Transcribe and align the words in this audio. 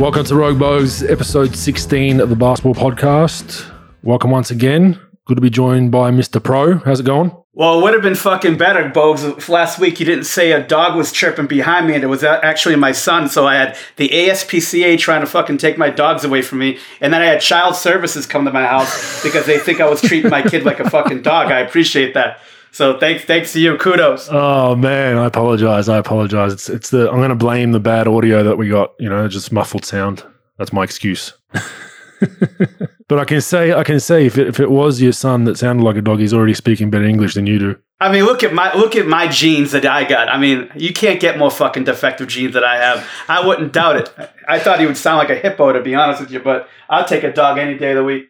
Welcome 0.00 0.24
to 0.24 0.34
Rogue 0.34 0.56
Bogues, 0.56 1.06
episode 1.06 1.54
16 1.54 2.20
of 2.20 2.30
the 2.30 2.34
Basketball 2.34 2.74
Podcast. 2.74 3.70
Welcome 4.02 4.30
once 4.30 4.50
again. 4.50 4.98
Good 5.26 5.34
to 5.34 5.42
be 5.42 5.50
joined 5.50 5.92
by 5.92 6.10
Mr. 6.10 6.42
Pro. 6.42 6.78
How's 6.78 7.00
it 7.00 7.02
going? 7.02 7.36
Well, 7.52 7.78
it 7.78 7.82
would 7.82 7.92
have 7.92 8.00
been 8.00 8.14
fucking 8.14 8.56
better, 8.56 8.88
Bogues. 8.88 9.36
If 9.36 9.50
Last 9.50 9.78
week 9.78 10.00
you 10.00 10.06
didn't 10.06 10.24
say 10.24 10.52
a 10.52 10.66
dog 10.66 10.96
was 10.96 11.12
chirping 11.12 11.48
behind 11.48 11.86
me, 11.86 11.94
and 11.94 12.02
it 12.02 12.06
was 12.06 12.24
actually 12.24 12.76
my 12.76 12.92
son. 12.92 13.28
So 13.28 13.46
I 13.46 13.56
had 13.56 13.76
the 13.96 14.08
ASPCA 14.08 14.98
trying 14.98 15.20
to 15.20 15.26
fucking 15.26 15.58
take 15.58 15.76
my 15.76 15.90
dogs 15.90 16.24
away 16.24 16.40
from 16.40 16.60
me, 16.60 16.78
and 17.02 17.12
then 17.12 17.20
I 17.20 17.26
had 17.26 17.42
child 17.42 17.76
services 17.76 18.24
come 18.24 18.46
to 18.46 18.52
my 18.52 18.64
house 18.64 19.22
because 19.22 19.44
they 19.44 19.58
think 19.58 19.82
I 19.82 19.90
was 19.90 20.00
treating 20.00 20.30
my 20.30 20.40
kid 20.40 20.64
like 20.64 20.80
a 20.80 20.88
fucking 20.88 21.20
dog. 21.20 21.52
I 21.52 21.60
appreciate 21.60 22.14
that. 22.14 22.40
So 22.72 22.98
thanks, 22.98 23.24
thanks 23.24 23.52
to 23.54 23.60
you. 23.60 23.76
Kudos. 23.76 24.28
Oh 24.30 24.76
man, 24.76 25.18
I 25.18 25.26
apologize. 25.26 25.88
I 25.88 25.98
apologize. 25.98 26.52
It's 26.52 26.68
it's 26.68 26.90
the 26.90 27.10
I'm 27.10 27.16
going 27.16 27.30
to 27.30 27.34
blame 27.34 27.72
the 27.72 27.80
bad 27.80 28.06
audio 28.06 28.42
that 28.44 28.56
we 28.56 28.68
got. 28.68 28.92
You 28.98 29.08
know, 29.08 29.26
just 29.28 29.52
muffled 29.52 29.84
sound. 29.84 30.24
That's 30.58 30.72
my 30.72 30.84
excuse. 30.84 31.32
but 33.08 33.18
I 33.18 33.24
can 33.24 33.40
say 33.40 33.72
I 33.72 33.82
can 33.82 33.98
say 33.98 34.26
if 34.26 34.38
it, 34.38 34.46
if 34.46 34.60
it 34.60 34.70
was 34.70 35.00
your 35.00 35.12
son 35.12 35.44
that 35.44 35.58
sounded 35.58 35.82
like 35.82 35.96
a 35.96 36.02
dog, 36.02 36.20
he's 36.20 36.34
already 36.34 36.54
speaking 36.54 36.90
better 36.90 37.04
English 37.04 37.34
than 37.34 37.46
you 37.46 37.58
do. 37.58 37.76
I 38.02 38.10
mean, 38.10 38.24
look 38.24 38.42
at 38.42 38.54
my 38.54 38.74
look 38.74 38.96
at 38.96 39.06
my 39.06 39.28
genes 39.28 39.72
that 39.72 39.84
I 39.84 40.04
got. 40.04 40.28
I 40.28 40.38
mean, 40.38 40.70
you 40.74 40.92
can't 40.92 41.20
get 41.20 41.38
more 41.38 41.50
fucking 41.50 41.84
defective 41.84 42.28
genes 42.28 42.54
that 42.54 42.64
I 42.64 42.76
have. 42.76 43.06
I 43.28 43.46
wouldn't 43.46 43.72
doubt 43.72 43.96
it. 43.96 44.30
I 44.48 44.58
thought 44.58 44.80
he 44.80 44.86
would 44.86 44.96
sound 44.96 45.18
like 45.18 45.30
a 45.30 45.34
hippo, 45.34 45.72
to 45.72 45.82
be 45.82 45.94
honest 45.94 46.20
with 46.20 46.30
you. 46.30 46.40
But 46.40 46.68
I'll 46.88 47.04
take 47.04 47.24
a 47.24 47.32
dog 47.32 47.58
any 47.58 47.76
day 47.76 47.90
of 47.90 47.96
the 47.96 48.04
week. 48.04 48.29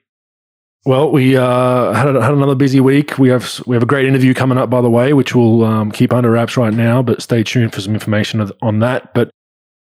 Well, 0.86 1.11
we 1.12 1.36
uh, 1.36 1.92
had, 1.92 2.14
had 2.14 2.33
another 2.33 2.55
busy 2.55 2.81
week. 2.81 3.19
We 3.19 3.28
have 3.28 3.62
we 3.67 3.77
have 3.77 3.83
a 3.83 3.86
great 3.86 4.06
interview 4.06 4.33
coming 4.33 4.56
up, 4.56 4.70
by 4.70 4.81
the 4.81 4.89
way, 4.91 5.12
which 5.12 5.34
we'll 5.34 5.62
um, 5.64 5.92
keep 5.92 6.12
under 6.12 6.31
wraps 6.31 6.56
right 6.56 6.73
now. 6.73 7.03
But 7.03 7.20
stay 7.20 7.42
tuned 7.42 7.75
for 7.75 7.83
some 7.83 7.92
information 7.92 8.50
on 8.62 8.78
that. 8.78 9.12
But 9.12 9.31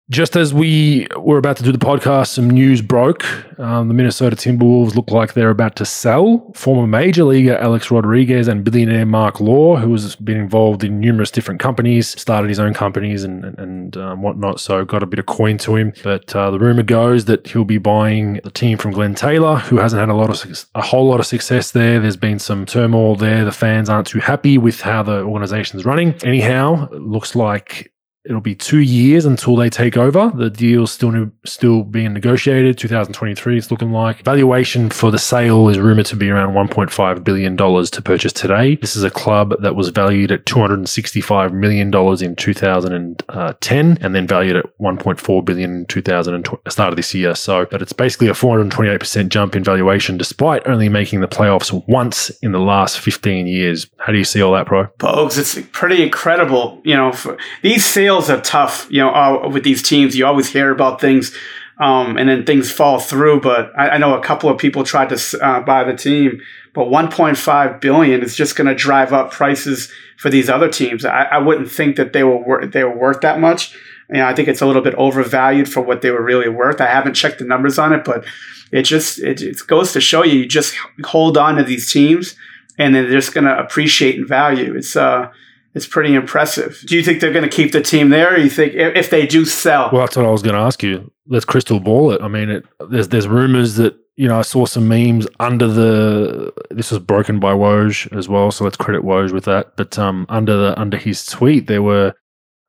just 0.10 0.36
as 0.36 0.54
we 0.54 1.08
were 1.18 1.38
about 1.38 1.58
to 1.58 1.64
do 1.64 1.72
the 1.72 1.78
podcast, 1.78 2.28
some 2.28 2.50
news 2.50 2.82
broke. 2.82 3.24
Um, 3.60 3.88
the 3.88 3.94
Minnesota 3.94 4.36
Timberwolves 4.36 4.96
look 4.96 5.12
like 5.12 5.34
they're 5.34 5.50
about 5.50 5.76
to 5.78 5.86
sell 5.86 6.52
former 6.56 6.88
major 6.88 7.24
leaguer 7.24 7.58
Alex 7.58 7.92
Rodriguez 7.92 8.48
and 8.48 8.64
billionaire 8.64 9.06
Marc 9.06 9.40
Lore, 9.40 9.80
who 9.80 9.92
has 9.92 10.16
been 10.16 10.38
involved 10.38 10.84
in 10.84 11.00
numerous 11.00 11.32
different 11.32 11.62
companies, 11.62 12.20
started 12.20 12.50
his 12.50 12.60
own 12.60 12.74
companies 12.74 13.24
and 13.24 13.44
and, 13.44 13.60
and 13.60 13.98
um, 13.98 14.22
whatnot. 14.22 14.60
So 14.60 14.84
got 14.86 15.04
a 15.04 15.06
bit 15.06 15.20
of 15.20 15.26
coin 15.26 15.58
to 15.60 15.76
him. 15.76 15.94
But 16.04 16.36
uh, 16.36 16.52
the 16.52 16.60
rumor 16.60 16.84
goes 16.84 17.26
that 17.26 17.48
he'll 17.48 17.66
be 17.66 17.78
buying 17.78 18.40
the 18.44 18.52
team 18.52 18.78
from 18.78 18.92
Glenn 18.92 19.16
Taylor, 19.16 19.58
who 19.58 19.78
hasn't 19.78 20.00
had 20.00 20.10
a 20.10 20.16
lot 20.16 20.30
of 20.30 20.68
a 20.76 20.82
whole 20.82 21.08
lot 21.08 21.20
of 21.20 21.26
success 21.26 21.72
there. 21.72 22.00
There's 22.00 22.18
been 22.18 22.40
some 22.40 22.66
turmoil 22.66 23.16
there. 23.16 23.46
The 23.46 23.52
fans 23.52 23.90
aren't 23.90 24.08
too 24.08 24.20
happy 24.20 24.58
with 24.58 24.82
how 24.82 25.04
the 25.04 25.24
organization's 25.24 25.86
running. 25.86 26.16
Anyhow, 26.24 26.90
looks 26.92 27.36
like 27.36 27.93
It'll 28.26 28.40
be 28.40 28.56
two 28.56 28.80
years 28.80 29.26
until 29.26 29.58
they 29.58 29.70
take 29.70 29.98
over. 29.98 30.32
The 30.34 30.50
deal's 30.50 30.94
still 30.94 31.32
still 31.46 31.84
being 31.84 32.14
negotiated. 32.14 32.78
2023, 32.78 33.58
it's 33.58 33.70
looking 33.70 33.92
like. 33.92 34.24
Valuation 34.24 34.90
for 34.90 35.12
the 35.12 35.18
sale 35.18 35.68
is 35.68 35.78
rumored 35.78 36.06
to 36.06 36.16
be 36.16 36.30
around 36.30 36.54
1.5 36.54 37.24
billion 37.26 37.58
dollars 37.58 37.90
to 37.92 38.02
purchase 38.02 38.32
today. 38.32 38.78
This 38.78 38.96
is 38.96 39.04
a 39.04 39.10
club 39.10 39.56
that 39.62 39.76
was 39.76 39.90
valued 39.90 40.32
at 40.32 40.46
265 40.46 41.54
million 41.54 41.92
dollars 41.92 42.22
in 42.22 42.38
2010, 42.38 43.98
and 44.00 44.16
then 44.16 44.26
valued 44.26 44.56
at 44.56 44.66
1.4 44.80 45.46
billion 45.46 45.76
in 45.76 45.86
2000 45.88 46.48
uh, 46.48 46.70
start 46.70 46.94
of 46.94 46.96
this 46.96 47.14
year. 47.14 47.36
So, 47.36 47.66
but 47.70 47.82
it's 47.82 47.94
basically 47.94 48.30
a 48.30 48.34
428 48.34 49.00
percent 49.00 49.34
jump 49.34 49.54
in 49.54 49.66
valuation, 49.66 50.18
despite 50.18 50.66
only 50.66 50.88
making 50.88 51.20
the 51.20 51.28
playoffs 51.28 51.74
once 51.90 52.30
in 52.42 52.54
the 52.54 52.60
last 52.60 53.02
15 53.02 53.48
years. 53.48 53.88
How 53.98 54.14
do 54.14 54.18
you 54.18 54.24
see 54.24 54.42
all 54.42 54.54
that, 54.54 54.68
bro? 54.68 54.88
Bogues, 55.00 55.38
it's 55.38 55.60
pretty 55.74 56.02
incredible. 56.02 56.82
You 56.86 56.96
know, 56.96 57.14
these 57.62 57.86
sales 57.86 58.13
are 58.22 58.42
tough. 58.42 58.88
You 58.90 59.02
know, 59.02 59.10
uh, 59.10 59.50
with 59.50 59.64
these 59.64 59.82
teams, 59.82 60.16
you 60.16 60.26
always 60.26 60.52
hear 60.52 60.72
about 60.72 61.02
things, 61.02 61.36
um, 61.80 62.18
and 62.18 62.30
then 62.30 62.46
things 62.46 62.72
fall 62.72 63.00
through. 63.00 63.42
But 63.42 63.72
I, 63.78 63.90
I 63.90 63.98
know 63.98 64.16
a 64.16 64.22
couple 64.24 64.50
of 64.50 64.58
people 64.58 64.84
tried 64.84 65.10
to 65.10 65.40
uh, 65.46 65.62
buy 65.62 65.84
the 65.84 65.96
team, 65.96 66.42
but 66.74 66.88
1.5 66.88 67.82
billion 67.82 68.22
is 68.22 68.36
just 68.36 68.56
going 68.56 68.68
to 68.68 68.76
drive 68.76 69.14
up 69.14 69.32
prices 69.32 69.92
for 70.18 70.30
these 70.30 70.50
other 70.50 70.70
teams. 70.70 71.06
I, 71.06 71.24
I 71.24 71.38
wouldn't 71.40 71.72
think 71.72 71.96
that 71.98 72.14
they 72.14 72.24
were 72.24 72.38
wor- 72.38 72.66
they 72.66 72.84
were 72.84 72.98
worth 72.98 73.22
that 73.22 73.40
much. 73.40 73.76
You 74.10 74.18
know, 74.18 74.28
I 74.28 74.36
think 74.36 74.48
it's 74.48 74.62
a 74.62 74.66
little 74.66 74.82
bit 74.82 74.96
overvalued 74.96 75.72
for 75.72 75.82
what 75.82 76.02
they 76.02 76.12
were 76.12 76.24
really 76.24 76.50
worth. 76.50 76.82
I 76.82 76.88
haven't 76.88 77.14
checked 77.16 77.40
the 77.40 77.46
numbers 77.46 77.80
on 77.80 77.94
it, 77.94 78.04
but 78.04 78.26
it 78.72 78.84
just 78.84 79.20
it, 79.20 79.42
it 79.42 79.58
goes 79.68 79.94
to 79.94 80.02
show 80.02 80.24
you, 80.24 80.40
you 80.40 80.46
just 80.46 80.76
hold 81.06 81.38
on 81.38 81.56
to 81.56 81.64
these 81.64 81.92
teams, 81.92 82.36
and 82.78 82.94
then 82.94 83.04
they're 83.04 83.20
just 83.20 83.34
going 83.34 83.46
to 83.46 83.58
appreciate 83.58 84.16
in 84.16 84.28
value. 84.28 84.76
It's 84.76 84.96
uh 84.96 85.32
it's 85.74 85.88
pretty 85.88 86.14
impressive. 86.14 86.84
Do 86.86 86.96
you 86.96 87.04
think 87.04 87.20
they're 87.20 87.34
going 87.34 87.50
to 87.50 87.56
keep 87.56 87.72
the 87.72 87.82
team 87.82 88.10
there? 88.10 88.34
Or 88.34 88.38
you 88.38 88.50
think 88.50 88.74
if, 88.76 89.10
they 89.10 89.26
do 89.26 89.44
sell? 89.46 89.90
Well, 89.92 90.02
that's 90.02 90.16
what 90.16 90.26
I 90.26 90.30
was 90.30 90.44
going 90.44 90.56
to 90.56 90.62
ask 90.62 90.84
you. 90.84 91.12
Let's 91.28 91.46
crystal 91.46 91.80
ball 91.80 92.12
it. 92.12 92.22
I 92.22 92.28
mean, 92.28 92.50
it, 92.50 92.66
there's 92.90 93.08
there's 93.08 93.28
rumors 93.28 93.76
that 93.76 93.96
you 94.16 94.28
know 94.28 94.38
I 94.38 94.44
saw 94.44 94.66
some 94.66 94.88
memes 94.88 95.28
under 95.40 95.68
the. 95.68 96.54
This 96.70 96.92
was 96.92 97.00
broken 97.00 97.40
by 97.40 97.54
Woj 97.54 98.16
as 98.16 98.30
well, 98.30 98.52
so 98.52 98.64
let's 98.64 98.78
credit 98.78 99.04
Woj 99.04 99.32
with 99.32 99.46
that. 99.46 99.76
But 99.76 99.98
um, 99.98 100.26
under 100.30 100.56
the 100.58 100.80
under 100.80 100.98
his 100.98 101.26
tweet, 101.26 101.68
there 101.68 101.82
were 101.82 102.14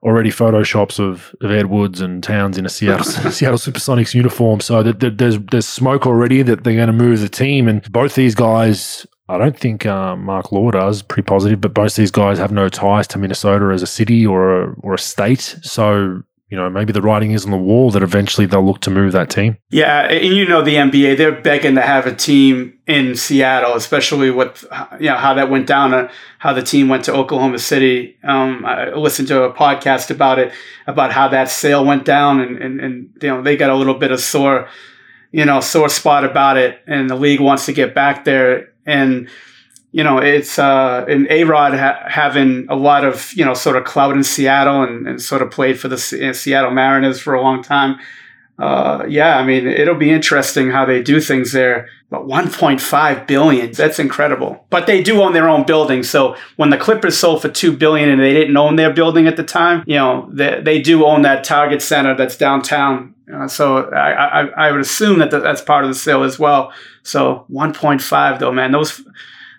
already 0.03 0.31
photoshops 0.31 1.01
of, 1.01 1.35
of 1.41 1.51
Edwards 1.51 2.01
and 2.01 2.23
Towns 2.23 2.59
in 2.59 2.67
a 2.67 2.69
Seattle 2.69 3.05
Seattle 3.31 3.59
SuperSonics 3.59 4.15
uniform. 4.15 4.61
So 4.61 4.83
that, 4.83 5.01
that 5.01 5.19
there's 5.19 5.39
there's 5.39 5.67
smoke 5.67 6.07
already 6.07 6.43
that 6.43 6.65
they're 6.65 6.77
going 6.77 6.87
to 6.87 6.93
move 6.93 7.21
the 7.21 7.29
team, 7.29 7.69
and 7.69 7.91
both 7.93 8.15
these 8.15 8.35
guys 8.35 9.07
I 9.29 9.39
don't 9.39 9.59
think 9.59 9.87
uh, 9.87 10.17
Marc 10.17 10.53
Lore 10.53 10.73
does. 10.73 11.03
Pretty 11.03 11.27
positive, 11.27 11.61
but 11.61 11.73
both 11.73 11.97
these 11.97 12.11
guys 12.11 12.39
have 12.39 12.53
no 12.53 12.69
ties 12.69 13.07
to 13.09 13.19
Minnesota 13.19 13.73
as 13.73 13.83
a 13.83 13.87
city 13.87 14.27
or 14.27 14.63
a, 14.63 14.75
or 14.81 14.95
a 14.95 14.99
state. 14.99 15.57
So 15.63 16.23
you 16.51 16.61
know 16.61 16.69
maybe 16.69 16.93
the 16.93 17.03
writing 17.03 17.33
is 17.33 17.45
on 17.45 17.51
the 17.51 17.57
wall 17.57 17.91
that 17.91 18.03
eventually 18.03 18.47
they'll 18.47 18.65
look 18.65 18.81
to 18.83 18.91
move 18.91 19.13
that 19.13 19.31
team. 19.31 19.57
Yeah, 19.71 20.03
and 20.03 20.37
you 20.37 20.47
know 20.47 20.63
the 20.63 20.75
NBA, 20.75 21.17
they're 21.17 21.41
begging 21.41 21.75
to 21.77 21.81
have 21.81 22.07
a 22.07 22.15
team 22.15 22.79
in 22.87 23.17
Seattle, 23.17 23.75
especially 23.75 24.31
with 24.31 24.65
you 25.01 25.09
know 25.09 25.17
how 25.17 25.35
that 25.35 25.51
went 25.51 25.67
down, 25.67 25.95
uh, 25.95 26.11
how 26.39 26.53
the 26.53 26.63
team 26.63 26.89
went 26.89 27.05
to 27.07 27.15
Oklahoma 27.15 27.59
City. 27.59 28.17
Um, 28.23 28.65
I 28.67 28.91
listened 28.91 29.29
to 29.29 29.45
a 29.45 29.53
podcast 29.53 30.11
about 30.11 30.39
it, 30.39 30.53
about 30.87 31.13
how 31.13 31.29
that 31.29 31.49
sale 31.49 31.85
went 31.85 32.05
down, 32.05 32.41
and, 32.41 32.59
and 32.59 32.81
and 32.81 33.11
you 33.23 33.29
know 33.29 33.43
they 33.43 33.57
got 33.57 33.71
a 33.71 33.75
little 33.75 33.95
bit 33.95 34.13
of 34.13 34.21
sore, 34.21 34.69
you 35.33 35.47
know, 35.47 35.61
sore 35.61 35.89
spot 35.89 36.25
about 36.25 36.59
it, 36.59 36.83
and 36.87 37.09
the 37.09 37.17
league 37.17 37.41
wants 37.41 37.67
to 37.67 37.73
get 37.73 37.95
back 37.95 38.25
there 38.25 38.74
and 38.87 39.29
you 39.93 40.03
know 40.03 40.19
it's 40.19 40.59
uh 40.59 41.05
and 41.09 41.27
A-Rod 41.31 41.75
ha- 41.75 42.05
having 42.09 42.67
a 42.69 42.75
lot 42.75 43.05
of 43.05 43.33
you 43.35 43.45
know 43.45 43.55
sort 43.55 43.77
of 43.77 43.85
clout 43.85 44.17
in 44.17 44.25
seattle 44.25 44.83
and, 44.83 45.07
and 45.07 45.23
sort 45.23 45.43
of 45.43 45.51
played 45.51 45.79
for 45.79 45.89
the 45.89 45.99
Se- 45.99 46.33
seattle 46.33 46.71
mariners 46.71 47.21
for 47.21 47.35
a 47.35 47.41
long 47.43 47.63
time 47.63 47.99
uh 48.59 49.05
yeah 49.09 49.39
i 49.39 49.45
mean 49.45 49.67
it'll 49.67 49.95
be 49.95 50.11
interesting 50.11 50.71
how 50.71 50.85
they 50.85 51.03
do 51.03 51.21
things 51.21 51.53
there 51.53 51.89
but 52.11 52.27
1.5 52.27 53.27
billion 53.27 53.73
that's 53.73 53.99
incredible 53.99 54.65
but 54.71 54.87
they 54.87 55.03
do 55.03 55.21
own 55.23 55.33
their 55.33 55.49
own 55.49 55.65
building 55.65 56.03
so 56.03 56.37
when 56.57 56.71
the 56.71 56.79
clippers 56.79 57.19
sold 57.19 57.43
for 57.43 57.49
2 57.49 57.77
billion 57.77 58.09
and 58.09 58.21
they 58.21 58.33
didn't 58.33 58.57
own 58.57 58.77
their 58.77 58.93
building 58.93 59.27
at 59.27 59.37
the 59.37 59.43
time 59.43 59.83
you 59.87 59.97
know 59.97 60.29
they, 60.33 60.61
they 60.61 60.81
do 60.81 61.05
own 61.05 61.23
that 61.23 61.43
target 61.43 61.83
center 61.83 62.15
that's 62.15 62.37
downtown 62.37 63.15
uh, 63.33 63.49
so 63.49 63.91
I, 63.91 64.43
I, 64.43 64.47
I 64.69 64.73
would 64.73 64.81
assume 64.81 65.19
that 65.21 65.31
that's 65.31 65.63
part 65.63 65.85
of 65.85 65.91
the 65.91 65.95
sale 65.95 66.25
as 66.25 66.39
well. 66.39 66.73
So 67.03 67.47
1.5 67.51 68.39
though, 68.39 68.53
man, 68.53 68.73
those, 68.73 68.99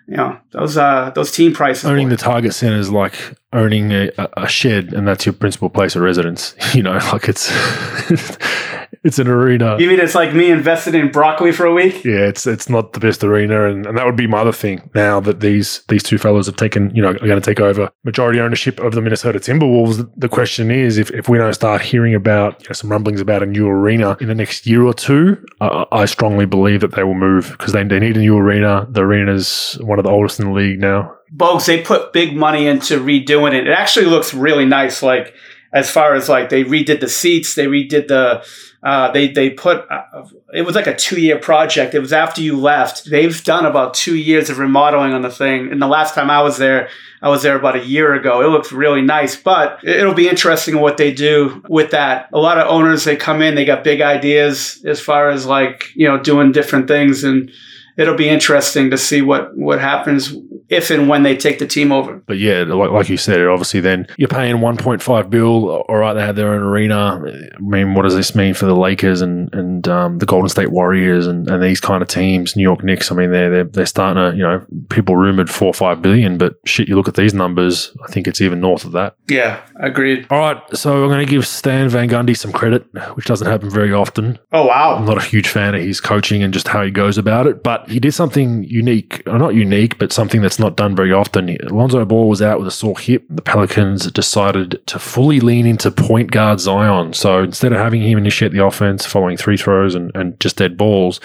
you 0.06 0.16
know, 0.16 0.38
those 0.52 0.76
uh 0.76 1.10
those 1.14 1.32
team 1.32 1.52
prices. 1.52 1.84
Owning 1.84 2.08
the 2.08 2.16
Target 2.16 2.54
Center 2.54 2.78
is 2.78 2.90
like 2.90 3.14
owning 3.52 3.90
a, 3.90 4.10
a 4.36 4.46
shed, 4.46 4.92
and 4.92 5.06
that's 5.06 5.26
your 5.26 5.32
principal 5.32 5.68
place 5.68 5.96
of 5.96 6.02
residence. 6.02 6.54
You 6.74 6.82
know, 6.82 6.92
like 7.12 7.28
it's 7.28 7.50
it's 9.04 9.18
an 9.18 9.28
arena. 9.28 9.76
You 9.78 9.88
mean 9.88 10.00
it's 10.00 10.14
like 10.14 10.34
me 10.34 10.50
invested 10.50 10.94
in 10.94 11.10
broccoli 11.10 11.52
for 11.52 11.66
a 11.66 11.72
week? 11.72 12.04
Yeah, 12.04 12.26
it's 12.26 12.46
it's 12.46 12.68
not 12.68 12.92
the 12.92 13.00
best 13.00 13.22
arena, 13.22 13.68
and, 13.68 13.86
and 13.86 13.96
that 13.96 14.06
would 14.06 14.16
be 14.16 14.26
my 14.26 14.38
other 14.38 14.52
thing. 14.52 14.88
Now 14.94 15.20
that 15.20 15.40
these 15.40 15.82
these 15.88 16.02
two 16.02 16.18
fellows 16.18 16.46
have 16.46 16.56
taken, 16.56 16.94
you 16.94 17.02
know, 17.02 17.10
are 17.10 17.14
going 17.18 17.40
to 17.40 17.40
take 17.40 17.60
over 17.60 17.90
majority 18.04 18.40
ownership 18.40 18.80
of 18.80 18.94
the 18.94 19.00
Minnesota 19.00 19.38
Timberwolves, 19.38 20.10
the, 20.16 20.28
question 20.28 20.70
is 20.70 20.98
if, 20.98 21.10
if 21.10 21.28
we 21.28 21.38
don't 21.38 21.52
start 21.52 21.82
hearing 21.82 22.14
about 22.14 22.60
you 22.62 22.68
know, 22.68 22.72
some 22.72 22.90
rumblings 22.90 23.20
about 23.20 23.42
a 23.42 23.46
new 23.46 23.68
arena 23.68 24.16
in 24.20 24.28
the 24.28 24.34
next 24.34 24.66
year 24.66 24.82
or 24.82 24.94
two, 24.94 25.44
uh, 25.60 25.84
I 25.92 26.06
strongly 26.06 26.46
believe 26.46 26.80
that 26.80 26.94
they 26.94 27.04
will 27.04 27.14
move 27.14 27.50
because 27.50 27.72
they, 27.72 27.84
they 27.84 27.98
need 27.98 28.16
a 28.16 28.20
new 28.20 28.36
arena. 28.36 28.86
The 28.90 29.02
arena 29.02 29.34
is 29.34 29.78
one 29.80 29.98
of 29.98 30.04
the 30.04 30.10
oldest 30.10 30.40
in 30.40 30.46
the 30.46 30.52
league 30.52 30.80
now. 30.80 31.14
Bogues, 31.34 31.66
they 31.66 31.82
put 31.82 32.12
big 32.12 32.36
money 32.36 32.66
into 32.66 33.00
redoing 33.00 33.52
it. 33.54 33.66
It 33.66 33.72
actually 33.72 34.06
looks 34.06 34.32
really 34.32 34.64
nice. 34.64 35.02
Like 35.02 35.34
as 35.76 35.90
far 35.90 36.14
as 36.14 36.26
like 36.26 36.48
they 36.48 36.64
redid 36.64 37.00
the 37.00 37.08
seats, 37.08 37.54
they 37.54 37.66
redid 37.66 38.08
the 38.08 38.42
uh, 38.82 39.10
they 39.12 39.28
they 39.28 39.50
put 39.50 39.84
uh, 39.90 40.24
it 40.54 40.62
was 40.62 40.74
like 40.74 40.86
a 40.86 40.96
two 40.96 41.20
year 41.20 41.38
project. 41.38 41.94
It 41.94 41.98
was 41.98 42.14
after 42.14 42.40
you 42.40 42.56
left. 42.56 43.04
They've 43.04 43.44
done 43.44 43.66
about 43.66 43.92
two 43.92 44.16
years 44.16 44.48
of 44.48 44.58
remodeling 44.58 45.12
on 45.12 45.20
the 45.20 45.30
thing. 45.30 45.70
And 45.70 45.82
the 45.82 45.86
last 45.86 46.14
time 46.14 46.30
I 46.30 46.40
was 46.40 46.56
there, 46.56 46.88
I 47.20 47.28
was 47.28 47.42
there 47.42 47.56
about 47.56 47.76
a 47.76 47.84
year 47.84 48.14
ago. 48.14 48.40
It 48.40 48.48
looks 48.48 48.72
really 48.72 49.02
nice, 49.02 49.36
but 49.36 49.84
it'll 49.84 50.14
be 50.14 50.28
interesting 50.28 50.80
what 50.80 50.96
they 50.96 51.12
do 51.12 51.62
with 51.68 51.90
that. 51.90 52.30
A 52.32 52.38
lot 52.38 52.58
of 52.58 52.68
owners 52.68 53.04
they 53.04 53.16
come 53.16 53.42
in, 53.42 53.54
they 53.54 53.66
got 53.66 53.84
big 53.84 54.00
ideas 54.00 54.82
as 54.86 54.98
far 54.98 55.28
as 55.28 55.44
like 55.44 55.92
you 55.94 56.08
know 56.08 56.18
doing 56.18 56.52
different 56.52 56.88
things 56.88 57.22
and 57.22 57.50
it'll 57.96 58.14
be 58.14 58.28
interesting 58.28 58.90
to 58.90 58.98
see 58.98 59.22
what 59.22 59.56
what 59.56 59.80
happens 59.80 60.34
if 60.68 60.90
and 60.90 61.08
when 61.08 61.22
they 61.22 61.36
take 61.36 61.58
the 61.58 61.66
team 61.66 61.92
over. 61.92 62.16
But 62.26 62.38
yeah, 62.38 62.62
like, 62.62 62.90
like 62.90 63.08
you 63.08 63.16
said, 63.16 63.40
obviously 63.46 63.80
then 63.80 64.06
you're 64.16 64.28
paying 64.28 64.56
1.5 64.56 65.30
bill. 65.30 65.70
All 65.70 65.96
right, 65.96 66.14
they 66.14 66.22
have 66.22 66.36
their 66.36 66.52
own 66.52 66.62
arena. 66.62 67.22
I 67.54 67.60
mean, 67.60 67.94
what 67.94 68.02
does 68.02 68.14
this 68.14 68.34
mean 68.34 68.54
for 68.54 68.66
the 68.66 68.74
Lakers 68.74 69.20
and 69.20 69.52
and 69.54 69.86
um, 69.88 70.18
the 70.18 70.26
Golden 70.26 70.48
State 70.48 70.70
Warriors 70.70 71.26
and, 71.26 71.48
and 71.48 71.62
these 71.62 71.80
kind 71.80 72.02
of 72.02 72.08
teams? 72.08 72.56
New 72.56 72.62
York 72.62 72.82
Knicks. 72.82 73.10
I 73.10 73.14
mean, 73.14 73.30
they're 73.30 73.50
they're, 73.50 73.64
they're 73.64 73.86
starting 73.86 74.32
to 74.32 74.36
you 74.36 74.42
know 74.42 74.64
people 74.90 75.16
rumored 75.16 75.50
four 75.50 75.68
or 75.68 75.74
five 75.74 76.02
billion, 76.02 76.38
but 76.38 76.56
shit, 76.64 76.88
you 76.88 76.96
look 76.96 77.08
at 77.08 77.14
these 77.14 77.34
numbers. 77.34 77.96
I 78.04 78.10
think 78.10 78.26
it's 78.26 78.40
even 78.40 78.60
north 78.60 78.84
of 78.84 78.92
that. 78.92 79.16
Yeah, 79.28 79.62
agreed. 79.80 80.26
All 80.30 80.38
right, 80.38 80.62
so 80.76 81.04
I'm 81.04 81.08
going 81.08 81.24
to 81.24 81.30
give 81.30 81.46
Stan 81.46 81.88
Van 81.88 82.08
Gundy 82.08 82.36
some 82.36 82.52
credit, 82.52 82.86
which 83.14 83.26
doesn't 83.26 83.46
happen 83.46 83.70
very 83.70 83.92
often. 83.92 84.38
Oh 84.52 84.66
wow, 84.66 84.96
I'm 84.96 85.04
not 85.04 85.18
a 85.18 85.24
huge 85.26 85.48
fan 85.48 85.74
of 85.74 85.82
his 85.82 86.00
coaching 86.00 86.42
and 86.42 86.52
just 86.52 86.68
how 86.68 86.82
he 86.82 86.90
goes 86.90 87.18
about 87.18 87.46
it, 87.46 87.62
but 87.62 87.85
he 87.88 88.00
did 88.00 88.12
something 88.12 88.64
unique, 88.64 89.22
or 89.26 89.38
not 89.38 89.54
unique, 89.54 89.98
but 89.98 90.12
something 90.12 90.42
that's 90.42 90.58
not 90.58 90.76
done 90.76 90.96
very 90.96 91.12
often. 91.12 91.56
Alonzo 91.68 92.04
Ball 92.04 92.28
was 92.28 92.42
out 92.42 92.58
with 92.58 92.68
a 92.68 92.72
sore 92.72 92.98
hip. 92.98 93.24
The 93.28 93.42
Pelicans 93.42 94.10
decided 94.12 94.84
to 94.86 94.98
fully 94.98 95.40
lean 95.40 95.66
into 95.66 95.90
point 95.90 96.30
guard 96.30 96.60
Zion. 96.60 97.12
So 97.12 97.42
instead 97.42 97.72
of 97.72 97.78
having 97.78 98.02
him 98.02 98.18
initiate 98.18 98.52
the 98.52 98.64
offense 98.64 99.06
following 99.06 99.36
three 99.36 99.56
throws 99.56 99.94
and, 99.94 100.10
and 100.14 100.38
just 100.40 100.56
dead 100.56 100.76
balls, 100.76 101.20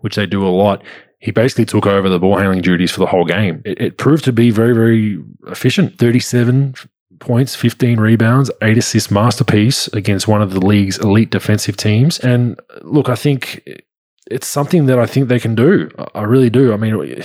which 0.00 0.16
they 0.16 0.26
do 0.26 0.46
a 0.46 0.48
lot, 0.48 0.82
he 1.18 1.30
basically 1.30 1.64
took 1.64 1.86
over 1.86 2.08
the 2.08 2.18
ball 2.18 2.38
handling 2.38 2.62
duties 2.62 2.90
for 2.90 3.00
the 3.00 3.06
whole 3.06 3.24
game. 3.24 3.62
It, 3.64 3.80
it 3.80 3.98
proved 3.98 4.24
to 4.24 4.32
be 4.32 4.50
very, 4.50 4.74
very 4.74 5.22
efficient 5.46 5.98
37 5.98 6.74
points, 7.18 7.56
15 7.56 7.98
rebounds, 7.98 8.50
eight 8.62 8.78
assists 8.78 9.10
masterpiece 9.10 9.88
against 9.88 10.28
one 10.28 10.42
of 10.42 10.52
the 10.52 10.64
league's 10.64 10.98
elite 10.98 11.30
defensive 11.30 11.76
teams. 11.76 12.18
And 12.20 12.58
look, 12.82 13.08
I 13.08 13.16
think 13.16 13.84
it's 14.30 14.46
something 14.46 14.86
that 14.86 14.98
I 14.98 15.06
think 15.06 15.28
they 15.28 15.40
can 15.40 15.54
do. 15.54 15.90
I 16.14 16.22
really 16.22 16.50
do. 16.50 16.72
I 16.72 16.76
mean, 16.76 17.22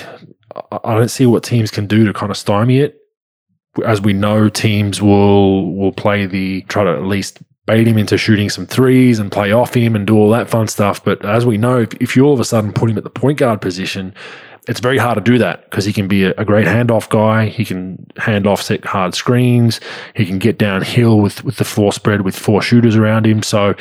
I 0.71 0.95
don't 0.95 1.09
see 1.09 1.25
what 1.25 1.43
teams 1.43 1.71
can 1.71 1.87
do 1.87 2.05
to 2.05 2.13
kind 2.13 2.31
of 2.31 2.37
stymie 2.37 2.79
it. 2.79 2.99
As 3.85 4.01
we 4.01 4.13
know, 4.13 4.49
teams 4.49 5.01
will 5.01 5.75
will 5.75 5.91
play 5.91 6.25
the 6.25 6.61
try 6.63 6.83
to 6.83 6.91
at 6.91 7.03
least 7.03 7.41
bait 7.65 7.87
him 7.87 7.97
into 7.97 8.17
shooting 8.17 8.49
some 8.49 8.65
threes 8.65 9.19
and 9.19 9.31
play 9.31 9.51
off 9.51 9.73
him 9.73 9.95
and 9.95 10.05
do 10.05 10.17
all 10.17 10.29
that 10.29 10.49
fun 10.49 10.67
stuff. 10.67 11.03
But 11.03 11.25
as 11.25 11.45
we 11.45 11.57
know, 11.57 11.81
if, 11.81 11.93
if 11.95 12.15
you 12.15 12.25
all 12.25 12.33
of 12.33 12.39
a 12.39 12.45
sudden 12.45 12.73
put 12.73 12.89
him 12.89 12.97
at 12.97 13.03
the 13.03 13.09
point 13.09 13.39
guard 13.39 13.61
position, 13.61 14.13
it's 14.67 14.79
very 14.79 14.97
hard 14.97 15.15
to 15.15 15.21
do 15.21 15.37
that 15.37 15.69
because 15.69 15.85
he 15.85 15.93
can 15.93 16.07
be 16.07 16.23
a, 16.25 16.33
a, 16.37 16.45
great 16.45 16.67
handoff 16.67 17.09
guy. 17.09 17.47
He 17.47 17.65
can 17.65 18.05
hand 18.17 18.47
off 18.47 18.61
set 18.61 18.85
hard 18.85 19.13
screens. 19.13 19.79
He 20.15 20.25
can 20.25 20.39
get 20.39 20.57
downhill 20.57 21.19
with, 21.19 21.43
with 21.43 21.57
the 21.57 21.65
floor 21.65 21.91
spread 21.91 22.21
with 22.21 22.37
four 22.37 22.61
shooters 22.61 22.95
around 22.95 23.25
him. 23.25 23.43
So, 23.43 23.75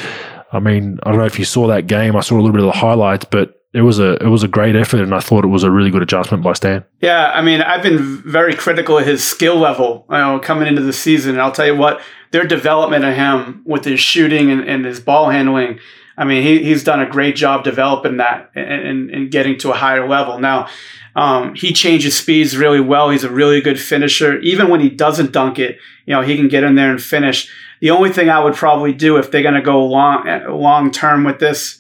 I 0.53 0.61
mean, 0.61 0.99
I 1.03 1.11
don't 1.11 1.19
know 1.19 1.27
if 1.27 1.39
you 1.39 1.45
saw 1.45 1.67
that 1.69 1.87
game. 1.87 2.15
I 2.15 2.21
saw 2.21 2.35
a 2.35 2.37
little 2.37 2.53
bit 2.53 2.61
of 2.61 2.67
the 2.67 2.79
highlights, 2.79 3.25
but 3.25 3.59
it 3.73 3.81
was 3.81 3.99
a 3.99 4.15
it 4.23 4.29
was 4.29 4.43
a 4.43 4.49
great 4.49 4.77
effort, 4.77 5.01
and 5.01 5.15
I 5.15 5.21
thought 5.21 5.45
it 5.45 5.49
was 5.49 5.65
a 5.65 5.71
really 5.71 5.91
good 5.91 6.03
adjustment 6.03 6.43
by 6.43 6.53
Stan. 6.53 6.85
Yeah, 7.01 7.33
I 7.35 7.41
mean, 7.41 7.63
I've 7.63 7.83
been 7.83 8.23
very 8.23 8.55
critical 8.55 8.99
of 8.99 9.07
his 9.07 9.25
skill 9.25 9.57
level, 9.57 10.05
you 10.11 10.17
know, 10.17 10.39
coming 10.39 10.69
into 10.69 10.83
the 10.83 10.93
season. 10.93 11.33
And 11.33 11.41
I'll 11.43 11.53
tell 11.53 11.67
you 11.67 11.77
what, 11.77 12.03
their 12.33 12.45
development 12.45 13.05
of 13.05 13.15
him 13.15 13.63
with 13.65 13.85
his 13.85 14.01
shooting 14.01 14.51
and, 14.51 14.69
and 14.69 14.85
his 14.85 15.01
ball 15.01 15.31
handling 15.31 15.79
I 16.17 16.25
mean, 16.25 16.43
he, 16.43 16.63
he's 16.63 16.85
done 16.85 17.01
a 17.01 17.09
great 17.09 17.37
job 17.37 17.65
developing 17.65 18.19
that 18.19 18.51
and, 18.55 19.11
and 19.11 19.31
getting 19.31 19.59
to 19.59 19.71
a 19.71 19.75
higher 19.75 20.07
level. 20.07 20.39
Now, 20.39 20.69
um, 21.15 21.55
he 21.55 21.73
changes 21.73 22.17
speeds 22.17 22.57
really 22.57 22.81
well. 22.81 23.11
He's 23.11 23.25
a 23.25 23.31
really 23.31 23.61
good 23.61 23.81
finisher. 23.81 24.39
Even 24.41 24.69
when 24.69 24.81
he 24.81 24.89
doesn't 24.89 25.33
dunk 25.33 25.59
it, 25.59 25.79
you 26.07 26.15
know, 26.15 26.23
he 26.23 26.37
can 26.37 26.49
get 26.49 26.65
in 26.65 26.75
there 26.75 26.91
and 26.91 27.03
finish. 27.03 27.53
The 27.81 27.91
only 27.91 28.11
thing 28.11 28.31
I 28.31 28.43
would 28.43 28.55
probably 28.55 28.93
do 28.93 29.17
if 29.17 29.31
they're 29.31 29.43
going 29.43 29.55
to 29.55 29.63
go 29.63 29.85
long 29.85 30.27
long 30.49 30.91
term 30.91 31.25
with 31.25 31.39
this 31.39 31.79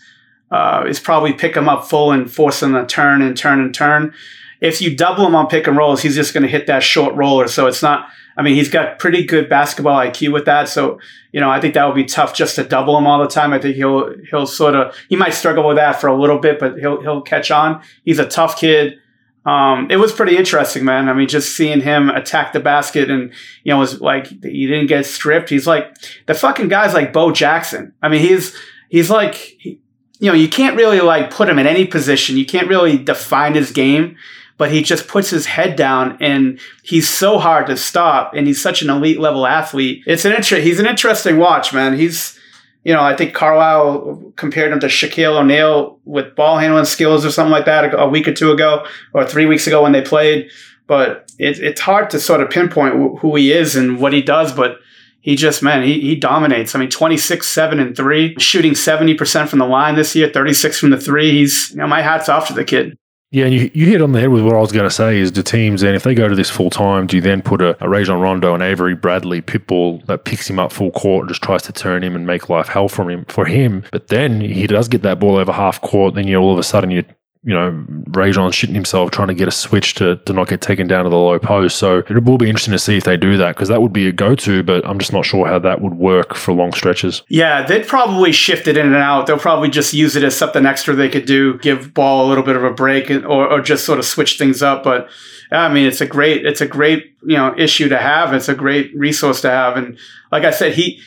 uh, 0.50 0.84
is 0.86 1.00
probably 1.00 1.32
pick 1.32 1.56
him 1.56 1.68
up 1.68 1.88
full 1.88 2.12
and 2.12 2.30
force 2.30 2.62
him 2.62 2.74
to 2.74 2.84
turn 2.86 3.22
and 3.22 3.36
turn 3.36 3.60
and 3.60 3.74
turn. 3.74 4.12
If 4.60 4.80
you 4.82 4.94
double 4.94 5.26
him 5.26 5.34
on 5.34 5.48
pick 5.48 5.66
and 5.66 5.76
rolls, 5.76 6.02
he's 6.02 6.14
just 6.14 6.34
going 6.34 6.42
to 6.42 6.48
hit 6.48 6.66
that 6.66 6.82
short 6.82 7.14
roller. 7.14 7.48
So 7.48 7.66
it's 7.66 7.82
not 7.82 8.08
I 8.36 8.42
mean, 8.42 8.54
he's 8.54 8.68
got 8.68 8.98
pretty 8.98 9.24
good 9.24 9.48
basketball 9.48 9.98
IQ 9.98 10.32
with 10.32 10.46
that. 10.46 10.68
So, 10.68 10.98
you 11.32 11.40
know, 11.40 11.50
I 11.50 11.60
think 11.60 11.74
that 11.74 11.84
would 11.84 11.94
be 11.94 12.04
tough 12.04 12.34
just 12.34 12.56
to 12.56 12.64
double 12.64 12.96
him 12.96 13.06
all 13.06 13.20
the 13.20 13.28
time. 13.28 13.52
I 13.52 13.58
think 13.58 13.76
he'll 13.76 14.14
he'll 14.30 14.46
sort 14.46 14.74
of 14.74 14.96
he 15.08 15.16
might 15.16 15.34
struggle 15.34 15.66
with 15.66 15.76
that 15.76 16.00
for 16.00 16.06
a 16.06 16.18
little 16.18 16.38
bit, 16.38 16.58
but 16.58 16.78
he'll 16.78 17.00
he'll 17.02 17.22
catch 17.22 17.50
on. 17.50 17.82
He's 18.04 18.18
a 18.18 18.26
tough 18.26 18.58
kid. 18.58 18.98
Um, 19.44 19.88
it 19.90 19.96
was 19.96 20.12
pretty 20.12 20.36
interesting, 20.36 20.84
man. 20.84 21.08
I 21.08 21.14
mean, 21.14 21.28
just 21.28 21.56
seeing 21.56 21.80
him 21.80 22.08
attack 22.10 22.52
the 22.52 22.60
basket 22.60 23.10
and, 23.10 23.32
you 23.64 23.72
know, 23.72 23.78
was 23.78 24.00
like, 24.00 24.26
he 24.26 24.66
didn't 24.66 24.86
get 24.86 25.04
stripped. 25.04 25.48
He's 25.48 25.66
like, 25.66 25.92
the 26.26 26.34
fucking 26.34 26.68
guy's 26.68 26.94
like 26.94 27.12
Bo 27.12 27.32
Jackson. 27.32 27.92
I 28.02 28.08
mean, 28.08 28.20
he's, 28.20 28.56
he's 28.88 29.10
like, 29.10 29.34
he, 29.34 29.80
you 30.20 30.28
know, 30.28 30.34
you 30.34 30.48
can't 30.48 30.76
really 30.76 31.00
like 31.00 31.32
put 31.32 31.48
him 31.48 31.58
in 31.58 31.66
any 31.66 31.86
position. 31.86 32.36
You 32.36 32.46
can't 32.46 32.68
really 32.68 32.96
define 32.96 33.54
his 33.54 33.72
game 33.72 34.16
but 34.62 34.70
he 34.70 34.80
just 34.80 35.08
puts 35.08 35.28
his 35.28 35.46
head 35.46 35.74
down 35.74 36.16
and 36.20 36.60
he's 36.84 37.08
so 37.08 37.38
hard 37.38 37.66
to 37.66 37.76
stop 37.76 38.32
and 38.32 38.46
he's 38.46 38.60
such 38.60 38.80
an 38.80 38.90
elite 38.90 39.18
level 39.18 39.44
athlete. 39.44 40.04
It's 40.06 40.24
an 40.24 40.32
inter- 40.32 40.60
he's 40.60 40.78
an 40.78 40.86
interesting 40.86 41.38
watch, 41.38 41.74
man. 41.74 41.98
He's 41.98 42.38
you 42.84 42.92
know, 42.92 43.02
I 43.02 43.16
think 43.16 43.34
Carlisle 43.34 44.32
compared 44.36 44.72
him 44.72 44.80
to 44.80 44.86
Shaquille 44.86 45.40
O'Neal 45.40 45.98
with 46.04 46.34
ball 46.34 46.58
handling 46.58 46.84
skills 46.84 47.24
or 47.24 47.30
something 47.30 47.52
like 47.52 47.66
that 47.66 47.94
a 47.98 48.08
week 48.08 48.26
or 48.26 48.34
two 48.34 48.50
ago 48.50 48.86
or 49.12 49.24
three 49.24 49.46
weeks 49.46 49.66
ago 49.66 49.82
when 49.82 49.92
they 49.92 50.02
played. 50.02 50.50
But 50.88 51.32
it, 51.38 51.60
it's 51.60 51.80
hard 51.80 52.10
to 52.10 52.18
sort 52.18 52.40
of 52.40 52.50
pinpoint 52.50 53.20
who 53.20 53.36
he 53.36 53.52
is 53.52 53.76
and 53.76 54.00
what 54.00 54.12
he 54.12 54.20
does. 54.20 54.52
But 54.52 54.78
he 55.20 55.36
just, 55.36 55.62
man, 55.62 55.84
he, 55.84 56.00
he 56.00 56.16
dominates. 56.16 56.74
I 56.74 56.80
mean, 56.80 56.90
26, 56.90 57.46
7, 57.46 57.78
and 57.78 57.96
3, 57.96 58.34
shooting 58.38 58.72
70% 58.72 59.48
from 59.48 59.60
the 59.60 59.66
line 59.66 59.94
this 59.94 60.16
year, 60.16 60.28
36 60.28 60.80
from 60.80 60.90
the 60.90 60.98
three. 60.98 61.30
He's, 61.30 61.70
you 61.70 61.76
know, 61.76 61.86
my 61.86 62.02
hat's 62.02 62.28
off 62.28 62.48
to 62.48 62.52
the 62.52 62.64
kid. 62.64 62.98
Yeah, 63.32 63.46
and 63.46 63.54
you, 63.54 63.70
you 63.72 63.86
hit 63.86 64.02
on 64.02 64.12
the 64.12 64.20
head 64.20 64.28
with 64.28 64.44
what 64.44 64.54
I 64.54 64.60
was 64.60 64.72
going 64.72 64.84
to 64.84 64.90
say 64.90 65.18
is 65.18 65.32
the 65.32 65.42
teams, 65.42 65.82
and 65.82 65.96
if 65.96 66.02
they 66.02 66.14
go 66.14 66.28
to 66.28 66.34
this 66.34 66.50
full 66.50 66.68
time, 66.68 67.06
do 67.06 67.16
you 67.16 67.22
then 67.22 67.40
put 67.40 67.62
a, 67.62 67.82
a 67.82 67.88
Rajon 67.88 68.20
Rondo 68.20 68.52
and 68.52 68.62
Avery 68.62 68.94
Bradley 68.94 69.40
pitbull 69.40 70.04
that 70.04 70.26
picks 70.26 70.50
him 70.50 70.58
up 70.58 70.70
full 70.70 70.90
court 70.90 71.22
and 71.22 71.28
just 71.30 71.40
tries 71.40 71.62
to 71.62 71.72
turn 71.72 72.04
him 72.04 72.14
and 72.14 72.26
make 72.26 72.50
life 72.50 72.68
hell 72.68 72.88
for 72.88 73.10
him 73.10 73.24
for 73.24 73.46
him? 73.46 73.84
But 73.90 74.08
then 74.08 74.42
he 74.42 74.66
does 74.66 74.86
get 74.86 75.00
that 75.02 75.18
ball 75.18 75.36
over 75.36 75.50
half 75.50 75.80
court, 75.80 76.14
then 76.14 76.28
you 76.28 76.36
all 76.36 76.52
of 76.52 76.58
a 76.58 76.62
sudden 76.62 76.90
you 76.90 77.04
you 77.44 77.52
know, 77.52 77.84
Rajon 78.08 78.52
shitting 78.52 78.74
himself 78.74 79.10
trying 79.10 79.26
to 79.28 79.34
get 79.34 79.48
a 79.48 79.50
switch 79.50 79.94
to, 79.94 80.16
to 80.16 80.32
not 80.32 80.48
get 80.48 80.60
taken 80.60 80.86
down 80.86 81.04
to 81.04 81.10
the 81.10 81.16
low 81.16 81.38
post. 81.40 81.76
So 81.76 81.98
it 81.98 82.22
will 82.22 82.38
be 82.38 82.48
interesting 82.48 82.72
to 82.72 82.78
see 82.78 82.96
if 82.96 83.04
they 83.04 83.16
do 83.16 83.36
that 83.36 83.56
because 83.56 83.68
that 83.68 83.82
would 83.82 83.92
be 83.92 84.06
a 84.06 84.12
go 84.12 84.36
to, 84.36 84.62
but 84.62 84.86
I'm 84.86 85.00
just 85.00 85.12
not 85.12 85.24
sure 85.24 85.46
how 85.48 85.58
that 85.58 85.80
would 85.80 85.94
work 85.94 86.34
for 86.34 86.54
long 86.54 86.72
stretches. 86.72 87.24
Yeah, 87.28 87.66
they'd 87.66 87.86
probably 87.86 88.30
shift 88.30 88.68
it 88.68 88.76
in 88.76 88.86
and 88.86 88.94
out. 88.94 89.26
They'll 89.26 89.38
probably 89.38 89.70
just 89.70 89.92
use 89.92 90.14
it 90.14 90.22
as 90.22 90.36
something 90.36 90.64
extra 90.64 90.94
they 90.94 91.08
could 91.08 91.26
do, 91.26 91.58
give 91.58 91.92
ball 91.92 92.26
a 92.26 92.28
little 92.28 92.44
bit 92.44 92.54
of 92.54 92.62
a 92.62 92.70
break 92.70 93.10
or, 93.10 93.48
or 93.50 93.60
just 93.60 93.84
sort 93.84 93.98
of 93.98 94.04
switch 94.04 94.38
things 94.38 94.62
up. 94.62 94.84
But 94.84 95.08
I 95.50 95.72
mean, 95.72 95.86
it's 95.86 96.00
a 96.00 96.06
great, 96.06 96.46
it's 96.46 96.60
a 96.60 96.66
great, 96.66 97.16
you 97.24 97.36
know, 97.36 97.54
issue 97.58 97.88
to 97.88 97.98
have. 97.98 98.32
It's 98.32 98.48
a 98.48 98.54
great 98.54 98.96
resource 98.96 99.40
to 99.40 99.50
have. 99.50 99.76
And 99.76 99.98
like 100.30 100.44
I 100.44 100.50
said, 100.50 100.74
he, 100.74 101.00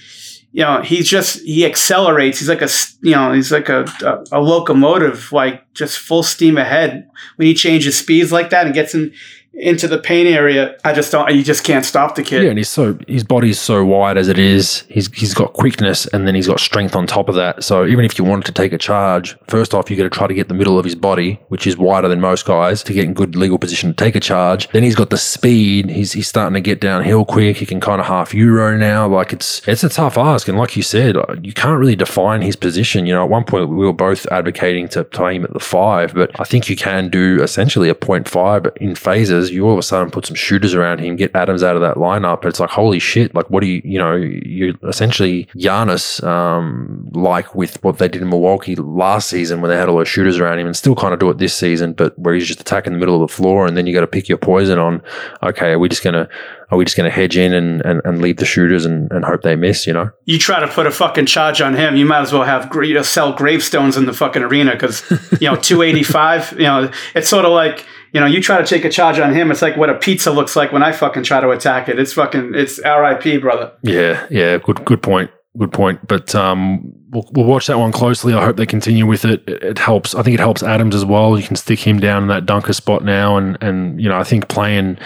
you 0.55 0.61
know, 0.61 0.81
he's 0.81 1.09
just 1.09 1.41
he 1.41 1.65
accelerates. 1.65 2.39
He's 2.39 2.47
like 2.47 2.61
a 2.61 2.69
you 3.01 3.11
know, 3.11 3.33
he's 3.33 3.51
like 3.51 3.67
a, 3.67 3.83
a, 4.31 4.39
a 4.39 4.39
locomotive, 4.39 5.33
like 5.33 5.61
just 5.73 5.99
full 5.99 6.23
steam 6.23 6.57
ahead. 6.57 7.09
When 7.35 7.45
he 7.45 7.53
changes 7.53 7.97
speeds 7.97 8.31
like 8.31 8.51
that 8.51 8.65
and 8.65 8.73
gets 8.73 8.95
in 8.95 9.13
into 9.55 9.87
the 9.87 9.97
paint 9.97 10.27
area, 10.27 10.77
I 10.83 10.93
just 10.93 11.11
don't. 11.11 11.33
You 11.33 11.43
just 11.43 11.63
can't 11.63 11.85
stop 11.85 12.15
the 12.15 12.23
kid. 12.23 12.43
Yeah, 12.43 12.49
and 12.49 12.57
he's 12.57 12.69
so 12.69 12.97
his 13.07 13.23
body's 13.23 13.59
so 13.59 13.83
wide 13.85 14.17
as 14.17 14.27
it 14.27 14.37
is. 14.37 14.83
He's 14.89 15.11
he's 15.13 15.33
got 15.33 15.53
quickness, 15.53 16.05
and 16.07 16.27
then 16.27 16.35
he's 16.35 16.47
got 16.47 16.59
strength 16.59 16.95
on 16.95 17.07
top 17.07 17.29
of 17.29 17.35
that. 17.35 17.63
So 17.63 17.85
even 17.85 18.05
if 18.05 18.17
you 18.17 18.25
wanted 18.25 18.45
to 18.45 18.51
take 18.51 18.73
a 18.73 18.77
charge, 18.77 19.37
first 19.47 19.73
off, 19.73 19.89
you 19.89 19.97
got 19.97 20.03
to 20.03 20.09
try 20.09 20.27
to 20.27 20.33
get 20.33 20.49
the 20.49 20.53
middle 20.53 20.77
of 20.77 20.85
his 20.85 20.95
body, 20.95 21.39
which 21.47 21.65
is 21.65 21.77
wider 21.77 22.07
than 22.07 22.19
most 22.19 22.45
guys, 22.45 22.83
to 22.83 22.93
get 22.93 23.05
in 23.05 23.13
good 23.13 23.35
legal 23.35 23.57
position 23.57 23.89
to 23.89 23.95
take 23.95 24.15
a 24.15 24.19
charge. 24.19 24.67
Then 24.69 24.83
he's 24.83 24.95
got 24.95 25.09
the 25.09 25.17
speed. 25.17 25.89
He's 25.89 26.11
he's 26.11 26.27
starting 26.27 26.55
to 26.55 26.61
get 26.61 26.81
downhill 26.81 27.25
quick. 27.25 27.57
He 27.57 27.65
can 27.65 27.79
kind 27.79 28.01
of 28.01 28.07
half 28.07 28.33
euro 28.33 28.77
now. 28.77 29.07
Like 29.07 29.31
it's 29.31 29.65
it's 29.67 29.83
a 29.83 29.89
tough 29.89 30.17
ask, 30.17 30.47
and 30.47 30.57
like 30.57 30.75
you 30.75 30.83
said, 30.83 31.15
uh, 31.15 31.35
you 31.41 31.53
can't 31.53 31.79
really 31.79 31.95
define 31.95 32.41
his 32.41 32.55
position. 32.55 33.05
You 33.05 33.13
know, 33.13 33.23
at 33.23 33.29
one 33.29 33.45
point 33.45 33.69
we 33.69 33.85
were 33.85 33.93
both 33.93 34.25
advocating 34.31 34.89
to 34.89 35.03
play 35.03 35.35
him 35.35 35.45
at 35.45 35.53
the 35.53 35.59
five, 35.59 36.13
but 36.13 36.37
I 36.39 36.43
think 36.43 36.69
you 36.69 36.75
can 36.75 37.09
do 37.09 37.41
essentially 37.41 37.87
a 37.89 37.95
point 37.95 38.27
five 38.27 38.67
in 38.77 38.95
phases 38.95 39.44
you 39.51 39.65
all 39.65 39.73
of 39.73 39.79
a 39.79 39.83
sudden 39.83 40.11
put 40.11 40.25
some 40.25 40.35
shooters 40.35 40.73
around 40.73 40.99
him, 40.99 41.15
get 41.15 41.35
Adams 41.35 41.63
out 41.63 41.75
of 41.75 41.81
that 41.81 41.95
lineup. 41.95 42.45
It's 42.45 42.59
like, 42.59 42.69
holy 42.69 42.99
shit. 42.99 43.33
Like, 43.33 43.49
what 43.49 43.61
do 43.61 43.67
you, 43.67 43.81
you 43.83 43.97
know, 43.97 44.15
you 44.15 44.77
essentially 44.83 45.45
Giannis, 45.55 46.23
um, 46.23 47.09
like 47.13 47.55
with 47.55 47.83
what 47.83 47.97
they 47.97 48.07
did 48.07 48.21
in 48.21 48.29
Milwaukee 48.29 48.75
last 48.75 49.29
season 49.29 49.61
when 49.61 49.69
they 49.69 49.77
had 49.77 49.89
all 49.89 49.97
those 49.97 50.07
shooters 50.07 50.39
around 50.39 50.59
him 50.59 50.67
and 50.67 50.75
still 50.75 50.95
kind 50.95 51.13
of 51.13 51.19
do 51.19 51.29
it 51.29 51.37
this 51.37 51.55
season, 51.55 51.93
but 51.93 52.17
where 52.19 52.33
he's 52.33 52.47
just 52.47 52.61
attacking 52.61 52.93
the 52.93 52.99
middle 52.99 53.15
of 53.15 53.27
the 53.27 53.33
floor 53.33 53.65
and 53.65 53.75
then 53.75 53.87
you 53.87 53.93
got 53.93 54.01
to 54.01 54.07
pick 54.07 54.29
your 54.29 54.37
poison 54.37 54.79
on, 54.79 55.01
okay, 55.43 55.71
are 55.71 55.79
we 55.79 55.89
just 55.89 56.03
going 56.03 56.13
to, 56.13 56.29
are 56.71 56.77
we 56.77 56.85
just 56.85 56.97
going 56.97 57.09
to 57.09 57.15
hedge 57.15 57.37
in 57.37 57.53
and, 57.53 57.81
and, 57.85 58.01
and 58.05 58.21
leave 58.21 58.37
the 58.37 58.45
shooters 58.45 58.85
and, 58.85 59.11
and 59.11 59.23
hope 59.23 59.43
they 59.43 59.55
miss, 59.55 59.85
you 59.85 59.93
know? 59.93 60.09
You 60.25 60.39
try 60.39 60.59
to 60.59 60.67
put 60.67 60.87
a 60.87 60.91
fucking 60.91 61.27
charge 61.27 61.61
on 61.61 61.75
him, 61.75 61.95
you 61.95 62.05
might 62.05 62.21
as 62.21 62.33
well 62.33 62.43
have 62.43 62.73
you 62.75 62.95
know, 62.95 63.03
sell 63.03 63.33
gravestones 63.33 63.97
in 63.97 64.05
the 64.05 64.13
fucking 64.13 64.41
arena 64.41 64.71
because, 64.71 65.03
you 65.39 65.49
know, 65.49 65.55
285, 65.55 66.53
you 66.53 66.63
know, 66.63 66.91
it's 67.13 67.29
sort 67.29 67.45
of 67.45 67.51
like, 67.51 67.85
you 68.15 68.21
know, 68.21 68.27
you 68.27 68.41
try 68.41 68.61
to 68.61 68.65
take 68.65 68.85
a 68.85 68.89
charge 68.89 69.19
on 69.19 69.33
him, 69.33 69.51
it's 69.51 69.61
like 69.61 69.75
what 69.75 69.89
a 69.89 69.93
pizza 69.93 70.31
looks 70.31 70.55
like 70.55 70.71
when 70.71 70.81
I 70.81 70.93
fucking 70.93 71.23
try 71.23 71.41
to 71.41 71.49
attack 71.49 71.89
it. 71.89 71.99
It's 71.99 72.13
fucking, 72.13 72.53
it's 72.55 72.79
RIP, 72.79 73.41
brother. 73.41 73.73
Yeah, 73.83 74.25
yeah, 74.29 74.57
good, 74.57 74.85
good 74.85 75.03
point. 75.03 75.31
Good 75.57 75.73
point. 75.73 76.07
But 76.07 76.33
um, 76.33 76.93
we'll, 77.15 77.29
we'll 77.31 77.45
watch 77.45 77.67
that 77.67 77.79
one 77.79 77.91
closely. 77.91 78.33
I 78.33 78.43
hope 78.43 78.57
they 78.57 78.65
continue 78.65 79.05
with 79.07 79.25
it. 79.25 79.47
it. 79.47 79.63
It 79.63 79.77
helps. 79.79 80.13
I 80.13 80.21
think 80.21 80.35
it 80.35 80.39
helps 80.39 80.61
Adams 80.61 80.93
as 80.93 81.05
well. 81.05 81.39
You 81.39 81.47
can 81.47 81.55
stick 81.55 81.79
him 81.79 81.99
down 81.99 82.23
in 82.23 82.29
that 82.29 82.45
dunker 82.45 82.73
spot 82.73 83.03
now, 83.03 83.37
and 83.37 83.57
and 83.61 83.99
you 83.99 84.09
know 84.09 84.17
I 84.17 84.23
think 84.23 84.49
playing 84.49 84.97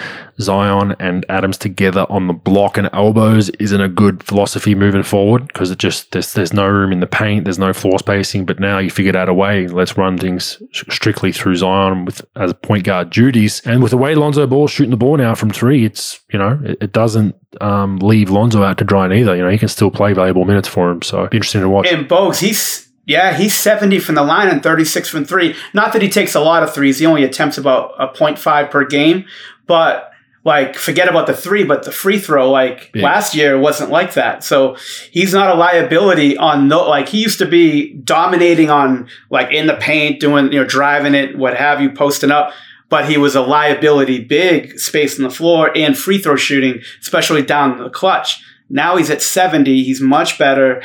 Zion 0.42 0.96
and 1.00 1.26
Adams 1.30 1.58
together 1.58 2.06
on 2.10 2.28
the 2.28 2.34
block 2.34 2.78
and 2.78 2.90
elbows 2.94 3.50
isn't 3.52 3.82
a 3.82 3.90
good 3.90 4.24
philosophy 4.24 4.74
moving 4.74 5.04
forward 5.04 5.48
because 5.48 5.70
it 5.70 5.78
just 5.78 6.12
there's 6.12 6.34
there's 6.34 6.54
no 6.54 6.68
room 6.68 6.92
in 6.92 7.00
the 7.00 7.08
paint, 7.08 7.46
there's 7.46 7.60
no 7.60 7.74
floor 7.74 8.00
spacing. 8.00 8.46
But 8.46 8.60
now 8.60 8.80
you 8.80 8.90
figured 8.90 9.16
out 9.16 9.30
a 9.30 9.34
way. 9.34 9.68
Let's 9.68 9.98
run 9.98 10.18
things 10.18 10.62
strictly 10.72 11.32
through 11.32 11.58
Zion 11.58 12.06
with 12.06 12.26
as 12.36 12.54
point 12.54 12.86
guard 12.86 13.12
duties, 13.12 13.62
and 13.66 13.84
with 13.84 13.92
the 13.92 13.98
way 13.98 14.16
Lonzo 14.16 14.48
Ball 14.48 14.68
shooting 14.68 14.92
the 14.92 14.98
ball 14.98 15.18
now 15.18 15.36
from 15.36 15.52
three, 15.52 15.86
it's 15.86 16.22
you 16.34 16.40
know 16.40 16.60
it, 16.64 16.78
it 16.82 16.92
doesn't 16.92 17.36
um, 17.62 17.98
leave 17.98 18.30
Lonzo 18.30 18.64
out 18.64 18.78
to 18.78 18.84
dry 18.84 19.06
either. 19.14 19.36
You 19.36 19.44
know 19.44 19.50
he 19.50 19.58
can 19.58 19.68
still 19.68 19.92
play 19.92 20.14
valuable 20.14 20.46
minutes 20.46 20.68
for 20.68 20.90
him, 20.90 21.02
so 21.02 21.28
interesting 21.32 21.62
to 21.62 21.70
watch. 21.70 21.88
Bogues, 22.08 22.40
he's 22.40 22.90
yeah, 23.10 23.36
he's 23.36 23.56
70 23.56 23.98
from 24.00 24.14
the 24.14 24.22
line 24.22 24.50
and 24.50 24.62
36 24.62 25.10
from 25.10 25.26
three. 25.26 25.56
Not 25.74 25.94
that 25.94 26.04
he 26.04 26.10
takes 26.10 26.36
a 26.36 26.40
lot 26.40 26.62
of 26.62 26.72
threes. 26.72 27.00
He 27.00 27.08
only 27.08 27.24
attempts 27.24 27.58
about 27.58 27.96
a 27.98 28.08
0.5 28.08 28.70
per 28.70 28.86
game. 28.86 29.26
But 29.66 30.12
like, 30.46 30.76
forget 30.76 31.10
about 31.10 31.26
the 31.26 31.34
three, 31.34 31.64
but 31.64 31.84
the 31.84 31.92
free 31.92 32.20
throw, 32.20 32.52
like 32.52 32.92
Big. 32.92 33.02
last 33.02 33.34
year 33.34 33.58
wasn't 33.58 33.90
like 33.90 34.14
that. 34.14 34.44
So 34.44 34.78
he's 35.12 35.34
not 35.34 35.50
a 35.50 35.56
liability 35.56 36.38
on 36.38 36.68
no, 36.68 36.88
like 36.88 37.10
he 37.10 37.20
used 37.20 37.40
to 37.40 37.48
be 37.48 37.94
dominating 37.94 38.70
on 38.70 39.10
like 39.32 39.52
in 39.52 39.66
the 39.66 39.76
paint, 39.76 40.20
doing, 40.20 40.54
you 40.54 40.60
know, 40.60 40.66
driving 40.66 41.16
it, 41.16 41.36
what 41.36 41.58
have 41.58 41.82
you, 41.82 41.92
posting 41.92 42.30
up. 42.30 42.54
But 42.90 43.10
he 43.10 43.18
was 43.18 43.36
a 43.36 43.42
liability 43.42 44.24
big 44.24 44.80
space 44.80 45.18
on 45.18 45.24
the 45.24 45.32
floor 45.32 45.76
and 45.76 45.98
free 45.98 46.20
throw 46.20 46.36
shooting, 46.36 46.82
especially 47.02 47.42
down 47.42 47.78
the 47.78 47.90
clutch. 47.90 48.44
Now 48.70 48.98
he's 48.98 49.10
at 49.10 49.24
70. 49.24 49.84
He's 49.84 50.00
much 50.00 50.38
better 50.38 50.84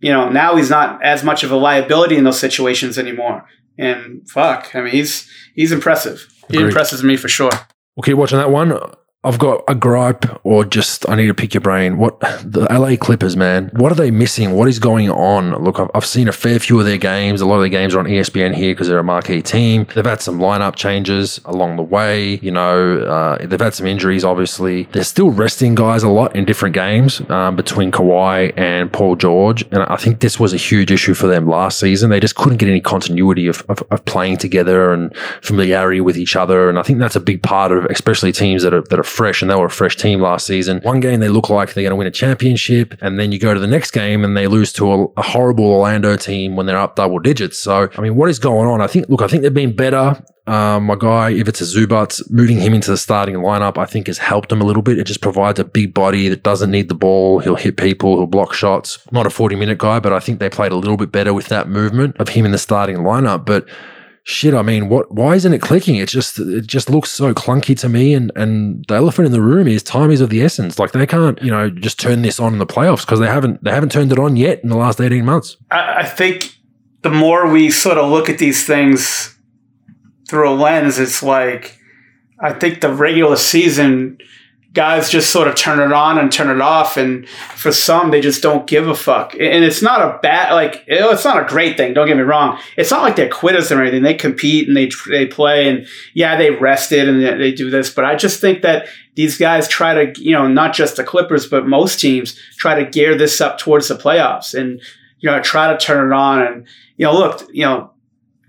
you 0.00 0.12
know, 0.12 0.28
now 0.28 0.56
he's 0.56 0.70
not 0.70 1.02
as 1.02 1.22
much 1.22 1.42
of 1.44 1.50
a 1.50 1.56
liability 1.56 2.16
in 2.16 2.24
those 2.24 2.40
situations 2.40 2.98
anymore. 2.98 3.44
And 3.78 4.28
fuck, 4.28 4.74
I 4.74 4.82
mean, 4.82 4.92
he's 4.92 5.30
he's 5.54 5.72
impressive. 5.72 6.26
Agreed. 6.44 6.58
He 6.58 6.64
impresses 6.64 7.02
me 7.02 7.16
for 7.16 7.28
sure. 7.28 7.50
We'll 7.96 8.02
keep 8.04 8.16
watching 8.16 8.38
that 8.38 8.50
one. 8.50 8.70
I've 9.22 9.38
got 9.38 9.64
a 9.68 9.74
gripe, 9.74 10.24
or 10.46 10.64
just 10.64 11.06
I 11.06 11.14
need 11.14 11.26
to 11.26 11.34
pick 11.34 11.52
your 11.52 11.60
brain. 11.60 11.98
What 11.98 12.18
the 12.20 12.66
LA 12.70 12.96
Clippers, 12.96 13.36
man? 13.36 13.70
What 13.74 13.92
are 13.92 13.94
they 13.94 14.10
missing? 14.10 14.52
What 14.52 14.66
is 14.66 14.78
going 14.78 15.10
on? 15.10 15.62
Look, 15.62 15.78
I've, 15.78 15.90
I've 15.94 16.06
seen 16.06 16.26
a 16.26 16.32
fair 16.32 16.58
few 16.58 16.80
of 16.80 16.86
their 16.86 16.96
games. 16.96 17.42
A 17.42 17.46
lot 17.46 17.56
of 17.56 17.60
their 17.60 17.68
games 17.68 17.94
are 17.94 17.98
on 17.98 18.06
ESPN 18.06 18.54
here 18.54 18.72
because 18.72 18.88
they're 18.88 18.98
a 18.98 19.04
marquee 19.04 19.42
team. 19.42 19.86
They've 19.94 20.06
had 20.06 20.22
some 20.22 20.38
lineup 20.38 20.74
changes 20.74 21.38
along 21.44 21.76
the 21.76 21.82
way. 21.82 22.36
You 22.36 22.50
know, 22.50 23.00
uh, 23.00 23.46
they've 23.46 23.60
had 23.60 23.74
some 23.74 23.86
injuries. 23.86 24.24
Obviously, 24.24 24.84
they're 24.84 25.04
still 25.04 25.30
resting 25.30 25.74
guys 25.74 26.02
a 26.02 26.08
lot 26.08 26.34
in 26.34 26.46
different 26.46 26.74
games 26.74 27.20
um, 27.28 27.56
between 27.56 27.92
Kawhi 27.92 28.54
and 28.56 28.90
Paul 28.90 29.16
George, 29.16 29.66
and 29.70 29.82
I 29.82 29.96
think 29.96 30.20
this 30.20 30.40
was 30.40 30.54
a 30.54 30.56
huge 30.56 30.90
issue 30.90 31.12
for 31.12 31.26
them 31.26 31.46
last 31.46 31.78
season. 31.78 32.08
They 32.08 32.20
just 32.20 32.36
couldn't 32.36 32.56
get 32.56 32.70
any 32.70 32.80
continuity 32.80 33.48
of, 33.48 33.62
of, 33.68 33.82
of 33.90 34.02
playing 34.06 34.38
together 34.38 34.94
and 34.94 35.14
familiarity 35.42 36.00
with 36.00 36.16
each 36.16 36.36
other, 36.36 36.70
and 36.70 36.78
I 36.78 36.82
think 36.82 37.00
that's 37.00 37.16
a 37.16 37.20
big 37.20 37.42
part 37.42 37.70
of, 37.70 37.84
especially 37.84 38.32
teams 38.32 38.62
that 38.62 38.72
are 38.72 38.80
that 38.80 38.98
are 38.98 39.09
fresh, 39.10 39.42
and 39.42 39.50
they 39.50 39.54
were 39.54 39.66
a 39.66 39.70
fresh 39.70 39.96
team 39.96 40.20
last 40.20 40.46
season. 40.46 40.80
One 40.82 41.00
game 41.00 41.20
they 41.20 41.28
look 41.28 41.50
like 41.50 41.74
they're 41.74 41.82
going 41.82 41.90
to 41.90 41.96
win 41.96 42.06
a 42.06 42.10
championship, 42.10 42.94
and 43.00 43.18
then 43.18 43.32
you 43.32 43.38
go 43.38 43.52
to 43.52 43.60
the 43.60 43.66
next 43.66 43.90
game 43.90 44.24
and 44.24 44.36
they 44.36 44.46
lose 44.46 44.72
to 44.74 44.92
a, 44.92 45.04
a 45.16 45.22
horrible 45.22 45.66
Orlando 45.66 46.16
team 46.16 46.56
when 46.56 46.66
they're 46.66 46.78
up 46.78 46.96
double 46.96 47.18
digits. 47.18 47.58
So, 47.58 47.88
I 47.96 48.00
mean, 48.00 48.16
what 48.16 48.30
is 48.30 48.38
going 48.38 48.68
on? 48.68 48.80
I 48.80 48.86
think, 48.86 49.08
look, 49.08 49.22
I 49.22 49.28
think 49.28 49.42
they've 49.42 49.52
been 49.52 49.74
better. 49.74 50.22
Um, 50.46 50.86
my 50.86 50.96
guy, 50.96 51.30
Ivica 51.30 51.62
Zubac, 51.62 52.28
moving 52.30 52.58
him 52.58 52.74
into 52.74 52.90
the 52.90 52.96
starting 52.96 53.36
lineup, 53.36 53.78
I 53.78 53.84
think 53.84 54.08
has 54.08 54.18
helped 54.18 54.50
him 54.50 54.60
a 54.60 54.64
little 54.64 54.82
bit. 54.82 54.98
It 54.98 55.04
just 55.04 55.20
provides 55.20 55.60
a 55.60 55.64
big 55.64 55.94
body 55.94 56.28
that 56.28 56.42
doesn't 56.42 56.70
need 56.70 56.88
the 56.88 56.94
ball. 56.94 57.38
He'll 57.38 57.54
hit 57.54 57.76
people, 57.76 58.16
he'll 58.16 58.26
block 58.26 58.52
shots. 58.52 58.98
Not 59.12 59.26
a 59.26 59.30
40 59.30 59.54
minute 59.54 59.78
guy, 59.78 60.00
but 60.00 60.12
I 60.12 60.18
think 60.18 60.40
they 60.40 60.50
played 60.50 60.72
a 60.72 60.76
little 60.76 60.96
bit 60.96 61.12
better 61.12 61.32
with 61.32 61.46
that 61.48 61.68
movement 61.68 62.16
of 62.18 62.30
him 62.30 62.44
in 62.44 62.50
the 62.50 62.58
starting 62.58 62.96
lineup. 62.96 63.44
But 63.44 63.68
shit, 64.24 64.54
I 64.54 64.62
mean, 64.62 64.88
what? 64.88 65.12
Why 65.12 65.34
isn't 65.34 65.52
it 65.52 65.60
clicking? 65.60 65.96
It 65.96 66.08
just 66.08 66.38
it 66.38 66.66
just 66.66 66.90
looks 66.90 67.10
so 67.10 67.34
clunky 67.34 67.78
to 67.80 67.88
me. 67.88 68.14
And 68.14 68.32
and 68.36 68.84
the 68.88 68.94
elephant 68.94 69.26
in 69.26 69.32
the 69.32 69.42
room 69.42 69.66
is 69.66 69.82
time 69.82 70.10
is 70.10 70.20
of 70.20 70.30
the 70.30 70.42
essence. 70.42 70.78
Like 70.78 70.92
they 70.92 71.06
can't, 71.06 71.40
you 71.42 71.50
know, 71.50 71.70
just 71.70 71.98
turn 71.98 72.22
this 72.22 72.40
on 72.40 72.52
in 72.52 72.58
the 72.58 72.66
playoffs 72.66 73.04
because 73.04 73.20
they 73.20 73.26
haven't 73.26 73.62
they 73.64 73.70
haven't 73.70 73.92
turned 73.92 74.12
it 74.12 74.18
on 74.18 74.36
yet 74.36 74.62
in 74.62 74.68
the 74.68 74.76
last 74.76 75.00
eighteen 75.00 75.24
months. 75.24 75.56
I, 75.70 76.00
I 76.00 76.04
think 76.04 76.54
the 77.02 77.10
more 77.10 77.50
we 77.50 77.70
sort 77.70 77.98
of 77.98 78.10
look 78.10 78.28
at 78.28 78.38
these 78.38 78.66
things 78.66 79.36
through 80.28 80.50
a 80.50 80.54
lens, 80.54 80.98
it's 80.98 81.22
like 81.22 81.78
I 82.40 82.52
think 82.52 82.80
the 82.80 82.92
regular 82.92 83.36
season 83.36 84.18
guys 84.72 85.10
just 85.10 85.30
sort 85.30 85.48
of 85.48 85.56
turn 85.56 85.80
it 85.80 85.92
on 85.92 86.16
and 86.18 86.30
turn 86.30 86.48
it 86.48 86.60
off 86.60 86.96
and 86.96 87.28
for 87.28 87.72
some 87.72 88.10
they 88.10 88.20
just 88.20 88.42
don't 88.42 88.68
give 88.68 88.86
a 88.86 88.94
fuck. 88.94 89.34
And 89.34 89.64
it's 89.64 89.82
not 89.82 90.00
a 90.00 90.18
bad 90.22 90.52
like 90.52 90.84
it's 90.86 91.24
not 91.24 91.42
a 91.42 91.48
great 91.48 91.76
thing 91.76 91.92
don't 91.92 92.06
get 92.06 92.16
me 92.16 92.22
wrong. 92.22 92.58
It's 92.76 92.90
not 92.90 93.02
like 93.02 93.16
they're 93.16 93.28
quitters 93.28 93.72
or 93.72 93.82
anything. 93.82 94.02
They 94.02 94.14
compete 94.14 94.68
and 94.68 94.76
they 94.76 94.90
they 95.08 95.26
play 95.26 95.68
and 95.68 95.86
yeah 96.14 96.36
they 96.36 96.50
rested 96.50 97.08
and 97.08 97.22
they 97.40 97.52
do 97.52 97.70
this 97.70 97.90
but 97.90 98.04
i 98.04 98.14
just 98.14 98.40
think 98.40 98.62
that 98.62 98.86
these 99.14 99.38
guys 99.38 99.68
try 99.68 100.04
to 100.04 100.20
you 100.22 100.32
know 100.32 100.46
not 100.46 100.74
just 100.74 100.96
the 100.96 101.04
clippers 101.04 101.46
but 101.46 101.66
most 101.66 102.00
teams 102.00 102.38
try 102.56 102.74
to 102.74 102.88
gear 102.88 103.16
this 103.16 103.40
up 103.40 103.58
towards 103.58 103.88
the 103.88 103.94
playoffs 103.94 104.54
and 104.54 104.80
you 105.18 105.30
know 105.30 105.40
try 105.40 105.72
to 105.72 105.78
turn 105.78 106.10
it 106.10 106.14
on 106.14 106.40
and 106.42 106.66
you 106.96 107.06
know 107.06 107.14
look 107.14 107.46
you 107.52 107.64
know 107.64 107.90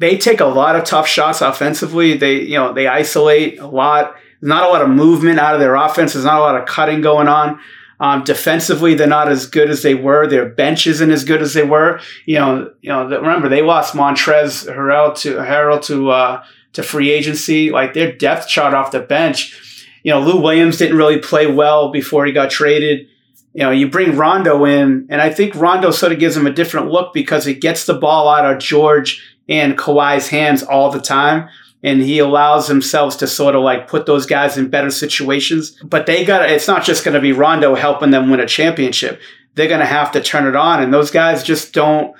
they 0.02 0.18
take 0.18 0.40
a 0.40 0.46
lot 0.46 0.76
of 0.76 0.84
tough 0.84 1.08
shots 1.08 1.42
offensively. 1.42 2.18
They 2.18 2.42
you 2.42 2.56
know 2.56 2.74
they 2.74 2.88
isolate 2.88 3.60
a 3.60 3.68
lot 3.68 4.16
not 4.42 4.64
a 4.64 4.68
lot 4.68 4.82
of 4.82 4.90
movement 4.90 5.40
out 5.40 5.54
of 5.54 5.60
their 5.60 5.76
offense. 5.76 6.14
There's 6.14 6.26
not 6.26 6.38
a 6.38 6.42
lot 6.42 6.58
of 6.58 6.66
cutting 6.66 7.02
going 7.02 7.28
on. 7.28 7.60
Um, 8.00 8.24
defensively, 8.24 8.96
they're 8.96 9.06
not 9.06 9.30
as 9.30 9.46
good 9.46 9.70
as 9.70 9.84
they 9.84 9.94
were. 9.94 10.26
Their 10.26 10.50
bench 10.50 10.88
isn't 10.88 11.12
as 11.12 11.24
good 11.24 11.42
as 11.42 11.54
they 11.54 11.64
were. 11.64 12.00
You 12.26 12.40
know, 12.40 12.74
you 12.82 12.90
know. 12.90 13.06
Remember, 13.06 13.48
they 13.48 13.62
lost 13.62 13.94
Montrezl 13.94 14.76
Harrell 14.76 15.16
to 15.20 15.36
Harrell 15.36 15.84
to 15.86 16.10
uh, 16.10 16.44
to 16.74 16.82
free 16.82 17.12
agency. 17.12 17.70
Like 17.70 17.94
their 17.94 18.12
depth 18.12 18.48
chart 18.48 18.74
off 18.74 18.92
the 18.92 19.02
bench. 19.02 19.88
You 20.04 20.12
know, 20.12 20.20
Lou 20.20 20.42
Williams 20.42 20.78
didn't 20.80 20.98
really 20.98 21.20
play 21.20 21.46
well 21.46 21.92
before 21.92 22.26
he 22.26 22.32
got 22.32 22.50
traded. 22.50 23.08
You 23.54 23.64
know, 23.64 23.72
you 23.72 23.88
bring 23.88 24.18
Rondo 24.18 24.66
in, 24.66 25.06
and 25.10 25.22
I 25.22 25.30
think 25.30 25.54
Rondo 25.54 25.92
sort 25.92 26.12
of 26.12 26.18
gives 26.18 26.36
him 26.36 26.48
a 26.48 26.54
different 26.54 26.90
look 26.90 27.14
because 27.14 27.46
it 27.46 27.62
gets 27.62 27.86
the 27.86 27.94
ball 27.94 28.28
out 28.28 28.52
of 28.52 28.60
George 28.60 29.22
and 29.48 29.78
Kawhi's 29.78 30.30
hands 30.30 30.64
all 30.64 30.90
the 30.90 31.02
time 31.02 31.50
and 31.84 32.02
he 32.02 32.20
allows 32.20 32.68
himself 32.68 33.18
to 33.18 33.28
sort 33.28 33.56
of 33.56 33.64
like 33.64 33.88
put 33.88 34.06
those 34.06 34.26
guys 34.26 34.58
in 34.58 34.70
better 34.70 34.92
situations. 34.92 35.72
But 35.84 36.06
they 36.06 36.24
got 36.24 36.50
it's 36.50 36.68
not 36.68 36.84
just 36.84 37.04
going 37.04 37.16
to 37.16 37.22
be 37.22 37.32
Rondo 37.32 37.76
helping 37.76 38.12
them 38.12 38.30
win 38.30 38.40
a 38.40 38.46
championship. 38.46 39.20
They're 39.56 39.68
going 39.68 39.80
to 39.80 39.86
have 39.86 40.12
to 40.14 40.22
turn 40.22 40.48
it 40.48 40.56
on, 40.56 40.82
and 40.82 40.94
those 40.94 41.12
guys 41.12 41.44
just 41.44 41.74
don't. 41.74 42.16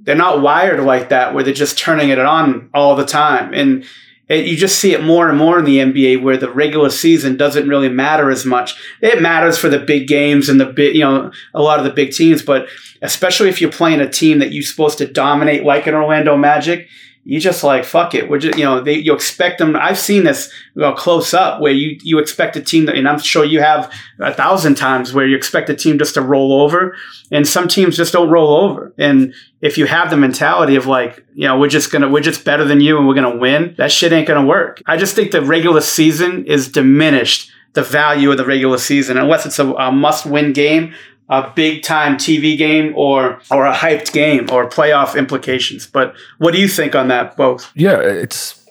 They're 0.00 0.14
not 0.14 0.42
wired 0.42 0.80
like 0.80 1.08
that, 1.08 1.34
where 1.34 1.42
they're 1.42 1.54
just 1.54 1.78
turning 1.78 2.10
it 2.10 2.18
on 2.18 2.70
all 2.74 2.94
the 2.94 3.06
time, 3.06 3.52
and 3.54 3.84
it, 4.28 4.46
you 4.46 4.56
just 4.56 4.78
see 4.78 4.92
it 4.92 5.04
more 5.04 5.28
and 5.28 5.38
more 5.38 5.58
in 5.58 5.64
the 5.64 5.78
NBA, 5.78 6.22
where 6.22 6.36
the 6.36 6.50
regular 6.50 6.90
season 6.90 7.36
doesn't 7.36 7.68
really 7.68 7.88
matter 7.88 8.30
as 8.30 8.44
much. 8.44 8.76
It 9.00 9.22
matters 9.22 9.56
for 9.56 9.68
the 9.68 9.78
big 9.78 10.08
games 10.08 10.48
and 10.48 10.60
the 10.60 10.66
big, 10.66 10.96
you 10.96 11.02
know, 11.02 11.30
a 11.54 11.62
lot 11.62 11.78
of 11.78 11.84
the 11.84 11.92
big 11.92 12.10
teams, 12.10 12.42
but 12.42 12.68
especially 13.02 13.48
if 13.48 13.60
you're 13.60 13.70
playing 13.70 14.00
a 14.00 14.10
team 14.10 14.40
that 14.40 14.52
you're 14.52 14.64
supposed 14.64 14.98
to 14.98 15.06
dominate, 15.06 15.64
like 15.64 15.86
an 15.86 15.94
Orlando 15.94 16.36
Magic 16.36 16.88
you 17.26 17.40
just 17.40 17.64
like 17.64 17.84
fuck 17.84 18.14
it. 18.14 18.30
We're 18.30 18.38
just 18.38 18.56
you 18.56 18.64
know 18.64 18.80
they 18.80 18.94
you 18.94 19.12
expect 19.12 19.58
them. 19.58 19.74
I've 19.74 19.98
seen 19.98 20.22
this 20.22 20.52
you 20.76 20.82
know, 20.82 20.92
close 20.92 21.34
up 21.34 21.60
where 21.60 21.72
you 21.72 21.98
you 22.02 22.20
expect 22.20 22.54
a 22.54 22.62
team 22.62 22.88
and 22.88 23.08
I'm 23.08 23.18
sure 23.18 23.44
you 23.44 23.60
have 23.60 23.92
a 24.20 24.32
thousand 24.32 24.76
times 24.76 25.12
where 25.12 25.26
you 25.26 25.36
expect 25.36 25.68
a 25.68 25.74
team 25.74 25.98
just 25.98 26.14
to 26.14 26.22
roll 26.22 26.62
over, 26.62 26.96
and 27.32 27.46
some 27.46 27.66
teams 27.66 27.96
just 27.96 28.12
don't 28.12 28.30
roll 28.30 28.56
over. 28.56 28.94
And 28.96 29.34
if 29.60 29.76
you 29.76 29.86
have 29.86 30.08
the 30.08 30.16
mentality 30.16 30.76
of 30.76 30.86
like 30.86 31.26
you 31.34 31.48
know 31.48 31.58
we're 31.58 31.68
just 31.68 31.90
gonna 31.90 32.08
we're 32.08 32.20
just 32.20 32.44
better 32.44 32.64
than 32.64 32.80
you 32.80 32.96
and 32.96 33.08
we're 33.08 33.14
gonna 33.14 33.36
win, 33.36 33.74
that 33.76 33.90
shit 33.90 34.12
ain't 34.12 34.28
gonna 34.28 34.46
work. 34.46 34.80
I 34.86 34.96
just 34.96 35.16
think 35.16 35.32
the 35.32 35.42
regular 35.42 35.80
season 35.80 36.46
is 36.46 36.68
diminished 36.68 37.50
the 37.72 37.82
value 37.82 38.30
of 38.30 38.36
the 38.36 38.46
regular 38.46 38.78
season 38.78 39.18
unless 39.18 39.44
it's 39.44 39.58
a, 39.58 39.66
a 39.72 39.90
must 39.90 40.26
win 40.26 40.52
game 40.52 40.94
a 41.28 41.50
big 41.54 41.82
time 41.82 42.16
TV 42.16 42.56
game 42.56 42.92
or 42.96 43.40
or 43.50 43.66
a 43.66 43.72
hyped 43.72 44.12
game 44.12 44.48
or 44.50 44.68
playoff 44.68 45.16
implications. 45.16 45.86
But 45.86 46.14
what 46.38 46.52
do 46.52 46.60
you 46.60 46.68
think 46.68 46.94
on 46.94 47.08
that 47.08 47.36
both? 47.36 47.70
Yeah, 47.74 48.00
it's 48.00 48.65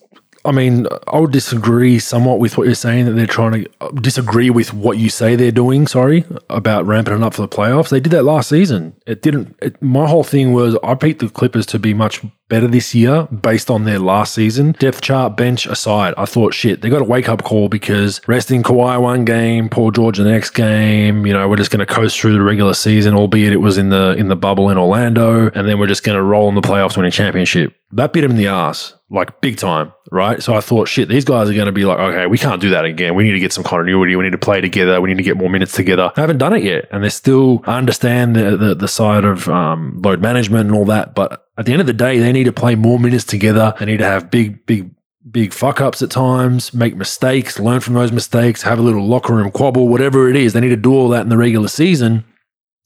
I 0.45 0.51
mean, 0.51 0.87
I 1.07 1.19
would 1.19 1.31
disagree 1.31 1.99
somewhat 1.99 2.39
with 2.39 2.57
what 2.57 2.65
you're 2.65 2.75
saying 2.75 3.05
that 3.05 3.13
they're 3.13 3.25
trying 3.25 3.63
to 3.63 3.69
uh, 3.81 3.89
disagree 3.89 4.49
with 4.49 4.73
what 4.73 4.97
you 4.97 5.09
say 5.09 5.35
they're 5.35 5.51
doing. 5.51 5.87
Sorry 5.87 6.23
about 6.49 6.85
ramping 6.85 7.15
it 7.15 7.23
up 7.23 7.33
for 7.33 7.41
the 7.41 7.47
playoffs. 7.47 7.89
They 7.89 7.99
did 7.99 8.11
that 8.11 8.23
last 8.23 8.49
season. 8.49 8.95
It 9.05 9.21
didn't. 9.21 9.55
It, 9.61 9.81
my 9.81 10.07
whole 10.07 10.23
thing 10.23 10.53
was 10.53 10.77
I 10.83 10.95
picked 10.95 11.19
the 11.19 11.29
Clippers 11.29 11.65
to 11.67 11.79
be 11.79 11.93
much 11.93 12.21
better 12.47 12.67
this 12.67 12.93
year 12.93 13.23
based 13.23 13.71
on 13.71 13.85
their 13.85 13.99
last 13.99 14.35
season. 14.35 14.73
Depth 14.73 15.01
chart 15.01 15.35
bench 15.35 15.65
aside, 15.65 16.13
I 16.17 16.25
thought 16.25 16.53
shit 16.53 16.81
they 16.81 16.89
got 16.89 17.01
a 17.01 17.05
wake 17.05 17.29
up 17.29 17.43
call 17.43 17.69
because 17.69 18.21
resting 18.27 18.61
Kawhi 18.61 19.01
one 19.01 19.25
game, 19.25 19.69
Paul 19.69 19.91
George 19.91 20.17
the 20.17 20.23
next 20.23 20.51
game. 20.51 21.25
You 21.25 21.33
know, 21.33 21.47
we're 21.47 21.55
just 21.55 21.71
going 21.71 21.85
to 21.85 21.91
coast 21.91 22.19
through 22.19 22.33
the 22.33 22.41
regular 22.41 22.73
season, 22.73 23.15
albeit 23.15 23.53
it 23.53 23.57
was 23.57 23.77
in 23.77 23.89
the 23.89 24.15
in 24.17 24.27
the 24.27 24.35
bubble 24.35 24.69
in 24.69 24.77
Orlando, 24.77 25.49
and 25.49 25.67
then 25.67 25.79
we're 25.79 25.87
just 25.87 26.03
going 26.03 26.17
to 26.17 26.23
roll 26.23 26.49
in 26.49 26.55
the 26.55 26.61
playoffs, 26.61 26.97
win 26.97 27.05
a 27.05 27.11
championship. 27.11 27.75
That 27.91 28.13
bit 28.13 28.23
him 28.23 28.31
in 28.31 28.37
the 28.37 28.47
ass 28.47 28.94
like 29.09 29.39
big 29.39 29.57
time, 29.57 29.93
right? 30.11 30.41
So 30.41 30.55
I 30.55 30.61
thought, 30.61 30.87
shit, 30.87 31.09
these 31.09 31.25
guys 31.25 31.49
are 31.49 31.53
going 31.53 31.67
to 31.67 31.71
be 31.71 31.85
like, 31.85 31.99
okay, 31.99 32.25
we 32.25 32.37
can't 32.37 32.59
do 32.59 32.71
that 32.71 32.85
again. 32.85 33.15
We 33.15 33.23
need 33.23 33.33
to 33.33 33.39
get 33.39 33.53
some 33.53 33.63
continuity. 33.63 34.15
We 34.15 34.23
need 34.23 34.31
to 34.31 34.37
play 34.37 34.61
together. 34.61 34.99
We 34.99 35.09
need 35.09 35.17
to 35.17 35.23
get 35.23 35.37
more 35.37 35.49
minutes 35.49 35.73
together. 35.73 36.11
I 36.15 36.21
haven't 36.21 36.39
done 36.39 36.53
it 36.53 36.63
yet, 36.63 36.87
and 36.91 37.03
they 37.03 37.09
still 37.09 37.61
understand 37.65 38.35
the 38.35 38.57
the, 38.57 38.75
the 38.75 38.87
side 38.87 39.23
of 39.23 39.47
um, 39.47 40.01
load 40.03 40.21
management 40.21 40.67
and 40.67 40.75
all 40.75 40.85
that. 40.85 41.13
But 41.13 41.45
at 41.57 41.65
the 41.65 41.71
end 41.71 41.81
of 41.81 41.87
the 41.87 41.93
day, 41.93 42.19
they 42.19 42.31
need 42.31 42.45
to 42.45 42.53
play 42.53 42.75
more 42.75 42.99
minutes 42.99 43.23
together. 43.25 43.73
They 43.79 43.85
need 43.85 43.97
to 43.97 44.05
have 44.05 44.31
big, 44.31 44.65
big 44.65 44.91
big 45.29 45.53
fuck 45.53 45.81
ups 45.81 46.01
at 46.01 46.11
times, 46.11 46.73
make 46.73 46.95
mistakes, 46.95 47.59
learn 47.59 47.79
from 47.79 47.95
those 47.95 48.11
mistakes, 48.11 48.61
have 48.61 48.77
a 48.77 48.81
little 48.81 49.05
locker 49.05 49.33
room 49.33 49.51
quabble, 49.51 49.87
whatever 49.87 50.29
it 50.29 50.35
is. 50.35 50.53
They 50.53 50.61
need 50.61 50.69
to 50.69 50.75
do 50.75 50.93
all 50.93 51.09
that 51.09 51.21
in 51.21 51.29
the 51.29 51.37
regular 51.37 51.67
season 51.67 52.23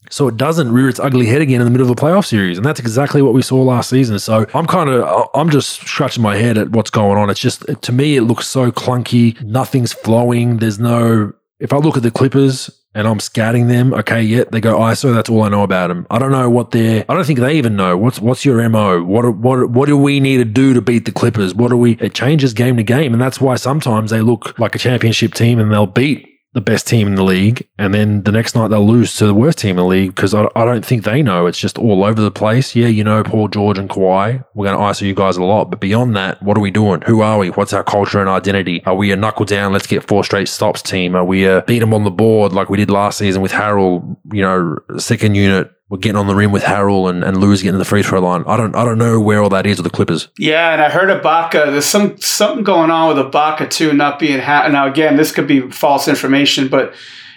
so 0.09 0.27
it 0.27 0.37
doesn't 0.37 0.71
rear 0.71 0.89
its 0.89 0.99
ugly 0.99 1.27
head 1.27 1.41
again 1.41 1.61
in 1.61 1.65
the 1.65 1.71
middle 1.71 1.85
of 1.85 1.91
a 1.91 1.95
playoff 1.95 2.25
series. 2.25 2.57
And 2.57 2.65
that's 2.65 2.79
exactly 2.79 3.21
what 3.21 3.33
we 3.33 3.41
saw 3.41 3.61
last 3.61 3.89
season. 3.89 4.19
So 4.19 4.45
I'm 4.53 4.65
kind 4.65 4.89
of, 4.89 5.29
I'm 5.33 5.49
just 5.49 5.81
scratching 5.87 6.23
my 6.23 6.35
head 6.35 6.57
at 6.57 6.71
what's 6.71 6.89
going 6.89 7.17
on. 7.17 7.29
It's 7.29 7.39
just, 7.39 7.63
to 7.81 7.91
me, 7.91 8.17
it 8.17 8.23
looks 8.23 8.47
so 8.47 8.71
clunky. 8.71 9.41
Nothing's 9.43 9.93
flowing. 9.93 10.57
There's 10.57 10.79
no, 10.79 11.33
if 11.59 11.71
I 11.71 11.77
look 11.77 11.95
at 11.95 12.03
the 12.03 12.11
Clippers, 12.11 12.69
and 12.95 13.07
I'm 13.07 13.19
scouting 13.19 13.67
them. 13.67 13.93
Okay, 13.93 14.21
yeah, 14.21 14.45
they 14.51 14.59
go 14.59 14.77
ISO. 14.79 15.13
That's 15.13 15.29
all 15.29 15.43
I 15.43 15.49
know 15.49 15.63
about 15.63 15.87
them. 15.87 16.07
I 16.09 16.17
don't 16.17 16.31
know 16.31 16.49
what 16.49 16.71
they're. 16.71 17.05
I 17.07 17.13
don't 17.13 17.23
think 17.23 17.39
they 17.39 17.55
even 17.57 17.75
know 17.75 17.95
what's 17.97 18.19
what's 18.19 18.43
your 18.43 18.67
mo. 18.67 19.03
What 19.03 19.37
what 19.37 19.69
what 19.69 19.87
do 19.87 19.97
we 19.97 20.19
need 20.19 20.37
to 20.37 20.45
do 20.45 20.73
to 20.73 20.81
beat 20.81 21.05
the 21.05 21.11
Clippers? 21.11 21.53
What 21.53 21.69
do 21.69 21.77
we? 21.77 21.93
It 21.97 22.13
changes 22.13 22.53
game 22.53 22.77
to 22.77 22.83
game, 22.83 23.13
and 23.13 23.21
that's 23.21 23.39
why 23.39 23.55
sometimes 23.55 24.11
they 24.11 24.21
look 24.21 24.57
like 24.57 24.75
a 24.75 24.79
championship 24.79 25.33
team 25.33 25.59
and 25.59 25.71
they'll 25.71 25.85
beat 25.85 26.27
the 26.53 26.61
best 26.61 26.87
team 26.87 27.07
in 27.07 27.15
the 27.15 27.23
league, 27.23 27.67
and 27.77 27.93
then 27.93 28.23
the 28.23 28.31
next 28.31 28.55
night 28.55 28.69
they'll 28.69 28.87
lose 28.87 29.15
to 29.17 29.27
the 29.27 29.35
worst 29.35 29.59
team 29.59 29.71
in 29.71 29.75
the 29.77 29.85
league 29.85 30.15
because 30.15 30.33
I, 30.33 30.47
I, 30.55 30.65
don't 30.65 30.83
think 30.83 31.03
they 31.03 31.21
know. 31.21 31.45
It's 31.45 31.59
just 31.59 31.77
all 31.77 32.03
over 32.03 32.19
the 32.19 32.31
place. 32.31 32.75
Yeah, 32.75 32.87
you 32.87 33.03
know, 33.03 33.23
Paul 33.23 33.49
George 33.49 33.77
and 33.77 33.87
Kawhi, 33.87 34.43
we're 34.55 34.65
going 34.65 34.77
to 34.77 34.83
ISO 34.83 35.05
you 35.05 35.13
guys 35.13 35.37
a 35.37 35.43
lot, 35.43 35.65
but 35.65 35.79
beyond 35.79 36.15
that, 36.15 36.41
what 36.41 36.57
are 36.57 36.61
we 36.61 36.71
doing? 36.71 37.01
Who 37.01 37.21
are 37.21 37.37
we? 37.37 37.49
What's 37.49 37.73
our 37.73 37.83
culture 37.83 38.19
and 38.19 38.29
identity? 38.29 38.83
Are 38.85 38.95
we 38.95 39.11
a 39.11 39.15
knuckle 39.15 39.45
down, 39.45 39.73
let's 39.73 39.85
get 39.85 40.07
four 40.07 40.23
straight 40.23 40.47
stops 40.47 40.81
team? 40.81 41.15
Are 41.15 41.25
we 41.25 41.45
a 41.45 41.63
beat 41.67 41.79
them 41.79 41.93
on 41.93 42.03
the 42.03 42.11
board 42.11 42.51
like 42.51 42.69
we 42.69 42.77
did 42.77 42.89
last 42.89 43.19
season 43.19 43.43
with 43.43 43.51
Harrell, 43.51 44.17
you 44.31 44.41
know, 44.41 44.77
second 44.97 45.35
unit 45.35 45.71
we're 45.89 45.97
getting 45.97 46.17
on 46.17 46.27
the 46.27 46.35
rim 46.35 46.51
with 46.51 46.63
Harrell 46.63 47.09
and, 47.09 47.23
and 47.23 47.37
Lewis 47.37 47.61
getting 47.61 47.73
to 47.73 47.79
the 47.79 47.85
free 47.85 48.03
throw 48.03 48.21
line. 48.21 48.43
I 48.45 48.55
don't 48.55 48.75
I 48.75 48.85
don't 48.85 48.99
know 48.99 49.19
where 49.19 49.41
all 49.41 49.49
that 49.49 49.65
is 49.65 49.77
with 49.77 49.85
the 49.85 49.89
Clippers. 49.89 50.29
Yeah, 50.37 50.71
and 50.71 50.81
I 50.81 50.89
heard 50.89 51.09
Ibaka. 51.09 51.71
There's 51.71 51.85
some 51.85 52.17
something 52.19 52.63
going 52.63 52.91
on 52.91 53.15
with 53.15 53.25
Ibaka 53.25 53.69
too, 53.69 53.93
not 53.93 54.19
being 54.19 54.39
ha- 54.39 54.67
now 54.67 54.87
again. 54.87 55.17
This 55.17 55.31
could 55.31 55.47
be 55.47 55.69
false 55.71 56.07
information, 56.07 56.67
but 56.67 56.93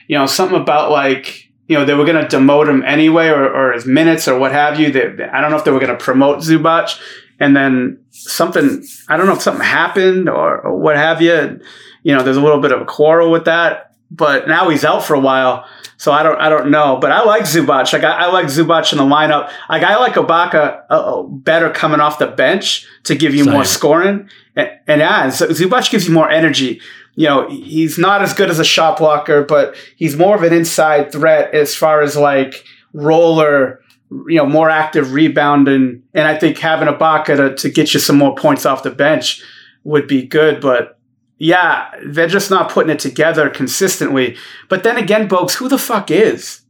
you 0.07 0.19
know 0.19 0.27
something 0.27 0.61
about 0.61 0.91
like 0.91 1.51
you 1.67 1.79
know 1.79 1.87
they 1.87 1.95
were 1.95 2.05
going 2.05 2.23
to 2.23 2.37
demote 2.37 2.69
him 2.69 2.83
anyway, 2.85 3.29
or, 3.29 3.51
or 3.51 3.73
his 3.73 3.87
minutes 3.87 4.29
or 4.29 4.39
what 4.39 4.53
have 4.53 4.79
you. 4.79 4.93
They, 4.93 5.25
I 5.25 5.41
don't 5.41 5.51
know 5.51 5.57
if 5.57 5.65
they 5.65 5.71
were 5.71 5.81
going 5.81 5.97
to 5.97 6.05
promote 6.05 6.41
Zubac, 6.41 7.01
and 7.41 7.57
then 7.57 8.05
something 8.11 8.85
I 9.09 9.17
don't 9.17 9.27
know 9.27 9.35
if 9.35 9.43
something 9.43 9.65
happened 9.65 10.29
or, 10.29 10.61
or 10.61 10.77
what 10.77 10.97
have 10.97 11.23
you. 11.23 11.59
You 12.03 12.15
know, 12.15 12.23
there's 12.23 12.37
a 12.37 12.43
little 12.43 12.61
bit 12.61 12.73
of 12.73 12.83
a 12.83 12.85
quarrel 12.85 13.31
with 13.31 13.47
that, 13.47 13.92
but 14.13 14.47
now 14.47 14.69
he's 14.69 14.85
out 14.85 15.05
for 15.05 15.15
a 15.15 15.21
while. 15.21 15.67
So 15.97 16.13
I 16.13 16.23
don't 16.23 16.39
I 16.41 16.49
don't 16.49 16.71
know, 16.71 16.99
but 17.01 17.13
I 17.13 17.25
like 17.25 17.43
Zubac. 17.43 17.93
Like 17.93 18.05
I, 18.05 18.25
I 18.25 18.27
like 18.27 18.47
Zubac 18.47 18.93
in 18.93 18.99
the 18.99 19.05
lineup. 19.05 19.51
Like 19.69 19.83
I 19.83 19.97
like 19.97 20.15
Ibaka 20.15 20.83
uh, 20.91 20.95
uh, 20.95 21.23
better 21.23 21.71
coming 21.71 22.01
off 22.01 22.19
the 22.19 22.27
bench 22.27 22.87
to 23.05 23.15
give 23.15 23.35
you 23.35 23.45
Same. 23.45 23.53
more 23.53 23.65
scoring. 23.65 24.29
And, 24.57 24.71
and 24.87 25.01
yeah, 25.01 25.31
so 25.31 25.49
Zubac 25.49 25.91
gives 25.91 26.07
you 26.07 26.15
more 26.15 26.29
energy. 26.29 26.81
You 27.15 27.29
know, 27.29 27.49
he's 27.49 27.99
not 27.99 28.23
as 28.23 28.35
good 28.35 28.51
as 28.51 28.59
a 28.59 28.65
shot 28.65 28.99
blocker, 28.99 29.45
but 29.45 29.77
he's 29.97 30.17
more 30.17 30.35
of 30.35 30.43
an 30.43 30.53
inside 30.53 31.13
threat 31.13 31.55
as 31.55 31.75
far 31.75 32.03
as 32.03 32.17
like 32.17 32.65
roller 32.93 33.81
you 34.29 34.37
know, 34.37 34.47
more 34.47 34.69
active 34.69 35.13
rebounding. 35.13 36.03
And 36.15 36.27
I 36.27 36.37
think 36.39 36.59
having 36.59 36.89
Ibaka 36.89 37.37
to, 37.37 37.55
to 37.55 37.71
get 37.71 37.95
you 37.95 38.01
some 38.01 38.19
more 38.19 38.35
points 38.35 38.67
off 38.67 38.83
the 38.83 38.91
bench 38.91 39.43
would 39.85 40.07
be 40.07 40.27
good. 40.27 40.61
But 40.61 40.99
yeah, 41.43 41.91
they're 42.07 42.29
just 42.29 42.53
not 42.53 42.71
putting 42.71 42.93
it 42.93 43.01
together 43.01 43.51
consistently. 43.51 44.37
But 44.69 44.85
then 44.85 44.97
again, 44.97 45.29
folks, 45.29 45.57
who 45.57 45.69
the 45.69 45.77
fuck 45.77 46.09
is? 46.09 46.61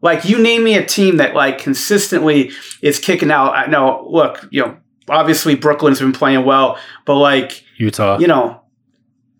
Like, 0.00 0.24
you 0.24 0.38
name 0.38 0.64
me 0.64 0.74
a 0.74 0.82
team 0.82 1.18
that 1.18 1.34
like 1.34 1.58
consistently 1.58 2.50
is 2.80 2.98
kicking 2.98 3.30
out. 3.30 3.52
I 3.52 3.66
know, 3.66 4.06
look, 4.08 4.48
you 4.50 4.62
know, 4.62 4.78
obviously 5.06 5.54
Brooklyn's 5.54 5.98
been 5.98 6.14
playing 6.14 6.46
well, 6.46 6.78
but 7.04 7.16
like 7.16 7.62
Utah, 7.76 8.18
you 8.20 8.26
know, 8.26 8.62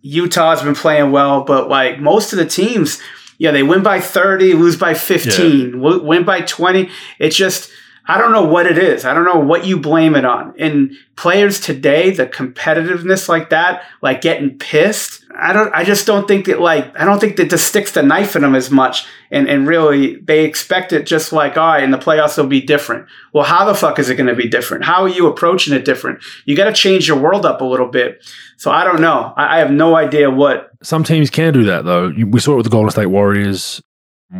Utah's 0.02 0.62
been 0.62 0.74
playing 0.74 1.10
well, 1.10 1.42
but 1.44 1.70
like 1.70 1.98
most 1.98 2.34
of 2.34 2.38
the 2.38 2.44
teams, 2.44 3.00
yeah, 3.38 3.50
they 3.50 3.62
win 3.62 3.82
by 3.82 3.98
30, 3.98 4.52
lose 4.52 4.76
by 4.76 4.92
15, 4.92 5.80
yeah. 5.82 5.96
win 6.02 6.24
by 6.26 6.42
20. 6.42 6.90
It's 7.18 7.34
just, 7.34 7.70
I 8.06 8.18
don't 8.18 8.32
know 8.32 8.44
what 8.44 8.66
it 8.66 8.78
is. 8.78 9.04
I 9.04 9.14
don't 9.14 9.24
know 9.24 9.38
what 9.38 9.64
you 9.64 9.78
blame 9.78 10.16
it 10.16 10.24
on. 10.24 10.54
And 10.58 10.92
players 11.16 11.60
today, 11.60 12.10
the 12.10 12.26
competitiveness 12.26 13.28
like 13.28 13.50
that, 13.50 13.84
like 14.00 14.20
getting 14.20 14.58
pissed, 14.58 15.24
I 15.34 15.52
don't 15.52 15.72
I 15.74 15.84
just 15.84 16.06
don't 16.06 16.26
think 16.26 16.46
that 16.46 16.60
like 16.60 16.98
I 16.98 17.04
don't 17.04 17.20
think 17.20 17.36
that 17.36 17.50
just 17.50 17.66
sticks 17.66 17.92
the 17.92 18.02
knife 18.02 18.36
in 18.36 18.42
them 18.42 18.54
as 18.54 18.70
much 18.70 19.06
and 19.30 19.48
and 19.48 19.66
really 19.66 20.16
they 20.16 20.44
expect 20.44 20.92
it 20.92 21.06
just 21.06 21.32
like 21.32 21.56
all 21.56 21.68
right 21.68 21.82
and 21.82 21.92
the 21.92 21.98
playoffs 21.98 22.36
will 22.36 22.46
be 22.46 22.60
different. 22.60 23.06
Well, 23.32 23.44
how 23.44 23.64
the 23.64 23.74
fuck 23.74 23.98
is 23.98 24.10
it 24.10 24.16
going 24.16 24.28
to 24.28 24.34
be 24.34 24.48
different? 24.48 24.84
How 24.84 25.02
are 25.02 25.08
you 25.08 25.28
approaching 25.28 25.74
it 25.74 25.84
different? 25.84 26.22
You 26.44 26.56
got 26.56 26.66
to 26.66 26.72
change 26.72 27.08
your 27.08 27.18
world 27.18 27.46
up 27.46 27.60
a 27.60 27.64
little 27.64 27.88
bit. 27.88 28.24
So 28.56 28.70
I 28.70 28.84
don't 28.84 29.00
know. 29.00 29.32
I, 29.36 29.56
I 29.56 29.58
have 29.60 29.70
no 29.70 29.96
idea 29.96 30.30
what. 30.30 30.70
Some 30.82 31.04
teams 31.04 31.30
can 31.30 31.52
do 31.52 31.64
that 31.64 31.84
though. 31.84 32.12
We 32.26 32.40
saw 32.40 32.54
it 32.54 32.56
with 32.56 32.64
the 32.64 32.70
Golden 32.70 32.90
State 32.90 33.06
Warriors 33.06 33.80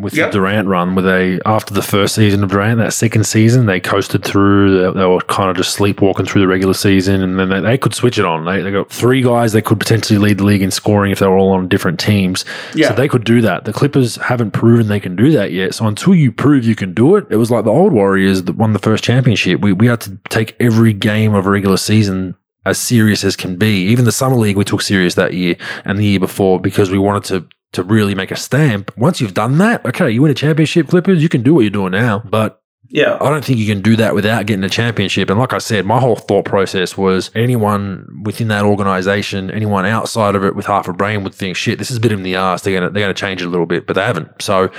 with 0.00 0.14
yep. 0.14 0.31
the 0.31 0.38
Durant 0.38 0.68
run, 0.68 0.94
where 0.94 1.02
they 1.02 1.40
after 1.44 1.74
the 1.74 1.83
first 1.83 2.14
season 2.14 2.42
of 2.42 2.50
Durant, 2.50 2.78
that 2.78 2.94
second 2.94 3.24
season, 3.24 3.66
they 3.66 3.78
coasted 3.78 4.24
through. 4.24 4.92
They, 4.92 5.00
they 5.00 5.07
were 5.07 5.20
kind 5.20 5.50
of 5.50 5.57
just 5.57 5.74
sleepwalking 5.74 6.24
through 6.24 6.40
the 6.40 6.48
regular 6.48 6.72
season, 6.72 7.20
and 7.20 7.38
then 7.38 7.50
they, 7.50 7.61
they 7.61 7.78
could 7.78 7.94
switch 7.94 8.18
it 8.18 8.24
on. 8.24 8.44
They, 8.44 8.62
they 8.62 8.70
got 8.70 8.90
three 8.90 9.22
guys 9.22 9.52
that 9.52 9.62
could 9.62 9.78
potentially 9.78 10.18
lead 10.18 10.38
the 10.38 10.44
league 10.44 10.62
in 10.62 10.70
scoring 10.70 11.12
if 11.12 11.18
they 11.18 11.26
were 11.26 11.37
all 11.37 11.52
on 11.52 11.68
different 11.68 12.00
teams. 12.00 12.44
Yeah. 12.74 12.88
So 12.88 12.94
they 12.94 13.09
could 13.09 13.24
do 13.24 13.42
that. 13.42 13.64
The 13.64 13.72
Clippers 13.72 14.16
haven't 14.16 14.52
proven 14.52 14.88
they 14.88 15.00
can 15.00 15.14
do 15.14 15.31
that 15.33 15.52
yet. 15.52 15.74
So 15.74 15.87
until 15.87 16.14
you 16.14 16.33
prove 16.33 16.64
you 16.64 16.74
can 16.74 16.94
do 16.94 17.16
it, 17.16 17.26
it 17.31 17.37
was 17.37 17.50
like 17.50 17.64
the 17.64 17.70
old 17.70 17.92
Warriors 17.92 18.44
that 18.44 18.57
won 18.57 18.72
the 18.72 18.78
first 18.78 19.05
championship. 19.05 19.61
We 19.61 19.72
we 19.72 19.88
had 19.88 20.00
to 20.02 20.18
take 20.31 20.57
every 20.59 20.92
game 20.92 21.35
of 21.35 21.46
a 21.46 21.50
regular 21.50 21.76
season 21.76 22.37
as 22.64 22.78
serious 22.78 23.24
as 23.24 23.37
can 23.37 23.57
be. 23.57 23.88
Even 23.88 24.05
the 24.05 24.12
summer 24.12 24.37
league 24.37 24.57
we 24.57 24.64
took 24.64 24.83
serious 24.83 25.16
that 25.16 25.35
year 25.35 25.57
and 25.85 25.98
the 25.98 26.05
year 26.05 26.20
before 26.20 26.61
because 26.61 26.90
we 26.90 26.98
wanted 26.98 27.24
to 27.24 27.48
to 27.73 27.83
really 27.83 28.15
make 28.15 28.31
a 28.31 28.37
stamp. 28.37 28.97
Once 28.97 29.21
you've 29.21 29.35
done 29.35 29.59
that, 29.59 29.85
okay, 29.87 30.11
you 30.11 30.23
win 30.23 30.31
a 30.31 30.35
championship, 30.35 30.89
Clippers, 30.89 31.23
you 31.23 31.29
can 31.29 31.43
do 31.43 31.55
what 31.55 31.61
you're 31.61 31.71
doing 31.71 31.93
now. 31.93 32.21
But 32.21 32.63
yeah, 32.89 33.17
I 33.23 33.31
don't 33.31 33.43
think 33.43 33.59
you 33.59 33.67
can 33.67 33.81
do 33.81 33.97
that 33.97 34.15
without 34.15 34.45
getting 34.45 34.65
a 34.65 34.69
championship. 34.69 35.31
And 35.31 35.41
like 35.41 35.55
I 35.55 35.59
said, 35.59 35.87
my 35.87 35.99
whole 35.99 36.17
thought 36.17 36.45
process 36.45 36.95
was 36.95 37.31
anyone 37.35 38.23
within 38.25 38.49
that 38.49 38.67
organization, 38.67 39.51
anyone 39.51 39.87
outside 39.87 40.35
of 40.35 40.45
it 40.45 40.55
with 40.55 40.67
half 40.67 40.89
a 40.89 40.93
brain 40.93 41.25
would 41.25 41.35
think, 41.35 41.57
shit, 41.57 41.79
this 41.79 41.91
is 41.91 41.97
a 41.97 42.01
bit 42.01 42.13
in 42.13 42.23
the 42.23 42.37
ass. 42.37 42.61
They're 42.61 42.79
gonna 42.79 42.91
they're 42.91 43.05
gonna 43.05 43.15
change 43.15 43.41
it 43.41 43.47
a 43.47 43.49
little 43.49 43.65
bit, 43.65 43.87
but 43.87 43.95
they 43.95 44.03
haven't. 44.03 44.43
So 44.43 44.71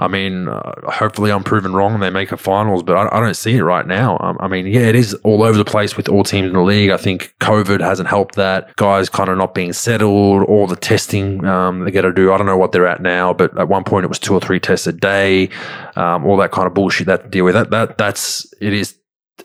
I 0.00 0.08
mean, 0.08 0.48
uh, 0.48 0.90
hopefully 0.90 1.30
I'm 1.30 1.44
proven 1.44 1.74
wrong 1.74 1.92
and 1.92 2.02
they 2.02 2.08
make 2.08 2.32
a 2.32 2.38
finals, 2.38 2.82
but 2.82 2.96
I, 2.96 3.18
I 3.18 3.20
don't 3.20 3.34
see 3.34 3.56
it 3.56 3.62
right 3.62 3.86
now. 3.86 4.16
Um, 4.20 4.38
I 4.40 4.48
mean, 4.48 4.66
yeah, 4.66 4.88
it 4.88 4.94
is 4.94 5.12
all 5.24 5.42
over 5.42 5.58
the 5.58 5.64
place 5.64 5.94
with 5.94 6.08
all 6.08 6.24
teams 6.24 6.46
in 6.46 6.54
the 6.54 6.62
league. 6.62 6.88
I 6.88 6.96
think 6.96 7.34
COVID 7.40 7.80
hasn't 7.80 8.08
helped 8.08 8.36
that. 8.36 8.74
Guys 8.76 9.10
kind 9.10 9.28
of 9.28 9.36
not 9.36 9.54
being 9.54 9.74
settled, 9.74 10.44
all 10.44 10.66
the 10.66 10.74
testing 10.74 11.44
um, 11.44 11.84
they 11.84 11.90
got 11.90 12.02
to 12.02 12.12
do. 12.12 12.32
I 12.32 12.38
don't 12.38 12.46
know 12.46 12.56
what 12.56 12.72
they're 12.72 12.86
at 12.86 13.02
now, 13.02 13.34
but 13.34 13.56
at 13.58 13.68
one 13.68 13.84
point 13.84 14.04
it 14.04 14.08
was 14.08 14.18
two 14.18 14.32
or 14.32 14.40
three 14.40 14.58
tests 14.58 14.86
a 14.86 14.92
day, 14.92 15.50
um, 15.96 16.24
all 16.24 16.38
that 16.38 16.50
kind 16.50 16.66
of 16.66 16.72
bullshit 16.72 17.06
that 17.06 17.24
to 17.24 17.28
deal 17.28 17.44
with. 17.44 17.54
That 17.54 17.70
that 17.70 17.98
that's 17.98 18.52
it 18.60 18.72
is 18.72 18.96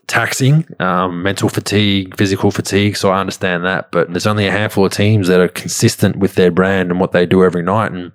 taxing, 0.08 0.66
um, 0.80 1.22
mental 1.22 1.50
fatigue, 1.50 2.16
physical 2.16 2.52
fatigue. 2.52 2.96
So 2.96 3.10
I 3.10 3.20
understand 3.20 3.66
that, 3.66 3.92
but 3.92 4.10
there's 4.10 4.28
only 4.28 4.48
a 4.48 4.52
handful 4.52 4.86
of 4.86 4.94
teams 4.94 5.28
that 5.28 5.42
are 5.42 5.48
consistent 5.50 6.16
with 6.16 6.36
their 6.36 6.52
brand 6.52 6.92
and 6.92 7.00
what 7.00 7.12
they 7.12 7.26
do 7.26 7.44
every 7.44 7.64
night, 7.64 7.92
and 7.92 8.14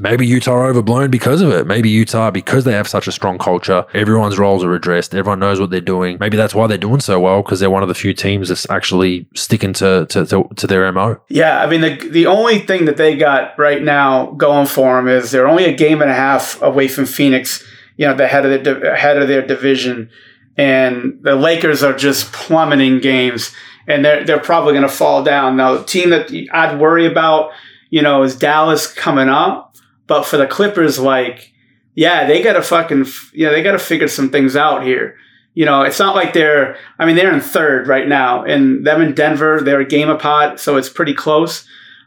Maybe 0.00 0.26
Utah 0.26 0.52
are 0.52 0.66
overblown 0.66 1.10
because 1.10 1.42
of 1.42 1.50
it. 1.50 1.66
Maybe 1.66 1.90
Utah, 1.90 2.30
because 2.30 2.64
they 2.64 2.72
have 2.72 2.88
such 2.88 3.06
a 3.06 3.12
strong 3.12 3.38
culture, 3.38 3.84
everyone's 3.94 4.38
roles 4.38 4.64
are 4.64 4.74
addressed. 4.74 5.14
Everyone 5.14 5.38
knows 5.38 5.60
what 5.60 5.70
they're 5.70 5.80
doing. 5.80 6.16
Maybe 6.18 6.36
that's 6.36 6.54
why 6.54 6.66
they're 6.66 6.78
doing 6.78 7.00
so 7.00 7.20
well 7.20 7.42
because 7.42 7.60
they're 7.60 7.70
one 7.70 7.82
of 7.82 7.88
the 7.88 7.94
few 7.94 8.14
teams 8.14 8.48
that's 8.48 8.68
actually 8.70 9.28
sticking 9.34 9.72
to, 9.74 10.06
to, 10.06 10.26
to, 10.26 10.48
to, 10.56 10.66
their 10.66 10.90
MO. 10.92 11.20
Yeah. 11.28 11.62
I 11.62 11.66
mean, 11.66 11.82
the, 11.82 12.08
the 12.08 12.26
only 12.26 12.60
thing 12.60 12.86
that 12.86 12.96
they 12.96 13.16
got 13.16 13.58
right 13.58 13.82
now 13.82 14.32
going 14.32 14.66
for 14.66 14.96
them 14.96 15.08
is 15.08 15.30
they're 15.30 15.48
only 15.48 15.64
a 15.64 15.74
game 15.74 16.00
and 16.00 16.10
a 16.10 16.14
half 16.14 16.60
away 16.62 16.88
from 16.88 17.06
Phoenix, 17.06 17.64
you 17.96 18.06
know, 18.06 18.14
the 18.14 18.26
head 18.26 18.46
of, 18.46 18.64
the, 18.64 18.96
head 18.96 19.18
of 19.18 19.28
their 19.28 19.46
division. 19.46 20.10
And 20.56 21.18
the 21.22 21.36
Lakers 21.36 21.82
are 21.82 21.94
just 21.94 22.32
plummeting 22.32 23.00
games 23.00 23.52
and 23.86 24.04
they're, 24.04 24.24
they're 24.24 24.40
probably 24.40 24.72
going 24.72 24.82
to 24.82 24.88
fall 24.88 25.22
down. 25.22 25.56
Now, 25.56 25.82
team 25.82 26.10
that 26.10 26.30
I'd 26.52 26.78
worry 26.78 27.06
about, 27.06 27.50
you 27.90 28.02
know, 28.02 28.22
is 28.22 28.36
Dallas 28.36 28.86
coming 28.92 29.28
up 29.28 29.69
but 30.10 30.24
for 30.24 30.38
the 30.38 30.46
Clippers, 30.48 30.98
like, 30.98 31.52
yeah, 31.94 32.26
they 32.26 32.42
got 32.42 32.54
to 32.54 32.62
fucking, 32.62 33.06
you 33.32 33.46
know, 33.46 33.52
they 33.52 33.62
got 33.62 33.72
to 33.72 33.78
figure 33.78 34.08
some 34.08 34.28
things 34.28 34.56
out 34.56 34.82
here. 34.82 35.16
You 35.54 35.64
know, 35.64 35.82
it's 35.82 36.00
not 36.00 36.16
like 36.16 36.32
they're, 36.32 36.76
I 36.98 37.06
mean, 37.06 37.14
they're 37.14 37.32
in 37.32 37.40
third 37.40 37.86
right 37.86 38.08
now, 38.08 38.42
and 38.42 38.84
them 38.84 39.02
in 39.02 39.14
Denver, 39.14 39.60
they're 39.60 39.78
a 39.78 39.84
game 39.84 40.08
apart, 40.08 40.58
so 40.58 40.76
it's 40.76 40.88
pretty 40.88 41.14
close. 41.14 41.64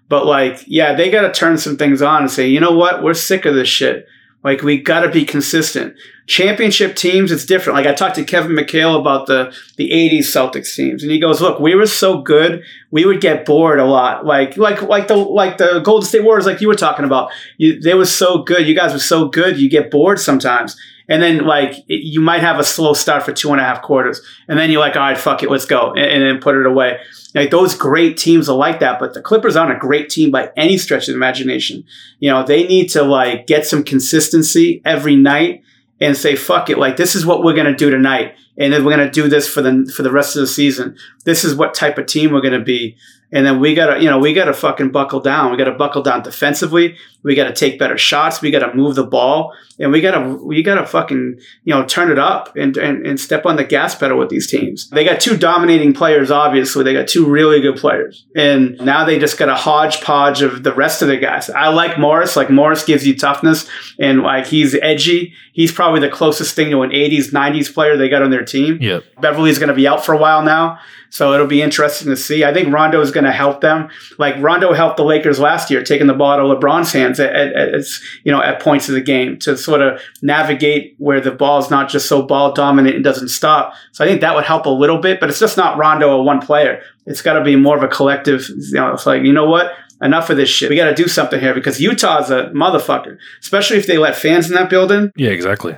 But 0.09 0.25
like, 0.25 0.65
yeah, 0.67 0.93
they 0.95 1.09
got 1.09 1.21
to 1.21 1.31
turn 1.31 1.57
some 1.57 1.77
things 1.77 2.01
on 2.01 2.23
and 2.23 2.29
say, 2.29 2.45
you 2.49 2.59
know 2.59 2.75
what, 2.75 3.03
we're 3.03 3.13
sick 3.13 3.45
of 3.45 3.55
this 3.55 3.69
shit. 3.69 4.05
Like, 4.43 4.63
we 4.63 4.81
got 4.81 5.03
to 5.03 5.09
be 5.09 5.23
consistent. 5.23 5.95
Championship 6.25 6.95
teams, 6.95 7.31
it's 7.31 7.45
different. 7.45 7.77
Like 7.77 7.87
I 7.87 7.93
talked 7.93 8.15
to 8.15 8.23
Kevin 8.23 8.55
McHale 8.55 8.99
about 8.99 9.27
the 9.27 9.55
the 9.77 9.91
'80s 9.91 10.19
Celtics 10.19 10.75
teams, 10.75 11.03
and 11.03 11.11
he 11.11 11.19
goes, 11.19 11.41
"Look, 11.41 11.59
we 11.59 11.75
were 11.75 11.85
so 11.85 12.21
good, 12.21 12.63
we 12.91 13.05
would 13.05 13.21
get 13.21 13.45
bored 13.45 13.79
a 13.79 13.85
lot. 13.85 14.25
Like 14.25 14.57
like 14.57 14.81
like 14.81 15.07
the 15.07 15.15
like 15.15 15.57
the 15.57 15.79
Golden 15.79 16.07
State 16.07 16.23
Warriors, 16.23 16.45
like 16.45 16.61
you 16.61 16.67
were 16.67 16.75
talking 16.75 17.05
about. 17.05 17.31
You, 17.57 17.79
they 17.79 17.93
were 17.93 18.05
so 18.05 18.43
good. 18.43 18.67
You 18.67 18.75
guys 18.75 18.93
were 18.93 18.99
so 18.99 19.27
good. 19.27 19.59
You 19.59 19.69
get 19.69 19.91
bored 19.91 20.19
sometimes." 20.19 20.77
And 21.09 21.21
then 21.21 21.45
like 21.45 21.79
it, 21.89 22.05
you 22.05 22.21
might 22.21 22.41
have 22.41 22.59
a 22.59 22.63
slow 22.63 22.93
start 22.93 23.23
for 23.23 23.33
two 23.33 23.51
and 23.51 23.59
a 23.59 23.63
half 23.63 23.81
quarters, 23.81 24.21
and 24.47 24.57
then 24.57 24.71
you're 24.71 24.79
like, 24.79 24.95
all 24.95 25.01
right, 25.01 25.17
fuck 25.17 25.43
it, 25.43 25.51
let's 25.51 25.65
go, 25.65 25.91
and, 25.91 25.99
and 25.99 26.23
then 26.23 26.39
put 26.39 26.55
it 26.55 26.65
away. 26.65 26.97
Like 27.35 27.51
those 27.51 27.75
great 27.75 28.15
teams 28.15 28.47
are 28.47 28.55
like 28.55 28.79
that, 28.79 28.99
but 28.99 29.13
the 29.13 29.21
Clippers 29.21 29.57
aren't 29.57 29.75
a 29.75 29.79
great 29.79 30.09
team 30.09 30.31
by 30.31 30.51
any 30.55 30.77
stretch 30.77 31.09
of 31.09 31.15
imagination. 31.15 31.83
You 32.19 32.29
know, 32.31 32.43
they 32.43 32.65
need 32.67 32.87
to 32.91 33.03
like 33.03 33.47
get 33.47 33.65
some 33.65 33.83
consistency 33.83 34.81
every 34.85 35.17
night 35.17 35.63
and 36.03 36.17
say, 36.17 36.35
fuck 36.35 36.69
it, 36.69 36.77
like 36.77 36.97
this 36.97 37.15
is 37.15 37.25
what 37.25 37.43
we're 37.43 37.55
gonna 37.55 37.75
do 37.75 37.89
tonight. 37.89 38.35
And 38.57 38.71
then 38.71 38.83
we're 38.83 38.91
gonna 38.91 39.09
do 39.09 39.27
this 39.29 39.47
for 39.47 39.61
the 39.61 39.91
for 39.95 40.03
the 40.03 40.11
rest 40.11 40.35
of 40.35 40.41
the 40.41 40.47
season. 40.47 40.97
This 41.23 41.43
is 41.43 41.55
what 41.55 41.73
type 41.73 41.97
of 41.97 42.05
team 42.05 42.31
we're 42.31 42.41
gonna 42.41 42.59
be. 42.59 42.97
And 43.31 43.45
then 43.45 43.59
we 43.59 43.73
gotta, 43.73 43.99
you 43.99 44.09
know, 44.09 44.19
we 44.19 44.33
gotta 44.33 44.53
fucking 44.53 44.91
buckle 44.91 45.21
down. 45.21 45.49
We 45.49 45.57
gotta 45.57 45.71
buckle 45.71 46.03
down 46.03 46.21
defensively. 46.21 46.97
We 47.23 47.35
gotta 47.35 47.53
take 47.53 47.79
better 47.79 47.97
shots. 47.97 48.41
We 48.41 48.51
gotta 48.51 48.73
move 48.73 48.95
the 48.95 49.05
ball, 49.05 49.53
and 49.79 49.91
we 49.91 50.01
gotta, 50.01 50.35
we 50.35 50.61
gotta 50.61 50.85
fucking, 50.85 51.39
you 51.63 51.73
know, 51.73 51.85
turn 51.85 52.11
it 52.11 52.19
up 52.19 52.55
and, 52.55 52.75
and 52.77 53.05
and 53.05 53.19
step 53.19 53.45
on 53.45 53.55
the 53.55 53.63
gas 53.63 53.95
pedal 53.95 54.17
with 54.17 54.29
these 54.29 54.47
teams. 54.47 54.89
They 54.89 55.03
got 55.03 55.21
two 55.21 55.37
dominating 55.37 55.93
players. 55.93 56.31
Obviously, 56.31 56.83
they 56.83 56.93
got 56.93 57.07
two 57.07 57.25
really 57.25 57.61
good 57.61 57.77
players, 57.77 58.25
and 58.35 58.77
now 58.81 59.05
they 59.05 59.19
just 59.19 59.37
got 59.37 59.49
a 59.49 59.55
hodgepodge 59.55 60.41
of 60.41 60.63
the 60.63 60.73
rest 60.73 61.01
of 61.01 61.07
the 61.07 61.17
guys. 61.17 61.49
I 61.49 61.69
like 61.69 61.97
Morris. 61.97 62.35
Like 62.35 62.49
Morris 62.49 62.83
gives 62.83 63.07
you 63.07 63.15
toughness, 63.15 63.69
and 63.99 64.21
like 64.21 64.47
he's 64.47 64.75
edgy. 64.75 65.33
He's 65.53 65.71
probably 65.71 65.99
the 65.99 66.09
closest 66.09 66.55
thing 66.55 66.71
to 66.71 66.81
an 66.81 66.91
'80s, 66.91 67.31
'90s 67.31 67.73
player 67.73 67.95
they 67.95 68.09
got 68.09 68.21
on 68.21 68.31
their 68.31 68.45
team. 68.45 68.79
Yeah. 68.81 68.99
Beverley's 69.21 69.59
going 69.59 69.69
to 69.69 69.75
be 69.75 69.87
out 69.87 70.05
for 70.05 70.13
a 70.13 70.17
while 70.17 70.43
now. 70.43 70.79
So 71.13 71.31
it'll 71.33 71.45
be 71.45 71.61
interesting 71.61 72.07
to 72.07 72.17
see. 72.17 72.43
I 72.43 72.51
think 72.51 72.73
Rondo 72.73 72.99
is 72.99 73.11
going 73.11 73.25
to 73.25 73.31
help 73.31 73.61
them. 73.61 73.89
Like 74.17 74.35
Rondo 74.39 74.73
helped 74.73 74.97
the 74.97 75.03
Lakers 75.05 75.39
last 75.39 75.69
year, 75.69 75.83
taking 75.83 76.07
the 76.07 76.15
ball 76.15 76.31
out 76.31 76.39
of 76.39 76.57
LeBron's 76.57 76.91
hands 76.91 77.12
at, 77.19 77.33
at, 77.33 77.73
at, 77.73 77.85
you 78.23 78.31
know 78.31 78.41
at 78.41 78.61
points 78.61 78.89
of 78.89 78.95
the 78.95 79.01
game 79.01 79.37
to 79.39 79.57
sort 79.57 79.81
of 79.81 80.01
navigate 80.21 80.95
where 80.97 81.21
the 81.21 81.31
ball 81.31 81.59
is 81.59 81.69
not 81.69 81.89
just 81.89 82.07
so 82.07 82.21
ball 82.21 82.53
dominant 82.53 82.95
and 82.95 83.03
doesn't 83.03 83.29
stop. 83.29 83.73
So 83.91 84.03
I 84.03 84.07
think 84.07 84.21
that 84.21 84.35
would 84.35 84.45
help 84.45 84.65
a 84.65 84.69
little 84.69 84.97
bit, 84.97 85.19
but 85.19 85.29
it's 85.29 85.39
just 85.39 85.57
not 85.57 85.77
Rondo 85.77 86.17
or 86.17 86.23
one 86.23 86.41
player. 86.41 86.81
It's 87.05 87.21
got 87.21 87.33
to 87.33 87.43
be 87.43 87.55
more 87.55 87.77
of 87.77 87.83
a 87.83 87.87
collective. 87.87 88.47
You 88.49 88.73
know, 88.73 88.93
it's 88.93 89.05
like 89.05 89.23
you 89.23 89.33
know 89.33 89.45
what. 89.45 89.73
Enough 90.01 90.29
of 90.31 90.35
this 90.35 90.49
shit. 90.49 90.69
We 90.69 90.75
got 90.75 90.89
to 90.89 90.95
do 90.95 91.07
something 91.07 91.39
here 91.39 91.53
because 91.53 91.79
Utah's 91.79 92.29
a 92.29 92.49
motherfucker, 92.53 93.17
especially 93.39 93.77
if 93.77 93.87
they 93.87 93.97
let 93.97 94.17
fans 94.17 94.49
in 94.49 94.55
that 94.55 94.69
building. 94.69 95.13
Yeah, 95.15 95.29
exactly. 95.29 95.77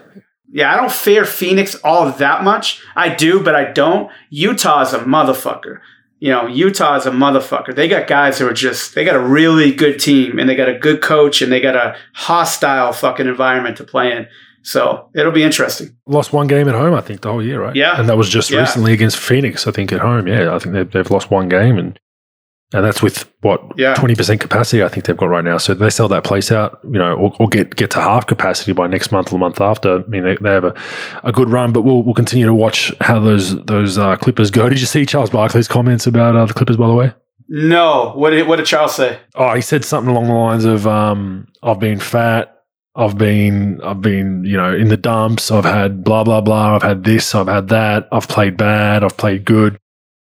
Yeah, 0.55 0.73
I 0.73 0.77
don't 0.77 0.91
fear 0.91 1.25
Phoenix 1.25 1.75
all 1.83 2.09
that 2.09 2.43
much. 2.43 2.81
I 2.95 3.13
do, 3.13 3.43
but 3.43 3.55
I 3.55 3.71
don't. 3.71 4.09
Utah 4.29 4.81
is 4.81 4.93
a 4.93 4.99
motherfucker. 4.99 5.79
You 6.19 6.31
know, 6.31 6.47
Utah 6.47 6.95
is 6.95 7.05
a 7.05 7.11
motherfucker. 7.11 7.75
They 7.75 7.87
got 7.87 8.07
guys 8.07 8.39
who 8.39 8.47
are 8.47 8.53
just, 8.53 8.95
they 8.95 9.03
got 9.03 9.15
a 9.15 9.19
really 9.19 9.71
good 9.73 9.99
team 9.99 10.39
and 10.39 10.47
they 10.49 10.55
got 10.55 10.69
a 10.69 10.77
good 10.79 11.01
coach 11.01 11.41
and 11.41 11.51
they 11.51 11.59
got 11.59 11.75
a 11.75 11.95
hostile 12.13 12.93
fucking 12.93 13.27
environment 13.27 13.77
to 13.77 13.83
play 13.83 14.11
in. 14.15 14.27
So 14.63 15.09
it'll 15.13 15.31
be 15.33 15.43
interesting. 15.43 15.95
Lost 16.07 16.33
one 16.33 16.47
game 16.47 16.67
at 16.67 16.73
home, 16.73 16.93
I 16.95 17.01
think, 17.01 17.21
the 17.21 17.29
whole 17.31 17.43
year, 17.43 17.61
right? 17.61 17.75
Yeah. 17.75 17.99
And 17.99 18.09
that 18.09 18.17
was 18.17 18.29
just 18.29 18.49
Yeah. 18.49 18.61
recently 18.61 18.93
against 18.93 19.17
Phoenix, 19.17 19.67
I 19.67 19.71
think, 19.71 19.91
at 19.91 19.99
home. 19.99 20.25
Yeah, 20.27 20.55
I 20.55 20.57
think 20.59 20.73
they've, 20.73 20.89
they've 20.89 21.11
lost 21.11 21.29
one 21.29 21.49
game. 21.49 21.77
And 21.77 21.99
and 22.75 22.85
that's 22.85 23.01
with 23.01 23.29
what 23.41 23.61
Yeah. 23.77 23.93
twenty 23.95 24.15
percent 24.15 24.41
capacity 24.41 24.83
I 24.83 24.87
think 24.89 25.05
they've 25.05 25.17
got 25.17 25.27
right 25.27 25.43
now. 25.43 25.57
So 25.57 25.73
they 25.73 25.89
sell 25.89 26.07
that 26.09 26.23
place 26.23 26.51
out, 26.51 26.79
you 26.83 26.99
know, 26.99 27.13
or, 27.15 27.35
or 27.39 27.47
get 27.47 27.75
get 27.75 27.91
to 27.91 27.99
half 28.01 28.27
capacity 28.27 28.73
by 28.73 28.87
next 28.87 29.11
month 29.11 29.27
or 29.27 29.31
the 29.31 29.37
month 29.37 29.61
after. 29.61 29.99
I 29.99 30.07
mean, 30.07 30.23
they, 30.23 30.35
they 30.35 30.51
have 30.51 30.65
a, 30.65 30.73
a 31.23 31.31
good 31.31 31.49
run, 31.49 31.71
but 31.73 31.81
we'll 31.83 32.03
we'll 32.03 32.13
continue 32.13 32.45
to 32.45 32.53
watch 32.53 32.93
how 33.01 33.19
those 33.19 33.55
those 33.65 33.97
uh, 33.97 34.15
Clippers 34.17 34.51
go. 34.51 34.67
Did 34.69 34.79
you 34.79 34.85
see 34.85 35.05
Charles 35.05 35.29
Barkley's 35.29 35.67
comments 35.67 36.05
about 36.07 36.35
uh, 36.35 36.45
the 36.45 36.53
Clippers, 36.53 36.77
by 36.77 36.87
the 36.87 36.93
way? 36.93 37.13
No. 37.47 38.11
What 38.15 38.31
did, 38.31 38.47
what 38.47 38.55
did 38.55 38.65
Charles 38.65 38.95
say? 38.95 39.19
Oh, 39.35 39.53
he 39.53 39.61
said 39.61 39.85
something 39.85 40.09
along 40.11 40.27
the 40.27 40.33
lines 40.33 40.65
of, 40.65 40.87
um, 40.87 41.47
"I've 41.61 41.79
been 41.79 41.99
fat, 41.99 42.51
I've 42.95 43.17
been, 43.17 43.79
I've 43.83 44.01
been, 44.01 44.43
you 44.45 44.57
know, 44.57 44.73
in 44.75 44.87
the 44.87 44.97
dumps. 44.97 45.51
I've 45.51 45.63
had 45.65 46.03
blah 46.03 46.23
blah 46.23 46.41
blah. 46.41 46.75
I've 46.75 46.83
had 46.83 47.03
this, 47.03 47.35
I've 47.35 47.47
had 47.47 47.67
that. 47.67 48.07
I've 48.11 48.27
played 48.27 48.57
bad, 48.57 49.03
I've 49.03 49.15
played 49.17 49.45
good." 49.45 49.77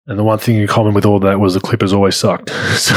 And 0.07 0.17
the 0.17 0.23
one 0.23 0.39
thing 0.39 0.55
in 0.55 0.67
common 0.67 0.93
with 0.93 1.05
all 1.05 1.19
that 1.19 1.39
was 1.39 1.53
the 1.53 1.59
Clippers 1.59 1.93
always 1.93 2.15
sucked. 2.15 2.49
so, 2.77 2.95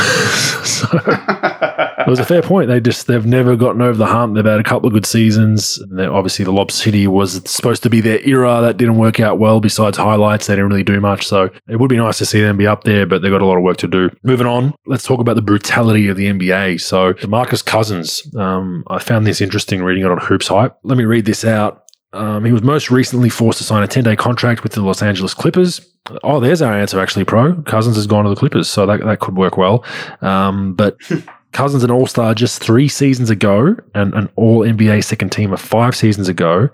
so 0.63 0.89
it 0.97 2.09
was 2.09 2.21
a 2.21 2.25
fair 2.25 2.43
point. 2.43 2.69
They 2.69 2.81
just 2.81 3.07
they've 3.07 3.27
never 3.27 3.57
gotten 3.57 3.83
over 3.83 3.97
the 3.97 4.07
hump. 4.07 4.35
They've 4.35 4.45
had 4.45 4.61
a 4.61 4.65
couple 4.65 4.87
of 4.87 4.93
good 4.93 5.07
seasons. 5.07 5.79
And 5.79 6.01
obviously, 6.01 6.45
the 6.45 6.53
Lob 6.53 6.71
City 6.71 7.07
was 7.07 7.43
supposed 7.51 7.83
to 7.83 7.91
be 7.91 8.01
their 8.01 8.21
era. 8.27 8.61
That 8.63 8.77
didn't 8.77 8.97
work 8.97 9.21
out 9.21 9.39
well. 9.39 9.61
Besides 9.61 9.99
highlights, 9.99 10.47
they 10.47 10.55
didn't 10.55 10.71
really 10.71 10.85
do 10.85 11.01
much. 11.01 11.27
So 11.27 11.51
it 11.69 11.77
would 11.77 11.91
be 11.91 11.97
nice 11.97 12.19
to 12.19 12.27
see 12.27 12.41
them 12.41 12.57
be 12.57 12.67
up 12.67 12.85
there, 12.85 13.07
but 13.07 13.23
they've 13.23 13.31
got 13.33 13.43
a 13.43 13.47
lot 13.47 13.57
of 13.57 13.63
work 13.63 13.79
to 13.79 13.89
do. 13.89 14.11
Moving 14.23 14.47
on, 14.47 14.75
let's 14.87 15.05
talk 15.05 15.21
about 15.21 15.35
the 15.35 15.43
brutality 15.43 16.09
of 16.09 16.17
the 16.17 16.27
NBA. 16.27 16.81
So 16.81 17.15
Marcus 17.29 17.63
Cousins, 17.63 18.23
um, 18.37 18.85
I 18.87 18.99
found 18.99 19.27
this 19.27 19.41
interesting 19.41 19.83
reading 19.83 20.05
it 20.05 20.11
on 20.11 20.19
Hoops 20.19 20.49
Hype. 20.49 20.77
Let 20.85 20.97
me 20.97 21.05
read 21.05 21.25
this 21.25 21.45
out. 21.45 21.90
Um, 22.13 22.45
he 22.45 22.53
was 22.53 22.63
most 22.63 22.91
recently 22.91 23.29
forced 23.29 23.59
to 23.59 23.65
sign 23.65 23.83
a 23.83 23.87
10 23.87 24.05
day 24.05 24.17
contract 24.17 24.63
with 24.63 24.73
the 24.73 24.83
Los 24.83 25.03
Angeles 25.03 25.35
Clippers. 25.35 25.81
Oh, 26.25 26.41
there's 26.41 26.61
our 26.61 26.77
answer, 26.77 26.99
actually, 26.99 27.25
Pro. 27.25 27.63
Cousins 27.63 27.97
has 27.97 28.07
gone 28.07 28.25
to 28.25 28.31
the 28.31 28.37
Clippers, 28.37 28.69
so 28.69 28.87
that, 28.87 29.01
that 29.01 29.21
could 29.21 29.37
work 29.37 29.57
well. 29.57 29.85
Um, 30.21 30.75
but 30.75 30.97
Cousins, 31.53 31.85
an 31.85 31.91
all 31.91 32.07
star 32.07 32.35
just 32.35 32.63
three 32.63 32.89
seasons 32.89 33.31
ago, 33.31 33.77
and 33.95 34.15
an 34.15 34.29
all 34.37 34.61
NBA 34.61 35.05
second 35.05 35.31
teamer 35.31 35.59
five 35.59 35.95
seasons 35.97 36.29
ago, 36.29 36.69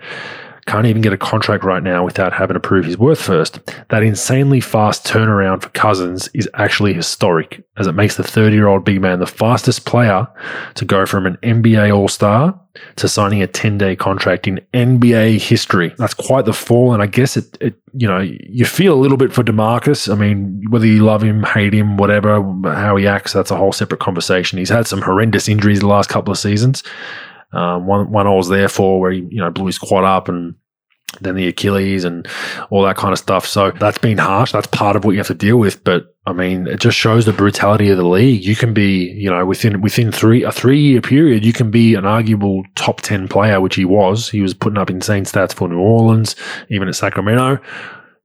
can't 0.67 0.87
even 0.87 1.03
get 1.03 1.13
a 1.13 1.19
contract 1.19 1.65
right 1.65 1.83
now 1.83 2.05
without 2.05 2.33
having 2.33 2.55
to 2.55 2.61
prove 2.61 2.85
his 2.85 2.99
worth 2.99 3.21
first. 3.21 3.61
That 3.91 4.03
insanely 4.03 4.61
fast 4.61 5.07
turnaround 5.07 5.63
for 5.63 5.69
Cousins 5.71 6.29
is 6.35 6.49
actually 6.55 6.93
historic, 6.93 7.65
as 7.77 7.87
it 7.87 7.93
makes 7.93 8.17
the 8.17 8.25
30 8.25 8.55
year 8.57 8.67
old 8.67 8.85
big 8.85 9.01
man 9.01 9.21
the 9.21 9.27
fastest 9.27 9.87
player 9.87 10.27
to 10.75 10.85
go 10.85 11.07
from 11.07 11.27
an 11.27 11.37
NBA 11.43 11.95
all 11.95 12.09
star 12.09 12.61
to 12.97 13.09
signing 13.09 13.43
a 13.43 13.47
10 13.47 13.79
day 13.79 13.97
contract 13.97 14.47
in 14.47 14.61
NBA 14.75 15.39
history. 15.39 15.95
That's 15.99 16.15
quite 16.15 16.45
the 16.45 16.53
fall. 16.53 16.93
And 16.93 17.03
I 17.03 17.07
guess 17.07 17.37
it, 17.37 17.57
it, 17.61 17.75
you 17.95 18.09
know, 18.09 18.19
you 18.19 18.65
feel 18.65 18.93
a 18.93 19.01
little 19.01 19.17
bit 19.17 19.33
for 19.33 19.43
Demarcus. 19.43 20.13
I 20.13 20.17
mean, 20.17 20.63
whether 20.69 20.87
you 20.87 21.05
love 21.05 21.23
him, 21.23 21.43
hate 21.45 21.75
him, 21.75 21.97
whatever, 21.97 22.43
how 22.65 22.97
he 22.97 23.07
acts, 23.07 23.33
that's 23.33 23.51
a 23.51 23.57
whole 23.57 23.73
separate 23.73 24.01
conversation. 24.01 24.59
He's 24.59 24.69
had 24.69 24.87
some 24.87 25.03
horrendous 25.03 25.49
injuries 25.49 25.81
the 25.81 25.87
last 25.87 26.09
couple 26.09 26.33
of 26.33 26.39
seasons. 26.39 26.83
Um, 27.53 27.87
one, 27.87 28.11
one 28.11 28.27
I 28.27 28.35
was 28.35 28.49
there 28.49 28.69
for 28.69 29.01
where 29.01 29.13
he, 29.13 29.21
you 29.31 29.39
know, 29.39 29.51
blew 29.51 29.67
his 29.67 29.79
quad 29.79 30.05
up 30.05 30.29
and 30.29 30.55
then 31.21 31.35
the 31.35 31.49
Achilles 31.49 32.05
and 32.05 32.27
all 32.71 32.83
that 32.83 32.97
kind 32.97 33.13
of 33.13 33.19
stuff. 33.19 33.47
So 33.47 33.71
that's 33.71 33.99
been 33.99 34.19
harsh. 34.19 34.53
That's 34.53 34.67
part 34.67 34.97
of 34.97 35.05
what 35.05 35.13
you 35.13 35.19
have 35.19 35.27
to 35.29 35.35
deal 35.35 35.57
with. 35.57 35.83
But 35.85 36.15
I 36.27 36.33
mean, 36.33 36.67
it 36.67 36.81
just 36.81 36.99
shows 36.99 37.25
the 37.25 37.33
brutality 37.33 37.89
of 37.91 37.97
the 37.97 38.07
league. 38.07 38.45
You 38.45 38.57
can 38.57 38.75
be, 38.75 39.11
you 39.13 39.31
know, 39.31 39.45
within 39.47 39.81
within 39.81 40.13
three 40.13 40.43
a 40.43 40.53
three 40.53 40.81
year 40.81 41.01
period, 41.01 41.45
you 41.45 41.53
can 41.53 41.71
be 41.71 41.95
an 41.95 42.05
arguable 42.05 42.65
top 42.75 43.01
ten 43.01 43.29
player, 43.29 43.61
which 43.61 43.77
he 43.77 43.85
was. 43.85 44.29
He 44.29 44.43
was 44.43 44.55
putting 44.55 44.79
up 44.79 44.91
insane 44.91 45.25
stats 45.25 45.55
for 45.55 45.69
New 45.69 45.79
Orleans, 45.79 46.37
even 46.69 46.89
at 46.89 46.97
Sacramento. 46.97 47.59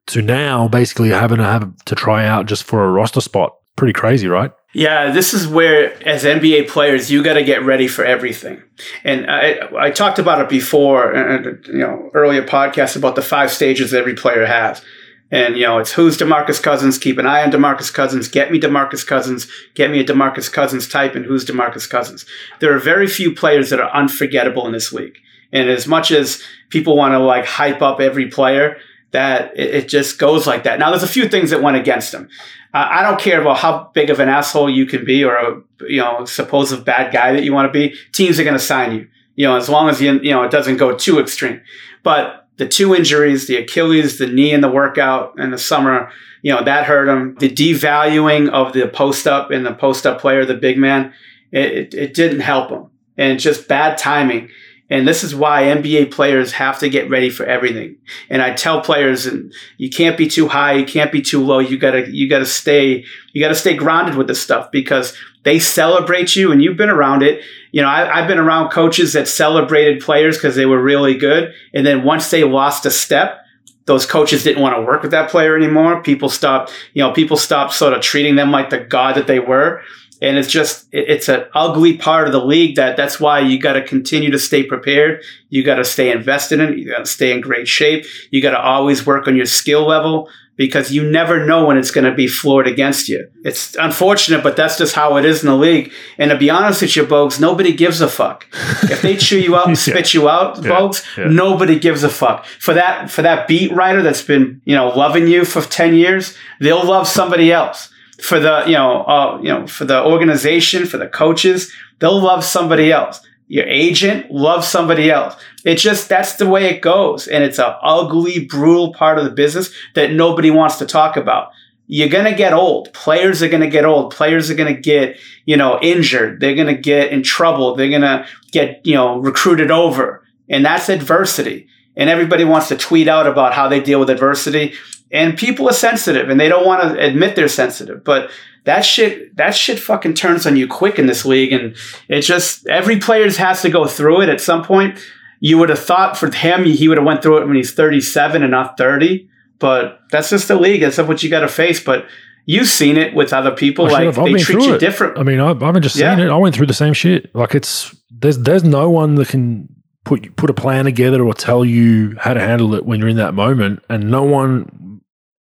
To 0.07 0.21
now, 0.21 0.67
basically 0.67 1.10
having 1.10 1.38
to 1.38 1.43
have 1.43 1.75
to 1.86 1.95
try 1.95 2.25
out 2.25 2.47
just 2.47 2.63
for 2.63 2.84
a 2.84 2.91
roster 2.91 3.21
spot. 3.21 3.55
Pretty 3.77 3.93
crazy, 3.93 4.27
right? 4.27 4.51
Yeah, 4.73 5.12
this 5.12 5.34
is 5.34 5.47
where, 5.47 5.93
as 6.07 6.23
NBA 6.23 6.69
players, 6.69 7.12
you 7.12 7.23
got 7.23 7.34
to 7.34 7.43
get 7.43 7.63
ready 7.63 7.88
for 7.88 8.05
everything. 8.05 8.62
And 9.03 9.29
I, 9.29 9.60
I 9.77 9.91
talked 9.91 10.17
about 10.17 10.41
it 10.41 10.47
before, 10.47 11.12
and 11.12 11.65
you 11.67 11.79
know, 11.79 12.10
earlier 12.13 12.43
podcasts 12.43 12.95
about 12.95 13.15
the 13.15 13.21
five 13.21 13.51
stages 13.51 13.93
every 13.93 14.13
player 14.13 14.45
has. 14.45 14.81
And 15.29 15.55
you 15.55 15.63
know, 15.63 15.79
it's 15.79 15.93
who's 15.93 16.17
Demarcus 16.17 16.62
Cousins. 16.62 16.97
Keep 16.97 17.17
an 17.17 17.25
eye 17.25 17.43
on 17.43 17.51
Demarcus 17.51 17.93
Cousins. 17.93 18.27
Get 18.27 18.51
me 18.51 18.60
Demarcus 18.60 19.05
Cousins. 19.05 19.47
Get 19.75 19.89
me 19.89 19.99
a 20.01 20.05
Demarcus 20.05 20.51
Cousins 20.51 20.88
type. 20.88 21.15
And 21.15 21.25
who's 21.25 21.45
Demarcus 21.45 21.89
Cousins? 21.89 22.25
There 22.60 22.73
are 22.75 22.79
very 22.79 23.07
few 23.07 23.34
players 23.34 23.69
that 23.69 23.79
are 23.79 23.93
unforgettable 23.93 24.65
in 24.65 24.73
this 24.73 24.91
league. 24.91 25.17
And 25.53 25.69
as 25.69 25.88
much 25.88 26.12
as 26.12 26.43
people 26.69 26.95
want 26.95 27.13
to 27.13 27.19
like 27.19 27.45
hype 27.45 27.81
up 27.81 27.99
every 27.99 28.27
player, 28.27 28.77
that 29.12 29.58
it, 29.58 29.76
it 29.76 29.89
just 29.89 30.17
goes 30.17 30.47
like 30.47 30.63
that. 30.63 30.80
Now, 30.80 30.89
there's 30.89 31.04
a 31.04 31.08
few 31.08 31.28
things 31.28 31.50
that 31.52 31.62
went 31.62 31.78
against 31.78 32.13
him. 32.13 32.30
Uh, 32.74 32.88
I 32.89 33.04
don't 33.04 33.19
care 33.19 33.41
about 33.41 33.58
how 33.58 33.91
big 33.93 34.10
of 34.10 34.19
an 34.19 34.30
asshole 34.30 34.69
you 34.69 34.86
can 34.86 35.04
be 35.06 35.24
or 35.24 35.36
a 35.36 35.62
you 35.88 36.00
know 36.00 36.26
supposed 36.26 36.86
bad 36.86 37.12
guy 37.12 37.34
that 37.34 37.43
you 37.43 37.54
want 37.54 37.71
to 37.71 37.78
be. 37.78 37.95
Teams 38.13 38.39
are 38.39 38.43
going 38.43 38.56
to 38.56 38.60
sign 38.60 38.93
you. 38.93 39.08
You 39.36 39.47
know, 39.47 39.58
as 39.58 39.69
long 39.69 39.89
as 39.89 40.02
you 40.02 40.13
you 40.21 40.32
know 40.32 40.43
it 40.43 40.52
doesn't 40.52 40.78
go 40.78 40.95
too 40.95 41.19
extreme. 41.19 41.62
But 42.04 42.47
the 42.58 42.67
two 42.67 42.95
injuries, 42.95 43.47
the 43.47 43.58
Achilles, 43.58 44.17
the 44.17 44.28
knee 44.28 44.52
in 44.52 44.62
the 44.62 44.69
workout 44.69 45.38
in 45.38 45.52
the 45.52 45.58
summer, 45.58 46.12
you 46.41 46.54
know 46.54 46.63
that 46.63 46.86
hurt 46.86 47.10
him. 47.10 47.36
The 47.36 47.50
devaluing 47.50 48.50
of 48.50 48.74
the 48.74 48.88
post 48.88 49.28
up 49.28 49.52
and 49.52 49.65
the 49.65 49.74
post 49.74 50.06
up 50.06 50.21
player, 50.21 50.45
the 50.45 50.54
big 50.56 50.78
man, 50.78 51.13
it, 51.52 51.71
it, 51.71 51.93
it 51.93 52.13
didn't 52.13 52.41
help 52.41 52.69
him, 52.69 52.89
and 53.17 53.39
just 53.39 53.67
bad 53.67 53.97
timing. 53.97 54.50
And 54.91 55.08
this 55.08 55.23
is 55.23 55.34
why 55.34 55.63
NBA 55.63 56.12
players 56.12 56.51
have 56.51 56.77
to 56.80 56.89
get 56.89 57.10
ready 57.10 57.30
for 57.30 57.45
everything. 57.45 57.95
And 58.30 58.41
I 58.41 58.54
tell 58.54 58.82
players, 58.82 59.25
and 59.25 59.54
you 59.77 59.89
can't 59.89 60.17
be 60.17 60.27
too 60.27 60.49
high, 60.49 60.73
you 60.73 60.86
can't 60.86 61.13
be 61.13 61.21
too 61.21 61.41
low. 61.41 61.60
You 61.60 61.77
gotta, 61.77 62.12
you 62.12 62.30
gotta 62.30 62.45
stay, 62.45 63.06
you 63.32 63.41
gotta 63.41 63.56
stay 63.56 63.73
grounded 63.73 64.15
with 64.15 64.27
this 64.27 64.41
stuff 64.41 64.69
because 64.69 65.17
they 65.43 65.60
celebrate 65.60 66.36
you, 66.36 66.51
and 66.51 66.62
you've 66.62 66.75
been 66.75 66.89
around 66.89 67.23
it. 67.23 67.41
You 67.71 67.82
know, 67.82 67.88
I, 67.88 68.19
have 68.19 68.27
been 68.27 68.38
around 68.38 68.71
coaches 68.71 69.13
that 69.13 69.30
celebrated 69.30 70.04
players 70.04 70.36
because 70.38 70.56
they 70.56 70.65
were 70.65 70.82
really 70.82 71.15
good. 71.15 71.54
And 71.73 71.88
then 71.88 72.04
once 72.04 72.30
they 72.30 72.43
lost 72.43 72.86
a 72.86 72.91
step, 72.91 73.39
those 73.86 74.06
coaches 74.06 74.43
didn't 74.43 74.62
want 74.62 74.75
to 74.75 74.82
work 74.82 75.01
with 75.01 75.12
that 75.12 75.30
player 75.30 75.56
anymore. 75.56 76.04
People 76.04 76.30
stopped, 76.30 76.71
you 76.93 77.01
know, 77.01 77.13
people 77.13 77.38
stopped 77.38 77.73
sort 77.73 77.93
of 77.93 78.01
treating 78.01 78.36
them 78.36 78.51
like 78.51 78.69
the 78.69 78.80
god 78.80 79.15
that 79.15 79.27
they 79.27 79.39
were. 79.39 79.82
And 80.21 80.38
it's 80.38 80.51
just, 80.51 80.88
it's 80.91 81.29
an 81.29 81.45
ugly 81.53 81.97
part 81.97 82.27
of 82.27 82.34
the 82.34 82.45
league 82.45 82.75
that 82.75 82.95
that's 82.95 83.19
why 83.19 83.39
you 83.39 83.60
got 83.60 83.73
to 83.73 83.84
continue 83.84 84.29
to 84.29 84.38
stay 84.39 84.63
prepared. 84.63 85.23
You 85.49 85.63
got 85.63 85.75
to 85.75 85.84
stay 85.84 86.12
invested 86.12 86.60
in 86.60 86.73
it. 86.73 86.77
You 86.77 86.91
got 86.91 86.99
to 86.99 87.05
stay 87.05 87.31
in 87.34 87.41
great 87.41 87.67
shape. 87.67 88.05
You 88.29 88.41
got 88.41 88.51
to 88.51 88.62
always 88.62 89.05
work 89.05 89.27
on 89.27 89.36
your 89.36 89.47
skill 89.47 89.88
level 89.88 90.29
because 90.57 90.91
you 90.91 91.10
never 91.10 91.43
know 91.43 91.65
when 91.65 91.75
it's 91.75 91.89
going 91.89 92.05
to 92.05 92.13
be 92.13 92.27
floored 92.27 92.67
against 92.67 93.10
you. 93.10 93.27
It's 93.43 93.75
unfortunate, 93.77 94.43
but 94.43 94.55
that's 94.55 94.77
just 94.77 94.93
how 94.93 95.17
it 95.17 95.25
is 95.25 95.41
in 95.41 95.49
the 95.49 95.55
league. 95.55 95.91
And 96.19 96.29
to 96.29 96.38
be 96.38 96.51
honest 96.51 96.84
with 96.84 96.95
you, 96.95 97.03
Bogues, 97.03 97.39
nobody 97.39 97.73
gives 97.73 97.99
a 97.99 98.07
fuck. 98.07 98.45
If 98.84 99.01
they 99.01 99.17
chew 99.17 99.39
you 99.39 99.55
out 99.57 99.67
and 99.67 99.77
spit 99.77 100.13
you 100.13 100.29
out, 100.29 100.63
yeah. 100.63 100.91
Yeah. 101.17 101.29
nobody 101.29 101.79
gives 101.79 102.03
a 102.03 102.10
fuck. 102.10 102.45
For 102.45 102.75
that, 102.75 103.10
for 103.10 103.23
that 103.23 103.47
beat 103.47 103.73
writer 103.73 104.03
that's 104.03 104.21
been, 104.21 104.62
you 104.65 104.75
know, 104.75 104.89
loving 104.89 105.27
you 105.27 105.45
for 105.45 105.62
10 105.62 105.95
years, 105.95 106.38
they'll 106.60 106.86
love 106.86 107.07
somebody 107.07 107.51
else 107.51 107.90
for 108.21 108.39
the 108.39 108.63
you 108.65 108.73
know 108.73 109.03
uh, 109.03 109.39
you 109.41 109.49
know 109.49 109.67
for 109.67 109.86
the 109.86 110.03
organization 110.03 110.86
for 110.86 110.97
the 110.97 111.07
coaches 111.07 111.71
they'll 112.01 112.21
love 112.21 112.43
somebody 112.43 112.91
else. 112.91 113.25
Your 113.47 113.65
agent 113.65 114.31
loves 114.31 114.67
somebody 114.67 115.12
else. 115.12 115.36
It's 115.65 115.81
just 115.81 116.10
that's 116.10 116.36
the 116.36 116.47
way 116.47 116.69
it 116.69 116.81
goes. 116.81 117.27
And 117.27 117.43
it's 117.43 117.60
a 117.60 117.77
ugly 117.81 118.45
brutal 118.45 118.93
part 118.93 119.17
of 119.17 119.25
the 119.25 119.31
business 119.31 119.73
that 119.95 120.12
nobody 120.12 120.51
wants 120.51 120.77
to 120.77 120.86
talk 120.86 121.17
about. 121.17 121.51
You're 121.88 122.10
going 122.10 122.25
to 122.25 122.34
get 122.34 122.53
old. 122.53 122.93
Players 122.93 123.43
are 123.43 123.49
going 123.49 123.62
to 123.62 123.69
get 123.69 123.84
old. 123.84 124.13
Players 124.13 124.49
are 124.49 124.55
going 124.55 124.73
to 124.73 124.79
get 124.79 125.17
you 125.45 125.57
know 125.57 125.79
injured. 125.81 126.39
They're 126.39 126.55
going 126.55 126.73
to 126.73 126.81
get 126.81 127.12
in 127.12 127.23
trouble. 127.23 127.75
They're 127.75 127.89
going 127.89 128.01
to 128.01 128.25
get 128.51 128.86
you 128.86 128.95
know 128.95 129.17
recruited 129.19 129.71
over. 129.71 130.23
And 130.49 130.65
that's 130.65 130.89
adversity. 130.89 131.67
And 131.97 132.10
everybody 132.10 132.45
wants 132.45 132.69
to 132.69 132.77
tweet 132.77 133.10
out 133.10 133.27
about 133.27 133.53
how 133.53 133.67
they 133.67 133.81
deal 133.81 133.99
with 133.99 134.10
adversity 134.10 134.73
and 135.12 135.38
people 135.38 135.69
are 135.69 135.74
sensitive 135.74 136.30
and 136.30 136.39
they 136.39 136.50
don't 136.50 136.65
want 136.65 136.82
to 136.82 137.00
admit 137.00 137.36
they're 137.36 137.47
sensitive 137.47 138.04
but 138.04 138.32
that 138.63 138.82
shit 138.82 139.36
that 139.36 139.52
shit 139.52 139.80
fucking 139.80 140.13
turns 140.13 140.45
on 140.45 140.56
you 140.56 140.67
quick 140.67 141.00
in 141.00 141.06
this 141.06 141.26
league 141.26 141.52
and 141.52 141.76
it 142.08 142.21
just 142.21 142.67
every 142.67 143.00
player 143.00 143.30
has 143.32 143.62
to 143.62 143.69
go 143.69 143.86
through 143.86 144.21
it 144.21 144.30
at 144.30 144.41
some 144.41 144.63
point 144.63 145.00
you 145.39 145.58
would 145.58 145.69
have 145.69 145.80
thought 145.80 146.17
for 146.17 146.34
him 146.34 146.63
he 146.65 146.88
would 146.88 146.97
have 146.97 147.06
went 147.06 147.21
through 147.21 147.41
it 147.41 147.45
when 147.45 147.56
he's 147.56 147.74
37 147.74 148.43
and 148.43 148.52
not 148.52 148.78
30 148.78 149.28
but 149.60 150.00
that's 150.12 150.30
just 150.30 150.47
the 150.47 150.56
league 150.56 150.82
that's 150.82 150.97
what 150.97 151.24
you 151.24 151.30
got 151.30 151.41
to 151.41 151.47
face 151.47 151.84
but 151.84 152.06
you've 152.45 152.67
seen 152.67 152.97
it 152.97 153.13
with 153.13 153.34
other 153.34 153.52
people 153.52 153.86
like 153.88 154.13
they 154.15 154.34
treat 154.34 154.63
you 154.63 154.76
it. 154.76 154.80
different 154.80 155.17
i 155.17 155.24
mean 155.24 155.39
i've, 155.39 155.62
I've 155.62 155.80
just 155.82 155.95
yeah. 155.95 156.15
seen 156.15 156.26
it 156.26 156.30
i 156.30 156.38
went 156.38 156.56
through 156.56 156.67
the 156.67 156.74
same 156.74 156.93
shit 156.93 157.34
like 157.36 157.56
it's 157.56 157.95
there's 158.10 158.38
there's 158.39 158.63
no 158.63 158.89
one 158.89 159.15
that 159.15 159.30
can 159.30 159.67
put 160.04 160.36
put 160.36 160.50
a 160.50 160.54
plan 160.54 160.86
together 160.86 161.24
or 161.24 161.34
tell 161.34 161.63
you 161.63 162.15
how 162.19 162.34
to 162.34 162.39
handle 162.39 162.74
it 162.74 162.86
when 162.86 163.00
you're 163.00 163.10
in 163.10 163.17
that 163.17 163.34
moment 163.34 163.84
and 163.89 164.10
no 164.10 164.24
one 164.24 164.90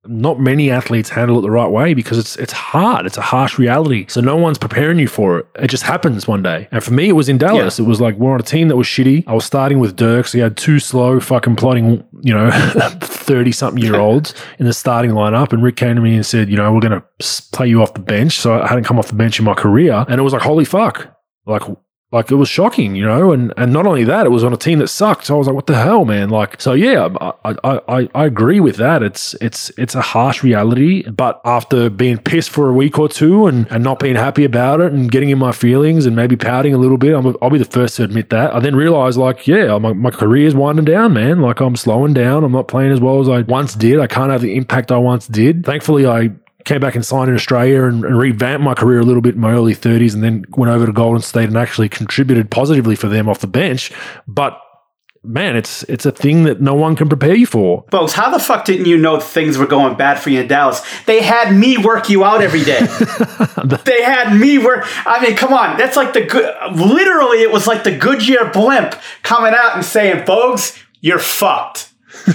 not 0.08 0.40
many 0.40 0.70
athletes 0.70 1.10
handle 1.10 1.38
it 1.38 1.42
the 1.42 1.50
right 1.50 1.70
way 1.70 1.94
because 1.94 2.18
it's 2.18 2.36
it's 2.36 2.52
hard. 2.52 3.06
It's 3.06 3.18
a 3.18 3.22
harsh 3.22 3.58
reality. 3.58 4.06
So 4.08 4.20
no 4.20 4.36
one's 4.36 4.58
preparing 4.58 4.98
you 4.98 5.08
for 5.08 5.38
it. 5.38 5.46
It 5.56 5.68
just 5.68 5.82
happens 5.82 6.26
one 6.26 6.42
day. 6.42 6.66
And 6.70 6.82
for 6.82 6.92
me, 6.92 7.08
it 7.08 7.12
was 7.12 7.28
in 7.28 7.38
Dallas. 7.38 7.78
Yeah. 7.78 7.84
It 7.84 7.88
was 7.88 8.00
like 8.00 8.16
we're 8.16 8.32
on 8.32 8.40
a 8.40 8.44
team 8.44 8.68
that 8.68 8.76
was 8.76 8.86
shitty. 8.86 9.24
I 9.26 9.34
was 9.34 9.44
starting 9.44 9.78
with 9.78 9.96
Dirk, 9.96 10.26
so 10.26 10.38
he 10.38 10.42
had 10.42 10.56
two 10.56 10.78
slow, 10.78 11.20
fucking 11.20 11.56
plotting, 11.56 12.04
you 12.22 12.34
know, 12.34 12.50
thirty 13.00 13.52
something 13.52 13.82
year 13.82 13.96
olds 13.96 14.34
in 14.58 14.66
the 14.66 14.72
starting 14.72 15.12
lineup. 15.12 15.52
And 15.52 15.62
Rick 15.62 15.76
came 15.76 15.96
to 15.96 16.02
me 16.02 16.14
and 16.14 16.24
said, 16.24 16.48
you 16.48 16.56
know, 16.56 16.72
we're 16.72 16.80
going 16.80 17.00
to 17.00 17.04
play 17.52 17.68
you 17.68 17.82
off 17.82 17.94
the 17.94 18.00
bench. 18.00 18.38
So 18.38 18.60
I 18.60 18.66
hadn't 18.66 18.84
come 18.84 18.98
off 18.98 19.08
the 19.08 19.14
bench 19.14 19.38
in 19.38 19.44
my 19.44 19.54
career, 19.54 20.04
and 20.08 20.18
it 20.18 20.22
was 20.22 20.32
like, 20.32 20.42
holy 20.42 20.64
fuck, 20.64 21.14
like 21.46 21.62
like 22.10 22.30
it 22.30 22.36
was 22.36 22.48
shocking, 22.48 22.94
you 22.94 23.04
know, 23.04 23.32
and 23.32 23.52
and 23.58 23.70
not 23.70 23.86
only 23.86 24.02
that, 24.04 24.24
it 24.24 24.30
was 24.30 24.42
on 24.42 24.54
a 24.54 24.56
team 24.56 24.78
that 24.78 24.88
sucked. 24.88 25.26
So 25.26 25.34
I 25.34 25.38
was 25.38 25.46
like, 25.46 25.54
"What 25.54 25.66
the 25.66 25.76
hell, 25.76 26.06
man?" 26.06 26.30
Like, 26.30 26.58
so 26.58 26.72
yeah, 26.72 27.08
I 27.44 27.54
I 27.62 28.08
I, 28.14 28.24
agree 28.24 28.60
with 28.60 28.76
that. 28.76 29.02
It's 29.02 29.34
it's 29.42 29.70
it's 29.76 29.94
a 29.94 30.00
harsh 30.00 30.42
reality, 30.42 31.02
but 31.10 31.38
after 31.44 31.90
being 31.90 32.16
pissed 32.16 32.48
for 32.48 32.70
a 32.70 32.72
week 32.72 32.98
or 32.98 33.10
two 33.10 33.46
and 33.46 33.66
and 33.70 33.84
not 33.84 33.98
being 33.98 34.16
happy 34.16 34.44
about 34.44 34.80
it 34.80 34.90
and 34.90 35.10
getting 35.10 35.28
in 35.28 35.38
my 35.38 35.52
feelings 35.52 36.06
and 36.06 36.16
maybe 36.16 36.34
pouting 36.34 36.72
a 36.72 36.78
little 36.78 36.96
bit, 36.96 37.14
I'm, 37.14 37.36
I'll 37.42 37.50
be 37.50 37.58
the 37.58 37.66
first 37.66 37.96
to 37.96 38.04
admit 38.04 38.30
that. 38.30 38.54
I 38.54 38.60
then 38.60 38.74
realized, 38.74 39.18
like, 39.18 39.46
yeah, 39.46 39.76
my 39.76 39.92
my 39.92 40.10
career's 40.10 40.54
winding 40.54 40.86
down, 40.86 41.12
man. 41.12 41.42
Like 41.42 41.60
I'm 41.60 41.76
slowing 41.76 42.14
down. 42.14 42.42
I'm 42.42 42.52
not 42.52 42.68
playing 42.68 42.92
as 42.92 43.00
well 43.00 43.20
as 43.20 43.28
I 43.28 43.42
once 43.42 43.74
did. 43.74 44.00
I 44.00 44.06
can't 44.06 44.30
have 44.30 44.40
the 44.40 44.56
impact 44.56 44.90
I 44.90 44.96
once 44.96 45.26
did. 45.26 45.66
Thankfully, 45.66 46.06
I 46.06 46.30
came 46.68 46.80
back 46.80 46.94
and 46.94 47.04
signed 47.04 47.30
in 47.30 47.34
Australia 47.34 47.84
and, 47.84 48.04
and, 48.04 48.18
revamped 48.18 48.62
my 48.62 48.74
career 48.74 49.00
a 49.00 49.02
little 49.02 49.22
bit 49.22 49.34
in 49.34 49.40
my 49.40 49.52
early 49.52 49.74
30s 49.74 50.12
and 50.12 50.22
then 50.22 50.44
went 50.50 50.70
over 50.70 50.84
to 50.84 50.92
Golden 50.92 51.22
State 51.22 51.48
and 51.48 51.56
actually 51.56 51.88
contributed 51.88 52.50
positively 52.50 52.94
for 52.94 53.08
them 53.08 53.28
off 53.28 53.38
the 53.40 53.46
bench. 53.46 53.90
But 54.26 54.60
man, 55.24 55.56
it's 55.56 55.82
it's 55.84 56.04
a 56.04 56.12
thing 56.12 56.44
that 56.44 56.60
no 56.60 56.74
one 56.74 56.94
can 56.94 57.08
prepare 57.08 57.34
you 57.34 57.46
for. 57.46 57.86
Folks, 57.90 58.12
how 58.12 58.30
the 58.30 58.38
fuck 58.38 58.66
didn't 58.66 58.86
you 58.86 58.98
know 58.98 59.18
things 59.18 59.56
were 59.56 59.66
going 59.66 59.96
bad 59.96 60.18
for 60.20 60.28
you 60.28 60.40
in 60.40 60.46
Dallas? 60.46 60.82
They 61.06 61.22
had 61.22 61.54
me 61.54 61.78
work 61.78 62.10
you 62.10 62.22
out 62.22 62.42
every 62.42 62.62
day. 62.64 62.80
they 63.84 64.02
had 64.02 64.36
me 64.38 64.58
work. 64.58 64.86
I 65.06 65.20
mean, 65.22 65.36
come 65.36 65.54
on, 65.54 65.78
that's 65.78 65.96
like 65.96 66.12
the 66.12 66.24
good. 66.24 66.54
Literally, 66.72 67.38
it 67.42 67.50
was 67.50 67.66
like 67.66 67.84
the 67.84 67.96
Goodyear 67.96 68.50
blimp 68.52 68.94
coming 69.22 69.54
out 69.54 69.74
and 69.74 69.84
saying, 69.84 70.24
"Bogues, 70.24 70.78
you're 71.00 71.18
fucked." 71.18 71.92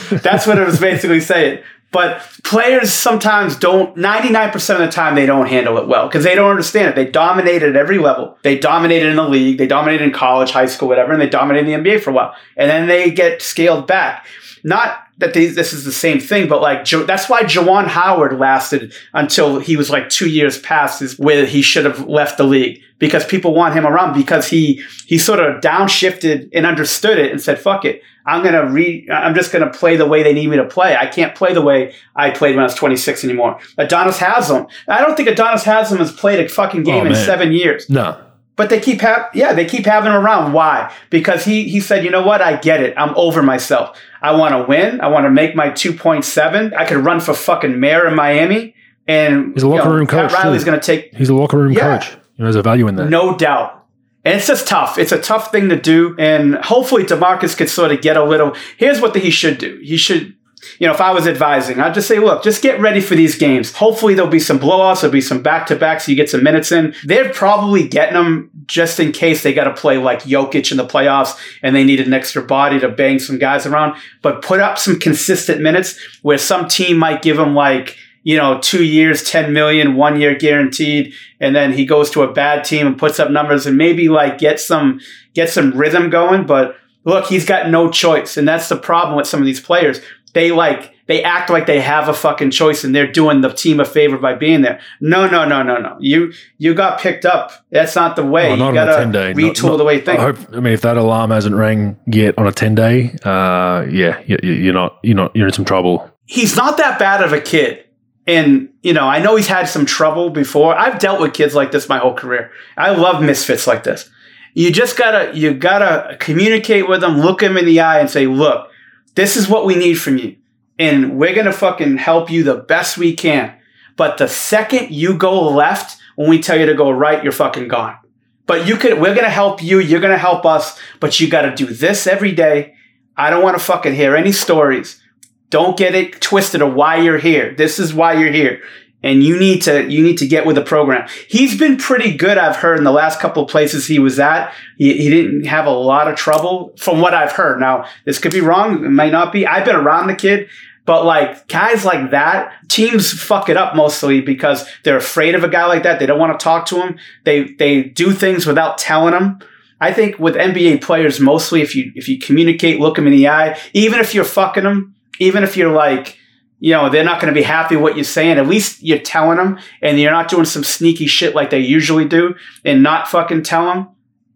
That's 0.10 0.48
what 0.48 0.58
it 0.58 0.66
was 0.66 0.80
basically 0.80 1.20
saying. 1.20 1.64
But 1.94 2.28
players 2.44 2.92
sometimes 2.92 3.56
don't, 3.56 3.96
99% 3.96 4.54
of 4.72 4.80
the 4.80 4.90
time, 4.90 5.14
they 5.14 5.28
don't 5.28 5.46
handle 5.46 5.78
it 5.78 5.88
well 5.88 6.08
because 6.08 6.24
they 6.24 6.34
don't 6.34 6.50
understand 6.50 6.90
it. 6.90 6.96
They 6.96 7.10
dominated 7.10 7.70
at 7.70 7.76
every 7.76 8.00
level. 8.00 8.38
They 8.42 8.58
dominated 8.58 9.10
in 9.10 9.16
the 9.16 9.30
league, 9.30 9.60
they 9.60 9.68
dominated 9.68 10.04
in 10.04 10.12
college, 10.12 10.50
high 10.50 10.66
school, 10.66 10.90
whatever, 10.90 11.14
and 11.14 11.22
they 11.22 11.30
dominated 11.30 11.70
in 11.70 11.84
the 11.84 11.92
NBA 11.92 12.02
for 12.02 12.10
a 12.10 12.14
while. 12.14 12.36
And 12.58 12.70
then 12.70 12.88
they 12.88 13.12
get 13.12 13.44
scaled 13.44 13.86
back. 13.86 14.26
Not 14.64 14.98
that 15.20 15.34
they, 15.34 15.48
this 15.48 15.74
is 15.74 15.86
the 15.86 15.92
same 15.92 16.20
thing, 16.20 16.48
but 16.48 16.62
like 16.62 16.86
that's 16.86 17.30
why 17.30 17.44
Juwan 17.44 17.88
Howard 17.88 18.40
lasted 18.40 18.94
until 19.14 19.60
he 19.60 19.78
was 19.78 19.90
like 19.90 20.10
two 20.10 20.30
years 20.30 20.60
past 20.60 21.02
his 21.02 21.20
where 21.20 21.46
he 21.46 21.62
should 21.62 21.86
have 21.86 22.08
left 22.08 22.38
the 22.38 22.44
league 22.44 22.82
because 22.98 23.26
people 23.26 23.54
want 23.54 23.76
him 23.76 23.86
around 23.86 24.18
because 24.18 24.48
he 24.48 24.82
he 25.06 25.18
sort 25.18 25.40
of 25.40 25.62
downshifted 25.62 26.50
and 26.54 26.66
understood 26.66 27.20
it 27.20 27.32
and 27.32 27.42
said 27.42 27.60
fuck 27.60 27.86
it 27.86 28.02
I'm 28.26 28.44
gonna 28.44 28.70
re 28.70 29.08
I'm 29.12 29.36
just 29.36 29.52
gonna 29.52 29.72
play 29.72 29.96
the 29.98 30.06
way 30.06 30.24
they 30.24 30.34
need 30.34 30.48
me 30.48 30.58
to 30.58 30.66
play. 30.66 30.96
I 30.96 31.08
can't 31.08 31.36
play 31.36 31.54
the 31.54 31.62
way 31.62 31.94
I 32.16 32.32
played 32.32 32.56
when 32.56 32.62
I 32.62 32.64
was 32.64 32.76
26 32.76 33.24
anymore. 33.24 33.60
Udonis 33.78 34.18
Haslem. 34.18 34.68
I 34.88 35.02
don't 35.02 35.16
think 35.16 35.30
Udonis 35.30 35.64
Haslem 35.64 36.00
has 36.00 36.12
played 36.12 36.40
a 36.40 36.48
fucking 36.48 36.84
game 36.84 37.06
oh, 37.06 37.10
in 37.10 37.16
seven 37.16 37.52
years. 37.52 37.90
No. 37.90 38.20
But 38.56 38.70
they 38.70 38.80
keep 38.80 39.02
have 39.02 39.30
yeah, 39.34 39.54
they 39.54 39.66
keep 39.66 39.86
having 39.86 40.12
him 40.12 40.18
around. 40.18 40.54
Why? 40.54 40.94
Because 41.10 41.44
he 41.44 41.68
he 41.68 41.80
said, 41.80 42.04
you 42.04 42.12
know 42.12 42.26
what, 42.26 42.42
I 42.42 42.58
get 42.58 42.82
it. 42.82 42.94
I'm 42.98 43.16
over 43.16 43.42
myself. 43.42 43.98
I 44.22 44.32
want 44.36 44.54
to 44.54 44.64
win. 44.64 45.02
I 45.02 45.08
want 45.08 45.26
to 45.26 45.32
make 45.32 45.56
my 45.56 45.70
2.7. 45.70 46.74
I 46.74 46.86
could 46.86 46.98
run 46.98 47.20
for 47.20 47.34
fucking 47.34 47.80
mayor 47.80 48.08
in 48.08 48.16
Miami. 48.16 48.76
And 49.08 49.54
he's 49.54 49.64
a 49.64 49.68
locker 49.68 49.84
you 49.84 49.90
know, 49.90 49.96
room 49.96 50.08
coach. 50.08 50.32
Pat 50.32 50.44
Riley's 50.44 50.64
going 50.64 50.80
to 50.80 50.86
take. 50.86 51.14
He's 51.14 51.30
a 51.30 51.34
locker 51.34 51.58
room 51.58 51.74
yeah, 51.74 51.98
coach. 51.98 52.12
You 52.12 52.18
know, 52.18 52.46
there's 52.46 52.56
a 52.56 52.62
value 52.62 52.88
in 52.88 52.96
that. 52.96 53.10
No 53.10 53.38
doubt. 53.38 53.83
And 54.26 54.36
it's 54.36 54.48
just 54.48 54.68
tough. 54.68 54.98
It's 54.98 55.12
a 55.12 55.22
tough 55.22 55.52
thing 55.52 55.70
to 55.70 55.80
do. 55.80 56.16
And 56.18 56.56
hopefully 56.56 57.04
DeMarcus 57.04 57.58
could 57.58 57.70
sort 57.70 57.92
of 57.92 58.02
get 58.02 58.16
a 58.16 58.24
little. 58.24 58.56
Here's 58.78 59.02
what 59.02 59.14
the, 59.14 59.20
he 59.20 59.30
should 59.30 59.58
do. 59.58 59.80
He 59.84 59.98
should 59.98 60.36
you 60.80 60.88
know, 60.88 60.94
if 60.94 61.02
I 61.02 61.12
was 61.12 61.28
advising, 61.28 61.80
I'd 61.80 61.94
just 61.94 62.08
say, 62.08 62.20
look, 62.20 62.44
just 62.44 62.62
get 62.62 62.80
ready 62.80 63.02
for 63.02 63.16
these 63.16 63.38
games. 63.38 63.74
Hopefully 63.74 64.14
there'll 64.14 64.32
be 64.32 64.40
some 64.40 64.60
blowouts, 64.60 65.02
there'll 65.02 65.12
be 65.12 65.22
some 65.22 65.42
back 65.42 65.68
to 65.68 65.76
backs, 65.76 66.06
so 66.06 66.12
you 66.12 66.16
get 66.16 66.30
some 66.30 66.44
minutes 66.44 66.72
in. 66.72 66.96
They're 67.04 67.34
probably 67.34 67.88
getting 67.88 68.16
them 68.16 68.50
just 68.66 69.00
in 69.00 69.12
case 69.12 69.44
they 69.44 69.54
got 69.54 69.66
to 69.66 69.74
play 69.74 69.98
like 69.98 70.24
Jokic 70.24 70.72
in 70.72 70.78
the 70.78 70.86
playoffs 70.86 71.38
and 71.62 71.76
they 71.76 71.84
need 71.84 72.00
an 72.00 72.14
extra 72.14 72.42
body 72.42 72.80
to 72.80 72.90
bang 72.90 73.20
some 73.20 73.38
guys 73.38 73.66
around. 73.66 74.00
But 74.22 74.42
put 74.42 74.60
up 74.60 74.78
some 74.78 75.00
consistent 75.00 75.62
minutes 75.62 76.00
where 76.22 76.38
some 76.38 76.68
team 76.68 76.98
might 76.98 77.22
give 77.22 77.38
them 77.38 77.56
like, 77.56 77.98
you 78.24 78.38
know, 78.38 78.60
two 78.60 78.84
years, 78.84 79.24
10 79.24 79.54
million, 79.54 79.96
one 79.96 80.20
year 80.20 80.36
guaranteed. 80.36 81.14
And 81.40 81.56
then 81.56 81.74
he 81.74 81.86
goes 81.86 82.10
to 82.12 82.24
a 82.24 82.32
bad 82.32 82.64
team 82.64 82.88
and 82.88 82.98
puts 82.98 83.20
up 83.20 83.30
numbers 83.30 83.66
and 83.66 83.78
maybe 83.78 84.10
like 84.10 84.38
get 84.38 84.60
some, 84.60 85.00
get 85.34 85.50
some 85.50 85.72
rhythm 85.72 86.10
going. 86.10 86.46
But 86.46 86.76
look, 87.04 87.26
he's 87.26 87.46
got 87.46 87.70
no 87.70 87.90
choice. 87.90 88.38
And 88.38 88.48
that's 88.48 88.70
the 88.70 88.78
problem 88.78 89.16
with 89.16 89.28
some 89.28 89.40
of 89.40 89.46
these 89.46 89.60
players 89.60 90.00
they 90.34 90.52
like 90.52 90.94
they 91.06 91.22
act 91.24 91.50
like 91.50 91.66
they 91.66 91.82
have 91.82 92.08
a 92.08 92.14
fucking 92.14 92.52
choice 92.52 92.84
and 92.84 92.96
they're 92.96 93.12
doing 93.12 93.42
the 93.42 93.50
team 93.50 93.80
a 93.80 93.86
favor 93.86 94.18
by 94.18 94.34
being 94.34 94.62
there. 94.62 94.80
No, 95.02 95.28
no, 95.28 95.46
no, 95.46 95.62
no, 95.62 95.78
no. 95.78 95.98
You 96.00 96.34
you 96.58 96.74
got 96.74 97.00
picked 97.00 97.26
up. 97.26 97.52
That's 97.72 97.96
not 97.96 98.16
the 98.16 98.26
way. 98.26 98.56
not 98.56 98.70
you 98.70 98.74
got 98.74 98.86
to 98.86 99.06
retool 99.34 99.64
not, 99.64 99.64
not, 99.64 99.78
the 99.78 99.84
way 99.84 99.96
you 99.96 100.02
think. 100.02 100.20
I, 100.20 100.24
hope, 100.24 100.38
I 100.54 100.60
mean, 100.60 100.74
if 100.74 100.82
that 100.82 100.98
alarm 100.98 101.32
hasn't 101.32 101.56
rang 101.56 101.98
yet 102.08 102.38
on 102.38 102.48
a 102.48 102.52
ten 102.52 102.76
day, 102.76 103.16
uh, 103.24 103.86
yeah, 103.90 104.22
you, 104.26 104.38
you're 104.44 104.74
not 104.74 105.00
you're 105.04 105.16
not 105.16 105.36
you're 105.36 105.48
in 105.48 105.54
some 105.54 105.66
trouble. 105.66 106.10
He's 106.26 106.56
not 106.56 106.78
that 106.78 107.00
bad 107.00 107.22
of 107.24 107.34
a 107.34 107.42
kid. 107.42 107.86
And, 108.26 108.70
you 108.82 108.94
know, 108.94 109.08
I 109.08 109.20
know 109.22 109.36
he's 109.36 109.48
had 109.48 109.68
some 109.68 109.86
trouble 109.86 110.30
before. 110.30 110.76
I've 110.76 111.00
dealt 111.00 111.20
with 111.20 111.34
kids 111.34 111.54
like 111.56 111.72
this 111.72 111.90
my 111.90 111.98
whole 111.98 112.14
career. 112.14 112.52
I 112.78 112.92
love 112.92 113.22
misfits 113.22 113.68
like 113.68 113.84
this. 113.84 114.10
You 114.54 114.72
just 114.72 114.98
gotta, 114.98 115.36
you 115.38 115.54
gotta 115.54 116.16
communicate 116.20 116.88
with 116.88 117.02
them, 117.02 117.20
look 117.20 117.40
them 117.40 117.58
in 117.58 117.66
the 117.66 117.82
eye 117.82 118.00
and 118.00 118.10
say, 118.10 118.28
look, 118.28 118.70
this 119.16 119.36
is 119.36 119.50
what 119.50 119.66
we 119.66 119.76
need 119.76 119.96
from 119.96 120.18
you. 120.18 120.38
And 120.80 121.18
we're 121.18 121.34
to 121.44 121.52
fucking 121.52 121.98
help 121.98 122.32
you 122.32 122.44
the 122.44 122.56
best 122.56 122.98
we 122.98 123.16
can. 123.16 123.54
But 123.96 124.18
the 124.18 124.28
second 124.28 124.92
you 124.92 125.18
go 125.18 125.50
left, 125.50 126.00
when 126.16 126.30
we 126.30 126.40
tell 126.40 126.58
you 126.60 126.66
to 126.66 126.76
go 126.76 126.92
right, 126.92 127.24
you're 127.24 127.32
fucking 127.32 127.68
gone. 127.68 127.98
but 128.46 128.68
you 128.68 128.76
could, 128.76 129.00
we're 129.00 129.16
to 129.16 129.30
help 129.30 129.64
you. 129.64 129.80
You're 129.80 130.02
to 130.02 130.18
help 130.18 130.46
us, 130.46 130.80
but 131.00 131.20
you 131.20 131.30
got 131.30 131.44
to 131.44 131.56
do 131.56 131.66
this 131.66 132.08
every 132.08 132.32
day. 132.32 132.76
I 133.16 133.30
don't 133.30 133.44
want 133.44 133.58
to 133.58 133.64
fucking 133.64 133.94
hear 133.96 134.16
any 134.16 134.32
stories. 134.32 135.02
Don't 135.50 135.78
get 135.78 135.96
it 135.96 136.22
twisted 136.22 136.62
of 136.62 136.74
why 136.74 136.98
you're 136.98 137.18
here. 137.18 137.54
This 137.56 137.80
is 137.80 137.94
why 137.94 138.14
you're 138.14 138.32
here. 138.32 138.62
And 139.04 139.22
you 139.22 139.38
need 139.38 139.62
to 139.64 139.90
you 139.92 140.02
need 140.02 140.18
to 140.20 140.28
get 140.28 140.46
with 140.46 140.56
the 140.56 140.62
program. 140.62 141.08
He's 141.28 141.60
been 141.60 141.76
pretty 141.76 142.16
good, 142.16 142.38
I've 142.38 142.56
heard, 142.56 142.78
in 142.78 142.86
the 142.86 142.92
last 142.92 143.20
couple 143.20 143.44
of 143.44 143.50
places 143.50 143.86
he 143.86 144.00
was 144.00 144.18
at. 144.18 144.54
He, 144.78 144.94
he 144.98 145.10
didn't 145.10 145.46
have 145.46 145.66
a 145.66 145.72
lot 145.72 146.08
of 146.08 146.16
trouble 146.16 146.74
from 146.78 147.02
what 147.02 147.14
I've 147.14 147.34
heard. 147.34 147.60
Now, 147.60 147.86
this 148.06 148.18
could 148.18 148.32
be 148.32 148.40
wrong. 148.40 148.86
It 148.86 148.90
might 148.90 149.12
not 149.12 149.34
be. 149.34 149.46
I've 149.46 149.66
been 149.66 149.76
around 149.76 150.08
the 150.08 150.16
kid. 150.16 150.48
But 150.86 151.06
like 151.06 151.48
guys 151.48 151.86
like 151.86 152.12
that, 152.12 152.54
teams 152.68 153.12
fuck 153.12 153.50
it 153.50 153.58
up 153.58 153.76
mostly 153.76 154.22
because 154.22 154.68
they're 154.84 154.98
afraid 154.98 155.36
of 155.36 155.44
a 155.44 155.50
guy 155.50 155.66
like 155.66 155.84
that. 155.84 156.00
They 156.00 156.06
don't 156.06 156.20
want 156.20 156.38
to 156.38 156.44
talk 156.44 156.66
to 156.68 156.82
him. 156.82 156.98
They 157.24 157.54
they 157.54 157.84
do 157.84 158.12
things 158.12 158.46
without 158.46 158.78
telling 158.78 159.14
him. 159.14 159.40
I 159.80 159.94
think 159.94 160.20
with 160.20 160.36
NBA 160.36 160.82
players, 160.82 161.20
mostly 161.20 161.62
if 161.62 161.76
you 161.76 161.92
if 161.96 162.10
you 162.10 162.20
communicate, 162.20 162.80
look 162.80 162.96
them 162.96 163.08
in 163.08 163.14
the 163.14 163.30
eye, 163.30 163.58
even 163.74 164.00
if 164.00 164.14
you're 164.14 164.26
fucking 164.26 164.64
them, 164.64 164.93
even 165.20 165.44
if 165.44 165.58
you're 165.58 165.72
like, 165.72 166.18
you 166.60 166.72
know, 166.72 166.90
they're 166.90 167.04
not 167.04 167.20
going 167.20 167.34
to 167.34 167.38
be 167.38 167.44
happy 167.44 167.76
what 167.76 167.96
you're 167.96 168.06
saying. 168.06 168.38
At 168.38 168.48
least 168.48 168.82
you're 168.82 169.00
telling 169.00 169.38
them, 169.38 169.60
and 169.82 170.00
you're 170.00 170.12
not 170.12 170.30
doing 170.30 170.46
some 170.46 170.64
sneaky 170.64 171.08
shit 171.08 171.36
like 171.36 171.50
they 171.50 171.60
usually 171.60 172.06
do, 172.06 172.36
and 172.64 172.82
not 172.82 173.08
fucking 173.08 173.44
tell 173.44 173.66
them. 173.66 173.90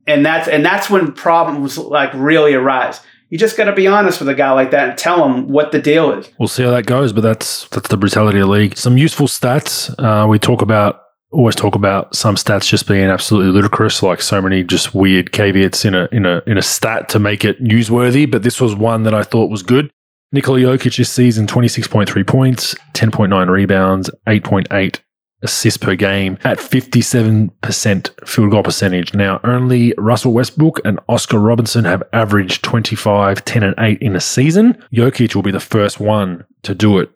And 0.05 0.25
that's 0.25 0.47
and 0.47 0.65
that's 0.65 0.89
when 0.89 1.11
problems 1.13 1.77
like 1.77 2.13
really 2.13 2.53
arise 2.53 3.01
you 3.29 3.37
just 3.37 3.57
got 3.57 3.65
to 3.65 3.73
be 3.73 3.87
honest 3.87 4.19
with 4.19 4.29
a 4.29 4.33
guy 4.33 4.51
like 4.51 4.71
that 4.71 4.89
and 4.89 4.97
tell 4.97 5.25
him 5.25 5.49
what 5.49 5.71
the 5.71 5.81
deal 5.81 6.13
is. 6.13 6.29
We'll 6.39 6.47
see 6.47 6.63
how 6.63 6.71
that 6.71 6.85
goes, 6.85 7.11
but 7.11 7.21
that's 7.21 7.67
that's 7.69 7.89
the 7.89 7.97
brutality 7.97 8.39
of 8.39 8.47
the 8.47 8.51
league. 8.51 8.77
Some 8.77 8.97
useful 8.97 9.27
stats. 9.27 9.93
Uh, 9.99 10.27
we 10.27 10.39
talk 10.39 10.61
about 10.61 11.01
always 11.31 11.55
talk 11.55 11.75
about 11.75 12.15
some 12.15 12.35
stats 12.35 12.69
just 12.69 12.87
being 12.87 13.09
absolutely 13.09 13.51
ludicrous, 13.51 14.01
like 14.01 14.21
so 14.21 14.41
many 14.41 14.63
just 14.63 14.95
weird 14.95 15.31
caveats 15.31 15.83
in 15.83 15.93
a 15.93 16.07
in 16.11 16.25
a 16.25 16.41
in 16.47 16.57
a 16.57 16.61
stat 16.61 17.09
to 17.09 17.19
make 17.19 17.43
it 17.43 17.61
newsworthy. 17.61 18.29
But 18.29 18.43
this 18.43 18.61
was 18.61 18.75
one 18.75 19.03
that 19.03 19.13
I 19.13 19.23
thought 19.23 19.49
was 19.49 19.63
good. 19.63 19.91
Nikola 20.31 20.59
Jokic 20.59 20.97
this 20.97 21.09
season, 21.09 21.47
26.3 21.47 22.27
points, 22.27 22.75
10.9 22.93 23.49
rebounds, 23.49 24.09
8.8 24.27 24.99
assists 25.43 25.77
per 25.77 25.95
game 25.95 26.37
at 26.43 26.57
57% 26.57 28.27
field 28.27 28.51
goal 28.51 28.63
percentage. 28.63 29.13
Now, 29.13 29.39
only 29.43 29.93
Russell 29.97 30.33
Westbrook 30.33 30.81
and 30.83 30.99
Oscar 31.07 31.39
Robertson 31.39 31.85
have 31.85 32.03
averaged 32.11 32.63
25, 32.63 33.45
10, 33.45 33.63
and 33.63 33.75
8 33.77 34.01
in 34.01 34.15
a 34.15 34.19
season. 34.19 34.73
Jokic 34.93 35.35
will 35.35 35.43
be 35.43 35.51
the 35.51 35.59
first 35.59 35.99
one 35.99 36.45
to 36.63 36.75
do 36.75 36.99
it 36.99 37.09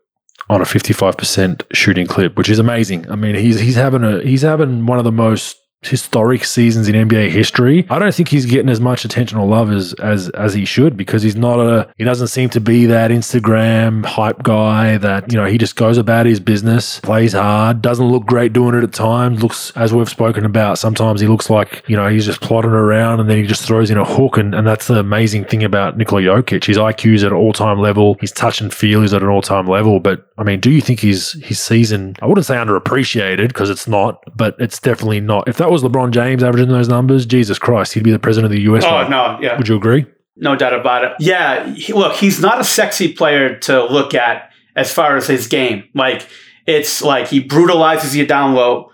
on 0.49 0.61
a 0.61 0.65
55% 0.65 1.63
shooting 1.73 2.07
clip, 2.07 2.37
which 2.37 2.49
is 2.49 2.59
amazing. 2.59 3.09
I 3.09 3.15
mean, 3.15 3.35
he's 3.35 3.59
he's 3.59 3.75
having 3.75 4.03
a 4.03 4.21
he's 4.21 4.41
having 4.41 4.85
one 4.85 4.97
of 4.97 5.05
the 5.05 5.11
most 5.11 5.57
historic 5.81 6.45
seasons 6.45 6.87
in 6.87 6.95
NBA 7.07 7.29
history. 7.29 7.87
I 7.89 7.97
don't 7.97 8.13
think 8.13 8.29
he's 8.29 8.45
getting 8.45 8.69
as 8.69 8.79
much 8.79 9.03
attention 9.03 9.37
or 9.37 9.47
love 9.47 9.71
as 9.71 9.93
as 9.95 10.29
as 10.29 10.53
he 10.53 10.65
should 10.65 10.95
because 10.95 11.23
he's 11.23 11.35
not 11.35 11.59
a 11.59 11.91
he 11.97 12.03
doesn't 12.03 12.27
seem 12.27 12.49
to 12.51 12.61
be 12.61 12.85
that 12.85 13.11
Instagram 13.11 14.05
hype 14.05 14.43
guy 14.43 14.97
that, 14.97 15.31
you 15.31 15.37
know, 15.37 15.45
he 15.45 15.57
just 15.57 15.75
goes 15.75 15.97
about 15.97 16.25
his 16.25 16.39
business, 16.39 16.99
plays 16.99 17.33
hard, 17.33 17.81
doesn't 17.81 18.05
look 18.05 18.25
great 18.25 18.53
doing 18.53 18.75
it 18.75 18.83
at 18.83 18.93
times, 18.93 19.41
looks 19.41 19.71
as 19.75 19.93
we've 19.93 20.09
spoken 20.09 20.45
about, 20.45 20.77
sometimes 20.77 21.19
he 21.19 21.27
looks 21.27 21.49
like, 21.49 21.83
you 21.87 21.95
know, 21.95 22.07
he's 22.07 22.25
just 22.25 22.41
plodding 22.41 22.71
around 22.71 23.19
and 23.19 23.29
then 23.29 23.37
he 23.37 23.43
just 23.47 23.65
throws 23.65 23.89
in 23.89 23.97
a 23.97 24.05
hook 24.05 24.37
and, 24.37 24.53
and 24.53 24.67
that's 24.67 24.87
the 24.87 24.99
amazing 24.99 25.45
thing 25.45 25.63
about 25.63 25.97
Nikola 25.97 26.21
Jokic. 26.21 26.63
His 26.63 26.77
IQ's 26.77 27.23
at 27.23 27.31
an 27.31 27.37
all-time 27.37 27.79
level, 27.79 28.17
his 28.21 28.31
touch 28.31 28.61
and 28.61 28.73
feel 28.73 29.01
is 29.03 29.13
at 29.13 29.23
an 29.23 29.29
all-time 29.29 29.67
level, 29.67 29.99
but 29.99 30.27
I 30.37 30.43
mean, 30.43 30.59
do 30.59 30.69
you 30.69 30.81
think 30.81 30.99
his 30.99 31.33
his 31.43 31.59
season 31.59 32.15
I 32.21 32.27
wouldn't 32.27 32.45
say 32.45 32.55
underappreciated 32.55 33.47
because 33.47 33.69
it's 33.69 33.87
not, 33.87 34.23
but 34.35 34.55
it's 34.59 34.79
definitely 34.79 35.19
not. 35.19 35.47
If 35.47 35.57
that 35.57 35.70
was 35.71 35.83
LeBron 35.83 36.11
James 36.11 36.43
averaging 36.43 36.69
those 36.69 36.87
numbers, 36.87 37.25
Jesus 37.25 37.57
Christ, 37.57 37.93
he'd 37.93 38.03
be 38.03 38.11
the 38.11 38.19
president 38.19 38.51
of 38.51 38.57
the 38.57 38.63
US. 38.73 38.83
Oh, 38.83 38.89
right? 38.89 39.09
no, 39.09 39.39
yeah. 39.41 39.57
Would 39.57 39.67
you 39.67 39.75
agree? 39.75 40.05
No 40.35 40.55
doubt 40.55 40.73
about 40.73 41.03
it. 41.03 41.13
Yeah, 41.19 41.73
he, 41.73 41.93
look, 41.93 42.15
he's 42.15 42.39
not 42.41 42.59
a 42.59 42.63
sexy 42.63 43.13
player 43.13 43.57
to 43.59 43.85
look 43.85 44.13
at 44.13 44.51
as 44.75 44.91
far 44.91 45.17
as 45.17 45.27
his 45.27 45.47
game. 45.47 45.83
Like, 45.93 46.27
it's 46.65 47.01
like 47.01 47.27
he 47.27 47.39
brutalizes 47.39 48.15
you 48.15 48.25
down 48.25 48.53
low. 48.53 48.91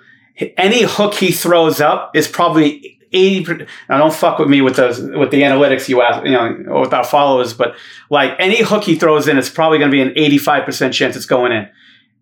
Any 0.57 0.83
hook 0.83 1.15
he 1.15 1.31
throws 1.31 1.81
up 1.81 2.15
is 2.15 2.27
probably 2.27 2.97
80 3.13 3.65
now 3.89 3.97
don't 3.97 4.13
fuck 4.13 4.37
with 4.37 4.49
me 4.49 4.61
with 4.61 4.75
those 4.75 4.99
with 4.99 5.31
the 5.31 5.41
analytics 5.43 5.87
you 5.87 6.01
ask 6.01 6.25
you 6.25 6.31
know 6.31 6.63
or 6.67 6.81
with 6.81 6.93
our 6.93 7.05
followers 7.05 7.53
but 7.53 7.75
like 8.09 8.33
any 8.37 8.61
hook 8.61 8.83
he 8.83 8.95
throws 8.95 9.29
in 9.29 9.37
it's 9.37 9.49
probably 9.49 9.77
going 9.77 9.89
to 9.89 9.95
be 9.95 10.01
an 10.01 10.13
85% 10.37 10.91
chance 10.91 11.15
it's 11.15 11.25
going 11.25 11.53
in 11.53 11.69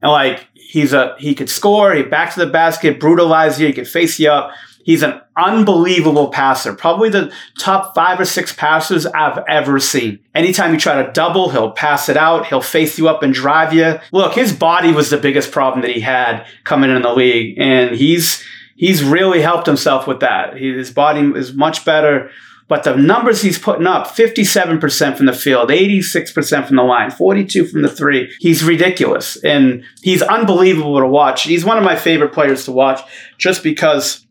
and 0.04 0.12
like 0.12 0.48
he's 0.76 0.94
a 0.94 1.16
he 1.18 1.34
could 1.34 1.50
score 1.50 1.94
he 1.94 2.04
back 2.04 2.34
to 2.34 2.40
the 2.40 2.52
basket 2.52 3.00
brutalize 3.00 3.60
you 3.60 3.68
he 3.68 3.74
can 3.74 3.86
face 3.86 4.20
you 4.20 4.30
up 4.30 4.52
He's 4.86 5.02
an 5.02 5.20
unbelievable 5.36 6.30
passer, 6.30 6.76
probably 6.76 7.10
the 7.10 7.34
top 7.58 7.96
five 7.96 8.20
or 8.20 8.26
six 8.26 8.54
passers 8.54 9.08
I've 9.08 9.44
ever 9.48 9.80
seen. 9.80 10.20
Anytime 10.36 10.74
you 10.74 10.80
try 10.80 11.02
to 11.02 11.12
double, 11.12 11.50
he'll 11.50 11.72
pass 11.72 12.08
it 12.08 12.18
out. 12.18 12.46
He'll 12.46 12.62
face 12.62 13.00
you 13.00 13.10
up 13.10 13.24
and 13.24 13.34
drive 13.34 13.74
you. 13.74 14.00
Look, 14.12 14.36
his 14.36 14.54
body 14.54 14.92
was 14.92 15.10
the 15.10 15.18
biggest 15.18 15.52
problem 15.52 15.82
that 15.82 15.90
he 15.90 16.02
had 16.02 16.46
coming 16.66 16.92
in 16.92 17.02
the 17.02 17.16
league, 17.16 17.58
and 17.58 17.96
he's 17.96 18.44
he's 18.76 19.04
really 19.04 19.42
helped 19.42 19.66
himself 19.66 20.06
with 20.06 20.20
that. 20.20 20.56
His 20.56 20.92
body 20.92 21.32
is 21.36 21.56
much 21.56 21.84
better. 21.84 22.30
But 22.68 22.84
the 22.84 22.96
numbers 22.96 23.42
he's 23.42 23.60
putting 23.60 23.86
up 23.86 24.08
57% 24.08 25.18
from 25.18 25.28
the 25.28 25.34
field, 25.34 25.70
86% 25.70 26.68
from 26.68 26.76
the 26.76 26.84
line, 26.84 27.12
42 27.12 27.68
from 27.68 27.84
the 27.84 27.90
three. 27.90 28.34
He's 28.40 28.64
ridiculous. 28.64 29.38
And 29.44 29.84
he's 30.02 30.24
unbelievable 30.24 31.00
to 31.00 31.06
watch. 31.06 31.44
He's 31.44 31.64
one 31.64 31.78
of 31.78 31.84
my 31.84 31.96
favorite 31.96 32.34
players 32.34 32.66
to 32.66 32.72
watch 32.72 33.02
just 33.38 33.62
because 33.62 34.26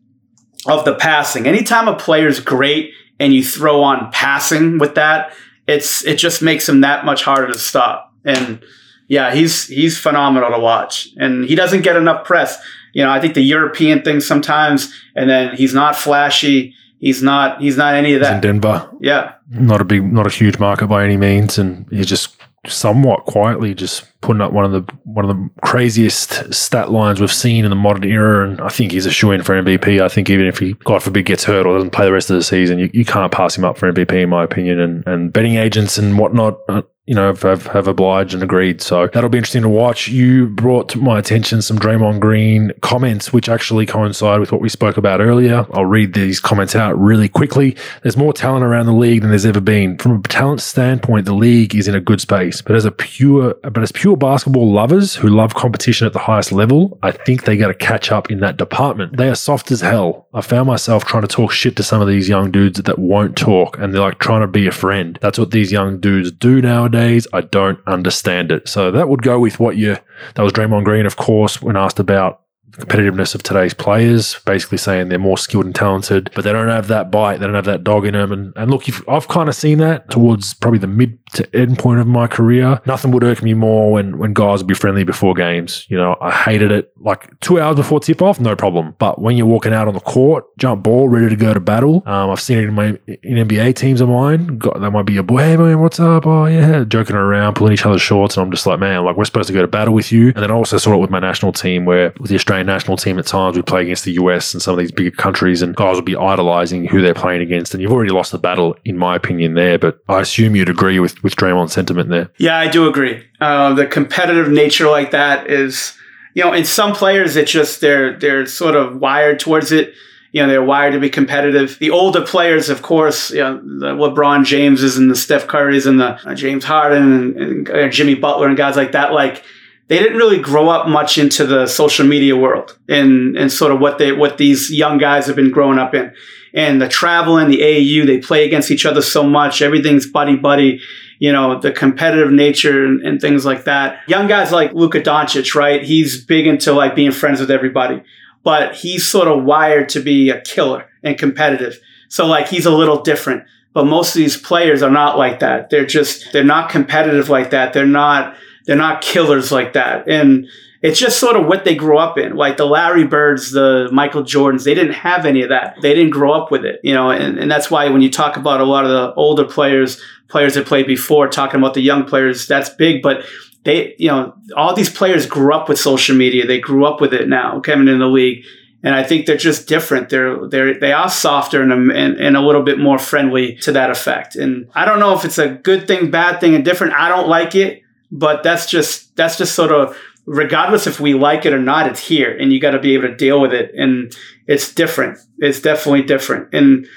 of 0.67 0.83
the 0.83 0.95
passing. 0.95 1.47
Anytime 1.47 1.87
a 1.87 1.95
player's 1.95 2.41
great 2.41 2.91
and 3.19 3.33
you 3.33 3.43
throw 3.43 3.81
on 3.81 4.11
passing 4.11 4.79
with 4.79 4.95
that, 4.95 5.33
it's 5.67 6.05
it 6.05 6.17
just 6.17 6.41
makes 6.41 6.67
him 6.67 6.81
that 6.81 7.05
much 7.05 7.23
harder 7.23 7.47
to 7.47 7.57
stop. 7.57 8.13
And 8.23 8.63
yeah, 9.07 9.33
he's 9.33 9.67
he's 9.67 9.97
phenomenal 9.97 10.51
to 10.51 10.59
watch. 10.59 11.09
And 11.17 11.45
he 11.45 11.55
doesn't 11.55 11.81
get 11.81 11.95
enough 11.95 12.25
press. 12.25 12.57
You 12.93 13.03
know, 13.03 13.11
I 13.11 13.19
think 13.19 13.33
the 13.33 13.41
European 13.41 14.01
thing 14.01 14.19
sometimes, 14.19 14.93
and 15.15 15.29
then 15.29 15.55
he's 15.55 15.73
not 15.73 15.95
flashy. 15.95 16.73
He's 17.05 17.21
not. 17.21 17.61
He's 17.61 17.77
not 17.77 17.93
any 17.93 18.15
of 18.15 18.21
that. 18.21 18.29
He's 18.29 18.35
in 18.37 18.41
Denver. 18.41 18.89
Yeah, 18.99 19.35
not 19.51 19.79
a 19.79 19.83
big, 19.83 20.11
not 20.11 20.25
a 20.25 20.31
huge 20.31 20.57
market 20.57 20.87
by 20.87 21.03
any 21.03 21.17
means, 21.17 21.59
and 21.59 21.87
he's 21.91 22.07
just 22.07 22.35
somewhat 22.65 23.25
quietly 23.25 23.75
just 23.75 24.07
putting 24.21 24.41
up 24.41 24.51
one 24.51 24.65
of 24.65 24.71
the 24.71 24.91
one 25.03 25.23
of 25.23 25.29
the 25.29 25.49
craziest 25.61 26.51
stat 26.51 26.89
lines 26.89 27.21
we've 27.21 27.31
seen 27.31 27.63
in 27.63 27.69
the 27.69 27.75
modern 27.75 28.05
era. 28.05 28.49
And 28.49 28.59
I 28.59 28.69
think 28.69 28.91
he's 28.91 29.05
a 29.05 29.11
shoe 29.11 29.29
in 29.29 29.43
for 29.43 29.53
MVP. 29.53 30.01
I 30.01 30.07
think 30.09 30.31
even 30.31 30.47
if 30.47 30.57
he, 30.57 30.73
God 30.83 31.03
forbid, 31.03 31.27
gets 31.27 31.43
hurt 31.43 31.67
or 31.67 31.75
doesn't 31.75 31.91
play 31.91 32.07
the 32.07 32.11
rest 32.11 32.31
of 32.31 32.37
the 32.37 32.43
season, 32.43 32.79
you, 32.79 32.89
you 32.91 33.05
can't 33.05 33.31
pass 33.31 33.55
him 33.55 33.65
up 33.65 33.77
for 33.77 33.93
MVP, 33.93 34.23
in 34.23 34.29
my 34.29 34.43
opinion. 34.43 34.79
And, 34.79 35.05
and 35.05 35.31
betting 35.31 35.57
agents 35.57 35.99
and 35.99 36.17
whatnot 36.17 36.57
uh, 36.69 36.81
you 37.07 37.13
know, 37.13 37.33
have, 37.35 37.67
have 37.67 37.87
obliged 37.87 38.33
and 38.33 38.41
agreed. 38.41 38.81
So 38.81 39.07
that'll 39.07 39.29
be 39.29 39.37
interesting 39.37 39.61
to 39.61 39.69
watch. 39.69 40.07
You 40.07 40.47
brought 40.47 40.89
to 40.89 40.97
my 40.97 41.19
attention 41.19 41.61
some 41.61 41.77
Draymond 41.77 42.19
Green 42.19 42.71
comments, 42.81 43.31
which 43.31 43.47
actually 43.47 43.85
coincide 43.85 44.39
with 44.39 44.51
what 44.51 44.59
we 44.59 44.69
spoke 44.69 44.97
about 44.97 45.21
earlier. 45.21 45.67
I'll 45.71 45.85
read 45.85 46.13
these 46.13 46.39
comments 46.39 46.75
out 46.75 46.97
really 46.99 47.29
quickly. 47.29 47.77
There's 48.01 48.17
more 48.17 48.33
talent 48.33 48.65
around 48.65 48.87
the 48.87 48.93
league 48.93 49.21
than 49.21 49.29
there's 49.29 49.45
ever 49.45 49.61
been. 49.61 49.99
From 49.99 50.17
a 50.17 50.21
talent 50.23 50.61
standpoint, 50.61 51.25
the 51.25 51.35
league 51.35 51.75
is 51.75 51.87
in 51.87 51.93
a 51.93 52.01
good 52.01 52.21
space. 52.21 52.63
But 52.63 52.75
as 52.75 52.85
a 52.85 52.91
pure, 52.91 53.53
but 53.61 53.83
as 53.83 53.91
pure 53.91 54.17
basketball 54.17 54.71
lovers 54.71 55.15
who 55.15 55.27
love 55.27 55.53
competition 55.53 56.07
at 56.07 56.13
the 56.13 56.19
highest 56.19 56.51
level, 56.51 56.97
I 57.03 57.11
think 57.11 57.43
they 57.43 57.55
got 57.55 57.67
to 57.67 57.75
catch 57.75 58.11
up 58.11 58.31
in 58.31 58.39
that 58.39 58.57
department. 58.57 59.17
They 59.17 59.29
are 59.29 59.35
soft 59.35 59.69
as 59.69 59.81
hell. 59.81 60.27
I 60.33 60.41
found 60.41 60.67
myself 60.67 61.05
trying 61.05 61.21
to 61.21 61.27
talk 61.27 61.51
shit 61.51 61.75
to 61.75 61.83
some 61.83 62.01
of 62.01 62.07
these 62.07 62.27
young 62.27 62.49
dudes 62.49 62.81
that 62.81 62.97
won't 62.97 63.37
talk, 63.37 63.77
and 63.77 63.93
they're 63.93 64.01
like 64.01 64.17
trying 64.17 64.41
to 64.41 64.47
be 64.47 64.65
a 64.65 64.71
friend. 64.71 65.19
That's 65.21 65.37
what 65.37 65.51
these 65.51 65.71
young 65.71 65.99
dudes 65.99 66.31
do 66.31 66.63
nowadays 66.63 66.94
nowadays. 66.95 67.27
I 67.33 67.41
don't 67.41 67.79
understand 67.87 68.51
it. 68.51 68.67
So 68.67 68.91
that 68.91 69.09
would 69.09 69.21
go 69.21 69.39
with 69.39 69.59
what 69.59 69.77
you, 69.77 69.97
that 70.35 70.41
was 70.43 70.53
Draymond 70.53 70.85
Green, 70.85 71.05
of 71.05 71.15
course, 71.15 71.61
when 71.61 71.75
asked 71.75 71.99
about 71.99 72.41
competitiveness 72.77 73.35
of 73.35 73.43
today's 73.43 73.73
players, 73.73 74.39
basically 74.45 74.77
saying 74.77 75.09
they're 75.09 75.19
more 75.19 75.37
skilled 75.37 75.65
and 75.65 75.75
talented, 75.75 76.31
but 76.35 76.43
they 76.43 76.51
don't 76.51 76.67
have 76.67 76.87
that 76.87 77.11
bite, 77.11 77.37
they 77.37 77.45
don't 77.45 77.55
have 77.55 77.65
that 77.65 77.83
dog 77.83 78.05
in 78.05 78.13
them. 78.13 78.31
And, 78.31 78.53
and 78.55 78.71
look, 78.71 78.83
I've 79.07 79.27
kind 79.27 79.49
of 79.49 79.55
seen 79.55 79.79
that 79.79 80.09
towards 80.09 80.53
probably 80.53 80.79
the 80.79 80.87
mid 80.87 81.17
to 81.33 81.55
end 81.55 81.79
point 81.79 81.99
of 81.99 82.07
my 82.07 82.27
career. 82.27 82.81
Nothing 82.85 83.11
would 83.11 83.23
irk 83.23 83.41
me 83.43 83.53
more 83.53 83.91
when, 83.91 84.17
when 84.17 84.33
guys 84.33 84.59
would 84.59 84.67
be 84.67 84.73
friendly 84.73 85.03
before 85.03 85.33
games. 85.33 85.85
You 85.89 85.97
know, 85.97 86.15
I 86.21 86.31
hated 86.31 86.71
it. 86.71 86.91
Like 86.99 87.39
two 87.39 87.59
hours 87.59 87.75
before 87.75 87.99
tip 87.99 88.21
off, 88.21 88.39
no 88.39 88.55
problem. 88.55 88.95
But 88.97 89.21
when 89.21 89.37
you're 89.37 89.45
walking 89.45 89.73
out 89.73 89.87
on 89.87 89.93
the 89.93 89.99
court, 89.99 90.45
jump 90.57 90.83
ball, 90.83 91.09
ready 91.09 91.29
to 91.29 91.35
go 91.35 91.53
to 91.53 91.59
battle, 91.59 92.03
um, 92.05 92.29
I've 92.29 92.41
seen 92.41 92.59
it 92.59 92.65
in 92.65 92.73
my 92.73 92.99
in 93.07 93.47
NBA 93.47 93.75
teams 93.75 94.01
of 94.01 94.09
mine. 94.09 94.57
Got, 94.57 94.79
that 94.79 94.91
might 94.91 95.05
be 95.05 95.17
a 95.17 95.23
boy, 95.23 95.39
hey 95.39 95.57
man, 95.57 95.79
what's 95.79 95.99
up? 95.99 96.25
Oh 96.25 96.45
yeah, 96.45 96.83
joking 96.83 97.15
around, 97.15 97.55
pulling 97.55 97.73
each 97.73 97.85
other's 97.85 98.01
shorts, 98.01 98.37
and 98.37 98.45
I'm 98.45 98.51
just 98.51 98.65
like, 98.65 98.79
man, 98.79 99.03
like 99.03 99.17
we're 99.17 99.25
supposed 99.25 99.47
to 99.47 99.53
go 99.53 99.61
to 99.61 99.67
battle 99.67 99.93
with 99.93 100.11
you. 100.11 100.27
And 100.27 100.37
then 100.37 100.51
I 100.51 100.53
also 100.53 100.77
saw 100.77 100.93
it 100.93 100.97
with 100.97 101.09
my 101.09 101.19
national 101.19 101.53
team, 101.53 101.85
where 101.85 102.13
with 102.19 102.29
the 102.29 102.35
Australian 102.35 102.64
national 102.65 102.97
team 102.97 103.17
at 103.19 103.25
times 103.25 103.55
we 103.55 103.61
play 103.61 103.81
against 103.83 104.03
the 104.03 104.13
US 104.13 104.53
and 104.53 104.61
some 104.61 104.73
of 104.73 104.79
these 104.79 104.91
bigger 104.91 105.11
countries, 105.11 105.61
and 105.61 105.75
guys 105.75 105.95
will 105.95 106.01
be 106.01 106.15
idolizing 106.15 106.85
who 106.85 107.01
they're 107.01 107.13
playing 107.13 107.41
against, 107.41 107.73
and 107.73 107.81
you've 107.81 107.91
already 107.91 108.11
lost 108.11 108.31
the 108.31 108.37
battle, 108.37 108.75
in 108.85 108.97
my 108.97 109.15
opinion, 109.15 109.53
there. 109.53 109.77
But 109.77 109.99
I 110.09 110.21
assume 110.21 110.55
you'd 110.55 110.69
agree 110.69 110.99
with 110.99 111.21
with 111.23 111.35
Draymond's 111.35 111.73
sentiment 111.73 112.09
there. 112.09 112.29
Yeah, 112.37 112.57
I 112.57 112.67
do 112.67 112.87
agree. 112.87 113.23
Uh, 113.39 113.73
the 113.73 113.85
competitive 113.85 114.49
nature 114.49 114.89
like 114.89 115.11
that 115.11 115.49
is, 115.49 115.97
you 116.33 116.43
know, 116.43 116.53
in 116.53 116.65
some 116.65 116.93
players, 116.93 117.35
it's 117.35 117.51
just 117.51 117.81
they're 117.81 118.17
they're 118.17 118.45
sort 118.45 118.75
of 118.75 118.97
wired 118.97 119.39
towards 119.39 119.71
it. 119.71 119.93
You 120.31 120.41
know, 120.41 120.49
they're 120.49 120.63
wired 120.63 120.91
to 120.91 120.99
be 120.99 121.09
competitive. 121.09 121.77
The 121.79 121.91
older 121.91 122.21
players, 122.21 122.67
of 122.67 122.81
course, 122.81 123.31
you 123.31 123.39
know, 123.39 123.55
the 123.57 123.93
LeBron 123.93 124.43
Jameses 124.43 124.97
and 124.97 125.09
the 125.09 125.15
Steph 125.15 125.47
Currys 125.47 125.87
and 125.87 125.97
the 125.97 126.19
uh, 126.29 126.35
James 126.35 126.65
Harden 126.65 127.13
and, 127.13 127.37
and 127.37 127.69
uh, 127.69 127.87
Jimmy 127.87 128.15
Butler 128.15 128.49
and 128.49 128.57
guys 128.57 128.75
like 128.75 128.91
that, 128.91 129.13
like 129.13 129.45
they 129.87 129.99
didn't 129.99 130.17
really 130.17 130.39
grow 130.39 130.69
up 130.69 130.87
much 130.87 131.17
into 131.17 131.45
the 131.45 131.67
social 131.67 132.05
media 132.05 132.35
world 132.35 132.77
and, 132.89 133.37
and 133.37 133.51
sort 133.51 133.71
of 133.71 133.79
what 133.79 133.97
they, 133.97 134.11
what 134.11 134.37
these 134.37 134.71
young 134.71 134.97
guys 134.97 135.27
have 135.27 135.35
been 135.35 135.51
growing 135.51 135.77
up 135.77 135.93
in. 135.93 136.13
And 136.53 136.81
the 136.81 136.87
travel 136.87 137.37
and 137.37 137.51
the 137.51 137.59
AAU, 137.59 138.05
they 138.05 138.17
play 138.19 138.45
against 138.45 138.71
each 138.71 138.85
other 138.85 139.01
so 139.01 139.23
much. 139.23 139.61
Everything's 139.61 140.07
buddy 140.07 140.35
buddy 140.35 140.81
you 141.19 141.31
know, 141.31 141.59
the 141.59 141.71
competitive 141.71 142.31
nature 142.31 142.85
and, 142.85 143.01
and, 143.01 143.21
things 143.21 143.45
like 143.45 143.63
that. 143.65 143.99
Young 144.07 144.27
guys 144.27 144.51
like 144.51 144.73
Luka 144.73 145.01
Doncic, 145.01 145.55
right? 145.55 145.83
He's 145.83 146.23
big 146.23 146.47
into 146.47 146.73
like 146.73 146.95
being 146.95 147.11
friends 147.11 147.39
with 147.39 147.51
everybody, 147.51 148.03
but 148.43 148.75
he's 148.75 149.07
sort 149.07 149.27
of 149.27 149.43
wired 149.43 149.89
to 149.89 149.99
be 150.01 150.29
a 150.29 150.41
killer 150.41 150.89
and 151.03 151.17
competitive. 151.17 151.79
So 152.09 152.25
like 152.25 152.47
he's 152.47 152.65
a 152.65 152.71
little 152.71 153.01
different. 153.01 153.45
But 153.73 153.85
most 153.85 154.15
of 154.15 154.19
these 154.19 154.37
players 154.37 154.81
are 154.81 154.91
not 154.91 155.17
like 155.17 155.39
that. 155.39 155.69
They're 155.69 155.85
just 155.85 156.31
they're 156.31 156.45
not 156.45 156.69
competitive 156.69 157.27
like 157.29 157.49
that. 157.49 157.73
They're 157.73 157.85
not 157.85 158.37
they're 158.65 158.75
not 158.75 159.01
killers 159.01 159.51
like 159.51 159.73
that. 159.73 160.09
And 160.09 160.47
it's 160.81 160.99
just 160.99 161.19
sort 161.19 161.35
of 161.35 161.47
what 161.47 161.65
they 161.65 161.73
grew 161.73 161.97
up 161.97 162.17
in. 162.17 162.35
Like 162.35 162.57
the 162.57 162.65
Larry 162.65 163.05
Birds, 163.05 163.51
the 163.51 163.89
Michael 163.91 164.23
Jordans, 164.23 164.65
they 164.65 164.75
didn't 164.75 164.93
have 164.93 165.25
any 165.25 165.41
of 165.41 165.49
that. 165.49 165.77
They 165.81 165.93
didn't 165.93 166.11
grow 166.11 166.33
up 166.33 166.51
with 166.51 166.63
it, 166.63 166.79
you 166.83 166.93
know, 166.93 167.09
and, 167.09 167.39
and 167.39 167.49
that's 167.49 167.71
why 167.71 167.89
when 167.89 168.01
you 168.01 168.11
talk 168.11 168.37
about 168.37 168.61
a 168.61 168.65
lot 168.65 168.85
of 168.85 168.91
the 168.91 169.13
older 169.15 169.45
players 169.45 170.01
players 170.27 170.55
that 170.55 170.65
played 170.65 170.87
before, 170.87 171.27
talking 171.27 171.59
about 171.59 171.73
the 171.73 171.81
young 171.81 172.03
players, 172.03 172.47
that's 172.47 172.69
big. 172.69 173.01
But 173.01 173.25
they, 173.63 173.95
you 173.97 174.09
know, 174.09 174.35
all 174.55 174.75
these 174.75 174.89
players 174.89 175.25
grew 175.25 175.53
up 175.53 175.69
with 175.69 175.79
social 175.79 176.15
media. 176.15 176.45
They 176.45 176.59
grew 176.59 176.85
up 176.85 177.01
with 177.01 177.13
it 177.13 177.27
now 177.27 177.59
coming 177.59 177.87
in 177.87 177.99
the 177.99 178.07
league. 178.07 178.43
And 178.83 178.93
I 178.93 179.01
think 179.01 179.25
they're 179.25 179.37
just 179.37 179.67
different. 179.67 180.09
They're 180.09 180.47
they're 180.47 180.79
they 180.79 180.91
are 180.91 181.09
softer 181.09 181.63
and, 181.63 181.71
and 181.71 182.19
and 182.19 182.37
a 182.37 182.41
little 182.41 182.61
bit 182.61 182.77
more 182.77 182.99
friendly 182.99 183.55
to 183.57 183.71
that 183.71 183.89
effect. 183.89 184.35
And 184.35 184.69
I 184.75 184.85
don't 184.85 184.99
know 184.99 185.13
if 185.15 185.25
it's 185.25 185.39
a 185.39 185.49
good 185.49 185.87
thing, 185.87 186.11
bad 186.11 186.39
thing, 186.39 186.53
and 186.53 186.63
different. 186.63 186.93
I 186.93 187.09
don't 187.09 187.27
like 187.27 187.55
it, 187.55 187.81
but 188.19 188.43
that's 188.43 188.69
just 188.69 189.15
that's 189.15 189.37
just 189.37 189.55
sort 189.55 189.71
of 189.71 189.97
regardless 190.25 190.87
if 190.87 190.99
we 190.99 191.13
like 191.13 191.45
it 191.45 191.53
or 191.53 191.59
not, 191.59 191.87
it's 191.87 191.99
here, 191.99 192.35
and 192.35 192.51
you 192.51 192.59
got 192.59 192.71
to 192.71 192.79
be 192.79 192.93
able 192.93 193.07
to 193.07 193.15
deal 193.15 193.39
with 193.39 193.53
it. 193.53 193.71
And 193.75 194.15
it's 194.47 194.73
different. 194.73 195.19
It's 195.37 195.61
definitely 195.61 196.03
different. 196.03 196.53
And 196.53 196.87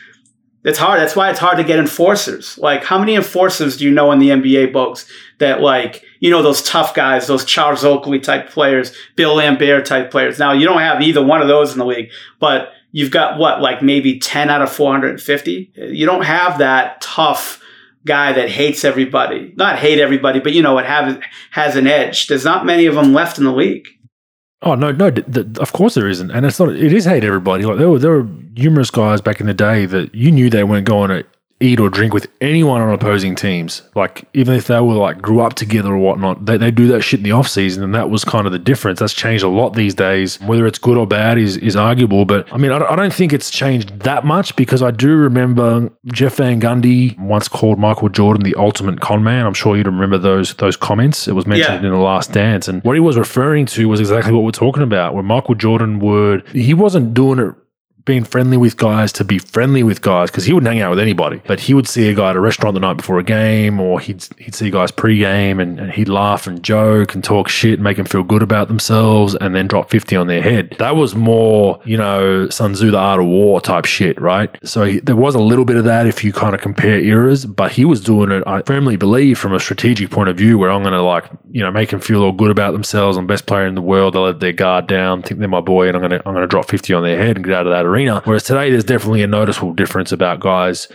it's 0.65 0.79
hard. 0.79 1.01
That's 1.01 1.15
why 1.15 1.31
it's 1.31 1.39
hard 1.39 1.59
to 1.59 1.65
get 1.65 1.79
enforcers. 1.79 2.59
Like, 2.59 2.85
how 2.85 2.99
many 2.99 3.15
enforcers 3.15 3.77
do 3.77 3.85
you 3.85 3.91
know 3.91 4.11
in 4.13 4.19
the 4.19 4.31
NBA 4.31 4.73
books 4.73 5.07
that, 5.39 5.61
like, 5.61 6.05
you 6.21 6.31
know, 6.31 6.43
those 6.43 6.63
tough 6.63 6.95
guys, 6.95 7.27
those 7.27 7.45
Charles 7.45 7.85
Oakley 7.85 8.19
type 8.19 8.49
players, 8.49 8.95
Bill 9.15 9.37
Laimbeer 9.37 9.85
type 9.85 10.11
players? 10.11 10.39
Now, 10.39 10.53
you 10.53 10.67
don't 10.67 10.81
have 10.81 11.01
either 11.01 11.25
one 11.25 11.41
of 11.41 11.49
those 11.49 11.73
in 11.73 11.79
the 11.79 11.87
league, 11.87 12.11
but 12.41 12.73
you've 12.93 13.11
got 13.11 13.39
what, 13.39 13.61
like 13.61 13.83
maybe 13.83 14.19
10 14.19 14.51
out 14.51 14.63
of 14.63 14.73
450? 14.73 15.73
You 15.75 16.07
don't 16.07 16.25
have 16.25 16.59
that 16.59 17.01
tough 17.01 17.63
guy 18.05 18.33
that 18.33 18.49
hates 18.51 18.85
everybody. 18.85 19.53
Not 19.57 19.79
hate 19.79 19.99
everybody, 19.99 20.41
but, 20.41 20.53
you 20.53 20.63
know, 20.63 20.79
it 20.79 20.87
have, 20.87 21.21
has 21.51 21.77
an 21.77 21.87
edge. 21.87 22.27
There's 22.27 22.45
not 22.45 22.67
many 22.67 22.87
of 22.87 22.95
them 22.95 23.13
left 23.13 23.39
in 23.39 23.45
the 23.45 23.53
league. 23.53 23.87
Oh 24.61 24.75
no, 24.75 24.91
no, 24.91 25.13
of 25.61 25.73
course 25.73 25.95
there 25.95 26.09
isn't, 26.09 26.33
and 26.33 26.45
it's 26.45 26.59
not. 26.59 26.71
It 26.71 26.93
is 26.93 27.05
hate 27.05 27.23
everybody. 27.23 27.65
Like 27.65 27.79
there 27.79 27.89
were 27.89 27.99
there 28.01 28.11
were 28.11 28.25
numerous 28.55 28.91
guys 28.91 29.21
back 29.21 29.41
in 29.41 29.47
the 29.47 29.55
day 29.55 29.87
that 29.87 30.13
you 30.13 30.33
knew 30.33 30.51
they 30.51 30.65
weren't 30.65 30.85
going 30.85 31.11
to 31.11 31.25
eat 31.61 31.81
or 31.81 31.91
drink 31.91 32.15
with 32.15 32.29
anyone 32.41 32.81
on 32.81 32.93
opposing 32.93 33.35
teams. 33.35 33.83
Like 33.95 34.25
even 34.35 34.55
if 34.55 34.67
they 34.67 34.81
were 34.81 34.95
like 34.95 35.21
grew 35.21 35.41
up 35.41 35.55
together 35.55 35.93
or 35.93 35.99
whatnot, 35.99 36.47
they, 36.47 36.57
they 36.57 36.71
do 36.71 36.87
that 36.89 37.03
shit 37.03 37.21
in 37.21 37.25
the 37.25 37.33
off 37.33 37.49
season, 37.49 37.83
and 37.83 37.95
that 37.95 38.11
was 38.11 38.25
kind 38.25 38.47
of 38.47 38.53
the 38.53 38.59
difference. 38.59 39.01
That's 39.01 39.15
changed 39.15 39.45
a 39.45 39.49
lot 39.49 39.75
these 39.75 39.95
days. 39.95 40.41
Whether 40.41 40.67
it's 40.67 40.79
good 40.79 40.97
or 40.97 41.07
bad 41.07 41.39
is 41.39 41.57
is 41.57 41.77
arguable, 41.77 42.25
but 42.25 42.53
I 42.53 42.57
mean 42.57 42.71
I, 42.71 42.79
I 42.79 42.97
don't 42.97 43.13
think 43.13 43.33
it's 43.33 43.51
changed 43.51 44.01
that 44.01 44.25
much 44.25 44.55
because 44.57 44.83
I 44.83 44.91
do 44.91 45.17
remember 45.17 45.91
Jeff 46.07 46.37
Van 46.37 46.61
Gundy 46.61 47.19
once 47.19 47.49
called 47.49 47.79
Michael 47.79 48.09
Jordan 48.09 48.45
the 48.45 48.55
ultimate 48.57 49.01
con 49.01 49.25
man. 49.25 49.47
I'm 49.47 49.55
sure 49.55 49.77
you'd 49.77 49.87
remember 49.87 50.19
those 50.19 50.55
those 50.55 50.77
comments. 50.77 51.29
It 51.29 51.33
was 51.33 51.47
mentioned 51.47 51.83
yeah. 51.83 51.89
in 51.89 51.93
the 51.93 51.99
Last 51.99 52.33
Dance, 52.33 52.69
and 52.69 52.83
what 52.85 52.95
he 52.95 53.01
was 53.01 53.17
referring 53.17 53.67
to 53.67 53.89
was 53.89 54.01
exactly 54.01 54.33
what 54.33 54.45
we're 54.45 54.51
talking 54.51 54.83
about. 54.83 55.15
Where 55.15 55.23
Michael 55.23 55.55
Jordan 55.55 55.99
would 56.01 56.47
he 56.49 56.75
wasn't 56.75 57.15
doing 57.15 57.39
it 57.39 57.55
being 58.09 58.25
friendly 58.25 58.57
with 58.57 58.77
guys 58.77 59.13
to 59.13 59.23
be 59.23 59.39
friendly 59.39 59.85
with 59.85 60.03
guys 60.03 60.31
because 60.31 60.45
he 60.45 60.53
wouldn't 60.53 60.73
hang 60.73 60.83
out 60.83 60.91
with 60.91 60.99
anybody. 60.99 61.41
But 61.47 61.61
he 61.61 61.75
would 61.75 61.87
see 61.87 62.09
a 62.09 62.15
guy 62.15 62.31
at 62.31 62.37
a 62.37 62.41
restaurant 62.41 62.75
the 62.75 62.81
night 62.81 62.97
before 62.97 63.21
a 63.21 63.23
game, 63.23 63.79
or 63.79 64.01
he'd 64.01 64.27
he'd 64.39 64.55
see 64.55 64.71
guys 64.71 64.91
pre-game, 64.91 65.61
and, 65.61 65.79
and 65.79 65.93
he'd 65.93 66.09
laugh 66.09 66.49
and 66.49 66.65
joke 66.65 67.15
and 67.15 67.23
talk 67.23 67.49
shit, 67.49 67.75
and 67.75 67.85
make 67.85 67.99
them 67.99 68.07
feel 68.07 68.25
good 68.25 68.43
about 68.43 68.67
themselves, 68.67 69.37
and 69.37 69.55
then 69.55 69.69
drop 69.69 69.91
fifty 69.91 70.17
on 70.17 70.27
their 70.27 70.43
head. 70.43 70.75
That 70.79 70.97
was 70.97 71.15
more, 71.15 71.81
you 71.85 71.97
know, 71.97 72.49
Sun 72.49 72.73
Tzu, 72.73 72.91
the 72.91 72.99
Art 72.99 73.21
of 73.21 73.27
War 73.27 73.61
type 73.61 73.85
shit, 73.85 74.21
right? 74.21 74.51
So 74.65 74.85
he, 74.85 75.01
there 75.01 75.15
was 75.15 75.35
a 75.35 75.41
little 75.41 75.67
bit 75.67 75.77
of 75.77 75.85
that 75.85 76.07
if 76.07 76.25
you 76.25 76.33
kind 76.33 76.55
of 76.55 76.63
compare 76.63 76.99
eras, 76.99 77.45
but 77.45 77.71
he 77.73 77.85
was 77.85 78.01
doing 78.01 78.31
it. 78.31 78.43
I 78.47 78.63
firmly 78.63 78.97
believe 78.97 79.39
from 79.39 79.53
a 79.53 79.61
strategic 79.61 80.11
point 80.11 80.31
of 80.31 80.37
view, 80.39 80.57
where 80.57 80.71
I'm 80.71 80.83
going 80.83 80.95
to 80.95 81.03
like, 81.03 81.27
you 81.51 81.61
know, 81.63 81.71
make 81.71 81.91
them 81.91 82.01
feel 82.01 82.23
all 82.23 82.33
good 82.33 82.51
about 82.51 82.73
themselves. 82.73 83.19
I'm 83.19 83.27
best 83.27 83.45
player 83.47 83.67
in 83.67 83.75
the 83.75 83.83
world. 83.83 84.15
They'll 84.15 84.23
let 84.23 84.41
their 84.41 84.53
guard 84.53 84.87
down, 84.87 85.23
think 85.23 85.41
they're 85.41 85.49
my 85.49 85.61
boy, 85.61 85.89
and 85.89 85.97
I'm 85.97 86.01
going 86.01 86.19
to 86.19 86.27
I'm 86.27 86.33
going 86.33 86.43
to 86.43 86.49
drop 86.49 86.67
fifty 86.69 86.95
on 86.95 87.03
their 87.03 87.19
head 87.19 87.37
and 87.37 87.45
get 87.45 87.55
out 87.55 87.67
of 87.67 87.73
that 87.73 87.85
arena 87.85 87.98
arena. 87.99 88.23
Whereas 88.25 88.45
today, 88.45 88.71
there's 88.71 88.85
definitely 88.85 89.23
a 89.23 89.27
noticeable 89.27 89.75
difference 89.75 90.13
about 90.13 90.41
guys 90.41 90.89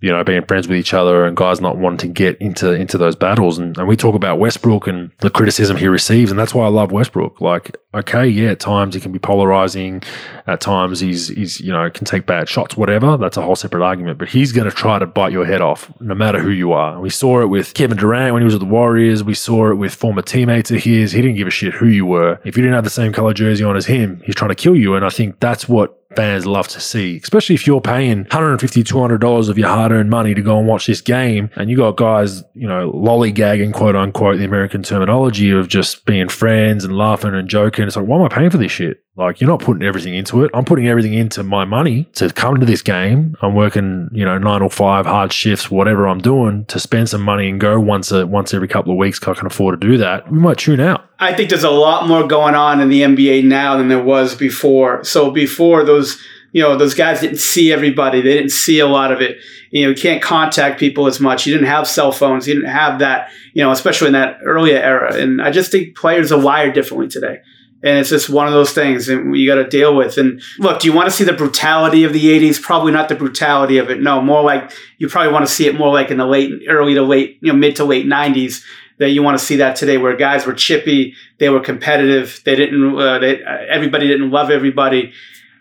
you 0.00 0.10
know, 0.10 0.24
being 0.24 0.44
friends 0.46 0.66
with 0.66 0.78
each 0.78 0.94
other 0.94 1.26
and 1.26 1.36
guys 1.36 1.60
not 1.60 1.76
wanting 1.76 1.98
to 1.98 2.08
get 2.08 2.40
into 2.40 2.72
into 2.72 2.96
those 2.96 3.14
battles. 3.14 3.58
And, 3.58 3.76
and 3.76 3.86
we 3.86 3.96
talk 3.96 4.14
about 4.14 4.38
Westbrook 4.38 4.86
and 4.86 5.10
the 5.18 5.28
criticism 5.28 5.76
he 5.76 5.88
receives, 5.88 6.30
and 6.30 6.40
that's 6.40 6.54
why 6.54 6.64
I 6.64 6.68
love 6.68 6.90
Westbrook. 6.90 7.40
Like, 7.40 7.76
okay, 7.94 8.26
yeah, 8.26 8.50
at 8.50 8.60
times 8.60 8.94
he 8.94 9.00
can 9.00 9.12
be 9.12 9.18
polarizing, 9.18 10.02
at 10.46 10.62
times 10.62 11.00
he's 11.00 11.28
he's 11.28 11.60
you 11.60 11.70
know 11.70 11.90
can 11.90 12.06
take 12.06 12.24
bad 12.24 12.48
shots, 12.48 12.78
whatever. 12.78 13.18
That's 13.18 13.36
a 13.36 13.42
whole 13.42 13.56
separate 13.56 13.84
argument. 13.84 14.18
But 14.18 14.30
he's 14.30 14.52
going 14.52 14.70
to 14.70 14.74
try 14.74 14.98
to 14.98 15.06
bite 15.06 15.32
your 15.32 15.44
head 15.44 15.60
off, 15.60 15.92
no 16.00 16.14
matter 16.14 16.40
who 16.40 16.50
you 16.50 16.72
are. 16.72 16.98
We 16.98 17.10
saw 17.10 17.42
it 17.42 17.46
with 17.46 17.74
Kevin 17.74 17.98
Durant 17.98 18.32
when 18.32 18.40
he 18.40 18.46
was 18.46 18.54
at 18.54 18.60
the 18.60 18.66
Warriors. 18.66 19.22
We 19.22 19.34
saw 19.34 19.70
it 19.70 19.74
with 19.74 19.94
former 19.94 20.22
teammates 20.22 20.70
of 20.70 20.82
his. 20.82 21.12
He 21.12 21.20
didn't 21.20 21.36
give 21.36 21.46
a 21.46 21.50
shit 21.50 21.74
who 21.74 21.88
you 21.88 22.06
were. 22.06 22.40
If 22.44 22.56
you 22.56 22.62
didn't 22.62 22.74
have 22.74 22.84
the 22.84 22.90
same 22.90 23.12
color 23.12 23.34
jersey 23.34 23.64
on 23.64 23.76
as 23.76 23.84
him, 23.84 24.22
he's 24.24 24.34
trying 24.34 24.50
to 24.50 24.54
kill 24.54 24.76
you. 24.76 24.94
And 24.94 25.04
I 25.04 25.10
think 25.10 25.40
that's 25.40 25.68
what 25.68 25.99
fans 26.16 26.46
love 26.46 26.68
to 26.68 26.80
see, 26.80 27.20
especially 27.22 27.54
if 27.54 27.66
you're 27.66 27.80
paying 27.80 28.24
$150, 28.26 28.58
$200 28.58 29.48
of 29.48 29.58
your 29.58 29.68
hard 29.68 29.92
earned 29.92 30.10
money 30.10 30.34
to 30.34 30.42
go 30.42 30.58
and 30.58 30.66
watch 30.66 30.86
this 30.86 31.00
game. 31.00 31.50
And 31.56 31.70
you 31.70 31.76
got 31.76 31.96
guys, 31.96 32.42
you 32.54 32.66
know, 32.66 32.90
lollygagging, 32.92 33.72
quote 33.72 33.96
unquote, 33.96 34.38
the 34.38 34.44
American 34.44 34.82
terminology 34.82 35.50
of 35.50 35.68
just 35.68 36.04
being 36.06 36.28
friends 36.28 36.84
and 36.84 36.96
laughing 36.96 37.34
and 37.34 37.48
joking. 37.48 37.86
It's 37.86 37.96
like, 37.96 38.06
why 38.06 38.18
am 38.18 38.24
I 38.24 38.28
paying 38.28 38.50
for 38.50 38.58
this 38.58 38.72
shit? 38.72 38.98
Like, 39.16 39.40
you're 39.40 39.50
not 39.50 39.60
putting 39.60 39.82
everything 39.82 40.14
into 40.14 40.44
it. 40.44 40.50
I'm 40.54 40.64
putting 40.64 40.86
everything 40.86 41.14
into 41.14 41.42
my 41.42 41.64
money 41.64 42.04
to 42.14 42.30
come 42.32 42.58
to 42.60 42.64
this 42.64 42.80
game. 42.80 43.36
I'm 43.42 43.54
working, 43.54 44.08
you 44.12 44.24
know, 44.24 44.38
nine 44.38 44.62
or 44.62 44.70
five 44.70 45.04
hard 45.04 45.32
shifts, 45.32 45.70
whatever 45.70 46.06
I'm 46.06 46.20
doing 46.20 46.64
to 46.66 46.78
spend 46.78 47.08
some 47.08 47.22
money 47.22 47.50
and 47.50 47.60
go 47.60 47.80
once 47.80 48.12
a, 48.12 48.26
once 48.26 48.54
every 48.54 48.68
couple 48.68 48.92
of 48.92 48.98
weeks. 48.98 49.20
I 49.26 49.34
can 49.34 49.46
afford 49.46 49.80
to 49.80 49.86
do 49.86 49.98
that. 49.98 50.30
We 50.30 50.38
might 50.38 50.58
tune 50.58 50.78
out. 50.78 51.06
I 51.18 51.34
think 51.34 51.50
there's 51.50 51.64
a 51.64 51.70
lot 51.70 52.06
more 52.06 52.26
going 52.26 52.54
on 52.54 52.80
in 52.80 52.88
the 52.88 53.02
NBA 53.02 53.44
now 53.44 53.76
than 53.76 53.88
there 53.88 54.02
was 54.02 54.36
before. 54.36 55.02
So 55.02 55.32
before 55.32 55.84
those, 55.84 56.16
you 56.52 56.62
know, 56.62 56.76
those 56.76 56.94
guys 56.94 57.20
didn't 57.20 57.38
see 57.38 57.72
everybody. 57.72 58.22
They 58.22 58.34
didn't 58.34 58.52
see 58.52 58.78
a 58.78 58.86
lot 58.86 59.10
of 59.10 59.20
it. 59.20 59.38
You 59.72 59.84
know, 59.84 59.90
you 59.90 59.96
can't 59.96 60.22
contact 60.22 60.78
people 60.78 61.08
as 61.08 61.18
much. 61.18 61.46
You 61.46 61.52
didn't 61.52 61.68
have 61.68 61.88
cell 61.88 62.12
phones. 62.12 62.46
You 62.46 62.54
didn't 62.54 62.70
have 62.70 63.00
that, 63.00 63.30
you 63.54 63.62
know, 63.62 63.72
especially 63.72 64.06
in 64.06 64.12
that 64.14 64.38
earlier 64.44 64.78
era. 64.78 65.14
And 65.14 65.42
I 65.42 65.50
just 65.50 65.72
think 65.72 65.96
players 65.96 66.30
are 66.30 66.40
wired 66.40 66.74
differently 66.74 67.08
today. 67.08 67.40
And 67.82 67.98
it's 67.98 68.10
just 68.10 68.28
one 68.28 68.46
of 68.46 68.52
those 68.52 68.72
things 68.72 69.06
that 69.06 69.24
you 69.34 69.48
got 69.48 69.56
to 69.56 69.68
deal 69.68 69.96
with. 69.96 70.18
And 70.18 70.42
look, 70.58 70.80
do 70.80 70.88
you 70.88 70.92
want 70.92 71.08
to 71.08 71.14
see 71.14 71.24
the 71.24 71.32
brutality 71.32 72.04
of 72.04 72.12
the 72.12 72.24
80s? 72.24 72.60
Probably 72.60 72.92
not 72.92 73.08
the 73.08 73.14
brutality 73.14 73.78
of 73.78 73.90
it. 73.90 74.00
No, 74.00 74.20
more 74.20 74.42
like 74.42 74.70
you 74.98 75.08
probably 75.08 75.32
want 75.32 75.46
to 75.46 75.52
see 75.52 75.66
it 75.66 75.78
more 75.78 75.92
like 75.92 76.10
in 76.10 76.18
the 76.18 76.26
late, 76.26 76.52
early 76.68 76.94
to 76.94 77.02
late, 77.02 77.38
you 77.40 77.52
know, 77.52 77.58
mid 77.58 77.76
to 77.76 77.84
late 77.84 78.06
90s 78.06 78.62
that 78.98 79.10
you 79.10 79.22
want 79.22 79.38
to 79.38 79.44
see 79.44 79.56
that 79.56 79.76
today 79.76 79.96
where 79.96 80.14
guys 80.14 80.44
were 80.44 80.52
chippy, 80.52 81.14
they 81.38 81.48
were 81.48 81.60
competitive, 81.60 82.42
they 82.44 82.54
didn't, 82.54 82.98
uh, 82.98 83.18
they, 83.18 83.42
uh, 83.42 83.58
everybody 83.70 84.06
didn't 84.06 84.30
love 84.30 84.50
everybody. 84.50 85.14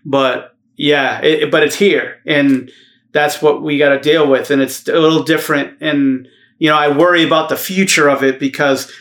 But 0.04 0.58
yeah, 0.76 1.22
it, 1.22 1.50
but 1.50 1.64
it's 1.64 1.76
here. 1.76 2.18
And 2.26 2.70
that's 3.14 3.42
what 3.42 3.62
we 3.62 3.78
got 3.78 3.90
to 3.90 4.00
deal 4.00 4.30
with. 4.30 4.52
And 4.52 4.62
it's 4.62 4.88
a 4.90 5.00
little 5.00 5.24
different. 5.24 5.78
And, 5.82 6.28
you 6.58 6.70
know, 6.70 6.76
I 6.76 6.96
worry 6.96 7.24
about 7.24 7.48
the 7.48 7.56
future 7.56 8.10
of 8.10 8.24
it 8.24 8.42
because 8.42 8.92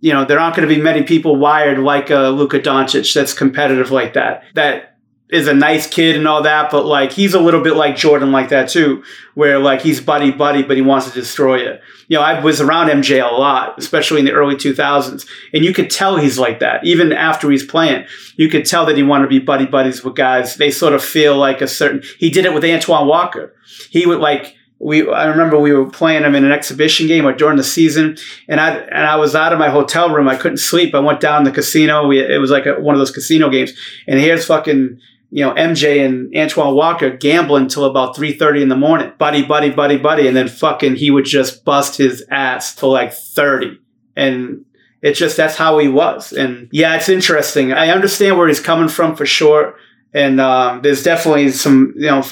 you 0.00 0.12
know, 0.12 0.24
there 0.24 0.38
aren't 0.38 0.56
going 0.56 0.68
to 0.68 0.74
be 0.74 0.80
many 0.80 1.02
people 1.02 1.36
wired 1.36 1.78
like 1.78 2.10
a 2.10 2.26
uh, 2.26 2.30
Luka 2.30 2.60
Doncic 2.60 3.12
that's 3.14 3.32
competitive 3.32 3.90
like 3.90 4.14
that. 4.14 4.44
That 4.54 4.96
is 5.28 5.48
a 5.48 5.54
nice 5.54 5.88
kid 5.88 6.14
and 6.14 6.28
all 6.28 6.42
that, 6.42 6.70
but 6.70 6.84
like 6.86 7.10
he's 7.10 7.34
a 7.34 7.40
little 7.40 7.60
bit 7.60 7.74
like 7.74 7.96
Jordan 7.96 8.30
like 8.30 8.50
that 8.50 8.68
too, 8.68 9.02
where 9.34 9.58
like 9.58 9.80
he's 9.80 10.00
buddy 10.00 10.30
buddy, 10.30 10.62
but 10.62 10.76
he 10.76 10.82
wants 10.82 11.08
to 11.08 11.12
destroy 11.12 11.58
it. 11.58 11.80
You 12.06 12.18
know, 12.18 12.22
I 12.22 12.38
was 12.38 12.60
around 12.60 12.88
MJ 12.88 13.20
a 13.20 13.34
lot, 13.34 13.76
especially 13.76 14.20
in 14.20 14.26
the 14.26 14.32
early 14.32 14.54
2000s, 14.54 15.26
and 15.52 15.64
you 15.64 15.72
could 15.72 15.90
tell 15.90 16.16
he's 16.16 16.38
like 16.38 16.60
that. 16.60 16.84
Even 16.84 17.12
after 17.12 17.50
he's 17.50 17.64
playing, 17.66 18.06
you 18.36 18.48
could 18.48 18.64
tell 18.64 18.86
that 18.86 18.96
he 18.96 19.02
wanted 19.02 19.24
to 19.24 19.28
be 19.28 19.40
buddy 19.40 19.66
buddies 19.66 20.04
with 20.04 20.14
guys. 20.14 20.56
They 20.56 20.70
sort 20.70 20.92
of 20.92 21.02
feel 21.02 21.36
like 21.36 21.60
a 21.60 21.66
certain. 21.66 22.02
He 22.18 22.30
did 22.30 22.44
it 22.44 22.54
with 22.54 22.64
Antoine 22.64 23.08
Walker. 23.08 23.52
He 23.90 24.06
would 24.06 24.20
like 24.20 24.54
we 24.78 25.08
I 25.08 25.26
remember 25.26 25.58
we 25.58 25.72
were 25.72 25.88
playing 25.88 26.22
them 26.22 26.34
in 26.34 26.44
an 26.44 26.52
exhibition 26.52 27.06
game 27.06 27.26
or 27.26 27.32
during 27.32 27.56
the 27.56 27.64
season, 27.64 28.16
and 28.48 28.60
I 28.60 28.76
and 28.76 29.06
I 29.06 29.16
was 29.16 29.34
out 29.34 29.52
of 29.52 29.58
my 29.58 29.70
hotel 29.70 30.14
room. 30.14 30.28
I 30.28 30.36
couldn't 30.36 30.58
sleep. 30.58 30.94
I 30.94 31.00
went 31.00 31.20
down 31.20 31.44
the 31.44 31.52
casino. 31.52 32.06
We, 32.06 32.20
it 32.20 32.40
was 32.40 32.50
like 32.50 32.66
a, 32.66 32.74
one 32.74 32.94
of 32.94 32.98
those 32.98 33.10
casino 33.10 33.48
games, 33.48 33.72
and 34.06 34.20
here's 34.20 34.46
fucking 34.46 35.00
you 35.30 35.44
know, 35.44 35.54
MJ 35.54 36.04
and 36.04 36.34
Antoine 36.36 36.74
Walker 36.74 37.10
gambling 37.10 37.68
till 37.68 37.84
about 37.84 38.16
3.30 38.16 38.62
in 38.62 38.68
the 38.68 38.76
morning. 38.76 39.12
Buddy, 39.18 39.44
buddy, 39.44 39.70
buddy, 39.70 39.98
buddy. 39.98 40.28
And 40.28 40.36
then 40.36 40.48
fucking 40.48 40.96
he 40.96 41.10
would 41.10 41.24
just 41.24 41.64
bust 41.64 41.98
his 41.98 42.24
ass 42.30 42.74
till 42.74 42.90
like 42.90 43.12
30. 43.12 43.78
And 44.14 44.64
it's 45.02 45.18
just, 45.18 45.36
that's 45.36 45.56
how 45.56 45.78
he 45.78 45.88
was. 45.88 46.32
And 46.32 46.68
yeah, 46.72 46.94
it's 46.96 47.08
interesting. 47.08 47.72
I 47.72 47.88
understand 47.88 48.38
where 48.38 48.48
he's 48.48 48.60
coming 48.60 48.88
from 48.88 49.16
for 49.16 49.26
sure. 49.26 49.74
And 50.16 50.40
um, 50.40 50.80
there's 50.80 51.02
definitely 51.02 51.50
some, 51.50 51.92
you 51.94 52.06
know, 52.06 52.22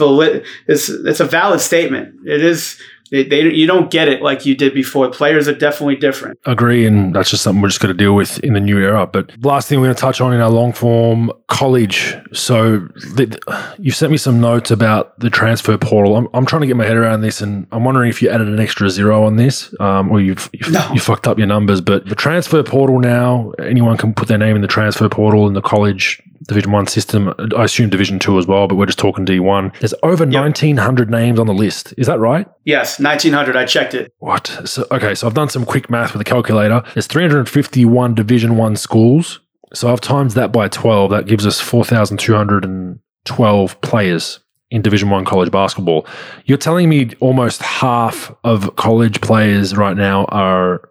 it's, 0.67 0.89
it's 0.89 1.21
a 1.21 1.25
valid 1.27 1.61
statement. 1.61 2.27
It 2.27 2.43
is 2.43 2.81
they, 3.11 3.25
they, 3.25 3.53
you 3.53 3.67
don't 3.67 3.91
get 3.91 4.09
it 4.09 4.23
like 4.23 4.47
you 4.47 4.57
did 4.57 4.75
before. 4.75 5.11
Players 5.11 5.47
are 5.47 5.55
definitely 5.55 5.97
different. 5.97 6.39
Agree, 6.47 6.87
and 6.87 7.15
that's 7.15 7.31
just 7.31 7.43
something 7.43 7.61
we're 7.63 7.69
just 7.69 7.81
going 7.81 7.97
to 7.97 8.03
deal 8.03 8.15
with 8.15 8.39
in 8.41 8.55
the 8.55 8.61
new 8.61 8.79
era. 8.79 9.07
But 9.07 9.31
last 9.45 9.69
thing 9.69 9.81
we're 9.81 9.87
going 9.87 9.97
to 9.97 10.01
touch 10.01 10.21
on 10.21 10.33
in 10.33 10.41
our 10.41 10.51
long 10.51 10.73
form 10.73 11.31
college. 11.49 12.17
So 12.33 12.79
the, 12.79 13.75
you've 13.79 13.97
sent 13.97 14.11
me 14.11 14.19
some 14.19 14.41
notes 14.41 14.71
about 14.71 15.19
the 15.21 15.31
transfer 15.31 15.77
portal. 15.77 16.17
I'm, 16.17 16.29
I'm 16.35 16.47
trying 16.47 16.63
to 16.63 16.67
get 16.67 16.77
my 16.77 16.87
head 16.87 16.97
around 16.97 17.21
this, 17.21 17.41
and 17.41 17.67
I'm 17.73 17.85
wondering 17.85 18.09
if 18.09 18.23
you 18.23 18.31
added 18.31 18.49
an 18.49 18.59
extra 18.59 18.89
zero 18.89 19.25
on 19.25 19.37
this, 19.37 19.75
um, 19.81 20.11
or 20.11 20.21
you've 20.21 20.49
you've, 20.53 20.73
no. 20.73 20.89
you 20.93 21.01
fucked 21.01 21.27
up 21.27 21.39
your 21.39 21.47
numbers. 21.47 21.81
But 21.81 22.07
the 22.07 22.15
transfer 22.15 22.63
portal 22.63 22.99
now, 23.01 23.53
anyone 23.59 23.97
can 23.97 24.15
put 24.15 24.29
their 24.29 24.39
name 24.39 24.57
in 24.57 24.63
the 24.63 24.69
transfer 24.69 25.09
portal 25.09 25.47
in 25.47 25.53
the 25.53 25.63
college 25.63 26.23
Division 26.47 26.73
One 26.73 26.87
system. 26.87 27.35
I 27.57 27.65
assume 27.65 27.91
Division 27.91 28.19
Two 28.19 28.39
as 28.39 28.47
well, 28.47 28.67
but 28.69 28.77
we're 28.77 28.87
just 28.87 28.99
talking 28.99 29.25
D 29.25 29.41
one. 29.41 29.73
There's 29.81 29.95
over 30.03 30.25
yep. 30.25 30.43
1,900 30.43 31.11
names 31.11 31.39
on 31.39 31.47
the 31.47 31.55
list. 31.55 31.95
Is 31.97 32.07
that 32.07 32.19
right? 32.19 32.47
Yes, 32.65 32.99
1,900. 32.99 33.57
I 33.57 33.67
checked 33.67 33.95
it. 33.95 34.13
What? 34.19 34.47
So, 34.65 34.87
okay, 34.91 35.15
so 35.15 35.27
I've 35.27 35.35
done 35.35 35.49
some 35.49 35.65
quick 35.65 35.91
math 35.91 36.13
with 36.13 36.21
a 36.21 36.25
calculator. 36.25 36.83
There's 36.95 37.07
351 37.07 38.15
Division 38.15 38.57
One 38.57 38.77
schools. 38.77 39.41
So 39.75 39.93
I've 39.93 40.01
times 40.01 40.35
that 40.35 40.53
by 40.53 40.69
12. 40.69 41.11
That 41.11 41.27
gives 41.27 41.47
us 41.47 41.61
4,212 41.61 43.81
players 43.81 44.41
in 44.71 44.83
Division 44.83 45.11
One 45.11 45.25
college 45.25 45.51
basketball. 45.51 46.07
You're 46.47 46.59
telling 46.59 46.89
me 46.89 47.11
almost 47.21 47.63
half 47.63 48.35
of 48.45 48.77
college 48.77 49.21
players 49.21 49.77
right 49.77 49.97
now 49.97 50.25
are 50.27 50.89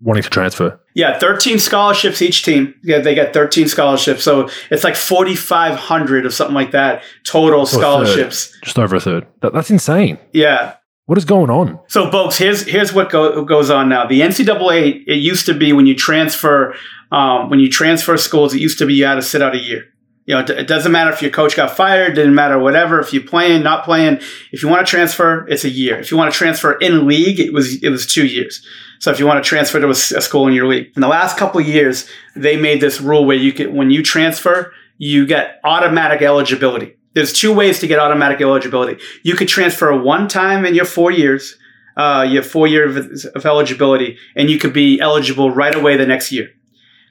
wanting 0.00 0.22
to 0.22 0.30
transfer. 0.30 0.80
Yeah, 0.94 1.18
13 1.18 1.58
scholarships 1.58 2.22
each 2.22 2.42
team. 2.42 2.74
Yeah, 2.82 2.98
they 2.98 3.14
got 3.14 3.32
13 3.32 3.68
scholarships. 3.68 4.22
So 4.22 4.48
it's 4.70 4.82
like 4.82 4.96
4,500 4.96 6.26
or 6.26 6.30
something 6.30 6.54
like 6.54 6.72
that 6.72 7.02
total 7.24 7.66
scholarships. 7.66 8.56
Just 8.62 8.78
over 8.78 8.96
a 8.96 9.00
third. 9.00 9.26
That, 9.42 9.52
that's 9.52 9.70
insane. 9.70 10.18
Yeah. 10.32 10.74
What 11.10 11.18
is 11.18 11.24
going 11.24 11.50
on? 11.50 11.80
So, 11.88 12.08
folks, 12.08 12.38
here's 12.38 12.64
here's 12.68 12.92
what 12.92 13.10
go, 13.10 13.44
goes 13.44 13.68
on 13.68 13.88
now. 13.88 14.06
The 14.06 14.20
NCAA, 14.20 15.02
it 15.08 15.16
used 15.16 15.44
to 15.46 15.54
be 15.54 15.72
when 15.72 15.84
you 15.84 15.96
transfer 15.96 16.76
um, 17.10 17.50
when 17.50 17.58
you 17.58 17.68
transfer 17.68 18.16
schools, 18.16 18.54
it 18.54 18.60
used 18.60 18.78
to 18.78 18.86
be 18.86 18.94
you 18.94 19.06
had 19.06 19.16
to 19.16 19.22
sit 19.22 19.42
out 19.42 19.52
a 19.52 19.58
year. 19.58 19.86
You 20.26 20.36
know, 20.36 20.42
it 20.42 20.68
doesn't 20.68 20.92
matter 20.92 21.10
if 21.10 21.20
your 21.20 21.32
coach 21.32 21.56
got 21.56 21.76
fired, 21.76 22.14
didn't 22.14 22.36
matter 22.36 22.60
whatever. 22.60 23.00
If 23.00 23.12
you're 23.12 23.24
playing, 23.24 23.64
not 23.64 23.84
playing, 23.84 24.20
if 24.52 24.62
you 24.62 24.68
want 24.68 24.86
to 24.86 24.88
transfer, 24.88 25.48
it's 25.48 25.64
a 25.64 25.68
year. 25.68 25.98
If 25.98 26.12
you 26.12 26.16
want 26.16 26.32
to 26.32 26.38
transfer 26.38 26.74
in 26.74 27.08
league, 27.08 27.40
it 27.40 27.52
was 27.52 27.82
it 27.82 27.88
was 27.88 28.06
two 28.06 28.24
years. 28.24 28.64
So 29.00 29.10
if 29.10 29.18
you 29.18 29.26
want 29.26 29.42
to 29.42 29.48
transfer 29.48 29.80
to 29.80 29.88
a, 29.88 29.90
a 29.90 30.20
school 30.20 30.46
in 30.46 30.54
your 30.54 30.68
league, 30.68 30.92
in 30.94 31.02
the 31.02 31.08
last 31.08 31.36
couple 31.36 31.60
years, 31.60 32.08
they 32.36 32.56
made 32.56 32.80
this 32.80 33.00
rule 33.00 33.24
where 33.24 33.36
you 33.36 33.52
can, 33.52 33.74
when 33.74 33.90
you 33.90 34.04
transfer, 34.04 34.72
you 34.96 35.26
get 35.26 35.58
automatic 35.64 36.22
eligibility. 36.22 36.94
There's 37.12 37.32
two 37.32 37.52
ways 37.52 37.80
to 37.80 37.86
get 37.86 37.98
automatic 37.98 38.40
eligibility. 38.40 39.02
You 39.22 39.34
could 39.34 39.48
transfer 39.48 39.96
one 39.96 40.28
time 40.28 40.64
in 40.64 40.74
your 40.74 40.84
four 40.84 41.10
years. 41.10 41.56
Uh, 41.96 42.26
you 42.28 42.36
have 42.36 42.46
four 42.46 42.66
years 42.66 43.24
of 43.26 43.44
eligibility, 43.44 44.16
and 44.36 44.48
you 44.48 44.58
could 44.58 44.72
be 44.72 45.00
eligible 45.00 45.50
right 45.50 45.74
away 45.74 45.96
the 45.96 46.06
next 46.06 46.30
year. 46.30 46.50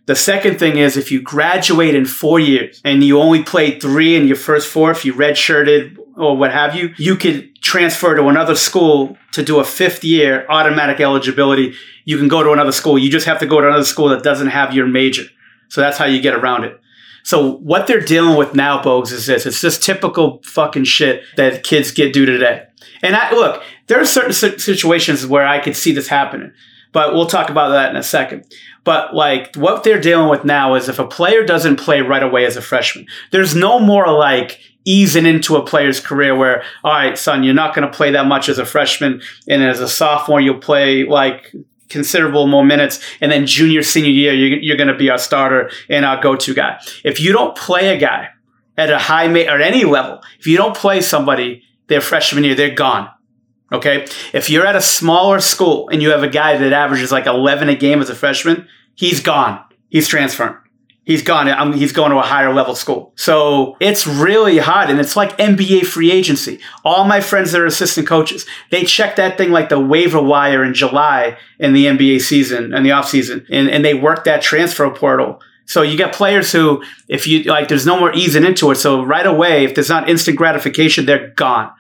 The 0.09 0.15
second 0.15 0.57
thing 0.57 0.77
is 0.77 0.97
if 0.97 1.11
you 1.11 1.21
graduate 1.21 1.93
in 1.93 2.05
four 2.05 2.39
years 2.39 2.81
and 2.83 3.03
you 3.03 3.19
only 3.19 3.43
played 3.43 3.79
three 3.79 4.15
in 4.15 4.25
your 4.25 4.37
first 4.37 4.67
four, 4.67 4.89
if 4.89 5.05
you 5.05 5.13
redshirted 5.13 5.97
or 6.17 6.35
what 6.35 6.51
have 6.51 6.73
you, 6.73 6.95
you 6.97 7.15
could 7.15 7.61
transfer 7.61 8.15
to 8.15 8.27
another 8.27 8.55
school 8.55 9.17
to 9.33 9.43
do 9.43 9.59
a 9.59 9.63
fifth 9.63 10.03
year 10.03 10.47
automatic 10.49 10.99
eligibility. 10.99 11.75
You 12.05 12.17
can 12.17 12.27
go 12.27 12.41
to 12.41 12.51
another 12.51 12.71
school. 12.71 12.97
You 12.97 13.11
just 13.11 13.27
have 13.27 13.37
to 13.39 13.45
go 13.45 13.61
to 13.61 13.67
another 13.67 13.85
school 13.85 14.09
that 14.09 14.23
doesn't 14.23 14.47
have 14.47 14.73
your 14.73 14.87
major. 14.87 15.25
So 15.67 15.79
that's 15.79 15.99
how 15.99 16.05
you 16.05 16.19
get 16.19 16.33
around 16.33 16.63
it. 16.63 16.81
So 17.23 17.57
what 17.57 17.87
they're 17.87 18.01
dealing 18.01 18.37
with 18.37 18.55
now, 18.55 18.81
Bogues, 18.81 19.11
is 19.11 19.25
this. 19.25 19.45
It's 19.45 19.61
just 19.61 19.83
typical 19.83 20.41
fucking 20.43 20.85
shit 20.85 21.23
that 21.37 21.63
kids 21.63 21.91
get 21.91 22.13
do 22.13 22.25
today. 22.25 22.65
And 23.01 23.15
I 23.15 23.31
look, 23.31 23.63
there 23.87 23.99
are 23.99 24.05
certain 24.05 24.33
situations 24.33 25.25
where 25.25 25.47
I 25.47 25.59
could 25.59 25.75
see 25.75 25.91
this 25.91 26.07
happening, 26.07 26.53
but 26.91 27.13
we'll 27.13 27.27
talk 27.27 27.49
about 27.49 27.69
that 27.69 27.89
in 27.89 27.95
a 27.95 28.03
second. 28.03 28.45
But 28.83 29.13
like 29.13 29.55
what 29.55 29.83
they're 29.83 30.01
dealing 30.01 30.29
with 30.29 30.45
now 30.45 30.75
is 30.75 30.89
if 30.89 30.99
a 30.99 31.07
player 31.07 31.45
doesn't 31.45 31.77
play 31.77 32.01
right 32.01 32.23
away 32.23 32.45
as 32.45 32.57
a 32.57 32.61
freshman, 32.61 33.07
there's 33.31 33.55
no 33.55 33.79
more 33.79 34.11
like 34.11 34.59
easing 34.85 35.25
into 35.25 35.55
a 35.55 35.65
player's 35.65 35.99
career 35.99 36.35
where, 36.35 36.63
all 36.83 36.93
right, 36.93 37.17
son, 37.17 37.43
you're 37.43 37.53
not 37.53 37.75
going 37.75 37.87
to 37.87 37.95
play 37.95 38.11
that 38.11 38.25
much 38.25 38.49
as 38.49 38.57
a 38.57 38.65
freshman. 38.65 39.21
And 39.47 39.63
as 39.63 39.79
a 39.79 39.87
sophomore, 39.87 40.41
you'll 40.41 40.57
play 40.57 41.05
like 41.05 41.53
considerable 41.89 42.47
more 42.47 42.63
minutes. 42.63 42.99
And 43.19 43.31
then 43.31 43.45
junior, 43.45 43.83
senior 43.83 44.11
year, 44.11 44.33
you're, 44.33 44.59
you're 44.59 44.77
going 44.77 44.87
to 44.87 44.95
be 44.95 45.09
our 45.09 45.17
starter 45.17 45.71
and 45.89 46.05
our 46.05 46.21
go-to 46.21 46.53
guy. 46.53 46.79
If 47.03 47.19
you 47.19 47.33
don't 47.33 47.55
play 47.55 47.95
a 47.95 47.99
guy 47.99 48.29
at 48.77 48.89
a 48.89 48.97
high, 48.97 49.27
ma- 49.27 49.51
or 49.51 49.59
any 49.59 49.83
level, 49.83 50.21
if 50.39 50.47
you 50.47 50.57
don't 50.57 50.75
play 50.75 51.01
somebody 51.01 51.63
their 51.87 52.01
freshman 52.01 52.43
year, 52.43 52.55
they're 52.55 52.73
gone. 52.73 53.09
Okay. 53.71 54.07
If 54.33 54.49
you're 54.49 54.65
at 54.65 54.75
a 54.75 54.81
smaller 54.81 55.39
school 55.39 55.89
and 55.89 56.01
you 56.01 56.09
have 56.11 56.23
a 56.23 56.29
guy 56.29 56.57
that 56.57 56.73
averages 56.73 57.11
like 57.11 57.25
11 57.25 57.69
a 57.69 57.75
game 57.75 58.01
as 58.01 58.09
a 58.09 58.15
freshman, 58.15 58.67
he's 58.95 59.21
gone. 59.21 59.63
He's 59.89 60.07
transferring. 60.07 60.55
He's 61.09 61.23
gone. 61.23 61.49
I'm, 61.49 61.73
he's 61.73 61.91
going 61.91 62.11
to 62.11 62.19
a 62.19 62.21
higher 62.21 62.53
level 62.53 62.75
school. 62.75 63.13
So 63.15 63.75
it's 63.79 64.05
really 64.05 64.59
hot. 64.59 64.91
And 64.91 64.99
it's 64.99 65.15
like 65.15 65.35
NBA 65.39 65.87
free 65.87 66.11
agency. 66.11 66.59
All 66.85 67.03
my 67.03 67.19
friends 67.19 67.51
that 67.51 67.61
are 67.61 67.65
assistant 67.65 68.05
coaches, 68.07 68.45
they 68.69 68.83
check 68.83 69.15
that 69.15 69.35
thing 69.35 69.49
like 69.49 69.69
the 69.69 69.79
waiver 69.79 70.21
wire 70.21 70.63
in 70.63 70.75
July 70.75 71.35
in 71.57 71.73
the 71.73 71.87
NBA 71.87 72.21
season 72.21 72.75
and 72.75 72.85
the 72.85 72.91
off 72.91 73.09
season. 73.09 73.43
And, 73.49 73.71
and 73.71 73.83
they 73.83 73.95
work 73.95 74.23
that 74.25 74.43
transfer 74.43 74.87
portal. 74.91 75.41
So 75.65 75.81
you 75.81 75.97
get 75.97 76.13
players 76.13 76.51
who, 76.51 76.83
if 77.07 77.25
you 77.25 77.41
like, 77.41 77.69
there's 77.69 77.87
no 77.87 77.99
more 77.99 78.13
easing 78.13 78.45
into 78.45 78.69
it. 78.69 78.75
So 78.75 79.03
right 79.03 79.25
away, 79.25 79.63
if 79.63 79.73
there's 79.73 79.89
not 79.89 80.07
instant 80.07 80.37
gratification, 80.37 81.07
they're 81.07 81.29
gone. 81.29 81.71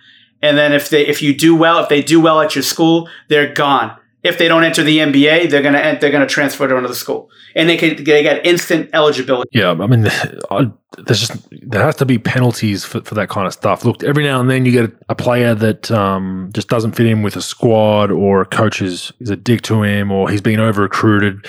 And 0.41 0.57
then 0.57 0.73
if 0.73 0.89
they 0.89 1.05
if 1.05 1.21
you 1.21 1.35
do 1.35 1.55
well, 1.55 1.83
if 1.83 1.89
they 1.89 2.01
do 2.01 2.19
well 2.19 2.41
at 2.41 2.55
your 2.55 2.63
school, 2.63 3.07
they're 3.27 3.53
gone. 3.53 3.95
If 4.21 4.37
they 4.37 4.47
don't 4.49 4.63
enter 4.63 4.83
the 4.83 4.97
NBA, 4.97 5.49
they're 5.49 5.61
gonna 5.61 5.97
they're 5.99 6.11
gonna 6.11 6.27
transfer 6.27 6.67
to 6.67 6.77
another 6.77 6.93
school, 6.93 7.29
and 7.55 7.69
they 7.69 7.77
can 7.77 8.03
they 8.03 8.21
get 8.21 8.45
instant 8.45 8.89
eligibility. 8.93 9.49
Yeah, 9.53 9.71
I 9.71 9.87
mean, 9.87 10.01
there's 10.97 11.19
just 11.19 11.47
there 11.51 11.81
has 11.81 11.95
to 11.97 12.05
be 12.05 12.17
penalties 12.17 12.83
for, 12.83 13.01
for 13.01 13.15
that 13.15 13.29
kind 13.29 13.47
of 13.47 13.53
stuff. 13.53 13.85
Look, 13.85 14.03
every 14.03 14.23
now 14.23 14.41
and 14.41 14.49
then 14.49 14.65
you 14.65 14.73
get 14.73 14.91
a 15.07 15.15
player 15.15 15.55
that 15.55 15.89
um, 15.91 16.49
just 16.53 16.67
doesn't 16.67 16.93
fit 16.93 17.05
in 17.05 17.21
with 17.21 17.37
a 17.37 17.41
squad, 17.41 18.11
or 18.11 18.41
a 18.41 18.45
coach 18.45 18.81
is 18.81 19.13
is 19.19 19.29
a 19.29 19.37
dick 19.37 19.61
to 19.63 19.83
him, 19.83 20.11
or 20.11 20.29
he's 20.29 20.41
been 20.41 20.59
over 20.59 20.81
recruited. 20.81 21.45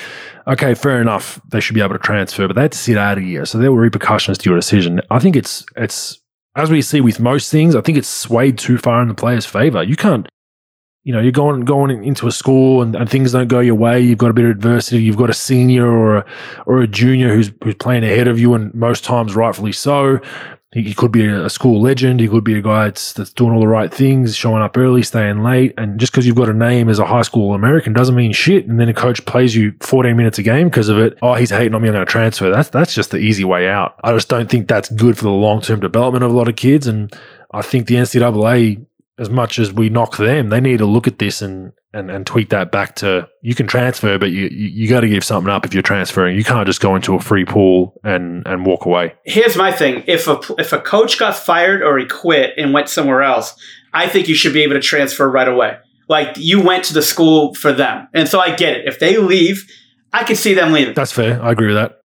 Okay, 0.46 0.74
fair 0.74 1.00
enough. 1.00 1.40
They 1.48 1.60
should 1.60 1.74
be 1.74 1.80
able 1.80 1.94
to 1.94 1.98
transfer, 1.98 2.46
but 2.46 2.54
they 2.54 2.62
had 2.62 2.72
to 2.72 2.78
sit 2.78 2.96
out 2.96 3.18
a 3.18 3.22
year, 3.22 3.44
so 3.46 3.58
there 3.58 3.72
were 3.72 3.80
repercussions 3.80 4.38
to 4.38 4.50
your 4.50 4.56
decision. 4.56 5.00
I 5.10 5.18
think 5.18 5.34
it's 5.34 5.64
it's 5.76 6.20
as 6.56 6.70
we 6.70 6.82
see 6.82 7.00
with 7.00 7.20
most 7.20 7.50
things, 7.50 7.74
I 7.74 7.80
think 7.80 7.98
it's 7.98 8.08
swayed 8.08 8.58
too 8.58 8.78
far 8.78 9.02
in 9.02 9.08
the 9.08 9.14
player's 9.14 9.46
favor. 9.46 9.82
You 9.82 9.96
can't, 9.96 10.28
you 11.10 11.16
know, 11.16 11.20
you're 11.20 11.32
going 11.32 11.62
going 11.62 12.04
into 12.04 12.28
a 12.28 12.30
school 12.30 12.82
and, 12.82 12.94
and 12.94 13.10
things 13.10 13.32
don't 13.32 13.48
go 13.48 13.58
your 13.58 13.74
way. 13.74 14.00
You've 14.00 14.18
got 14.18 14.30
a 14.30 14.32
bit 14.32 14.44
of 14.44 14.52
adversity. 14.52 15.02
You've 15.02 15.16
got 15.16 15.28
a 15.28 15.34
senior 15.34 15.84
or 15.84 16.18
a, 16.18 16.26
or 16.66 16.82
a 16.82 16.86
junior 16.86 17.34
who's 17.34 17.50
who's 17.64 17.74
playing 17.74 18.04
ahead 18.04 18.28
of 18.28 18.38
you, 18.38 18.54
and 18.54 18.72
most 18.74 19.02
times 19.02 19.34
rightfully 19.34 19.72
so. 19.72 20.20
He, 20.72 20.94
could 20.94 21.10
be 21.10 21.26
a, 21.26 21.50
school 21.50 21.80
legend. 21.82 22.20
He 22.20 22.28
could 22.28 22.44
be 22.44 22.56
a 22.56 22.62
guy 22.62 22.84
that's, 22.84 23.12
that's 23.14 23.32
doing 23.32 23.50
all 23.50 23.58
the 23.58 23.66
right 23.66 23.92
things, 23.92 24.36
showing 24.36 24.62
up 24.62 24.76
early, 24.78 25.02
staying 25.02 25.42
late. 25.42 25.74
And 25.76 25.98
just 25.98 26.12
because 26.12 26.28
you've 26.28 26.36
got 26.36 26.48
a 26.48 26.54
name 26.54 26.88
as 26.88 27.00
a 27.00 27.06
high 27.06 27.22
school 27.22 27.54
American 27.54 27.92
doesn't 27.92 28.14
mean 28.14 28.32
shit. 28.32 28.68
And 28.68 28.78
then 28.78 28.88
a 28.88 28.94
coach 28.94 29.24
plays 29.24 29.56
you 29.56 29.74
14 29.80 30.16
minutes 30.16 30.38
a 30.38 30.44
game 30.44 30.68
because 30.68 30.88
of 30.88 30.96
it. 30.96 31.18
Oh, 31.22 31.34
he's 31.34 31.50
hating 31.50 31.74
on 31.74 31.82
me. 31.82 31.88
I'm 31.88 31.94
going 31.94 32.06
to 32.06 32.12
transfer. 32.12 32.50
That's 32.50 32.68
that's 32.68 32.94
just 32.94 33.10
the 33.10 33.16
easy 33.16 33.42
way 33.42 33.68
out. 33.68 33.96
I 34.04 34.12
just 34.12 34.28
don't 34.28 34.48
think 34.48 34.68
that's 34.68 34.88
good 34.90 35.18
for 35.18 35.24
the 35.24 35.30
long 35.30 35.60
term 35.60 35.80
development 35.80 36.22
of 36.22 36.30
a 36.30 36.36
lot 36.36 36.46
of 36.46 36.54
kids. 36.54 36.86
And 36.86 37.12
I 37.50 37.62
think 37.62 37.88
the 37.88 37.96
NCAA 37.96 38.86
as 39.20 39.28
much 39.28 39.58
as 39.58 39.70
we 39.70 39.90
knock 39.90 40.16
them, 40.16 40.48
they 40.48 40.60
need 40.60 40.78
to 40.78 40.86
look 40.86 41.06
at 41.06 41.18
this 41.18 41.42
and 41.42 41.72
and, 41.92 42.08
and 42.08 42.24
tweak 42.24 42.50
that 42.50 42.70
back 42.70 42.94
to 42.96 43.28
you 43.42 43.54
can 43.54 43.66
transfer, 43.66 44.18
but 44.18 44.30
you 44.30 44.48
you, 44.50 44.68
you 44.68 44.88
got 44.88 45.00
to 45.00 45.08
give 45.08 45.22
something 45.22 45.52
up 45.52 45.66
if 45.66 45.74
you're 45.74 45.82
transferring. 45.82 46.36
You 46.36 46.44
can't 46.44 46.66
just 46.66 46.80
go 46.80 46.96
into 46.96 47.14
a 47.14 47.20
free 47.20 47.44
pool 47.44 48.00
and 48.02 48.46
and 48.46 48.64
walk 48.64 48.86
away. 48.86 49.14
Here's 49.24 49.56
my 49.56 49.70
thing: 49.70 50.02
if 50.06 50.26
a 50.26 50.40
if 50.58 50.72
a 50.72 50.80
coach 50.80 51.18
got 51.18 51.36
fired 51.36 51.82
or 51.82 51.98
he 51.98 52.06
quit 52.06 52.54
and 52.56 52.72
went 52.72 52.88
somewhere 52.88 53.22
else, 53.22 53.54
I 53.92 54.08
think 54.08 54.26
you 54.26 54.34
should 54.34 54.54
be 54.54 54.62
able 54.62 54.74
to 54.74 54.80
transfer 54.80 55.30
right 55.30 55.48
away. 55.48 55.76
Like 56.08 56.36
you 56.36 56.62
went 56.62 56.84
to 56.84 56.94
the 56.94 57.02
school 57.02 57.54
for 57.54 57.72
them, 57.72 58.08
and 58.14 58.26
so 58.26 58.40
I 58.40 58.54
get 58.54 58.76
it. 58.76 58.88
If 58.88 58.98
they 58.98 59.18
leave, 59.18 59.70
I 60.12 60.24
can 60.24 60.36
see 60.36 60.54
them 60.54 60.72
leaving. 60.72 60.94
That's 60.94 61.12
fair. 61.12 61.42
I 61.42 61.52
agree 61.52 61.68
with 61.68 61.76
that. 61.76 61.99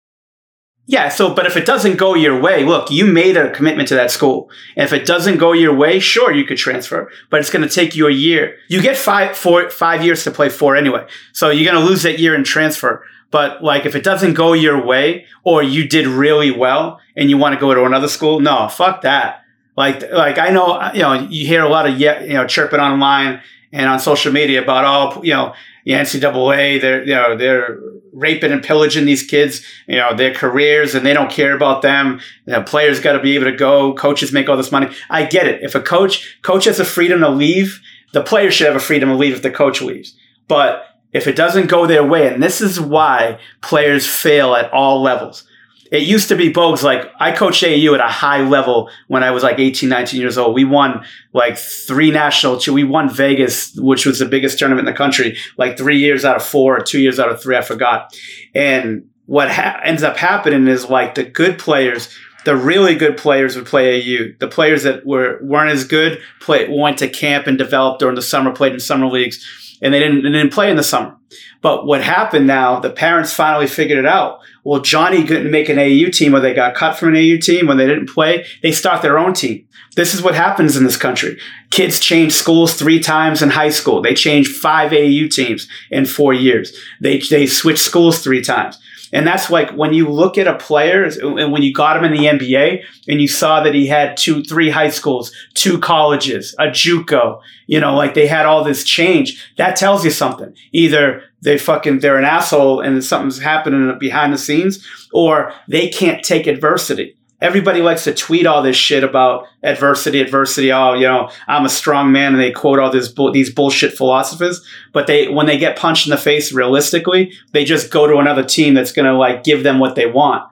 Yeah, 0.87 1.09
so 1.09 1.33
but 1.33 1.47
if 1.47 1.57
it 1.57 1.65
doesn't 1.65 1.97
go 1.97 2.13
your 2.13 2.39
way, 2.39 2.63
look, 2.63 2.91
you 2.91 3.07
made 3.07 3.37
a 3.37 3.49
commitment 3.51 3.87
to 3.89 3.95
that 3.95 4.11
school. 4.11 4.51
And 4.75 4.85
if 4.85 4.93
it 4.93 5.05
doesn't 5.05 5.39
go 5.39 5.51
your 5.51 5.73
way, 5.73 5.99
sure, 5.99 6.31
you 6.31 6.45
could 6.45 6.57
transfer, 6.57 7.09
but 7.31 7.39
it's 7.39 7.49
going 7.49 7.67
to 7.67 7.73
take 7.73 7.95
you 7.95 8.07
a 8.07 8.11
year. 8.11 8.57
You 8.67 8.81
get 8.81 8.95
five, 8.95 9.35
four, 9.35 9.69
five 9.71 10.03
years 10.03 10.23
to 10.25 10.31
play 10.31 10.49
four 10.49 10.75
anyway. 10.75 11.07
So 11.33 11.49
you're 11.49 11.71
going 11.71 11.83
to 11.83 11.89
lose 11.89 12.03
that 12.03 12.19
year 12.19 12.35
in 12.35 12.43
transfer. 12.43 13.03
But 13.31 13.63
like 13.63 13.87
if 13.87 13.95
it 13.95 14.03
doesn't 14.03 14.35
go 14.35 14.53
your 14.53 14.85
way 14.85 15.25
or 15.43 15.63
you 15.63 15.87
did 15.87 16.05
really 16.05 16.51
well 16.51 16.99
and 17.17 17.31
you 17.31 17.37
want 17.37 17.55
to 17.55 17.59
go 17.59 17.73
to 17.73 17.83
another 17.85 18.07
school, 18.07 18.39
no, 18.39 18.67
fuck 18.67 19.01
that. 19.01 19.41
Like, 19.75 20.09
like 20.11 20.37
I 20.37 20.51
know, 20.51 20.91
you 20.93 21.01
know, 21.01 21.13
you 21.13 21.47
hear 21.47 21.63
a 21.63 21.67
lot 21.67 21.89
of, 21.89 21.99
you 21.99 22.33
know, 22.33 22.45
chirping 22.45 22.79
online 22.79 23.41
and 23.73 23.89
on 23.89 23.99
social 23.99 24.31
media 24.31 24.61
about, 24.61 24.85
oh, 25.17 25.23
you 25.23 25.33
know, 25.33 25.53
the 25.85 25.91
NCAA, 25.91 26.81
they're, 26.81 27.03
you 27.03 27.13
know, 27.13 27.37
they're 27.37 27.79
raping 28.11 28.51
and 28.51 28.63
pillaging 28.63 29.05
these 29.05 29.23
kids, 29.23 29.61
you 29.87 29.97
know, 29.97 30.15
their 30.15 30.33
careers 30.33 30.95
and 30.95 31.05
they 31.05 31.13
don't 31.13 31.31
care 31.31 31.55
about 31.55 31.81
them. 31.81 32.19
You 32.45 32.53
know, 32.53 32.63
players 32.63 32.99
got 32.99 33.13
to 33.13 33.21
be 33.21 33.35
able 33.35 33.45
to 33.45 33.55
go. 33.55 33.93
Coaches 33.93 34.31
make 34.31 34.49
all 34.49 34.57
this 34.57 34.71
money. 34.71 34.93
I 35.09 35.25
get 35.25 35.47
it. 35.47 35.61
If 35.63 35.75
a 35.75 35.81
coach, 35.81 36.39
coach 36.41 36.65
has 36.65 36.77
the 36.77 36.85
freedom 36.85 37.19
to 37.19 37.29
leave, 37.29 37.81
the 38.13 38.23
player 38.23 38.49
should 38.49 38.67
have 38.67 38.75
a 38.75 38.79
freedom 38.79 39.09
to 39.09 39.15
leave 39.15 39.35
if 39.35 39.41
the 39.41 39.51
coach 39.51 39.81
leaves. 39.81 40.17
But 40.47 40.87
if 41.11 41.27
it 41.27 41.35
doesn't 41.35 41.69
go 41.69 41.85
their 41.85 42.03
way, 42.03 42.33
and 42.33 42.41
this 42.41 42.61
is 42.61 42.79
why 42.79 43.39
players 43.61 44.07
fail 44.07 44.55
at 44.55 44.71
all 44.73 45.01
levels 45.01 45.47
it 45.91 46.03
used 46.03 46.29
to 46.29 46.35
be 46.35 46.51
Bogues. 46.51 46.83
Like 46.83 47.11
I 47.19 47.31
coached 47.31 47.63
AU 47.63 47.93
at 47.93 47.99
a 47.99 48.07
high 48.07 48.41
level 48.41 48.89
when 49.07 49.23
I 49.23 49.31
was 49.31 49.43
like 49.43 49.59
18, 49.59 49.87
19 49.87 50.19
years 50.19 50.37
old. 50.37 50.55
We 50.55 50.65
won 50.65 51.05
like 51.33 51.57
three 51.57 52.11
national, 52.11 52.59
we 52.73 52.83
won 52.83 53.09
Vegas, 53.09 53.75
which 53.75 54.05
was 54.05 54.19
the 54.19 54.25
biggest 54.25 54.57
tournament 54.57 54.87
in 54.87 54.93
the 54.93 54.97
country, 54.97 55.37
like 55.57 55.77
three 55.77 55.99
years 55.99 56.25
out 56.25 56.35
of 56.35 56.43
four 56.43 56.77
or 56.77 56.81
two 56.81 56.99
years 56.99 57.19
out 57.19 57.29
of 57.29 57.41
three. 57.41 57.55
I 57.55 57.61
forgot. 57.61 58.17
And 58.53 59.09
what 59.25 59.51
ha- 59.51 59.79
ends 59.83 60.03
up 60.03 60.17
happening 60.17 60.67
is 60.67 60.89
like 60.89 61.15
the 61.15 61.23
good 61.23 61.59
players, 61.59 62.15
the 62.45 62.55
really 62.55 62.95
good 62.95 63.17
players 63.17 63.55
would 63.55 63.65
play 63.65 63.99
AU. 63.99 64.33
The 64.39 64.47
players 64.47 64.83
that 64.83 65.05
were, 65.05 65.39
weren't 65.41 65.71
as 65.71 65.83
good 65.83 66.19
play, 66.41 66.67
went 66.69 66.99
to 66.99 67.07
camp 67.07 67.47
and 67.47 67.57
developed 67.57 67.99
during 67.99 68.15
the 68.15 68.21
summer, 68.21 68.51
played 68.51 68.73
in 68.73 68.79
summer 68.79 69.07
leagues 69.07 69.77
and 69.81 69.93
they 69.93 69.99
didn't, 69.99 70.23
they 70.23 70.31
didn't 70.31 70.53
play 70.53 70.69
in 70.69 70.77
the 70.77 70.83
summer. 70.83 71.15
But 71.61 71.85
what 71.85 72.03
happened 72.03 72.47
now, 72.47 72.79
the 72.79 72.89
parents 72.89 73.33
finally 73.33 73.67
figured 73.67 73.99
it 73.99 74.05
out 74.05 74.41
well, 74.65 74.81
Johnny 74.81 75.23
couldn't 75.23 75.51
make 75.51 75.69
an 75.69 75.77
AU 75.77 76.09
team 76.09 76.35
or 76.35 76.39
they 76.39 76.55
got 76.55 76.73
cut 76.73 76.97
from 76.97 77.09
an 77.09 77.15
AU 77.15 77.37
team 77.37 77.67
when 77.67 77.77
they 77.77 77.85
didn't 77.85 78.09
play. 78.09 78.47
They 78.63 78.71
start 78.71 79.03
their 79.03 79.19
own 79.19 79.33
team. 79.33 79.67
This 79.95 80.15
is 80.15 80.23
what 80.23 80.33
happens 80.33 80.75
in 80.75 80.83
this 80.83 80.97
country. 80.97 81.39
Kids 81.69 81.99
change 81.99 82.33
schools 82.33 82.73
three 82.73 82.99
times 82.99 83.43
in 83.43 83.51
high 83.51 83.69
school. 83.69 84.01
They 84.01 84.15
change 84.15 84.47
five 84.47 84.91
AU 84.91 85.27
teams 85.29 85.69
in 85.91 86.07
four 86.07 86.33
years. 86.33 86.75
They, 86.99 87.19
they 87.19 87.45
switch 87.45 87.79
schools 87.79 88.23
three 88.23 88.41
times. 88.41 88.79
And 89.13 89.25
that's 89.25 89.49
like 89.49 89.71
when 89.71 89.93
you 89.93 90.09
look 90.09 90.37
at 90.37 90.47
a 90.47 90.57
player 90.57 91.03
and 91.03 91.51
when 91.51 91.61
you 91.61 91.73
got 91.73 91.97
him 91.97 92.03
in 92.03 92.11
the 92.11 92.25
NBA 92.27 92.83
and 93.07 93.21
you 93.21 93.27
saw 93.27 93.63
that 93.63 93.73
he 93.73 93.87
had 93.87 94.17
two, 94.17 94.43
three 94.43 94.69
high 94.69 94.89
schools, 94.89 95.31
two 95.53 95.79
colleges, 95.79 96.55
a 96.59 96.67
JUCO, 96.67 97.41
you 97.67 97.79
know, 97.79 97.95
like 97.95 98.13
they 98.13 98.27
had 98.27 98.45
all 98.45 98.63
this 98.63 98.83
change. 98.83 99.53
That 99.57 99.75
tells 99.75 100.03
you 100.03 100.11
something. 100.11 100.55
Either 100.71 101.23
they 101.41 101.57
fucking, 101.57 101.99
they're 101.99 102.17
an 102.17 102.25
asshole 102.25 102.81
and 102.81 103.03
something's 103.03 103.39
happening 103.39 103.97
behind 103.99 104.33
the 104.33 104.37
scenes 104.37 104.85
or 105.13 105.53
they 105.67 105.89
can't 105.89 106.23
take 106.23 106.47
adversity 106.47 107.15
everybody 107.45 107.81
likes 107.81 108.03
to 108.05 108.13
tweet 108.13 108.47
all 108.47 108.63
this 108.63 108.75
shit 108.75 109.03
about 109.03 109.47
adversity, 109.61 110.19
adversity. 110.19 110.73
Oh, 110.73 110.93
you 110.93 111.07
know, 111.07 111.29
I'm 111.47 111.63
a 111.63 111.69
strong 111.69 112.11
man, 112.11 112.33
and 112.33 112.41
they 112.41 112.51
quote 112.51 112.79
all 112.79 112.91
this 112.91 113.07
bu- 113.07 113.31
these 113.31 113.53
bullshit 113.53 113.93
philosophers. 113.93 114.65
But 114.93 115.05
they, 115.05 115.27
when 115.27 115.45
they 115.45 115.59
get 115.59 115.77
punched 115.77 116.07
in 116.07 116.11
the 116.11 116.17
face, 116.17 116.51
realistically, 116.51 117.33
they 117.51 117.63
just 117.63 117.91
go 117.91 118.07
to 118.07 118.17
another 118.17 118.43
team 118.43 118.73
that's 118.73 118.91
gonna 118.91 119.13
like 119.13 119.43
give 119.43 119.61
them 119.61 119.77
what 119.77 119.95
they 119.95 120.07
want. 120.07 120.43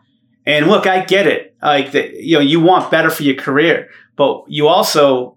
And 0.45 0.67
look, 0.67 0.85
I 0.85 1.03
get 1.03 1.25
it. 1.25 1.55
Like, 1.61 1.93
the, 1.93 2.11
you 2.13 2.35
know, 2.35 2.41
you 2.41 2.59
want 2.59 2.91
better 2.91 3.09
for 3.09 3.23
your 3.23 3.35
career, 3.35 3.89
but 4.15 4.43
you 4.47 4.67
also 4.67 5.32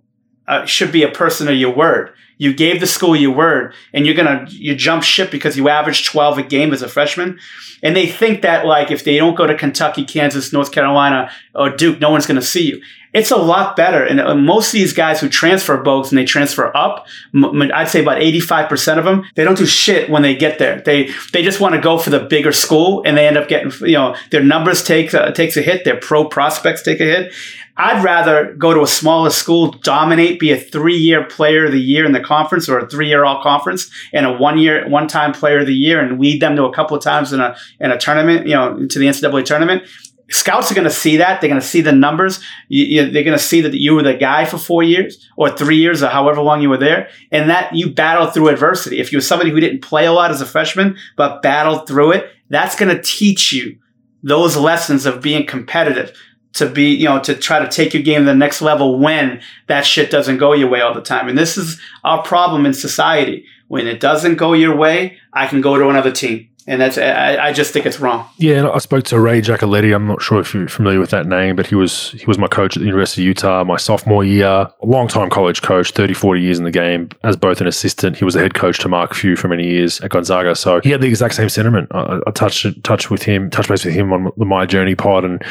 uh, 0.48 0.64
should 0.64 0.92
be 0.92 1.02
a 1.02 1.10
person 1.10 1.48
of 1.48 1.54
your 1.54 1.74
word. 1.74 2.12
You 2.38 2.52
gave 2.52 2.80
the 2.80 2.86
school 2.86 3.16
your 3.16 3.34
word 3.34 3.74
and 3.92 4.06
you're 4.06 4.14
to, 4.14 4.46
you 4.50 4.74
jump 4.74 5.02
ship 5.02 5.30
because 5.30 5.56
you 5.56 5.68
average 5.68 6.06
12 6.06 6.38
a 6.38 6.42
game 6.42 6.72
as 6.72 6.82
a 6.82 6.88
freshman. 6.88 7.38
And 7.82 7.96
they 7.96 8.06
think 8.06 8.42
that 8.42 8.66
like 8.66 8.90
if 8.90 9.04
they 9.04 9.16
don't 9.16 9.36
go 9.36 9.46
to 9.46 9.54
Kentucky, 9.54 10.04
Kansas, 10.04 10.52
North 10.52 10.72
Carolina, 10.72 11.30
or 11.54 11.70
Duke, 11.70 12.00
no 12.00 12.10
one's 12.10 12.26
to 12.26 12.42
see 12.42 12.66
you. 12.68 12.82
It's 13.14 13.30
a 13.30 13.36
lot 13.36 13.76
better. 13.76 14.04
And 14.04 14.20
uh, 14.20 14.34
most 14.34 14.68
of 14.68 14.72
these 14.72 14.92
guys 14.92 15.20
who 15.20 15.30
transfer 15.30 15.82
Bogues 15.82 16.10
and 16.10 16.18
they 16.18 16.26
transfer 16.26 16.76
up, 16.76 17.06
I'd 17.34 17.88
say 17.88 18.02
about 18.02 18.18
85% 18.18 18.98
of 18.98 19.04
them, 19.04 19.24
they 19.36 19.44
don't 19.44 19.56
do 19.56 19.64
shit 19.64 20.10
when 20.10 20.20
they 20.20 20.34
get 20.34 20.58
there. 20.58 20.82
They, 20.82 21.10
they 21.32 21.42
just 21.42 21.58
want 21.58 21.74
to 21.74 21.80
go 21.80 21.96
for 21.96 22.10
the 22.10 22.20
bigger 22.20 22.52
school 22.52 23.02
and 23.06 23.16
they 23.16 23.26
end 23.26 23.38
up 23.38 23.48
getting, 23.48 23.72
you 23.88 23.94
know, 23.94 24.16
their 24.30 24.42
numbers 24.42 24.84
take, 24.84 25.14
uh, 25.14 25.30
takes 25.32 25.56
a 25.56 25.62
hit. 25.62 25.84
Their 25.84 25.96
pro 25.96 26.28
prospects 26.28 26.82
take 26.82 27.00
a 27.00 27.04
hit. 27.04 27.32
I'd 27.78 28.02
rather 28.02 28.54
go 28.54 28.72
to 28.72 28.80
a 28.80 28.86
smaller 28.86 29.30
school, 29.30 29.72
dominate, 29.72 30.40
be 30.40 30.50
a 30.50 30.58
three 30.58 30.96
year 30.96 31.24
player 31.24 31.66
of 31.66 31.72
the 31.72 31.80
year 31.80 32.06
in 32.06 32.12
the 32.12 32.20
conference 32.20 32.68
or 32.68 32.78
a 32.78 32.88
three 32.88 33.08
year 33.08 33.24
all 33.24 33.42
conference 33.42 33.90
and 34.14 34.24
a 34.24 34.32
one 34.32 34.58
year, 34.58 34.88
one 34.88 35.08
time 35.08 35.32
player 35.32 35.60
of 35.60 35.66
the 35.66 35.74
year 35.74 36.00
and 36.00 36.18
lead 36.18 36.40
them 36.40 36.56
to 36.56 36.64
a 36.64 36.72
couple 36.72 36.96
of 36.96 37.02
times 37.02 37.32
in 37.32 37.40
a, 37.40 37.56
in 37.80 37.90
a 37.90 37.98
tournament, 37.98 38.46
you 38.46 38.54
know, 38.54 38.86
to 38.86 38.98
the 38.98 39.06
NCAA 39.06 39.44
tournament. 39.44 39.82
Scouts 40.28 40.72
are 40.72 40.74
going 40.74 40.86
to 40.86 40.90
see 40.90 41.18
that. 41.18 41.40
They're 41.40 41.50
going 41.50 41.60
to 41.60 41.66
see 41.66 41.82
the 41.82 41.92
numbers. 41.92 42.42
You, 42.68 42.84
you, 42.84 43.10
they're 43.10 43.22
going 43.22 43.38
to 43.38 43.44
see 43.44 43.60
that 43.60 43.74
you 43.74 43.94
were 43.94 44.02
the 44.02 44.14
guy 44.14 44.44
for 44.44 44.58
four 44.58 44.82
years 44.82 45.30
or 45.36 45.50
three 45.50 45.76
years 45.76 46.02
or 46.02 46.08
however 46.08 46.40
long 46.40 46.62
you 46.62 46.68
were 46.68 46.78
there, 46.78 47.10
and 47.30 47.48
that 47.48 47.72
you 47.76 47.90
battled 47.90 48.34
through 48.34 48.48
adversity. 48.48 48.98
If 48.98 49.12
you 49.12 49.18
were 49.18 49.22
somebody 49.22 49.50
who 49.50 49.60
didn't 49.60 49.82
play 49.82 50.04
a 50.04 50.12
lot 50.12 50.32
as 50.32 50.40
a 50.40 50.46
freshman 50.46 50.96
but 51.16 51.42
battled 51.42 51.86
through 51.86 52.12
it, 52.12 52.30
that's 52.50 52.74
going 52.74 52.92
to 52.94 53.00
teach 53.00 53.52
you 53.52 53.78
those 54.24 54.56
lessons 54.56 55.06
of 55.06 55.22
being 55.22 55.46
competitive 55.46 56.12
to 56.56 56.68
be, 56.68 56.94
you 56.94 57.04
know, 57.04 57.20
to 57.20 57.34
try 57.34 57.58
to 57.58 57.68
take 57.68 57.94
your 57.94 58.02
game 58.02 58.20
to 58.20 58.26
the 58.26 58.34
next 58.34 58.60
level 58.60 58.98
when 58.98 59.40
that 59.66 59.86
shit 59.86 60.10
doesn't 60.10 60.38
go 60.38 60.52
your 60.52 60.68
way 60.68 60.80
all 60.80 60.94
the 60.94 61.00
time. 61.00 61.28
And 61.28 61.38
this 61.38 61.56
is 61.56 61.80
our 62.04 62.22
problem 62.22 62.66
in 62.66 62.74
society. 62.74 63.44
When 63.68 63.86
it 63.86 64.00
doesn't 64.00 64.36
go 64.36 64.52
your 64.52 64.76
way, 64.76 65.18
I 65.32 65.46
can 65.46 65.60
go 65.60 65.76
to 65.76 65.88
another 65.88 66.12
team. 66.12 66.48
And 66.68 66.80
that's, 66.80 66.98
I, 66.98 67.36
I 67.36 67.52
just 67.52 67.72
think 67.72 67.86
it's 67.86 68.00
wrong. 68.00 68.28
Yeah, 68.38 68.68
I 68.68 68.78
spoke 68.78 69.04
to 69.04 69.20
Ray 69.20 69.40
Giacoletti. 69.40 69.94
I'm 69.94 70.08
not 70.08 70.20
sure 70.20 70.40
if 70.40 70.52
you're 70.52 70.66
familiar 70.66 70.98
with 70.98 71.10
that 71.10 71.26
name, 71.26 71.54
but 71.54 71.66
he 71.66 71.76
was 71.76 72.10
he 72.10 72.26
was 72.26 72.38
my 72.38 72.48
coach 72.48 72.76
at 72.76 72.80
the 72.80 72.86
University 72.86 73.22
of 73.22 73.26
Utah 73.26 73.62
my 73.62 73.76
sophomore 73.76 74.24
year. 74.24 74.46
A 74.48 74.72
long 74.82 75.06
time 75.06 75.30
college 75.30 75.62
coach, 75.62 75.92
30, 75.92 76.14
40 76.14 76.40
years 76.40 76.58
in 76.58 76.64
the 76.64 76.72
game 76.72 77.10
as 77.22 77.36
both 77.36 77.60
an 77.60 77.68
assistant. 77.68 78.16
He 78.16 78.24
was 78.24 78.34
the 78.34 78.40
head 78.40 78.54
coach 78.54 78.80
to 78.80 78.88
Mark 78.88 79.14
Few 79.14 79.36
for 79.36 79.46
many 79.46 79.64
years 79.64 80.00
at 80.00 80.10
Gonzaga. 80.10 80.56
So 80.56 80.80
he 80.82 80.90
had 80.90 81.00
the 81.00 81.06
exact 81.06 81.34
same 81.34 81.48
sentiment. 81.48 81.88
I, 81.92 82.18
I 82.26 82.30
touched 82.32 83.10
with 83.10 83.22
him, 83.22 83.48
touched 83.48 83.68
base 83.68 83.84
with 83.84 83.94
him 83.94 84.12
on 84.12 84.32
the 84.36 84.44
My 84.44 84.66
Journey 84.66 84.96
pod, 84.96 85.24
and 85.24 85.44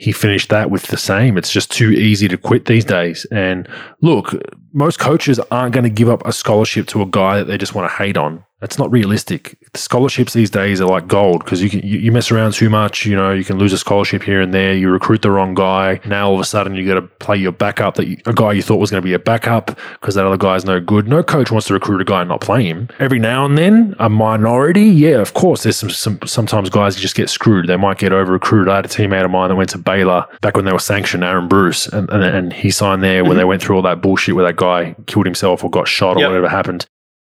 he 0.00 0.12
finished 0.12 0.48
that 0.48 0.70
with 0.70 0.84
the 0.84 0.96
same. 0.96 1.36
It's 1.36 1.52
just 1.52 1.70
too 1.70 1.90
easy 1.90 2.26
to 2.28 2.38
quit 2.38 2.64
these 2.64 2.86
days. 2.86 3.26
And 3.30 3.68
look, 4.00 4.34
most 4.72 4.98
coaches 4.98 5.38
aren't 5.50 5.74
going 5.74 5.84
to 5.84 5.90
give 5.90 6.08
up 6.08 6.26
a 6.26 6.32
scholarship 6.32 6.86
to 6.88 7.02
a 7.02 7.06
guy 7.06 7.36
that 7.36 7.44
they 7.44 7.58
just 7.58 7.74
want 7.74 7.90
to 7.90 7.96
hate 7.96 8.16
on. 8.16 8.42
That's 8.60 8.78
not 8.78 8.90
realistic. 8.90 9.56
Scholarships 9.74 10.34
these 10.34 10.50
days 10.50 10.80
are 10.80 10.88
like 10.88 11.06
gold 11.06 11.44
because 11.44 11.62
you 11.62 11.70
can 11.70 11.80
you, 11.80 11.98
you, 11.98 12.12
mess 12.12 12.30
around 12.30 12.52
too 12.52 12.68
much. 12.68 13.06
You 13.06 13.16
know, 13.16 13.32
you 13.32 13.44
can 13.44 13.58
lose 13.58 13.72
a 13.72 13.78
scholarship 13.78 14.22
here 14.22 14.40
and 14.40 14.52
there. 14.52 14.74
You 14.74 14.90
recruit 14.90 15.22
the 15.22 15.30
wrong 15.30 15.54
guy. 15.54 16.00
Now 16.04 16.28
all 16.28 16.34
of 16.34 16.40
a 16.40 16.44
sudden 16.44 16.74
you 16.74 16.86
got 16.86 16.94
to 16.94 17.02
play 17.02 17.36
your 17.36 17.52
backup 17.52 17.94
that 17.94 18.06
you, 18.06 18.18
a 18.26 18.34
guy 18.34 18.52
you 18.52 18.62
thought 18.62 18.76
was 18.76 18.90
going 18.90 19.02
to 19.02 19.04
be 19.04 19.14
a 19.14 19.18
backup 19.18 19.78
because 19.94 20.14
that 20.14 20.26
other 20.26 20.36
guy's 20.36 20.64
no 20.64 20.78
good. 20.78 21.08
No 21.08 21.22
coach 21.22 21.50
wants 21.50 21.68
to 21.68 21.74
recruit 21.74 22.02
a 22.02 22.04
guy 22.04 22.20
and 22.20 22.28
not 22.28 22.42
play 22.42 22.64
him. 22.64 22.88
Every 22.98 23.18
now 23.18 23.46
and 23.46 23.56
then, 23.56 23.94
a 23.98 24.10
minority, 24.10 24.84
yeah, 24.84 25.20
of 25.20 25.32
course. 25.32 25.62
There's 25.62 25.78
some, 25.78 25.90
some 25.90 26.18
sometimes 26.26 26.68
guys 26.68 26.96
just 26.96 27.14
get 27.14 27.30
screwed. 27.30 27.66
They 27.66 27.76
might 27.76 27.98
get 27.98 28.12
over 28.12 28.32
recruited. 28.32 28.70
I 28.70 28.76
had 28.76 28.84
a 28.84 28.88
teammate 28.88 29.24
of 29.24 29.30
mine 29.30 29.48
that 29.48 29.56
went 29.56 29.70
to 29.70 29.78
Baylor 29.78 30.26
back 30.42 30.56
when 30.56 30.66
they 30.66 30.72
were 30.72 30.78
sanctioned, 30.78 31.24
Aaron 31.24 31.48
Bruce, 31.48 31.86
and 31.86 32.10
and, 32.10 32.22
and 32.22 32.52
he 32.52 32.70
signed 32.70 33.02
there 33.02 33.22
when 33.22 33.32
mm-hmm. 33.32 33.38
they 33.38 33.44
went 33.44 33.62
through 33.62 33.76
all 33.76 33.82
that 33.82 34.02
bullshit 34.02 34.34
where 34.34 34.44
that 34.44 34.56
guy 34.56 34.94
killed 35.06 35.26
himself 35.26 35.64
or 35.64 35.70
got 35.70 35.88
shot 35.88 36.16
or 36.16 36.20
yep. 36.20 36.28
whatever 36.28 36.48
happened. 36.48 36.86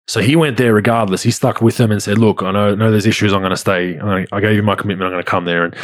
So 0.07 0.21
he 0.21 0.35
went 0.35 0.57
there 0.57 0.73
regardless. 0.73 1.23
He 1.23 1.31
stuck 1.31 1.61
with 1.61 1.77
them 1.77 1.91
and 1.91 2.01
said, 2.01 2.19
"Look, 2.19 2.43
I 2.43 2.51
know, 2.51 2.75
know 2.75 2.91
there's 2.91 3.07
issues. 3.07 3.33
I'm 3.33 3.41
going 3.41 3.49
to 3.49 3.57
stay. 3.57 3.93
Gonna, 3.93 4.25
I 4.31 4.39
gave 4.39 4.55
you 4.55 4.61
my 4.61 4.75
commitment. 4.75 5.07
I'm 5.07 5.13
going 5.13 5.23
to 5.23 5.29
come 5.29 5.45
there." 5.45 5.65
And 5.65 5.75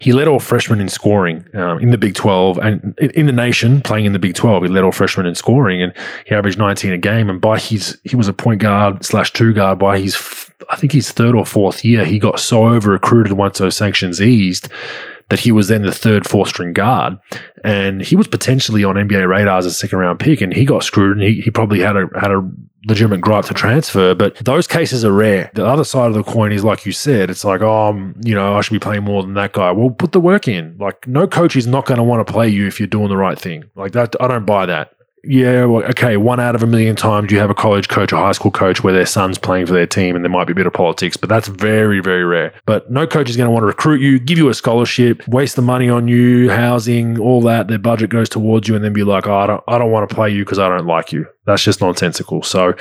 he 0.00 0.12
led 0.12 0.28
all 0.28 0.38
freshmen 0.38 0.80
in 0.80 0.88
scoring 0.88 1.46
um, 1.54 1.78
in 1.78 1.90
the 1.90 1.96
Big 1.96 2.14
12 2.14 2.58
and 2.58 2.98
in 2.98 3.24
the 3.24 3.32
nation, 3.32 3.80
playing 3.80 4.04
in 4.04 4.12
the 4.12 4.18
Big 4.18 4.34
12. 4.34 4.64
He 4.64 4.68
led 4.68 4.84
all 4.84 4.92
freshmen 4.92 5.24
in 5.24 5.34
scoring, 5.34 5.80
and 5.82 5.94
he 6.26 6.34
averaged 6.34 6.58
19 6.58 6.92
a 6.92 6.98
game. 6.98 7.30
And 7.30 7.40
by 7.40 7.58
his, 7.58 7.98
he 8.04 8.16
was 8.16 8.28
a 8.28 8.34
point 8.34 8.60
guard 8.60 9.02
slash 9.02 9.32
two 9.32 9.54
guard. 9.54 9.78
By 9.78 9.98
his, 9.98 10.14
I 10.68 10.76
think 10.76 10.92
his 10.92 11.10
third 11.10 11.34
or 11.34 11.46
fourth 11.46 11.82
year, 11.82 12.04
he 12.04 12.18
got 12.18 12.38
so 12.38 12.68
over 12.68 12.90
recruited 12.90 13.32
once 13.32 13.58
those 13.58 13.76
sanctions 13.76 14.20
eased 14.20 14.68
that 15.30 15.40
he 15.40 15.52
was 15.52 15.68
then 15.68 15.82
the 15.82 15.92
third, 15.92 16.28
fourth 16.28 16.50
string 16.50 16.72
guard. 16.72 17.18
And 17.64 18.02
he 18.02 18.16
was 18.16 18.28
potentially 18.28 18.84
on 18.84 18.96
NBA 18.96 19.26
radar 19.28 19.58
as 19.58 19.66
a 19.66 19.72
second 19.72 19.98
round 19.98 20.20
pick, 20.20 20.40
and 20.40 20.52
he 20.52 20.64
got 20.64 20.84
screwed. 20.84 21.16
And 21.16 21.26
he, 21.26 21.40
he 21.40 21.50
probably 21.50 21.80
had 21.80 21.96
a 21.96 22.08
had 22.20 22.30
a 22.30 22.48
legitimate 22.86 23.20
gripe 23.20 23.44
to 23.46 23.54
transfer. 23.54 24.14
But 24.14 24.36
those 24.36 24.66
cases 24.66 25.04
are 25.04 25.12
rare. 25.12 25.50
The 25.54 25.64
other 25.64 25.84
side 25.84 26.08
of 26.08 26.14
the 26.14 26.22
coin 26.22 26.52
is 26.52 26.64
like 26.64 26.84
you 26.84 26.92
said, 26.92 27.30
it's 27.30 27.44
like, 27.44 27.62
oh, 27.62 27.88
I'm, 27.88 28.20
you 28.22 28.34
know, 28.34 28.56
I 28.56 28.60
should 28.60 28.72
be 28.72 28.78
playing 28.78 29.04
more 29.04 29.22
than 29.22 29.34
that 29.34 29.52
guy. 29.52 29.70
Well, 29.72 29.90
put 29.90 30.12
the 30.12 30.20
work 30.20 30.48
in. 30.48 30.76
Like, 30.78 31.06
no 31.06 31.26
coach 31.26 31.56
is 31.56 31.66
not 31.66 31.86
going 31.86 31.98
to 31.98 32.04
want 32.04 32.26
to 32.26 32.32
play 32.32 32.48
you 32.48 32.66
if 32.66 32.80
you're 32.80 32.86
doing 32.86 33.08
the 33.08 33.16
right 33.16 33.38
thing. 33.38 33.64
Like 33.74 33.92
that, 33.92 34.14
I 34.20 34.28
don't 34.28 34.46
buy 34.46 34.66
that. 34.66 34.94
Yeah, 35.22 35.66
well, 35.66 35.84
okay, 35.84 36.16
one 36.16 36.40
out 36.40 36.54
of 36.54 36.62
a 36.62 36.66
million 36.66 36.96
times 36.96 37.30
you 37.30 37.38
have 37.38 37.50
a 37.50 37.54
college 37.54 37.88
coach 37.88 38.12
or 38.12 38.16
high 38.16 38.32
school 38.32 38.50
coach 38.50 38.82
where 38.82 38.92
their 38.92 39.06
son's 39.06 39.38
playing 39.38 39.66
for 39.66 39.72
their 39.72 39.86
team 39.86 40.16
and 40.16 40.24
there 40.24 40.30
might 40.30 40.46
be 40.46 40.52
a 40.52 40.56
bit 40.56 40.66
of 40.66 40.72
politics, 40.72 41.16
but 41.16 41.28
that's 41.28 41.48
very, 41.48 42.00
very 42.00 42.24
rare. 42.24 42.54
But 42.64 42.90
no 42.90 43.06
coach 43.06 43.28
is 43.28 43.36
going 43.36 43.46
to 43.46 43.50
want 43.50 43.62
to 43.62 43.66
recruit 43.66 44.00
you, 44.00 44.18
give 44.18 44.38
you 44.38 44.48
a 44.48 44.54
scholarship, 44.54 45.26
waste 45.28 45.56
the 45.56 45.62
money 45.62 45.90
on 45.90 46.08
you, 46.08 46.50
housing, 46.50 47.18
all 47.18 47.42
that. 47.42 47.68
Their 47.68 47.78
budget 47.78 48.10
goes 48.10 48.28
towards 48.28 48.66
you 48.66 48.74
and 48.74 48.84
then 48.84 48.92
be 48.92 49.04
like, 49.04 49.26
oh, 49.26 49.34
I 49.34 49.46
don't, 49.46 49.64
I 49.68 49.78
don't 49.78 49.90
want 49.90 50.08
to 50.08 50.14
play 50.14 50.30
you 50.30 50.44
because 50.44 50.58
I 50.58 50.68
don't 50.68 50.86
like 50.86 51.12
you. 51.12 51.26
That's 51.44 51.62
just 51.62 51.80
nonsensical. 51.80 52.42
So 52.42 52.74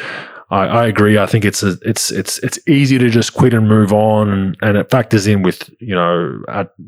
I, 0.51 0.65
I, 0.65 0.87
agree. 0.87 1.19
I 1.19 1.27
think 1.27 1.45
it's 1.45 1.61
a, 1.61 1.77
it's 1.83 2.11
it's 2.11 2.39
it's 2.39 2.57
easy 2.67 2.97
to 2.97 3.09
just 3.09 3.35
quit 3.35 3.53
and 3.53 3.67
move 3.67 3.93
on, 3.93 4.29
and, 4.29 4.57
and 4.61 4.77
it 4.77 4.89
factors 4.89 5.27
in 5.27 5.43
with 5.43 5.69
you 5.79 5.93
know 5.93 6.41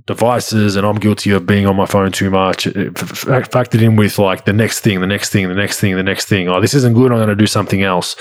devices. 0.07 0.76
And 0.76 0.86
I'm 0.86 0.95
guilty 0.95 1.30
of 1.32 1.45
being 1.45 1.68
on 1.68 1.76
my 1.76 1.86
phone 1.86 2.12
too 2.12 2.32
much. 2.32 2.66
It, 2.66 2.93
factored 2.95 3.82
in 3.82 3.95
with 3.95 4.18
like 4.18 4.45
the 4.45 4.53
next 4.53 4.80
thing, 4.80 4.99
the 4.99 5.07
next 5.07 5.30
thing, 5.30 5.47
the 5.47 5.53
next 5.53 5.80
thing, 5.80 5.95
the 5.95 6.03
next 6.03 6.26
thing. 6.26 6.49
Oh, 6.49 6.59
this 6.59 6.74
isn't 6.74 6.93
good. 6.93 7.12
I'm 7.12 7.20
going 7.20 7.30
to 7.30 7.36
do 7.36 7.47
something 7.47 7.84
else. 7.84 8.16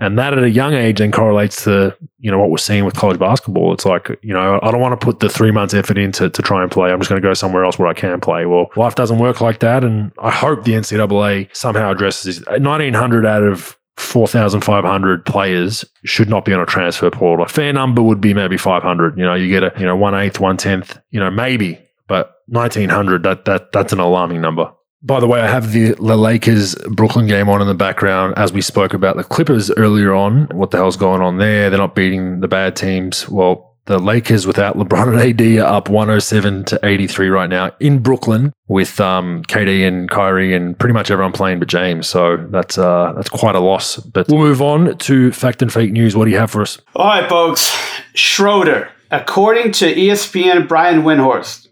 And 0.00 0.16
that 0.16 0.32
at 0.32 0.44
a 0.44 0.48
young 0.48 0.74
age 0.74 0.98
then 0.98 1.10
correlates 1.10 1.64
to, 1.64 1.94
you 2.20 2.30
know, 2.30 2.38
what 2.38 2.50
we're 2.50 2.58
seeing 2.58 2.84
with 2.84 2.94
college 2.94 3.18
basketball. 3.18 3.72
It's 3.74 3.84
like, 3.84 4.08
you 4.22 4.32
know, 4.32 4.60
I 4.62 4.70
don't 4.70 4.80
want 4.80 4.98
to 4.98 5.04
put 5.04 5.18
the 5.18 5.28
three 5.28 5.50
months 5.50 5.74
effort 5.74 5.98
into 5.98 6.30
to 6.30 6.42
try 6.42 6.62
and 6.62 6.70
play. 6.70 6.92
I'm 6.92 7.00
just 7.00 7.10
going 7.10 7.20
to 7.20 7.28
go 7.28 7.34
somewhere 7.34 7.64
else 7.64 7.80
where 7.80 7.88
I 7.88 7.94
can 7.94 8.20
play. 8.20 8.46
Well, 8.46 8.70
life 8.76 8.94
doesn't 8.94 9.18
work 9.18 9.40
like 9.40 9.58
that. 9.58 9.82
And 9.82 10.12
I 10.22 10.30
hope 10.30 10.62
the 10.62 10.72
NCAA 10.72 11.54
somehow 11.54 11.90
addresses 11.90 12.38
this. 12.38 12.46
1900 12.46 13.26
out 13.26 13.42
of 13.42 13.76
4,500 13.98 15.26
players 15.26 15.84
should 16.04 16.28
not 16.28 16.44
be 16.44 16.52
on 16.52 16.60
a 16.60 16.66
transfer 16.66 17.10
portal. 17.10 17.44
A 17.44 17.48
fair 17.48 17.72
number 17.72 18.00
would 18.00 18.20
be 18.20 18.32
maybe 18.32 18.56
500. 18.56 19.18
You 19.18 19.24
know, 19.24 19.34
you 19.34 19.48
get 19.48 19.64
a, 19.64 19.72
you 19.78 19.84
know, 19.84 19.96
one 19.96 20.14
eighth, 20.14 20.38
one 20.38 20.56
tenth, 20.56 20.98
you 21.10 21.18
know, 21.18 21.30
maybe, 21.30 21.78
but 22.06 22.36
1900, 22.46 23.24
that, 23.24 23.44
that, 23.46 23.72
that's 23.72 23.92
an 23.92 23.98
alarming 23.98 24.40
number. 24.40 24.72
By 25.02 25.20
the 25.20 25.26
way, 25.26 25.40
I 25.40 25.48
have 25.48 25.72
the, 25.72 25.94
Lakers 25.94 26.74
Brooklyn 26.90 27.26
game 27.26 27.48
on 27.48 27.60
in 27.60 27.66
the 27.66 27.74
background 27.74 28.34
as 28.36 28.52
we 28.52 28.60
spoke 28.60 28.94
about 28.94 29.16
the 29.16 29.24
Clippers 29.24 29.70
earlier 29.72 30.14
on. 30.14 30.46
What 30.52 30.70
the 30.70 30.76
hell's 30.76 30.96
going 30.96 31.20
on 31.20 31.38
there? 31.38 31.68
They're 31.68 31.78
not 31.78 31.94
beating 31.94 32.40
the 32.40 32.48
bad 32.48 32.76
teams. 32.76 33.28
Well, 33.28 33.67
the 33.88 33.98
Lakers 33.98 34.46
without 34.46 34.76
LeBron 34.76 35.18
and 35.18 35.40
AD 35.40 35.64
are 35.64 35.76
up 35.76 35.88
107 35.88 36.64
to 36.64 36.80
83 36.82 37.30
right 37.30 37.48
now 37.48 37.72
in 37.80 38.00
Brooklyn 38.00 38.52
with 38.68 39.00
um, 39.00 39.42
KD 39.44 39.88
and 39.88 40.10
Kyrie 40.10 40.54
and 40.54 40.78
pretty 40.78 40.92
much 40.92 41.10
everyone 41.10 41.32
playing 41.32 41.58
but 41.58 41.68
James. 41.68 42.06
So 42.06 42.36
that's 42.36 42.76
uh, 42.76 43.14
that's 43.16 43.30
quite 43.30 43.54
a 43.54 43.60
loss. 43.60 43.96
But 43.96 44.28
we'll 44.28 44.40
move 44.40 44.60
on 44.60 44.98
to 44.98 45.32
fact 45.32 45.62
and 45.62 45.72
fake 45.72 45.90
news. 45.90 46.14
What 46.14 46.26
do 46.26 46.30
you 46.30 46.36
have 46.36 46.50
for 46.50 46.60
us? 46.60 46.78
All 46.94 47.06
right, 47.06 47.26
folks. 47.30 47.74
Schroeder, 48.14 48.90
according 49.10 49.72
to 49.72 49.94
ESPN, 49.94 50.68
Brian 50.68 51.00
Windhorst, 51.00 51.68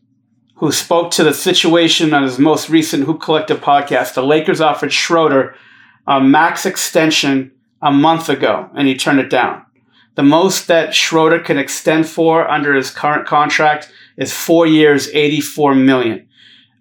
who 0.54 0.72
spoke 0.72 1.10
to 1.12 1.22
the 1.22 1.34
situation 1.34 2.14
on 2.14 2.22
his 2.22 2.38
most 2.38 2.70
recent 2.70 3.04
Hoop 3.04 3.20
Collective 3.20 3.60
podcast, 3.60 4.14
the 4.14 4.22
Lakers 4.22 4.62
offered 4.62 4.90
Schroeder 4.90 5.54
a 6.06 6.18
max 6.18 6.64
extension 6.64 7.52
a 7.82 7.92
month 7.92 8.30
ago, 8.30 8.70
and 8.74 8.88
he 8.88 8.96
turned 8.96 9.20
it 9.20 9.28
down. 9.28 9.65
The 10.16 10.22
most 10.22 10.66
that 10.66 10.94
Schroeder 10.94 11.38
can 11.38 11.58
extend 11.58 12.08
for 12.08 12.50
under 12.50 12.74
his 12.74 12.90
current 12.90 13.26
contract 13.26 13.90
is 14.16 14.32
four 14.32 14.66
years, 14.66 15.08
84 15.08 15.74
million. 15.74 16.26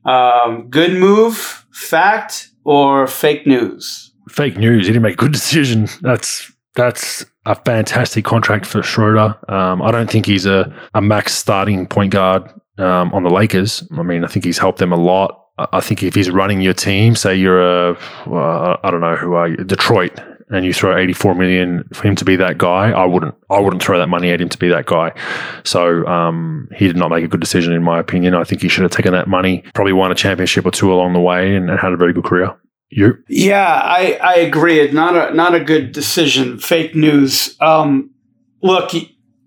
Um, 0.06 0.70
good 0.70 0.94
move, 0.94 1.66
fact, 1.72 2.50
or 2.64 3.08
fake 3.08 3.46
news? 3.46 4.14
Fake 4.30 4.58
news. 4.58 4.88
He 4.88 4.94
didn't 4.94 5.04
make 5.04 5.14
a 5.14 5.18
good 5.18 5.34
decision. 5.34 5.88
That's 6.02 6.52
that's 6.76 7.26
a 7.46 7.56
fantastic 7.56 8.26
contract 8.26 8.66
for 8.66 8.84
Schroeder. 8.84 9.38
Um, 9.48 9.82
I 9.82 9.92
don't 9.92 10.10
think 10.10 10.26
he's 10.26 10.46
a, 10.46 10.74
a 10.94 11.02
max 11.02 11.34
starting 11.34 11.88
point 11.88 12.12
guard 12.12 12.44
um, 12.78 13.14
on 13.14 13.24
the 13.24 13.30
Lakers. 13.30 13.88
I 13.98 14.04
mean, 14.04 14.24
I 14.24 14.28
think 14.28 14.46
he's 14.46 14.58
helped 14.58 14.80
them 14.80 14.92
a 14.92 14.98
lot. 14.98 15.42
I 15.58 15.80
think 15.80 16.04
if 16.04 16.16
he's 16.16 16.30
running 16.30 16.60
your 16.60 16.74
team, 16.74 17.16
say 17.16 17.34
you're 17.36 17.62
a, 17.92 17.98
well, 18.28 18.78
I 18.84 18.92
don't 18.92 19.00
know 19.00 19.16
who 19.16 19.36
are 19.36 19.48
you, 19.48 19.58
Detroit, 19.58 20.20
and 20.50 20.66
you 20.66 20.74
throw 20.74 20.96
84 20.96 21.36
million 21.36 21.88
for 21.94 22.08
him 22.08 22.16
to 22.16 22.26
be 22.26 22.36
that 22.36 22.58
guy, 22.58 22.92
I 22.92 23.06
wouldn't. 23.06 23.36
I 23.50 23.60
wouldn't 23.60 23.82
throw 23.82 23.98
that 23.98 24.08
money 24.08 24.32
at 24.32 24.40
him 24.40 24.50
to 24.50 24.58
be 24.58 24.70
that 24.70 24.86
guy. 24.86 25.12
So 25.64 26.06
um, 26.06 26.70
he 26.76 26.88
did 26.88 26.98
not 26.98 27.10
make 27.10 27.24
a 27.24 27.28
good 27.28 27.40
decision, 27.40 27.74
in 27.74 27.84
my 27.84 28.00
opinion. 28.00 28.36
I 28.36 28.44
think 28.44 28.62
he 28.62 28.68
should 28.68 28.84
have 28.84 28.92
taken 28.92 29.14
that 29.14 29.28
money, 29.28 29.64
probably 29.74 29.94
won 29.94 30.12
a 30.12 30.16
championship 30.16 30.66
or 30.66 30.72
two 30.72 30.94
along 30.94 31.14
the 31.14 31.20
way, 31.20 31.56
and, 31.56 31.70
and 31.70 31.80
had 31.80 31.94
a 31.94 31.98
very 31.98 32.14
good 32.14 32.26
career. 32.26 32.56
You? 32.90 33.18
Yeah, 33.28 33.66
I, 33.66 34.20
I 34.22 34.36
agree. 34.36 34.92
Not 34.92 35.16
a 35.16 35.34
not 35.34 35.56
a 35.56 35.60
good 35.60 35.92
decision. 35.92 36.60
Fake 36.60 36.96
news. 36.96 37.58
Um, 37.60 38.12
look, 38.62 38.92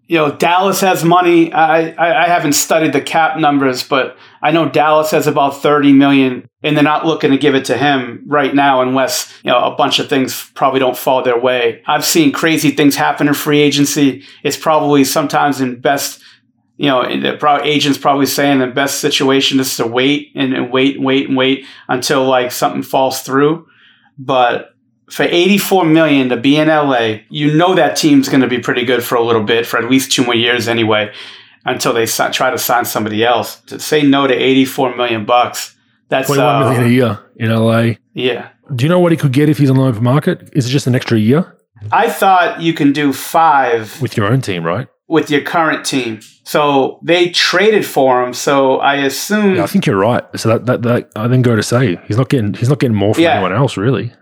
you 0.09 0.17
know, 0.17 0.35
Dallas 0.35 0.81
has 0.81 1.05
money. 1.05 1.53
I, 1.53 1.91
I, 1.91 2.25
I 2.25 2.29
haven't 2.29 2.55
studied 2.55 2.95
the 2.95 3.01
cap 3.01 3.39
numbers, 3.39 3.83
but 3.83 4.17
I 4.41 4.51
know 4.51 4.67
Dallas 4.67 5.11
has 5.11 5.27
about 5.27 5.61
30 5.61 5.93
million 5.93 6.49
and 6.63 6.75
they're 6.75 6.83
not 6.83 7.05
looking 7.05 7.31
to 7.31 7.37
give 7.37 7.55
it 7.55 7.67
to 7.67 7.77
him 7.77 8.25
right 8.27 8.55
now 8.55 8.81
unless, 8.81 9.31
you 9.45 9.51
know, 9.51 9.63
a 9.63 9.77
bunch 9.77 9.99
of 9.99 10.09
things 10.09 10.51
probably 10.55 10.81
don't 10.81 10.97
fall 10.97 11.23
their 11.23 11.39
way. 11.39 11.83
I've 11.87 12.07
seen 12.07 12.33
crazy 12.33 12.71
things 12.71 12.97
happen 12.97 13.29
in 13.29 13.35
free 13.35 13.61
agency. 13.61 14.25
It's 14.43 14.57
probably 14.57 15.05
sometimes 15.05 15.61
in 15.61 15.79
best, 15.79 16.23
you 16.79 16.87
know, 16.87 17.03
the 17.03 17.61
agents 17.63 17.99
probably 17.99 18.27
saying 18.27 18.61
the 18.61 18.67
best 18.67 19.01
situation 19.01 19.61
is 19.61 19.77
to 19.77 19.87
wait 19.87 20.33
and, 20.35 20.55
and 20.55 20.73
wait, 20.73 20.99
wait, 20.99 21.29
and 21.29 21.37
wait 21.37 21.67
until 21.87 22.25
like 22.25 22.51
something 22.51 22.83
falls 22.83 23.21
through. 23.21 23.69
But 24.17 24.75
for 25.11 25.25
84 25.25 25.85
million 25.85 26.29
to 26.29 26.37
be 26.37 26.57
in 26.57 26.69
LA, 26.69 27.19
you 27.29 27.55
know 27.55 27.75
that 27.75 27.97
team's 27.97 28.29
going 28.29 28.41
to 28.43 28.47
be 28.47 28.59
pretty 28.59 28.85
good 28.85 29.03
for 29.03 29.15
a 29.15 29.23
little 29.23 29.43
bit, 29.43 29.67
for 29.67 29.79
at 29.79 29.91
least 29.91 30.13
two 30.13 30.25
more 30.25 30.35
years 30.35 30.69
anyway, 30.69 31.13
until 31.65 31.93
they 31.93 32.07
try 32.07 32.51
to 32.51 32.59
sign 32.59 32.85
somebody 32.85 33.25
else. 33.25 33.61
To 33.63 33.79
say 33.79 34.03
no 34.03 34.27
to 34.27 34.35
84 34.35 34.97
million 34.97 35.25
bucks, 35.25 35.77
that's 36.09 36.29
21 36.29 36.55
uh, 36.55 36.61
million 36.61 36.85
a 36.85 36.89
year 36.89 37.19
in 37.37 37.51
LA. 37.51 37.95
Yeah. 38.15 38.51
Do 38.75 38.85
you 38.85 38.89
know 38.89 39.01
what 39.01 39.13
he 39.13 39.19
could 39.19 39.33
get 39.33 39.49
if 39.49 39.59
he's 39.59 39.71
on 39.71 39.77
the 39.77 39.85
open 39.85 40.03
market? 40.03 40.51
Is 40.53 40.67
it 40.67 40.71
just 40.71 40.87
an 40.87 40.95
extra 40.95 41.19
year? 41.19 41.57
I 41.93 42.11
thought 42.11 42.61
you 42.61 42.75
can 42.75 42.93
do 42.93 43.13
five 43.13 44.01
with 44.03 44.17
your 44.17 44.27
own 44.27 44.41
team, 44.41 44.65
right? 44.65 44.89
With 45.07 45.31
your 45.31 45.41
current 45.41 45.87
team. 45.87 46.21
So 46.45 46.99
they 47.03 47.31
traded 47.31 47.87
for 47.87 48.23
him. 48.23 48.35
So 48.35 48.79
I 48.79 48.97
assume. 48.97 49.57
Yeah, 49.57 49.65
I 49.65 49.67
think 49.67 49.87
you're 49.87 49.97
right. 49.97 50.25
So 50.37 50.49
that, 50.51 50.67
that, 50.67 50.83
that 50.83 51.11
I 51.17 51.29
then 51.29 51.43
go 51.43 51.57
to 51.57 51.63
say 51.63 51.99
he's 52.07 52.17
not 52.17 52.29
getting 52.29 52.55
he's 52.55 52.69
not 52.69 52.79
getting 52.79 52.97
more 52.97 53.15
from 53.15 53.23
yeah. 53.23 53.35
anyone 53.35 53.53
else, 53.53 53.77
really. 53.77 54.13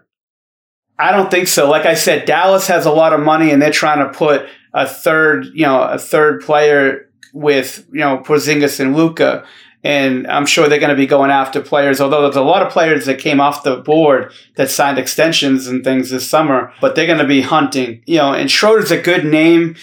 I 0.98 1.12
don't 1.12 1.30
think 1.30 1.48
so. 1.48 1.68
Like 1.68 1.86
I 1.86 1.94
said, 1.94 2.24
Dallas 2.24 2.66
has 2.68 2.86
a 2.86 2.90
lot 2.90 3.12
of 3.12 3.20
money 3.20 3.50
and 3.50 3.60
they're 3.60 3.70
trying 3.70 3.98
to 3.98 4.16
put 4.16 4.48
a 4.72 4.86
third, 4.86 5.46
you 5.54 5.62
know, 5.62 5.82
a 5.82 5.98
third 5.98 6.42
player 6.42 7.10
with, 7.32 7.86
you 7.92 8.00
know, 8.00 8.18
Porzingis 8.18 8.80
and 8.80 8.96
Luka. 8.96 9.44
And 9.84 10.26
I'm 10.26 10.46
sure 10.46 10.68
they're 10.68 10.80
going 10.80 10.90
to 10.90 10.96
be 10.96 11.06
going 11.06 11.30
after 11.30 11.60
players, 11.60 12.00
although 12.00 12.22
there's 12.22 12.34
a 12.34 12.42
lot 12.42 12.62
of 12.62 12.72
players 12.72 13.06
that 13.06 13.20
came 13.20 13.40
off 13.40 13.62
the 13.62 13.76
board 13.76 14.32
that 14.56 14.70
signed 14.70 14.98
extensions 14.98 15.68
and 15.68 15.84
things 15.84 16.10
this 16.10 16.28
summer, 16.28 16.72
but 16.80 16.94
they're 16.94 17.06
going 17.06 17.18
to 17.18 17.26
be 17.26 17.42
hunting, 17.42 18.02
you 18.04 18.16
know, 18.16 18.32
and 18.32 18.50
Schroeder's 18.50 18.90
a 18.90 19.00
good 19.00 19.24
name, 19.24 19.76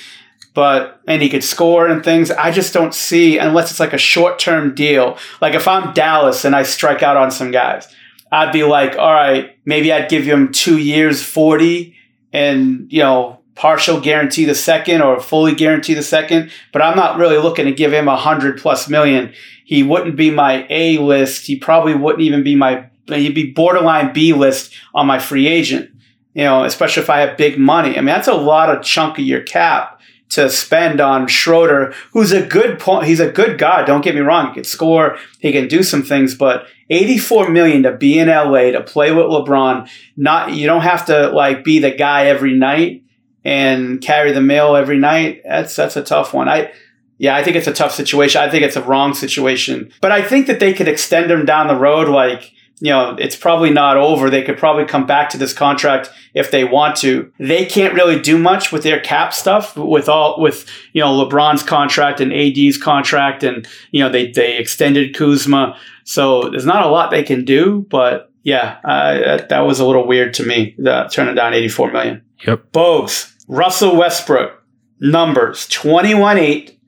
but, 0.53 0.99
and 1.07 1.21
he 1.21 1.29
could 1.29 1.43
score 1.43 1.87
and 1.87 2.03
things. 2.03 2.31
I 2.31 2.51
just 2.51 2.73
don't 2.73 2.93
see, 2.93 3.37
unless 3.37 3.71
it's 3.71 3.79
like 3.79 3.93
a 3.93 3.97
short 3.97 4.39
term 4.39 4.75
deal. 4.75 5.17
Like 5.39 5.53
if 5.53 5.67
I'm 5.69 5.93
Dallas 5.93 6.43
and 6.43 6.55
I 6.55 6.63
strike 6.63 7.01
out 7.01 7.15
on 7.15 7.31
some 7.31 7.51
guys, 7.51 7.87
I'd 8.33 8.51
be 8.51 8.63
like, 8.63 8.97
all 8.97 9.13
right, 9.13 9.55
maybe 9.63 9.93
I'd 9.93 10.09
give 10.09 10.23
him 10.23 10.51
two 10.51 10.79
years, 10.79 11.21
40, 11.21 11.95
and, 12.33 12.91
you 12.91 13.03
know, 13.03 13.39
partial 13.53 14.01
guarantee 14.01 14.45
the 14.45 14.55
second 14.55 15.03
or 15.03 15.19
fully 15.19 15.53
guarantee 15.53 15.93
the 15.93 16.01
second. 16.01 16.49
But 16.71 16.81
I'm 16.81 16.97
not 16.97 17.19
really 17.19 17.37
looking 17.37 17.65
to 17.65 17.71
give 17.71 17.93
him 17.93 18.07
a 18.07 18.17
hundred 18.17 18.57
plus 18.57 18.89
million. 18.89 19.33
He 19.65 19.83
wouldn't 19.83 20.15
be 20.15 20.31
my 20.31 20.65
A 20.71 20.97
list. 20.97 21.45
He 21.45 21.57
probably 21.57 21.93
wouldn't 21.93 22.23
even 22.23 22.43
be 22.43 22.55
my, 22.55 22.89
he'd 23.05 23.35
be 23.35 23.51
borderline 23.51 24.13
B 24.13 24.33
list 24.33 24.73
on 24.95 25.05
my 25.05 25.19
free 25.19 25.47
agent, 25.47 25.91
you 26.33 26.43
know, 26.43 26.63
especially 26.63 27.03
if 27.03 27.11
I 27.11 27.19
have 27.19 27.37
big 27.37 27.59
money. 27.59 27.91
I 27.91 27.97
mean, 27.97 28.07
that's 28.07 28.27
a 28.27 28.33
lot 28.33 28.75
of 28.75 28.83
chunk 28.83 29.19
of 29.19 29.25
your 29.25 29.43
cap 29.43 29.92
to 30.35 30.49
spend 30.49 30.99
on 31.01 31.27
Schroeder, 31.27 31.93
who's 32.11 32.31
a 32.31 32.45
good 32.45 32.79
point. 32.79 33.07
He's 33.07 33.19
a 33.19 33.31
good 33.31 33.57
guy. 33.57 33.83
Don't 33.83 34.03
get 34.03 34.15
me 34.15 34.21
wrong. 34.21 34.47
He 34.49 34.53
can 34.55 34.63
score. 34.63 35.17
He 35.39 35.51
can 35.51 35.67
do 35.67 35.83
some 35.83 36.03
things, 36.03 36.35
but 36.35 36.67
84 36.89 37.49
million 37.49 37.83
to 37.83 37.91
be 37.91 38.19
in 38.19 38.27
LA 38.27 38.71
to 38.71 38.81
play 38.81 39.11
with 39.11 39.25
LeBron. 39.25 39.89
Not 40.17 40.53
you 40.53 40.67
don't 40.67 40.81
have 40.81 41.05
to 41.07 41.29
like 41.29 41.63
be 41.63 41.79
the 41.79 41.91
guy 41.91 42.27
every 42.27 42.53
night 42.53 43.03
and 43.43 44.01
carry 44.01 44.31
the 44.31 44.41
mail 44.41 44.75
every 44.75 44.97
night. 44.97 45.41
That's 45.43 45.75
that's 45.75 45.95
a 45.95 46.03
tough 46.03 46.33
one. 46.33 46.47
I 46.47 46.71
yeah, 47.17 47.35
I 47.35 47.43
think 47.43 47.55
it's 47.55 47.67
a 47.67 47.73
tough 47.73 47.93
situation. 47.93 48.41
I 48.41 48.49
think 48.49 48.63
it's 48.63 48.75
a 48.75 48.83
wrong 48.83 49.13
situation. 49.13 49.91
But 50.01 50.11
I 50.11 50.21
think 50.21 50.47
that 50.47 50.59
they 50.59 50.73
could 50.73 50.87
extend 50.87 51.31
him 51.31 51.45
down 51.45 51.67
the 51.67 51.75
road 51.75 52.09
like 52.09 52.51
you 52.83 52.89
know, 52.89 53.15
it's 53.17 53.37
probably 53.37 53.69
not 53.69 53.95
over. 53.95 54.29
They 54.29 54.41
could 54.41 54.57
probably 54.57 54.83
come 54.83 55.07
back 55.07 55.29
to 55.29 55.37
this 55.37 55.53
contract 55.53 56.11
if 56.33 56.51
they 56.51 56.65
want 56.65 56.97
to. 56.97 57.31
They 57.39 57.65
can't 57.65 57.93
really 57.93 58.19
do 58.19 58.37
much 58.37 58.73
with 58.73 58.83
their 58.83 58.99
cap 58.99 59.33
stuff 59.33 59.77
with 59.77 60.09
all 60.09 60.41
with 60.41 60.69
you 60.91 60.99
know 60.99 61.07
LeBron's 61.07 61.63
contract 61.63 62.19
and 62.19 62.33
AD's 62.33 62.77
contract, 62.77 63.41
and 63.41 63.65
you 63.91 64.03
know 64.03 64.09
they 64.09 64.31
they 64.31 64.57
extended 64.57 65.15
Kuzma, 65.15 65.79
so 66.03 66.49
there's 66.49 66.65
not 66.65 66.85
a 66.85 66.89
lot 66.89 67.09
they 67.09 67.23
can 67.23 67.45
do. 67.45 67.87
But 67.89 68.29
yeah, 68.43 68.79
uh, 68.83 69.13
that, 69.13 69.47
that 69.47 69.61
was 69.61 69.79
a 69.79 69.85
little 69.85 70.05
weird 70.05 70.33
to 70.33 70.45
me. 70.45 70.75
Uh, 70.85 71.07
turning 71.07 71.35
down 71.35 71.53
84 71.53 71.93
million. 71.93 72.21
Yep. 72.45 72.73
Bogues, 72.73 73.33
Russell 73.47 73.95
Westbrook 73.95 74.61
numbers 74.99 75.67
21 75.69 76.37
8, 76.37 76.79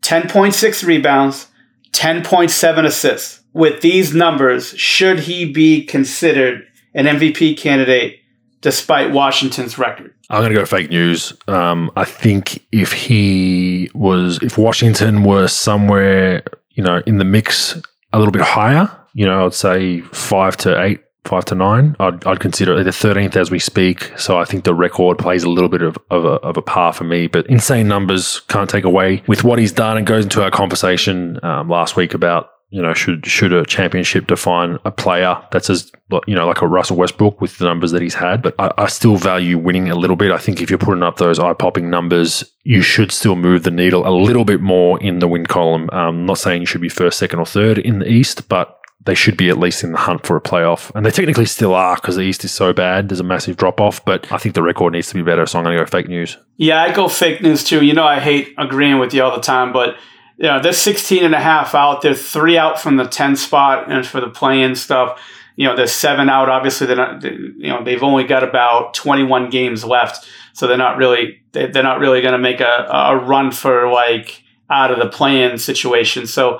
10.6 0.00 0.86
rebounds, 0.86 1.48
10.7 1.92 2.86
assists 2.86 3.43
with 3.54 3.80
these 3.80 4.14
numbers, 4.14 4.76
should 4.78 5.20
he 5.20 5.50
be 5.50 5.84
considered 5.84 6.66
an 6.92 7.06
MVP 7.06 7.56
candidate 7.56 8.20
despite 8.60 9.12
Washington's 9.12 9.78
record? 9.78 10.12
I'm 10.28 10.40
going 10.40 10.52
to 10.52 10.58
go 10.58 10.66
fake 10.66 10.90
news. 10.90 11.32
Um, 11.48 11.90
I 11.96 12.04
think 12.04 12.64
if 12.72 12.92
he 12.92 13.90
was, 13.94 14.38
if 14.42 14.58
Washington 14.58 15.22
were 15.22 15.48
somewhere, 15.48 16.42
you 16.70 16.82
know, 16.82 17.02
in 17.06 17.18
the 17.18 17.24
mix 17.24 17.80
a 18.12 18.18
little 18.18 18.32
bit 18.32 18.42
higher, 18.42 18.90
you 19.12 19.24
know, 19.24 19.46
I'd 19.46 19.54
say 19.54 20.00
five 20.00 20.56
to 20.58 20.82
eight, 20.82 21.04
five 21.24 21.44
to 21.46 21.54
nine. 21.54 21.94
I'd, 22.00 22.26
I'd 22.26 22.40
consider 22.40 22.82
the 22.82 22.90
13th 22.90 23.36
as 23.36 23.50
we 23.50 23.58
speak. 23.58 24.12
So 24.18 24.38
I 24.38 24.44
think 24.44 24.64
the 24.64 24.74
record 24.74 25.18
plays 25.18 25.44
a 25.44 25.50
little 25.50 25.68
bit 25.68 25.82
of, 25.82 25.96
of, 26.10 26.24
a, 26.24 26.36
of 26.40 26.56
a 26.56 26.62
par 26.62 26.92
for 26.92 27.04
me, 27.04 27.28
but 27.28 27.46
insane 27.46 27.86
numbers 27.86 28.40
can't 28.48 28.68
take 28.68 28.84
away 28.84 29.22
with 29.26 29.44
what 29.44 29.58
he's 29.58 29.72
done 29.72 29.96
and 29.96 30.06
goes 30.06 30.24
into 30.24 30.42
our 30.42 30.50
conversation 30.50 31.38
um, 31.44 31.68
last 31.68 31.96
week 31.96 32.14
about 32.14 32.50
you 32.74 32.82
know, 32.82 32.92
should 32.92 33.24
should 33.24 33.52
a 33.52 33.64
championship 33.64 34.26
define 34.26 34.80
a 34.84 34.90
player 34.90 35.40
that's 35.52 35.70
as 35.70 35.92
you 36.26 36.34
know 36.34 36.44
like 36.44 36.60
a 36.60 36.66
Russell 36.66 36.96
Westbrook 36.96 37.40
with 37.40 37.56
the 37.58 37.66
numbers 37.66 37.92
that 37.92 38.02
he's 38.02 38.14
had? 38.14 38.42
But 38.42 38.56
I, 38.58 38.72
I 38.76 38.86
still 38.88 39.14
value 39.14 39.58
winning 39.58 39.90
a 39.90 39.94
little 39.94 40.16
bit. 40.16 40.32
I 40.32 40.38
think 40.38 40.60
if 40.60 40.70
you're 40.70 40.78
putting 40.78 41.04
up 41.04 41.18
those 41.18 41.38
eye 41.38 41.52
popping 41.52 41.88
numbers, 41.88 42.42
you 42.64 42.82
should 42.82 43.12
still 43.12 43.36
move 43.36 43.62
the 43.62 43.70
needle 43.70 44.04
a 44.04 44.10
little 44.10 44.44
bit 44.44 44.60
more 44.60 45.00
in 45.00 45.20
the 45.20 45.28
win 45.28 45.46
column. 45.46 45.88
Um, 45.92 46.26
not 46.26 46.38
saying 46.38 46.62
you 46.62 46.66
should 46.66 46.80
be 46.80 46.88
first, 46.88 47.16
second, 47.16 47.38
or 47.38 47.46
third 47.46 47.78
in 47.78 48.00
the 48.00 48.08
East, 48.10 48.48
but 48.48 48.80
they 49.04 49.14
should 49.14 49.36
be 49.36 49.50
at 49.50 49.58
least 49.58 49.84
in 49.84 49.92
the 49.92 49.98
hunt 49.98 50.26
for 50.26 50.36
a 50.36 50.40
playoff. 50.40 50.90
And 50.96 51.06
they 51.06 51.12
technically 51.12 51.46
still 51.46 51.76
are 51.76 51.94
because 51.94 52.16
the 52.16 52.22
East 52.22 52.42
is 52.44 52.50
so 52.50 52.72
bad. 52.72 53.08
There's 53.08 53.20
a 53.20 53.24
massive 53.24 53.56
drop 53.56 53.80
off, 53.80 54.04
but 54.04 54.32
I 54.32 54.38
think 54.38 54.56
the 54.56 54.62
record 54.62 54.94
needs 54.94 55.10
to 55.10 55.14
be 55.14 55.22
better. 55.22 55.46
So 55.46 55.60
I'm 55.60 55.64
going 55.64 55.76
to 55.76 55.84
go 55.84 55.88
fake 55.88 56.08
news. 56.08 56.38
Yeah, 56.56 56.82
I 56.82 56.92
go 56.92 57.06
fake 57.06 57.40
news 57.40 57.62
too. 57.62 57.84
You 57.84 57.92
know, 57.92 58.04
I 58.04 58.18
hate 58.18 58.52
agreeing 58.58 58.98
with 58.98 59.14
you 59.14 59.22
all 59.22 59.36
the 59.36 59.42
time, 59.42 59.72
but 59.72 59.96
know, 60.38 60.60
they're 60.60 60.72
16 60.72 61.24
and 61.24 61.34
a 61.34 61.40
half 61.40 61.74
out. 61.74 62.02
They're 62.02 62.14
three 62.14 62.58
out 62.58 62.80
from 62.80 62.96
the 62.96 63.06
10 63.06 63.36
spot 63.36 63.90
and 63.90 64.06
for 64.06 64.20
the 64.20 64.28
play-in 64.28 64.74
stuff. 64.74 65.20
You 65.56 65.68
know, 65.68 65.76
they're 65.76 65.86
seven 65.86 66.28
out. 66.28 66.48
Obviously, 66.48 66.88
they're 66.88 66.96
not, 66.96 67.22
you 67.22 67.68
know, 67.68 67.84
they've 67.84 68.02
only 68.02 68.24
got 68.24 68.42
about 68.42 68.94
21 68.94 69.50
games 69.50 69.84
left. 69.84 70.26
So 70.52 70.66
they're 70.66 70.76
not 70.76 70.96
really, 70.96 71.42
they're 71.52 71.82
not 71.82 72.00
really 72.00 72.20
going 72.20 72.32
to 72.32 72.38
make 72.38 72.60
a, 72.60 72.86
a 72.90 73.16
run 73.16 73.52
for 73.52 73.90
like 73.90 74.42
out 74.68 74.90
of 74.90 74.98
the 74.98 75.08
play-in 75.08 75.58
situation. 75.58 76.26
So 76.26 76.58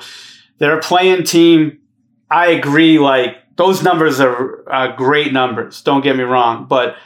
they're 0.58 0.78
a 0.78 0.82
play-in 0.82 1.24
team. 1.24 1.78
I 2.30 2.48
agree. 2.48 2.98
Like 2.98 3.56
those 3.56 3.82
numbers 3.82 4.20
are, 4.20 4.68
are 4.68 4.96
great 4.96 5.32
numbers. 5.32 5.82
Don't 5.82 6.02
get 6.02 6.16
me 6.16 6.22
wrong. 6.22 6.66
But 6.68 6.96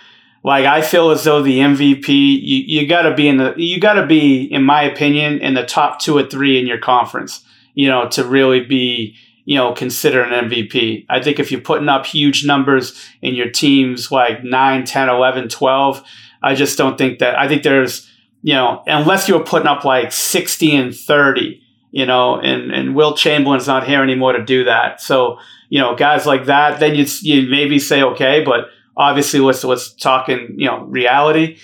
like 0.49 0.65
I 0.65 0.81
feel 0.81 1.11
as 1.11 1.25
though 1.25 1.43
the 1.43 1.59
MVP, 1.59 2.09
you, 2.09 2.81
you 2.81 2.89
got 2.89 3.03
to 3.03 3.15
be 3.15 3.29
in 3.29 3.37
the, 3.37 3.53
you 3.59 3.79
got 3.79 3.93
to 3.95 4.07
be, 4.07 4.45
in 4.45 4.63
my 4.63 4.81
opinion, 4.81 5.41
in 5.41 5.53
the 5.53 5.67
top 5.67 6.01
two 6.01 6.17
or 6.17 6.25
three 6.25 6.59
in 6.59 6.67
your 6.67 6.79
conference. 6.79 7.45
You 7.75 7.91
know, 7.91 8.09
to 8.09 8.25
really 8.25 8.65
be, 8.65 9.15
you 9.45 9.57
know, 9.57 9.75
consider 9.75 10.23
an 10.23 10.49
MVP. 10.49 11.05
I 11.11 11.23
think 11.23 11.39
if 11.39 11.53
you're 11.53 11.61
putting 11.61 11.91
up 11.91 12.07
huge 12.07 12.47
numbers 12.47 12.99
in 13.21 13.35
your 13.35 13.51
teams 13.51 14.11
like 14.11 14.43
9, 14.43 14.85
10, 14.87 15.09
11, 15.11 15.51
12, 15.51 16.03
I 16.43 16.55
just 16.55 16.79
don't 16.79 16.97
think 16.97 17.19
that. 17.19 17.39
I 17.39 17.47
think 17.47 17.63
there's, 17.63 18.11
you 18.41 18.55
know, 18.55 18.83
unless 18.87 19.29
you're 19.29 19.45
putting 19.45 19.69
up 19.69 19.85
like 19.85 20.13
60 20.13 20.75
and 20.75 20.97
30, 20.97 21.63
you 21.91 22.07
know, 22.07 22.41
and, 22.41 22.73
and 22.73 22.95
Wilt 22.95 23.19
Chamberlain's 23.19 23.67
not 23.67 23.87
here 23.87 24.03
anymore 24.03 24.33
to 24.33 24.43
do 24.43 24.65
that. 24.65 25.03
So, 25.03 25.41
you 25.69 25.79
know, 25.79 25.95
guys 25.95 26.25
like 26.25 26.47
that, 26.47 26.81
then 26.81 26.95
you 26.95 27.05
you 27.21 27.51
maybe 27.51 27.79
say 27.79 28.03
okay, 28.03 28.43
but 28.43 28.71
obviously 28.99 29.41
let's 29.41 29.65
let's 29.65 29.95
talking 29.95 30.55
you 30.59 30.67
know 30.67 30.85
reality. 30.85 31.59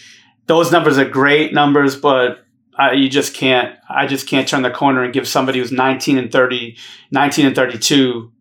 Those 0.47 0.71
numbers 0.73 0.99
are 0.99 1.05
great 1.05 1.53
numbers 1.53 1.97
but 1.97 2.45
uh, 2.79 2.93
you 2.93 3.09
just 3.09 3.35
can't 3.35 3.77
i 3.89 4.07
just 4.07 4.27
can't 4.27 4.49
turn 4.49 4.63
the 4.63 4.71
corner 4.71 5.03
and 5.03 5.13
give 5.13 5.29
somebody 5.29 5.59
who's 5.59 5.73
19 5.73 6.19
and 6.19 6.33
30 6.33 6.77
19 7.11 7.47
and 7.47 7.55
32 7.55 8.33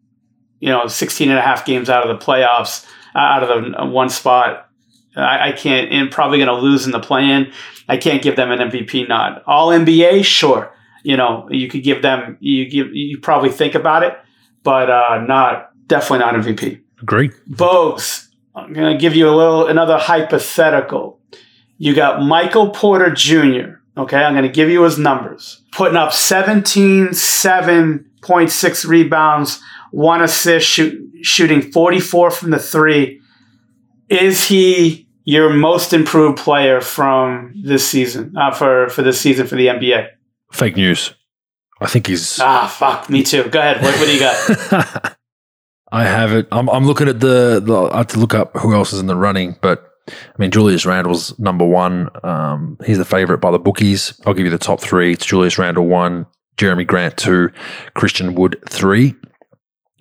you 0.60 0.70
know 0.70 0.88
16 0.88 1.30
and 1.30 1.38
a 1.38 1.42
half 1.42 1.66
games 1.66 1.90
out 1.90 2.08
of 2.08 2.20
the 2.20 2.26
playoffs 2.26 2.86
uh, 3.16 3.20
out 3.20 3.44
of 3.44 3.50
the 3.64 3.80
uh, 3.80 3.86
one 3.86 4.10
spot. 4.10 4.70
I, 5.16 5.50
I 5.50 5.52
can't 5.52 5.92
and 5.92 6.10
probably 6.10 6.40
going 6.40 6.48
to 6.48 6.56
lose 6.56 6.86
in 6.86 6.92
the 6.92 7.00
plan 7.00 7.52
i 7.88 7.98
can't 7.98 8.24
give 8.24 8.36
them 8.36 8.52
an 8.52 8.60
mvp 8.72 9.08
nod. 9.08 9.42
All 9.46 9.70
nba 9.70 10.24
sure. 10.26 10.74
You 11.04 11.18
know 11.18 11.48
you 11.52 11.68
could 11.68 11.84
give 11.84 12.02
them 12.02 12.38
you 12.40 12.68
give 12.70 12.94
you 12.94 13.20
probably 13.20 13.52
think 13.52 13.76
about 13.76 14.04
it 14.04 14.18
but 14.64 14.90
uh 14.90 15.24
not 15.28 15.72
definitely 15.88 16.20
not 16.20 16.34
mvp 16.36 16.82
great. 17.06 17.34
Bogues 17.50 18.30
I'm 18.56 18.74
going 18.74 18.94
to 18.94 19.00
give 19.00 19.16
you 19.16 19.30
a 19.30 19.36
little 19.36 19.68
another 19.68 19.98
hypothetical. 19.98 21.20
You 21.78 21.96
got 21.96 22.22
Michael 22.22 22.70
Porter 22.70 23.12
Jr. 23.12 23.80
Okay, 23.98 24.18
I'm 24.18 24.34
going 24.34 24.44
to 24.46 24.52
give 24.52 24.70
you 24.70 24.84
his 24.84 24.98
numbers. 24.98 25.62
Putting 25.72 25.98
up 25.98 26.14
17, 26.14 27.10
7.6 27.10 28.88
rebounds, 28.88 29.62
one 29.92 30.22
assist, 30.22 30.68
shoot, 30.68 31.00
shooting 31.22 31.62
44 31.62 32.32
from 32.32 32.52
the 32.52 32.60
three. 32.60 33.22
Is 34.10 34.48
he 34.48 35.08
your 35.24 35.52
most 35.52 35.94
improved 35.94 36.38
player 36.38 36.82
from 36.82 37.54
this 37.64 37.88
season? 37.88 38.36
Uh, 38.38 38.52
for 38.52 38.90
for 38.90 39.02
this 39.02 39.20
season 39.20 39.48
for 39.48 39.56
the 39.56 39.68
NBA? 39.68 40.10
Fake 40.52 40.76
news. 40.76 41.14
I 41.82 41.88
think 41.88 42.08
he's. 42.08 42.40
Ah, 42.40 42.68
fuck. 42.68 43.10
Me 43.10 43.24
too. 43.24 43.44
Go 43.50 43.60
ahead. 43.60 43.82
What, 43.82 43.96
what 43.98 44.06
do 44.06 44.14
you 44.14 44.20
got? 44.20 45.18
I 45.94 46.06
have 46.06 46.34
it. 46.34 46.48
I'm, 46.52 46.68
I'm 46.72 46.88
looking 46.88 47.08
at 47.08 47.20
the, 47.20 47.62
the. 47.64 47.90
I 47.94 47.98
have 47.98 48.08
to 48.08 48.20
look 48.20 48.34
up 48.34 48.58
who 48.58 48.74
else 48.74 48.94
is 48.94 49.00
in 49.00 49.06
the 49.06 49.16
running, 49.16 49.56
but 49.62 49.92
I 50.10 50.14
mean, 50.40 50.50
Julius 50.50 50.88
Randle's 50.88 51.38
number 51.38 51.66
one. 51.66 52.10
Um, 52.24 52.78
he's 52.84 52.98
the 52.98 53.06
favorite 53.06 53.38
by 53.38 53.52
the 53.52 53.60
bookies. 53.60 54.20
I'll 54.26 54.34
give 54.34 54.46
you 54.46 54.52
the 54.52 54.58
top 54.58 54.82
three. 54.82 55.14
It's 55.14 55.26
Julius 55.26 55.60
Randle 55.60 55.86
one, 55.86 56.26
Jerami 56.58 56.88
Grant 56.88 57.16
two, 57.18 57.52
Christian 57.94 58.34
Wood 58.34 58.58
three. 58.68 59.14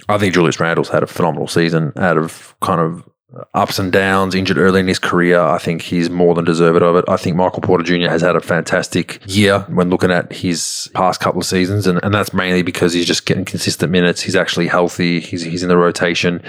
I 0.08 0.16
think 0.16 0.32
Julius 0.32 0.58
Randle's 0.58 0.88
had 0.88 1.02
a 1.02 1.06
phenomenal 1.06 1.46
season 1.46 1.92
out 1.96 2.16
of 2.16 2.56
kind 2.62 2.80
of 2.80 3.06
ups 3.54 3.78
and 3.78 3.92
downs, 3.92 4.34
injured 4.34 4.58
early 4.58 4.80
in 4.80 4.88
his 4.88 4.98
career. 4.98 5.40
I 5.40 5.58
think 5.58 5.82
he's 5.82 6.10
more 6.10 6.34
than 6.34 6.44
deserved 6.44 6.82
of 6.82 6.96
it. 6.96 7.04
I 7.08 7.16
think 7.16 7.36
Michael 7.36 7.62
Porter 7.62 7.84
Jr. 7.84 8.08
has 8.08 8.22
had 8.22 8.36
a 8.36 8.40
fantastic 8.40 9.20
year 9.26 9.60
when 9.68 9.90
looking 9.90 10.10
at 10.10 10.32
his 10.32 10.90
past 10.94 11.20
couple 11.20 11.40
of 11.40 11.46
seasons, 11.46 11.86
and, 11.86 11.98
and 12.02 12.12
that's 12.12 12.32
mainly 12.32 12.62
because 12.62 12.92
he's 12.92 13.06
just 13.06 13.26
getting 13.26 13.44
consistent 13.44 13.90
minutes. 13.90 14.20
He's 14.20 14.36
actually 14.36 14.68
healthy. 14.68 15.20
He's, 15.20 15.42
he's 15.42 15.62
in 15.62 15.68
the 15.68 15.76
rotation. 15.76 16.42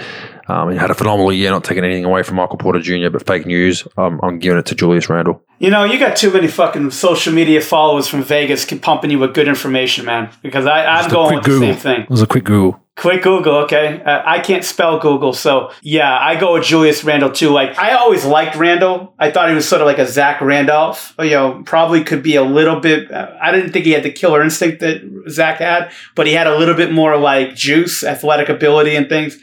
Um, 0.48 0.70
he 0.70 0.76
had 0.76 0.90
a 0.90 0.94
phenomenal 0.94 1.32
year, 1.32 1.50
not 1.50 1.64
taking 1.64 1.84
anything 1.84 2.04
away 2.04 2.22
from 2.22 2.36
Michael 2.36 2.58
Porter 2.58 2.80
Jr., 2.80 3.08
but 3.10 3.26
fake 3.26 3.46
news. 3.46 3.86
Um, 3.96 4.20
I'm 4.22 4.38
giving 4.38 4.58
it 4.58 4.66
to 4.66 4.74
Julius 4.74 5.08
Randle. 5.08 5.42
You 5.58 5.70
know, 5.70 5.84
you 5.84 5.98
got 5.98 6.16
too 6.16 6.30
many 6.30 6.48
fucking 6.48 6.90
social 6.90 7.32
media 7.32 7.60
followers 7.60 8.08
from 8.08 8.22
Vegas 8.22 8.66
pumping 8.82 9.10
you 9.10 9.18
with 9.18 9.34
good 9.34 9.48
information, 9.48 10.04
man. 10.04 10.30
Because 10.42 10.66
I, 10.66 10.84
I'm 10.84 11.10
going 11.10 11.36
with 11.36 11.44
Google. 11.44 11.68
the 11.68 11.74
same 11.74 11.80
thing. 11.80 12.00
It 12.02 12.10
was 12.10 12.22
a 12.22 12.26
quick 12.26 12.44
Google. 12.44 12.83
Quick 12.96 13.24
Google, 13.24 13.56
okay. 13.56 14.00
Uh, 14.04 14.22
I 14.24 14.38
can't 14.38 14.64
spell 14.64 15.00
Google, 15.00 15.32
so 15.32 15.72
yeah, 15.82 16.16
I 16.16 16.38
go 16.38 16.54
with 16.54 16.62
Julius 16.62 17.02
Randle 17.02 17.32
too. 17.32 17.50
Like 17.50 17.76
I 17.76 17.94
always 17.94 18.24
liked 18.24 18.54
Randle. 18.54 19.14
I 19.18 19.32
thought 19.32 19.48
he 19.48 19.54
was 19.54 19.66
sort 19.66 19.80
of 19.80 19.86
like 19.86 19.98
a 19.98 20.06
Zach 20.06 20.40
Randolph. 20.40 21.12
You 21.18 21.30
know, 21.30 21.62
probably 21.66 22.04
could 22.04 22.22
be 22.22 22.36
a 22.36 22.44
little 22.44 22.78
bit. 22.78 23.10
Uh, 23.10 23.36
I 23.42 23.50
didn't 23.50 23.72
think 23.72 23.84
he 23.84 23.90
had 23.90 24.04
the 24.04 24.12
killer 24.12 24.42
instinct 24.42 24.78
that 24.80 25.02
Zach 25.28 25.58
had, 25.58 25.90
but 26.14 26.28
he 26.28 26.34
had 26.34 26.46
a 26.46 26.56
little 26.56 26.76
bit 26.76 26.92
more 26.92 27.16
like 27.16 27.56
juice, 27.56 28.04
athletic 28.04 28.48
ability, 28.48 28.94
and 28.94 29.08
things. 29.08 29.40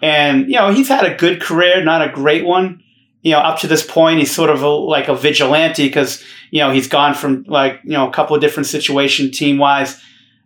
And 0.00 0.48
you 0.48 0.56
know, 0.56 0.72
he's 0.72 0.88
had 0.88 1.04
a 1.04 1.14
good 1.14 1.42
career, 1.42 1.84
not 1.84 2.00
a 2.00 2.10
great 2.10 2.46
one. 2.46 2.82
You 3.20 3.32
know, 3.32 3.40
up 3.40 3.58
to 3.58 3.66
this 3.66 3.84
point, 3.84 4.20
he's 4.20 4.34
sort 4.34 4.48
of 4.48 4.62
a, 4.62 4.68
like 4.68 5.08
a 5.08 5.14
vigilante 5.14 5.86
because 5.86 6.24
you 6.50 6.60
know 6.60 6.70
he's 6.70 6.88
gone 6.88 7.12
from 7.12 7.44
like 7.46 7.80
you 7.84 7.90
know 7.90 8.08
a 8.08 8.12
couple 8.12 8.34
of 8.34 8.40
different 8.40 8.68
situations 8.68 9.36
team 9.36 9.58
wise, 9.58 10.02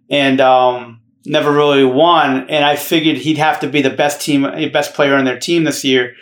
and 0.08 0.40
um 0.40 0.99
never 1.24 1.52
really 1.52 1.84
won. 1.84 2.48
And 2.48 2.64
I 2.64 2.76
figured 2.76 3.18
he'd 3.18 3.38
have 3.38 3.60
to 3.60 3.68
be 3.68 3.82
the 3.82 3.90
best 3.90 4.20
team, 4.20 4.42
best 4.72 4.94
player 4.94 5.14
on 5.14 5.24
their 5.24 5.38
team 5.38 5.64
this 5.64 5.84
year. 5.84 6.14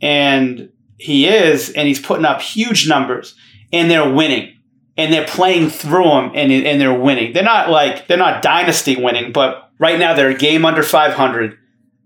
And 0.00 0.70
he 0.96 1.26
is, 1.26 1.70
and 1.70 1.86
he's 1.86 2.00
putting 2.00 2.24
up 2.24 2.40
huge 2.40 2.88
numbers 2.88 3.34
and 3.72 3.90
they're 3.90 4.12
winning 4.12 4.56
and 4.96 5.12
they're 5.12 5.26
playing 5.26 5.70
through 5.70 6.04
them 6.04 6.32
and, 6.34 6.52
and 6.52 6.80
they're 6.80 6.98
winning. 6.98 7.32
They're 7.32 7.42
not 7.42 7.70
like, 7.70 8.06
they're 8.08 8.16
not 8.16 8.42
dynasty 8.42 8.96
winning, 8.96 9.32
but 9.32 9.70
right 9.78 9.98
now 9.98 10.14
they're 10.14 10.30
a 10.30 10.34
game 10.34 10.64
under 10.64 10.82
500. 10.82 11.56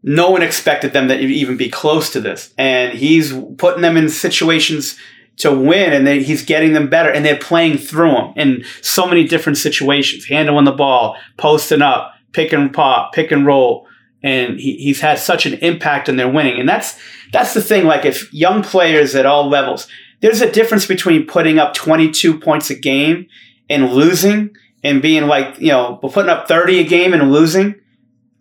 No 0.02 0.30
one 0.30 0.42
expected 0.42 0.92
them 0.92 1.08
to 1.08 1.18
even 1.18 1.56
be 1.56 1.70
close 1.70 2.12
to 2.12 2.20
this. 2.20 2.52
And 2.58 2.92
he's 2.92 3.32
putting 3.56 3.82
them 3.82 3.96
in 3.96 4.08
situations 4.08 4.98
to 5.38 5.52
win 5.52 5.92
and 5.92 6.06
they, 6.06 6.22
he's 6.22 6.44
getting 6.44 6.74
them 6.74 6.90
better 6.90 7.10
and 7.10 7.24
they're 7.24 7.38
playing 7.38 7.78
through 7.78 8.12
them 8.12 8.32
in 8.36 8.64
so 8.82 9.06
many 9.06 9.24
different 9.24 9.58
situations, 9.58 10.26
handling 10.26 10.66
the 10.66 10.72
ball, 10.72 11.16
posting 11.38 11.82
up, 11.82 12.11
pick 12.32 12.52
and 12.52 12.72
pop, 12.72 13.12
pick 13.12 13.30
and 13.30 13.46
roll. 13.46 13.86
And 14.22 14.58
he, 14.58 14.76
he's 14.76 15.00
had 15.00 15.18
such 15.18 15.46
an 15.46 15.54
impact 15.54 16.08
in 16.08 16.16
their 16.16 16.28
winning. 16.28 16.60
And 16.60 16.68
that's, 16.68 16.98
that's 17.32 17.54
the 17.54 17.62
thing. 17.62 17.86
Like 17.86 18.04
if 18.04 18.32
young 18.32 18.62
players 18.62 19.14
at 19.14 19.26
all 19.26 19.48
levels, 19.48 19.88
there's 20.20 20.40
a 20.40 20.50
difference 20.50 20.86
between 20.86 21.26
putting 21.26 21.58
up 21.58 21.74
22 21.74 22.38
points 22.38 22.70
a 22.70 22.74
game 22.76 23.26
and 23.68 23.92
losing 23.92 24.54
and 24.84 25.02
being 25.02 25.26
like, 25.26 25.58
you 25.58 25.68
know, 25.68 25.96
putting 25.96 26.30
up 26.30 26.48
30 26.48 26.80
a 26.80 26.84
game 26.84 27.12
and 27.12 27.32
losing, 27.32 27.74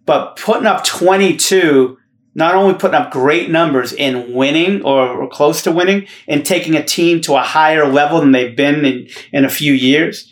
but 0.06 0.36
putting 0.36 0.68
up 0.68 0.84
22, 0.84 1.98
not 2.36 2.56
only 2.56 2.76
putting 2.76 2.96
up 2.96 3.12
great 3.12 3.50
numbers 3.50 3.94
in 3.94 4.34
winning 4.34 4.84
or, 4.84 5.08
or 5.08 5.30
close 5.30 5.64
to 5.64 5.72
winning 5.72 6.08
and 6.28 6.46
taking 6.46 6.76
a 6.76 6.84
team 6.84 7.22
to 7.22 7.36
a 7.36 7.42
higher 7.42 7.88
level 7.88 8.20
than 8.20 8.32
they've 8.32 8.56
been 8.56 8.86
in, 8.86 9.08
in 9.32 9.46
a 9.46 9.50
few 9.50 9.74
years 9.74 10.32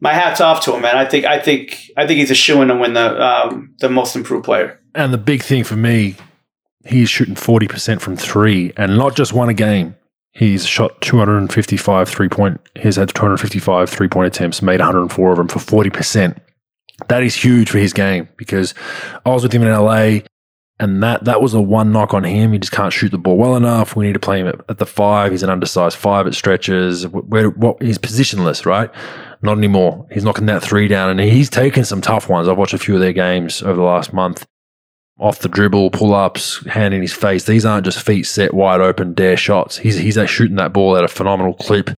my 0.00 0.12
hat's 0.12 0.40
off 0.40 0.64
to 0.64 0.74
him, 0.74 0.82
man. 0.82 0.96
I 0.96 1.04
think 1.04 1.24
I 1.24 1.38
think 1.38 1.90
I 1.96 2.06
think 2.06 2.18
he's 2.18 2.30
a 2.30 2.34
shoe 2.34 2.62
in 2.62 2.68
to 2.68 2.76
win 2.76 2.94
the 2.94 3.22
um, 3.22 3.74
the 3.78 3.88
most 3.88 4.16
improved 4.16 4.44
player. 4.44 4.80
And 4.94 5.12
the 5.12 5.18
big 5.18 5.42
thing 5.42 5.64
for 5.64 5.76
me, 5.76 6.16
he's 6.86 7.10
shooting 7.10 7.34
40% 7.34 8.00
from 8.00 8.16
three 8.16 8.72
and 8.76 8.96
not 8.96 9.14
just 9.14 9.32
one 9.32 9.48
a 9.48 9.54
game. 9.54 9.94
He's 10.32 10.66
shot 10.66 11.00
255 11.00 12.08
three 12.08 12.28
point, 12.28 12.60
he's 12.74 12.96
had 12.96 13.08
255 13.08 13.88
three 13.88 14.08
point 14.08 14.26
attempts, 14.26 14.60
made 14.62 14.80
104 14.80 15.30
of 15.30 15.38
them 15.38 15.48
for 15.48 15.58
40%. 15.58 16.38
That 17.08 17.22
is 17.22 17.34
huge 17.34 17.70
for 17.70 17.78
his 17.78 17.92
game 17.92 18.28
because 18.36 18.74
I 19.24 19.30
was 19.30 19.42
with 19.42 19.52
him 19.52 19.62
in 19.62 19.72
LA 19.72 20.20
and 20.78 21.02
that 21.02 21.24
that 21.24 21.40
was 21.40 21.54
a 21.54 21.60
one 21.60 21.90
knock 21.90 22.12
on 22.12 22.24
him. 22.24 22.52
He 22.52 22.58
just 22.58 22.72
can't 22.72 22.92
shoot 22.92 23.10
the 23.10 23.18
ball 23.18 23.36
well 23.36 23.56
enough. 23.56 23.96
We 23.96 24.06
need 24.06 24.12
to 24.12 24.20
play 24.20 24.40
him 24.40 24.48
at, 24.48 24.60
at 24.68 24.78
the 24.78 24.86
five. 24.86 25.32
He's 25.32 25.42
an 25.42 25.50
undersized 25.50 25.96
five 25.96 26.26
at 26.26 26.34
stretches. 26.34 27.06
Where 27.06 27.50
what 27.50 27.82
he's 27.82 27.98
positionless, 27.98 28.66
right? 28.66 28.90
Not 29.42 29.58
anymore. 29.58 30.06
He's 30.10 30.24
knocking 30.24 30.46
that 30.46 30.62
three 30.62 30.88
down, 30.88 31.10
and 31.10 31.20
he's 31.20 31.50
taken 31.50 31.84
some 31.84 32.00
tough 32.00 32.28
ones. 32.28 32.48
I've 32.48 32.58
watched 32.58 32.74
a 32.74 32.78
few 32.78 32.94
of 32.94 33.00
their 33.00 33.12
games 33.12 33.62
over 33.62 33.74
the 33.74 33.82
last 33.82 34.12
month. 34.12 34.46
Off 35.18 35.38
the 35.38 35.48
dribble, 35.48 35.90
pull 35.90 36.14
ups, 36.14 36.64
hand 36.66 36.92
in 36.92 37.00
his 37.00 37.12
face. 37.12 37.44
These 37.44 37.64
aren't 37.64 37.86
just 37.86 38.04
feet 38.04 38.24
set 38.24 38.52
wide 38.52 38.80
open, 38.80 39.14
dare 39.14 39.36
shots. 39.36 39.78
He's 39.78 39.96
he's 39.96 40.18
shooting 40.28 40.56
that 40.56 40.74
ball 40.74 40.96
at 40.96 41.04
a 41.04 41.08
phenomenal 41.08 41.54
clip, 41.54 41.90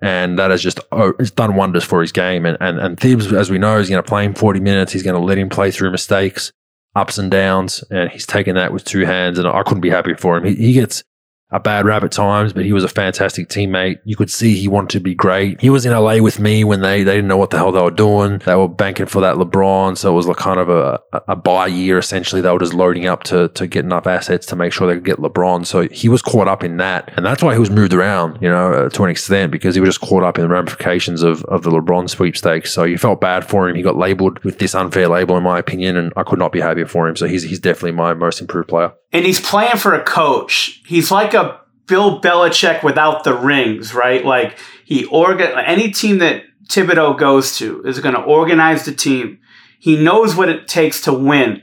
and 0.00 0.38
that 0.38 0.52
has 0.52 0.62
just 0.62 0.78
oh, 0.92 1.12
it's 1.18 1.32
done 1.32 1.56
wonders 1.56 1.82
for 1.82 2.00
his 2.00 2.12
game. 2.12 2.46
And 2.46 2.56
and 2.60 2.78
and 2.78 2.98
Thibs, 2.98 3.32
as 3.32 3.50
we 3.50 3.58
know, 3.58 3.78
is 3.78 3.88
going 3.88 4.02
to 4.02 4.08
play 4.08 4.24
him 4.24 4.34
forty 4.34 4.60
minutes. 4.60 4.92
He's 4.92 5.02
going 5.02 5.18
to 5.18 5.24
let 5.24 5.38
him 5.38 5.48
play 5.48 5.72
through 5.72 5.90
mistakes 5.90 6.52
ups 6.94 7.18
and 7.18 7.30
downs, 7.30 7.84
and 7.90 8.10
he's 8.10 8.26
taken 8.26 8.56
that 8.56 8.72
with 8.72 8.84
two 8.84 9.04
hands, 9.04 9.38
and 9.38 9.46
I 9.46 9.62
couldn't 9.62 9.80
be 9.80 9.90
happier 9.90 10.16
for 10.16 10.36
him. 10.36 10.44
He, 10.44 10.54
he 10.54 10.72
gets 10.72 11.04
a 11.52 11.60
bad 11.60 11.84
rap 11.84 12.02
at 12.04 12.12
times, 12.12 12.52
but 12.52 12.64
he 12.64 12.72
was 12.72 12.84
a 12.84 12.88
fantastic 12.88 13.48
teammate. 13.48 13.98
You 14.04 14.16
could 14.16 14.30
see 14.30 14.54
he 14.54 14.68
wanted 14.68 14.90
to 14.90 15.00
be 15.00 15.14
great. 15.14 15.60
He 15.60 15.70
was 15.70 15.84
in 15.84 15.92
LA 15.92 16.18
with 16.18 16.38
me 16.38 16.62
when 16.64 16.80
they, 16.80 17.02
they 17.02 17.16
didn't 17.16 17.28
know 17.28 17.36
what 17.36 17.50
the 17.50 17.56
hell 17.56 17.72
they 17.72 17.82
were 17.82 17.90
doing. 17.90 18.38
They 18.38 18.54
were 18.54 18.68
banking 18.68 19.06
for 19.06 19.20
that 19.20 19.36
LeBron. 19.36 19.98
So 19.98 20.12
it 20.12 20.14
was 20.14 20.26
like 20.26 20.36
kind 20.36 20.60
of 20.60 20.68
a, 20.68 21.00
a 21.26 21.34
buy 21.34 21.66
year 21.66 21.98
essentially. 21.98 22.40
They 22.40 22.50
were 22.50 22.58
just 22.58 22.74
loading 22.74 23.06
up 23.06 23.24
to, 23.24 23.48
to 23.48 23.66
get 23.66 23.84
enough 23.84 24.06
assets 24.06 24.46
to 24.46 24.56
make 24.56 24.72
sure 24.72 24.86
they 24.86 24.94
could 24.94 25.04
get 25.04 25.18
LeBron. 25.18 25.66
So 25.66 25.88
he 25.88 26.08
was 26.08 26.22
caught 26.22 26.46
up 26.46 26.62
in 26.62 26.76
that. 26.76 27.12
And 27.16 27.26
that's 27.26 27.42
why 27.42 27.52
he 27.52 27.58
was 27.58 27.70
moved 27.70 27.92
around, 27.92 28.38
you 28.40 28.48
know, 28.48 28.72
uh, 28.72 28.88
to 28.90 29.04
an 29.04 29.10
extent 29.10 29.50
because 29.50 29.74
he 29.74 29.80
was 29.80 29.88
just 29.88 30.00
caught 30.00 30.22
up 30.22 30.38
in 30.38 30.42
the 30.42 30.48
ramifications 30.48 31.22
of, 31.22 31.44
of 31.46 31.62
the 31.62 31.70
LeBron 31.70 32.08
sweepstakes. 32.08 32.72
So 32.72 32.84
you 32.84 32.96
felt 32.96 33.20
bad 33.20 33.44
for 33.44 33.68
him. 33.68 33.74
He 33.74 33.82
got 33.82 33.96
labeled 33.96 34.42
with 34.44 34.58
this 34.58 34.74
unfair 34.74 35.08
label, 35.08 35.36
in 35.36 35.42
my 35.42 35.58
opinion. 35.58 35.96
And 35.96 36.12
I 36.16 36.22
could 36.22 36.38
not 36.38 36.52
be 36.52 36.60
happier 36.60 36.86
for 36.86 37.08
him. 37.08 37.16
So 37.16 37.26
he's, 37.26 37.42
he's 37.42 37.58
definitely 37.58 37.92
my 37.92 38.14
most 38.14 38.40
improved 38.40 38.68
player. 38.68 38.92
And 39.12 39.26
he's 39.26 39.40
playing 39.40 39.76
for 39.76 39.94
a 39.94 40.04
coach. 40.04 40.82
He's 40.86 41.10
like 41.10 41.34
a 41.34 41.60
Bill 41.86 42.20
Belichick 42.20 42.84
without 42.84 43.24
the 43.24 43.34
rings, 43.34 43.92
right? 43.92 44.24
Like 44.24 44.58
he 44.84 45.04
organ 45.06 45.50
any 45.58 45.90
team 45.90 46.18
that 46.18 46.44
Thibodeau 46.68 47.18
goes 47.18 47.56
to 47.58 47.82
is 47.82 47.98
going 47.98 48.14
to 48.14 48.20
organize 48.20 48.84
the 48.84 48.94
team. 48.94 49.40
He 49.80 49.96
knows 49.96 50.36
what 50.36 50.48
it 50.48 50.68
takes 50.68 51.00
to 51.02 51.12
win. 51.12 51.62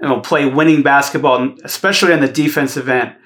You 0.00 0.08
know, 0.08 0.20
play 0.20 0.46
winning 0.46 0.82
basketball, 0.82 1.54
especially 1.64 2.12
on 2.12 2.20
the 2.20 2.28
defensive 2.28 2.88
end, 2.88 3.16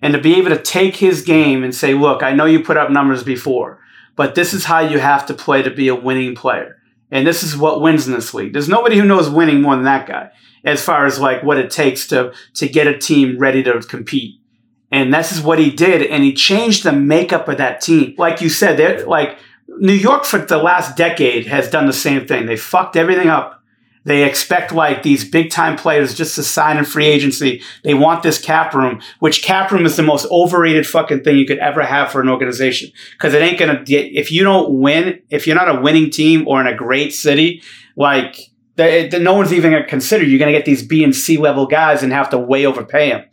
and 0.00 0.14
to 0.14 0.20
be 0.20 0.36
able 0.36 0.50
to 0.50 0.62
take 0.62 0.96
his 0.96 1.22
game 1.22 1.64
and 1.64 1.74
say, 1.74 1.92
"Look, 1.92 2.22
I 2.22 2.32
know 2.32 2.44
you 2.46 2.60
put 2.60 2.76
up 2.76 2.90
numbers 2.90 3.24
before, 3.24 3.80
but 4.16 4.36
this 4.36 4.54
is 4.54 4.64
how 4.64 4.78
you 4.78 5.00
have 5.00 5.26
to 5.26 5.34
play 5.34 5.62
to 5.62 5.70
be 5.70 5.88
a 5.88 5.94
winning 5.94 6.34
player, 6.36 6.76
and 7.10 7.26
this 7.26 7.42
is 7.42 7.56
what 7.56 7.80
wins 7.80 8.06
in 8.06 8.14
this 8.14 8.34
league." 8.34 8.52
There's 8.52 8.68
nobody 8.68 8.98
who 8.98 9.04
knows 9.04 9.28
winning 9.28 9.62
more 9.62 9.74
than 9.74 9.84
that 9.84 10.06
guy, 10.06 10.30
as 10.64 10.82
far 10.82 11.06
as 11.06 11.18
like 11.18 11.42
what 11.42 11.58
it 11.58 11.70
takes 11.70 12.06
to 12.08 12.32
to 12.54 12.68
get 12.68 12.86
a 12.86 12.98
team 12.98 13.38
ready 13.38 13.62
to 13.62 13.80
compete. 13.80 14.36
And 14.92 15.14
this 15.14 15.32
is 15.32 15.40
what 15.40 15.58
he 15.58 15.70
did. 15.70 16.02
And 16.02 16.24
he 16.24 16.32
changed 16.32 16.82
the 16.82 16.92
makeup 16.92 17.48
of 17.48 17.58
that 17.58 17.80
team. 17.80 18.14
Like 18.18 18.40
you 18.40 18.48
said, 18.48 18.76
they're 18.76 19.06
like 19.06 19.38
New 19.78 19.92
York 19.92 20.24
for 20.24 20.38
the 20.38 20.58
last 20.58 20.96
decade 20.96 21.46
has 21.46 21.70
done 21.70 21.86
the 21.86 21.92
same 21.92 22.26
thing. 22.26 22.46
They 22.46 22.56
fucked 22.56 22.96
everything 22.96 23.28
up. 23.28 23.59
They 24.04 24.24
expect 24.24 24.72
like 24.72 25.02
these 25.02 25.28
big 25.28 25.50
time 25.50 25.76
players 25.76 26.14
just 26.14 26.34
to 26.36 26.42
sign 26.42 26.78
in 26.78 26.84
free 26.84 27.06
agency. 27.06 27.62
They 27.84 27.94
want 27.94 28.22
this 28.22 28.40
cap 28.40 28.72
room, 28.74 29.00
which 29.18 29.42
cap 29.42 29.70
room 29.70 29.84
is 29.84 29.96
the 29.96 30.02
most 30.02 30.26
overrated 30.30 30.86
fucking 30.86 31.22
thing 31.22 31.36
you 31.36 31.46
could 31.46 31.58
ever 31.58 31.82
have 31.82 32.10
for 32.10 32.20
an 32.20 32.28
organization. 32.28 32.90
Cause 33.18 33.34
it 33.34 33.42
ain't 33.42 33.58
gonna, 33.58 33.84
if 33.86 34.32
you 34.32 34.42
don't 34.42 34.80
win, 34.80 35.20
if 35.28 35.46
you're 35.46 35.56
not 35.56 35.74
a 35.74 35.80
winning 35.80 36.10
team 36.10 36.48
or 36.48 36.60
in 36.60 36.66
a 36.66 36.74
great 36.74 37.12
city, 37.12 37.62
like 37.94 38.50
that 38.80 39.20
no 39.20 39.34
one's 39.34 39.52
even 39.52 39.72
going 39.72 39.82
to 39.82 39.88
consider. 39.88 40.24
You're 40.24 40.38
going 40.38 40.52
to 40.52 40.58
get 40.58 40.64
these 40.64 40.86
B 40.86 41.04
and 41.04 41.14
C 41.14 41.36
level 41.36 41.66
guys 41.66 42.02
and 42.02 42.12
have 42.12 42.30
to 42.30 42.38
way 42.38 42.66
overpay 42.66 43.10
them. 43.10 43.24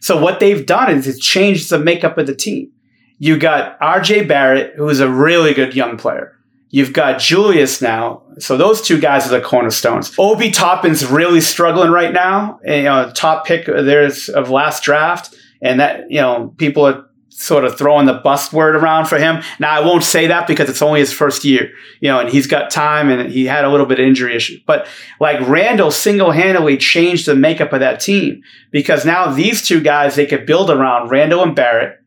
So 0.00 0.20
what 0.20 0.40
they've 0.40 0.64
done 0.64 0.90
is 0.90 1.06
it's 1.06 1.18
changed 1.18 1.70
the 1.70 1.78
makeup 1.78 2.18
of 2.18 2.26
the 2.26 2.34
team. 2.34 2.72
You 3.18 3.38
got 3.38 3.78
RJ 3.80 4.28
Barrett, 4.28 4.74
who 4.76 4.88
is 4.88 5.00
a 5.00 5.08
really 5.08 5.54
good 5.54 5.74
young 5.74 5.96
player. 5.96 6.35
You've 6.70 6.92
got 6.92 7.20
Julius 7.20 7.80
now. 7.80 8.22
So 8.38 8.56
those 8.56 8.82
two 8.82 9.00
guys 9.00 9.26
are 9.26 9.30
the 9.30 9.40
cornerstones. 9.40 10.14
Obi 10.18 10.50
Toppin's 10.50 11.06
really 11.06 11.40
struggling 11.40 11.90
right 11.90 12.12
now. 12.12 12.58
You 12.64 12.82
know, 12.82 13.10
top 13.14 13.46
pick 13.46 13.66
there's 13.66 14.28
of 14.28 14.50
last 14.50 14.82
draft. 14.82 15.34
And 15.62 15.80
that, 15.80 16.10
you 16.10 16.20
know, 16.20 16.54
people 16.58 16.86
are 16.86 17.06
sort 17.36 17.64
of 17.64 17.76
throwing 17.76 18.06
the 18.06 18.14
bust 18.14 18.52
word 18.54 18.74
around 18.74 19.06
for 19.06 19.18
him. 19.18 19.42
Now 19.58 19.70
I 19.70 19.84
won't 19.84 20.02
say 20.02 20.26
that 20.26 20.46
because 20.46 20.70
it's 20.70 20.80
only 20.80 21.00
his 21.00 21.12
first 21.12 21.44
year, 21.44 21.70
you 22.00 22.08
know, 22.08 22.20
and 22.20 22.30
he's 22.30 22.46
got 22.46 22.70
time 22.70 23.10
and 23.10 23.30
he 23.30 23.44
had 23.44 23.64
a 23.64 23.70
little 23.70 23.84
bit 23.84 24.00
of 24.00 24.06
injury 24.06 24.34
issue. 24.34 24.58
But 24.66 24.88
like 25.20 25.46
Randle 25.46 25.90
single-handedly 25.90 26.78
changed 26.78 27.26
the 27.26 27.34
makeup 27.34 27.74
of 27.74 27.80
that 27.80 28.00
team 28.00 28.42
because 28.70 29.04
now 29.04 29.30
these 29.30 29.60
two 29.66 29.82
guys 29.82 30.14
they 30.14 30.24
could 30.24 30.46
build 30.46 30.70
around 30.70 31.10
Randle 31.10 31.42
and 31.42 31.54
Barrett. 31.54 32.00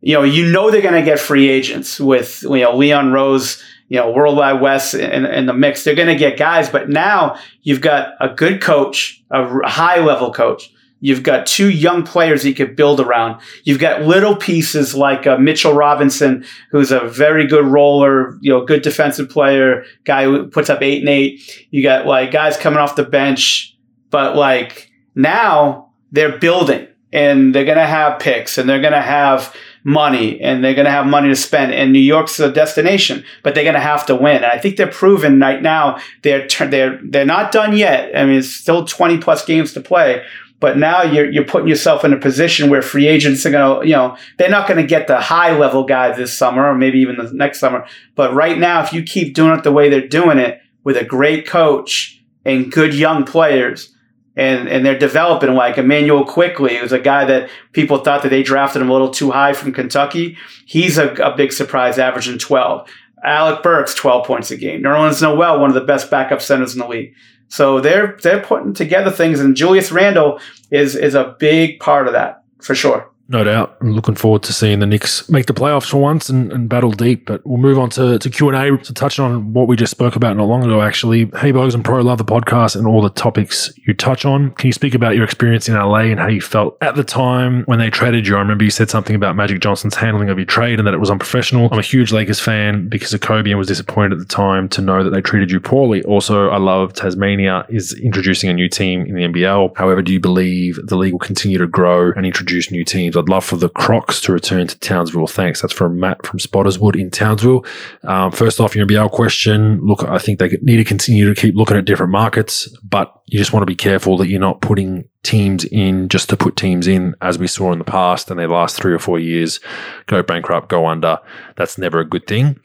You 0.00 0.14
know, 0.14 0.24
you 0.24 0.50
know 0.50 0.70
they're 0.70 0.82
going 0.82 0.94
to 0.94 1.02
get 1.02 1.20
free 1.20 1.48
agents 1.48 2.00
with 2.00 2.42
you 2.42 2.60
know 2.60 2.76
Leon 2.76 3.12
Rose, 3.12 3.62
you 3.88 3.98
know 3.98 4.10
World 4.10 4.36
Wide 4.36 4.60
Wes 4.60 4.94
in, 4.94 5.26
in 5.26 5.46
the 5.46 5.54
mix. 5.54 5.84
They're 5.84 5.94
going 5.94 6.08
to 6.08 6.16
get 6.16 6.38
guys, 6.38 6.68
but 6.68 6.88
now 6.88 7.38
you've 7.62 7.80
got 7.80 8.14
a 8.20 8.28
good 8.28 8.60
coach, 8.60 9.22
a 9.30 9.68
high 9.68 10.00
level 10.00 10.32
coach 10.32 10.70
You've 11.00 11.22
got 11.22 11.46
two 11.46 11.70
young 11.70 12.04
players 12.04 12.44
you 12.44 12.54
could 12.54 12.74
build 12.74 13.00
around. 13.00 13.40
You've 13.64 13.78
got 13.78 14.02
little 14.02 14.34
pieces 14.34 14.94
like 14.94 15.26
uh, 15.26 15.36
Mitchell 15.36 15.74
Robinson, 15.74 16.44
who's 16.70 16.90
a 16.90 17.00
very 17.00 17.46
good 17.46 17.66
roller, 17.66 18.38
you 18.40 18.50
know, 18.52 18.64
good 18.64 18.82
defensive 18.82 19.28
player, 19.28 19.84
guy 20.04 20.24
who 20.24 20.46
puts 20.46 20.70
up 20.70 20.82
eight 20.82 21.00
and 21.00 21.08
eight. 21.08 21.66
You 21.70 21.82
got 21.82 22.06
like 22.06 22.30
guys 22.30 22.56
coming 22.56 22.78
off 22.78 22.96
the 22.96 23.04
bench, 23.04 23.76
but 24.10 24.36
like 24.36 24.90
now 25.14 25.90
they're 26.12 26.38
building 26.38 26.88
and 27.12 27.54
they're 27.54 27.66
going 27.66 27.76
to 27.76 27.86
have 27.86 28.18
picks 28.18 28.56
and 28.56 28.68
they're 28.68 28.80
going 28.80 28.92
to 28.92 29.02
have 29.02 29.54
money 29.86 30.40
and 30.40 30.64
they're 30.64 30.74
going 30.74 30.84
to 30.84 30.90
have 30.90 31.06
money 31.06 31.28
to 31.28 31.36
spend. 31.36 31.72
And 31.72 31.92
New 31.92 32.00
York's 32.00 32.40
a 32.40 32.50
destination, 32.50 33.24
but 33.44 33.54
they're 33.54 33.62
going 33.62 33.74
to 33.74 33.80
have 33.80 34.04
to 34.06 34.16
win. 34.16 34.38
And 34.38 34.46
I 34.46 34.58
think 34.58 34.76
they're 34.76 34.88
proven 34.88 35.38
right 35.38 35.62
now. 35.62 36.00
They're 36.22 36.48
they're 36.48 36.98
they're 37.04 37.24
not 37.24 37.52
done 37.52 37.76
yet. 37.76 38.10
I 38.18 38.26
mean, 38.26 38.38
it's 38.38 38.52
still 38.52 38.84
twenty 38.84 39.16
plus 39.18 39.44
games 39.44 39.72
to 39.74 39.80
play, 39.80 40.24
but 40.58 40.76
now 40.76 41.02
you're, 41.02 41.30
you're 41.30 41.44
putting 41.44 41.68
yourself 41.68 42.04
in 42.04 42.12
a 42.12 42.18
position 42.18 42.68
where 42.68 42.82
free 42.82 43.06
agents 43.06 43.46
are 43.46 43.52
going 43.52 43.80
to, 43.80 43.86
you 43.86 43.94
know, 43.94 44.16
they're 44.38 44.50
not 44.50 44.66
going 44.66 44.80
to 44.80 44.86
get 44.86 45.06
the 45.06 45.20
high 45.20 45.56
level 45.56 45.84
guys 45.84 46.16
this 46.16 46.36
summer 46.36 46.66
or 46.66 46.74
maybe 46.74 46.98
even 46.98 47.16
the 47.16 47.32
next 47.32 47.60
summer. 47.60 47.86
But 48.16 48.34
right 48.34 48.58
now, 48.58 48.82
if 48.82 48.92
you 48.92 49.04
keep 49.04 49.34
doing 49.34 49.56
it 49.56 49.62
the 49.62 49.72
way 49.72 49.88
they're 49.88 50.08
doing 50.08 50.38
it 50.38 50.60
with 50.82 50.96
a 50.96 51.04
great 51.04 51.46
coach 51.46 52.20
and 52.44 52.72
good 52.72 52.92
young 52.92 53.24
players, 53.24 53.94
and, 54.36 54.68
and 54.68 54.84
they're 54.84 54.98
developing 54.98 55.54
like 55.54 55.78
Immanuel 55.78 56.24
Quickley, 56.24 56.76
who's 56.76 56.92
a 56.92 56.98
guy 56.98 57.24
that 57.24 57.48
people 57.72 57.98
thought 57.98 58.22
that 58.22 58.28
they 58.28 58.42
drafted 58.42 58.82
him 58.82 58.90
a 58.90 58.92
little 58.92 59.10
too 59.10 59.30
high 59.30 59.54
from 59.54 59.72
Kentucky. 59.72 60.36
He's 60.66 60.98
a, 60.98 61.12
a 61.14 61.34
big 61.34 61.52
surprise, 61.52 61.98
averaging 61.98 62.38
12. 62.38 62.88
Alec 63.24 63.62
Burks, 63.62 63.94
12 63.94 64.26
points 64.26 64.50
a 64.50 64.56
game. 64.56 64.82
Nerlens 64.82 65.22
Noel, 65.22 65.58
one 65.58 65.70
of 65.70 65.74
the 65.74 65.80
best 65.80 66.10
backup 66.10 66.42
centers 66.42 66.74
in 66.74 66.80
the 66.80 66.86
league. 66.86 67.14
So 67.48 67.80
they're 67.80 68.18
they're 68.22 68.42
putting 68.42 68.74
together 68.74 69.10
things, 69.10 69.38
and 69.40 69.56
Julius 69.56 69.92
Randle 69.92 70.40
is 70.70 70.96
is 70.96 71.14
a 71.14 71.36
big 71.38 71.78
part 71.78 72.08
of 72.08 72.12
that 72.12 72.42
for 72.60 72.74
sure. 72.74 73.10
No 73.28 73.42
doubt. 73.42 73.76
I'm 73.80 73.92
looking 73.92 74.14
forward 74.14 74.44
to 74.44 74.52
seeing 74.52 74.78
the 74.78 74.86
Knicks 74.86 75.28
make 75.28 75.46
the 75.46 75.54
playoffs 75.54 75.90
for 75.90 75.96
once 75.96 76.28
and, 76.28 76.52
and 76.52 76.68
battle 76.68 76.92
deep. 76.92 77.26
But 77.26 77.44
we'll 77.44 77.58
move 77.58 77.78
on 77.78 77.90
to, 77.90 78.18
to 78.20 78.30
Q&A 78.30 78.76
to 78.76 78.94
touch 78.94 79.18
on 79.18 79.52
what 79.52 79.66
we 79.66 79.74
just 79.74 79.90
spoke 79.90 80.14
about 80.14 80.36
not 80.36 80.44
long 80.44 80.62
ago, 80.62 80.80
actually. 80.80 81.20
Hey, 81.36 81.52
Bogues 81.52 81.74
and 81.74 81.84
Pro, 81.84 82.02
love 82.02 82.18
the 82.18 82.24
podcast 82.24 82.76
and 82.76 82.86
all 82.86 83.02
the 83.02 83.10
topics 83.10 83.72
you 83.84 83.94
touch 83.94 84.24
on. 84.24 84.52
Can 84.52 84.68
you 84.68 84.72
speak 84.72 84.94
about 84.94 85.16
your 85.16 85.24
experience 85.24 85.68
in 85.68 85.74
LA 85.74 86.02
and 86.02 86.20
how 86.20 86.28
you 86.28 86.40
felt 86.40 86.78
at 86.80 86.94
the 86.94 87.02
time 87.02 87.64
when 87.64 87.80
they 87.80 87.90
traded 87.90 88.28
you? 88.28 88.36
I 88.36 88.38
remember 88.38 88.62
you 88.62 88.70
said 88.70 88.90
something 88.90 89.16
about 89.16 89.34
Magic 89.34 89.60
Johnson's 89.60 89.96
handling 89.96 90.30
of 90.30 90.38
your 90.38 90.46
trade 90.46 90.78
and 90.78 90.86
that 90.86 90.94
it 90.94 91.00
was 91.00 91.10
unprofessional. 91.10 91.68
I'm 91.72 91.80
a 91.80 91.82
huge 91.82 92.12
Lakers 92.12 92.38
fan 92.38 92.88
because 92.88 93.12
of 93.12 93.22
Kobe 93.22 93.50
and 93.50 93.58
was 93.58 93.66
disappointed 93.66 94.12
at 94.12 94.18
the 94.18 94.24
time 94.24 94.68
to 94.70 94.80
know 94.80 95.02
that 95.02 95.10
they 95.10 95.20
treated 95.20 95.50
you 95.50 95.58
poorly. 95.58 96.04
Also, 96.04 96.48
I 96.50 96.58
love 96.58 96.92
Tasmania 96.92 97.66
is 97.68 97.92
introducing 97.94 98.50
a 98.50 98.54
new 98.54 98.68
team 98.68 99.04
in 99.04 99.16
the 99.16 99.22
NBL. 99.22 99.76
However, 99.76 100.00
do 100.00 100.12
you 100.12 100.20
believe 100.20 100.78
the 100.86 100.96
league 100.96 101.12
will 101.12 101.18
continue 101.18 101.58
to 101.58 101.66
grow 101.66 102.12
and 102.12 102.24
introduce 102.24 102.70
new 102.70 102.84
teams? 102.84 103.15
I'd 103.16 103.28
love 103.28 103.44
for 103.44 103.56
the 103.56 103.68
Crocs 103.68 104.20
to 104.22 104.32
return 104.32 104.66
to 104.66 104.78
Townsville. 104.78 105.26
Thanks. 105.26 105.62
That's 105.62 105.72
from 105.72 105.98
Matt 105.98 106.24
from 106.26 106.38
Spotterswood 106.38 106.98
in 106.98 107.10
Townsville. 107.10 107.64
Um, 108.04 108.30
first 108.32 108.60
off, 108.60 108.76
your 108.76 108.86
NBL 108.86 109.10
question. 109.10 109.80
Look, 109.80 110.04
I 110.04 110.18
think 110.18 110.38
they 110.38 110.58
need 110.62 110.76
to 110.76 110.84
continue 110.84 111.32
to 111.32 111.40
keep 111.40 111.54
looking 111.54 111.76
at 111.76 111.84
different 111.84 112.12
markets, 112.12 112.68
but 112.82 113.12
you 113.26 113.38
just 113.38 113.52
want 113.52 113.62
to 113.62 113.66
be 113.66 113.74
careful 113.74 114.16
that 114.18 114.28
you're 114.28 114.40
not 114.40 114.60
putting 114.60 115.08
teams 115.22 115.64
in 115.64 116.08
just 116.08 116.28
to 116.30 116.36
put 116.36 116.56
teams 116.56 116.86
in, 116.86 117.14
as 117.20 117.38
we 117.38 117.46
saw 117.46 117.72
in 117.72 117.78
the 117.78 117.84
past 117.84 118.30
and 118.30 118.38
they 118.38 118.46
last 118.46 118.76
three 118.76 118.92
or 118.92 118.98
four 118.98 119.18
years 119.18 119.60
go 120.06 120.22
bankrupt, 120.22 120.68
go 120.68 120.86
under. 120.86 121.18
That's 121.56 121.78
never 121.78 122.00
a 122.00 122.04
good 122.04 122.26
thing. 122.26 122.60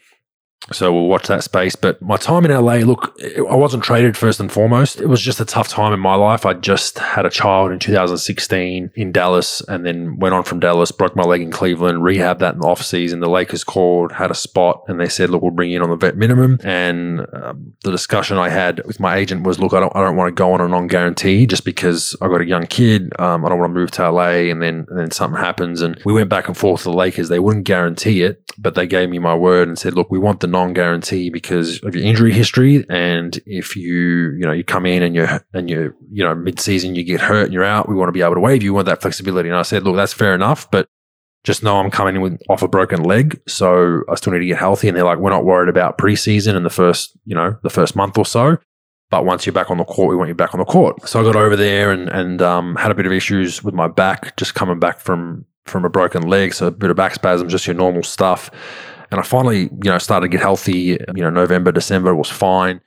So 0.71 0.93
we'll 0.93 1.07
watch 1.07 1.27
that 1.27 1.43
space. 1.43 1.75
But 1.75 2.01
my 2.01 2.17
time 2.17 2.45
in 2.45 2.51
LA, 2.51 2.75
look, 2.75 3.17
I 3.21 3.55
wasn't 3.55 3.83
traded 3.83 4.15
first 4.15 4.39
and 4.39 4.51
foremost. 4.51 5.01
It 5.01 5.07
was 5.07 5.21
just 5.21 5.39
a 5.39 5.45
tough 5.45 5.67
time 5.67 5.91
in 5.91 5.99
my 5.99 6.15
life. 6.15 6.45
I 6.45 6.53
just 6.53 6.99
had 6.99 7.25
a 7.25 7.29
child 7.29 7.71
in 7.71 7.79
2016 7.79 8.91
in 8.95 9.11
Dallas 9.11 9.61
and 9.61 9.85
then 9.85 10.19
went 10.19 10.35
on 10.35 10.43
from 10.43 10.59
Dallas, 10.59 10.91
broke 10.91 11.15
my 11.15 11.23
leg 11.23 11.41
in 11.41 11.51
Cleveland, 11.51 11.99
rehabbed 11.99 12.39
that 12.39 12.53
in 12.53 12.59
the 12.61 12.67
off 12.67 12.83
season. 12.83 13.21
The 13.21 13.29
Lakers 13.29 13.63
called, 13.63 14.11
had 14.13 14.29
a 14.29 14.35
spot, 14.35 14.83
and 14.87 14.99
they 14.99 15.09
said, 15.09 15.29
look, 15.31 15.41
we'll 15.41 15.51
bring 15.51 15.71
you 15.71 15.77
in 15.77 15.83
on 15.83 15.89
the 15.89 15.95
vet 15.95 16.15
minimum. 16.15 16.59
And 16.63 17.25
um, 17.33 17.73
the 17.83 17.91
discussion 17.91 18.37
I 18.37 18.49
had 18.49 18.85
with 18.85 18.99
my 18.99 19.15
agent 19.15 19.43
was, 19.43 19.59
look, 19.59 19.73
I 19.73 19.79
don't, 19.79 19.95
I 19.95 20.01
don't 20.01 20.15
want 20.15 20.29
to 20.29 20.39
go 20.39 20.53
on 20.53 20.61
a 20.61 20.67
non 20.67 20.87
guarantee 20.87 21.47
just 21.47 21.65
because 21.65 22.15
I 22.21 22.27
got 22.27 22.41
a 22.41 22.45
young 22.45 22.67
kid. 22.67 23.11
Um, 23.19 23.45
I 23.45 23.49
don't 23.49 23.59
want 23.59 23.71
to 23.71 23.79
move 23.79 23.91
to 23.91 24.09
LA 24.09 24.51
and 24.51 24.61
then, 24.61 24.85
and 24.89 24.99
then 24.99 25.11
something 25.11 25.39
happens. 25.39 25.81
And 25.81 25.99
we 26.05 26.13
went 26.13 26.29
back 26.29 26.47
and 26.47 26.55
forth 26.55 26.85
with 26.85 26.93
the 26.93 26.97
Lakers. 26.97 27.29
They 27.29 27.39
wouldn't 27.39 27.65
guarantee 27.65 28.21
it, 28.21 28.43
but 28.59 28.75
they 28.75 28.85
gave 28.85 29.09
me 29.09 29.17
my 29.17 29.35
word 29.35 29.67
and 29.67 29.77
said, 29.77 29.95
look, 29.95 30.11
we 30.11 30.19
want 30.19 30.39
the 30.39 30.50
non-guarantee 30.51 31.29
because 31.29 31.79
of 31.83 31.95
your 31.95 32.03
injury 32.03 32.33
history, 32.33 32.85
and 32.89 33.39
if 33.45 33.75
you 33.75 34.31
you 34.31 34.45
know 34.45 34.51
you 34.51 34.63
come 34.63 34.85
in 34.85 35.01
and 35.01 35.15
you're 35.15 35.41
and 35.53 35.69
you 35.69 35.95
you 36.11 36.23
know 36.23 36.35
mid-season 36.35 36.95
you 36.95 37.03
get 37.03 37.21
hurt 37.21 37.45
and 37.45 37.53
you're 37.53 37.63
out, 37.63 37.89
we 37.89 37.95
want 37.95 38.09
to 38.09 38.13
be 38.13 38.21
able 38.21 38.35
to 38.35 38.39
waive 38.39 38.61
you. 38.61 38.71
We 38.71 38.75
want 38.75 38.87
that 38.87 39.01
flexibility. 39.01 39.49
And 39.49 39.57
I 39.57 39.63
said, 39.63 39.83
look, 39.83 39.95
that's 39.95 40.13
fair 40.13 40.35
enough, 40.35 40.69
but 40.69 40.87
just 41.43 41.63
know 41.63 41.77
I'm 41.77 41.89
coming 41.89 42.15
in 42.15 42.21
with 42.21 42.39
off 42.49 42.61
a 42.61 42.67
broken 42.67 43.03
leg, 43.03 43.41
so 43.47 44.03
I 44.09 44.15
still 44.15 44.33
need 44.33 44.39
to 44.39 44.45
get 44.45 44.57
healthy. 44.57 44.87
And 44.87 44.95
they're 44.95 45.05
like, 45.05 45.17
we're 45.17 45.31
not 45.31 45.45
worried 45.45 45.69
about 45.69 45.97
preseason 45.97 46.55
and 46.55 46.65
the 46.65 46.69
first 46.69 47.17
you 47.25 47.35
know 47.35 47.57
the 47.63 47.69
first 47.69 47.95
month 47.95 48.17
or 48.17 48.25
so. 48.25 48.57
But 49.09 49.25
once 49.25 49.45
you're 49.45 49.53
back 49.53 49.69
on 49.69 49.77
the 49.77 49.83
court, 49.83 50.09
we 50.09 50.15
want 50.15 50.29
you 50.29 50.35
back 50.35 50.53
on 50.53 50.59
the 50.59 50.65
court. 50.65 51.07
So 51.07 51.19
I 51.19 51.23
got 51.23 51.35
over 51.35 51.55
there 51.55 51.91
and 51.91 52.09
and 52.09 52.41
um, 52.41 52.75
had 52.75 52.91
a 52.91 52.95
bit 52.95 53.05
of 53.05 53.11
issues 53.11 53.63
with 53.63 53.73
my 53.73 53.87
back, 53.87 54.37
just 54.37 54.53
coming 54.55 54.79
back 54.79 54.99
from 54.99 55.45
from 55.65 55.85
a 55.85 55.89
broken 55.89 56.23
leg, 56.23 56.53
so 56.53 56.67
a 56.67 56.71
bit 56.71 56.89
of 56.89 56.95
back 56.95 57.13
spasms, 57.13 57.51
just 57.51 57.67
your 57.67 57.75
normal 57.75 58.03
stuff. 58.03 58.49
And 59.11 59.19
I 59.19 59.23
finally, 59.23 59.63
you 59.63 59.91
know, 59.91 59.97
started 59.97 60.25
to 60.25 60.29
get 60.29 60.41
healthy. 60.41 60.97
You 61.13 61.23
know, 61.23 61.29
November, 61.29 61.71
December 61.71 62.15
was 62.15 62.29
fine, 62.29 62.81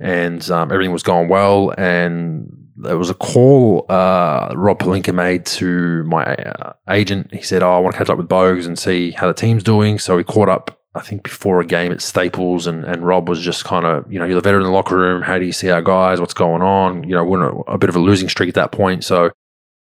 and 0.00 0.48
um, 0.50 0.72
everything 0.72 0.92
was 0.92 1.04
going 1.04 1.28
well. 1.28 1.72
And 1.78 2.50
there 2.76 2.98
was 2.98 3.10
a 3.10 3.14
call 3.14 3.86
uh, 3.88 4.52
Rob 4.54 4.80
Pelinka 4.80 5.14
made 5.14 5.46
to 5.46 6.02
my 6.04 6.24
uh, 6.24 6.72
agent. 6.90 7.32
He 7.32 7.42
said, 7.42 7.62
"Oh, 7.62 7.72
I 7.72 7.78
want 7.78 7.94
to 7.94 7.98
catch 7.98 8.10
up 8.10 8.18
with 8.18 8.28
Bogues 8.28 8.66
and 8.66 8.78
see 8.78 9.12
how 9.12 9.28
the 9.28 9.34
team's 9.34 9.62
doing." 9.62 9.98
So 9.98 10.16
we 10.16 10.24
caught 10.24 10.48
up. 10.48 10.78
I 10.94 11.00
think 11.00 11.22
before 11.22 11.58
a 11.60 11.64
game 11.64 11.90
at 11.90 12.02
Staples, 12.02 12.66
and, 12.66 12.84
and 12.84 13.06
Rob 13.06 13.26
was 13.26 13.40
just 13.40 13.64
kind 13.64 13.86
of, 13.86 14.12
you 14.12 14.18
know, 14.18 14.26
you're 14.26 14.34
the 14.34 14.42
veteran 14.42 14.60
in 14.60 14.66
the 14.66 14.74
locker 14.74 14.94
room. 14.94 15.22
How 15.22 15.38
do 15.38 15.46
you 15.46 15.52
see 15.52 15.70
our 15.70 15.80
guys? 15.80 16.20
What's 16.20 16.34
going 16.34 16.60
on? 16.60 17.04
You 17.04 17.14
know, 17.14 17.24
we're 17.24 17.48
a, 17.48 17.60
a 17.60 17.78
bit 17.78 17.88
of 17.88 17.96
a 17.96 17.98
losing 17.98 18.28
streak 18.28 18.50
at 18.50 18.56
that 18.56 18.72
point. 18.72 19.02
So 19.02 19.30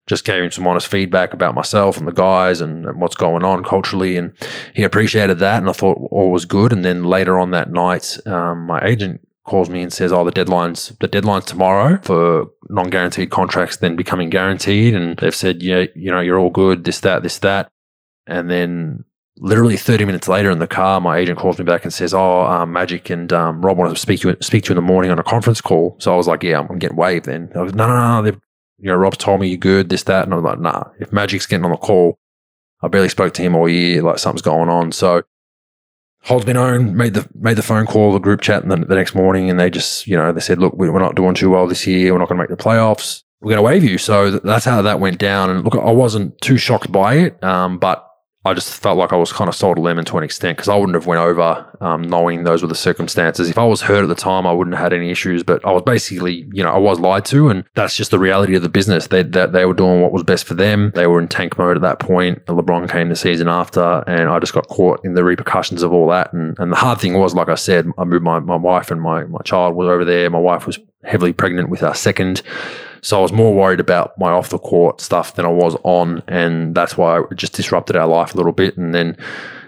just 0.06 0.24
gave 0.24 0.42
him 0.42 0.50
some 0.50 0.66
honest 0.66 0.86
feedback 0.86 1.34
about 1.34 1.54
myself 1.54 1.98
and 1.98 2.06
the 2.06 2.12
guys 2.12 2.60
and, 2.60 2.86
and, 2.86 3.00
what's 3.00 3.16
going 3.16 3.42
on 3.42 3.64
culturally. 3.64 4.16
And 4.16 4.32
he 4.74 4.84
appreciated 4.84 5.40
that. 5.40 5.58
And 5.58 5.68
I 5.68 5.72
thought 5.72 5.98
all 6.10 6.30
was 6.30 6.44
good. 6.44 6.72
And 6.72 6.84
then 6.84 7.04
later 7.04 7.38
on 7.38 7.50
that 7.50 7.72
night, 7.72 8.16
um, 8.26 8.66
my 8.66 8.80
agent 8.84 9.26
calls 9.44 9.70
me 9.70 9.80
and 9.80 9.92
says, 9.92 10.12
"Oh, 10.12 10.24
the 10.24 10.30
deadline's 10.30 10.92
the 11.00 11.08
deadline's 11.08 11.46
tomorrow 11.46 11.98
for 12.02 12.46
non-guaranteed 12.68 13.30
contracts, 13.30 13.78
then 13.78 13.96
becoming 13.96 14.28
guaranteed." 14.28 14.94
And 14.94 15.16
they've 15.18 15.34
said, 15.34 15.62
"Yeah, 15.62 15.86
you 15.94 16.10
know, 16.10 16.20
you're 16.20 16.38
all 16.38 16.50
good. 16.50 16.84
This, 16.84 17.00
that, 17.00 17.22
this, 17.22 17.38
that." 17.38 17.70
And 18.26 18.50
then 18.50 19.04
literally 19.38 19.76
30 19.76 20.04
minutes 20.04 20.28
later 20.28 20.50
in 20.50 20.58
the 20.58 20.66
car, 20.66 21.00
my 21.00 21.18
agent 21.18 21.38
calls 21.38 21.58
me 21.58 21.64
back 21.64 21.84
and 21.84 21.92
says, 21.92 22.12
"Oh, 22.12 22.42
um, 22.42 22.72
Magic 22.72 23.08
and 23.10 23.32
um, 23.32 23.64
Rob 23.64 23.78
want 23.78 23.94
to 23.94 24.00
speak 24.00 24.20
to 24.20 24.30
you, 24.30 24.36
speak 24.40 24.64
to 24.64 24.70
you 24.70 24.72
in 24.72 24.84
the 24.84 24.92
morning 24.92 25.10
on 25.10 25.18
a 25.18 25.24
conference 25.24 25.60
call." 25.60 25.96
So 26.00 26.12
I 26.12 26.16
was 26.16 26.26
like, 26.26 26.42
"Yeah, 26.42 26.60
I'm, 26.60 26.78
getting 26.78 26.96
waived." 26.96 27.26
Then 27.26 27.50
I 27.54 27.62
was, 27.62 27.74
"No, 27.74 27.86
no, 27.86 27.94
no, 27.94 28.22
they've 28.22 28.40
you 28.78 28.88
know, 28.88 28.96
Rob's 28.96 29.18
told 29.18 29.40
me 29.40 29.48
you're 29.48 29.56
good, 29.56 29.88
this, 29.88 30.02
that. 30.04 30.24
And 30.24 30.34
I'm 30.34 30.42
like, 30.42 30.60
nah, 30.60 30.84
if 30.98 31.12
Magic's 31.12 31.46
getting 31.46 31.64
on 31.64 31.70
the 31.70 31.76
call, 31.76 32.18
I 32.82 32.88
barely 32.88 33.08
spoke 33.08 33.34
to 33.34 33.42
him 33.42 33.54
all 33.56 33.68
year, 33.68 34.02
like 34.02 34.18
something's 34.18 34.42
going 34.42 34.68
on. 34.68 34.92
So 34.92 35.22
holds 36.22 36.44
been 36.44 36.56
owned, 36.56 36.96
made 36.96 37.14
the 37.14 37.28
made 37.34 37.56
the 37.56 37.62
phone 37.62 37.86
call, 37.86 38.12
the 38.12 38.18
group 38.18 38.40
chat 38.40 38.62
and 38.62 38.70
the, 38.70 38.76
the 38.76 38.94
next 38.94 39.14
morning, 39.14 39.48
and 39.48 39.58
they 39.58 39.70
just, 39.70 40.06
you 40.06 40.16
know, 40.16 40.32
they 40.32 40.40
said, 40.40 40.58
look, 40.58 40.74
we're 40.74 40.98
not 40.98 41.14
doing 41.14 41.34
too 41.34 41.50
well 41.50 41.66
this 41.66 41.86
year. 41.86 42.12
We're 42.12 42.18
not 42.18 42.28
going 42.28 42.38
to 42.38 42.42
make 42.42 42.56
the 42.56 42.62
playoffs. 42.62 43.22
We're 43.40 43.54
going 43.54 43.58
to 43.58 43.62
waive 43.62 43.84
you. 43.84 43.98
So 43.98 44.30
that's 44.30 44.64
how 44.64 44.82
that 44.82 45.00
went 45.00 45.18
down. 45.18 45.50
And 45.50 45.64
look, 45.64 45.74
I 45.74 45.90
wasn't 45.90 46.38
too 46.40 46.56
shocked 46.58 46.90
by 46.90 47.14
it, 47.14 47.42
um, 47.42 47.78
but 47.78 48.05
I 48.46 48.54
just 48.54 48.72
felt 48.72 48.96
like 48.96 49.12
I 49.12 49.16
was 49.16 49.32
kind 49.32 49.48
of 49.48 49.56
sold 49.56 49.78
a 49.78 49.80
lemon 49.80 50.04
to 50.04 50.18
an 50.18 50.24
extent 50.24 50.56
because 50.56 50.68
I 50.68 50.76
wouldn't 50.76 50.94
have 50.94 51.06
went 51.06 51.20
over 51.20 51.66
um, 51.80 52.02
knowing 52.02 52.44
those 52.44 52.62
were 52.62 52.68
the 52.68 52.76
circumstances. 52.76 53.50
If 53.50 53.58
I 53.58 53.64
was 53.64 53.82
hurt 53.82 54.02
at 54.02 54.08
the 54.08 54.14
time, 54.14 54.46
I 54.46 54.52
wouldn't 54.52 54.76
have 54.76 54.84
had 54.84 54.92
any 54.92 55.10
issues. 55.10 55.42
But 55.42 55.64
I 55.64 55.72
was 55.72 55.82
basically, 55.82 56.48
you 56.52 56.62
know, 56.62 56.70
I 56.70 56.78
was 56.78 57.00
lied 57.00 57.24
to, 57.26 57.48
and 57.48 57.64
that's 57.74 57.96
just 57.96 58.12
the 58.12 58.18
reality 58.18 58.54
of 58.54 58.62
the 58.62 58.68
business. 58.68 59.08
They 59.08 59.24
that 59.24 59.52
they 59.52 59.64
were 59.64 59.74
doing 59.74 60.00
what 60.00 60.12
was 60.12 60.22
best 60.22 60.44
for 60.44 60.54
them. 60.54 60.92
They 60.94 61.06
were 61.06 61.20
in 61.20 61.28
tank 61.28 61.58
mode 61.58 61.76
at 61.76 61.82
that 61.82 61.98
point. 61.98 62.44
LeBron 62.46 62.88
came 62.88 63.08
the 63.08 63.16
season 63.16 63.48
after, 63.48 64.04
and 64.06 64.28
I 64.28 64.38
just 64.38 64.54
got 64.54 64.68
caught 64.68 65.04
in 65.04 65.14
the 65.14 65.24
repercussions 65.24 65.82
of 65.82 65.92
all 65.92 66.08
that. 66.10 66.32
And 66.32 66.56
and 66.58 66.70
the 66.70 66.76
hard 66.76 67.00
thing 67.00 67.18
was, 67.18 67.34
like 67.34 67.48
I 67.48 67.56
said, 67.56 67.90
I 67.98 68.04
moved 68.04 68.24
my 68.24 68.38
my 68.38 68.56
wife 68.56 68.90
and 68.92 69.02
my 69.02 69.24
my 69.24 69.40
child 69.44 69.74
was 69.74 69.88
over 69.88 70.04
there. 70.04 70.30
My 70.30 70.38
wife 70.38 70.66
was 70.66 70.78
heavily 71.02 71.32
pregnant 71.32 71.68
with 71.68 71.82
our 71.82 71.94
second. 71.94 72.42
So 73.06 73.16
I 73.16 73.22
was 73.22 73.30
more 73.30 73.54
worried 73.54 73.78
about 73.78 74.18
my 74.18 74.32
off 74.32 74.48
the 74.48 74.58
court 74.58 75.00
stuff 75.00 75.36
than 75.36 75.46
I 75.46 75.48
was 75.48 75.76
on, 75.84 76.24
and 76.26 76.74
that's 76.74 76.96
why 76.96 77.20
it 77.20 77.36
just 77.36 77.52
disrupted 77.52 77.94
our 77.94 78.08
life 78.08 78.34
a 78.34 78.36
little 78.36 78.50
bit. 78.50 78.76
And 78.76 78.92
then 78.92 79.16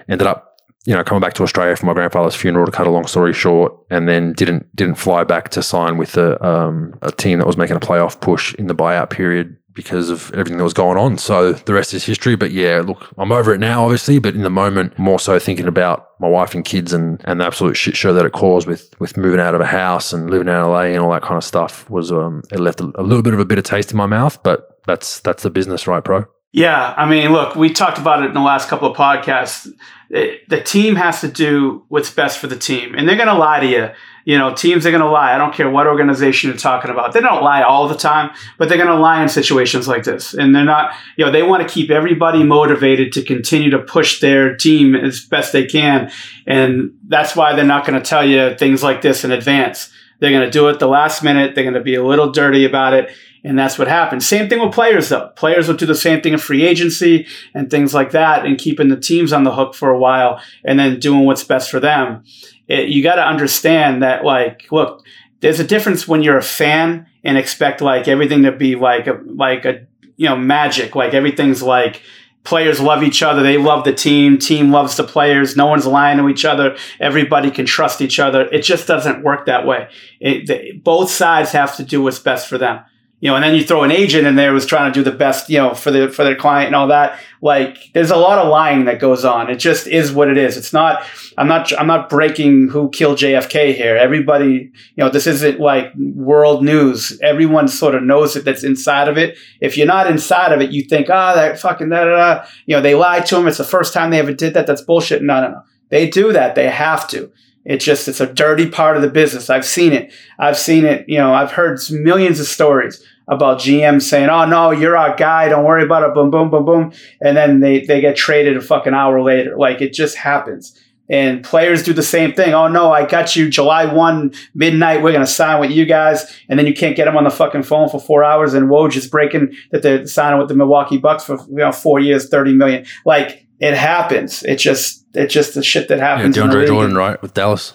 ended 0.09 0.27
up, 0.27 0.57
you 0.87 0.93
know, 0.93 1.05
coming 1.05 1.21
back 1.21 1.35
to 1.35 1.45
Australia 1.45 1.77
for 1.77 1.87
my 1.87 1.95
grandfather's 1.95 2.35
funeral. 2.35 2.67
To 2.67 2.73
cut 2.73 2.89
a 2.89 2.91
long 2.91 3.07
story 3.07 3.33
short, 3.33 3.79
and 3.91 4.09
then 4.09 4.33
didn't 4.33 4.75
didn't 4.75 4.97
fly 4.97 5.23
back 5.23 5.51
to 5.51 5.63
sign 5.63 5.99
with 5.99 6.17
a 6.17 6.45
um, 6.45 6.99
a 7.01 7.13
team 7.13 7.39
that 7.39 7.47
was 7.47 7.57
making 7.57 7.77
a 7.77 7.81
playoff 7.81 8.21
push 8.21 8.55
in 8.55 8.67
the 8.67 8.75
buyout 8.75 9.11
period 9.11 9.57
because 9.79 10.11
of 10.11 10.33
everything 10.33 10.57
that 10.57 10.65
was 10.65 10.75
going 10.75 10.99
on. 10.99 11.17
So 11.19 11.53
the 11.53 11.73
rest 11.73 11.95
is 11.95 12.05
history. 12.05 12.35
But 12.35 12.51
yeah, 12.51 12.83
look, 12.85 13.09
I'm 13.17 13.31
over 13.31 13.55
it 13.55 13.61
now, 13.61 13.85
obviously, 13.85 14.19
but 14.19 14.35
in 14.35 14.43
the 14.43 14.51
moment, 14.51 14.99
more 14.99 15.21
so 15.21 15.39
thinking 15.39 15.69
about 15.69 16.09
my 16.19 16.27
wife 16.27 16.53
and 16.53 16.65
kids 16.65 16.93
and, 16.93 17.23
and 17.27 17.41
the 17.41 17.45
absolute 17.45 17.77
shit 17.77 17.97
show 17.97 18.13
that 18.13 18.27
it 18.27 18.33
caused 18.33 18.67
with 18.67 18.93
with 18.99 19.17
moving 19.17 19.39
out 19.39 19.55
of 19.55 19.61
a 19.61 19.67
house 19.67 20.13
and 20.13 20.31
living 20.31 20.49
out 20.49 20.67
in 20.67 20.73
LA 20.73 20.81
and 20.81 20.99
all 20.99 21.13
that 21.13 21.23
kind 21.23 21.37
of 21.37 21.45
stuff 21.45 21.89
was 21.89 22.11
um 22.11 22.43
it 22.51 22.59
left 22.59 22.81
a, 22.81 22.91
a 22.97 23.05
little 23.05 23.23
bit 23.23 23.35
of 23.35 23.39
a 23.39 23.45
bitter 23.45 23.63
taste 23.63 23.93
in 23.93 23.97
my 23.97 24.07
mouth, 24.07 24.43
but 24.43 24.81
that's 24.85 25.21
that's 25.21 25.45
the 25.45 25.51
business, 25.51 25.87
right, 25.87 26.03
bro? 26.03 26.25
Yeah, 26.51 26.95
I 26.97 27.09
mean, 27.09 27.31
look, 27.33 27.55
we 27.55 27.73
talked 27.73 27.99
about 27.99 28.25
it 28.25 28.27
in 28.27 28.35
the 28.35 28.41
last 28.41 28.69
couple 28.69 28.91
of 28.91 28.97
podcasts. 28.97 29.69
It, 30.11 30.49
the 30.49 30.61
team 30.61 30.97
has 30.97 31.21
to 31.21 31.29
do 31.29 31.85
what's 31.89 32.11
best 32.11 32.39
for 32.41 32.49
the 32.49 32.57
team, 32.57 32.95
and 32.97 33.07
they're 33.07 33.17
going 33.17 33.29
to 33.29 33.35
lie 33.35 33.61
to 33.61 33.67
you. 33.67 33.91
You 34.29 34.37
know, 34.37 34.53
teams 34.53 34.85
are 34.85 34.91
going 34.91 35.03
to 35.03 35.09
lie. 35.09 35.35
I 35.35 35.39
don't 35.39 35.55
care 35.55 35.71
what 35.71 35.87
organization 35.87 36.51
you're 36.51 36.59
talking 36.59 36.91
about. 36.91 37.15
They 37.15 37.23
don't 37.23 37.43
lie 37.43 37.63
all 37.63 37.89
the 37.89 37.97
time, 37.97 38.31
but 38.59 38.69
they're 38.69 38.77
going 38.77 38.95
to 38.95 39.01
lie 39.01 39.23
in 39.23 39.29
situations 39.31 39.89
like 39.89 40.05
this. 40.05 40.35
And 40.35 40.55
they're 40.55 40.67
not, 40.67 40.93
you 41.17 41.25
know, 41.25 41.33
they 41.33 41.43
want 41.43 41.67
to 41.67 41.75
keep 41.75 41.91
everybody 41.91 42.45
motivated 42.45 43.11
to 43.15 43.23
continue 43.23 43.71
to 43.71 43.79
push 43.79 44.21
their 44.21 44.55
team 44.55 44.95
as 44.95 45.25
best 45.25 45.55
they 45.55 45.65
can. 45.65 46.13
And 46.47 46.93
that's 47.07 47.35
why 47.37 47.55
they're 47.55 47.65
not 47.65 47.87
going 47.87 47.99
to 47.99 48.07
tell 48.07 48.23
you 48.23 48.55
things 48.55 48.83
like 48.83 49.01
this 49.01 49.25
in 49.25 49.33
advance. 49.33 49.91
They're 50.21 50.31
going 50.31 50.45
to 50.45 50.51
do 50.51 50.69
it 50.69 50.79
the 50.79 50.89
last 50.89 51.25
minute. 51.25 51.55
They're 51.55 51.65
going 51.65 51.73
to 51.73 51.81
be 51.81 51.95
a 51.95 52.05
little 52.05 52.31
dirty 52.31 52.67
about 52.67 52.93
it. 52.93 53.11
And 53.45 53.59
that's 53.59 53.79
what 53.79 53.89
happens. 53.89 54.27
Same 54.27 54.51
thing 54.51 54.61
with 54.61 54.75
players, 54.75 55.09
though. 55.09 55.29
Players 55.37 55.69
will 55.69 55.77
do 55.77 55.87
the 55.87 55.95
same 55.95 56.21
thing 56.21 56.35
in 56.35 56.39
free 56.39 56.67
agency 56.67 57.27
and 57.55 57.71
things 57.71 57.95
like 57.95 58.11
that, 58.11 58.45
and 58.45 58.59
keeping 58.59 58.89
the 58.89 59.01
teams 59.01 59.33
on 59.33 59.45
the 59.45 59.55
hook 59.55 59.75
for 59.75 59.89
a 59.89 59.99
while 59.99 60.39
and 60.65 60.79
then 60.79 61.01
doing 61.01 61.25
what's 61.25 61.45
best 61.45 61.71
for 61.71 61.81
them. 61.81 62.25
It, 62.69 62.89
you 62.89 63.03
got 63.03 63.17
to 63.17 63.27
understand 63.27 64.03
that, 64.03 64.25
like, 64.25 64.71
look, 64.71 65.05
there's 65.41 65.61
a 65.61 65.65
difference 65.65 66.07
when 66.07 66.23
you're 66.23 66.39
a 66.39 66.43
fan 66.43 67.07
and 67.25 67.39
expect 67.39 67.81
like 67.81 68.09
everything 68.09 68.43
to 68.43 68.53
be 68.53 68.77
like 68.77 69.07
a, 69.07 69.21
like 69.25 69.65
a, 69.65 69.87
you 70.17 70.29
know, 70.29 70.37
magic. 70.37 70.95
Like 70.95 71.15
everything's 71.15 71.63
like, 71.63 72.03
players 72.45 72.81
love 72.81 73.03
each 73.03 73.23
other. 73.23 73.43
They 73.43 73.59
love 73.59 73.85
the 73.85 73.93
team. 73.93 74.39
Team 74.39 74.71
loves 74.71 74.97
the 74.97 75.05
players. 75.05 75.57
No 75.57 75.67
one's 75.67 75.87
lying 75.87 76.19
to 76.19 76.29
each 76.29 76.45
other. 76.45 76.77
Everybody 76.99 77.51
can 77.51 77.67
trust 77.67 78.01
each 78.01 78.19
other. 78.19 78.49
It 78.53 78.63
just 78.63 78.87
doesn't 78.87 79.23
work 79.23 79.47
that 79.47 79.67
way. 79.67 79.89
It, 80.21 80.47
the, 80.47 80.73
both 80.73 81.11
sides 81.11 81.53
have 81.53 81.77
to 81.77 81.85
do 81.85 82.03
what's 82.03 82.19
best 82.19 82.49
for 82.49 82.59
them 82.59 82.81
you 83.21 83.29
know, 83.29 83.35
and 83.35 83.43
then 83.43 83.57
you 83.57 83.65
throw 83.65 83.83
an 83.83 83.91
agent 83.91 84.29
in 84.29 84.37
there 84.37 84.53
who's 84.53 84.65
trying 84.65 84.93
to 84.93 84.97
do 84.97 85.03
the 85.03 85.17
best, 85.17 85.51
you 85.51 85.59
know, 85.59 85.75
for 85.75 85.91
the 85.91 86.09
for 86.09 86.23
their 86.23 86.37
client 86.37 86.69
and 86.69 86.77
all 86.77 86.87
that. 86.87 87.19
Like, 87.43 87.91
there's 87.93 88.13
a 88.13 88.17
lot 88.17 88.39
of 88.39 88.49
lying 88.49 88.85
that 88.85 89.01
goes 89.01 89.25
on. 89.25 89.51
It 89.51 89.57
just 89.57 89.89
is 89.89 90.13
what 90.13 90.29
it 90.29 90.37
is. 90.37 90.57
It's 90.57 90.73
not. 90.73 91.03
I'm 91.37 91.49
not. 91.49 91.73
I'm 91.79 91.89
not 91.89 92.09
breaking 92.09 92.69
who 92.69 92.91
killed 92.91 93.19
JFK 93.19 93.75
here. 93.75 93.97
Everybody, 93.97 94.71
you 94.95 95.05
know, 95.05 95.11
this 95.11 95.27
isn't 95.27 95.59
like 95.59 95.93
world 95.97 96.65
news. 96.65 97.19
Everyone 97.21 97.67
sort 97.67 97.97
of 97.97 98.05
knows 98.05 98.37
it. 98.37 98.45
That's 98.45 98.63
inside 98.63 99.09
of 99.09 99.19
it. 99.19 99.37
If 99.61 99.77
you're 99.77 99.87
not 99.87 100.09
inside 100.09 100.53
of 100.53 100.61
it, 100.61 100.71
you 100.71 100.85
think, 100.85 101.09
ah, 101.11 101.33
oh, 101.33 101.37
that 101.37 101.59
fucking 101.59 101.89
da 101.89 102.05
da 102.05 102.17
da. 102.17 102.47
You 102.67 102.77
know, 102.77 102.83
they 102.83 102.95
lied 102.95 103.27
to 103.27 103.37
him. 103.37 103.49
It's 103.49 103.59
the 103.59 103.65
first 103.65 103.93
time 103.93 104.11
they 104.11 104.21
ever 104.21 104.33
did 104.33 104.55
that. 104.55 104.69
That's 104.69 104.83
bullshit. 104.83 105.23
No, 105.23 105.41
no, 105.41 105.51
no. 105.51 105.63
They 105.89 106.09
do 106.09 106.33
that. 106.33 106.55
They 106.55 106.69
have 106.71 107.09
to. 107.09 107.33
It's 107.69 107.85
just, 107.85 108.09
it's 108.09 108.21
a 108.21 108.27
dirty 108.27 108.69
part 108.69 108.97
of 108.97 109.03
the 109.03 109.11
business. 109.11 109.51
I've 109.51 109.67
seen 109.67 109.93
it. 109.93 110.11
I've 110.39 110.57
seen 110.57 110.85
it, 110.87 111.05
you 111.07 111.19
know, 111.19 111.35
I've 111.35 111.53
heard 111.53 111.79
millions 111.91 112.41
of 112.41 112.47
stories 112.47 113.05
about 113.29 113.59
GM 113.59 114.01
saying, 114.01 114.31
oh, 114.31 114.47
no, 114.47 114.71
you're 114.71 114.97
our 114.97 115.15
guy. 115.15 115.51
Don't 115.51 115.67
worry 115.67 115.85
about 115.85 116.03
it. 116.03 116.15
Boom, 116.15 116.31
boom, 116.31 116.49
boom, 116.49 116.65
boom. 116.65 116.93
And 117.21 117.37
then 117.37 117.61
they, 117.61 117.85
they 117.85 118.01
get 118.01 118.17
traded 118.17 118.57
a 118.57 118.63
fucking 118.63 118.95
hour 118.95 119.23
later. 119.23 119.57
Like 119.59 119.83
it 119.83 119.93
just 119.93 120.17
happens. 120.17 120.81
And 121.11 121.45
players 121.45 121.83
do 121.83 121.93
the 121.93 122.03
same 122.03 122.33
thing. 122.33 122.55
Oh 122.55 122.69
no, 122.69 122.91
I 122.93 123.07
got 123.07 123.37
you 123.37 123.49
July 123.51 123.85
1 123.85 124.33
midnight. 124.55 125.03
We're 125.03 125.13
going 125.13 125.25
to 125.25 125.31
sign 125.31 125.61
with 125.61 125.71
you 125.71 125.85
guys. 125.85 126.41
And 126.49 126.59
then 126.59 126.67
you 126.67 126.75
can't 126.75 126.97
get 126.97 127.05
them 127.05 127.17
on 127.17 127.25
the 127.25 127.31
fucking 127.31 127.63
phone 127.63 127.89
for 127.89 128.01
four 128.01 128.25
hours. 128.25 128.55
And 128.55 128.69
Woj 128.69 128.97
is 128.97 129.07
breaking 129.07 129.55
that 129.73 129.83
they're 129.83 130.07
signing 130.07 130.39
with 130.39 130.49
the 130.49 130.55
Milwaukee 130.55 130.99
Bucks 130.99 131.25
for 131.25 131.39
you 131.49 131.57
know, 131.57 131.73
four 131.73 132.01
years, 132.01 132.29
30 132.29 132.55
million. 132.55 132.87
Like 133.05 133.48
it 133.61 133.75
happens. 133.75 134.43
It 134.43 134.57
just 134.57 135.05
it's 135.15 135.33
just 135.35 135.55
the 135.55 135.63
shit 135.63 135.89
that 135.89 135.99
Yeah, 135.99 136.17
happens. 136.17 136.37
in 136.37 136.49
the 136.49 136.55
DeAndre. 136.57 136.67
Jordan, 136.67 136.97
right, 136.97 137.21
with 137.23 137.35
Dallas. 137.35 137.75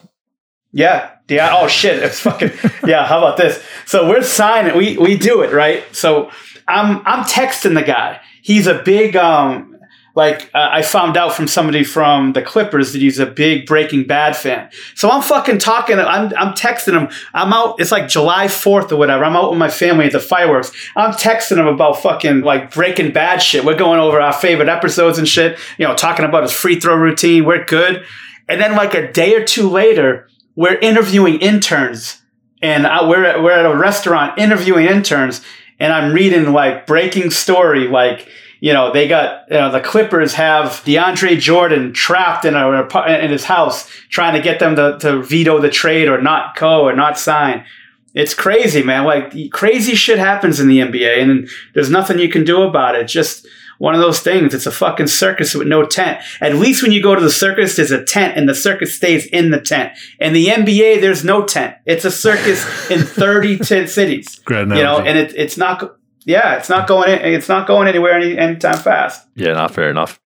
Yeah. 0.72 1.12
Yeah. 1.30 1.50
Oh 1.56 1.68
shit. 1.68 2.02
It's 2.02 2.20
fucking 2.20 2.52
yeah. 2.86 3.06
How 3.06 3.20
about 3.20 3.38
this? 3.38 3.64
So 3.86 4.08
we're 4.10 4.24
signing. 4.24 4.76
We 4.78 4.98
we 4.98 5.18
do 5.18 5.42
it 5.42 5.52
right. 5.54 5.84
So 5.96 6.32
I'm 6.68 7.02
I'm 7.06 7.24
texting 7.26 7.76
the 7.76 7.84
guy. 7.84 8.20
He's 8.42 8.68
a 8.68 8.82
big 8.84 9.16
um 9.16 9.73
like 10.16 10.52
uh, 10.54 10.70
I 10.72 10.84
found 10.84 11.18
out 11.18 11.34
from 11.34 11.48
somebody 11.48 11.84
from 11.84 12.34
the 12.34 12.42
Clippers 12.42 12.94
that 12.94 13.02
he's 13.02 13.18
a 13.18 13.26
big 13.26 13.66
Breaking 13.66 14.04
Bad 14.06 14.36
fan. 14.36 14.70
So 14.94 15.10
I'm 15.10 15.24
fucking 15.24 15.58
talking. 15.58 15.98
I'm 15.98 16.32
I'm 16.38 16.54
texting 16.54 16.94
him. 16.94 17.10
I'm 17.34 17.52
out. 17.52 17.80
It's 17.80 17.92
like 17.92 18.08
July 18.08 18.46
4th 18.46 18.92
or 18.92 18.98
whatever. 18.98 19.24
I'm 19.26 19.36
out 19.36 19.50
with 19.50 19.60
my 19.60 19.70
family 19.70 20.06
at 20.06 20.12
the 20.12 20.20
fireworks. 20.20 20.72
I'm 20.96 21.14
texting 21.14 21.58
him 21.58 21.66
about 21.66 22.02
fucking 22.02 22.42
like 22.42 22.72
Breaking 22.72 23.12
Bad 23.12 23.42
shit. 23.42 23.66
We're 23.66 23.78
going 23.78 24.00
over 24.00 24.22
our 24.22 24.34
favorite 24.34 24.70
episodes 24.70 25.18
and 25.18 25.28
shit. 25.28 25.58
You 25.80 25.88
know, 25.88 25.96
talking 25.96 26.26
about 26.26 26.44
his 26.44 26.52
free 26.52 26.80
throw 26.80 26.96
routine. 26.96 27.46
We're 27.46 27.66
good. 27.66 28.06
And 28.48 28.62
then 28.62 28.76
like 28.76 28.94
a 28.94 29.12
day 29.12 29.36
or 29.36 29.44
two 29.44 29.70
later, 29.70 30.28
we're 30.56 30.78
interviewing 30.78 31.40
interns, 31.40 32.22
and 32.62 32.86
I, 32.86 33.08
we're 33.08 33.26
at, 33.26 33.42
we're 33.42 33.52
at 33.52 33.66
a 33.66 33.76
restaurant 33.76 34.38
interviewing 34.38 34.86
interns, 34.86 35.42
and 35.80 35.92
I'm 35.92 36.14
reading 36.14 36.52
like 36.52 36.86
breaking 36.86 37.32
story, 37.32 37.88
like 37.88 38.28
you 38.64 38.72
know 38.72 38.94
they 38.94 39.10
got 39.10 39.44
you 39.52 39.58
know, 39.58 39.70
the 39.70 39.82
Clippers 39.82 40.36
have 40.36 40.82
DeAndre 40.86 41.38
Jordan 41.38 41.92
trapped 41.92 42.46
in 42.46 42.56
a 42.56 42.88
in 43.08 43.30
his 43.30 43.44
house, 43.44 43.90
trying 44.08 44.36
to 44.36 44.42
get 44.42 44.60
them 44.60 44.78
to, 44.78 44.98
to 45.02 45.22
veto 45.22 45.60
the 45.60 45.70
trade 45.70 46.08
or 46.08 46.22
not 46.22 46.56
go 46.56 46.84
or 46.84 46.96
not 46.96 47.20
sign. 47.20 47.66
It's 48.14 48.34
crazy, 48.34 48.82
man. 48.82 49.04
Like 49.04 49.52
crazy 49.52 49.96
shit 49.96 50.18
happens 50.18 50.62
in 50.62 50.70
the 50.70 50.80
NBA, 50.80 51.22
and 51.22 51.50
there's 51.74 51.90
nothing 51.90 52.20
you 52.20 52.30
can 52.30 52.46
do 52.46 52.62
about 52.62 52.96
it. 52.96 53.10
Just 53.10 53.46
one 53.80 53.96
of 53.96 54.00
those 54.00 54.22
things. 54.22 54.54
It's 54.54 54.66
a 54.66 54.72
fucking 54.72 55.08
circus 55.08 55.54
with 55.54 55.68
no 55.68 55.86
tent. 55.86 56.24
At 56.40 56.56
least 56.56 56.84
when 56.84 56.94
you 56.94 57.04
go 57.04 57.16
to 57.16 57.22
the 57.22 57.30
circus, 57.30 57.76
there's 57.76 57.92
a 57.92 58.06
tent, 58.06 58.38
and 58.38 58.48
the 58.48 58.56
circus 58.56 58.96
stays 58.96 59.26
in 59.26 59.52
the 59.52 59.60
tent. 59.60 59.92
In 60.22 60.32
the 60.32 60.46
NBA, 60.46 61.02
there's 61.02 61.26
no 61.26 61.44
tent. 61.44 61.76
It's 61.86 62.06
a 62.06 62.12
circus 62.12 62.64
in 62.90 63.02
30 63.04 63.58
tent 63.58 63.90
cities. 63.90 64.40
Great 64.46 64.70
You 64.70 64.84
know, 64.84 65.00
and 65.00 65.18
it, 65.18 65.34
it's 65.36 65.58
not. 65.58 65.98
Yeah, 66.26 66.56
it's 66.56 66.70
not 66.70 66.88
going. 66.88 67.10
In, 67.12 67.34
it's 67.34 67.50
not 67.50 67.68
going 67.68 67.88
anywhere 67.88 68.14
any 68.14 68.38
anytime 68.38 68.78
fast. 68.78 69.28
Yeah, 69.36 69.54
not 69.54 69.72
fair 69.72 69.90
enough. 69.90 70.20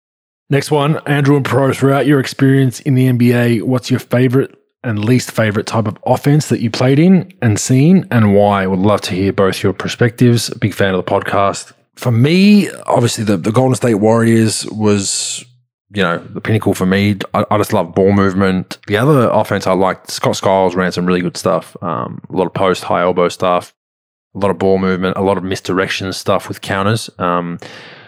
Next 0.50 0.70
one, 0.70 0.98
Andrew 1.08 1.36
and 1.36 1.46
Pro. 1.46 1.74
Throughout 1.74 2.06
your 2.06 2.20
experience 2.20 2.80
in 2.82 2.94
the 2.94 3.08
NBA, 3.08 3.64
what's 3.64 3.90
your 3.90 4.00
favorite 4.00 4.56
and 4.84 5.04
least 5.04 5.32
favorite 5.32 5.66
type 5.66 5.88
of 5.88 5.98
offense 6.06 6.50
that 6.50 6.62
you 6.62 6.70
played 6.70 7.00
in 7.00 7.34
and 7.42 7.60
seen, 7.60 8.08
and 8.12 8.36
why? 8.36 8.68
Would 8.68 8.80
love 8.80 9.02
to 9.02 9.16
hear 9.16 9.34
both 9.34 9.64
your 9.64 9.74
perspectives. 9.74 10.50
Big 10.52 10.74
fan 10.74 10.94
of 10.94 11.04
the 11.04 11.12
podcast. 11.12 11.74
For 11.96 12.12
me, 12.12 12.70
obviously, 12.86 13.24
the, 13.24 13.38
the 13.38 13.52
Golden 13.52 13.74
State 13.74 13.96
Warriors 13.96 14.66
was, 14.68 15.44
you 15.92 16.04
know, 16.04 16.20
the 16.20 16.42
pinnacle 16.42 16.74
for 16.74 16.86
me. 16.86 17.18
I, 17.34 17.46
I 17.50 17.58
just 17.58 17.74
love 17.74 17.96
ball 17.96 18.12
movement. 18.12 18.78
The 18.88 18.98
other 18.98 19.30
offense 19.30 19.66
I 19.66 19.74
liked, 19.74 20.12
Scott 20.12 20.36
Skiles 20.36 20.76
ran 20.76 20.92
some 20.92 21.06
really 21.06 21.22
good 21.22 21.38
stuff. 21.38 21.76
Um, 21.82 22.22
a 22.30 22.36
lot 22.36 22.46
of 22.46 22.54
post, 22.54 22.84
high 22.84 23.02
elbow 23.02 23.30
stuff, 23.30 23.74
a 24.36 24.40
lot 24.40 24.52
of 24.52 24.58
ball 24.58 24.78
movement, 24.78 25.18
a 25.18 25.22
lot 25.22 25.38
of 25.38 25.44
misdirection 25.44 26.12
stuff 26.14 26.48
with 26.48 26.62
counters. 26.62 27.10
Um, 27.18 27.58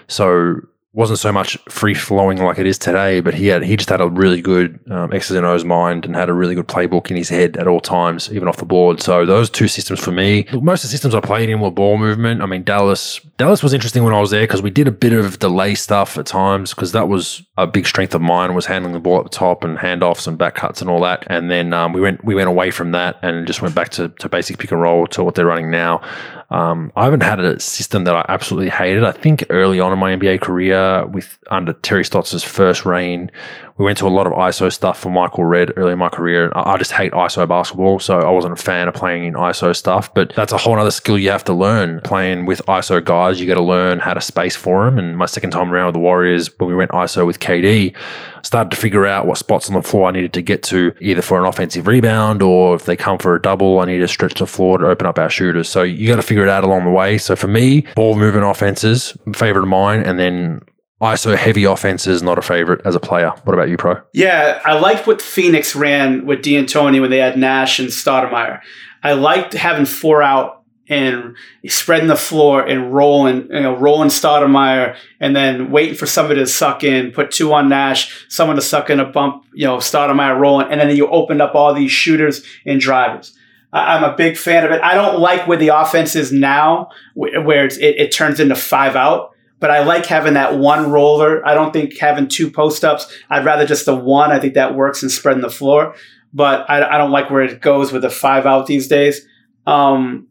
so 0.08 0.58
wasn't 0.94 1.20
so 1.20 1.32
much 1.32 1.58
free 1.70 1.94
flowing 1.94 2.38
like 2.40 2.58
it 2.58 2.66
is 2.66 2.78
today, 2.78 3.20
but 3.20 3.34
he 3.34 3.48
had 3.48 3.64
he 3.64 3.78
just 3.78 3.90
had 3.90 4.02
a 4.02 4.08
really 4.08 4.42
good 4.42 4.80
um, 4.90 5.14
X's 5.14 5.36
and 5.36 5.46
O's 5.46 5.64
mind 5.64 6.06
and 6.06 6.16
had 6.16 6.30
a 6.30 6.34
really 6.34 6.56
good 6.56 6.68
playbook 6.68 7.12
in 7.12 7.18
his 7.18 7.30
head 7.30 7.58
at 7.58 7.68
all 7.68 7.80
times, 7.80 8.32
even 8.32 8.48
off 8.48 8.58
the 8.58 8.66
board. 8.66 9.02
So 9.02 9.26
those 9.26 9.50
two 9.50 9.68
systems 9.68 10.00
for 10.00 10.12
me, 10.12 10.48
most 10.54 10.84
of 10.84 10.90
the 10.90 10.92
systems 10.92 11.14
I 11.14 11.20
played 11.20 11.50
in 11.50 11.60
were 11.60 11.72
ball 11.72 11.98
movement. 11.98 12.42
I 12.42 12.46
mean 12.46 12.64
Dallas 12.64 13.20
Dallas 13.38 13.62
was 13.62 13.74
interesting 13.74 14.04
when 14.04 14.14
I 14.14 14.20
was 14.20 14.32
there 14.32 14.44
because 14.44 14.62
we 14.62 14.72
did 14.72 14.88
a 14.88 14.92
bit 14.92 15.14
of 15.14 15.40
delay 15.40 15.76
stuff 15.76 16.18
at 16.18 16.26
times 16.26 16.74
because 16.74 16.94
that 16.94 17.08
was 17.08 17.44
a 17.58 17.68
big 17.68 17.86
strength 17.86 18.16
of 18.16 18.22
mine 18.22 18.56
was 18.56 18.66
handling 18.66 18.94
the 18.94 19.00
ball 19.00 19.20
at 19.20 19.24
the 19.24 19.30
top 19.30 19.64
and 19.64 19.78
handoffs 19.78 20.28
and 20.28 20.38
back 20.38 20.56
cuts 20.56 20.82
and 20.82 20.90
all 20.90 21.02
that. 21.02 21.26
And 21.28 21.52
then 21.52 21.74
um, 21.74 21.94
we 21.94 22.02
went 22.02 22.24
we 22.24 22.34
went 22.34 22.50
away 22.50 22.72
from 22.72 22.92
that 22.92 23.20
and 23.22 23.46
just 23.46 23.62
went 23.62 23.76
back 23.76 23.90
to, 23.90 24.10
to 24.10 24.30
basic 24.30 24.58
pick 24.58 24.72
and 24.72 24.82
roll 24.82 25.06
to 25.08 25.24
what 25.24 25.36
they're 25.36 25.46
running 25.46 25.70
now. 25.70 26.02
Um, 26.50 26.94
I 26.96 27.04
haven't 27.04 27.24
had 27.24 27.40
a 27.40 27.60
system 27.60 28.06
that 28.06 28.16
I 28.16 28.26
absolutely 28.30 28.70
hated. 28.70 29.04
I 29.04 29.12
think 29.12 29.44
early 29.50 29.80
on 29.80 29.92
in 29.92 30.00
my 30.00 30.16
NBA 30.16 30.40
career, 30.42 30.77
Uh, 30.78 31.08
with 31.08 31.40
under 31.50 31.74
Terry 31.74 32.06
Stotts' 32.06 32.44
first 32.44 32.86
reign, 32.86 33.32
we 33.78 33.86
went 33.86 33.98
to 34.00 34.08
a 34.08 34.10
lot 34.10 34.26
of 34.26 34.34
ISO 34.34 34.72
stuff 34.74 35.00
for 35.00 35.12
Michael 35.12 35.44
Redd 35.44 35.74
early 35.78 35.94
in 35.94 36.00
my 36.00 36.10
career. 36.10 36.52
I, 36.56 36.78
just 36.78 36.92
hate 36.92 37.12
ISO 37.12 37.48
basketball, 37.48 38.00
so 38.00 38.20
I 38.20 38.30
wasn't 38.32 38.54
a 38.54 38.62
fan 38.62 38.88
of 38.88 38.96
playing 38.96 39.26
in 39.26 39.34
ISO 39.36 39.76
stuff. 39.76 40.12
But 40.14 40.34
that's 40.36 40.52
a 40.52 40.58
whole 40.58 40.78
other 40.78 40.92
skill 40.92 41.18
you 41.18 41.30
have 41.30 41.44
to 41.46 41.54
learn. 41.54 42.02
Playing 42.02 42.46
with 42.46 42.66
ISO 42.66 43.04
guys, 43.04 43.40
you 43.40 43.46
got 43.46 43.56
to 43.56 43.64
learn 43.64 44.00
how 44.00 44.16
to 44.16 44.22
space 44.22 44.56
for 44.56 44.86
them. 44.86 44.98
And 44.98 45.16
my 45.16 45.28
second 45.28 45.52
time 45.52 45.72
around 45.72 45.88
with 45.88 45.94
the 45.94 46.00
Warriors, 46.00 46.50
when 46.60 46.70
we 46.70 46.76
went 46.76 46.92
ISO 46.92 47.26
with 47.26 47.40
KD, 47.40 47.96
started 48.42 48.72
to 48.72 48.78
figure 48.78 49.06
out 49.06 49.28
what 49.28 49.38
spots 49.38 49.70
on 49.70 49.76
the 49.76 49.84
floor 49.84 50.08
I 50.08 50.12
needed 50.12 50.34
to 50.34 50.42
get 50.42 50.64
to, 50.64 50.94
either 51.00 51.22
for 51.22 51.40
an 51.40 51.46
offensive 51.46 51.86
rebound 51.86 52.42
or 52.42 52.76
if 52.76 52.86
they 52.86 52.96
come 52.96 53.20
for 53.20 53.36
a 53.36 53.42
double, 53.42 53.80
I 53.80 53.86
need 53.86 54.00
to 54.00 54.08
stretch 54.08 54.40
the 54.40 54.48
floor 54.48 54.80
to 54.80 54.88
open 54.88 55.06
up 55.06 55.20
our 55.20 55.30
shooters. 55.30 55.70
So 55.70 55.84
you 55.84 56.08
got 56.08 56.16
to 56.16 56.24
figure 56.24 56.44
it 56.44 56.50
out 56.50 56.64
along 56.64 56.86
the 56.86 56.92
way. 56.92 57.20
So 57.20 57.36
for 57.36 57.48
me, 57.48 57.82
ball 57.96 58.16
movement 58.16 58.46
offenses, 58.46 59.16
favorite 59.36 59.64
of 59.64 59.70
mine, 59.70 60.02
and 60.02 60.18
then 60.18 60.62
ISO 61.02 61.38
heavy 61.38 61.64
offenses, 61.64 62.24
not 62.24 62.40
a 62.40 62.42
favorite 62.42 62.82
as 62.84 62.96
a 62.96 63.00
player. 63.00 63.30
What 63.44 63.54
about 63.54 63.70
you, 63.70 63.78
Pro? 63.78 64.02
Yeah, 64.14 64.62
I 64.66 64.80
liked 64.80 65.06
what 65.06 65.22
Phoenix 65.22 65.76
ran 65.76 66.26
with 66.26 66.42
D'Antoni 66.42 67.00
when 67.00 67.12
they 67.12 67.20
had 67.20 67.38
Nash 67.38 67.80
and 67.80 67.90
Stoudemire. 67.90 68.62
I 69.04 69.14
liked 69.14 69.54
having 69.54 69.86
four 69.86 70.24
out 70.24 70.64
and 70.90 71.36
spreading 71.68 72.08
the 72.08 72.16
floor 72.16 72.66
and 72.66 72.94
rolling, 72.94 73.48
you 73.52 73.62
know, 73.62 73.76
rolling 73.76 74.10
Stoudemire 74.10 74.96
and 75.20 75.36
then 75.36 75.70
waiting 75.70 75.96
for 75.96 76.06
somebody 76.06 76.40
to 76.40 76.48
suck 76.48 76.84
in, 76.84 77.12
put 77.12 77.30
two 77.30 77.54
on 77.54 77.70
Nash, 77.70 78.26
someone 78.30 78.56
to 78.56 78.62
suck 78.62 78.90
in 78.90 79.00
a 79.00 79.06
bump, 79.06 79.46
you 79.54 79.66
know, 79.66 79.78
Stoudemire 79.78 80.40
rolling, 80.40 80.72
and 80.72 80.80
then 80.80 80.96
you 80.96 81.08
opened 81.08 81.42
up 81.42 81.56
all 81.56 81.74
these 81.74 81.92
shooters 81.92 82.44
and 82.66 82.80
drivers. 82.80 83.38
I'm 83.74 84.04
a 84.04 84.16
big 84.16 84.38
fan 84.38 84.66
of 84.66 84.72
it. 84.72 84.82
I 84.82 84.96
don't 84.96 85.20
like 85.20 85.46
where 85.46 85.58
the 85.58 85.68
offense 85.70 86.16
is 86.16 86.32
now, 86.32 86.90
where 87.14 87.66
it, 87.66 87.78
it 87.80 88.12
turns 88.12 88.40
into 88.40 88.56
five 88.56 88.96
out. 88.96 89.36
But 89.60 89.72
I 89.72 89.84
like 89.84 90.06
having 90.06 90.36
that 90.36 90.58
one 90.58 90.92
roller. 90.92 91.46
I 91.48 91.54
don't 91.54 91.74
think 91.74 91.98
having 91.98 92.28
two 92.28 92.52
post 92.52 92.86
ups. 92.86 93.12
I'd 93.30 93.46
rather 93.46 93.66
just 93.66 93.86
the 93.86 93.96
one. 93.96 94.32
I 94.32 94.40
think 94.40 94.54
that 94.54 94.76
works 94.76 95.02
in 95.02 95.10
spreading 95.10 95.42
the 95.42 95.50
floor. 95.50 95.96
But 96.34 96.70
I, 96.70 96.96
I 96.96 96.98
don't 96.98 97.12
like 97.12 97.30
where 97.30 97.42
it 97.42 97.62
goes 97.62 97.92
with 97.92 98.04
the 98.04 98.10
five 98.10 98.46
out 98.46 98.68
these 98.68 98.88
days. 98.88 99.26
Um, 99.66 100.28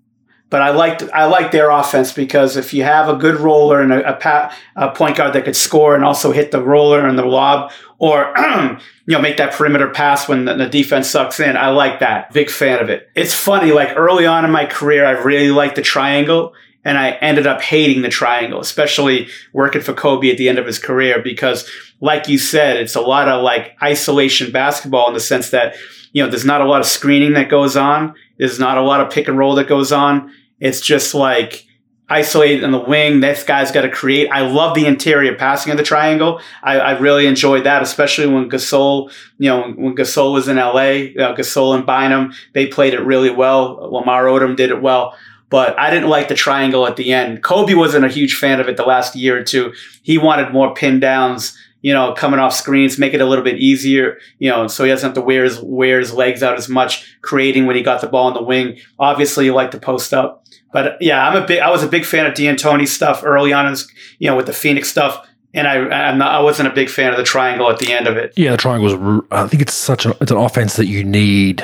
but 0.48 0.62
I 0.62 0.70
liked 0.70 1.02
I 1.12 1.24
like 1.26 1.50
their 1.50 1.70
offense 1.70 2.12
because 2.12 2.56
if 2.56 2.72
you 2.72 2.84
have 2.84 3.08
a 3.08 3.16
good 3.16 3.40
roller 3.40 3.80
and 3.80 3.92
a, 3.92 4.14
a, 4.14 4.16
pa- 4.16 4.56
a 4.76 4.90
point 4.92 5.16
guard 5.16 5.32
that 5.32 5.44
could 5.44 5.56
score 5.56 5.94
and 5.96 6.04
also 6.04 6.30
hit 6.30 6.52
the 6.52 6.62
roller 6.62 7.06
and 7.06 7.18
the 7.18 7.24
lob, 7.24 7.72
or 7.98 8.32
you 8.38 8.78
know 9.08 9.20
make 9.20 9.38
that 9.38 9.52
perimeter 9.52 9.90
pass 9.90 10.28
when 10.28 10.44
the, 10.44 10.54
the 10.54 10.68
defense 10.68 11.08
sucks 11.08 11.40
in, 11.40 11.56
I 11.56 11.70
like 11.70 11.98
that. 11.98 12.32
Big 12.32 12.48
fan 12.48 12.80
of 12.80 12.88
it. 12.90 13.10
It's 13.16 13.34
funny. 13.34 13.72
Like 13.72 13.96
early 13.96 14.24
on 14.24 14.44
in 14.44 14.52
my 14.52 14.66
career, 14.66 15.04
I 15.04 15.12
really 15.22 15.50
liked 15.50 15.74
the 15.74 15.82
triangle, 15.82 16.54
and 16.86 16.96
I 16.96 17.10
ended 17.20 17.48
up 17.48 17.60
hating 17.60 18.02
the 18.02 18.08
triangle, 18.08 18.60
especially 18.60 19.28
working 19.52 19.82
for 19.82 19.92
Kobe 19.92 20.30
at 20.30 20.38
the 20.38 20.48
end 20.48 20.60
of 20.60 20.66
his 20.66 20.78
career 20.78 21.20
because, 21.20 21.68
like 22.00 22.28
you 22.28 22.38
said, 22.38 22.76
it's 22.76 22.94
a 22.94 23.00
lot 23.00 23.28
of 23.28 23.42
like 23.42 23.76
isolation 23.82 24.52
basketball 24.52 25.08
in 25.08 25.14
the 25.14 25.20
sense 25.20 25.50
that 25.50 25.74
you 26.12 26.22
know 26.22 26.30
there's 26.30 26.44
not 26.44 26.60
a 26.60 26.64
lot 26.64 26.80
of 26.80 26.86
screening 26.86 27.32
that 27.32 27.50
goes 27.50 27.76
on. 27.76 28.14
There's 28.38 28.60
not 28.60 28.78
a 28.78 28.82
lot 28.82 29.00
of 29.00 29.10
pick 29.10 29.26
and 29.26 29.36
roll 29.36 29.56
that 29.56 29.66
goes 29.66 29.90
on. 29.90 30.32
It's 30.60 30.80
just 30.80 31.12
like 31.12 31.66
isolated 32.08 32.62
in 32.62 32.70
the 32.70 32.78
wing. 32.78 33.18
This 33.18 33.42
guy's 33.42 33.72
got 33.72 33.82
to 33.82 33.90
create. 33.90 34.30
I 34.30 34.42
love 34.42 34.76
the 34.76 34.86
interior 34.86 35.34
passing 35.34 35.72
of 35.72 35.78
the 35.78 35.82
triangle. 35.82 36.40
I, 36.62 36.78
I 36.78 36.98
really 37.00 37.26
enjoyed 37.26 37.64
that, 37.64 37.82
especially 37.82 38.28
when 38.28 38.48
Gasol, 38.48 39.12
you 39.38 39.50
know, 39.50 39.72
when 39.72 39.96
Gasol 39.96 40.32
was 40.32 40.46
in 40.46 40.54
LA, 40.54 41.10
know, 41.16 41.32
uh, 41.32 41.36
Gasol 41.36 41.74
and 41.74 41.84
Bynum, 41.84 42.32
they 42.54 42.68
played 42.68 42.94
it 42.94 43.00
really 43.00 43.30
well. 43.30 43.90
Lamar 43.92 44.26
Odom 44.26 44.54
did 44.54 44.70
it 44.70 44.80
well. 44.80 45.16
But 45.48 45.78
I 45.78 45.90
didn't 45.90 46.08
like 46.08 46.28
the 46.28 46.34
triangle 46.34 46.86
at 46.86 46.96
the 46.96 47.12
end. 47.12 47.42
Kobe 47.42 47.74
wasn't 47.74 48.04
a 48.04 48.08
huge 48.08 48.34
fan 48.34 48.58
of 48.58 48.68
it 48.68 48.76
the 48.76 48.82
last 48.82 49.14
year 49.14 49.38
or 49.38 49.44
two. 49.44 49.72
He 50.02 50.18
wanted 50.18 50.52
more 50.52 50.74
pin 50.74 50.98
downs, 50.98 51.56
you 51.82 51.92
know, 51.92 52.12
coming 52.14 52.40
off 52.40 52.52
screens, 52.52 52.98
make 52.98 53.14
it 53.14 53.20
a 53.20 53.26
little 53.26 53.44
bit 53.44 53.58
easier, 53.58 54.18
you 54.40 54.50
know, 54.50 54.66
so 54.66 54.82
he 54.82 54.90
doesn't 54.90 55.06
have 55.06 55.14
to 55.14 55.20
wear 55.20 55.44
his 55.44 55.60
wear 55.60 56.00
his 56.00 56.12
legs 56.12 56.42
out 56.42 56.58
as 56.58 56.68
much, 56.68 57.16
creating 57.22 57.66
when 57.66 57.76
he 57.76 57.82
got 57.82 58.00
the 58.00 58.08
ball 58.08 58.26
in 58.26 58.34
the 58.34 58.42
wing. 58.42 58.78
Obviously, 58.98 59.44
you 59.44 59.54
like 59.54 59.70
to 59.70 59.78
post 59.78 60.12
up. 60.12 60.44
But 60.72 60.96
yeah, 61.00 61.28
I'm 61.28 61.40
a 61.40 61.46
big. 61.46 61.60
I 61.60 61.70
was 61.70 61.84
a 61.84 61.88
big 61.88 62.04
fan 62.04 62.26
of 62.26 62.34
D'Antoni 62.34 62.88
stuff 62.88 63.22
early 63.24 63.52
on, 63.52 63.70
his, 63.70 63.88
you 64.18 64.28
know, 64.28 64.36
with 64.36 64.46
the 64.46 64.52
Phoenix 64.52 64.88
stuff, 64.88 65.26
and 65.54 65.68
I 65.68 65.76
I'm 65.76 66.18
not, 66.18 66.32
I 66.32 66.40
wasn't 66.40 66.68
a 66.68 66.74
big 66.74 66.90
fan 66.90 67.12
of 67.12 67.18
the 67.18 67.24
triangle 67.24 67.70
at 67.70 67.78
the 67.78 67.92
end 67.92 68.08
of 68.08 68.16
it. 68.16 68.32
Yeah, 68.36 68.50
the 68.50 68.56
triangle 68.56 68.88
is. 68.88 69.22
I 69.30 69.46
think 69.46 69.62
it's 69.62 69.74
such 69.74 70.06
a. 70.06 70.16
It's 70.20 70.32
an 70.32 70.38
offense 70.38 70.74
that 70.74 70.86
you 70.86 71.04
need 71.04 71.62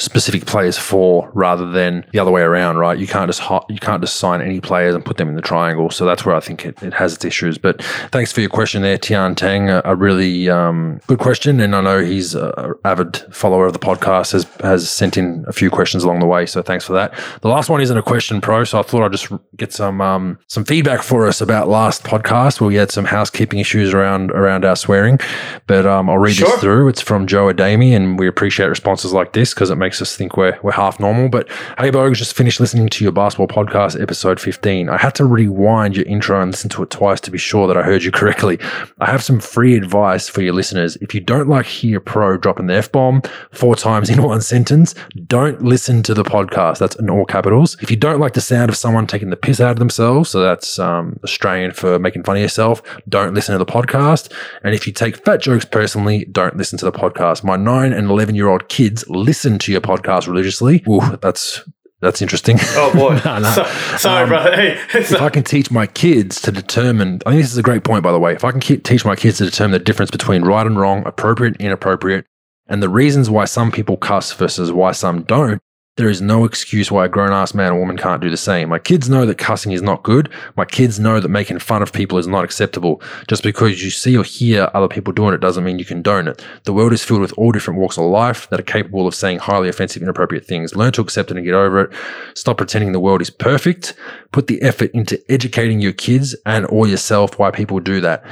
specific 0.00 0.46
players 0.46 0.78
for 0.78 1.30
rather 1.34 1.70
than 1.70 2.06
the 2.12 2.18
other 2.18 2.30
way 2.30 2.40
around, 2.40 2.78
right? 2.78 2.98
You 2.98 3.06
can't 3.06 3.28
just 3.28 3.42
you 3.68 3.78
can't 3.78 4.02
just 4.02 4.16
sign 4.16 4.40
any 4.40 4.60
players 4.60 4.94
and 4.94 5.04
put 5.04 5.18
them 5.18 5.28
in 5.28 5.36
the 5.36 5.42
triangle. 5.42 5.90
So 5.90 6.04
that's 6.06 6.24
where 6.24 6.34
I 6.34 6.40
think 6.40 6.64
it, 6.64 6.82
it 6.82 6.94
has 6.94 7.14
its 7.14 7.24
issues. 7.24 7.58
But 7.58 7.82
thanks 8.10 8.32
for 8.32 8.40
your 8.40 8.50
question 8.50 8.82
there, 8.82 8.98
Tian 8.98 9.34
Tang. 9.34 9.68
A, 9.68 9.82
a 9.84 9.94
really 9.94 10.48
um, 10.48 11.00
good 11.06 11.18
question, 11.18 11.60
and 11.60 11.76
I 11.76 11.80
know 11.80 12.02
he's 12.02 12.34
an 12.34 12.74
avid 12.84 13.18
follower 13.30 13.66
of 13.66 13.72
the 13.72 13.78
podcast 13.78 14.32
has 14.32 14.44
has 14.60 14.88
sent 14.88 15.16
in 15.16 15.44
a 15.46 15.52
few 15.52 15.70
questions 15.70 16.02
along 16.02 16.20
the 16.20 16.26
way. 16.26 16.46
So 16.46 16.62
thanks 16.62 16.84
for 16.84 16.94
that. 16.94 17.12
The 17.42 17.48
last 17.48 17.68
one 17.68 17.80
isn't 17.80 17.96
a 17.96 18.02
question, 18.02 18.40
pro. 18.40 18.64
So 18.64 18.78
I 18.78 18.82
thought 18.82 19.04
I'd 19.04 19.12
just 19.12 19.30
get 19.56 19.72
some 19.72 20.00
um, 20.00 20.38
some 20.48 20.64
feedback 20.64 21.02
for 21.02 21.26
us 21.26 21.40
about 21.40 21.68
last 21.68 22.04
podcast 22.04 22.60
where 22.60 22.68
we 22.68 22.76
had 22.76 22.90
some 22.90 23.04
housekeeping 23.04 23.58
issues 23.58 23.92
around 23.92 24.30
around 24.30 24.64
our 24.64 24.76
swearing. 24.76 25.18
But 25.66 25.86
um, 25.86 26.08
I'll 26.08 26.18
read 26.18 26.36
sure. 26.36 26.48
this 26.48 26.60
through. 26.60 26.88
It's 26.88 27.02
from 27.02 27.26
Joe 27.26 27.50
Adami, 27.50 27.94
and 27.94 28.18
we 28.18 28.26
appreciate 28.26 28.68
responses 28.68 29.12
like 29.12 29.32
this 29.32 29.52
because 29.52 29.70
it 29.70 29.76
makes 29.76 29.89
us 29.98 30.16
think 30.16 30.36
we're 30.36 30.58
we're 30.62 30.72
half 30.72 31.00
normal. 31.00 31.28
But 31.28 31.48
hey, 31.78 31.90
Bogues, 31.90 32.16
just 32.16 32.36
finished 32.36 32.60
listening 32.60 32.88
to 32.90 33.04
your 33.04 33.12
basketball 33.12 33.48
podcast, 33.48 34.00
episode 34.00 34.38
15. 34.38 34.88
I 34.88 34.98
had 34.98 35.14
to 35.14 35.24
rewind 35.24 35.96
your 35.96 36.06
intro 36.06 36.40
and 36.40 36.50
listen 36.50 36.68
to 36.70 36.82
it 36.82 36.90
twice 36.90 37.20
to 37.22 37.30
be 37.30 37.38
sure 37.38 37.66
that 37.66 37.76
I 37.76 37.82
heard 37.82 38.02
you 38.02 38.10
correctly. 38.10 38.58
I 38.98 39.10
have 39.10 39.22
some 39.22 39.40
free 39.40 39.76
advice 39.76 40.28
for 40.28 40.42
your 40.42 40.52
listeners. 40.52 40.96
If 40.96 41.14
you 41.14 41.20
don't 41.20 41.48
like 41.48 41.66
hear 41.66 42.00
pro 42.00 42.36
dropping 42.36 42.66
the 42.66 42.74
F 42.74 42.92
bomb 42.92 43.22
four 43.50 43.74
times 43.74 44.10
in 44.10 44.22
one 44.30 44.40
sentence, 44.40 44.94
don't 45.26 45.62
listen 45.62 46.02
to 46.04 46.14
the 46.14 46.24
podcast. 46.24 46.78
That's 46.78 46.96
in 46.96 47.08
all 47.10 47.24
capitals. 47.24 47.76
If 47.80 47.90
you 47.90 47.96
don't 47.96 48.20
like 48.20 48.34
the 48.34 48.40
sound 48.40 48.68
of 48.68 48.76
someone 48.76 49.06
taking 49.06 49.30
the 49.30 49.36
piss 49.36 49.60
out 49.60 49.72
of 49.72 49.78
themselves, 49.78 50.30
so 50.30 50.40
that's 50.40 50.78
um, 50.78 51.18
Australian 51.24 51.72
for 51.72 51.98
making 51.98 52.24
fun 52.24 52.36
of 52.36 52.42
yourself, 52.42 52.82
don't 53.08 53.34
listen 53.34 53.52
to 53.52 53.58
the 53.58 53.66
podcast. 53.66 54.32
And 54.62 54.74
if 54.74 54.86
you 54.86 54.92
take 54.92 55.24
fat 55.24 55.40
jokes 55.40 55.64
personally, 55.64 56.26
don't 56.26 56.56
listen 56.56 56.78
to 56.78 56.84
the 56.84 56.92
podcast. 56.92 57.42
My 57.42 57.56
nine 57.56 57.92
and 57.92 58.10
11 58.10 58.34
year 58.34 58.48
old 58.48 58.68
kids 58.68 59.08
listen 59.08 59.58
to 59.60 59.72
your 59.72 59.79
podcast 59.80 60.26
religiously. 60.26 60.84
Ooh, 60.88 61.00
that's 61.20 61.62
that's 62.00 62.22
interesting. 62.22 62.56
Oh 62.60 62.92
boy, 62.94 63.20
no, 63.24 63.38
no. 63.40 63.50
So, 63.50 63.64
sorry, 63.98 64.22
um, 64.22 64.28
brother. 64.30 64.54
Hey, 64.54 64.80
if 64.94 65.20
I 65.20 65.28
can 65.28 65.44
teach 65.44 65.70
my 65.70 65.86
kids 65.86 66.40
to 66.42 66.52
determine, 66.52 67.20
I 67.26 67.30
think 67.30 67.42
this 67.42 67.52
is 67.52 67.58
a 67.58 67.62
great 67.62 67.84
point, 67.84 68.02
by 68.02 68.12
the 68.12 68.18
way. 68.18 68.32
If 68.32 68.44
I 68.44 68.52
can 68.52 68.60
teach 68.60 69.04
my 69.04 69.16
kids 69.16 69.38
to 69.38 69.44
determine 69.44 69.72
the 69.72 69.78
difference 69.78 70.10
between 70.10 70.42
right 70.42 70.66
and 70.66 70.78
wrong, 70.78 71.06
appropriate, 71.06 71.56
inappropriate, 71.60 72.26
and 72.66 72.82
the 72.82 72.88
reasons 72.88 73.28
why 73.28 73.44
some 73.44 73.70
people 73.70 73.96
cuss 73.96 74.32
versus 74.32 74.72
why 74.72 74.92
some 74.92 75.22
don't, 75.24 75.60
there 76.00 76.08
is 76.08 76.22
no 76.22 76.46
excuse 76.46 76.90
why 76.90 77.04
a 77.04 77.08
grown 77.10 77.30
ass 77.30 77.52
man 77.52 77.72
or 77.72 77.78
woman 77.78 77.98
can't 77.98 78.22
do 78.22 78.30
the 78.30 78.36
same. 78.38 78.70
My 78.70 78.78
kids 78.78 79.10
know 79.10 79.26
that 79.26 79.36
cussing 79.36 79.72
is 79.72 79.82
not 79.82 80.02
good. 80.02 80.30
My 80.56 80.64
kids 80.64 80.98
know 80.98 81.20
that 81.20 81.28
making 81.28 81.58
fun 81.58 81.82
of 81.82 81.92
people 81.92 82.16
is 82.16 82.26
not 82.26 82.42
acceptable. 82.42 83.02
Just 83.28 83.42
because 83.42 83.82
you 83.84 83.90
see 83.90 84.16
or 84.16 84.24
hear 84.24 84.70
other 84.72 84.88
people 84.88 85.12
doing 85.12 85.34
it 85.34 85.42
doesn't 85.42 85.62
mean 85.62 85.78
you 85.78 85.84
condone 85.84 86.26
it. 86.26 86.42
The 86.64 86.72
world 86.72 86.94
is 86.94 87.04
filled 87.04 87.20
with 87.20 87.34
all 87.34 87.52
different 87.52 87.78
walks 87.78 87.98
of 87.98 88.04
life 88.04 88.48
that 88.48 88.58
are 88.58 88.62
capable 88.62 89.06
of 89.06 89.14
saying 89.14 89.40
highly 89.40 89.68
offensive, 89.68 90.02
inappropriate 90.02 90.46
things. 90.46 90.74
Learn 90.74 90.92
to 90.92 91.02
accept 91.02 91.30
it 91.30 91.36
and 91.36 91.44
get 91.44 91.52
over 91.52 91.82
it. 91.82 91.90
Stop 92.32 92.56
pretending 92.56 92.92
the 92.92 92.98
world 92.98 93.20
is 93.20 93.28
perfect. 93.28 93.92
Put 94.32 94.46
the 94.46 94.62
effort 94.62 94.92
into 94.92 95.22
educating 95.30 95.80
your 95.80 95.92
kids 95.92 96.34
and 96.46 96.64
or 96.70 96.88
yourself 96.88 97.38
why 97.38 97.50
people 97.50 97.78
do 97.78 98.00
that. 98.00 98.24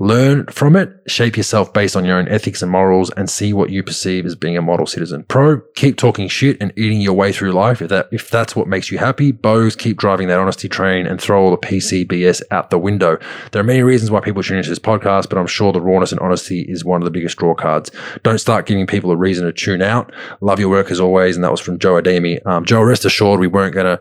Learn 0.00 0.46
from 0.46 0.76
it, 0.76 0.92
shape 1.08 1.36
yourself 1.36 1.72
based 1.72 1.96
on 1.96 2.04
your 2.04 2.18
own 2.18 2.28
ethics 2.28 2.62
and 2.62 2.70
morals, 2.70 3.10
and 3.16 3.28
see 3.28 3.52
what 3.52 3.70
you 3.70 3.82
perceive 3.82 4.26
as 4.26 4.36
being 4.36 4.56
a 4.56 4.62
model 4.62 4.86
citizen. 4.86 5.24
Pro, 5.24 5.60
keep 5.74 5.96
talking 5.96 6.28
shit 6.28 6.56
and 6.60 6.72
eating 6.76 7.00
your 7.00 7.14
way 7.14 7.32
through 7.32 7.50
life. 7.50 7.82
If 7.82 7.88
that 7.88 8.08
if 8.12 8.30
that's 8.30 8.54
what 8.54 8.68
makes 8.68 8.92
you 8.92 8.98
happy, 8.98 9.32
Bogues, 9.32 9.76
keep 9.76 9.96
driving 9.96 10.28
that 10.28 10.38
honesty 10.38 10.68
train 10.68 11.04
and 11.04 11.20
throw 11.20 11.42
all 11.42 11.50
the 11.50 11.56
PCBS 11.56 12.42
out 12.52 12.70
the 12.70 12.78
window. 12.78 13.18
There 13.50 13.58
are 13.58 13.64
many 13.64 13.82
reasons 13.82 14.12
why 14.12 14.20
people 14.20 14.40
tune 14.40 14.58
into 14.58 14.68
this 14.68 14.78
podcast, 14.78 15.28
but 15.28 15.36
I'm 15.36 15.48
sure 15.48 15.72
the 15.72 15.80
rawness 15.80 16.12
and 16.12 16.20
honesty 16.20 16.60
is 16.60 16.84
one 16.84 17.02
of 17.02 17.04
the 17.04 17.10
biggest 17.10 17.36
draw 17.36 17.56
cards. 17.56 17.90
Don't 18.22 18.38
start 18.38 18.66
giving 18.66 18.86
people 18.86 19.10
a 19.10 19.16
reason 19.16 19.46
to 19.46 19.52
tune 19.52 19.82
out. 19.82 20.12
Love 20.40 20.60
your 20.60 20.68
work 20.68 20.92
as 20.92 21.00
always, 21.00 21.34
and 21.34 21.42
that 21.42 21.50
was 21.50 21.60
from 21.60 21.80
Joe 21.80 22.00
Ademi. 22.00 22.38
Um, 22.46 22.64
Joe, 22.64 22.82
rest 22.82 23.04
assured, 23.04 23.40
we 23.40 23.48
weren't 23.48 23.74
gonna 23.74 23.98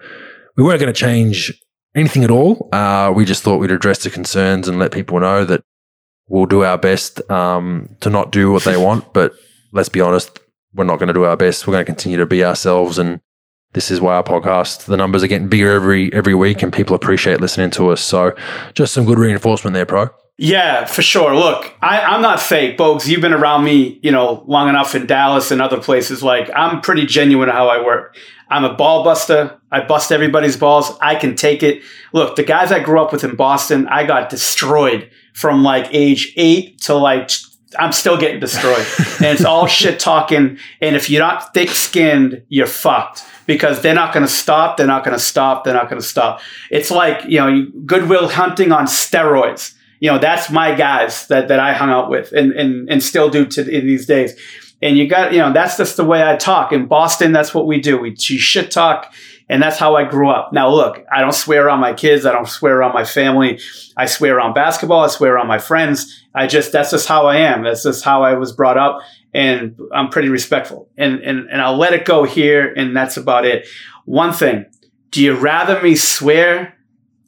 we 0.56 0.64
weren't 0.64 0.80
gonna 0.80 0.94
change 0.94 1.60
anything 1.96 2.24
at 2.24 2.30
all. 2.30 2.70
Uh, 2.72 3.12
we 3.16 3.26
just 3.26 3.42
thought 3.42 3.58
we'd 3.58 3.72
address 3.72 4.04
the 4.04 4.12
concerns 4.12 4.68
and 4.68 4.78
let 4.78 4.92
people 4.92 5.20
know 5.20 5.44
that 5.44 5.64
we'll 6.28 6.46
do 6.46 6.64
our 6.64 6.78
best 6.78 7.30
um, 7.30 7.96
to 8.02 8.10
not 8.10 8.32
do 8.32 8.52
what 8.52 8.64
they 8.64 8.78
want. 8.78 9.14
But 9.14 9.34
let's 9.72 9.90
be 9.90 10.02
honest, 10.02 10.40
we're 10.74 10.84
not 10.84 11.00
going 11.00 11.08
to 11.08 11.14
do 11.14 11.26
our 11.26 11.38
best. 11.38 11.68
We're 11.68 11.74
going 11.74 11.86
to 11.86 11.92
continue 11.92 12.18
to 12.18 12.26
be 12.26 12.44
ourselves, 12.44 12.98
and 12.98 13.20
this 13.74 13.92
is 13.92 14.00
why 14.02 14.16
our 14.16 14.24
podcast 14.24 14.86
the 14.86 14.98
numbers 14.98 15.24
are 15.24 15.28
getting 15.28 15.50
bigger 15.50 15.72
every 15.72 16.12
every 16.14 16.36
week, 16.36 16.62
and 16.64 16.72
people 16.72 16.96
appreciate 16.96 17.42
listening 17.42 17.72
to 17.72 17.90
us. 17.90 18.02
So, 18.02 18.36
just 18.74 18.94
some 18.94 19.06
good 19.06 19.20
reinforcement 19.20 19.74
there, 19.74 19.86
pro. 19.86 20.10
Yeah, 20.40 20.86
for 20.86 21.02
sure. 21.02 21.36
Look, 21.36 21.74
I, 21.82 22.00
I'm 22.00 22.22
not 22.22 22.40
fake, 22.40 22.78
Bogues. 22.78 23.08
You've 23.08 23.22
been 23.22 23.34
around 23.34 23.64
me, 23.64 24.00
you 24.04 24.12
know, 24.12 24.44
long 24.46 24.70
enough 24.70 24.94
in 24.94 25.08
Dallas 25.08 25.50
and 25.50 25.64
other 25.64 25.82
places. 25.82 26.22
Like, 26.22 26.52
I'm 26.56 26.80
pretty 26.82 27.08
genuine 27.08 27.50
how 27.50 27.70
I 27.70 27.84
work. 27.84 28.16
I'm 28.48 28.64
a 28.64 28.74
ball 28.74 29.04
buster. 29.04 29.60
I 29.72 29.84
bust 29.84 30.12
everybody's 30.12 30.56
balls. 30.56 30.96
I 31.02 31.16
can 31.16 31.36
take 31.36 31.64
it. 31.64 31.82
Look, 32.14 32.36
the 32.36 32.44
guys 32.44 32.72
I 32.72 32.80
grew 32.80 33.02
up 33.02 33.12
with 33.12 33.24
in 33.24 33.36
Boston, 33.36 33.88
I 33.88 34.06
got 34.06 34.30
destroyed 34.30 35.10
from 35.38 35.62
like 35.62 35.88
age 35.92 36.34
eight 36.36 36.82
to 36.82 36.96
like 36.96 37.30
I'm 37.78 37.92
still 37.92 38.18
getting 38.18 38.40
destroyed. 38.40 38.88
and 39.18 39.26
it's 39.26 39.46
all 39.46 39.68
shit 39.68 40.00
talking. 40.00 40.58
And 40.82 40.96
if 40.96 41.12
you're 41.12 41.22
not 41.22 41.54
thick 41.54 41.70
skinned, 41.70 42.42
you're 42.50 42.66
fucked 42.66 43.24
because 43.46 43.84
they're 43.84 43.94
not 43.94 44.16
going 44.16 44.26
to 44.26 44.32
stop. 44.32 44.78
They're 44.78 44.88
not 44.88 45.04
going 45.04 45.16
to 45.16 45.24
stop. 45.24 45.64
They're 45.64 45.76
not 45.76 45.92
going 45.92 46.02
to 46.02 46.08
stop. 46.08 46.42
It's 46.72 46.90
like, 46.90 47.24
you 47.26 47.38
know, 47.38 47.68
goodwill 47.86 48.30
hunting 48.30 48.72
on 48.72 48.88
steroids. 48.88 49.76
You 50.00 50.12
know, 50.12 50.18
that's 50.18 50.50
my 50.50 50.74
guys 50.74 51.28
that, 51.28 51.50
that 51.50 51.60
I 51.60 51.74
hung 51.74 51.92
out 51.92 52.10
with 52.10 52.32
and, 52.32 52.52
and, 52.54 52.90
and 52.90 53.04
still 53.04 53.30
do 53.30 53.46
to 53.46 53.62
in 53.62 53.86
these 53.86 54.08
days. 54.08 54.34
And 54.82 54.98
you 54.98 55.08
got, 55.08 55.34
you 55.34 55.40
know, 55.40 55.54
that's 55.54 55.78
just 55.78 55.98
the 55.98 56.06
way 56.06 56.24
I 56.24 56.36
talk. 56.36 56.72
In 56.72 56.88
Boston, 56.88 57.32
that's 57.32 57.54
what 57.54 57.68
we 57.68 57.80
do. 57.80 58.00
We 58.00 58.16
shit 58.16 58.72
talk 58.72 59.14
and 59.50 59.62
that's 59.62 59.78
how 59.78 59.96
I 59.96 60.04
grew 60.04 60.30
up. 60.30 60.52
Now, 60.52 60.70
look, 60.70 61.06
I 61.12 61.22
don't 61.22 61.34
swear 61.34 61.70
on 61.70 61.80
my 61.80 61.94
kids. 61.94 62.26
I 62.26 62.34
don't 62.34 62.48
swear 62.48 62.84
on 62.84 62.94
my 62.94 63.06
family. 63.06 63.60
I 63.96 64.06
swear 64.06 64.40
on 64.40 64.54
basketball. 64.54 65.06
I 65.06 65.08
swear 65.08 65.38
on 65.38 65.48
my 65.48 65.58
friends. 65.58 66.24
I 66.36 66.48
just, 66.48 66.72
that's 66.72 66.92
just 66.92 67.08
how 67.08 67.28
I 67.28 67.38
am. 67.38 67.64
That's 67.64 67.84
just 67.84 68.04
how 68.04 68.24
I 68.24 68.34
was 68.34 68.52
brought 68.52 68.78
up. 68.78 69.02
And 69.34 69.80
I'm 69.94 70.10
pretty 70.10 70.30
respectful. 70.30 70.90
And, 70.98 71.22
and, 71.22 71.50
and 71.50 71.62
I'll 71.62 71.78
let 71.78 71.94
it 71.94 72.04
go 72.04 72.26
here. 72.26 72.74
And 72.76 72.96
that's 72.96 73.16
about 73.16 73.46
it. 73.46 73.68
One 74.06 74.34
thing. 74.34 74.66
Do 75.12 75.24
you 75.24 75.36
rather 75.36 75.82
me 75.82 75.96
swear 75.96 76.78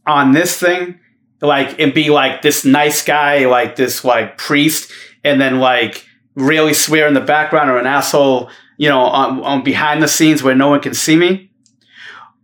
on 0.06 0.34
this 0.34 0.60
thing? 0.60 1.00
Like, 1.42 1.80
and 1.80 1.94
be 1.94 2.10
like 2.10 2.42
this 2.42 2.66
nice 2.66 3.02
guy, 3.02 3.46
like 3.46 3.78
this 3.78 4.04
like 4.04 4.38
priest, 4.38 4.92
and 5.24 5.40
then 5.40 5.60
like 5.60 6.06
really 6.36 6.74
swear 6.74 7.08
in 7.08 7.14
the 7.14 7.22
background 7.22 7.70
or 7.70 7.78
an 7.78 7.86
asshole, 7.86 8.50
you 8.76 8.90
know, 8.90 9.00
on, 9.04 9.42
on 9.44 9.64
behind 9.64 10.04
the 10.04 10.08
scenes 10.10 10.44
where 10.44 10.56
no 10.56 10.68
one 10.68 10.82
can 10.82 10.94
see 10.94 11.16
me? 11.16 11.49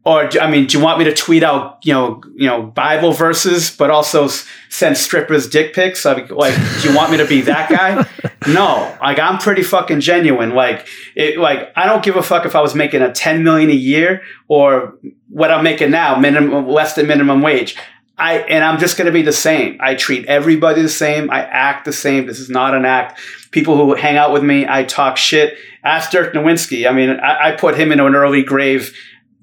Or 0.06 0.30
I 0.40 0.50
mean, 0.52 0.68
do 0.68 0.78
you 0.78 0.84
want 0.84 1.00
me 1.00 1.06
to 1.06 1.14
tweet 1.16 1.42
out, 1.42 1.80
you 1.84 1.92
know, 1.92 2.22
you 2.36 2.46
know, 2.46 2.62
Bible 2.62 3.12
verses, 3.12 3.76
but 3.76 3.90
also 3.90 4.28
send 4.70 4.98
strippers 4.98 5.50
dick 5.50 5.74
pics? 5.74 6.06
Like, 6.06 6.30
like, 6.30 6.54
do 6.82 6.90
you 6.90 6.96
want 6.96 7.12
me 7.12 7.18
to 7.18 7.26
be 7.26 7.42
that 7.42 7.72
guy? 7.72 8.06
no, 8.54 8.96
like 9.02 9.18
I'm 9.18 9.40
pretty 9.40 9.64
fucking 9.64 10.02
genuine. 10.02 10.52
Like, 10.52 10.88
it, 11.16 11.40
like 11.40 11.72
I 11.76 11.88
don't 11.88 12.04
give 12.04 12.18
a 12.18 12.22
fuck 12.22 12.46
if 12.46 12.56
I 12.56 12.62
was 12.62 12.76
making 12.76 13.02
a 13.02 13.12
ten 13.12 13.44
million 13.44 13.72
a 13.72 13.74
year 13.74 14.22
or 14.48 14.96
what 15.30 15.50
I'm 15.50 15.64
making 15.64 15.90
now, 15.90 16.20
minimum 16.20 16.68
less 16.68 16.94
than 16.94 17.08
minimum 17.08 17.42
wage. 17.42 17.76
I 18.16 18.38
and 18.38 18.64
I'm 18.64 18.80
just 18.80 18.98
going 18.98 19.08
to 19.08 19.12
be 19.12 19.24
the 19.24 19.34
same. 19.34 19.78
I 19.82 19.96
treat 19.96 20.28
everybody 20.28 20.84
the 20.84 20.90
same. 20.90 21.32
I 21.32 21.42
act 21.42 21.84
the 21.84 21.92
same. 21.92 22.28
This 22.28 22.40
is 22.40 22.50
not 22.50 22.76
an 22.76 22.86
act. 22.86 23.20
People 23.50 23.76
who 23.76 23.96
hang 23.96 24.18
out 24.18 24.32
with 24.32 24.44
me, 24.44 24.68
I 24.70 24.84
talk 24.84 25.18
shit. 25.18 25.58
Ask 25.84 26.12
Dirk 26.12 26.34
Nowitzki. 26.34 26.88
I 26.88 26.94
mean, 26.94 27.10
I, 27.10 27.50
I 27.50 27.52
put 27.54 27.76
him 27.76 27.92
into 27.92 28.06
an 28.06 28.16
early 28.16 28.44
grave 28.44 28.96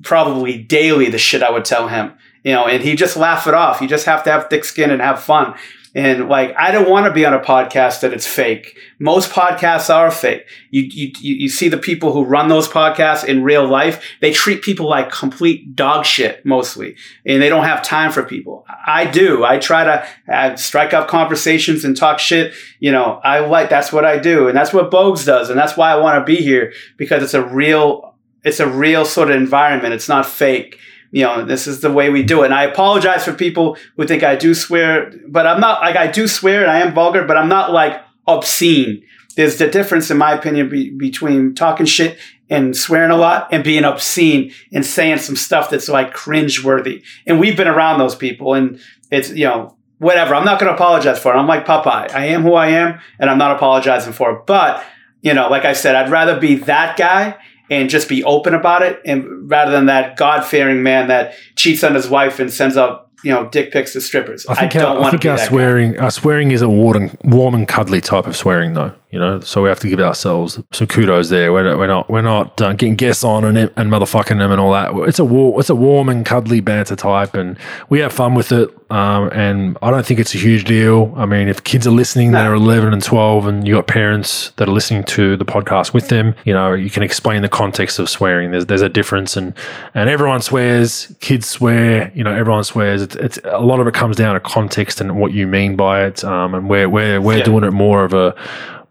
probably 0.03 0.59
daily 0.59 1.09
the 1.09 1.19
shit 1.19 1.43
I 1.43 1.51
would 1.51 1.65
tell 1.65 1.89
him, 1.89 2.13
you 2.43 2.53
know, 2.53 2.67
and 2.67 2.83
he 2.83 2.97
just 2.97 3.17
laugh 3.17 3.47
it 3.47 3.55
off. 3.55 3.81
You 3.81 3.89
just 3.89 4.07
have 4.07 4.25
to 4.25 4.33
have 4.33 4.49
thick 4.49 4.65
skin 4.65 4.91
and 4.91 5.01
have 5.01 5.23
fun. 5.23 5.55
And 5.95 6.29
like, 6.29 6.55
I 6.57 6.71
don't 6.71 6.89
want 6.89 7.05
to 7.05 7.13
be 7.13 7.27
on 7.27 7.35
a 7.35 7.41
podcast 7.41 8.01
that 8.01 8.15
it's 8.15 8.27
fake. 8.27 8.79
Most 8.99 9.31
podcasts 9.31 9.95
are 9.95 10.11
fake. 10.11 10.47
You, 10.71 10.85
you, 10.85 11.13
you 11.21 11.49
see 11.51 11.69
the 11.69 11.77
people 11.77 12.13
who 12.13 12.25
run 12.25 12.49
those 12.49 12.67
podcasts 12.67 13.27
in 13.27 13.45
real 13.45 13.69
life, 13.69 14.03
they 14.23 14.33
treat 14.33 14.63
people 14.63 14.89
like 14.89 15.11
complete 15.11 15.77
dog 15.77 16.07
shit 16.07 16.47
mostly, 16.47 16.97
and 17.27 17.43
they 17.43 17.51
don't 17.51 17.65
have 17.65 17.83
time 17.83 18.11
for 18.11 18.23
people. 18.23 18.65
I 18.87 19.05
do. 19.05 19.45
I 19.45 19.59
try 19.59 19.85
to 19.85 20.07
have, 20.27 20.59
strike 20.59 20.95
up 20.95 21.09
conversations 21.09 21.85
and 21.85 21.95
talk 21.95 22.19
shit. 22.19 22.55
You 22.81 22.93
know, 22.93 23.21
I 23.23 23.41
like, 23.41 23.69
that's 23.69 23.93
what 23.93 24.07
I 24.07 24.19
do. 24.19 24.49
And 24.49 24.57
that's 24.57 24.73
what 24.73 24.91
Bogues 24.91 25.27
does. 25.27 25.51
And 25.51 25.59
that's 25.59 25.77
why 25.77 25.93
I 25.93 25.97
want 25.97 26.19
to 26.19 26.25
be 26.25 26.41
here 26.43 26.73
because 26.97 27.23
it's 27.23 27.35
a 27.35 27.45
real 27.45 28.12
it's 28.45 28.61
a 28.61 28.69
real 28.69 29.05
sort 29.05 29.31
of 29.31 29.37
environment. 29.37 29.95
It's 29.95 30.09
not 30.09 30.27
fake. 30.27 30.79
You 31.11 31.25
know, 31.25 31.45
this 31.45 31.67
is 31.67 31.81
the 31.81 31.93
way 31.93 32.09
we 32.09 32.23
do 32.23 32.43
it. 32.43 32.47
And 32.47 32.55
I 32.55 32.65
apologize 32.65 33.25
for 33.25 33.35
people 33.35 33.77
who 33.97 34.07
think 34.07 34.23
I 34.23 34.35
do 34.35 34.55
swear, 34.55 35.13
but 35.29 35.47
I'm 35.47 35.61
not 35.61 35.83
like 35.83 35.97
I 35.97 36.07
do 36.07 36.27
swear 36.27 36.63
and 36.63 36.71
I 36.71 36.81
am 36.81 36.95
vulgar, 36.95 37.25
but 37.25 37.37
I'm 37.37 37.51
not 37.51 37.71
like 37.71 38.03
obscene. 38.27 39.05
There's 39.37 39.59
the 39.59 39.69
difference, 39.69 40.11
in 40.11 40.19
my 40.19 40.33
opinion, 40.33 40.69
be, 40.69 40.91
between 40.91 41.55
talking 41.55 41.87
shit 41.87 42.19
and 42.51 42.77
swearing 42.77 43.11
a 43.11 43.17
lot 43.17 43.49
and 43.51 43.65
being 43.65 43.85
obscene 43.85 44.53
and 44.73 44.85
saying 44.85 45.19
some 45.19 45.37
stuff 45.37 45.71
that's 45.71 45.89
like 45.89 46.13
cringe-worthy. 46.13 47.03
And 47.27 47.41
we've 47.41 47.57
been 47.57 47.69
around 47.69 47.99
those 47.99 48.15
people, 48.15 48.55
and 48.55 48.81
it's 49.11 49.31
you 49.31 49.45
know 49.45 49.77
whatever. 49.99 50.35
I'm 50.35 50.45
not 50.45 50.61
going 50.61 50.69
to 50.69 50.75
apologize 50.75 51.19
for 51.19 51.33
it. 51.33 51.37
I'm 51.37 51.47
like 51.47 51.67
Popeye. 51.67 52.13
I 52.13 52.27
am 52.27 52.43
who 52.43 52.55
I 52.55 52.69
am, 52.69 53.01
and 53.19 53.31
I'm 53.31 53.39
not 53.39 53.57
apologizing 53.57 54.13
for 54.13 54.33
it. 54.33 54.47
But 54.47 54.85
you 55.23 55.33
know, 55.33 55.49
like 55.49 55.65
I 55.65 55.73
said, 55.73 55.95
I'd 55.95 56.11
rather 56.11 56.39
be 56.39 56.57
that 56.57 56.97
guy 56.97 57.37
and 57.73 57.89
just 57.91 58.09
be 58.09 58.23
open 58.25 58.55
about 58.55 58.83
it, 58.83 59.01
and 59.05 59.51
rather 59.51 59.71
than 59.71 59.87
that 59.87 60.17
God 60.17 60.45
fearing 60.45 60.83
man 60.83 61.09
that 61.09 61.35
cheats 61.57 61.83
on 61.83 61.95
his 61.95 62.09
wife 62.09 62.39
and 62.39 62.53
sends 62.53 62.77
out 62.77 63.09
you 63.23 63.31
know 63.31 63.49
dick 63.49 63.73
pics 63.73 63.93
to 63.95 64.01
strippers. 64.01 64.47
I 64.47 64.55
think, 64.55 64.77
I 64.77 64.85
our, 64.85 65.03
I 65.03 65.11
think 65.11 65.25
our 65.25 65.39
swearing 65.39 65.93
guy. 65.93 66.05
our 66.05 66.11
swearing 66.11 66.51
is 66.51 66.63
a 66.63 66.69
warm 66.69 66.97
and, 66.97 67.19
warm 67.25 67.55
and 67.55 67.67
cuddly 67.67 68.01
type 68.01 68.27
of 68.27 68.37
swearing 68.37 68.75
though. 68.75 68.93
You 69.13 69.19
know, 69.19 69.41
so 69.41 69.63
we 69.63 69.69
have 69.69 69.79
to 69.81 69.89
give 69.89 70.01
ourselves 70.01 70.59
some 70.73 70.87
kudos 70.87 71.29
there. 71.29 71.53
We're, 71.53 71.77
we're 71.77 71.87
not 71.87 72.09
we're 72.09 72.23
not 72.23 72.59
uh, 72.63 72.73
getting 72.73 72.97
guests 72.97 73.23
on 73.23 73.45
and, 73.45 73.59
and 73.59 73.91
motherfucking 73.91 74.39
them 74.39 74.51
and 74.51 74.59
all 74.59 74.73
that. 74.73 74.95
It's 75.07 75.19
a 75.19 75.25
war, 75.25 75.61
it's 75.61 75.69
a 75.69 75.75
warm 75.75 76.09
and 76.09 76.25
cuddly 76.25 76.61
banter 76.61 76.97
type, 76.97 77.35
and 77.35 77.59
we 77.91 77.99
have 77.99 78.11
fun 78.11 78.35
with 78.35 78.53
it. 78.53 78.71
Um, 78.91 79.29
and 79.33 79.77
I 79.83 79.91
don't 79.91 80.05
think 80.05 80.19
it's 80.19 80.35
a 80.35 80.39
huge 80.39 80.65
deal. 80.65 81.13
I 81.15 81.27
mean, 81.27 81.49
if 81.49 81.63
kids 81.63 81.87
are 81.87 81.91
listening 81.91 82.33
that 82.33 82.47
are 82.47 82.55
11 82.55 82.93
and 82.93 83.03
12, 83.03 83.47
and 83.47 83.67
you 83.67 83.75
got 83.75 83.87
parents 83.87 84.51
that 84.57 84.67
are 84.67 84.73
listening 84.73 85.05
to 85.05 85.37
the 85.37 85.45
podcast 85.45 85.93
with 85.93 86.09
them, 86.09 86.35
you 86.45 86.55
know, 86.55 86.73
you 86.73 86.89
can 86.89 87.03
explain 87.03 87.43
the 87.43 87.51
context 87.51 87.99
of 87.99 88.09
swearing. 88.09 88.51
There's 88.51 88.65
there's 88.65 88.81
a 88.81 88.89
difference, 88.89 89.37
and 89.37 89.53
and 89.93 90.09
everyone 90.09 90.41
swears. 90.41 91.15
Kids 91.21 91.47
swear. 91.47 92.11
You 92.15 92.25
know, 92.25 92.33
everyone 92.35 92.65
swears. 92.65 93.03
It's, 93.03 93.17
it's 93.17 93.39
a 93.45 93.61
lot 93.61 93.79
of 93.79 93.87
it 93.87 93.93
comes 93.93 94.17
down 94.17 94.33
to 94.35 94.41
context 94.41 95.03
and 95.03 95.21
what 95.21 95.33
you 95.33 95.47
mean 95.47 95.77
by 95.77 96.07
it. 96.07 96.25
Um, 96.25 96.55
and 96.55 96.71
we're 96.71 96.89
we're 96.89 97.21
we're 97.21 97.39
yeah. 97.39 97.45
doing 97.45 97.65
it 97.65 97.73
more 97.73 98.05
of 98.07 98.15
a 98.15 98.35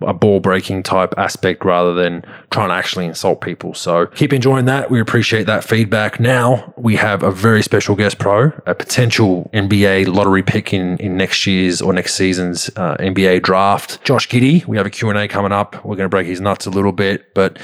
a 0.03 0.13
ball 0.13 0.39
breaking 0.39 0.83
type 0.83 1.13
aspect 1.17 1.63
rather 1.65 1.93
than 1.93 2.23
trying 2.49 2.69
to 2.69 2.75
actually 2.75 3.05
insult 3.05 3.41
people. 3.41 3.73
So 3.73 4.07
keep 4.07 4.33
enjoying 4.33 4.65
that. 4.65 4.91
We 4.91 4.99
appreciate 4.99 5.45
that 5.45 5.63
feedback. 5.63 6.19
Now 6.19 6.73
we 6.77 6.95
have 6.97 7.23
a 7.23 7.31
very 7.31 7.63
special 7.63 7.95
guest 7.95 8.19
pro, 8.19 8.51
a 8.65 8.75
potential 8.75 9.49
NBA 9.53 10.13
lottery 10.13 10.43
pick 10.43 10.73
in, 10.73 10.97
in 10.97 11.17
next 11.17 11.45
year's 11.47 11.81
or 11.81 11.93
next 11.93 12.15
season's 12.15 12.69
uh, 12.75 12.95
NBA 12.99 13.43
draft. 13.43 14.03
Josh 14.03 14.27
Giddey. 14.27 14.65
We 14.65 14.77
have 14.77 14.85
a 14.85 14.89
Q&A 14.89 15.27
coming 15.27 15.51
up. 15.51 15.75
We're 15.85 15.95
going 15.95 16.05
to 16.05 16.09
break 16.09 16.27
his 16.27 16.41
nuts 16.41 16.65
a 16.65 16.69
little 16.69 16.91
bit, 16.91 17.33
but 17.33 17.57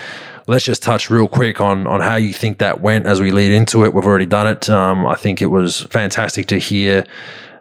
let's 0.47 0.65
just 0.65 0.81
touch 0.81 1.09
real 1.09 1.27
quick 1.27 1.61
on 1.61 1.85
on 1.87 2.01
how 2.01 2.15
you 2.15 2.33
think 2.33 2.59
that 2.59 2.81
went 2.81 3.05
as 3.05 3.21
we 3.21 3.31
lead 3.31 3.51
into 3.51 3.85
it. 3.85 3.93
We've 3.93 4.05
already 4.05 4.25
done 4.25 4.47
it. 4.47 4.69
Um, 4.69 5.05
I 5.05 5.15
think 5.15 5.41
it 5.41 5.47
was 5.47 5.81
fantastic 5.83 6.47
to 6.47 6.57
hear 6.57 7.05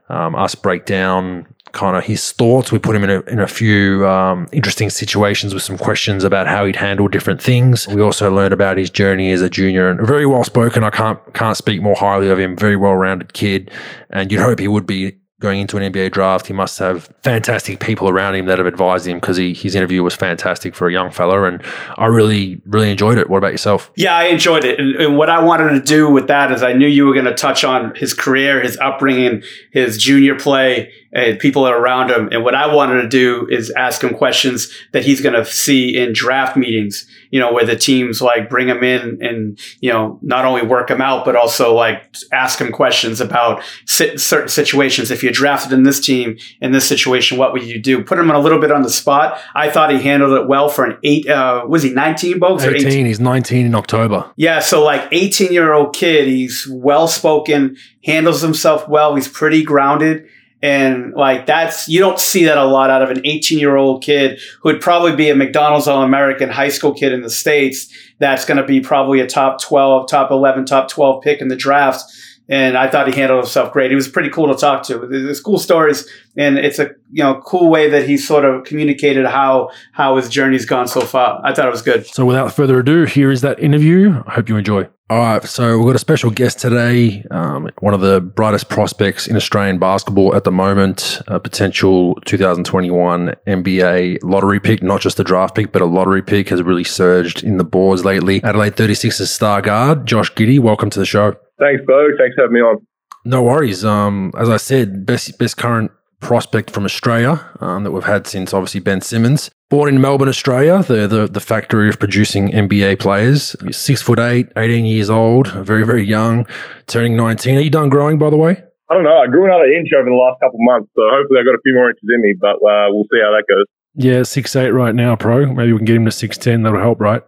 um, 0.08 0.34
us 0.34 0.54
break 0.54 0.86
down 0.86 1.46
kind 1.76 1.96
of 1.96 2.04
his 2.04 2.32
thoughts. 2.32 2.72
We 2.72 2.78
put 2.78 2.96
him 2.96 3.04
in 3.04 3.10
a, 3.10 3.20
in 3.22 3.38
a 3.38 3.46
few 3.46 4.08
um, 4.08 4.48
interesting 4.50 4.90
situations 4.90 5.52
with 5.52 5.62
some 5.62 5.76
questions 5.76 6.24
about 6.24 6.48
how 6.48 6.64
he'd 6.64 6.76
handle 6.76 7.06
different 7.06 7.40
things. 7.40 7.86
We 7.86 8.00
also 8.00 8.30
learned 8.30 8.54
about 8.54 8.78
his 8.78 8.90
journey 8.90 9.30
as 9.30 9.42
a 9.42 9.50
junior 9.50 9.88
and 9.90 10.04
very 10.04 10.26
well 10.26 10.42
spoken. 10.42 10.82
I 10.82 10.90
can't 10.90 11.20
can't 11.34 11.56
speak 11.56 11.82
more 11.82 11.94
highly 11.94 12.30
of 12.30 12.38
him. 12.38 12.56
Very 12.56 12.76
well 12.76 12.94
rounded 12.94 13.34
kid, 13.34 13.70
and 14.10 14.32
you'd 14.32 14.40
hope 14.40 14.58
he 14.58 14.68
would 14.68 14.86
be 14.86 15.16
going 15.38 15.60
into 15.60 15.76
an 15.76 15.92
NBA 15.92 16.12
draft, 16.12 16.46
he 16.46 16.54
must 16.54 16.78
have 16.78 17.12
fantastic 17.22 17.78
people 17.78 18.08
around 18.08 18.34
him 18.34 18.46
that 18.46 18.56
have 18.56 18.66
advised 18.66 19.06
him 19.06 19.18
because 19.18 19.36
his 19.36 19.74
interview 19.74 20.02
was 20.02 20.14
fantastic 20.14 20.74
for 20.74 20.88
a 20.88 20.92
young 20.92 21.10
fella. 21.10 21.42
And 21.42 21.62
I 21.98 22.06
really, 22.06 22.60
really 22.64 22.90
enjoyed 22.90 23.18
it. 23.18 23.28
What 23.28 23.38
about 23.38 23.52
yourself? 23.52 23.90
Yeah, 23.96 24.16
I 24.16 24.24
enjoyed 24.24 24.64
it. 24.64 24.80
And, 24.80 24.96
and 24.96 25.18
what 25.18 25.28
I 25.28 25.42
wanted 25.42 25.74
to 25.74 25.80
do 25.80 26.10
with 26.10 26.28
that 26.28 26.52
is 26.52 26.62
I 26.62 26.72
knew 26.72 26.86
you 26.86 27.04
were 27.04 27.12
going 27.12 27.26
to 27.26 27.34
touch 27.34 27.64
on 27.64 27.94
his 27.96 28.14
career, 28.14 28.62
his 28.62 28.78
upbringing, 28.78 29.42
his 29.72 29.98
junior 29.98 30.38
play, 30.38 30.90
and 31.12 31.38
people 31.38 31.68
around 31.68 32.10
him. 32.10 32.30
And 32.32 32.42
what 32.42 32.54
I 32.54 32.72
wanted 32.72 33.02
to 33.02 33.08
do 33.08 33.46
is 33.50 33.70
ask 33.76 34.02
him 34.02 34.14
questions 34.14 34.72
that 34.92 35.04
he's 35.04 35.20
going 35.20 35.34
to 35.34 35.44
see 35.44 35.96
in 35.96 36.14
draft 36.14 36.56
meetings, 36.56 37.06
you 37.36 37.42
know, 37.42 37.52
where 37.52 37.66
the 37.66 37.76
teams 37.76 38.22
like 38.22 38.48
bring 38.48 38.66
him 38.66 38.82
in 38.82 39.22
and, 39.22 39.60
you 39.82 39.92
know, 39.92 40.18
not 40.22 40.46
only 40.46 40.62
work 40.62 40.88
him 40.88 41.02
out, 41.02 41.26
but 41.26 41.36
also 41.36 41.74
like 41.74 42.16
ask 42.32 42.58
him 42.58 42.72
questions 42.72 43.20
about 43.20 43.62
certain 43.84 44.48
situations. 44.48 45.10
If 45.10 45.22
you're 45.22 45.32
drafted 45.32 45.74
in 45.74 45.82
this 45.82 46.00
team, 46.00 46.38
in 46.62 46.72
this 46.72 46.88
situation, 46.88 47.36
what 47.36 47.52
would 47.52 47.62
you 47.62 47.78
do? 47.78 48.02
Put 48.02 48.18
him 48.18 48.30
a 48.30 48.38
little 48.38 48.58
bit 48.58 48.72
on 48.72 48.80
the 48.80 48.88
spot. 48.88 49.38
I 49.54 49.68
thought 49.68 49.90
he 49.90 50.00
handled 50.00 50.32
it 50.32 50.48
well 50.48 50.70
for 50.70 50.86
an 50.86 50.96
eight, 51.02 51.28
uh, 51.28 51.66
was 51.68 51.82
he 51.82 51.92
19 51.92 52.40
folks? 52.40 52.64
18, 52.64 52.86
18? 52.86 53.04
He's 53.04 53.20
19 53.20 53.66
in 53.66 53.74
October. 53.74 54.32
Yeah. 54.36 54.60
So 54.60 54.82
like 54.82 55.06
18 55.12 55.52
year 55.52 55.74
old 55.74 55.94
kid, 55.94 56.28
he's 56.28 56.66
well 56.72 57.06
spoken, 57.06 57.76
handles 58.02 58.40
himself 58.40 58.88
well. 58.88 59.14
He's 59.14 59.28
pretty 59.28 59.62
grounded 59.62 60.26
and 60.62 61.12
like 61.12 61.46
that's, 61.46 61.88
you 61.88 62.00
don't 62.00 62.18
see 62.18 62.44
that 62.44 62.56
a 62.56 62.64
lot 62.64 62.90
out 62.90 63.02
of 63.02 63.10
an 63.10 63.20
18 63.24 63.58
year 63.58 63.76
old 63.76 64.02
kid 64.02 64.40
who 64.60 64.70
would 64.70 64.80
probably 64.80 65.14
be 65.14 65.28
a 65.28 65.34
McDonald's 65.34 65.86
All 65.86 66.02
American 66.02 66.48
high 66.48 66.70
school 66.70 66.94
kid 66.94 67.12
in 67.12 67.22
the 67.22 67.30
States. 67.30 67.92
That's 68.18 68.44
going 68.44 68.56
to 68.56 68.64
be 68.64 68.80
probably 68.80 69.20
a 69.20 69.26
top 69.26 69.60
12, 69.60 70.08
top 70.08 70.30
11, 70.30 70.64
top 70.64 70.88
12 70.88 71.22
pick 71.22 71.40
in 71.40 71.48
the 71.48 71.56
draft. 71.56 72.04
And 72.48 72.78
I 72.78 72.88
thought 72.88 73.08
he 73.08 73.14
handled 73.14 73.40
himself 73.40 73.72
great. 73.72 73.90
He 73.90 73.96
was 73.96 74.08
pretty 74.08 74.30
cool 74.30 74.46
to 74.48 74.54
talk 74.54 74.84
to. 74.84 74.98
There's 74.98 75.40
cool 75.40 75.58
stories, 75.58 76.08
and 76.36 76.58
it's 76.58 76.78
a 76.78 76.90
you 77.10 77.24
know 77.24 77.42
cool 77.44 77.68
way 77.68 77.90
that 77.90 78.08
he 78.08 78.16
sort 78.16 78.44
of 78.44 78.62
communicated 78.62 79.26
how 79.26 79.70
how 79.90 80.14
his 80.14 80.28
journey's 80.28 80.64
gone 80.64 80.86
so 80.86 81.00
far. 81.00 81.40
I 81.42 81.52
thought 81.52 81.66
it 81.66 81.72
was 81.72 81.82
good. 81.82 82.06
So 82.06 82.24
without 82.24 82.54
further 82.54 82.78
ado, 82.78 83.02
here 83.02 83.32
is 83.32 83.40
that 83.40 83.58
interview. 83.58 84.22
I 84.28 84.34
hope 84.34 84.48
you 84.48 84.56
enjoy. 84.56 84.88
All 85.08 85.18
right, 85.18 85.44
so 85.44 85.78
we've 85.78 85.86
got 85.86 85.94
a 85.94 86.00
special 86.00 86.32
guest 86.32 86.58
today, 86.58 87.24
um, 87.30 87.70
one 87.78 87.94
of 87.94 88.00
the 88.00 88.20
brightest 88.20 88.68
prospects 88.68 89.28
in 89.28 89.36
Australian 89.36 89.78
basketball 89.78 90.34
at 90.34 90.42
the 90.42 90.50
moment, 90.50 91.22
a 91.28 91.38
potential 91.38 92.16
2021 92.24 93.32
NBA 93.46 94.18
lottery 94.24 94.58
pick, 94.58 94.82
not 94.82 95.00
just 95.00 95.20
a 95.20 95.22
draft 95.22 95.54
pick, 95.54 95.70
but 95.70 95.80
a 95.80 95.86
lottery 95.86 96.22
pick 96.22 96.48
has 96.48 96.60
really 96.60 96.82
surged 96.82 97.44
in 97.44 97.56
the 97.56 97.62
boards 97.62 98.04
lately. 98.04 98.42
Adelaide 98.42 98.74
36's 98.74 99.30
star 99.30 99.62
guard, 99.62 100.06
Josh 100.06 100.32
Giddey, 100.32 100.58
welcome 100.58 100.90
to 100.90 100.98
the 100.98 101.06
show. 101.06 101.36
Thanks, 101.60 101.84
Bo. 101.86 102.08
Thanks 102.18 102.34
for 102.34 102.42
having 102.42 102.54
me 102.54 102.60
on. 102.62 102.84
No 103.24 103.44
worries. 103.44 103.84
Um, 103.84 104.32
as 104.36 104.48
I 104.48 104.56
said, 104.56 105.06
best 105.06 105.38
best 105.38 105.56
current 105.56 105.92
prospect 106.18 106.70
from 106.70 106.84
Australia 106.84 107.48
um, 107.60 107.84
that 107.84 107.92
we've 107.92 108.02
had 108.02 108.26
since 108.26 108.52
obviously 108.52 108.80
Ben 108.80 109.00
Simmons. 109.00 109.52
Born 109.68 109.88
in 109.88 110.00
Melbourne, 110.00 110.28
Australia, 110.28 110.80
the, 110.84 111.08
the, 111.08 111.26
the 111.26 111.40
factory 111.40 111.88
of 111.88 111.98
producing 111.98 112.50
NBA 112.50 113.00
players. 113.00 113.56
He's 113.64 113.76
six 113.76 114.00
foot 114.00 114.20
eight, 114.20 114.46
18 114.56 114.84
years 114.84 115.10
old, 115.10 115.48
very, 115.48 115.84
very 115.84 116.04
young, 116.04 116.46
turning 116.86 117.16
19. 117.16 117.56
Are 117.56 117.60
you 117.60 117.70
done 117.70 117.88
growing, 117.88 118.16
by 118.16 118.30
the 118.30 118.36
way? 118.36 118.62
I 118.88 118.94
don't 118.94 119.02
know. 119.02 119.18
I 119.18 119.26
grew 119.26 119.44
another 119.44 119.64
inch 119.64 119.88
over 119.98 120.08
the 120.08 120.14
last 120.14 120.38
couple 120.40 120.60
of 120.60 120.66
months, 120.70 120.88
so 120.94 121.02
hopefully 121.10 121.40
I've 121.40 121.46
got 121.46 121.56
a 121.56 121.62
few 121.64 121.74
more 121.74 121.90
inches 121.90 122.08
in 122.08 122.22
me, 122.22 122.34
but 122.40 122.62
uh, 122.62 122.86
we'll 122.90 123.10
see 123.10 123.18
how 123.20 123.32
that 123.32 123.42
goes. 123.48 123.64
Yeah, 123.96 124.22
six 124.22 124.54
eight 124.54 124.70
right 124.70 124.94
now, 124.94 125.16
pro. 125.16 125.52
Maybe 125.52 125.72
we 125.72 125.78
can 125.78 125.84
get 125.84 125.96
him 125.96 126.04
to 126.04 126.12
6'10. 126.12 126.62
That'll 126.62 126.78
help, 126.78 127.00
right? 127.00 127.22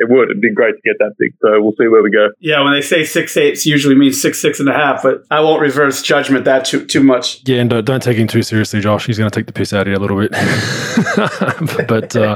It 0.00 0.08
would. 0.08 0.30
It'd 0.30 0.40
be 0.40 0.52
great 0.52 0.74
to 0.74 0.80
get 0.82 0.96
that 0.98 1.12
big. 1.18 1.34
So 1.40 1.60
we'll 1.62 1.74
see 1.78 1.86
where 1.86 2.02
we 2.02 2.10
go. 2.10 2.28
Yeah, 2.40 2.62
when 2.64 2.72
they 2.72 2.80
say 2.80 3.04
six 3.04 3.36
eights, 3.36 3.66
usually 3.66 3.94
means 3.94 4.20
six 4.20 4.40
six 4.40 4.58
and 4.58 4.68
a 4.68 4.72
half. 4.72 5.02
But 5.02 5.24
I 5.30 5.40
won't 5.40 5.60
reverse 5.60 6.02
judgment 6.02 6.46
that 6.46 6.64
too 6.64 6.86
too 6.86 7.02
much. 7.02 7.46
Yeah, 7.46 7.60
and 7.60 7.70
don't, 7.70 7.84
don't 7.84 8.02
take 8.02 8.16
him 8.16 8.26
too 8.26 8.42
seriously, 8.42 8.80
Josh. 8.80 9.06
He's 9.06 9.18
going 9.18 9.30
to 9.30 9.38
take 9.38 9.46
the 9.46 9.52
piss 9.52 9.72
out 9.72 9.86
of 9.86 9.88
you 9.88 9.98
a 9.98 10.00
little 10.00 10.18
bit. 10.18 10.30
but 11.88 12.16
uh, 12.16 12.34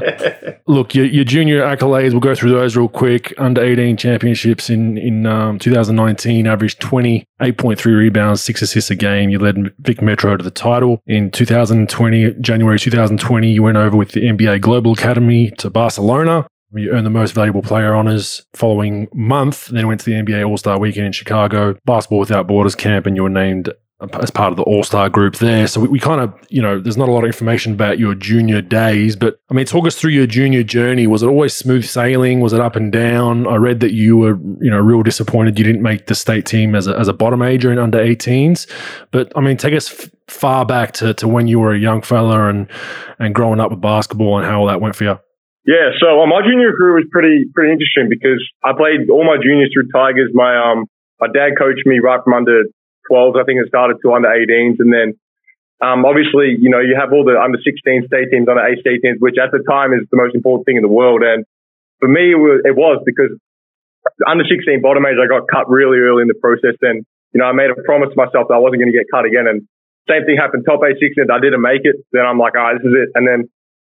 look, 0.67 0.93
your, 0.93 1.05
your 1.05 1.25
junior 1.25 1.63
accolades. 1.63 2.11
We'll 2.11 2.21
go 2.21 2.35
through 2.35 2.51
those 2.51 2.75
real 2.75 2.87
quick. 2.87 3.33
Under 3.37 3.63
eighteen 3.63 3.97
championships 3.97 4.69
in 4.69 4.97
in 4.97 5.25
um, 5.25 5.59
2019, 5.59 6.47
averaged 6.47 6.79
28.3 6.79 7.85
rebounds, 7.97 8.41
six 8.41 8.61
assists 8.61 8.91
a 8.91 8.95
game. 8.95 9.29
You 9.29 9.39
led 9.39 9.73
Vic 9.79 10.01
Metro 10.01 10.37
to 10.37 10.43
the 10.43 10.51
title 10.51 11.01
in 11.07 11.31
2020. 11.31 12.35
January 12.41 12.79
2020, 12.79 13.51
you 13.51 13.63
went 13.63 13.77
over 13.77 13.97
with 13.97 14.11
the 14.11 14.21
NBA 14.21 14.61
Global 14.61 14.93
Academy 14.93 15.51
to 15.57 15.69
Barcelona. 15.69 16.47
You 16.75 16.91
earned 16.91 17.05
the 17.05 17.11
most 17.11 17.31
valuable 17.33 17.61
player 17.61 17.93
honors 17.93 18.45
following 18.53 19.07
month, 19.13 19.67
then 19.67 19.87
went 19.87 20.01
to 20.01 20.05
the 20.05 20.13
NBA 20.13 20.47
All 20.47 20.57
Star 20.57 20.77
Weekend 20.77 21.07
in 21.07 21.11
Chicago, 21.11 21.77
Basketball 21.85 22.19
Without 22.19 22.47
Borders 22.47 22.75
camp, 22.75 23.05
and 23.05 23.15
you 23.15 23.23
were 23.23 23.29
named 23.29 23.71
as 24.13 24.29
part 24.29 24.51
of 24.51 24.57
the 24.57 24.63
All 24.63 24.83
Star 24.83 25.09
group 25.09 25.37
there. 25.37 25.67
So 25.67 25.79
we, 25.79 25.87
we, 25.87 25.99
kind 25.99 26.19
of, 26.19 26.33
you 26.49 26.61
know, 26.61 26.79
there's 26.79 26.97
not 26.97 27.07
a 27.07 27.11
lot 27.11 27.23
of 27.23 27.27
information 27.27 27.73
about 27.73 27.97
your 27.97 28.13
junior 28.13 28.61
days, 28.61 29.15
but 29.15 29.39
I 29.49 29.53
mean, 29.53 29.65
talk 29.65 29.87
us 29.87 29.95
through 29.95 30.11
your 30.11 30.27
junior 30.27 30.63
journey. 30.63 31.07
Was 31.07 31.23
it 31.23 31.27
always 31.27 31.53
smooth 31.53 31.85
sailing? 31.85 32.41
Was 32.41 32.51
it 32.51 32.59
up 32.59 32.75
and 32.75 32.91
down? 32.91 33.47
I 33.47 33.55
read 33.55 33.79
that 33.79 33.93
you 33.93 34.17
were, 34.17 34.37
you 34.59 34.69
know, 34.69 34.79
real 34.79 35.01
disappointed 35.01 35.57
you 35.57 35.63
didn't 35.63 35.81
make 35.81 36.07
the 36.07 36.15
state 36.15 36.45
team 36.45 36.75
as 36.75 36.87
a, 36.87 36.97
as 36.97 37.07
a 37.07 37.13
bottom 37.13 37.39
major 37.39 37.71
in 37.71 37.79
under 37.79 37.99
18s. 37.99 38.69
But 39.11 39.31
I 39.35 39.39
mean, 39.39 39.55
take 39.55 39.73
us 39.73 39.91
f- 39.91 40.11
far 40.27 40.65
back 40.65 40.91
to, 40.95 41.13
to 41.15 41.27
when 41.27 41.47
you 41.47 41.59
were 41.59 41.73
a 41.73 41.79
young 41.79 42.01
fella 42.01 42.49
and, 42.49 42.67
and 43.19 43.33
growing 43.33 43.61
up 43.61 43.71
with 43.71 43.81
basketball 43.81 44.37
and 44.37 44.45
how 44.45 44.59
all 44.59 44.67
that 44.67 44.81
went 44.81 44.95
for 44.95 45.05
you. 45.05 45.19
Yeah, 45.65 45.97
so 45.97 46.21
uh, 46.21 46.29
my 46.29 46.45
junior 46.45 46.77
career 46.77 46.93
was 46.93 47.09
pretty 47.09 47.49
pretty 47.49 47.73
interesting 47.73 48.05
because 48.05 48.37
I 48.61 48.77
played 48.77 49.09
all 49.09 49.25
my 49.25 49.41
juniors 49.41 49.73
through 49.73 49.89
Tigers. 49.89 50.29
My 50.29 50.53
um 50.53 50.85
my 51.17 51.25
dad 51.25 51.57
coached 51.57 51.89
me 51.89 51.97
right 51.97 52.21
from 52.21 52.37
under 52.37 52.69
12s. 53.09 53.33
I 53.33 53.43
think 53.49 53.57
it 53.57 53.67
started 53.67 53.97
to 54.05 54.13
under 54.13 54.29
18s, 54.29 54.77
and 54.77 54.93
then 54.93 55.17
um 55.81 56.05
obviously 56.05 56.53
you 56.53 56.69
know 56.69 56.85
you 56.85 56.93
have 56.93 57.09
all 57.09 57.25
the 57.25 57.33
under 57.33 57.57
16 57.57 57.81
state 58.05 58.29
teams, 58.29 58.45
under 58.45 58.61
8 58.61 58.77
state 58.77 59.01
teams, 59.01 59.17
which 59.17 59.41
at 59.41 59.49
the 59.49 59.65
time 59.65 59.89
is 59.97 60.05
the 60.13 60.21
most 60.21 60.37
important 60.37 60.69
thing 60.69 60.77
in 60.77 60.85
the 60.85 60.91
world. 60.91 61.25
And 61.25 61.49
for 61.97 62.13
me, 62.13 62.37
it 62.37 62.37
was, 62.37 62.61
it 62.61 62.77
was 62.77 63.01
because 63.01 63.33
under 64.29 64.45
16 64.45 64.85
bottom 64.85 65.01
age, 65.09 65.17
I 65.17 65.25
got 65.25 65.49
cut 65.49 65.65
really 65.65 65.97
early 65.97 66.21
in 66.21 66.29
the 66.29 66.37
process. 66.37 66.77
And 66.85 67.01
you 67.33 67.41
know 67.41 67.49
I 67.49 67.57
made 67.57 67.73
a 67.73 67.77
promise 67.89 68.13
to 68.13 68.17
myself 68.21 68.53
that 68.53 68.57
I 68.57 68.61
wasn't 68.61 68.85
going 68.85 68.93
to 68.93 68.97
get 69.01 69.09
cut 69.09 69.25
again. 69.25 69.49
And 69.49 69.65
same 70.05 70.29
thing 70.29 70.37
happened. 70.37 70.61
Top 70.69 70.85
8 70.85 70.93
16s, 71.01 71.33
I 71.33 71.41
didn't 71.41 71.65
make 71.65 71.89
it. 71.89 72.05
Then 72.13 72.21
I'm 72.21 72.37
like, 72.37 72.53
all 72.53 72.69
right, 72.69 72.77
this 72.77 72.85
is 72.85 72.93
it. 72.93 73.09
And 73.17 73.25
then 73.25 73.49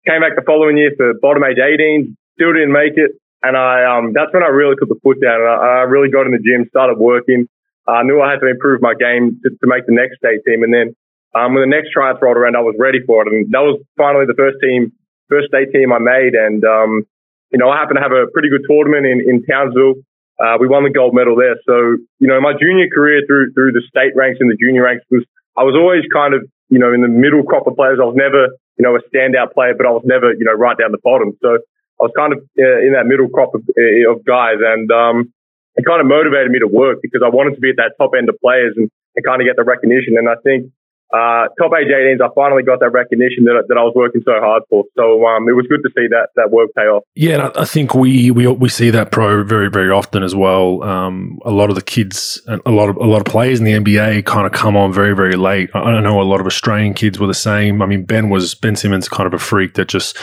Came 0.06 0.22
back 0.22 0.38
the 0.38 0.46
following 0.46 0.78
year 0.78 0.92
for 0.96 1.14
bottom 1.20 1.42
age 1.42 1.58
18, 1.58 2.16
still 2.38 2.52
didn't 2.52 2.72
make 2.72 2.94
it. 2.94 3.18
And 3.42 3.56
I, 3.56 3.84
um, 3.84 4.14
that's 4.14 4.32
when 4.32 4.42
I 4.42 4.50
really 4.54 4.78
put 4.78 4.88
the 4.88 4.98
foot 5.02 5.20
down 5.20 5.42
and 5.42 5.50
I, 5.50 5.82
I 5.82 5.90
really 5.90 6.10
got 6.10 6.26
in 6.26 6.32
the 6.32 6.42
gym, 6.42 6.66
started 6.70 6.98
working. 6.98 7.48
I 7.86 8.02
knew 8.02 8.22
I 8.22 8.30
had 8.30 8.42
to 8.42 8.50
improve 8.50 8.82
my 8.82 8.94
game 8.94 9.38
to, 9.42 9.50
to 9.50 9.66
make 9.66 9.86
the 9.86 9.94
next 9.94 10.18
state 10.18 10.42
team. 10.46 10.62
And 10.62 10.74
then, 10.74 10.96
um, 11.34 11.54
when 11.54 11.68
the 11.68 11.70
next 11.70 11.92
tryouts 11.92 12.18
rolled 12.22 12.38
around, 12.38 12.56
I 12.56 12.64
was 12.64 12.74
ready 12.78 12.98
for 13.04 13.22
it. 13.22 13.28
And 13.28 13.46
that 13.52 13.60
was 13.60 13.78
finally 13.96 14.24
the 14.24 14.34
first 14.34 14.56
team, 14.58 14.90
first 15.28 15.52
state 15.52 15.70
team 15.70 15.92
I 15.92 16.00
made. 16.00 16.34
And, 16.34 16.64
um, 16.64 17.04
you 17.52 17.58
know, 17.58 17.68
I 17.68 17.76
happened 17.78 18.00
to 18.00 18.04
have 18.06 18.14
a 18.16 18.26
pretty 18.32 18.48
good 18.48 18.64
tournament 18.66 19.06
in, 19.06 19.20
in 19.20 19.44
Townsville. 19.44 20.02
Uh, 20.40 20.56
we 20.58 20.66
won 20.66 20.84
the 20.84 20.90
gold 20.90 21.14
medal 21.14 21.36
there. 21.36 21.56
So, 21.68 22.00
you 22.18 22.28
know, 22.28 22.40
my 22.40 22.56
junior 22.56 22.88
career 22.88 23.22
through, 23.26 23.52
through 23.52 23.72
the 23.72 23.82
state 23.88 24.16
ranks 24.16 24.38
and 24.40 24.50
the 24.50 24.56
junior 24.56 24.82
ranks 24.82 25.04
was, 25.10 25.24
I 25.56 25.62
was 25.62 25.76
always 25.76 26.04
kind 26.12 26.34
of, 26.34 26.44
you 26.68 26.78
know, 26.78 26.92
in 26.92 27.00
the 27.00 27.08
middle 27.08 27.44
crop 27.44 27.66
of 27.66 27.76
players. 27.76 27.98
I 28.00 28.04
was 28.08 28.16
never, 28.16 28.56
you 28.78 28.82
know, 28.84 28.96
a 28.96 29.02
standout 29.08 29.52
player, 29.52 29.74
but 29.76 29.86
I 29.86 29.90
was 29.90 30.02
never, 30.04 30.32
you 30.32 30.44
know, 30.44 30.52
right 30.52 30.76
down 30.76 30.92
the 30.92 31.02
bottom. 31.02 31.36
So 31.40 31.58
I 32.00 32.02
was 32.04 32.12
kind 32.16 32.32
of 32.32 32.38
uh, 32.58 32.78
in 32.84 32.92
that 32.92 33.06
middle 33.06 33.28
crop 33.28 33.54
of, 33.54 33.62
uh, 33.76 34.12
of 34.12 34.24
guys. 34.24 34.56
And, 34.60 34.90
um, 34.92 35.32
it 35.76 35.84
kind 35.84 36.00
of 36.00 36.06
motivated 36.06 36.50
me 36.50 36.58
to 36.58 36.66
work 36.66 37.00
because 37.02 37.20
I 37.24 37.28
wanted 37.28 37.54
to 37.54 37.60
be 37.60 37.70
at 37.70 37.76
that 37.76 37.92
top 38.00 38.12
end 38.16 38.28
of 38.28 38.40
players 38.40 38.72
and, 38.76 38.90
and 39.14 39.24
kind 39.24 39.42
of 39.42 39.46
get 39.46 39.56
the 39.56 39.64
recognition. 39.64 40.16
And 40.16 40.28
I 40.28 40.36
think 40.42 40.72
uh, 41.12 41.46
top 41.58 41.72
age 41.78 41.86
18s, 41.86 42.20
I 42.20 42.28
finally 42.34 42.64
got 42.64 42.80
that 42.80 42.90
recognition 42.90 43.44
that, 43.44 43.64
that 43.68 43.78
I 43.78 43.82
was 43.82 43.92
working 43.94 44.22
so 44.24 44.32
hard 44.40 44.64
for. 44.68 44.84
So 44.96 45.24
um, 45.26 45.48
it 45.48 45.52
was 45.52 45.66
good 45.68 45.80
to 45.82 45.90
see 45.96 46.08
that 46.08 46.28
that 46.34 46.50
work 46.50 46.70
pay 46.76 46.82
off. 46.82 47.04
Yeah, 47.14 47.50
I 47.54 47.64
think 47.64 47.94
we 47.94 48.30
we 48.32 48.46
we 48.48 48.68
see 48.68 48.90
that 48.90 49.12
pro 49.12 49.44
very 49.44 49.70
very 49.70 49.90
often 49.90 50.22
as 50.22 50.34
well. 50.34 50.82
Um, 50.82 51.38
a 51.44 51.52
lot 51.52 51.70
of 51.70 51.76
the 51.76 51.82
kids, 51.82 52.40
a 52.48 52.70
lot 52.70 52.88
of 52.88 52.96
a 52.96 53.06
lot 53.06 53.18
of 53.18 53.26
players 53.26 53.60
in 53.60 53.64
the 53.64 53.72
NBA 53.72 54.24
kind 54.26 54.46
of 54.46 54.52
come 54.52 54.76
on 54.76 54.92
very 54.92 55.14
very 55.14 55.36
late. 55.36 55.70
I 55.74 56.00
know 56.00 56.20
a 56.20 56.24
lot 56.24 56.40
of 56.40 56.46
Australian 56.46 56.94
kids 56.94 57.20
were 57.20 57.28
the 57.28 57.34
same. 57.34 57.82
I 57.82 57.86
mean, 57.86 58.04
Ben 58.04 58.28
was 58.28 58.54
Ben 58.54 58.74
Simmons, 58.74 59.08
kind 59.08 59.26
of 59.26 59.34
a 59.34 59.38
freak 59.38 59.74
that 59.74 59.88
just 59.88 60.16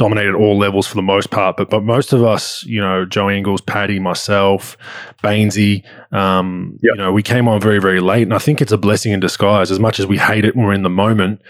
dominated 0.00 0.34
all 0.34 0.56
levels 0.56 0.86
for 0.86 0.94
the 0.94 1.02
most 1.02 1.30
part. 1.30 1.58
But 1.58 1.68
but 1.68 1.82
most 1.82 2.14
of 2.14 2.24
us, 2.24 2.64
you 2.64 2.80
know, 2.80 3.04
Joe 3.04 3.28
Ingles, 3.28 3.60
Paddy, 3.60 3.98
myself, 3.98 4.78
Bainesy, 5.22 5.84
um, 6.10 6.78
yep. 6.82 6.94
you 6.94 7.02
know, 7.02 7.12
we 7.12 7.22
came 7.22 7.46
on 7.46 7.60
very 7.60 7.78
very 7.78 8.00
late, 8.00 8.22
and 8.22 8.32
I 8.32 8.38
think 8.38 8.62
it's 8.62 8.72
a 8.72 8.78
blessing 8.78 9.12
in 9.12 9.20
disguise. 9.20 9.70
As 9.70 9.78
much 9.78 10.00
as 10.00 10.06
we 10.06 10.16
hate 10.16 10.46
it 10.46 10.56
when 10.56 10.64
we're 10.64 10.72
in 10.72 10.84
the 10.84 10.88
moment, 10.88 11.42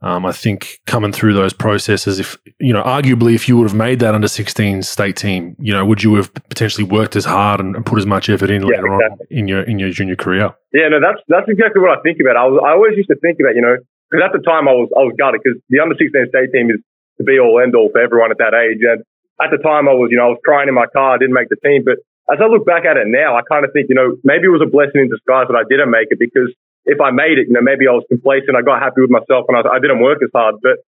um, 0.00 0.24
I 0.24 0.32
think 0.32 0.80
coming 0.86 1.12
through 1.12 1.34
those 1.34 1.52
processes, 1.52 2.18
if 2.18 2.38
you 2.58 2.72
know, 2.72 2.82
arguably, 2.82 3.34
if 3.34 3.46
you 3.46 3.58
would 3.58 3.68
have 3.68 3.76
made 3.76 4.00
that 4.00 4.14
under 4.14 4.28
16 4.28 4.82
state 4.82 5.16
team, 5.16 5.54
you 5.58 5.74
know, 5.74 5.84
would 5.84 6.02
you 6.02 6.14
have 6.14 6.32
potentially 6.32 6.84
worked 6.84 7.14
as 7.14 7.26
hard 7.26 7.60
and, 7.60 7.76
and 7.76 7.84
put 7.84 7.98
as 7.98 8.06
much 8.06 8.30
effort 8.30 8.48
in 8.48 8.62
yeah, 8.62 8.80
later 8.80 8.86
exactly. 8.86 9.26
on 9.26 9.38
in 9.38 9.48
your 9.48 9.62
in 9.64 9.78
your 9.78 9.90
junior 9.90 10.16
career? 10.16 10.54
Yeah, 10.72 10.88
no, 10.88 10.98
that's 10.98 11.20
that's 11.28 11.48
exactly 11.48 11.82
what 11.82 11.90
I 11.90 12.00
think 12.00 12.18
about. 12.22 12.36
I 12.40 12.46
was 12.46 12.56
I 12.64 12.72
always 12.72 12.96
used 12.96 13.10
to 13.10 13.18
think 13.20 13.36
about, 13.38 13.54
you 13.54 13.60
know, 13.60 13.76
because 14.08 14.24
at 14.24 14.32
the 14.32 14.40
time 14.40 14.66
I 14.66 14.72
was 14.72 14.88
I 14.96 15.04
was 15.04 15.12
gutted 15.18 15.42
because 15.44 15.60
the 15.68 15.80
under 15.80 15.94
16 15.98 16.32
state 16.32 16.56
team 16.56 16.70
is 16.70 16.80
the 17.18 17.24
be 17.24 17.38
all 17.38 17.60
end 17.60 17.74
all 17.74 17.90
for 17.90 18.00
everyone 18.00 18.30
at 18.30 18.38
that 18.38 18.54
age. 18.54 18.80
And 18.82 19.02
at 19.42 19.50
the 19.50 19.58
time, 19.62 19.86
I 19.86 19.94
was, 19.94 20.10
you 20.10 20.18
know, 20.18 20.30
I 20.30 20.32
was 20.34 20.42
crying 20.42 20.68
in 20.68 20.74
my 20.74 20.86
car. 20.90 21.14
I 21.14 21.18
didn't 21.18 21.34
make 21.34 21.50
the 21.50 21.60
team. 21.62 21.84
But 21.84 22.02
as 22.30 22.38
I 22.42 22.46
look 22.46 22.66
back 22.66 22.84
at 22.84 22.96
it 22.96 23.06
now, 23.06 23.36
I 23.36 23.42
kind 23.46 23.64
of 23.64 23.72
think, 23.72 23.88
you 23.88 23.94
know, 23.94 24.18
maybe 24.22 24.50
it 24.50 24.54
was 24.54 24.64
a 24.64 24.70
blessing 24.70 25.02
in 25.02 25.08
disguise 25.08 25.46
that 25.50 25.58
I 25.58 25.66
didn't 25.66 25.90
make 25.90 26.10
it 26.10 26.18
because 26.18 26.50
if 26.84 27.00
I 27.00 27.10
made 27.10 27.38
it, 27.38 27.48
you 27.48 27.54
know, 27.54 27.62
maybe 27.62 27.86
I 27.86 27.94
was 27.94 28.04
complacent. 28.08 28.56
I 28.56 28.62
got 28.62 28.82
happy 28.82 29.00
with 29.04 29.12
myself 29.12 29.46
and 29.48 29.56
I, 29.56 29.62
I 29.66 29.78
didn't 29.78 30.00
work 30.00 30.18
as 30.24 30.32
hard. 30.34 30.56
But 30.62 30.82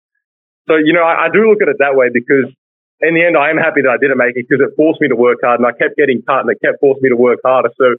so, 0.68 0.76
you 0.76 0.92
know, 0.92 1.04
I, 1.04 1.26
I 1.26 1.28
do 1.32 1.48
look 1.48 1.62
at 1.62 1.68
it 1.68 1.78
that 1.78 1.94
way 1.94 2.08
because 2.12 2.48
in 3.00 3.14
the 3.16 3.24
end, 3.24 3.36
I 3.36 3.48
am 3.50 3.56
happy 3.56 3.80
that 3.82 3.92
I 3.92 4.00
didn't 4.00 4.18
make 4.20 4.36
it 4.36 4.44
because 4.48 4.60
it 4.60 4.76
forced 4.76 5.00
me 5.00 5.08
to 5.08 5.16
work 5.16 5.40
hard 5.40 5.60
and 5.60 5.66
I 5.66 5.72
kept 5.72 5.96
getting 5.96 6.20
cut 6.22 6.44
and 6.44 6.50
it 6.50 6.60
kept 6.60 6.80
forcing 6.80 7.02
me 7.02 7.08
to 7.08 7.16
work 7.16 7.40
harder. 7.44 7.72
So, 7.80 7.96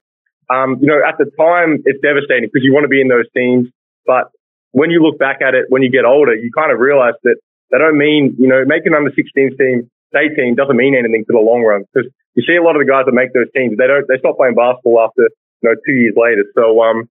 um, 0.53 0.77
you 0.81 0.87
know, 0.87 1.01
at 1.01 1.17
the 1.17 1.25
time, 1.37 1.81
it's 1.85 2.01
devastating 2.01 2.49
because 2.51 2.65
you 2.65 2.73
want 2.73 2.85
to 2.85 2.93
be 2.93 3.01
in 3.01 3.09
those 3.09 3.29
teams. 3.35 3.69
But 4.05 4.29
when 4.71 4.89
you 4.89 5.01
look 5.01 5.17
back 5.17 5.41
at 5.41 5.53
it, 5.53 5.65
when 5.69 5.81
you 5.81 5.89
get 5.89 6.05
older, 6.05 6.35
you 6.35 6.51
kind 6.53 6.71
of 6.71 6.79
realize 6.79 7.17
that 7.23 7.37
they 7.71 7.79
don't 7.79 7.97
mean, 7.97 8.35
you 8.37 8.47
know, 8.47 8.63
making 8.67 8.93
under 8.93 9.11
16 9.11 9.23
team, 9.57 9.89
state 10.11 10.35
team 10.35 10.55
doesn't 10.55 10.75
mean 10.75 10.93
anything 10.93 11.23
for 11.25 11.33
the 11.33 11.43
long 11.43 11.63
run 11.63 11.87
because 11.87 12.11
you 12.35 12.43
see 12.43 12.55
a 12.55 12.63
lot 12.63 12.75
of 12.75 12.83
the 12.83 12.89
guys 12.89 13.07
that 13.07 13.15
make 13.15 13.31
those 13.33 13.51
teams, 13.55 13.75
they 13.79 13.87
don't, 13.87 14.07
they 14.07 14.19
stop 14.19 14.35
playing 14.35 14.55
basketball 14.55 14.99
after, 15.07 15.27
you 15.63 15.65
know, 15.67 15.75
two 15.87 15.95
years 15.95 16.15
later. 16.15 16.43
So, 16.55 16.83
um, 16.83 17.07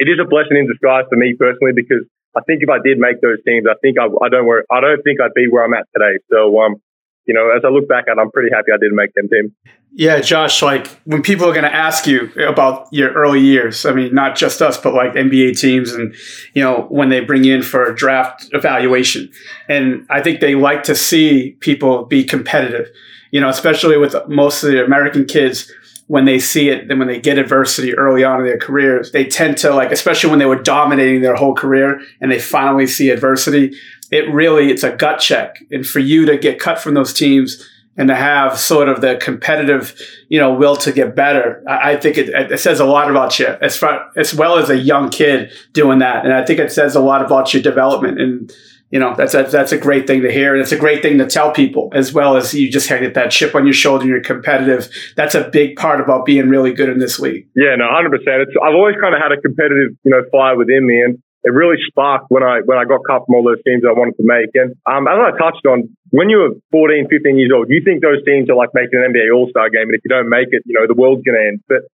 it 0.00 0.08
is 0.08 0.16
a 0.20 0.28
blessing 0.28 0.56
in 0.56 0.66
disguise 0.68 1.04
for 1.08 1.16
me 1.16 1.34
personally 1.36 1.74
because 1.74 2.04
I 2.36 2.40
think 2.46 2.62
if 2.62 2.70
I 2.70 2.78
did 2.80 2.98
make 2.98 3.20
those 3.20 3.42
teams, 3.44 3.66
I 3.68 3.76
think 3.80 3.98
I, 3.98 4.06
I 4.08 4.28
don't, 4.28 4.46
I 4.70 4.80
don't 4.80 5.02
think 5.02 5.20
I'd 5.20 5.34
be 5.34 5.48
where 5.48 5.64
I'm 5.64 5.74
at 5.74 5.88
today. 5.92 6.20
So, 6.30 6.56
um, 6.60 6.80
you 7.28 7.34
know, 7.34 7.50
as 7.54 7.62
I 7.64 7.68
look 7.68 7.86
back 7.86 8.06
at 8.08 8.16
it, 8.16 8.20
I'm 8.20 8.30
pretty 8.30 8.48
happy 8.50 8.72
I 8.74 8.78
didn't 8.78 8.96
make 8.96 9.14
them 9.14 9.28
team. 9.28 9.54
Yeah, 9.92 10.20
Josh, 10.20 10.62
like 10.62 10.88
when 11.04 11.22
people 11.22 11.46
are 11.46 11.52
going 11.52 11.64
to 11.64 11.74
ask 11.74 12.06
you 12.06 12.30
about 12.46 12.88
your 12.90 13.12
early 13.12 13.40
years, 13.40 13.84
I 13.84 13.92
mean, 13.92 14.14
not 14.14 14.36
just 14.36 14.62
us, 14.62 14.78
but 14.78 14.94
like 14.94 15.12
NBA 15.12 15.58
teams 15.58 15.92
and, 15.92 16.14
you 16.54 16.62
know, 16.62 16.86
when 16.88 17.10
they 17.10 17.20
bring 17.20 17.44
you 17.44 17.54
in 17.54 17.62
for 17.62 17.92
draft 17.92 18.48
evaluation. 18.52 19.30
And 19.68 20.06
I 20.08 20.22
think 20.22 20.40
they 20.40 20.54
like 20.54 20.84
to 20.84 20.94
see 20.94 21.56
people 21.60 22.04
be 22.04 22.24
competitive, 22.24 22.88
you 23.30 23.40
know, 23.40 23.48
especially 23.48 23.98
with 23.98 24.14
most 24.28 24.62
of 24.62 24.70
the 24.70 24.84
American 24.84 25.24
kids 25.24 25.70
when 26.08 26.24
they 26.24 26.38
see 26.38 26.70
it, 26.70 26.88
then 26.88 26.98
when 26.98 27.08
they 27.08 27.20
get 27.20 27.38
adversity 27.38 27.94
early 27.94 28.24
on 28.24 28.40
in 28.40 28.46
their 28.46 28.58
careers, 28.58 29.12
they 29.12 29.26
tend 29.26 29.58
to 29.58 29.70
like, 29.74 29.92
especially 29.92 30.30
when 30.30 30.38
they 30.38 30.46
were 30.46 30.60
dominating 30.60 31.20
their 31.20 31.34
whole 31.34 31.54
career 31.54 32.00
and 32.20 32.32
they 32.32 32.38
finally 32.38 32.86
see 32.86 33.10
adversity, 33.10 33.76
it 34.10 34.32
really 34.32 34.70
it's 34.70 34.82
a 34.82 34.94
gut 34.94 35.20
check. 35.20 35.58
And 35.70 35.86
for 35.86 35.98
you 35.98 36.26
to 36.26 36.36
get 36.36 36.58
cut 36.58 36.78
from 36.78 36.94
those 36.94 37.12
teams 37.12 37.68
and 37.96 38.08
to 38.08 38.14
have 38.14 38.58
sort 38.58 38.88
of 38.88 39.00
the 39.00 39.16
competitive, 39.16 39.94
you 40.28 40.38
know, 40.38 40.54
will 40.54 40.76
to 40.76 40.92
get 40.92 41.16
better, 41.16 41.62
I, 41.68 41.92
I 41.92 41.96
think 41.96 42.16
it, 42.16 42.28
it, 42.28 42.58
says 42.60 42.78
a 42.80 42.86
lot 42.86 43.10
about 43.10 43.38
you 43.38 43.48
as 43.60 43.76
far 43.76 44.10
as 44.16 44.32
well 44.32 44.56
as 44.56 44.70
a 44.70 44.76
young 44.76 45.10
kid 45.10 45.52
doing 45.72 45.98
that. 45.98 46.24
And 46.24 46.32
I 46.32 46.44
think 46.44 46.60
it 46.60 46.70
says 46.70 46.94
a 46.94 47.00
lot 47.00 47.24
about 47.24 47.52
your 47.52 47.62
development. 47.62 48.20
And 48.20 48.52
you 48.90 48.98
know 48.98 49.14
that's 49.14 49.34
a, 49.34 49.42
that's 49.42 49.72
a 49.72 49.76
great 49.76 50.06
thing 50.06 50.22
to 50.22 50.32
hear. 50.32 50.54
And 50.54 50.62
it's 50.62 50.72
a 50.72 50.78
great 50.78 51.02
thing 51.02 51.18
to 51.18 51.26
tell 51.26 51.52
people 51.52 51.90
as 51.92 52.14
well 52.14 52.36
as 52.36 52.54
you 52.54 52.70
just 52.70 52.88
get 52.88 53.14
that 53.14 53.30
chip 53.30 53.54
on 53.54 53.66
your 53.66 53.74
shoulder 53.74 54.02
and 54.02 54.10
you're 54.10 54.22
competitive. 54.22 54.88
That's 55.14 55.34
a 55.34 55.50
big 55.50 55.76
part 55.76 56.00
about 56.00 56.24
being 56.24 56.48
really 56.48 56.72
good 56.72 56.88
in 56.88 56.98
this 56.98 57.18
league. 57.18 57.48
Yeah 57.54 57.76
no 57.76 57.84
100% 57.84 58.14
it's, 58.14 58.52
i've 58.62 58.74
always 58.74 58.96
kind 59.00 59.14
of 59.14 59.20
had 59.20 59.32
a 59.32 59.40
competitive 59.40 59.90
you 60.04 60.10
know 60.10 60.22
fire 60.32 60.56
within 60.56 60.86
me. 60.86 61.02
And 61.02 61.22
it 61.48 61.56
really 61.56 61.80
sparked 61.88 62.28
when 62.28 62.44
I 62.44 62.60
when 62.68 62.76
I 62.76 62.84
got 62.84 63.00
cut 63.08 63.24
from 63.24 63.40
all 63.40 63.44
those 63.44 63.64
teams 63.64 63.80
I 63.88 63.96
wanted 63.96 64.20
to 64.20 64.26
make. 64.28 64.52
And 64.52 64.76
um, 64.84 65.08
as 65.08 65.16
I 65.16 65.32
touched 65.40 65.64
on, 65.64 65.88
when 66.12 66.28
you 66.28 66.44
were 66.44 66.52
14, 66.76 67.08
15 67.08 67.40
years 67.40 67.48
old, 67.48 67.72
you 67.72 67.80
think 67.80 68.04
those 68.04 68.20
teams 68.28 68.52
are 68.52 68.58
like 68.60 68.76
making 68.76 69.00
an 69.00 69.08
NBA 69.08 69.32
All 69.32 69.48
Star 69.48 69.72
game, 69.72 69.88
and 69.88 69.96
if 69.96 70.04
you 70.04 70.12
don't 70.12 70.28
make 70.28 70.52
it, 70.52 70.60
you 70.68 70.76
know 70.76 70.84
the 70.84 70.92
world's 70.92 71.24
to 71.24 71.32
end. 71.32 71.64
But 71.64 71.88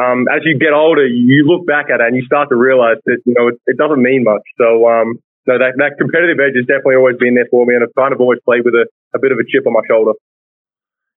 um, 0.00 0.24
as 0.32 0.40
you 0.48 0.56
get 0.56 0.72
older, 0.72 1.04
you 1.04 1.44
look 1.44 1.68
back 1.68 1.92
at 1.92 2.00
it 2.00 2.08
and 2.08 2.16
you 2.16 2.24
start 2.24 2.48
to 2.48 2.56
realize 2.56 2.96
that 3.04 3.20
you 3.28 3.36
know 3.36 3.52
it, 3.52 3.60
it 3.68 3.76
doesn't 3.76 4.00
mean 4.00 4.24
much. 4.24 4.42
So 4.56 4.88
um, 4.88 5.20
no, 5.44 5.60
that 5.60 5.76
that 5.76 6.00
competitive 6.00 6.40
edge 6.40 6.56
has 6.56 6.64
definitely 6.64 6.96
always 6.96 7.20
been 7.20 7.36
there 7.36 7.48
for 7.52 7.68
me, 7.68 7.76
and 7.76 7.84
I've 7.84 7.92
kind 7.92 8.16
of 8.16 8.24
always 8.24 8.40
played 8.48 8.64
with 8.64 8.72
a, 8.72 8.88
a 9.12 9.20
bit 9.20 9.36
of 9.36 9.38
a 9.38 9.44
chip 9.44 9.68
on 9.68 9.76
my 9.76 9.84
shoulder. 9.84 10.16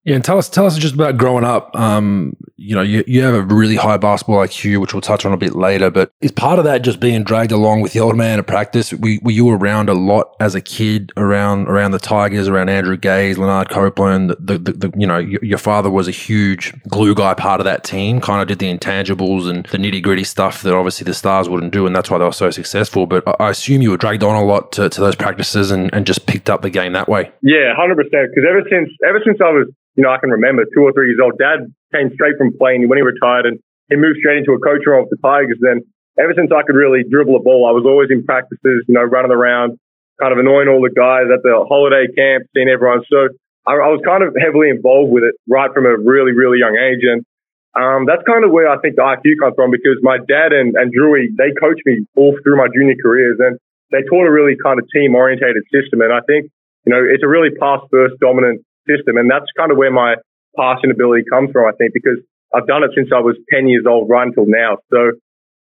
Yeah, 0.07 0.15
and 0.15 0.23
tell 0.23 0.37
us 0.37 0.47
tell 0.47 0.65
us 0.65 0.77
just 0.77 0.93
about 0.93 1.17
growing 1.17 1.43
up. 1.43 1.75
Um, 1.75 2.37
you 2.55 2.73
know, 2.73 2.81
you, 2.81 3.03
you 3.07 3.23
have 3.23 3.33
a 3.33 3.41
really 3.41 3.75
high 3.75 3.97
basketball 3.97 4.37
IQ, 4.37 4.79
which 4.79 4.93
we'll 4.93 5.01
touch 5.01 5.25
on 5.25 5.33
a 5.33 5.37
bit 5.37 5.53
later. 5.53 5.91
But 5.91 6.13
is 6.21 6.31
part 6.31 6.59
of 6.59 6.65
that 6.65 6.81
just 6.81 7.01
being 7.01 7.25
dragged 7.25 7.51
along 7.51 7.81
with 7.81 7.91
the 7.91 7.99
old 7.99 8.15
man 8.15 8.39
at 8.39 8.47
practice? 8.47 8.93
We, 8.93 9.19
were 9.21 9.31
you 9.31 9.49
around 9.49 9.89
a 9.89 9.93
lot 9.93 10.33
as 10.39 10.55
a 10.55 10.61
kid 10.61 11.11
around 11.17 11.67
around 11.67 11.91
the 11.91 11.99
Tigers, 11.99 12.47
around 12.47 12.69
Andrew 12.69 12.95
Gaze, 12.95 13.35
Lanard 13.35 13.67
Copeland? 13.67 14.29
The, 14.39 14.57
the, 14.57 14.71
the, 14.71 14.93
you 14.97 15.05
know, 15.05 15.17
your, 15.17 15.43
your, 15.43 15.57
father 15.57 15.89
was 15.89 16.07
a 16.07 16.11
huge 16.11 16.73
glue 16.87 17.13
guy, 17.13 17.33
part 17.33 17.59
of 17.59 17.65
that 17.65 17.83
team. 17.83 18.21
Kind 18.21 18.41
of 18.41 18.47
did 18.47 18.59
the 18.59 18.73
intangibles 18.73 19.49
and 19.49 19.65
the 19.65 19.77
nitty 19.77 20.01
gritty 20.01 20.23
stuff 20.23 20.61
that 20.61 20.73
obviously 20.73 21.03
the 21.03 21.13
stars 21.13 21.49
wouldn't 21.49 21.73
do, 21.73 21.85
and 21.85 21.93
that's 21.93 22.09
why 22.09 22.17
they 22.17 22.23
were 22.23 22.31
so 22.31 22.49
successful. 22.49 23.07
But 23.07 23.25
I 23.41 23.49
assume 23.49 23.81
you 23.81 23.91
were 23.91 23.97
dragged 23.97 24.23
on 24.23 24.37
a 24.37 24.45
lot 24.45 24.71
to, 24.71 24.87
to 24.87 25.01
those 25.01 25.17
practices 25.17 25.69
and, 25.69 25.93
and 25.93 26.07
just 26.07 26.27
picked 26.27 26.49
up 26.49 26.61
the 26.61 26.69
game 26.69 26.93
that 26.93 27.09
way. 27.09 27.29
Yeah, 27.41 27.75
hundred 27.75 27.97
percent. 27.97 28.31
Because 28.33 28.47
ever 28.49 28.63
since 28.71 28.89
ever 29.05 29.19
since 29.25 29.39
I 29.41 29.51
was 29.51 29.67
you 29.97 30.05
know, 30.05 30.13
I 30.13 30.21
can 30.21 30.29
remember 30.29 30.63
two 30.73 30.85
or 30.85 30.93
three 30.93 31.09
years 31.09 31.19
old. 31.21 31.41
Dad 31.41 31.65
came 31.91 32.13
straight 32.13 32.37
from 32.37 32.53
playing 32.55 32.87
when 32.87 32.97
he 32.97 33.03
retired 33.03 33.49
and 33.49 33.57
he 33.89 33.97
moved 33.97 34.21
straight 34.21 34.37
into 34.37 34.53
a 34.53 34.61
coach 34.61 34.85
role 34.85 35.01
with 35.01 35.09
the 35.09 35.17
Tigers. 35.25 35.57
Then 35.59 35.81
ever 36.21 36.37
since 36.37 36.53
I 36.53 36.61
could 36.61 36.77
really 36.77 37.01
dribble 37.01 37.35
a 37.35 37.41
ball, 37.41 37.65
I 37.65 37.73
was 37.73 37.83
always 37.83 38.13
in 38.13 38.23
practices, 38.23 38.85
you 38.85 38.93
know, 38.93 39.03
running 39.03 39.33
around, 39.33 39.81
kind 40.21 40.31
of 40.31 40.37
annoying 40.37 40.69
all 40.69 40.85
the 40.85 40.93
guys 40.93 41.25
at 41.33 41.41
the 41.41 41.65
holiday 41.65 42.05
camp, 42.13 42.45
seeing 42.53 42.69
everyone. 42.69 43.01
So 43.09 43.33
I, 43.65 43.73
I 43.73 43.89
was 43.89 43.99
kind 44.05 44.21
of 44.21 44.37
heavily 44.37 44.69
involved 44.69 45.09
with 45.09 45.25
it 45.25 45.33
right 45.49 45.73
from 45.73 45.89
a 45.89 45.97
really, 45.97 46.31
really 46.31 46.61
young 46.61 46.77
age. 46.77 47.01
And 47.01 47.25
um, 47.73 48.05
that's 48.05 48.21
kind 48.29 48.45
of 48.45 48.53
where 48.53 48.69
I 48.69 48.77
think 48.77 49.01
the 49.01 49.05
IQ 49.05 49.41
comes 49.41 49.57
from 49.57 49.73
because 49.73 49.97
my 50.05 50.21
dad 50.29 50.53
and, 50.53 50.77
and 50.77 50.93
Drewy, 50.93 51.33
they 51.33 51.57
coached 51.57 51.85
me 51.89 52.05
all 52.13 52.37
through 52.45 52.57
my 52.57 52.69
junior 52.69 52.97
careers 53.01 53.41
and 53.41 53.57
they 53.89 54.05
taught 54.05 54.29
a 54.29 54.33
really 54.33 54.57
kind 54.61 54.77
of 54.77 54.85
team 54.93 55.17
orientated 55.17 55.65
system. 55.73 56.01
And 56.05 56.13
I 56.13 56.21
think, 56.29 56.53
you 56.85 56.93
know, 56.93 57.01
it's 57.01 57.23
a 57.23 57.29
really 57.29 57.49
pass 57.57 57.81
first 57.89 58.19
dominant 58.19 58.61
system. 58.87 59.17
And 59.17 59.29
that's 59.29 59.45
kind 59.55 59.71
of 59.71 59.77
where 59.77 59.91
my 59.91 60.15
passing 60.55 60.89
ability 60.89 61.23
comes 61.29 61.51
from, 61.51 61.67
I 61.67 61.75
think, 61.77 61.93
because 61.93 62.17
I've 62.53 62.65
done 62.65 62.83
it 62.83 62.91
since 62.95 63.09
I 63.13 63.19
was 63.19 63.35
10 63.53 63.67
years 63.67 63.85
old 63.85 64.09
right 64.09 64.25
until 64.25 64.47
now. 64.47 64.79
So, 64.89 65.19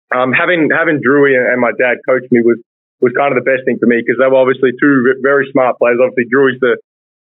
um, 0.09 0.33
having, 0.33 0.69
having 0.73 1.03
Drewy 1.05 1.37
and 1.37 1.61
my 1.61 1.71
dad 1.77 2.01
coach 2.07 2.25
me 2.31 2.41
was, 2.41 2.57
was 2.99 3.13
kind 3.13 3.35
of 3.35 3.37
the 3.37 3.45
best 3.45 3.63
thing 3.65 3.77
for 3.77 3.85
me 3.85 4.01
because 4.01 4.17
they 4.17 4.25
were 4.25 4.41
obviously 4.41 4.71
two 4.79 5.13
very 5.21 5.47
smart 5.51 5.77
players. 5.77 5.99
Obviously, 6.01 6.25
Drewy's 6.31 6.59
the, 6.59 6.81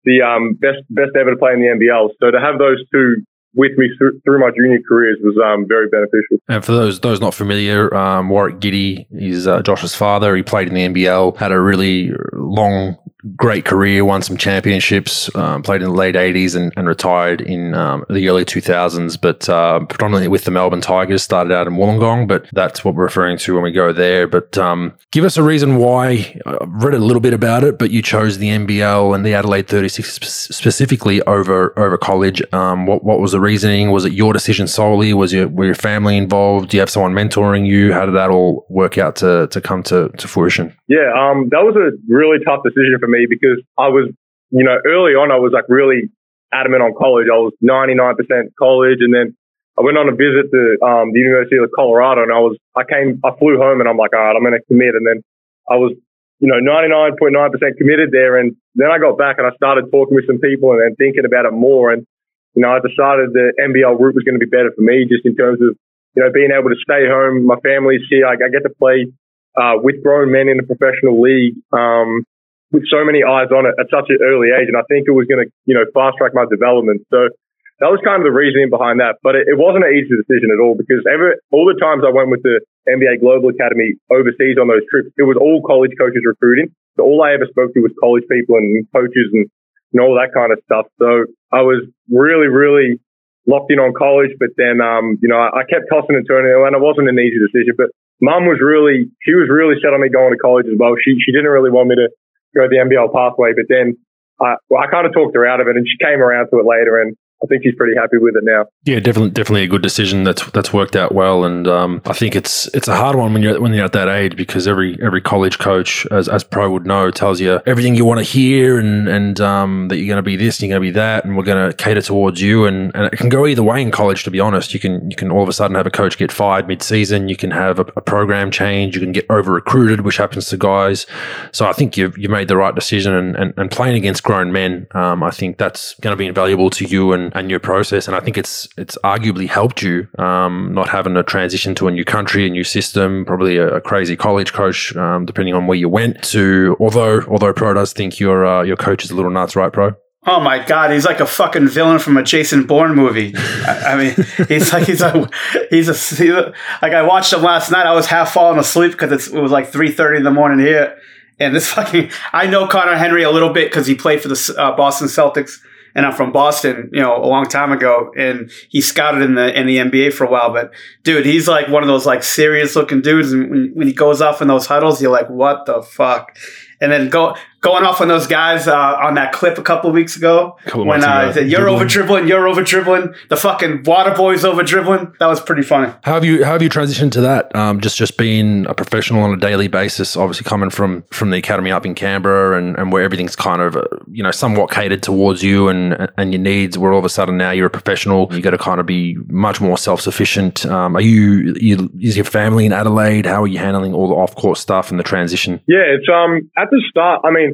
the, 0.03 0.25
um, 0.25 0.57
best, 0.57 0.81
best 0.89 1.13
ever 1.13 1.31
to 1.31 1.37
play 1.37 1.53
in 1.53 1.61
the 1.61 1.69
NBL. 1.69 2.17
So 2.19 2.31
to 2.31 2.39
have 2.41 2.57
those 2.57 2.81
two 2.91 3.21
with 3.55 3.77
me 3.77 3.89
through, 3.97 4.19
through 4.25 4.39
my 4.39 4.49
junior 4.55 4.79
careers 4.87 5.19
was 5.21 5.37
um, 5.43 5.65
very 5.67 5.87
beneficial. 5.87 6.37
And 6.49 6.65
for 6.65 6.71
those 6.71 6.99
those 6.99 7.19
not 7.19 7.33
familiar, 7.33 7.93
um, 7.93 8.29
Warwick 8.29 8.59
Giddey 8.59 9.05
is 9.11 9.47
uh, 9.47 9.61
Josh's 9.61 9.95
father. 9.95 10.35
He 10.35 10.43
played 10.43 10.67
in 10.67 10.73
the 10.73 10.81
NBL, 10.81 11.37
had 11.37 11.51
a 11.51 11.59
really 11.59 12.11
long 12.33 12.97
great 13.35 13.65
career, 13.65 14.03
won 14.03 14.21
some 14.21 14.37
championships, 14.37 15.33
um, 15.35 15.63
played 15.63 15.81
in 15.81 15.89
the 15.89 15.93
late 15.93 16.15
80s 16.15 16.55
and, 16.55 16.73
and 16.75 16.87
retired 16.87 17.41
in 17.41 17.73
um, 17.73 18.05
the 18.09 18.27
early 18.27 18.45
2000s, 18.45 19.19
but 19.19 19.47
uh, 19.49 19.79
predominantly 19.85 20.27
with 20.27 20.43
the 20.43 20.51
Melbourne 20.51 20.81
Tigers, 20.81 21.23
started 21.23 21.53
out 21.53 21.67
in 21.67 21.73
Wollongong, 21.73 22.27
but 22.27 22.47
that's 22.53 22.83
what 22.83 22.95
we're 22.95 23.03
referring 23.03 23.37
to 23.39 23.53
when 23.53 23.63
we 23.63 23.71
go 23.71 23.93
there. 23.93 24.27
But 24.27 24.57
um, 24.57 24.93
give 25.11 25.23
us 25.23 25.37
a 25.37 25.43
reason 25.43 25.77
why, 25.77 26.39
I've 26.45 26.83
read 26.83 26.93
a 26.93 26.99
little 26.99 27.21
bit 27.21 27.33
about 27.33 27.63
it, 27.63 27.79
but 27.79 27.91
you 27.91 28.01
chose 28.01 28.37
the 28.37 28.49
NBL 28.49 29.15
and 29.15 29.25
the 29.25 29.33
Adelaide 29.33 29.67
36 29.67 30.19
specifically 30.29 31.21
over 31.23 31.77
over 31.79 31.97
college. 31.97 32.41
Um, 32.53 32.85
what, 32.85 33.03
what 33.03 33.19
was 33.19 33.31
the 33.31 33.39
reasoning? 33.39 33.91
Was 33.91 34.05
it 34.05 34.13
your 34.13 34.33
decision 34.33 34.67
solely? 34.67 35.13
Was 35.13 35.33
your, 35.33 35.47
were 35.47 35.65
your 35.65 35.75
family 35.75 36.17
involved? 36.17 36.69
Do 36.69 36.77
you 36.77 36.81
have 36.81 36.89
someone 36.89 37.13
mentoring 37.13 37.65
you? 37.65 37.93
How 37.93 38.05
did 38.05 38.15
that 38.15 38.29
all 38.29 38.65
work 38.69 38.97
out 38.97 39.15
to, 39.17 39.47
to 39.47 39.61
come 39.61 39.83
to, 39.83 40.09
to 40.09 40.27
fruition? 40.27 40.75
Yeah, 40.87 41.11
um, 41.15 41.49
that 41.49 41.63
was 41.63 41.75
a 41.75 41.91
really 42.11 42.43
tough 42.45 42.63
decision 42.63 42.97
for 42.99 43.07
me 43.07 43.12
because 43.29 43.61
I 43.77 43.89
was, 43.89 44.09
you 44.51 44.63
know, 44.63 44.77
early 44.85 45.13
on, 45.13 45.31
I 45.31 45.37
was 45.37 45.51
like 45.53 45.65
really 45.69 46.09
adamant 46.53 46.83
on 46.83 46.93
college. 46.93 47.27
I 47.27 47.37
was 47.37 47.53
99% 47.63 48.17
college. 48.57 49.01
And 49.01 49.13
then 49.13 49.35
I 49.77 49.81
went 49.81 49.97
on 49.97 50.07
a 50.07 50.15
visit 50.15 50.53
to 50.53 50.61
um, 50.85 51.11
the 51.13 51.19
University 51.19 51.57
of 51.57 51.69
Colorado 51.73 52.21
and 52.21 52.31
I 52.31 52.39
was, 52.39 52.57
I 52.77 52.85
came, 52.85 53.19
I 53.25 53.33
flew 53.41 53.57
home 53.57 53.81
and 53.81 53.89
I'm 53.89 53.97
like, 53.97 54.13
all 54.13 54.21
right, 54.21 54.35
I'm 54.37 54.45
going 54.45 54.53
to 54.53 54.65
commit. 54.69 54.93
And 54.93 55.05
then 55.05 55.25
I 55.65 55.81
was, 55.81 55.97
you 56.37 56.47
know, 56.47 56.61
99.9% 56.61 57.77
committed 57.77 58.13
there. 58.13 58.37
And 58.37 58.55
then 58.75 58.93
I 58.93 58.99
got 58.99 59.17
back 59.17 59.41
and 59.41 59.47
I 59.47 59.55
started 59.57 59.89
talking 59.89 60.13
with 60.13 60.27
some 60.27 60.37
people 60.37 60.71
and 60.73 60.81
then 60.81 60.95
thinking 60.95 61.25
about 61.25 61.49
it 61.49 61.53
more. 61.53 61.91
And, 61.91 62.05
you 62.53 62.61
know, 62.61 62.69
I 62.69 62.79
decided 62.85 63.33
the 63.33 63.53
NBL 63.57 63.97
route 63.97 64.13
was 64.13 64.23
going 64.23 64.37
to 64.37 64.43
be 64.43 64.49
better 64.49 64.69
for 64.75 64.85
me 64.85 65.09
just 65.09 65.25
in 65.25 65.35
terms 65.35 65.57
of, 65.61 65.73
you 66.13 66.21
know, 66.21 66.29
being 66.29 66.53
able 66.53 66.69
to 66.69 66.77
stay 66.77 67.09
home. 67.09 67.49
My 67.49 67.57
family's 67.65 68.05
here. 68.09 68.27
I, 68.27 68.37
I 68.37 68.49
get 68.53 68.61
to 68.61 68.73
play, 68.77 69.09
uh, 69.57 69.81
with 69.81 70.03
grown 70.03 70.31
men 70.31 70.49
in 70.49 70.59
a 70.59 70.63
professional 70.63 71.21
league. 71.21 71.57
Um, 71.73 72.25
with 72.73 72.89
so 72.89 73.05
many 73.05 73.21
eyes 73.21 73.53
on 73.53 73.69
it 73.69 73.77
at 73.77 73.85
such 73.93 74.09
an 74.09 74.17
early 74.25 74.49
age. 74.49 74.65
And 74.65 74.75
I 74.75 74.81
think 74.89 75.05
it 75.05 75.13
was 75.13 75.29
going 75.29 75.45
to, 75.45 75.47
you 75.69 75.77
know, 75.77 75.85
fast 75.93 76.17
track 76.17 76.33
my 76.33 76.49
development. 76.49 77.05
So 77.13 77.29
that 77.77 77.93
was 77.93 78.01
kind 78.01 78.17
of 78.17 78.25
the 78.25 78.33
reasoning 78.33 78.73
behind 78.73 78.97
that. 78.97 79.21
But 79.21 79.37
it, 79.37 79.45
it 79.45 79.57
wasn't 79.61 79.85
an 79.85 79.93
easy 79.93 80.09
decision 80.09 80.49
at 80.49 80.57
all 80.57 80.73
because 80.73 81.05
ever, 81.05 81.37
all 81.53 81.69
the 81.69 81.77
times 81.77 82.01
I 82.01 82.09
went 82.09 82.33
with 82.33 82.41
the 82.41 82.65
NBA 82.89 83.21
Global 83.21 83.53
Academy 83.53 83.93
overseas 84.09 84.57
on 84.57 84.67
those 84.67 84.83
trips, 84.89 85.13
it 85.21 85.29
was 85.29 85.37
all 85.37 85.61
college 85.61 85.93
coaches 86.01 86.25
recruiting. 86.25 86.73
So 86.97 87.05
all 87.05 87.21
I 87.21 87.37
ever 87.37 87.45
spoke 87.45 87.77
to 87.77 87.85
was 87.85 87.93
college 88.01 88.25
people 88.25 88.57
and 88.57 88.89
coaches 88.89 89.29
and, 89.31 89.45
and 89.93 90.01
all 90.01 90.17
that 90.17 90.33
kind 90.33 90.49
of 90.49 90.57
stuff. 90.65 90.89
So 90.97 91.29
I 91.53 91.61
was 91.61 91.85
really, 92.09 92.49
really 92.49 92.97
locked 93.45 93.69
in 93.69 93.77
on 93.77 93.93
college. 93.93 94.33
But 94.41 94.57
then, 94.57 94.81
um, 94.81 95.21
you 95.21 95.29
know, 95.29 95.37
I, 95.37 95.61
I 95.61 95.63
kept 95.69 95.93
tossing 95.93 96.17
and 96.17 96.25
turning 96.25 96.49
and 96.49 96.73
it 96.73 96.81
wasn't 96.81 97.05
an 97.05 97.21
easy 97.21 97.37
decision, 97.37 97.77
but 97.77 97.93
mum 98.17 98.49
was 98.49 98.57
really, 98.57 99.13
she 99.21 99.37
was 99.37 99.45
really 99.45 99.77
set 99.77 99.93
on 99.93 100.01
me 100.01 100.09
going 100.09 100.33
to 100.33 100.41
college 100.41 100.65
as 100.65 100.77
well. 100.79 100.97
She, 100.97 101.21
she 101.21 101.29
didn't 101.29 101.53
really 101.53 101.69
want 101.69 101.93
me 101.93 102.01
to 102.01 102.09
go 102.55 102.67
the 102.67 102.77
NBL 102.77 103.13
pathway. 103.13 103.53
But 103.53 103.65
then 103.69 103.97
I, 104.39 104.55
well, 104.69 104.81
I 104.81 104.87
kind 104.87 105.05
of 105.05 105.13
talked 105.13 105.35
her 105.35 105.45
out 105.45 105.61
of 105.61 105.67
it 105.67 105.77
and 105.77 105.85
she 105.87 105.97
came 106.03 106.21
around 106.21 106.49
to 106.49 106.59
it 106.59 106.65
later. 106.65 107.01
And 107.01 107.15
I 107.43 107.45
think 107.47 107.63
he's 107.63 107.75
pretty 107.75 107.95
happy 107.95 108.17
with 108.17 108.37
it 108.37 108.43
now. 108.45 108.67
Yeah, 108.85 109.01
definitely, 109.01 109.31
definitely 109.31 109.63
a 109.63 109.67
good 109.67 109.81
decision. 109.81 110.23
That's 110.23 110.49
that's 110.51 110.71
worked 110.71 110.95
out 110.95 111.13
well, 111.13 111.43
and 111.43 111.67
um, 111.67 112.01
I 112.05 112.13
think 112.13 112.37
it's 112.37 112.67
it's 112.67 112.87
a 112.87 112.95
hard 112.95 113.17
one 113.17 113.33
when 113.33 113.43
you're 113.43 113.59
when 113.59 113.73
you're 113.73 113.83
at 113.83 113.91
that 113.91 114.07
age 114.07 114.37
because 114.37 114.65
every 114.65 114.97
every 115.03 115.19
college 115.19 115.59
coach, 115.59 116.07
as 116.09 116.29
as 116.29 116.43
pro 116.43 116.71
would 116.71 116.85
know, 116.85 117.11
tells 117.11 117.41
you 117.41 117.59
everything 117.65 117.95
you 117.95 118.05
want 118.05 118.19
to 118.19 118.23
hear, 118.23 118.79
and 118.79 119.09
and 119.09 119.41
um, 119.41 119.89
that 119.89 119.97
you're 119.97 120.07
going 120.07 120.15
to 120.15 120.21
be 120.21 120.37
this, 120.37 120.59
and 120.59 120.69
you're 120.69 120.79
going 120.79 120.87
to 120.87 120.93
be 120.93 120.95
that, 120.97 121.25
and 121.25 121.35
we're 121.35 121.43
going 121.43 121.69
to 121.69 121.75
cater 121.75 122.01
towards 122.01 122.41
you, 122.41 122.65
and, 122.65 122.95
and 122.95 123.05
it 123.11 123.17
can 123.17 123.27
go 123.27 123.45
either 123.45 123.63
way 123.63 123.81
in 123.81 123.91
college. 123.91 124.23
To 124.23 124.31
be 124.31 124.39
honest, 124.39 124.73
you 124.73 124.79
can 124.79 125.09
you 125.09 125.15
can 125.17 125.29
all 125.29 125.43
of 125.43 125.49
a 125.49 125.53
sudden 125.53 125.75
have 125.75 125.87
a 125.87 125.91
coach 125.91 126.17
get 126.17 126.31
fired 126.31 126.67
mid 126.69 126.81
season, 126.81 127.27
you 127.27 127.35
can 127.35 127.51
have 127.51 127.77
a, 127.77 127.85
a 127.97 128.01
program 128.01 128.51
change, 128.51 128.95
you 128.95 129.01
can 129.01 129.11
get 129.11 129.25
over 129.29 129.51
recruited, 129.51 130.01
which 130.01 130.15
happens 130.15 130.47
to 130.47 130.57
guys. 130.57 131.05
So 131.51 131.67
I 131.67 131.73
think 131.73 131.97
you 131.97 132.13
you 132.15 132.29
made 132.29 132.47
the 132.47 132.55
right 132.55 132.73
decision, 132.73 133.13
and, 133.13 133.35
and, 133.35 133.53
and 133.57 133.69
playing 133.69 133.97
against 133.97 134.23
grown 134.23 134.53
men, 134.53 134.87
um, 134.91 135.23
I 135.23 135.31
think 135.31 135.57
that's 135.57 135.95
going 135.95 136.13
to 136.13 136.17
be 136.17 136.25
invaluable 136.25 136.69
to 136.69 136.85
you 136.85 137.11
and 137.11 137.32
and 137.33 137.49
your 137.49 137.59
process. 137.59 138.07
And 138.07 138.15
I 138.15 138.19
think 138.19 138.37
it's 138.37 138.69
it's 138.77 138.97
arguably 139.03 139.47
helped 139.47 139.81
you 139.81 140.07
um, 140.17 140.73
not 140.73 140.87
having 140.87 141.15
to 141.15 141.23
transition 141.23 141.75
to 141.75 141.87
a 141.87 141.91
new 141.91 142.05
country, 142.05 142.47
a 142.47 142.49
new 142.49 142.63
system, 142.63 143.25
probably 143.25 143.57
a, 143.57 143.75
a 143.75 143.81
crazy 143.81 144.15
college 144.15 144.53
coach, 144.53 144.95
um, 144.95 145.25
depending 145.25 145.53
on 145.53 145.67
where 145.67 145.77
you 145.77 145.89
went 145.89 146.23
to. 146.23 146.77
Although 146.79 147.23
although 147.23 147.53
Pro 147.53 147.73
does 147.73 147.91
think 147.93 148.19
your 148.19 148.45
uh, 148.45 148.63
your 148.63 148.77
coach 148.77 149.03
is 149.03 149.11
a 149.11 149.15
little 149.15 149.31
nuts, 149.31 149.55
right, 149.55 149.73
Pro? 149.73 149.95
Oh 150.25 150.39
my 150.39 150.63
god, 150.63 150.91
he's 150.91 151.05
like 151.05 151.19
a 151.19 151.25
fucking 151.25 151.67
villain 151.67 151.99
from 151.99 152.15
a 152.15 152.23
Jason 152.23 152.65
Bourne 152.65 152.95
movie. 152.95 153.33
I, 153.35 153.93
I 153.93 153.97
mean, 153.97 154.15
he's 154.47 154.71
like 154.71 154.85
he's 154.85 155.01
a 155.01 155.29
he's 155.69 155.89
a 155.89 155.93
he's 155.93 156.29
a, 156.29 156.53
like 156.81 156.93
I 156.93 157.01
watched 157.01 157.33
him 157.33 157.41
last 157.41 157.71
night. 157.71 157.85
I 157.85 157.93
was 157.93 158.05
half 158.05 158.31
falling 158.31 158.59
asleep 158.59 158.93
because 158.93 159.27
it 159.27 159.41
was 159.41 159.51
like 159.51 159.67
three 159.67 159.91
thirty 159.91 160.17
in 160.17 160.23
the 160.23 160.31
morning 160.31 160.59
here. 160.65 160.97
And 161.39 161.53
this 161.53 161.67
fucking, 161.71 162.11
I 162.31 162.45
know 162.45 162.67
Conner 162.67 162.95
Henry 162.95 163.23
a 163.23 163.31
little 163.31 163.51
bit 163.51 163.69
because 163.69 163.87
he 163.87 163.95
played 163.95 164.21
for 164.21 164.27
the 164.27 164.55
uh, 164.57 164.77
Boston 164.77 165.07
Celtics 165.07 165.59
and 165.95 166.05
I'm 166.05 166.13
from 166.13 166.31
Boston, 166.31 166.89
you 166.91 167.01
know, 167.01 167.17
a 167.17 167.27
long 167.27 167.45
time 167.45 167.71
ago, 167.71 168.11
and 168.17 168.51
he 168.69 168.81
scouted 168.81 169.21
in 169.21 169.35
the 169.35 169.57
in 169.57 169.67
the 169.67 169.77
NBA 169.77 170.13
for 170.13 170.25
a 170.25 170.29
while. 170.29 170.51
But 170.51 170.71
dude, 171.03 171.25
he's 171.25 171.47
like 171.47 171.67
one 171.67 171.83
of 171.83 171.87
those 171.87 172.05
like 172.05 172.23
serious 172.23 172.75
looking 172.75 173.01
dudes, 173.01 173.31
and 173.31 173.49
when, 173.49 173.71
when 173.73 173.87
he 173.87 173.93
goes 173.93 174.21
off 174.21 174.41
in 174.41 174.47
those 174.47 174.65
huddles, 174.65 175.01
you're 175.01 175.11
like, 175.11 175.29
what 175.29 175.65
the 175.65 175.81
fuck? 175.81 176.37
And 176.81 176.91
then 176.91 177.09
go 177.09 177.35
going 177.63 177.85
off 177.85 178.01
on 178.01 178.09
those 178.09 178.27
guys 178.27 178.67
uh, 178.67 178.97
on 179.01 179.15
that 179.15 179.31
clip 179.31 179.57
a 179.57 179.63
couple 179.63 179.89
of 179.89 179.93
weeks 179.95 180.15
ago 180.15 180.57
when 180.75 181.03
uh, 181.03 181.31
said, 181.31 181.49
you're 181.49 181.61
dribbling. 181.61 181.75
over 181.75 181.85
dribbling, 181.85 182.27
you're 182.27 182.47
over 182.47 182.61
dribbling, 182.61 183.15
the 183.29 183.37
fucking 183.37 183.83
water 183.83 184.13
boys 184.13 184.43
over 184.43 184.61
dribbling. 184.63 185.13
That 185.19 185.27
was 185.27 185.41
pretty 185.41 185.63
funny. 185.63 185.91
How 186.03 186.13
have 186.13 186.25
you 186.25 186.43
how 186.43 186.51
have 186.51 186.61
you 186.61 186.69
transitioned 186.69 187.13
to 187.13 187.21
that? 187.21 187.55
Um, 187.55 187.79
just 187.79 187.97
just 187.97 188.17
being 188.17 188.67
a 188.67 188.73
professional 188.73 189.23
on 189.23 189.33
a 189.33 189.37
daily 189.37 189.67
basis, 189.67 190.15
obviously 190.15 190.43
coming 190.43 190.69
from 190.69 191.03
from 191.11 191.31
the 191.31 191.37
academy 191.37 191.71
up 191.71 191.85
in 191.85 191.95
Canberra 191.95 192.57
and, 192.57 192.77
and 192.77 192.91
where 192.91 193.01
everything's 193.01 193.35
kind 193.35 193.61
of 193.61 193.77
uh, 193.77 193.83
you 194.11 194.21
know 194.21 194.31
somewhat 194.31 194.69
catered 194.69 195.01
towards 195.01 195.41
you 195.41 195.69
and 195.69 196.09
and 196.17 196.33
your 196.33 196.41
needs. 196.41 196.77
Where 196.77 196.91
all 196.91 196.99
of 196.99 197.05
a 197.05 197.09
sudden 197.09 197.37
now 197.37 197.51
you're 197.51 197.67
a 197.67 197.71
professional, 197.71 198.27
you 198.31 198.41
got 198.41 198.51
to 198.51 198.57
kind 198.57 198.81
of 198.81 198.85
be 198.85 199.15
much 199.27 199.61
more 199.61 199.77
self 199.77 200.01
sufficient. 200.01 200.65
Um, 200.65 200.97
are 200.97 201.01
you, 201.01 201.55
you 201.59 201.89
is 201.99 202.17
your 202.17 202.25
family 202.25 202.65
in 202.65 202.73
Adelaide? 202.73 203.25
How 203.25 203.43
are 203.43 203.47
you 203.47 203.59
handling 203.59 203.93
all 203.93 204.09
the 204.09 204.15
off 204.15 204.35
court 204.35 204.57
stuff 204.57 204.91
and 204.91 204.99
the 204.99 205.03
transition? 205.03 205.61
Yeah, 205.65 205.83
it's 205.85 206.09
um 206.13 206.49
at 206.57 206.69
the 206.69 206.83
start. 206.89 207.21
I 207.23 207.31
mean 207.31 207.52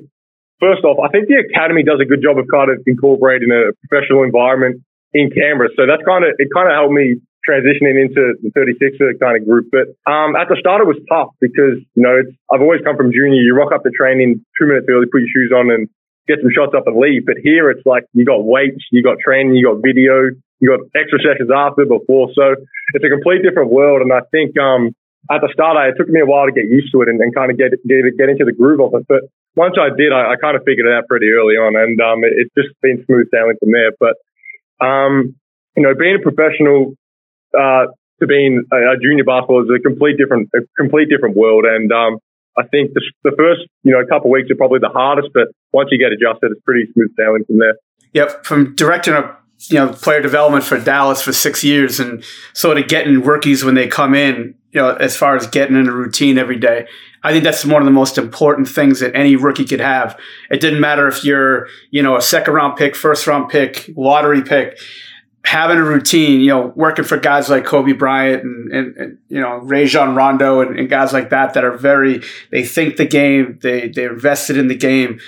first 0.60 0.84
off, 0.84 1.00
I 1.02 1.10
think 1.10 1.28
the 1.28 1.40
academy 1.40 1.84
does 1.84 2.00
a 2.00 2.08
good 2.08 2.22
job 2.22 2.38
of 2.38 2.46
kind 2.52 2.70
of 2.70 2.84
incorporating 2.86 3.50
a 3.52 3.74
professional 3.88 4.24
environment 4.24 4.84
in 5.14 5.32
Canberra. 5.32 5.74
So 5.76 5.88
that's 5.88 6.04
kind 6.06 6.24
of 6.24 6.36
it. 6.38 6.48
Kind 6.54 6.70
of 6.70 6.76
helped 6.76 6.94
me 6.94 7.20
transitioning 7.48 7.98
into 7.98 8.36
the 8.44 8.52
36er 8.52 9.18
kind 9.18 9.40
of 9.40 9.48
group. 9.48 9.72
But 9.72 9.96
um, 10.06 10.36
at 10.36 10.52
the 10.52 10.58
start, 10.60 10.84
it 10.84 10.88
was 10.88 11.00
tough 11.10 11.34
because 11.42 11.82
you 11.96 12.04
know 12.04 12.22
I've 12.52 12.62
always 12.62 12.82
come 12.84 12.98
from 12.98 13.12
junior. 13.12 13.42
You 13.42 13.56
rock 13.56 13.72
up 13.74 13.84
to 13.84 13.92
training 13.96 14.46
two 14.60 14.68
minutes 14.68 14.86
early, 14.90 15.08
put 15.08 15.26
your 15.26 15.32
shoes 15.34 15.52
on, 15.56 15.72
and 15.72 15.90
get 16.28 16.44
some 16.44 16.54
shots 16.54 16.78
up 16.78 16.86
and 16.86 17.00
leave. 17.00 17.26
But 17.26 17.42
here, 17.42 17.72
it's 17.72 17.86
like 17.86 18.06
you 18.14 18.26
got 18.26 18.46
weights, 18.46 18.86
you 18.92 19.02
got 19.02 19.18
training, 19.24 19.56
you 19.56 19.66
got 19.66 19.82
video, 19.82 20.30
you 20.60 20.70
got 20.70 20.86
extra 20.94 21.18
sessions 21.24 21.50
after, 21.50 21.90
before. 21.90 22.30
So 22.36 22.54
it's 22.94 23.06
a 23.06 23.10
complete 23.10 23.42
different 23.42 23.72
world. 23.72 24.04
And 24.04 24.14
I 24.14 24.22
think 24.30 24.54
um, 24.60 24.94
at 25.30 25.42
the 25.42 25.50
start, 25.54 25.78
it 25.90 25.96
took 25.98 26.10
me 26.10 26.22
a 26.22 26.26
while 26.26 26.46
to 26.46 26.52
get 26.52 26.66
used 26.66 26.92
to 26.92 27.02
it 27.02 27.08
and, 27.08 27.22
and 27.22 27.34
kind 27.34 27.52
of 27.52 27.58
get, 27.58 27.72
get 27.86 28.02
get 28.18 28.30
into 28.30 28.46
the 28.46 28.52
groove 28.52 28.82
of 28.82 28.94
it. 28.94 29.06
But 29.08 29.30
once 29.56 29.76
I 29.80 29.94
did, 29.96 30.12
I, 30.12 30.34
I 30.34 30.36
kind 30.42 30.58
of 30.58 30.64
figured 30.66 30.88
it 30.88 30.94
out 30.94 31.08
pretty 31.08 31.30
early 31.30 31.56
on, 31.56 31.76
and 31.76 32.02
um, 32.02 32.24
it, 32.24 32.34
it's 32.36 32.54
just 32.58 32.74
been 32.82 33.04
smooth 33.06 33.30
sailing 33.32 33.58
from 33.60 33.72
there. 33.72 33.94
But 34.00 34.18
um, 34.84 35.36
you 35.76 35.84
know, 35.84 35.94
being 35.94 36.18
a 36.18 36.24
professional 36.24 36.96
uh, 37.58 37.88
to 38.20 38.28
being 38.28 38.64
a, 38.72 38.94
a, 38.94 38.98
junior 39.02 39.24
basketball 39.24 39.64
is 39.64 39.70
a 39.70 39.80
complete 39.82 40.18
different, 40.18 40.50
a 40.56 40.60
complete 40.78 41.10
different 41.10 41.36
world. 41.36 41.66
And 41.66 41.92
um, 41.92 42.18
I 42.58 42.64
think 42.68 42.94
the, 42.94 43.02
the, 43.24 43.32
first, 43.38 43.62
you 43.84 43.92
know, 43.92 44.06
couple 44.06 44.30
weeks 44.30 44.52
are 44.52 44.56
probably 44.56 44.80
the 44.80 44.90
hardest, 44.90 45.30
but 45.34 45.48
once 45.72 45.90
you 45.92 45.98
get 45.98 46.12
adjusted, 46.12 46.52
it's 46.52 46.62
pretty 46.62 46.92
smooth 46.94 47.10
sailing 47.18 47.44
from 47.46 47.60
there. 47.60 47.76
Yep, 48.14 48.46
from 48.46 48.76
directing 48.76 49.14
a 49.14 49.38
you 49.68 49.76
know 49.76 49.90
player 49.90 50.22
development 50.22 50.64
for 50.64 50.80
Dallas 50.80 51.22
for 51.22 51.34
six 51.34 51.64
years 51.64 52.00
and 52.00 52.24
sort 52.54 52.78
of 52.78 52.88
getting 52.88 53.22
rookies 53.22 53.64
when 53.64 53.76
they 53.76 53.88
come 53.88 54.16
in, 54.16 54.56
you 54.72 54.82
know, 54.82 54.94
as 54.96 55.16
far 55.16 55.36
as 55.36 55.48
getting 55.48 55.76
in 55.76 55.88
a 55.88 55.92
routine 55.92 56.38
every 56.38 56.58
day. 56.58 56.88
I 57.24 57.32
think 57.32 57.44
that's 57.44 57.66
one 57.66 57.82
of 57.82 57.86
the 57.86 57.92
most 57.92 58.18
important 58.18 58.68
things 58.68 59.00
that 59.00 59.16
any 59.16 59.36
rookie 59.36 59.66
could 59.66 59.82
have. 59.82 60.18
It 60.50 60.62
didn't 60.62 60.80
matter 60.80 61.08
if 61.08 61.24
you're, 61.24 61.68
you 61.92 62.02
know, 62.02 62.16
a 62.16 62.22
second 62.22 62.54
round 62.54 62.78
pick, 62.78 62.96
first 62.96 63.28
round 63.28 63.50
pick, 63.50 63.90
lottery 63.98 64.42
pick, 64.42 64.80
having 65.44 65.78
a 65.78 65.84
routine, 65.84 66.40
you 66.40 66.50
know, 66.50 66.72
working 66.76 67.04
for 67.04 67.18
guys 67.18 67.50
like 67.50 67.66
Kobe 67.66 67.94
Bryant 67.94 68.44
and, 68.44 68.72
and, 68.72 68.98
and 68.98 69.18
you 69.28 69.42
know, 69.42 69.58
Rajon 69.58 70.16
Rondo 70.16 70.62
and, 70.62 70.80
and, 70.80 70.90
guys 70.90 71.12
like 71.12 71.32
that 71.32 71.56
that 71.56 71.64
are 71.64 71.76
very, 71.76 72.22
they 72.52 72.64
think 72.64 72.98
the 72.98 73.06
game, 73.06 73.58
they, 73.62 73.90
they're 73.90 74.14
invested 74.14 74.58
in 74.58 74.68
the 74.68 74.76
game. 74.76 75.20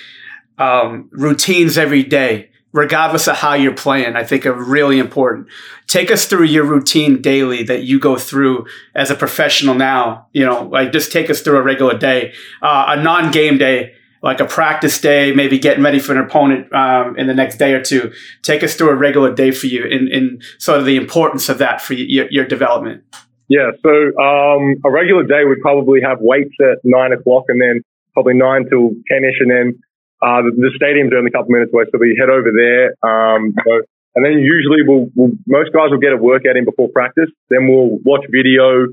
Um, 0.57 1.09
routines 1.11 1.77
every 1.77 2.03
day 2.03 2.51
regardless 2.73 3.27
of 3.27 3.38
how 3.38 3.53
you're 3.53 3.73
playing, 3.73 4.15
I 4.15 4.23
think 4.23 4.45
are 4.45 4.53
really 4.53 4.99
important. 4.99 5.48
Take 5.88 6.11
us 6.11 6.26
through 6.26 6.45
your 6.45 6.64
routine 6.64 7.22
daily 7.22 7.64
that 7.64 7.84
you 7.84 7.99
go 7.99 8.18
through 8.18 8.65
as 8.95 9.11
a 9.11 9.15
professional 9.15 9.76
now. 9.76 10.27
You 10.34 10.45
know, 10.45 10.64
like 10.64 10.91
just 10.91 11.11
take 11.11 11.30
us 11.30 11.41
through 11.41 11.57
a 11.57 11.61
regular 11.61 11.98
day, 11.98 12.34
uh, 12.61 12.85
a 12.98 13.02
non-game 13.02 13.57
day, 13.57 13.93
like 14.23 14.39
a 14.39 14.45
practice 14.45 15.02
day, 15.02 15.34
maybe 15.34 15.57
getting 15.57 15.84
ready 15.84 15.99
for 15.99 16.14
an 16.14 16.19
opponent 16.19 16.73
um, 16.73 17.18
in 17.18 17.27
the 17.27 17.34
next 17.34 17.57
day 17.57 17.73
or 17.73 17.81
two. 17.81 18.11
Take 18.43 18.64
us 18.64 18.76
through 18.76 18.89
a 18.89 18.95
regular 18.95 19.34
day 19.34 19.52
for 19.52 19.68
you 19.68 19.84
and, 19.84 20.07
and 20.10 20.43
sort 20.60 20.80
of 20.80 20.85
the 20.85 20.95
importance 20.95 21.49
of 21.49 21.57
that 21.57 21.81
for 21.81 21.93
your, 21.93 22.27
your 22.30 22.45
development. 22.45 23.03
Yeah, 23.49 23.72
so 23.84 23.89
um, 23.89 24.76
a 24.85 24.89
regular 24.89 25.23
day 25.23 25.43
would 25.43 25.60
probably 25.61 25.99
have 26.02 26.19
weights 26.22 26.56
at 26.61 26.77
nine 26.85 27.11
o'clock 27.11 27.45
and 27.49 27.60
then 27.60 27.81
probably 28.14 28.34
nine 28.34 28.65
till 28.69 28.91
10 29.10 29.23
ish 29.26 29.39
and 29.41 29.52
then 29.52 29.80
Uh, 30.22 30.45
the, 30.45 30.53
the 30.53 30.72
stadium's 30.77 31.11
only 31.18 31.34
a 31.34 31.35
couple 31.35 31.49
minutes 31.49 31.73
away, 31.73 31.89
so 31.89 31.98
we 31.98 32.14
head 32.14 32.30
over 32.30 32.53
there. 32.53 32.93
Um, 33.02 33.57
so, 33.57 33.81
and 34.14 34.22
then 34.22 34.38
usually 34.38 34.85
we'll, 34.85 35.10
we'll, 35.18 35.34
most 35.49 35.73
guys 35.73 35.89
will 35.89 36.03
get 36.03 36.14
a 36.14 36.18
workout 36.18 36.56
in 36.56 36.65
before 36.65 36.89
practice. 36.93 37.30
Then 37.49 37.65
we'll 37.65 37.98
watch 38.06 38.22
video, 38.30 38.85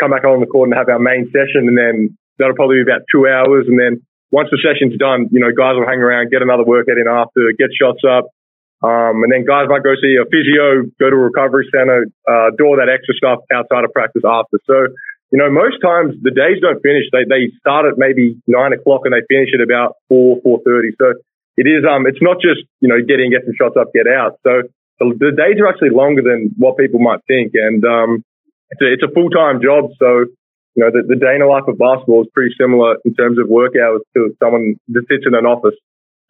come 0.00 0.10
back 0.10 0.24
on 0.24 0.40
the 0.40 0.50
court 0.50 0.68
and 0.68 0.74
have 0.74 0.88
our 0.88 0.98
main 0.98 1.30
session. 1.30 1.70
And 1.70 1.78
then 1.78 2.18
that'll 2.38 2.58
probably 2.58 2.82
be 2.82 2.88
about 2.88 3.06
two 3.12 3.28
hours. 3.28 3.70
And 3.70 3.78
then 3.78 4.02
once 4.32 4.48
the 4.50 4.58
session's 4.58 4.98
done, 4.98 5.28
you 5.30 5.38
know, 5.38 5.52
guys 5.54 5.78
will 5.78 5.86
hang 5.86 6.02
around, 6.02 6.30
get 6.32 6.42
another 6.42 6.64
workout 6.64 6.98
in 6.98 7.06
after, 7.06 7.52
get 7.54 7.70
shots 7.70 8.02
up. 8.02 8.32
Um, 8.80 9.20
and 9.22 9.30
then 9.30 9.44
guys 9.44 9.68
might 9.68 9.84
go 9.84 9.92
see 10.00 10.16
a 10.16 10.24
physio, 10.24 10.88
go 10.98 11.12
to 11.12 11.16
a 11.16 11.24
recovery 11.28 11.68
center, 11.68 12.08
uh, 12.24 12.48
do 12.56 12.64
all 12.64 12.80
that 12.80 12.88
extra 12.88 13.12
stuff 13.12 13.44
outside 13.52 13.84
of 13.84 13.92
practice 13.92 14.24
after. 14.24 14.56
So, 14.64 14.88
you 15.30 15.38
know, 15.38 15.50
most 15.50 15.78
times 15.78 16.18
the 16.22 16.34
days 16.34 16.58
don't 16.60 16.82
finish. 16.82 17.06
They, 17.14 17.24
they 17.24 17.54
start 17.62 17.86
at 17.86 17.94
maybe 17.96 18.36
nine 18.46 18.74
o'clock 18.74 19.02
and 19.06 19.14
they 19.14 19.22
finish 19.30 19.50
at 19.54 19.62
about 19.62 19.94
four, 20.10 20.42
four 20.42 20.58
thirty. 20.66 20.90
So 20.98 21.14
it 21.56 21.70
is, 21.70 21.86
um, 21.86 22.06
it's 22.06 22.20
not 22.20 22.42
just, 22.42 22.66
you 22.82 22.88
know, 22.90 22.98
get 22.98 23.20
in, 23.20 23.30
get 23.30 23.46
some 23.46 23.54
shots 23.54 23.78
up, 23.78 23.94
get 23.94 24.10
out. 24.10 24.38
So 24.42 24.66
the, 24.98 25.06
the 25.18 25.30
days 25.30 25.62
are 25.62 25.68
actually 25.70 25.90
longer 25.94 26.22
than 26.22 26.50
what 26.58 26.76
people 26.76 26.98
might 26.98 27.20
think. 27.26 27.52
And, 27.54 27.84
um, 27.84 28.24
it's 28.70 28.82
a, 28.82 28.88
it's 28.92 29.02
a 29.02 29.12
full-time 29.14 29.62
job. 29.62 29.90
So, 29.98 30.30
you 30.74 30.80
know, 30.82 30.90
the, 30.94 31.02
the 31.02 31.18
day 31.18 31.34
in 31.34 31.42
the 31.42 31.50
life 31.50 31.66
of 31.66 31.78
basketball 31.78 32.22
is 32.22 32.30
pretty 32.32 32.54
similar 32.54 32.96
in 33.04 33.14
terms 33.14 33.38
of 33.38 33.50
work 33.50 33.74
hours 33.74 34.02
to 34.16 34.30
someone 34.38 34.78
that 34.94 35.04
sits 35.10 35.26
in 35.26 35.34
an 35.34 35.46
office. 35.46 35.74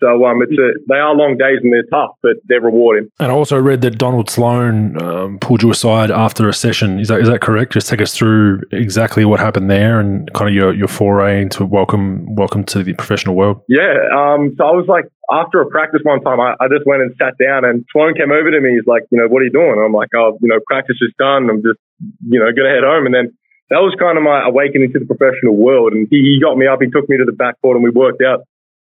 So 0.01 0.25
um, 0.25 0.43
it's 0.43 0.53
a, 0.53 0.81
they 0.89 0.97
are 0.97 1.15
long 1.15 1.37
days 1.37 1.59
and 1.63 1.73
they're 1.73 1.85
tough, 1.91 2.17
but 2.23 2.37
they're 2.47 2.61
rewarding. 2.61 3.11
And 3.21 3.31
I 3.31 3.35
also 3.35 3.59
read 3.61 3.83
that 3.83 3.99
Donald 3.99 4.31
Sloan 4.31 5.01
um, 5.01 5.39
pulled 5.39 5.63
you 5.63 5.71
aside 5.71 6.11
after 6.11 6.49
a 6.49 6.55
session. 6.55 6.99
Is 6.99 7.09
that 7.09 7.21
is 7.21 7.29
that 7.29 7.41
correct? 7.41 7.73
Just 7.73 7.89
take 7.89 8.01
us 8.01 8.15
through 8.15 8.63
exactly 8.73 9.25
what 9.25 9.41
happened 9.41 9.71
there 9.71 10.01
and 10.01 10.33
kind 10.33 10.49
of 10.49 10.55
your, 10.55 10.75
your 10.75 10.89
foray 10.89 11.43
into 11.43 11.67
welcome 11.67 12.35
welcome 12.35 12.65
to 12.65 12.83
the 12.83 12.95
professional 12.95 13.35
world. 13.35 13.63
Yeah. 13.69 14.09
Um, 14.11 14.55
so 14.57 14.65
I 14.65 14.73
was 14.73 14.87
like 14.89 15.05
after 15.31 15.61
a 15.61 15.67
practice 15.67 16.01
one 16.03 16.23
time, 16.23 16.41
I, 16.41 16.55
I 16.59 16.69
just 16.69 16.87
went 16.87 17.03
and 17.03 17.15
sat 17.19 17.39
down, 17.39 17.65
and 17.65 17.85
Sloan 17.93 18.15
came 18.15 18.33
over 18.33 18.51
to 18.51 18.61
me. 18.61 18.75
He's 18.75 18.87
like, 18.87 19.05
you 19.11 19.19
know, 19.19 19.29
what 19.29 19.43
are 19.43 19.45
you 19.45 19.53
doing? 19.53 19.77
I'm 19.79 19.93
like, 19.93 20.11
oh, 20.17 20.39
you 20.41 20.49
know, 20.49 20.59
practice 20.67 20.97
is 21.01 21.13
done. 21.19 21.49
I'm 21.51 21.63
just, 21.63 21.79
you 22.27 22.41
know, 22.41 22.51
gonna 22.57 22.71
head 22.75 22.85
home, 22.85 23.07
and 23.07 23.15
then. 23.15 23.37
That 23.71 23.87
was 23.87 23.95
kind 24.03 24.19
of 24.19 24.27
my 24.27 24.43
awakening 24.51 24.91
to 24.95 24.99
the 24.99 25.07
professional 25.07 25.55
world. 25.55 25.93
And 25.93 26.09
he, 26.11 26.19
he 26.27 26.41
got 26.43 26.59
me 26.59 26.67
up, 26.67 26.83
he 26.83 26.91
took 26.91 27.09
me 27.09 27.19
to 27.19 27.25
the 27.25 27.31
backcourt 27.31 27.79
and 27.79 27.85
we 27.85 27.91
worked 27.91 28.21
out 28.21 28.43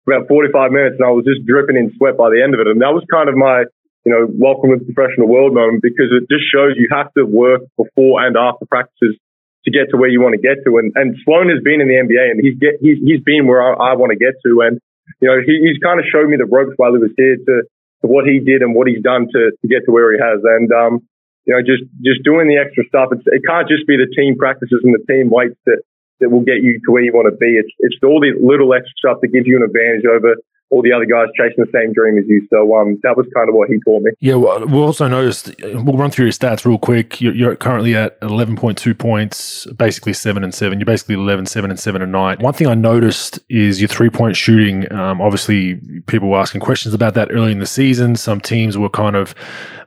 about 0.08 0.28
45 0.28 0.72
minutes 0.72 0.96
and 0.96 1.04
I 1.04 1.12
was 1.12 1.28
just 1.28 1.44
dripping 1.44 1.76
in 1.76 1.92
sweat 2.00 2.16
by 2.16 2.32
the 2.32 2.40
end 2.40 2.56
of 2.56 2.60
it. 2.64 2.66
And 2.66 2.80
that 2.80 2.96
was 2.96 3.04
kind 3.12 3.28
of 3.28 3.36
my, 3.36 3.68
you 4.08 4.10
know, 4.10 4.24
welcome 4.24 4.72
to 4.72 4.80
the 4.80 4.88
professional 4.88 5.28
world 5.28 5.52
moment 5.52 5.84
because 5.84 6.08
it 6.08 6.24
just 6.32 6.48
shows 6.48 6.80
you 6.80 6.88
have 6.88 7.12
to 7.20 7.28
work 7.28 7.68
before 7.76 8.24
and 8.24 8.32
after 8.36 8.64
practices 8.64 9.20
to 9.64 9.70
get 9.70 9.92
to 9.92 10.00
where 10.00 10.08
you 10.08 10.24
want 10.24 10.32
to 10.32 10.40
get 10.40 10.64
to. 10.64 10.80
And, 10.80 10.96
and 10.96 11.12
Sloan 11.28 11.52
has 11.52 11.60
been 11.60 11.84
in 11.84 11.92
the 11.92 12.00
NBA 12.00 12.24
and 12.32 12.40
he's 12.40 12.56
get, 12.56 12.80
he's, 12.80 12.96
he's 13.04 13.20
been 13.20 13.44
where 13.44 13.60
I, 13.60 13.92
I 13.92 14.00
want 14.00 14.16
to 14.16 14.18
get 14.18 14.40
to. 14.48 14.64
And, 14.64 14.80
you 15.20 15.28
know, 15.28 15.44
he, 15.44 15.60
he's 15.60 15.76
kind 15.84 16.00
of 16.00 16.08
showed 16.08 16.26
me 16.32 16.40
the 16.40 16.48
ropes 16.48 16.72
while 16.80 16.96
he 16.96 17.02
was 17.02 17.12
here 17.12 17.36
to, 17.36 17.68
to 18.00 18.06
what 18.08 18.24
he 18.24 18.40
did 18.40 18.64
and 18.64 18.72
what 18.72 18.88
he's 18.88 19.04
done 19.04 19.28
to, 19.28 19.52
to 19.52 19.66
get 19.68 19.84
to 19.84 19.92
where 19.92 20.14
he 20.14 20.18
has. 20.18 20.40
And, 20.40 20.72
um, 20.72 21.04
you 21.44 21.52
know, 21.52 21.60
just, 21.60 21.84
just 22.00 22.24
doing 22.24 22.48
the 22.48 22.56
extra 22.56 22.84
stuff. 22.88 23.12
It's, 23.12 23.24
it 23.28 23.44
can't 23.44 23.68
just 23.68 23.84
be 23.84 24.00
the 24.00 24.08
team 24.08 24.40
practices 24.40 24.80
and 24.84 24.96
the 24.96 25.04
team 25.04 25.28
weights 25.28 25.58
that, 25.68 25.84
that 26.20 26.30
will 26.30 26.44
get 26.44 26.62
you 26.62 26.80
to 26.84 26.92
where 26.92 27.02
you 27.02 27.12
want 27.12 27.30
to 27.30 27.36
be. 27.36 27.56
It's 27.56 27.70
it's 27.78 27.96
all 28.02 28.20
the 28.20 28.34
little 28.40 28.74
extra 28.74 28.92
stuff 28.98 29.18
that 29.22 29.28
gives 29.28 29.46
you 29.46 29.56
an 29.56 29.62
advantage 29.62 30.04
over 30.06 30.36
all 30.70 30.82
the 30.82 30.92
other 30.92 31.06
guys 31.06 31.28
chasing 31.36 31.64
the 31.64 31.70
same 31.72 31.92
dream 31.92 32.18
as 32.18 32.24
you. 32.28 32.46
So 32.50 32.76
um, 32.76 32.98
that 33.02 33.16
was 33.16 33.26
kind 33.34 33.48
of 33.48 33.54
what 33.54 33.70
he 33.70 33.78
taught 33.84 34.02
me. 34.02 34.10
Yeah, 34.20 34.34
well, 34.34 34.66
we'll 34.66 34.84
also 34.84 35.08
noticed. 35.08 35.54
We'll 35.62 35.96
run 35.96 36.10
through 36.10 36.26
your 36.26 36.32
stats 36.32 36.64
real 36.64 36.78
quick. 36.78 37.20
You're, 37.20 37.34
you're 37.34 37.56
currently 37.56 37.96
at 37.96 38.20
11.2 38.20 38.98
points, 38.98 39.66
basically 39.76 40.12
seven 40.12 40.44
and 40.44 40.54
seven. 40.54 40.78
You're 40.78 40.86
basically 40.86 41.14
11, 41.14 41.46
seven 41.46 41.70
and 41.70 41.80
seven 41.80 42.02
a 42.02 42.06
night. 42.06 42.40
One 42.40 42.52
thing 42.52 42.66
I 42.66 42.74
noticed 42.74 43.38
is 43.48 43.80
your 43.80 43.88
three 43.88 44.10
point 44.10 44.36
shooting. 44.36 44.90
Um, 44.92 45.20
obviously, 45.20 45.76
people 46.06 46.28
were 46.28 46.38
asking 46.38 46.60
questions 46.60 46.94
about 46.94 47.14
that 47.14 47.32
early 47.32 47.52
in 47.52 47.60
the 47.60 47.66
season. 47.66 48.16
Some 48.16 48.40
teams 48.40 48.76
were 48.76 48.90
kind 48.90 49.16
of 49.16 49.34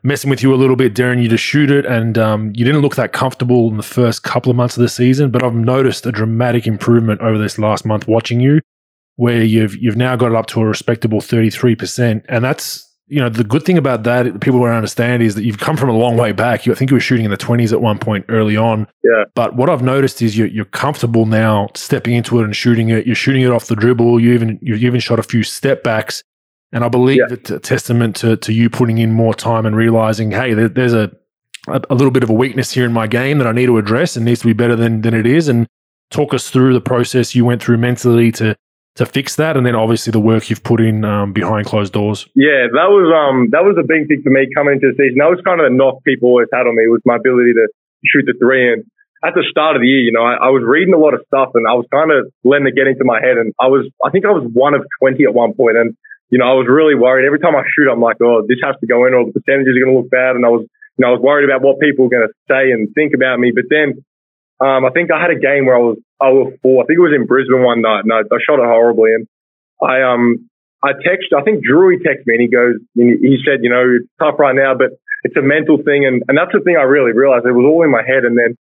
messing 0.03 0.31
with 0.31 0.41
you 0.41 0.53
a 0.53 0.57
little 0.57 0.75
bit, 0.75 0.95
daring 0.95 1.19
you 1.19 1.29
to 1.29 1.37
shoot 1.37 1.69
it, 1.69 1.85
and 1.85 2.17
um, 2.17 2.51
you 2.55 2.65
didn't 2.65 2.81
look 2.81 2.95
that 2.95 3.13
comfortable 3.13 3.69
in 3.69 3.77
the 3.77 3.83
first 3.83 4.23
couple 4.23 4.49
of 4.49 4.55
months 4.55 4.75
of 4.77 4.81
the 4.81 4.89
season. 4.89 5.29
But 5.29 5.43
I've 5.43 5.53
noticed 5.53 6.07
a 6.07 6.11
dramatic 6.11 6.65
improvement 6.65 7.21
over 7.21 7.37
this 7.37 7.59
last 7.59 7.85
month 7.85 8.07
watching 8.07 8.39
you 8.39 8.61
where 9.21 9.43
you've 9.43 9.75
you've 9.77 9.95
now 9.95 10.15
got 10.15 10.31
it 10.31 10.35
up 10.35 10.47
to 10.47 10.59
a 10.61 10.65
respectable 10.65 11.19
33%. 11.19 12.25
And 12.27 12.43
that's 12.43 12.91
you 13.05 13.19
know, 13.19 13.29
the 13.29 13.43
good 13.43 13.63
thing 13.63 13.77
about 13.77 14.01
that, 14.03 14.39
people 14.41 14.61
don't 14.61 14.69
understand, 14.69 15.21
is 15.21 15.35
that 15.35 15.43
you've 15.43 15.59
come 15.59 15.77
from 15.77 15.89
a 15.89 15.95
long 15.95 16.17
way 16.17 16.31
back. 16.31 16.65
You, 16.65 16.71
I 16.71 16.75
think 16.75 16.89
you 16.89 16.95
were 16.95 17.01
shooting 17.01 17.25
in 17.25 17.29
the 17.29 17.37
20s 17.37 17.71
at 17.71 17.81
one 17.81 17.99
point 17.99 18.25
early 18.29 18.57
on. 18.57 18.87
Yeah. 19.03 19.25
But 19.35 19.55
what 19.55 19.69
I've 19.69 19.83
noticed 19.83 20.23
is 20.23 20.35
you're, 20.35 20.47
you're 20.47 20.65
comfortable 20.65 21.27
now 21.27 21.67
stepping 21.75 22.15
into 22.15 22.39
it 22.39 22.45
and 22.45 22.55
shooting 22.55 22.89
it. 22.89 23.05
You're 23.05 23.13
shooting 23.13 23.43
it 23.43 23.51
off 23.51 23.67
the 23.67 23.75
dribble. 23.75 24.19
You 24.19 24.33
even 24.33 24.57
you've 24.61 24.83
even 24.83 24.99
shot 24.99 25.19
a 25.19 25.23
few 25.23 25.43
step 25.43 25.83
backs. 25.83 26.23
And 26.71 26.83
I 26.83 26.89
believe 26.89 27.17
yeah. 27.19 27.35
it's 27.35 27.51
a 27.51 27.59
testament 27.59 28.15
to, 28.17 28.37
to 28.37 28.53
you 28.53 28.71
putting 28.71 28.97
in 28.97 29.11
more 29.11 29.35
time 29.35 29.67
and 29.67 29.75
realizing, 29.75 30.31
hey, 30.31 30.55
there, 30.55 30.69
there's 30.69 30.93
a, 30.93 31.11
a, 31.67 31.81
a 31.91 31.95
little 31.95 32.11
bit 32.11 32.23
of 32.23 32.31
a 32.31 32.33
weakness 32.33 32.71
here 32.71 32.85
in 32.85 32.93
my 32.93 33.05
game 33.05 33.37
that 33.37 33.45
I 33.45 33.51
need 33.51 33.67
to 33.67 33.77
address 33.77 34.15
and 34.15 34.25
needs 34.25 34.39
to 34.39 34.47
be 34.47 34.53
better 34.53 34.75
than 34.75 35.01
than 35.01 35.13
it 35.13 35.27
is. 35.27 35.47
And 35.47 35.67
talk 36.09 36.33
us 36.33 36.49
through 36.49 36.73
the 36.73 36.81
process 36.81 37.35
you 37.35 37.45
went 37.45 37.61
through 37.61 37.77
mentally 37.77 38.31
to 38.33 38.55
to 38.95 39.05
fix 39.05 39.35
that, 39.37 39.55
and 39.55 39.65
then 39.65 39.75
obviously 39.75 40.11
the 40.11 40.19
work 40.19 40.49
you've 40.49 40.63
put 40.63 40.81
in 40.81 41.05
um, 41.05 41.31
behind 41.31 41.65
closed 41.65 41.93
doors. 41.93 42.27
Yeah, 42.35 42.67
that 42.71 42.89
was 42.91 43.07
um 43.07 43.49
that 43.51 43.63
was 43.63 43.79
a 43.79 43.87
big 43.87 44.07
thing 44.07 44.21
for 44.23 44.31
me 44.31 44.47
coming 44.53 44.75
into 44.75 44.91
the 44.91 44.97
season. 44.99 45.19
That 45.19 45.31
was 45.31 45.39
kind 45.45 45.61
of 45.61 45.71
a 45.71 45.73
knock 45.73 46.03
people 46.03 46.29
always 46.29 46.51
had 46.51 46.67
on 46.67 46.75
me 46.75 46.87
was 46.87 47.01
my 47.05 47.15
ability 47.15 47.53
to 47.55 47.67
shoot 48.03 48.25
the 48.27 48.35
three. 48.35 48.73
And 48.73 48.83
at 49.23 49.37
the 49.37 49.45
start 49.47 49.77
of 49.77 49.81
the 49.81 49.87
year, 49.87 50.01
you 50.01 50.11
know, 50.11 50.25
I, 50.25 50.35
I 50.35 50.49
was 50.51 50.65
reading 50.65 50.93
a 50.93 50.99
lot 50.99 51.13
of 51.13 51.23
stuff, 51.27 51.55
and 51.55 51.63
I 51.67 51.73
was 51.77 51.87
kind 51.87 52.11
of 52.11 52.27
letting 52.43 52.67
it 52.67 52.75
get 52.75 52.87
into 52.87 53.05
my 53.05 53.21
head. 53.21 53.37
And 53.37 53.53
I 53.59 53.71
was, 53.71 53.87
I 54.03 54.09
think 54.11 54.25
I 54.25 54.33
was 54.35 54.43
one 54.51 54.73
of 54.73 54.83
twenty 54.99 55.23
at 55.23 55.33
one 55.33 55.53
point, 55.53 55.77
and 55.77 55.95
you 56.31 56.39
know, 56.39 56.47
I 56.47 56.55
was 56.55 56.67
really 56.67 56.95
worried. 56.95 57.27
Every 57.27 57.39
time 57.39 57.55
I 57.55 57.63
shoot, 57.75 57.91
I'm 57.91 57.99
like, 57.99 58.19
oh, 58.23 58.43
this 58.47 58.59
has 58.63 58.75
to 58.79 58.87
go 58.87 59.07
in, 59.07 59.13
or 59.13 59.27
the 59.27 59.35
percentages 59.35 59.75
are 59.75 59.83
going 59.83 59.95
to 59.95 59.99
look 59.99 60.11
bad. 60.11 60.35
And 60.35 60.43
I 60.43 60.51
was, 60.51 60.63
you 60.95 61.01
know, 61.03 61.11
I 61.11 61.13
was 61.15 61.23
worried 61.23 61.43
about 61.43 61.59
what 61.63 61.79
people 61.79 62.07
were 62.07 62.13
going 62.15 62.27
to 62.27 62.33
say 62.47 62.71
and 62.71 62.87
think 62.95 63.11
about 63.11 63.39
me. 63.39 63.51
But 63.51 63.67
then 63.67 63.99
um, 64.61 64.85
I 64.85 64.93
think 64.93 65.09
I 65.09 65.17
had 65.17 65.33
a 65.33 65.41
game 65.41 65.65
where 65.65 65.75
I 65.75 65.81
was 65.81 65.97
I 66.21 66.29
was 66.29 66.53
four. 66.61 66.83
I 66.83 66.85
think 66.85 67.01
it 67.01 67.07
was 67.09 67.17
in 67.17 67.25
Brisbane 67.25 67.65
one 67.65 67.81
night, 67.81 68.05
and 68.05 68.13
I, 68.13 68.21
I 68.21 68.37
shot 68.45 68.61
it 68.61 68.69
horribly. 68.69 69.17
And 69.17 69.25
I 69.81 70.05
um 70.05 70.49
I 70.85 70.93
text 70.93 71.33
I 71.33 71.41
think 71.41 71.65
Drew 71.65 71.97
texted 71.97 72.29
me 72.29 72.37
and 72.37 72.45
he 72.45 72.49
goes 72.49 72.77
he 72.93 73.41
said 73.41 73.65
you 73.65 73.73
know 73.73 73.97
it's 73.97 74.09
tough 74.21 74.37
right 74.37 74.53
now, 74.53 74.77
but 74.77 74.93
it's 75.25 75.33
a 75.33 75.41
mental 75.41 75.81
thing, 75.81 76.05
and 76.05 76.21
and 76.29 76.37
that's 76.37 76.53
the 76.53 76.61
thing 76.61 76.77
I 76.77 76.85
really 76.85 77.09
realized. 77.09 77.49
It 77.49 77.57
was 77.57 77.65
all 77.65 77.81
in 77.81 77.89
my 77.89 78.05
head, 78.05 78.21
and 78.21 78.37
then 78.37 78.53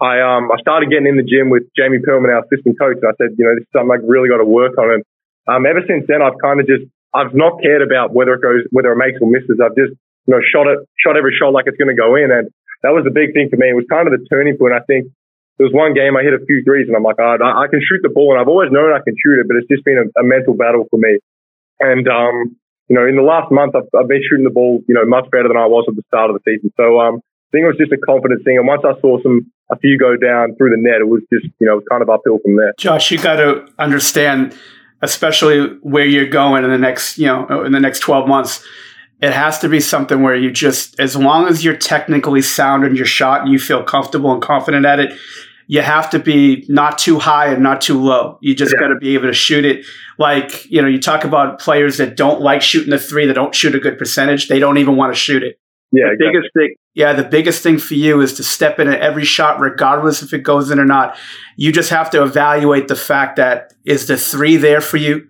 I 0.00 0.24
um 0.24 0.48
I 0.48 0.56
started 0.64 0.88
getting 0.88 1.12
in 1.12 1.20
the 1.20 1.28
gym 1.28 1.52
with 1.52 1.68
Jamie 1.76 2.00
Perlman, 2.00 2.32
our 2.32 2.48
assistant 2.48 2.80
coach, 2.80 2.96
and 3.04 3.12
I 3.12 3.16
said 3.20 3.36
you 3.36 3.44
know 3.44 3.52
this 3.52 3.68
is 3.68 3.72
something 3.76 3.92
I 3.92 4.00
really 4.00 4.32
got 4.32 4.40
to 4.40 4.48
work 4.48 4.80
on. 4.80 4.96
And 4.96 5.02
um 5.44 5.68
ever 5.68 5.84
since 5.84 6.08
then 6.08 6.24
I've 6.24 6.40
kind 6.40 6.56
of 6.56 6.64
just 6.64 6.88
I've 7.12 7.36
not 7.36 7.60
cared 7.60 7.84
about 7.84 8.16
whether 8.16 8.32
it 8.32 8.40
goes 8.40 8.64
whether 8.72 8.96
it 8.96 9.00
makes 9.00 9.20
or 9.20 9.28
misses. 9.28 9.60
I've 9.60 9.76
just 9.76 9.92
you 10.24 10.32
know 10.32 10.40
shot 10.40 10.72
it 10.72 10.80
shot 10.96 11.20
every 11.20 11.36
shot 11.36 11.52
like 11.52 11.68
it's 11.68 11.76
going 11.76 11.92
to 11.92 12.00
go 12.00 12.16
in, 12.16 12.32
and 12.32 12.48
that 12.80 12.96
was 12.96 13.04
the 13.04 13.12
big 13.12 13.36
thing 13.36 13.52
for 13.52 13.60
me. 13.60 13.68
It 13.68 13.76
was 13.76 13.84
kind 13.92 14.08
of 14.08 14.16
the 14.16 14.24
turning 14.32 14.56
point. 14.56 14.72
I 14.72 14.80
think 14.88 15.12
there 15.58 15.66
was 15.66 15.74
one 15.74 15.94
game 15.94 16.16
I 16.18 16.22
hit 16.22 16.34
a 16.34 16.42
few 16.44 16.66
threes 16.66 16.88
and 16.88 16.96
I'm 16.96 17.06
like, 17.06 17.18
oh, 17.22 17.38
I, 17.38 17.70
can 17.70 17.78
shoot 17.78 18.02
the 18.02 18.10
ball 18.10 18.34
and 18.34 18.40
I've 18.40 18.50
always 18.50 18.74
known 18.74 18.90
I 18.90 19.02
can 19.04 19.14
shoot 19.14 19.38
it, 19.38 19.46
but 19.46 19.56
it's 19.56 19.70
just 19.70 19.84
been 19.84 19.98
a, 20.02 20.06
a 20.18 20.24
mental 20.24 20.54
battle 20.54 20.86
for 20.90 20.98
me. 20.98 21.22
And, 21.78 22.08
um, 22.08 22.56
you 22.88 22.96
know, 22.96 23.06
in 23.06 23.14
the 23.14 23.22
last 23.22 23.52
month, 23.52 23.74
I've, 23.74 23.88
I've, 23.94 24.08
been 24.08 24.22
shooting 24.28 24.44
the 24.44 24.50
ball, 24.50 24.82
you 24.88 24.94
know, 24.94 25.06
much 25.06 25.30
better 25.30 25.48
than 25.48 25.56
I 25.56 25.66
was 25.66 25.86
at 25.88 25.94
the 25.94 26.02
start 26.08 26.30
of 26.30 26.36
the 26.36 26.42
season. 26.42 26.72
So, 26.76 26.98
um, 26.98 27.22
I 27.22 27.48
think 27.54 27.64
it 27.64 27.70
was 27.70 27.78
just 27.78 27.92
a 27.92 27.98
confidence 27.98 28.42
thing. 28.44 28.58
And 28.58 28.66
once 28.66 28.82
I 28.84 28.98
saw 29.00 29.22
some, 29.22 29.50
a 29.70 29.78
few 29.78 29.96
go 29.96 30.16
down 30.16 30.56
through 30.56 30.70
the 30.70 30.76
net, 30.76 31.00
it 31.00 31.08
was 31.08 31.22
just, 31.32 31.46
you 31.60 31.66
know, 31.66 31.80
kind 31.88 32.02
of 32.02 32.10
uphill 32.10 32.38
from 32.42 32.56
there. 32.56 32.74
Josh, 32.78 33.10
you 33.12 33.18
got 33.18 33.36
to 33.36 33.66
understand, 33.78 34.58
especially 35.02 35.66
where 35.82 36.04
you're 36.04 36.26
going 36.26 36.64
in 36.64 36.70
the 36.70 36.78
next, 36.78 37.16
you 37.16 37.26
know, 37.26 37.62
in 37.62 37.72
the 37.72 37.80
next 37.80 38.00
12 38.00 38.28
months 38.28 38.64
it 39.20 39.32
has 39.32 39.58
to 39.60 39.68
be 39.68 39.80
something 39.80 40.22
where 40.22 40.34
you 40.34 40.50
just, 40.50 40.98
as 41.00 41.16
long 41.16 41.46
as 41.46 41.64
you're 41.64 41.76
technically 41.76 42.42
sound 42.42 42.84
in 42.84 42.94
your 42.96 43.06
shot 43.06 43.42
and 43.42 43.52
you 43.52 43.58
feel 43.58 43.82
comfortable 43.82 44.32
and 44.32 44.42
confident 44.42 44.84
at 44.84 45.00
it, 45.00 45.18
you 45.66 45.80
have 45.80 46.10
to 46.10 46.18
be 46.18 46.66
not 46.68 46.98
too 46.98 47.18
high 47.18 47.52
and 47.52 47.62
not 47.62 47.80
too 47.80 47.98
low. 48.02 48.38
You 48.42 48.54
just 48.54 48.74
yeah. 48.74 48.80
got 48.80 48.88
to 48.88 48.98
be 48.98 49.14
able 49.14 49.28
to 49.28 49.32
shoot 49.32 49.64
it. 49.64 49.86
Like, 50.18 50.70
you 50.70 50.82
know, 50.82 50.88
you 50.88 51.00
talk 51.00 51.24
about 51.24 51.58
players 51.58 51.96
that 51.98 52.16
don't 52.16 52.40
like 52.40 52.60
shooting 52.60 52.90
the 52.90 52.98
three, 52.98 53.26
that 53.26 53.34
don't 53.34 53.54
shoot 53.54 53.74
a 53.74 53.80
good 53.80 53.98
percentage. 53.98 54.48
They 54.48 54.58
don't 54.58 54.78
even 54.78 54.96
want 54.96 55.14
to 55.14 55.18
shoot 55.18 55.42
it. 55.42 55.58
Yeah, 55.90 56.06
the 56.06 56.12
exactly. 56.12 56.32
biggest 56.32 56.54
thing. 56.54 56.74
Yeah, 56.94 57.12
the 57.12 57.24
biggest 57.24 57.62
thing 57.62 57.78
for 57.78 57.94
you 57.94 58.20
is 58.20 58.34
to 58.34 58.42
step 58.42 58.78
in 58.78 58.88
at 58.88 59.00
every 59.00 59.24
shot, 59.24 59.60
regardless 59.60 60.22
if 60.22 60.32
it 60.32 60.42
goes 60.42 60.70
in 60.70 60.78
or 60.78 60.84
not. 60.84 61.16
You 61.56 61.72
just 61.72 61.90
have 61.90 62.10
to 62.10 62.22
evaluate 62.22 62.88
the 62.88 62.96
fact 62.96 63.36
that 63.36 63.72
is 63.84 64.06
the 64.06 64.16
three 64.16 64.56
there 64.56 64.80
for 64.80 64.96
you, 64.96 65.28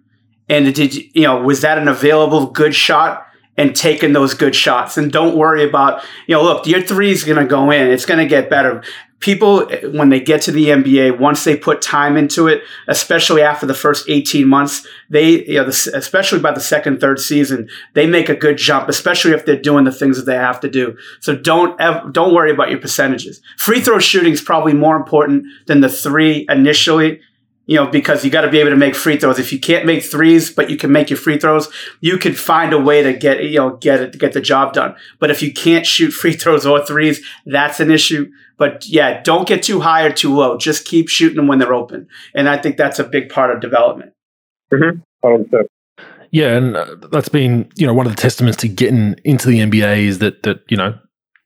and 0.49 0.75
did 0.75 0.95
you, 0.95 1.09
you 1.15 1.23
know 1.23 1.41
was 1.43 1.61
that 1.61 1.79
an 1.79 1.89
available 1.89 2.47
good 2.47 2.75
shot? 2.75 3.27
And 3.57 3.75
taking 3.75 4.13
those 4.13 4.35
good 4.35 4.55
shots. 4.55 4.97
And 4.97 5.13
don't 5.13 5.37
worry 5.37 5.67
about, 5.69 6.03
you 6.27 6.35
know, 6.35 6.43
look, 6.43 6.67
your 6.67 6.83
three 6.83 7.11
is 7.11 7.25
going 7.25 7.39
to 7.39 7.47
go 7.47 7.71
in. 7.71 7.91
It's 7.91 8.07
going 8.07 8.19
to 8.19 8.27
get 8.27 8.51
better. 8.51 8.83
People, 9.21 9.67
when 9.93 10.11
they 10.11 10.21
get 10.21 10.43
to 10.43 10.53
the 10.53 10.67
NBA, 10.67 11.19
once 11.19 11.45
they 11.45 11.57
put 11.57 11.81
time 11.81 12.17
into 12.17 12.47
it, 12.47 12.63
especially 12.89 13.41
after 13.41 13.65
the 13.65 13.73
first 13.73 14.07
18 14.09 14.47
months, 14.47 14.87
they, 15.09 15.47
you 15.47 15.63
know, 15.63 15.69
especially 15.69 16.41
by 16.41 16.53
the 16.53 16.61
second, 16.61 17.01
third 17.01 17.19
season, 17.19 17.71
they 17.95 18.07
make 18.07 18.29
a 18.29 18.35
good 18.35 18.59
jump, 18.59 18.89
especially 18.89 19.33
if 19.33 19.47
they're 19.47 19.57
doing 19.57 19.85
the 19.85 19.93
things 19.93 20.19
that 20.19 20.27
they 20.27 20.37
have 20.37 20.61
to 20.61 20.69
do. 20.69 20.99
So 21.21 21.35
don't, 21.35 21.81
ever, 21.81 22.11
don't 22.11 22.35
worry 22.35 22.51
about 22.51 22.71
your 22.71 22.81
percentages. 22.81 23.41
Free 23.57 23.81
throw 23.81 23.99
shooting 23.99 24.33
is 24.33 24.43
probably 24.43 24.75
more 24.75 24.97
important 24.97 25.47
than 25.67 25.81
the 25.81 25.89
three 25.89 26.45
initially 26.51 27.21
you 27.67 27.77
know, 27.77 27.87
because 27.87 28.25
you 28.25 28.31
got 28.31 28.43
to 28.43 28.51
be 28.51 28.59
able 28.59 28.71
to 28.71 28.77
make 28.77 28.95
free 28.95 29.17
throws. 29.17 29.39
If 29.39 29.53
you 29.53 29.59
can't 29.59 29.87
make 29.87 30.03
threes, 30.03 30.51
but 30.51 30.71
you 30.71 30.77
can 30.77 30.93
make 30.93 31.11
your 31.11 31.17
free 31.17 31.39
throws, 31.39 31.69
you 32.01 32.19
can 32.19 32.35
find 32.35 32.73
a 32.73 32.79
way 32.79 33.03
to 33.03 33.13
get, 33.13 33.43
you 33.43 33.59
know, 33.59 33.77
get 33.77 34.01
it, 34.01 34.19
get 34.19 34.33
the 34.33 34.41
job 34.41 34.75
done. 34.75 34.95
But 35.19 35.31
if 35.31 35.43
you 35.43 35.53
can't 35.53 35.87
shoot 35.87 36.11
free 36.13 36.35
throws 36.35 36.67
or 36.67 36.85
threes, 36.85 37.25
that's 37.47 37.81
an 37.81 37.91
issue. 37.91 38.31
But 38.57 38.87
yeah, 38.87 39.23
don't 39.23 39.49
get 39.49 39.63
too 39.63 39.81
high 39.81 40.03
or 40.03 40.13
too 40.13 40.35
low. 40.35 40.57
Just 40.57 40.85
keep 40.85 41.09
shooting 41.09 41.37
them 41.37 41.49
when 41.49 41.59
they're 41.59 41.75
open. 41.75 42.09
And 42.35 42.49
I 42.49 42.59
think 42.59 42.77
that's 42.77 42.99
a 42.99 43.05
big 43.05 43.29
part 43.29 43.51
of 43.51 43.61
development. 43.61 44.13
Mm-hmm. 44.73 45.01
Yeah, 46.31 46.57
and 46.57 46.77
uh, 46.77 46.97
that's 47.13 47.29
been 47.29 47.71
you 47.77 47.87
know 47.87 47.95
one 47.95 48.07
of 48.07 48.17
the 48.17 48.21
testaments 48.21 48.57
to 48.59 48.69
getting 48.69 49.15
into 49.23 49.47
the 49.47 49.61
NBA 49.61 49.99
is 49.99 50.19
that 50.19 50.43
that 50.43 50.63
you 50.69 50.77
know 50.77 50.99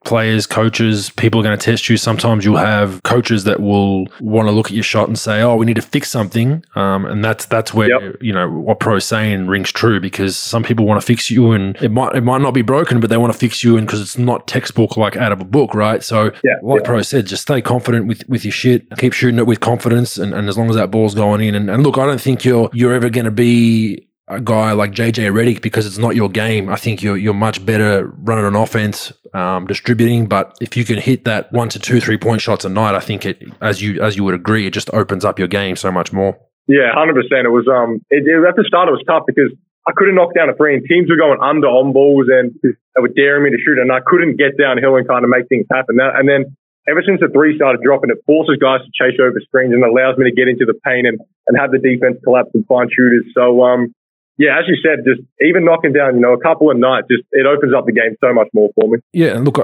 players, 0.08 0.46
coaches, 0.46 1.10
people 1.10 1.38
are 1.38 1.42
going 1.42 1.56
to 1.56 1.62
test 1.62 1.88
you. 1.88 1.98
Sometimes 1.98 2.44
you'll 2.44 2.56
have 2.56 3.02
coaches 3.02 3.44
that 3.44 3.60
will 3.60 4.08
want 4.20 4.48
to 4.48 4.52
look 4.52 4.66
at 4.66 4.72
your 4.72 4.82
shot 4.82 5.06
and 5.06 5.18
say, 5.18 5.42
"Oh, 5.42 5.56
we 5.56 5.66
need 5.66 5.76
to 5.76 5.82
fix 5.82 6.10
something," 6.10 6.64
um, 6.74 7.04
and 7.04 7.22
that's 7.22 7.44
that's 7.46 7.74
where 7.74 7.88
yep. 7.88 8.16
you 8.20 8.32
know 8.32 8.50
what 8.50 8.80
pro 8.80 8.98
saying 8.98 9.46
rings 9.46 9.70
true 9.70 10.00
because 10.00 10.36
some 10.36 10.62
people 10.62 10.86
want 10.86 11.00
to 11.00 11.06
fix 11.06 11.30
you, 11.30 11.52
and 11.52 11.76
it 11.76 11.90
might 11.90 12.14
it 12.14 12.22
might 12.22 12.40
not 12.40 12.54
be 12.54 12.62
broken, 12.62 13.00
but 13.00 13.10
they 13.10 13.18
want 13.18 13.32
to 13.32 13.38
fix 13.38 13.62
you, 13.62 13.76
and 13.76 13.86
because 13.86 14.00
it's 14.00 14.16
not 14.16 14.48
textbook 14.48 14.96
like 14.96 15.16
out 15.16 15.30
of 15.30 15.40
a 15.40 15.44
book, 15.44 15.74
right? 15.74 16.02
So, 16.02 16.32
yeah, 16.42 16.54
like 16.62 16.80
yeah. 16.80 16.86
Pro 16.86 17.02
said, 17.02 17.26
just 17.26 17.42
stay 17.42 17.60
confident 17.60 18.06
with 18.06 18.26
with 18.28 18.44
your 18.44 18.52
shit, 18.52 18.86
keep 18.96 19.12
shooting 19.12 19.38
it 19.38 19.46
with 19.46 19.60
confidence, 19.60 20.16
and, 20.16 20.32
and 20.32 20.48
as 20.48 20.56
long 20.56 20.70
as 20.70 20.76
that 20.76 20.90
ball's 20.90 21.14
going 21.14 21.42
in, 21.42 21.54
and, 21.54 21.68
and 21.68 21.82
look, 21.82 21.98
I 21.98 22.06
don't 22.06 22.20
think 22.20 22.44
you're 22.44 22.70
you're 22.72 22.94
ever 22.94 23.10
going 23.10 23.26
to 23.26 23.30
be 23.30 24.07
a 24.28 24.40
guy 24.40 24.72
like 24.72 24.92
JJ 24.92 25.32
Redick 25.32 25.62
because 25.62 25.86
it's 25.86 25.98
not 25.98 26.14
your 26.14 26.28
game. 26.28 26.68
I 26.68 26.76
think 26.76 27.02
you're 27.02 27.16
you're 27.16 27.34
much 27.34 27.64
better 27.64 28.06
running 28.18 28.44
an 28.44 28.54
offense, 28.54 29.12
um, 29.34 29.66
distributing. 29.66 30.26
But 30.26 30.56
if 30.60 30.76
you 30.76 30.84
can 30.84 30.98
hit 30.98 31.24
that 31.24 31.52
one 31.52 31.68
to 31.70 31.78
two 31.78 32.00
three 32.00 32.18
point 32.18 32.40
shots 32.40 32.64
a 32.64 32.68
night, 32.68 32.94
I 32.94 33.00
think 33.00 33.24
it 33.24 33.42
as 33.60 33.80
you 33.82 34.00
as 34.02 34.16
you 34.16 34.24
would 34.24 34.34
agree, 34.34 34.66
it 34.66 34.72
just 34.72 34.92
opens 34.92 35.24
up 35.24 35.38
your 35.38 35.48
game 35.48 35.76
so 35.76 35.90
much 35.90 36.12
more. 36.12 36.38
Yeah, 36.66 36.92
hundred 36.92 37.14
percent. 37.14 37.46
It 37.46 37.50
was 37.50 37.66
um 37.66 38.04
it, 38.10 38.28
it, 38.28 38.46
at 38.46 38.56
the 38.56 38.64
start 38.68 38.88
it 38.88 38.92
was 38.92 39.04
tough 39.06 39.24
because 39.26 39.50
I 39.88 39.92
couldn't 39.96 40.14
knock 40.14 40.34
down 40.36 40.50
a 40.50 40.54
three, 40.54 40.76
and 40.76 40.84
teams 40.84 41.08
were 41.08 41.16
going 41.16 41.40
under 41.40 41.66
on 41.66 41.92
balls 41.92 42.28
and 42.28 42.52
they 42.62 43.00
were 43.00 43.08
daring 43.08 43.44
me 43.44 43.50
to 43.50 43.58
shoot, 43.64 43.78
and 43.78 43.90
I 43.90 44.00
couldn't 44.04 44.36
get 44.36 44.58
downhill 44.58 44.96
and 44.96 45.08
kind 45.08 45.24
of 45.24 45.30
make 45.30 45.48
things 45.48 45.64
happen. 45.72 45.96
That, 45.96 46.20
and 46.20 46.28
then 46.28 46.56
ever 46.84 47.00
since 47.00 47.20
the 47.20 47.28
three 47.32 47.56
started 47.56 47.80
dropping, 47.80 48.10
it 48.10 48.20
forces 48.26 48.60
guys 48.60 48.80
to 48.84 48.90
chase 48.92 49.16
over 49.16 49.40
screens 49.40 49.72
and 49.72 49.84
allows 49.84 50.16
me 50.20 50.28
to 50.28 50.34
get 50.34 50.48
into 50.48 50.64
the 50.68 50.76
paint 50.84 51.08
and, 51.08 51.20
and 51.48 51.56
have 51.56 51.72
the 51.72 51.80
defense 51.80 52.20
collapse 52.24 52.50
and 52.52 52.66
find 52.66 52.92
shooters. 52.92 53.24
So 53.32 53.64
um 53.64 53.94
yeah, 54.38 54.58
as 54.58 54.64
you 54.68 54.76
said, 54.82 55.04
just 55.04 55.20
even 55.40 55.64
knocking 55.64 55.92
down, 55.92 56.14
you 56.14 56.20
know, 56.20 56.32
a 56.32 56.40
couple 56.40 56.70
of 56.70 56.76
nights, 56.76 57.08
just 57.10 57.24
it 57.32 57.44
opens 57.44 57.74
up 57.74 57.86
the 57.86 57.92
game 57.92 58.16
so 58.22 58.32
much 58.32 58.48
more 58.54 58.70
for 58.74 58.88
me. 58.88 58.98
Yeah, 59.12 59.36
and 59.36 59.44
look, 59.44 59.58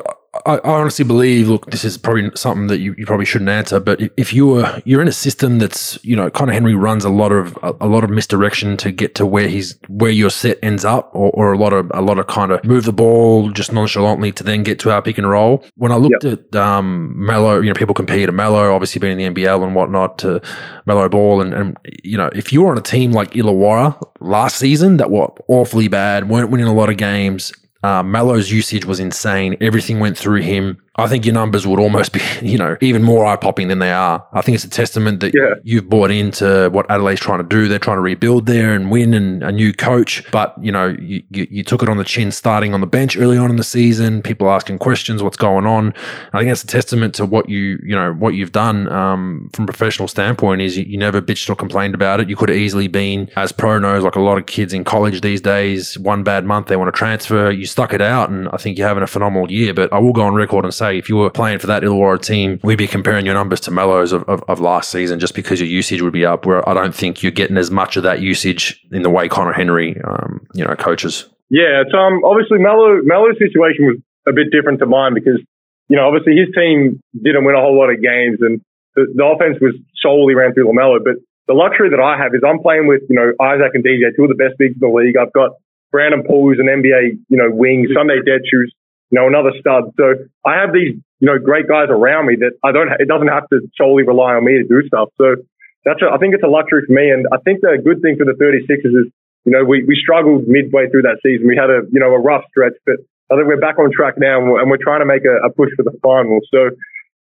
I, 0.46 0.56
I, 0.56 0.80
honestly 0.80 1.04
believe, 1.04 1.48
look, 1.48 1.70
this 1.70 1.84
is 1.84 1.96
probably 1.96 2.30
something 2.34 2.66
that 2.68 2.80
you, 2.80 2.94
you 2.98 3.06
probably 3.06 3.24
shouldn't 3.24 3.50
answer, 3.50 3.78
but 3.78 4.00
if 4.16 4.32
you 4.32 4.46
were 4.46 4.82
you're 4.84 5.02
in 5.02 5.08
a 5.08 5.12
system 5.12 5.58
that's 5.58 6.02
you 6.04 6.16
know 6.16 6.30
Conner 6.30 6.52
Henry 6.52 6.74
runs 6.74 7.04
a 7.04 7.10
lot 7.10 7.32
of 7.32 7.56
a, 7.62 7.74
a, 7.80 7.88
lot 7.88 8.04
of 8.04 8.10
misdirection 8.10 8.76
to 8.78 8.90
get 8.90 9.14
to 9.16 9.26
where 9.26 9.48
he's 9.48 9.78
where 9.88 10.10
your 10.10 10.30
set 10.30 10.58
ends 10.62 10.84
up, 10.84 11.10
or, 11.14 11.30
or 11.30 11.52
a 11.52 11.58
lot 11.58 11.72
of 11.72 11.90
a 11.94 12.00
lot 12.00 12.18
of 12.18 12.26
kind 12.26 12.52
of 12.52 12.64
move 12.64 12.84
the 12.84 12.92
ball 12.92 13.50
just 13.50 13.72
nonchalantly 13.72 14.32
to 14.32 14.42
then 14.42 14.62
get 14.62 14.78
to 14.80 14.90
our 14.90 15.02
pick 15.02 15.18
and 15.18 15.28
roll. 15.28 15.64
When 15.76 15.92
I 15.92 15.96
looked 15.96 16.24
yep. 16.24 16.40
at 16.52 16.56
um, 16.56 17.14
Melo, 17.16 17.60
you 17.60 17.68
know, 17.68 17.74
people 17.74 17.94
compare 17.94 18.26
to 18.26 18.32
Melo, 18.32 18.74
obviously 18.74 18.98
being 18.98 19.18
in 19.18 19.34
the 19.34 19.42
NBL 19.42 19.62
and 19.62 19.74
whatnot, 19.74 20.18
to 20.18 20.40
Melo 20.86 21.08
Ball, 21.08 21.40
and, 21.40 21.54
and 21.54 21.78
you 22.02 22.16
know, 22.16 22.30
if 22.34 22.52
you 22.52 22.62
were 22.62 22.70
on 22.70 22.78
a 22.78 22.82
team 22.82 23.12
like 23.12 23.32
Illawarra 23.32 24.00
last 24.20 24.56
season 24.56 24.96
that 24.96 25.10
were 25.10 25.28
awfully 25.48 25.88
bad, 25.88 26.28
weren't 26.28 26.50
winning 26.50 26.66
a 26.66 26.74
lot 26.74 26.90
of 26.90 26.96
games, 26.96 27.52
uh, 27.84 28.02
Melo's 28.02 28.50
usage 28.50 28.86
was 28.86 28.98
insane. 28.98 29.58
Everything 29.60 30.00
went 30.00 30.16
through 30.16 30.40
him. 30.40 30.80
I 30.96 31.08
think 31.08 31.24
your 31.24 31.34
numbers 31.34 31.66
would 31.66 31.80
almost 31.80 32.12
be, 32.12 32.20
you 32.42 32.56
know, 32.56 32.76
even 32.80 33.02
more 33.02 33.26
eye 33.26 33.36
popping 33.36 33.68
than 33.68 33.80
they 33.80 33.90
are. 33.90 34.24
I 34.32 34.42
think 34.42 34.54
it's 34.54 34.64
a 34.64 34.70
testament 34.70 35.20
that 35.20 35.34
yeah. 35.34 35.54
you've 35.64 35.88
bought 35.88 36.10
into 36.10 36.70
what 36.70 36.88
Adelaide's 36.88 37.20
trying 37.20 37.38
to 37.38 37.44
do. 37.44 37.66
They're 37.66 37.78
trying 37.80 37.96
to 37.96 38.02
rebuild 38.02 38.46
there 38.46 38.74
and 38.74 38.90
win 38.90 39.12
and 39.12 39.42
a 39.42 39.50
new 39.50 39.72
coach. 39.72 40.22
But, 40.30 40.54
you 40.62 40.70
know, 40.70 40.94
you, 41.00 41.22
you, 41.30 41.48
you, 41.50 41.64
took 41.64 41.82
it 41.82 41.88
on 41.88 41.96
the 41.96 42.04
chin 42.04 42.30
starting 42.30 42.74
on 42.74 42.80
the 42.80 42.86
bench 42.86 43.16
early 43.16 43.36
on 43.36 43.50
in 43.50 43.56
the 43.56 43.64
season, 43.64 44.22
people 44.22 44.50
asking 44.50 44.78
questions, 44.78 45.22
what's 45.22 45.36
going 45.36 45.66
on. 45.66 45.94
I 46.32 46.38
think 46.38 46.50
that's 46.50 46.62
a 46.62 46.68
testament 46.68 47.14
to 47.16 47.24
what 47.24 47.48
you, 47.48 47.80
you 47.82 47.96
know, 47.96 48.12
what 48.12 48.34
you've 48.34 48.52
done 48.52 48.86
um, 48.92 49.50
from 49.52 49.64
a 49.64 49.66
professional 49.66 50.06
standpoint 50.06 50.60
is 50.60 50.76
you, 50.76 50.84
you, 50.84 50.98
never 50.98 51.20
bitched 51.20 51.50
or 51.50 51.56
complained 51.56 51.94
about 51.94 52.20
it. 52.20 52.28
You 52.28 52.36
could 52.36 52.50
have 52.50 52.58
easily 52.58 52.86
been, 52.86 53.30
as 53.36 53.50
pro 53.50 53.78
knows, 53.78 54.04
like 54.04 54.14
a 54.14 54.20
lot 54.20 54.38
of 54.38 54.46
kids 54.46 54.72
in 54.72 54.84
college 54.84 55.22
these 55.22 55.40
days, 55.40 55.98
one 55.98 56.22
bad 56.22 56.44
month, 56.44 56.68
they 56.68 56.76
want 56.76 56.94
to 56.94 56.96
transfer. 56.96 57.50
You 57.50 57.66
stuck 57.66 57.92
it 57.92 58.00
out 58.00 58.30
and 58.30 58.48
I 58.50 58.58
think 58.58 58.78
you're 58.78 58.86
having 58.86 59.02
a 59.02 59.08
phenomenal 59.08 59.50
year. 59.50 59.74
But 59.74 59.92
I 59.92 59.98
will 59.98 60.12
go 60.12 60.22
on 60.22 60.34
record 60.34 60.64
and 60.64 60.72
say, 60.72 60.83
say 60.84 60.98
if 60.98 61.08
you 61.08 61.16
were 61.16 61.30
playing 61.30 61.58
for 61.58 61.66
that 61.66 61.82
Illawarra 61.82 62.20
team, 62.20 62.60
we'd 62.62 62.78
be 62.78 62.86
comparing 62.86 63.24
your 63.24 63.34
numbers 63.34 63.60
to 63.60 63.70
Melo's 63.70 64.12
of, 64.12 64.22
of, 64.24 64.42
of, 64.48 64.60
last 64.60 64.90
season 64.90 65.18
just 65.18 65.34
because 65.34 65.60
your 65.60 65.68
usage 65.68 66.02
would 66.02 66.12
be 66.12 66.24
up. 66.26 66.46
Where 66.46 66.66
I 66.68 66.74
don't 66.74 66.94
think 66.94 67.22
you're 67.22 67.32
getting 67.32 67.56
as 67.56 67.70
much 67.70 67.96
of 67.96 68.02
that 68.02 68.20
usage 68.20 68.80
in 68.90 69.02
the 69.02 69.10
way 69.10 69.28
Conner 69.28 69.52
Henry, 69.52 70.00
um, 70.02 70.46
you 70.54 70.64
know, 70.64 70.74
coaches. 70.74 71.28
Yeah, 71.50 71.82
it's 71.82 71.94
um 71.94 72.24
obviously 72.24 72.58
Melo 72.58 73.00
Melo's 73.02 73.38
situation 73.38 73.86
was 73.86 73.96
a 74.26 74.32
bit 74.32 74.48
different 74.50 74.78
to 74.80 74.86
mine 74.86 75.14
because 75.14 75.40
you 75.88 75.96
know 75.96 76.06
obviously 76.08 76.36
his 76.36 76.48
team 76.54 77.00
didn't 77.22 77.44
win 77.44 77.54
a 77.54 77.60
whole 77.60 77.76
lot 77.76 77.90
of 77.90 78.00
games 78.02 78.38
and 78.40 78.60
the, 78.96 79.06
the 79.14 79.24
offense 79.24 79.58
was 79.60 79.74
solely 80.00 80.34
ran 80.34 80.54
through 80.54 80.70
LaMelo. 80.70 81.02
But 81.02 81.20
the 81.46 81.54
luxury 81.54 81.90
that 81.90 82.00
I 82.00 82.16
have 82.16 82.34
is 82.34 82.40
I'm 82.46 82.60
playing 82.60 82.86
with 82.86 83.02
you 83.08 83.16
know 83.16 83.32
Isaac 83.40 83.72
and 83.74 83.84
DJ, 83.84 84.14
two 84.16 84.24
of 84.24 84.30
the 84.32 84.40
best 84.40 84.56
bigs 84.58 84.74
in 84.74 84.80
the 84.80 84.92
league. 84.92 85.16
I've 85.16 85.32
got 85.32 85.52
Brandon 85.92 86.24
Poole, 86.26 86.48
who's 86.48 86.60
an 86.60 86.66
NBA 86.66 87.20
you 87.28 87.36
know 87.36 87.50
wing, 87.50 87.86
Sunday 87.94 88.20
Dech's 88.24 88.72
you 89.14 89.22
know, 89.22 89.30
another 89.30 89.54
stud. 89.62 89.94
So 89.94 90.26
I 90.42 90.58
have 90.58 90.74
these, 90.74 90.98
you 91.22 91.26
know, 91.30 91.38
great 91.38 91.70
guys 91.70 91.86
around 91.86 92.26
me 92.26 92.34
that 92.42 92.58
I 92.66 92.74
don't, 92.74 92.90
it 92.98 93.06
doesn't 93.06 93.30
have 93.30 93.46
to 93.54 93.62
solely 93.78 94.02
rely 94.02 94.34
on 94.34 94.42
me 94.42 94.58
to 94.58 94.66
do 94.66 94.82
stuff. 94.90 95.14
So 95.14 95.38
that's, 95.86 96.02
a, 96.02 96.10
I 96.10 96.18
think 96.18 96.34
it's 96.34 96.42
a 96.42 96.50
luxury 96.50 96.82
for 96.82 96.90
me. 96.90 97.14
And 97.14 97.30
I 97.30 97.38
think 97.46 97.62
the 97.62 97.78
good 97.78 98.02
thing 98.02 98.18
for 98.18 98.26
the 98.26 98.34
36ers 98.34 99.06
is, 99.06 99.14
you 99.46 99.54
know, 99.54 99.62
we, 99.62 99.86
we 99.86 99.94
struggled 99.94 100.50
midway 100.50 100.90
through 100.90 101.06
that 101.06 101.22
season. 101.22 101.46
We 101.46 101.54
had 101.54 101.70
a, 101.70 101.86
you 101.94 102.02
know, 102.02 102.10
a 102.10 102.18
rough 102.18 102.42
stretch, 102.50 102.74
but 102.82 103.06
I 103.30 103.38
think 103.38 103.46
we're 103.46 103.62
back 103.62 103.78
on 103.78 103.94
track 103.94 104.18
now 104.18 104.42
and 104.42 104.50
we're, 104.50 104.58
and 104.58 104.66
we're 104.66 104.82
trying 104.82 104.98
to 104.98 105.06
make 105.06 105.22
a, 105.22 105.46
a, 105.46 105.50
push 105.54 105.70
for 105.78 105.86
the 105.86 105.94
final. 106.02 106.42
So, 106.50 106.74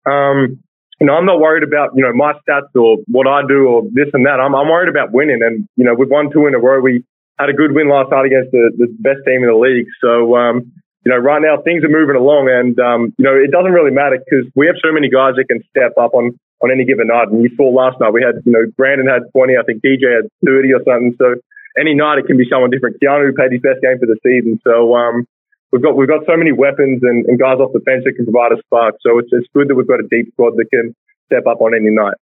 um, 0.09 0.65
you 0.97 1.05
know, 1.05 1.13
I'm 1.13 1.29
not 1.29 1.37
worried 1.37 1.61
about, 1.61 1.93
you 1.93 2.01
know, 2.01 2.13
my 2.17 2.33
stats 2.41 2.73
or 2.73 3.05
what 3.05 3.29
I 3.29 3.45
do 3.45 3.69
or 3.69 3.85
this 3.93 4.09
and 4.17 4.25
that. 4.25 4.41
I'm, 4.41 4.57
I'm 4.57 4.65
worried 4.65 4.89
about 4.89 5.13
winning. 5.13 5.45
And, 5.45 5.69
you 5.77 5.85
know, 5.85 5.93
we've 5.93 6.09
won 6.09 6.33
two 6.33 6.49
in 6.49 6.57
a 6.57 6.59
row. 6.59 6.81
We 6.81 7.05
had 7.37 7.53
a 7.53 7.53
good 7.53 7.77
win 7.77 7.85
last 7.85 8.09
night 8.09 8.25
against 8.25 8.49
the, 8.49 8.73
the 8.81 8.89
best 8.97 9.21
team 9.29 9.45
in 9.45 9.49
the 9.53 9.61
league. 9.61 9.85
So, 10.01 10.33
um, 10.33 10.73
you 11.05 11.11
know, 11.11 11.19
right 11.19 11.41
now 11.41 11.59
things 11.61 11.83
are 11.83 11.91
moving 11.91 12.15
along 12.15 12.47
and, 12.47 12.79
um, 12.79 13.13
you 13.19 13.25
know, 13.27 13.35
it 13.35 13.51
doesn't 13.51 13.75
really 13.75 13.91
matter 13.91 14.17
because 14.23 14.47
we 14.55 14.67
have 14.67 14.79
so 14.79 14.91
many 14.91 15.11
guys 15.11 15.35
that 15.35 15.51
can 15.51 15.59
step 15.67 15.91
up 15.99 16.15
on, 16.15 16.31
on 16.63 16.71
any 16.71 16.85
given 16.87 17.07
night. 17.11 17.27
And 17.27 17.43
you 17.43 17.51
saw 17.59 17.67
last 17.67 17.99
night 17.99 18.15
we 18.15 18.23
had, 18.23 18.39
you 18.47 18.51
know, 18.55 18.63
Brandon 18.79 19.07
had 19.07 19.27
20, 19.35 19.59
I 19.59 19.63
think 19.67 19.83
DJ 19.83 20.15
had 20.15 20.31
30 20.47 20.71
or 20.71 20.81
something. 20.87 21.15
So 21.19 21.35
any 21.75 21.93
night 21.93 22.23
it 22.23 22.25
can 22.25 22.39
be 22.39 22.47
someone 22.47 22.71
different. 22.71 23.03
Keanu 23.03 23.35
played 23.35 23.51
his 23.51 23.59
best 23.59 23.83
game 23.83 23.99
for 23.99 24.07
the 24.07 24.15
season. 24.23 24.63
So, 24.63 24.95
um, 24.95 25.27
we've 25.75 25.83
got, 25.83 25.99
we've 25.99 26.07
got 26.07 26.23
so 26.23 26.39
many 26.39 26.55
weapons 26.55 27.03
and, 27.03 27.27
and 27.27 27.35
guys 27.35 27.59
off 27.59 27.75
the 27.75 27.83
bench 27.83 28.07
that 28.07 28.15
can 28.15 28.23
provide 28.23 28.55
a 28.55 28.59
spark. 28.63 28.95
So 29.03 29.19
it's, 29.19 29.29
it's 29.35 29.47
good 29.51 29.67
that 29.67 29.75
we've 29.75 29.87
got 29.87 29.99
a 29.99 30.07
deep 30.07 30.31
squad 30.31 30.55
that 30.55 30.71
can 30.71 30.95
step 31.27 31.43
up 31.51 31.59
on 31.59 31.75
any 31.75 31.91
night. 31.91 32.15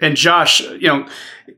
And 0.00 0.16
Josh, 0.16 0.60
you 0.60 0.88
know, 0.88 1.08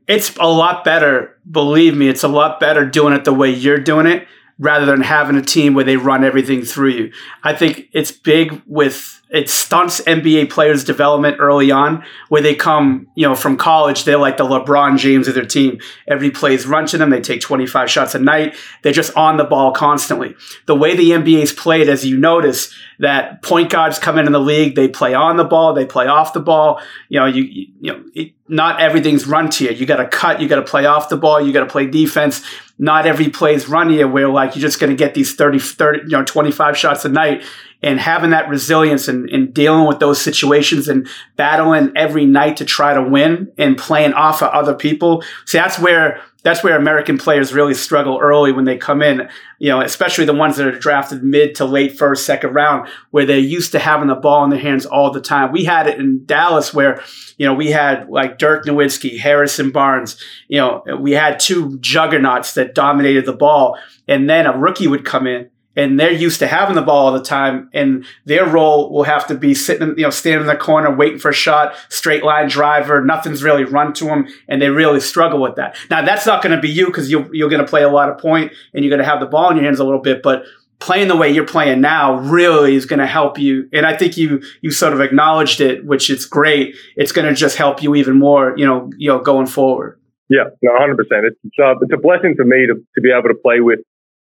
it's 0.07 0.37
a 0.37 0.47
lot 0.47 0.85
better. 0.85 1.35
Believe 1.49 1.97
me, 1.97 2.07
it's 2.07 2.23
a 2.23 2.27
lot 2.29 2.59
better 2.61 2.85
doing 2.85 3.13
it 3.13 3.25
the 3.25 3.33
way 3.33 3.49
you're 3.49 3.79
doing 3.79 4.05
it 4.05 4.27
rather 4.57 4.85
than 4.85 5.01
having 5.01 5.35
a 5.35 5.41
team 5.41 5.73
where 5.73 5.83
they 5.83 5.97
run 5.97 6.23
everything 6.23 6.63
through 6.63 6.89
you. 6.89 7.11
I 7.43 7.53
think 7.53 7.89
it's 7.91 8.11
big 8.11 8.61
with 8.65 9.21
it 9.29 9.49
stunts 9.49 10.01
NBA 10.01 10.49
players' 10.49 10.83
development 10.83 11.37
early 11.39 11.71
on, 11.71 12.05
where 12.29 12.41
they 12.41 12.55
come, 12.55 13.07
you 13.15 13.27
know, 13.27 13.35
from 13.35 13.57
college, 13.57 14.03
they're 14.03 14.17
like 14.17 14.37
the 14.37 14.45
LeBron 14.45 14.97
James 14.97 15.27
of 15.27 15.33
their 15.33 15.45
team. 15.45 15.79
Every 16.07 16.29
play 16.29 16.53
is 16.53 16.65
run 16.65 16.85
to 16.87 16.97
them. 16.97 17.09
They 17.09 17.21
take 17.21 17.41
25 17.41 17.89
shots 17.89 18.15
a 18.15 18.19
night. 18.19 18.55
They're 18.81 18.93
just 18.93 19.15
on 19.17 19.37
the 19.37 19.43
ball 19.43 19.71
constantly. 19.71 20.35
The 20.67 20.75
way 20.75 20.95
the 20.95 21.09
NBA 21.11 21.41
is 21.41 21.51
played, 21.51 21.89
as 21.89 22.05
you 22.05 22.17
notice, 22.17 22.73
that 22.99 23.41
point 23.41 23.71
guards 23.71 23.99
come 23.99 24.17
in 24.17 24.27
in 24.27 24.31
the 24.31 24.39
league, 24.39 24.75
they 24.75 24.87
play 24.87 25.13
on 25.13 25.37
the 25.37 25.43
ball, 25.43 25.73
they 25.73 25.85
play 25.85 26.07
off 26.07 26.33
the 26.33 26.39
ball. 26.39 26.79
You 27.09 27.19
know, 27.19 27.25
you 27.25 27.43
you 27.43 27.91
know, 27.91 28.03
it, 28.13 28.33
not 28.47 28.79
everything's 28.79 29.25
run 29.25 29.49
to 29.49 29.65
you. 29.65 29.71
You 29.71 29.85
got 29.85 29.97
to 29.97 30.07
cut, 30.07 30.39
you 30.39 30.47
got 30.47 30.57
to 30.57 30.61
play 30.61 30.85
off 30.85 31.09
the 31.09 31.17
ball, 31.17 31.45
you 31.45 31.51
got 31.51 31.61
to 31.61 31.65
play 31.69 31.87
defense. 31.87 32.43
Not 32.77 33.05
every 33.05 33.29
play 33.29 33.53
is 33.53 33.69
run 33.69 33.89
where 34.07 34.27
like 34.27 34.55
you're 34.55 34.61
just 34.61 34.79
going 34.79 34.89
to 34.89 34.95
get 34.95 35.13
these 35.13 35.33
30, 35.35 35.59
30, 35.59 35.99
you 36.03 36.09
know, 36.09 36.23
25 36.23 36.77
shots 36.77 37.05
a 37.05 37.09
night 37.09 37.43
and 37.85 37.99
having 37.99 38.31
that 38.31 38.49
resilience 38.49 39.07
and, 39.07 39.29
and, 39.29 39.53
dealing 39.53 39.85
with 39.85 39.99
those 39.99 40.19
situations 40.19 40.87
and 40.87 41.07
battling 41.35 41.91
every 41.95 42.25
night 42.25 42.57
to 42.57 42.65
try 42.65 42.95
to 42.95 43.01
win 43.01 43.51
and 43.59 43.77
playing 43.77 44.11
off 44.13 44.41
of 44.41 44.49
other 44.49 44.73
people. 44.73 45.23
See, 45.45 45.59
that's 45.59 45.77
where 45.77 46.19
that's 46.41 46.63
where 46.63 46.77
American 46.77 47.17
players 47.17 47.53
really 47.53 47.73
struggle 47.73 48.19
early 48.21 48.51
when 48.51 48.65
they 48.65 48.77
come 48.77 49.01
in, 49.01 49.29
you 49.59 49.69
know, 49.69 49.81
especially 49.81 50.25
the 50.25 50.33
ones 50.33 50.57
that 50.57 50.67
are 50.67 50.77
drafted 50.77 51.23
mid 51.23 51.55
to 51.55 51.65
late 51.65 51.97
first, 51.97 52.25
second 52.25 52.53
round, 52.53 52.87
where 53.11 53.25
they're 53.25 53.37
used 53.37 53.71
to 53.71 53.79
having 53.79 54.07
the 54.07 54.15
ball 54.15 54.43
in 54.43 54.49
their 54.49 54.59
hands 54.59 54.85
all 54.85 55.11
the 55.11 55.21
time. 55.21 55.51
We 55.51 55.63
had 55.63 55.87
it 55.87 55.99
in 55.99 56.25
Dallas 56.25 56.73
where, 56.73 57.01
you 57.37 57.45
know, 57.45 57.53
we 57.53 57.71
had 57.71 58.09
like 58.09 58.37
Dirk 58.37 58.65
Nowitzki, 58.65 59.19
Harrison 59.19 59.71
Barnes, 59.71 60.21
you 60.47 60.57
know, 60.57 60.83
we 60.99 61.13
had 61.13 61.39
two 61.39 61.79
juggernauts 61.79 62.55
that 62.55 62.75
dominated 62.75 63.25
the 63.25 63.33
ball. 63.33 63.77
And 64.07 64.29
then 64.29 64.45
a 64.45 64.55
rookie 64.57 64.87
would 64.87 65.03
come 65.05 65.25
in 65.25 65.49
and 65.75 65.99
they're 65.99 66.11
used 66.11 66.39
to 66.39 66.47
having 66.47 66.75
the 66.75 66.81
ball 66.81 67.07
all 67.07 67.13
the 67.13 67.23
time 67.23 67.69
and 67.73 68.05
their 68.25 68.45
role 68.45 68.91
will 68.91 69.03
have 69.03 69.27
to 69.27 69.35
be 69.35 69.53
sitting 69.53 69.89
you 69.97 70.03
know 70.03 70.09
standing 70.09 70.41
in 70.41 70.47
the 70.47 70.55
corner 70.55 70.95
waiting 70.95 71.19
for 71.19 71.29
a 71.29 71.33
shot 71.33 71.75
straight 71.89 72.23
line 72.23 72.47
driver 72.47 73.03
nothing's 73.03 73.43
really 73.43 73.63
run 73.63 73.93
to 73.93 74.05
them 74.05 74.27
and 74.47 74.61
they 74.61 74.69
really 74.69 74.99
struggle 74.99 75.41
with 75.41 75.55
that. 75.55 75.75
Now 75.89 76.03
that's 76.03 76.25
not 76.25 76.41
going 76.41 76.55
to 76.55 76.61
be 76.61 76.69
you 76.69 76.87
because 76.87 77.11
you 77.11 77.29
you're 77.33 77.49
going 77.49 77.63
to 77.63 77.67
play 77.67 77.83
a 77.83 77.89
lot 77.89 78.09
of 78.09 78.17
point 78.17 78.51
and 78.73 78.83
you're 78.83 78.89
going 78.89 79.03
to 79.03 79.09
have 79.09 79.19
the 79.19 79.25
ball 79.25 79.49
in 79.49 79.57
your 79.57 79.65
hands 79.65 79.79
a 79.79 79.83
little 79.83 80.01
bit 80.01 80.21
but 80.21 80.43
playing 80.79 81.07
the 81.07 81.15
way 81.15 81.29
you're 81.29 81.45
playing 81.45 81.81
now 81.81 82.17
really 82.17 82.75
is 82.75 82.85
going 82.85 82.99
to 82.99 83.07
help 83.07 83.39
you 83.39 83.67
and 83.71 83.85
i 83.85 83.95
think 83.95 84.17
you 84.17 84.41
you 84.61 84.71
sort 84.71 84.93
of 84.93 84.99
acknowledged 85.01 85.61
it 85.61 85.85
which 85.85 86.09
is 86.09 86.25
great. 86.25 86.75
It's 86.95 87.11
going 87.11 87.27
to 87.27 87.33
just 87.33 87.57
help 87.57 87.81
you 87.81 87.95
even 87.95 88.19
more 88.19 88.53
you 88.57 88.65
know 88.65 88.89
you 88.97 89.09
know 89.09 89.19
going 89.19 89.47
forward. 89.47 89.99
Yeah 90.29 90.45
no 90.61 90.71
100% 90.71 90.95
it's, 90.99 91.37
uh, 91.63 91.75
it's 91.81 91.93
a 91.93 91.97
blessing 91.97 92.35
for 92.35 92.45
me 92.45 92.67
to, 92.67 92.75
to 92.95 93.01
be 93.01 93.11
able 93.11 93.29
to 93.29 93.35
play 93.35 93.59
with 93.59 93.79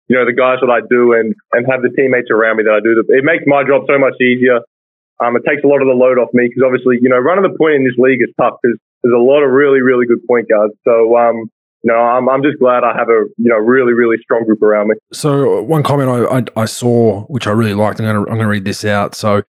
you 0.08 0.16
know, 0.18 0.24
the 0.26 0.34
guys 0.34 0.58
that 0.60 0.70
I 0.70 0.80
do 0.88 1.12
and, 1.14 1.34
and 1.52 1.66
have 1.70 1.82
the 1.82 1.90
teammates 1.94 2.28
around 2.30 2.58
me 2.58 2.64
that 2.64 2.74
I 2.74 2.80
do. 2.80 2.98
It 2.98 3.24
makes 3.24 3.44
my 3.46 3.62
job 3.64 3.86
so 3.86 3.98
much 3.98 4.18
easier. 4.20 4.60
Um, 5.22 5.36
it 5.36 5.46
takes 5.46 5.62
a 5.62 5.68
lot 5.70 5.80
of 5.80 5.86
the 5.86 5.94
load 5.94 6.18
off 6.18 6.30
me 6.32 6.48
because 6.48 6.62
obviously, 6.66 6.98
you 7.00 7.08
know, 7.08 7.18
running 7.18 7.46
the 7.46 7.56
point 7.56 7.78
in 7.78 7.84
this 7.84 7.94
league 7.96 8.20
is 8.20 8.34
tough 8.40 8.58
because 8.62 8.78
there's 9.02 9.14
a 9.14 9.22
lot 9.22 9.42
of 9.42 9.50
really, 9.50 9.80
really 9.80 10.06
good 10.06 10.24
point 10.26 10.48
guards. 10.48 10.74
So, 10.82 11.16
um, 11.16 11.50
you 11.82 11.92
know, 11.92 11.98
I'm, 11.98 12.28
I'm 12.28 12.42
just 12.42 12.58
glad 12.58 12.82
I 12.84 12.96
have 12.96 13.08
a, 13.08 13.26
you 13.38 13.50
know, 13.50 13.56
really, 13.56 13.92
really 13.92 14.16
strong 14.22 14.44
group 14.44 14.62
around 14.62 14.88
me. 14.88 14.94
So 15.12 15.62
one 15.62 15.82
comment 15.82 16.08
I, 16.08 16.38
I, 16.38 16.62
I 16.62 16.64
saw, 16.66 17.22
which 17.26 17.46
I 17.46 17.50
really 17.50 17.74
liked, 17.74 18.00
I'm 18.00 18.06
going 18.06 18.16
to, 18.16 18.30
I'm 18.30 18.38
going 18.38 18.46
to 18.46 18.48
read 18.48 18.64
this 18.64 18.84
out. 18.84 19.14
So 19.14 19.42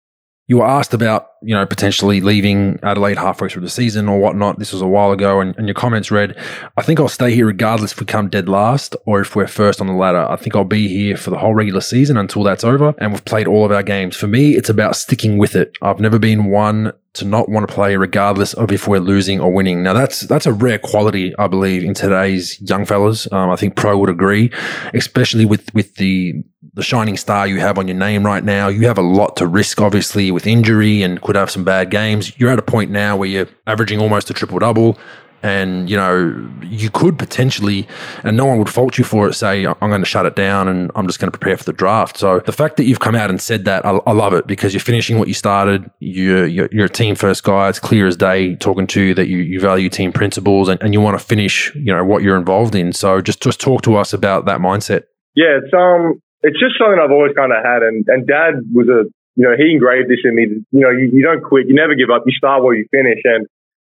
you 0.47 0.57
were 0.57 0.67
asked 0.67 0.93
about, 0.93 1.27
you 1.41 1.55
know, 1.55 1.65
potentially 1.65 2.19
leaving 2.19 2.77
Adelaide 2.83 3.17
halfway 3.17 3.47
through 3.47 3.61
the 3.61 3.69
season 3.69 4.09
or 4.09 4.19
whatnot. 4.19 4.59
This 4.59 4.73
was 4.73 4.81
a 4.81 4.87
while 4.87 5.11
ago, 5.11 5.39
and, 5.39 5.55
and 5.57 5.67
your 5.67 5.73
comments 5.73 6.11
read, 6.11 6.37
I 6.75 6.81
think 6.81 6.99
I'll 6.99 7.07
stay 7.07 7.33
here 7.33 7.45
regardless 7.45 7.93
if 7.93 7.99
we 7.99 8.05
come 8.05 8.29
dead 8.29 8.49
last 8.49 8.95
or 9.05 9.21
if 9.21 9.35
we're 9.35 9.47
first 9.47 9.79
on 9.79 9.87
the 9.87 9.93
ladder. 9.93 10.25
I 10.29 10.35
think 10.35 10.55
I'll 10.55 10.65
be 10.65 10.89
here 10.89 11.15
for 11.15 11.29
the 11.29 11.37
whole 11.37 11.53
regular 11.53 11.81
season 11.81 12.17
until 12.17 12.43
that's 12.43 12.63
over 12.63 12.93
and 12.97 13.13
we've 13.13 13.23
played 13.23 13.47
all 13.47 13.65
of 13.65 13.71
our 13.71 13.83
games. 13.83 14.17
For 14.17 14.27
me, 14.27 14.55
it's 14.55 14.69
about 14.69 14.97
sticking 14.97 15.37
with 15.37 15.55
it. 15.55 15.77
I've 15.81 15.99
never 15.99 16.19
been 16.19 16.45
one 16.45 16.91
to 17.13 17.25
not 17.25 17.47
want 17.47 17.67
to 17.67 17.73
play 17.73 17.95
regardless 17.95 18.53
of 18.55 18.71
if 18.71 18.87
we're 18.87 18.99
losing 18.99 19.39
or 19.39 19.51
winning. 19.51 19.83
Now 19.83 19.93
that's 19.93 20.21
that's 20.21 20.45
a 20.45 20.53
rare 20.53 20.79
quality, 20.79 21.33
I 21.37 21.47
believe, 21.47 21.83
in 21.83 21.93
today's 21.93 22.59
young 22.61 22.85
fellas. 22.85 23.31
Um, 23.31 23.51
I 23.51 23.55
think 23.55 23.75
Pro 23.75 23.97
would 23.99 24.09
agree, 24.09 24.51
especially 24.93 25.45
with 25.45 25.73
with 25.73 25.95
the 25.95 26.43
the 26.73 26.81
shining 26.81 27.17
star 27.17 27.47
you 27.47 27.59
have 27.59 27.77
on 27.77 27.87
your 27.87 27.97
name 27.97 28.25
right 28.25 28.43
now. 28.43 28.67
You 28.67 28.87
have 28.87 28.97
a 28.97 29.03
lot 29.03 29.35
to 29.37 29.47
risk, 29.47 29.79
obviously, 29.79 30.31
with 30.31 30.47
injury 30.47 31.03
and 31.03 31.21
could 31.21 31.35
have 31.35 31.51
some 31.51 31.63
bad 31.63 31.91
games. 31.91 32.37
You're 32.39 32.49
at 32.49 32.57
a 32.57 32.63
point 32.63 32.89
now 32.89 33.15
where 33.15 33.29
you're 33.29 33.49
averaging 33.67 33.99
almost 33.99 34.29
a 34.31 34.33
triple 34.33 34.57
double 34.57 34.97
and 35.43 35.89
you 35.89 35.97
know 35.97 36.49
you 36.63 36.89
could 36.89 37.19
potentially 37.19 37.85
and 38.23 38.35
no 38.35 38.45
one 38.45 38.57
would 38.57 38.69
fault 38.69 38.97
you 38.97 39.03
for 39.03 39.27
it 39.27 39.33
say 39.33 39.65
i'm 39.65 39.89
going 39.89 40.01
to 40.01 40.07
shut 40.07 40.25
it 40.25 40.35
down 40.35 40.69
and 40.69 40.89
i'm 40.95 41.05
just 41.05 41.19
going 41.19 41.31
to 41.31 41.37
prepare 41.37 41.57
for 41.57 41.65
the 41.65 41.73
draft. 41.73 42.17
So 42.17 42.39
the 42.39 42.53
fact 42.53 42.77
that 42.77 42.85
you've 42.85 43.01
come 43.01 43.15
out 43.15 43.29
and 43.29 43.39
said 43.41 43.65
that 43.65 43.85
i, 43.85 43.91
I 44.07 44.13
love 44.13 44.33
it 44.33 44.47
because 44.47 44.73
you're 44.73 44.81
finishing 44.81 45.19
what 45.19 45.27
you 45.27 45.33
started. 45.33 45.89
You're, 45.99 46.47
you're, 46.47 46.69
you're, 46.71 46.85
a 46.85 46.89
team 46.89 47.15
first 47.15 47.43
guy. 47.43 47.69
It's 47.69 47.79
clear 47.79 48.07
as 48.07 48.15
day 48.15 48.55
talking 48.55 48.87
to 48.87 49.01
you 49.01 49.13
that 49.13 49.27
you, 49.27 49.37
you 49.37 49.59
value 49.59 49.89
team 49.89 50.11
principles 50.11 50.69
and, 50.69 50.81
and 50.81 50.93
you 50.93 51.01
want 51.01 51.19
to 51.19 51.23
finish 51.23 51.73
you 51.75 51.93
know 51.93 52.03
what 52.03 52.23
you're 52.23 52.37
involved 52.37 52.75
in. 52.75 52.93
So 52.93 53.21
just 53.21 53.41
just 53.41 53.59
talk 53.59 53.81
to 53.83 53.97
us 53.97 54.13
about 54.13 54.45
that 54.45 54.59
mindset. 54.59 55.03
Yeah 55.35 55.59
it's 55.61 55.73
um 55.73 56.21
it's 56.41 56.59
just 56.59 56.77
something 56.77 56.99
i've 57.03 57.11
always 57.11 57.33
kind 57.35 57.51
of 57.51 57.63
had 57.63 57.83
and 57.83 58.05
and 58.07 58.27
dad 58.27 58.63
was 58.73 58.87
a 58.87 59.09
you 59.35 59.43
know 59.43 59.55
he 59.57 59.71
engraved 59.71 60.09
this 60.09 60.19
in 60.23 60.35
me. 60.35 60.43
You 60.71 60.79
know 60.79 60.91
you, 60.91 61.09
you 61.11 61.23
don't 61.23 61.43
quit. 61.43 61.67
You 61.67 61.75
never 61.75 61.95
give 61.95 62.09
up. 62.09 62.23
You 62.25 62.33
start 62.33 62.63
where 62.63 62.75
you 62.75 62.85
finish. 62.91 63.19
And 63.23 63.47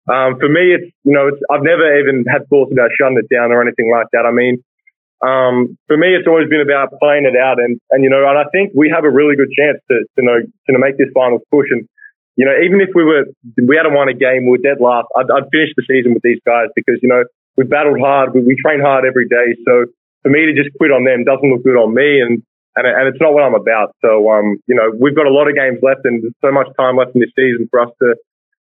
um, 0.06 0.38
for 0.38 0.48
me, 0.48 0.74
it's, 0.74 0.86
you 1.02 1.12
know, 1.12 1.28
it's, 1.28 1.42
I've 1.50 1.66
never 1.66 1.98
even 1.98 2.24
had 2.30 2.46
thoughts 2.48 2.70
about 2.70 2.90
shutting 2.94 3.18
it 3.18 3.26
down 3.32 3.50
or 3.50 3.60
anything 3.60 3.90
like 3.90 4.06
that. 4.12 4.22
I 4.22 4.30
mean, 4.30 4.62
um, 5.18 5.78
for 5.86 5.96
me, 5.96 6.14
it's 6.14 6.28
always 6.28 6.48
been 6.48 6.62
about 6.62 6.94
playing 7.02 7.26
it 7.26 7.34
out. 7.34 7.58
And, 7.58 7.80
and, 7.90 8.04
you 8.04 8.10
know, 8.10 8.22
and 8.22 8.38
I 8.38 8.44
think 8.54 8.70
we 8.74 8.92
have 8.94 9.04
a 9.04 9.10
really 9.10 9.34
good 9.34 9.50
chance 9.50 9.82
to, 9.90 10.06
to 10.14 10.20
know, 10.22 10.38
to 10.44 10.78
make 10.78 10.98
this 10.98 11.10
finals 11.14 11.42
push. 11.50 11.66
And, 11.70 11.88
you 12.36 12.44
know, 12.44 12.54
even 12.62 12.80
if 12.80 12.94
we 12.94 13.02
were, 13.02 13.26
we 13.58 13.74
hadn't 13.74 13.94
won 13.94 14.08
a 14.08 14.14
game, 14.14 14.44
we 14.44 14.60
were 14.60 14.62
dead 14.62 14.78
last, 14.78 15.08
I'd, 15.16 15.26
I'd 15.26 15.50
finish 15.50 15.74
the 15.74 15.82
season 15.88 16.14
with 16.14 16.22
these 16.22 16.40
guys 16.46 16.68
because, 16.76 17.00
you 17.02 17.08
know, 17.08 17.24
we 17.56 17.64
battled 17.64 17.98
hard, 17.98 18.34
we, 18.34 18.42
we 18.42 18.54
train 18.60 18.78
hard 18.78 19.04
every 19.08 19.26
day. 19.26 19.56
So 19.66 19.90
for 20.22 20.30
me 20.30 20.46
to 20.46 20.54
just 20.54 20.70
quit 20.76 20.92
on 20.92 21.02
them 21.02 21.24
doesn't 21.24 21.48
look 21.48 21.64
good 21.64 21.80
on 21.80 21.94
me. 21.94 22.20
And, 22.20 22.44
and, 22.76 22.84
and 22.86 23.08
it's 23.08 23.20
not 23.20 23.32
what 23.32 23.42
I'm 23.42 23.56
about. 23.56 23.96
So, 24.04 24.28
um, 24.30 24.60
you 24.68 24.76
know, 24.76 24.92
we've 24.92 25.16
got 25.16 25.26
a 25.26 25.32
lot 25.32 25.48
of 25.48 25.56
games 25.56 25.80
left 25.80 26.04
and 26.04 26.22
so 26.44 26.52
much 26.52 26.68
time 26.78 27.00
left 27.00 27.16
in 27.16 27.24
this 27.24 27.32
season 27.34 27.66
for 27.72 27.80
us 27.80 27.90
to, 28.04 28.14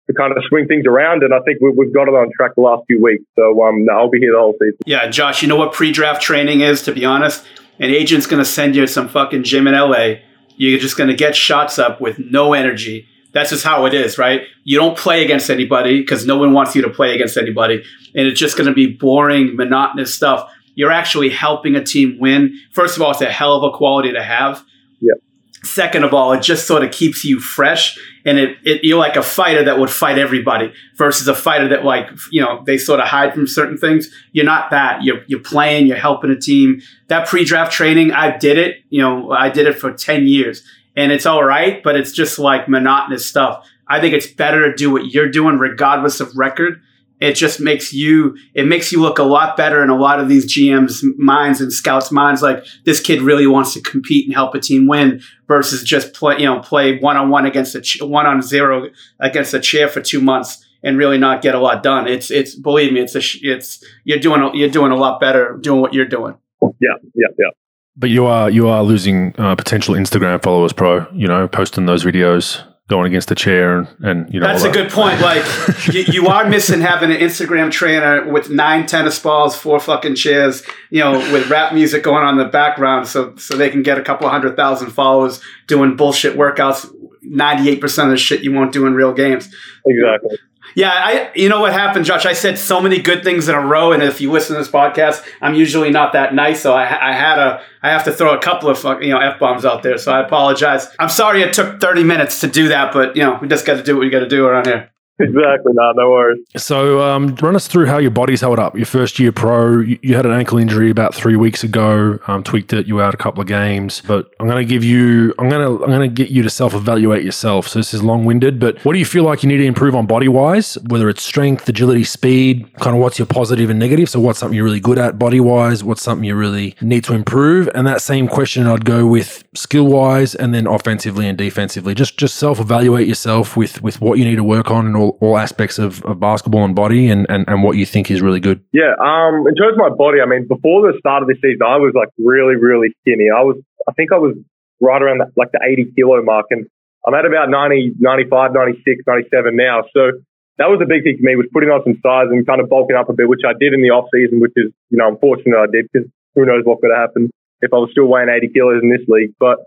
to 0.07 0.14
kind 0.14 0.32
of 0.32 0.44
swing 0.48 0.68
things 0.68 0.86
around. 0.86 1.23
And 1.23 1.34
I 1.34 1.40
think 1.41 1.60
we, 1.61 1.69
have 1.86 1.94
got 1.94 2.07
it 2.07 2.14
on 2.14 2.30
track 2.36 2.56
the 2.56 2.61
last 2.61 2.84
few 2.88 3.02
weeks. 3.02 3.23
So 3.36 3.64
um, 3.64 3.86
no, 3.86 3.94
I'll 3.94 4.10
be 4.10 4.19
here 4.19 4.34
the 4.34 4.40
whole 4.40 4.53
season. 4.53 4.77
Yeah, 4.86 5.07
Josh, 5.10 5.41
you 5.41 5.48
know 5.48 5.56
what 5.56 5.73
pre-draft 5.73 6.22
training 6.22 6.61
is? 6.61 6.84
To 6.84 6.94
be 6.94 7.06
honest, 7.06 7.45
an 7.80 7.90
agent's 7.90 8.27
going 8.27 8.40
to 8.41 8.49
send 8.49 8.76
you 8.76 8.86
some 8.88 9.07
fucking 9.07 9.44
gym 9.44 9.68
in 9.68 9.73
LA. 9.73 10.15
You're 10.57 10.80
just 10.80 10.98
going 10.98 11.10
to 11.10 11.15
get 11.15 11.36
shots 11.36 11.80
up 11.80 11.99
with 11.99 12.19
no 12.19 12.53
energy. 12.53 13.07
That's 13.34 13.49
just 13.49 13.65
how 13.65 13.86
it 13.86 13.94
is, 13.94 14.18
right? 14.18 14.44
You 14.64 14.80
don't 14.80 14.98
play 14.98 15.23
against 15.23 15.49
anybody 15.49 15.99
because 15.99 16.26
no 16.26 16.38
one 16.38 16.53
wants 16.53 16.73
you 16.73 16.82
to 16.84 16.90
play 16.90 17.14
against 17.14 17.36
anybody. 17.36 17.84
And 18.15 18.27
it's 18.27 18.40
just 18.40 18.56
going 18.56 18.68
to 18.68 18.73
be 18.73 18.88
boring, 18.88 19.57
monotonous 19.57 20.15
stuff. 20.15 20.49
You're 20.76 20.91
actually 20.91 21.30
helping 21.30 21.76
a 21.76 21.84
team 21.84 22.18
win. 22.19 22.57
First 22.72 22.95
of 22.95 23.02
all, 23.02 23.11
it's 23.11 23.22
a 23.22 23.26
hell 23.26 23.56
of 23.56 23.73
a 23.73 23.76
quality 23.76 24.14
to 24.14 24.23
have. 24.23 24.64
Yeah. 25.02 25.15
Second 25.64 26.06
of 26.06 26.14
all, 26.14 26.32
it 26.32 26.44
just 26.44 26.65
sort 26.65 26.84
of 26.84 26.91
keeps 26.91 27.26
you 27.26 27.40
fresh 27.40 27.98
and 28.26 28.39
it, 28.39 28.57
it, 28.64 28.84
you're 28.84 28.97
like 28.97 29.15
a 29.15 29.22
fighter 29.22 29.64
that 29.64 29.80
would 29.80 29.89
fight 29.89 30.18
everybody 30.18 30.73
versus 30.95 31.27
a 31.27 31.35
fighter 31.35 31.68
that 31.69 31.85
like 31.85 32.10
you 32.31 32.41
know 32.41 32.64
they 32.65 32.77
sort 32.77 32.99
of 32.99 33.07
hide 33.07 33.34
from 33.34 33.47
certain 33.47 33.77
things. 33.77 34.10
You're 34.31 34.45
not 34.45 34.72
that. 34.72 35.03
You're 35.03 35.23
you're 35.27 35.39
playing. 35.39 35.88
You're 35.88 35.97
helping 35.97 36.31
a 36.31 36.39
team. 36.39 36.81
That 37.07 37.27
pre-draft 37.27 37.72
training, 37.72 38.11
I 38.11 38.35
did 38.35 38.57
it. 38.57 38.77
You 38.89 39.02
know, 39.02 39.31
I 39.31 39.49
did 39.49 39.68
it 39.68 39.77
for 39.77 39.93
ten 39.93 40.27
years, 40.27 40.64
and 40.95 41.11
it's 41.11 41.26
all 41.26 41.43
right, 41.43 41.84
but 41.84 41.95
it's 41.95 42.11
just 42.11 42.39
like 42.39 42.68
monotonous 42.68 43.26
stuff. 43.26 43.65
I 43.88 44.02
think 44.02 44.15
it's 44.15 44.27
better 44.27 44.69
to 44.69 44.76
do 44.76 44.91
what 44.91 45.07
you're 45.07 45.30
doing 45.30 45.60
regardless 45.60 46.19
of 46.19 46.35
record 46.35 46.81
it 47.19 47.33
just 47.33 47.59
makes 47.59 47.93
you 47.93 48.37
it 48.53 48.65
makes 48.67 48.91
you 48.91 49.01
look 49.01 49.19
a 49.19 49.23
lot 49.23 49.55
better 49.55 49.81
in 49.83 49.89
a 49.89 49.95
lot 49.95 50.19
of 50.19 50.27
these 50.27 50.45
GMs 50.45 51.03
minds 51.17 51.61
and 51.61 51.71
scouts 51.71 52.11
minds. 52.11 52.41
Like 52.41 52.65
this 52.83 52.99
kid 52.99 53.21
really 53.21 53.47
wants 53.47 53.73
to 53.73 53.81
compete 53.81 54.25
and 54.25 54.33
help 54.33 54.53
a 54.55 54.59
team 54.59 54.87
win 54.87 55.21
versus 55.47 55.83
just 55.83 56.13
play 56.13 56.39
you 56.39 56.45
know 56.45 56.59
play 56.59 56.99
one 56.99 57.17
on 57.17 57.29
one 57.29 57.45
against 57.45 57.75
a 57.75 57.81
ch- 57.81 58.01
one 58.01 58.25
on 58.25 58.41
zero 58.41 58.89
against 59.19 59.53
a 59.53 59.59
chair 59.59 59.87
for 59.87 60.01
2 60.01 60.19
months 60.21 60.65
and 60.83 60.97
really 60.97 61.17
not 61.17 61.41
get 61.41 61.55
a 61.55 61.59
lot 61.59 61.83
done. 61.83 62.07
It's 62.07 62.29
it's 62.31 62.55
believe 62.55 62.91
me 62.91 62.99
it's 62.99 63.15
a 63.15 63.21
sh- 63.21 63.39
it's 63.43 63.83
you're 64.03 64.19
doing 64.19 64.41
a, 64.41 64.55
you're 64.55 64.69
doing 64.69 64.91
a 64.91 64.97
lot 64.97 65.19
better 65.19 65.57
doing 65.61 65.81
what 65.81 65.93
you're 65.93 66.05
doing. 66.05 66.35
Yeah 66.61 66.95
yeah 67.13 67.27
yeah. 67.39 67.49
But 67.95 68.09
you 68.09 68.25
are 68.25 68.49
you 68.49 68.67
are 68.67 68.83
losing 68.83 69.33
uh, 69.37 69.55
potential 69.55 69.95
Instagram 69.95 70.43
followers 70.43 70.73
pro 70.73 71.07
you 71.13 71.27
know 71.27 71.47
posting 71.47 71.85
those 71.85 72.03
videos 72.03 72.61
going 72.87 73.07
against 73.07 73.29
the 73.29 73.35
chair 73.35 73.79
and, 73.79 73.87
and 74.03 74.33
you 74.33 74.39
know 74.39 74.45
that's 74.45 74.63
a 74.63 74.71
good 74.71 74.91
point 74.91 75.19
like 75.19 75.43
you, 75.91 76.01
you, 76.01 76.27
are 76.27 76.47
missing 76.47 76.81
having 76.81 77.11
an 77.11 77.17
instagram 77.17 77.71
trainer 77.71 78.29
with 78.31 78.51
nine 78.51 78.85
tennis 78.85 79.17
balls 79.17 79.55
four 79.55 79.79
fucking 79.79 80.13
chairs 80.13 80.61
you 80.91 80.99
know 80.99 81.17
with 81.33 81.49
rap 81.49 81.73
music 81.73 82.03
going 82.03 82.23
on 82.23 82.37
in 82.37 82.45
the 82.45 82.51
background 82.51 83.07
so 83.07 83.35
so 83.37 83.57
they 83.57 83.71
can 83.71 83.81
get 83.81 83.97
a 83.97 84.03
couple 84.03 84.29
hundred 84.29 84.55
thousand 84.55 84.91
followers 84.91 85.41
doing 85.67 85.95
bullshit 85.95 86.35
workouts. 86.35 86.91
98% 87.25 88.03
of 88.03 88.11
the 88.11 88.17
shit 88.17 88.43
you 88.43 88.53
won't 88.53 88.71
do 88.71 88.85
in 88.85 88.93
real 88.93 89.11
games. 89.11 89.49
Exactly 89.83 90.37
yeah, 90.76 90.91
I 90.91 91.31
you 91.35 91.47
know 91.47 91.61
what 91.61 91.72
happened, 91.72 92.06
Josh? 92.06 92.26
I 92.26 92.34
said 92.34 92.60
so 92.60 92.81
many 92.81 93.02
good 93.02 93.23
things 93.23 93.47
in 93.47 93.56
a 93.56 93.65
row, 93.65 93.93
and 93.93 94.03
if 94.03 94.19
you 94.19 94.30
listen 94.30 94.56
to 94.56 94.61
this 94.61 94.69
podcast, 94.69 95.26
I'm 95.41 95.56
usually 95.56 95.89
not 95.89 96.14
that 96.14 96.35
nice, 96.35 96.61
so 96.61 96.73
I, 96.73 96.84
I 96.84 97.14
had 97.14 97.39
a 97.39 97.61
I 97.81 97.89
have 97.89 98.03
to 98.03 98.11
throw 98.11 98.35
a 98.35 98.41
couple 98.41 98.69
of 98.69 99.02
you 99.02 99.10
know 99.10 99.19
f 99.19 99.39
bombs 99.39 99.64
out 99.65 99.84
there. 99.84 99.97
So 99.97 100.11
I 100.11 100.19
apologize. 100.19 100.88
I'm 100.99 101.10
sorry 101.10 101.41
it 101.41 101.53
took 101.53 101.80
30 101.80 102.03
minutes 102.03 102.41
to 102.41 102.47
do 102.47 102.68
that, 102.68 102.93
but 102.93 103.15
you 103.15 103.23
know 103.23 103.39
we 103.41 103.47
just 103.47 103.65
got 103.65 103.77
to 103.77 103.84
do 103.84 103.95
what 103.95 104.02
we 104.02 104.10
got 104.10 104.19
to 104.19 104.30
do 104.30 104.45
around 104.45 104.68
here. 104.68 104.91
Exactly. 105.17 105.71
No, 105.73 105.93
no 105.93 106.09
worries. 106.09 106.39
So, 106.57 107.01
um, 107.01 107.35
run 107.35 107.55
us 107.55 107.67
through 107.67 107.85
how 107.85 107.99
your 107.99 108.11
body's 108.11 108.41
held 108.41 108.59
up. 108.59 108.75
Your 108.75 108.85
first 108.85 109.17
year 109.17 109.31
pro, 109.31 109.79
you, 109.79 109.97
you 110.01 110.15
had 110.15 110.25
an 110.25 110.33
ankle 110.33 110.57
injury 110.57 110.89
about 110.89 111.15
three 111.15 111.37
weeks 111.37 111.63
ago. 111.63 112.19
Um, 112.27 112.43
tweaked 112.43 112.73
it. 112.73 112.85
You 112.85 113.01
out 113.01 113.13
a 113.13 113.17
couple 113.17 113.39
of 113.39 113.47
games, 113.47 114.01
but 114.05 114.33
I'm 114.41 114.47
going 114.47 114.65
to 114.65 114.69
give 114.69 114.83
you. 114.83 115.33
I'm 115.39 115.47
going 115.49 115.65
to. 115.65 115.83
I'm 115.83 115.89
going 115.89 116.01
to 116.01 116.13
get 116.13 116.31
you 116.31 116.43
to 116.43 116.49
self-evaluate 116.49 117.23
yourself. 117.23 117.67
So 117.69 117.79
this 117.79 117.93
is 117.93 118.03
long-winded, 118.03 118.59
but 118.59 118.83
what 118.83 118.91
do 118.91 118.99
you 118.99 119.05
feel 119.05 119.23
like 119.23 119.41
you 119.41 119.47
need 119.47 119.57
to 119.57 119.65
improve 119.65 119.95
on 119.95 120.05
body-wise? 120.05 120.77
Whether 120.87 121.07
it's 121.07 121.23
strength, 121.23 121.69
agility, 121.69 122.03
speed. 122.03 122.69
Kind 122.79 122.95
of 122.95 123.01
what's 123.01 123.17
your 123.17 123.25
positive 123.25 123.69
and 123.69 123.79
negative. 123.79 124.09
So 124.09 124.19
what's 124.19 124.39
something 124.39 124.55
you're 124.55 124.65
really 124.65 124.81
good 124.81 124.97
at 124.97 125.17
body-wise? 125.17 125.81
What's 125.81 126.01
something 126.01 126.25
you 126.25 126.35
really 126.35 126.75
need 126.81 127.05
to 127.05 127.13
improve? 127.13 127.69
And 127.73 127.87
that 127.87 128.01
same 128.01 128.27
question 128.27 128.67
I'd 128.67 128.83
go 128.83 129.05
with 129.05 129.45
skill-wise, 129.53 130.35
and 130.35 130.53
then 130.53 130.67
offensively 130.67 131.25
and 131.25 131.37
defensively. 131.37 131.95
Just 131.95 132.17
just 132.17 132.35
self-evaluate 132.35 133.07
yourself 133.07 133.55
with 133.55 133.81
with 133.81 134.01
what 134.01 134.19
you 134.19 134.25
need 134.25 134.35
to 134.35 134.43
work 134.43 134.69
on 134.69 134.85
and 134.85 134.97
all 134.97 135.05
all, 135.06 135.18
all 135.22 135.38
aspects 135.38 135.77
of, 135.80 136.03
of 136.06 136.19
basketball 136.19 136.64
and 136.64 136.76
body 136.76 137.10
and, 137.10 137.26
and, 137.30 137.45
and 137.48 137.64
what 137.64 137.77
you 137.77 137.86
think 137.86 138.10
is 138.10 138.22
really 138.22 138.40
good? 138.40 138.64
Yeah, 138.72 138.94
um, 138.99 139.45
in 139.48 139.56
terms 139.56 139.73
of 139.73 139.77
my 139.77 139.90
body, 139.90 140.19
I 140.22 140.26
mean, 140.26 140.48
before 140.48 140.91
the 140.91 140.98
start 140.99 141.22
of 141.22 141.27
the 141.27 141.36
season, 141.36 141.61
I 141.65 141.77
was 141.77 141.94
like 141.95 142.10
really, 142.18 142.56
really 142.56 142.90
skinny. 143.02 143.30
I 143.30 143.41
was, 143.41 143.57
I 143.88 143.94
think 143.94 144.11
I 144.11 144.18
was 144.18 144.36
right 144.82 145.02
around 145.02 145.19
the, 145.19 145.32
like 145.36 145.52
the 145.52 145.61
80 145.64 145.94
kilo 145.95 146.22
mark 146.23 146.48
and 146.49 146.68
I'm 147.07 147.14
at 147.14 147.26
about 147.26 147.49
90, 147.49 147.95
95, 147.99 148.53
96, 148.53 149.03
97 149.06 149.56
now. 149.56 149.84
So 149.94 150.26
that 150.57 150.73
was 150.73 150.82
a 150.82 150.90
big 150.90 151.03
thing 151.03 151.18
for 151.22 151.23
me 151.23 151.36
was 151.36 151.52
putting 151.53 151.69
on 151.69 151.84
some 151.86 151.99
size 152.02 152.34
and 152.34 152.48
kind 152.48 152.61
of 152.61 152.69
bulking 152.69 152.95
up 152.95 153.10
a 153.10 153.14
bit, 153.14 153.30
which 153.30 153.45
I 153.45 153.53
did 153.53 153.73
in 153.73 153.84
the 153.86 153.94
off 153.94 154.10
season, 154.10 154.40
which 154.40 154.56
is, 154.56 154.73
you 154.90 154.98
know, 154.98 155.07
unfortunate 155.07 155.56
I 155.56 155.69
did 155.69 155.86
because 155.91 156.10
who 156.34 156.45
knows 156.45 156.65
what 156.65 156.82
could 156.82 156.90
have 156.90 157.11
happened 157.11 157.30
if 157.61 157.72
I 157.73 157.77
was 157.77 157.91
still 157.91 158.10
weighing 158.10 158.34
80 158.34 158.49
kilos 158.49 158.82
in 158.82 158.90
this 158.90 159.06
league. 159.07 159.38
But 159.40 159.61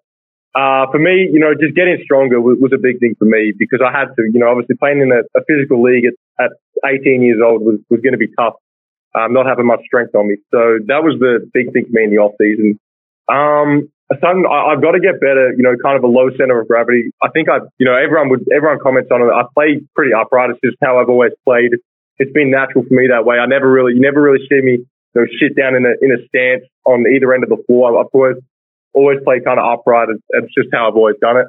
uh, 0.58 0.90
for 0.90 0.98
me, 0.98 1.30
you 1.30 1.38
know, 1.38 1.54
just 1.54 1.78
getting 1.78 2.02
stronger 2.02 2.40
was, 2.42 2.58
was, 2.58 2.74
a 2.74 2.82
big 2.82 2.98
thing 2.98 3.14
for 3.14 3.26
me 3.30 3.54
because 3.54 3.78
I 3.78 3.94
had 3.94 4.10
to, 4.18 4.26
you 4.26 4.42
know, 4.42 4.50
obviously 4.50 4.74
playing 4.74 4.98
in 4.98 5.14
a, 5.14 5.22
a 5.38 5.42
physical 5.46 5.78
league 5.78 6.02
at, 6.10 6.18
at 6.42 6.50
18 6.82 7.22
years 7.22 7.38
old 7.38 7.62
was, 7.62 7.78
was 7.86 8.02
going 8.02 8.18
to 8.18 8.18
be 8.18 8.26
tough, 8.34 8.58
um, 9.14 9.30
not 9.32 9.46
having 9.46 9.70
much 9.70 9.86
strength 9.86 10.18
on 10.18 10.26
me. 10.26 10.42
So 10.50 10.82
that 10.90 11.06
was 11.06 11.14
the 11.22 11.46
big 11.54 11.70
thing 11.70 11.86
for 11.86 11.94
me 11.94 12.02
in 12.02 12.10
the 12.10 12.18
off 12.18 12.34
season. 12.42 12.74
Um, 13.30 13.86
something 14.18 14.50
I, 14.50 14.74
have 14.74 14.82
got 14.82 14.98
to 14.98 15.02
get 15.04 15.22
better, 15.22 15.54
you 15.54 15.62
know, 15.62 15.78
kind 15.78 15.94
of 15.94 16.02
a 16.02 16.10
low 16.10 16.26
center 16.34 16.58
of 16.58 16.66
gravity. 16.66 17.14
I 17.22 17.30
think 17.30 17.46
I, 17.46 17.62
you 17.78 17.86
know, 17.86 17.94
everyone 17.94 18.26
would, 18.34 18.42
everyone 18.50 18.82
comments 18.82 19.14
on 19.14 19.22
it. 19.22 19.30
I 19.30 19.46
play 19.54 19.78
pretty 19.94 20.10
upright. 20.10 20.50
It's 20.50 20.58
just 20.64 20.82
how 20.82 20.98
I've 20.98 21.12
always 21.12 21.38
played. 21.46 21.78
It's 22.18 22.32
been 22.34 22.50
natural 22.50 22.82
for 22.82 22.94
me 22.98 23.06
that 23.14 23.22
way. 23.22 23.38
I 23.38 23.46
never 23.46 23.70
really, 23.70 23.94
you 23.94 24.02
never 24.02 24.18
really 24.18 24.42
see 24.50 24.58
me, 24.58 24.82
you 24.82 25.14
know, 25.14 25.26
sit 25.38 25.54
down 25.54 25.78
in 25.78 25.86
a, 25.86 25.94
in 26.02 26.10
a 26.10 26.18
stance 26.26 26.66
on 26.82 27.06
either 27.06 27.30
end 27.30 27.46
of 27.46 27.50
the 27.52 27.62
floor. 27.70 27.94
I've 27.94 28.10
always, 28.10 28.42
always 28.94 29.18
play 29.24 29.40
kind 29.44 29.58
of 29.58 29.66
upright. 29.66 30.08
It's, 30.10 30.22
it's 30.30 30.54
just 30.54 30.68
how 30.72 30.88
I've 30.88 30.96
always 30.96 31.16
done 31.20 31.36
it. 31.38 31.46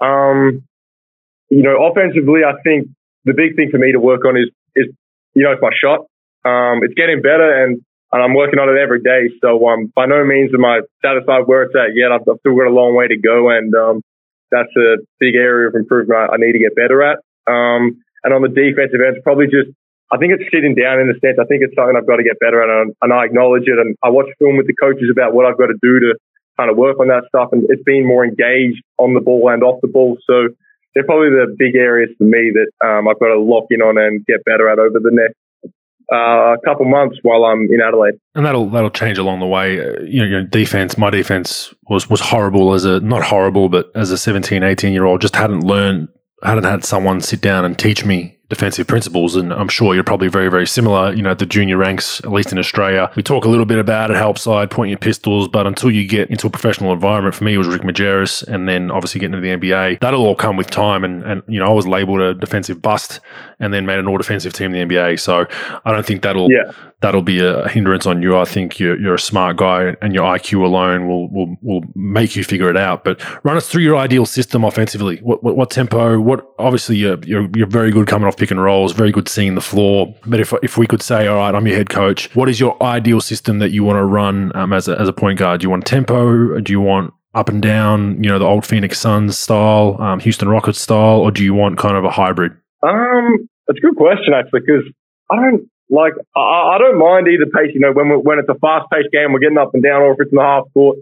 Um, 0.00 0.64
you 1.50 1.62
know, 1.62 1.86
offensively, 1.86 2.40
I 2.44 2.60
think 2.62 2.88
the 3.24 3.34
big 3.34 3.56
thing 3.56 3.70
for 3.70 3.78
me 3.78 3.92
to 3.92 4.00
work 4.00 4.24
on 4.24 4.36
is, 4.36 4.48
is, 4.74 4.86
you 5.34 5.42
know, 5.42 5.52
it's 5.52 5.62
my 5.62 5.74
shot. 5.74 6.06
Um, 6.44 6.80
it's 6.82 6.94
getting 6.94 7.20
better 7.20 7.64
and, 7.64 7.82
and 8.12 8.22
I'm 8.22 8.34
working 8.34 8.58
on 8.58 8.68
it 8.68 8.80
every 8.80 9.02
day. 9.02 9.30
So, 9.40 9.68
um, 9.68 9.92
by 9.94 10.06
no 10.06 10.24
means 10.24 10.50
am 10.54 10.64
I 10.64 10.80
satisfied 11.04 11.46
where 11.46 11.62
it's 11.62 11.74
at 11.76 11.94
yet. 11.94 12.10
I've, 12.10 12.26
I've 12.26 12.40
still 12.40 12.56
got 12.56 12.66
a 12.66 12.74
long 12.74 12.94
way 12.94 13.06
to 13.08 13.16
go. 13.16 13.50
And, 13.50 13.74
um, 13.74 14.02
that's 14.50 14.74
a 14.76 14.98
big 15.20 15.36
area 15.36 15.68
of 15.68 15.74
improvement 15.74 16.18
I, 16.18 16.34
I 16.34 16.36
need 16.38 16.52
to 16.52 16.58
get 16.58 16.74
better 16.74 17.02
at. 17.02 17.18
Um, 17.46 18.02
and 18.24 18.34
on 18.34 18.42
the 18.42 18.50
defensive 18.50 18.98
end, 18.98 19.16
it's 19.16 19.22
probably 19.22 19.46
just, 19.46 19.70
I 20.10 20.18
think 20.18 20.34
it's 20.34 20.50
sitting 20.50 20.74
down 20.74 20.98
in 20.98 21.06
a 21.06 21.14
sense. 21.22 21.38
I 21.38 21.46
think 21.46 21.62
it's 21.62 21.74
something 21.78 21.94
I've 21.94 22.06
got 22.06 22.18
to 22.18 22.26
get 22.26 22.38
better 22.42 22.58
at 22.58 22.68
and, 22.68 22.90
and 23.00 23.12
I 23.14 23.24
acknowledge 23.24 23.70
it. 23.70 23.78
And 23.78 23.94
I 24.02 24.10
watch 24.10 24.26
film 24.38 24.58
with 24.58 24.66
the 24.66 24.74
coaches 24.74 25.06
about 25.06 25.34
what 25.34 25.46
I've 25.46 25.58
got 25.58 25.70
to 25.70 25.78
do 25.78 26.00
to 26.02 26.18
kind 26.60 26.70
of 26.70 26.76
work 26.76 27.00
on 27.00 27.08
that 27.08 27.24
stuff. 27.28 27.48
And 27.52 27.64
it's 27.68 27.82
being 27.84 28.06
more 28.06 28.24
engaged 28.24 28.82
on 28.98 29.14
the 29.14 29.20
ball 29.20 29.48
and 29.48 29.62
off 29.62 29.80
the 29.80 29.88
ball. 29.88 30.18
So 30.26 30.48
they're 30.94 31.04
probably 31.04 31.30
the 31.30 31.54
big 31.58 31.74
areas 31.74 32.10
for 32.18 32.24
me 32.24 32.52
that 32.52 32.86
um, 32.86 33.08
I've 33.08 33.18
got 33.18 33.28
to 33.28 33.40
lock 33.40 33.64
in 33.70 33.80
on 33.80 33.96
and 33.96 34.24
get 34.26 34.44
better 34.44 34.68
at 34.68 34.78
over 34.78 34.98
the 34.98 35.10
next 35.12 35.36
uh, 36.12 36.56
couple 36.64 36.86
months 36.86 37.18
while 37.22 37.44
I'm 37.44 37.68
in 37.70 37.80
Adelaide. 37.80 38.14
And 38.34 38.44
that'll 38.44 38.68
that'll 38.70 38.90
change 38.90 39.16
along 39.16 39.40
the 39.40 39.46
way. 39.46 39.80
Uh, 39.80 40.00
you 40.02 40.20
know, 40.20 40.26
your 40.26 40.42
defense, 40.42 40.98
my 40.98 41.10
defense 41.10 41.72
was 41.88 42.10
was 42.10 42.20
horrible 42.20 42.74
as 42.74 42.84
a 42.84 43.00
not 43.00 43.22
horrible, 43.22 43.68
but 43.68 43.90
as 43.94 44.10
a 44.10 44.18
17, 44.18 44.62
18 44.62 44.92
year 44.92 45.04
old, 45.04 45.20
just 45.20 45.36
hadn't 45.36 45.60
learned, 45.60 46.08
hadn't 46.42 46.64
had 46.64 46.84
someone 46.84 47.20
sit 47.20 47.40
down 47.40 47.64
and 47.64 47.78
teach 47.78 48.04
me 48.04 48.39
defensive 48.50 48.86
principles. 48.86 49.36
And 49.36 49.52
I'm 49.52 49.68
sure 49.68 49.94
you're 49.94 50.04
probably 50.04 50.28
very, 50.28 50.50
very 50.50 50.66
similar, 50.66 51.14
you 51.14 51.22
know, 51.22 51.30
at 51.30 51.38
the 51.38 51.46
junior 51.46 51.78
ranks, 51.78 52.20
at 52.20 52.30
least 52.30 52.52
in 52.52 52.58
Australia. 52.58 53.10
We 53.16 53.22
talk 53.22 53.46
a 53.46 53.48
little 53.48 53.64
bit 53.64 53.78
about 53.78 54.10
it, 54.10 54.16
help 54.16 54.36
side, 54.36 54.70
point 54.70 54.90
your 54.90 54.98
pistols, 54.98 55.48
but 55.48 55.66
until 55.66 55.90
you 55.90 56.06
get 56.06 56.28
into 56.28 56.46
a 56.46 56.50
professional 56.50 56.92
environment, 56.92 57.34
for 57.34 57.44
me, 57.44 57.54
it 57.54 57.58
was 57.58 57.68
Rick 57.68 57.82
Majerus 57.82 58.46
and 58.46 58.68
then 58.68 58.90
obviously 58.90 59.20
getting 59.20 59.34
into 59.34 59.48
the 59.48 59.56
NBA. 59.56 60.00
That'll 60.00 60.26
all 60.26 60.34
come 60.34 60.56
with 60.56 60.70
time. 60.70 61.04
And, 61.04 61.22
and 61.22 61.42
you 61.46 61.58
know, 61.58 61.66
I 61.66 61.72
was 61.72 61.86
labeled 61.86 62.20
a 62.20 62.34
defensive 62.34 62.82
bust 62.82 63.20
and 63.58 63.72
then 63.72 63.86
made 63.86 63.98
an 63.98 64.06
all 64.06 64.18
defensive 64.18 64.52
team 64.52 64.74
in 64.74 64.88
the 64.88 64.94
NBA. 64.94 65.20
So 65.20 65.46
I 65.84 65.92
don't 65.92 66.04
think 66.04 66.22
that'll 66.22 66.50
yeah. 66.50 66.72
That'll 67.00 67.22
be 67.22 67.40
a 67.40 67.66
hindrance 67.68 68.06
on 68.06 68.22
you. 68.22 68.36
I 68.36 68.44
think 68.44 68.78
you're, 68.78 69.00
you're 69.00 69.14
a 69.14 69.20
smart 69.20 69.56
guy 69.56 69.96
and 70.02 70.14
your 70.14 70.24
IQ 70.24 70.64
alone 70.64 71.08
will, 71.08 71.28
will 71.30 71.56
will 71.62 71.82
make 71.94 72.36
you 72.36 72.44
figure 72.44 72.68
it 72.68 72.76
out. 72.76 73.04
But 73.04 73.22
run 73.44 73.56
us 73.56 73.68
through 73.68 73.82
your 73.82 73.96
ideal 73.96 74.26
system 74.26 74.64
offensively. 74.64 75.18
What 75.18 75.42
what, 75.42 75.56
what 75.56 75.70
tempo? 75.70 76.20
What 76.20 76.46
obviously 76.58 76.96
you're, 76.96 77.18
you're, 77.24 77.48
you're 77.54 77.66
very 77.66 77.90
good 77.90 78.06
coming 78.06 78.26
off 78.26 78.36
pick 78.36 78.50
and 78.50 78.62
rolls, 78.62 78.92
very 78.92 79.12
good 79.12 79.28
seeing 79.28 79.54
the 79.54 79.60
floor. 79.60 80.14
But 80.26 80.40
if 80.40 80.52
if 80.62 80.76
we 80.76 80.86
could 80.86 81.02
say, 81.02 81.26
all 81.26 81.36
right, 81.36 81.54
I'm 81.54 81.66
your 81.66 81.76
head 81.76 81.88
coach. 81.88 82.34
What 82.34 82.48
is 82.48 82.60
your 82.60 82.80
ideal 82.82 83.20
system 83.20 83.58
that 83.58 83.70
you 83.70 83.84
want 83.84 83.96
to 83.96 84.04
run 84.04 84.54
um, 84.54 84.72
as 84.72 84.88
a, 84.88 84.98
as 84.98 85.08
a 85.08 85.12
point 85.12 85.38
guard? 85.38 85.60
Do 85.60 85.64
you 85.66 85.70
want 85.70 85.86
tempo? 85.86 86.60
Do 86.60 86.72
you 86.72 86.80
want 86.80 87.14
up 87.34 87.48
and 87.48 87.62
down, 87.62 88.22
you 88.22 88.28
know, 88.28 88.38
the 88.38 88.44
old 88.44 88.66
Phoenix 88.66 88.98
Suns 88.98 89.38
style, 89.38 89.96
um, 90.00 90.18
Houston 90.20 90.48
Rockets 90.48 90.80
style, 90.80 91.20
or 91.20 91.30
do 91.30 91.44
you 91.44 91.54
want 91.54 91.78
kind 91.78 91.96
of 91.96 92.04
a 92.04 92.10
hybrid? 92.10 92.52
Um, 92.82 93.48
it's 93.68 93.78
a 93.78 93.80
good 93.80 93.96
question 93.96 94.34
actually, 94.34 94.60
because 94.66 94.84
I 95.30 95.36
don't 95.36 95.70
like 95.90 96.14
I, 96.34 96.74
I, 96.74 96.78
don't 96.78 96.98
mind 96.98 97.26
either 97.28 97.50
pace. 97.50 97.74
You 97.74 97.80
know, 97.80 97.92
when 97.92 98.08
when 98.22 98.38
it's 98.38 98.48
a 98.48 98.58
fast 98.58 98.86
paced 98.90 99.10
game, 99.12 99.32
we're 99.32 99.42
getting 99.42 99.58
up 99.58 99.74
and 99.74 99.82
down, 99.82 100.02
or 100.02 100.12
if 100.12 100.20
it's 100.20 100.32
in 100.32 100.38
the 100.38 100.46
half 100.46 100.70
court, 100.72 100.98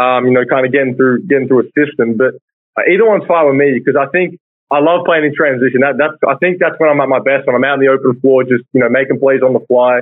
um, 0.00 0.26
you 0.26 0.32
know, 0.32 0.44
kind 0.48 0.66
of 0.66 0.72
getting 0.72 0.96
through 0.96 1.28
getting 1.28 1.46
through 1.46 1.68
a 1.68 1.68
system. 1.76 2.16
But 2.16 2.40
uh, 2.76 2.88
either 2.88 3.04
one's 3.04 3.28
fine 3.28 3.46
with 3.46 3.60
me 3.60 3.76
because 3.76 4.00
I 4.00 4.08
think 4.08 4.40
I 4.72 4.80
love 4.80 5.04
playing 5.04 5.28
in 5.28 5.36
transition. 5.36 5.84
That, 5.84 6.00
that's 6.00 6.16
I 6.24 6.40
think 6.40 6.58
that's 6.58 6.80
when 6.80 6.88
I'm 6.88 7.00
at 7.00 7.08
my 7.12 7.20
best 7.20 7.46
when 7.46 7.54
I'm 7.54 7.64
out 7.64 7.78
in 7.78 7.84
the 7.84 7.92
open 7.92 8.18
floor, 8.20 8.42
just 8.42 8.64
you 8.72 8.80
know, 8.80 8.88
making 8.88 9.20
plays 9.20 9.44
on 9.44 9.52
the 9.52 9.62
fly, 9.68 10.00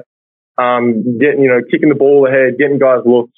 um, 0.56 1.18
getting 1.18 1.42
you 1.42 1.50
know, 1.50 1.60
kicking 1.66 1.90
the 1.90 1.98
ball 1.98 2.24
ahead, 2.24 2.56
getting 2.56 2.78
guys 2.78 3.02
looks. 3.04 3.34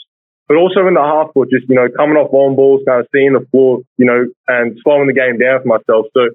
But 0.46 0.60
also 0.60 0.84
in 0.84 0.92
the 0.92 1.00
half 1.00 1.32
court, 1.32 1.48
just 1.48 1.64
you 1.72 1.74
know, 1.74 1.88
coming 1.96 2.20
off 2.20 2.28
long 2.28 2.54
balls, 2.54 2.84
kind 2.84 3.00
of 3.00 3.08
seeing 3.08 3.32
the 3.32 3.48
floor, 3.48 3.80
you 3.96 4.04
know, 4.04 4.28
and 4.46 4.76
slowing 4.84 5.08
the 5.08 5.16
game 5.16 5.40
down 5.40 5.64
for 5.64 5.80
myself. 5.80 6.12
So 6.12 6.28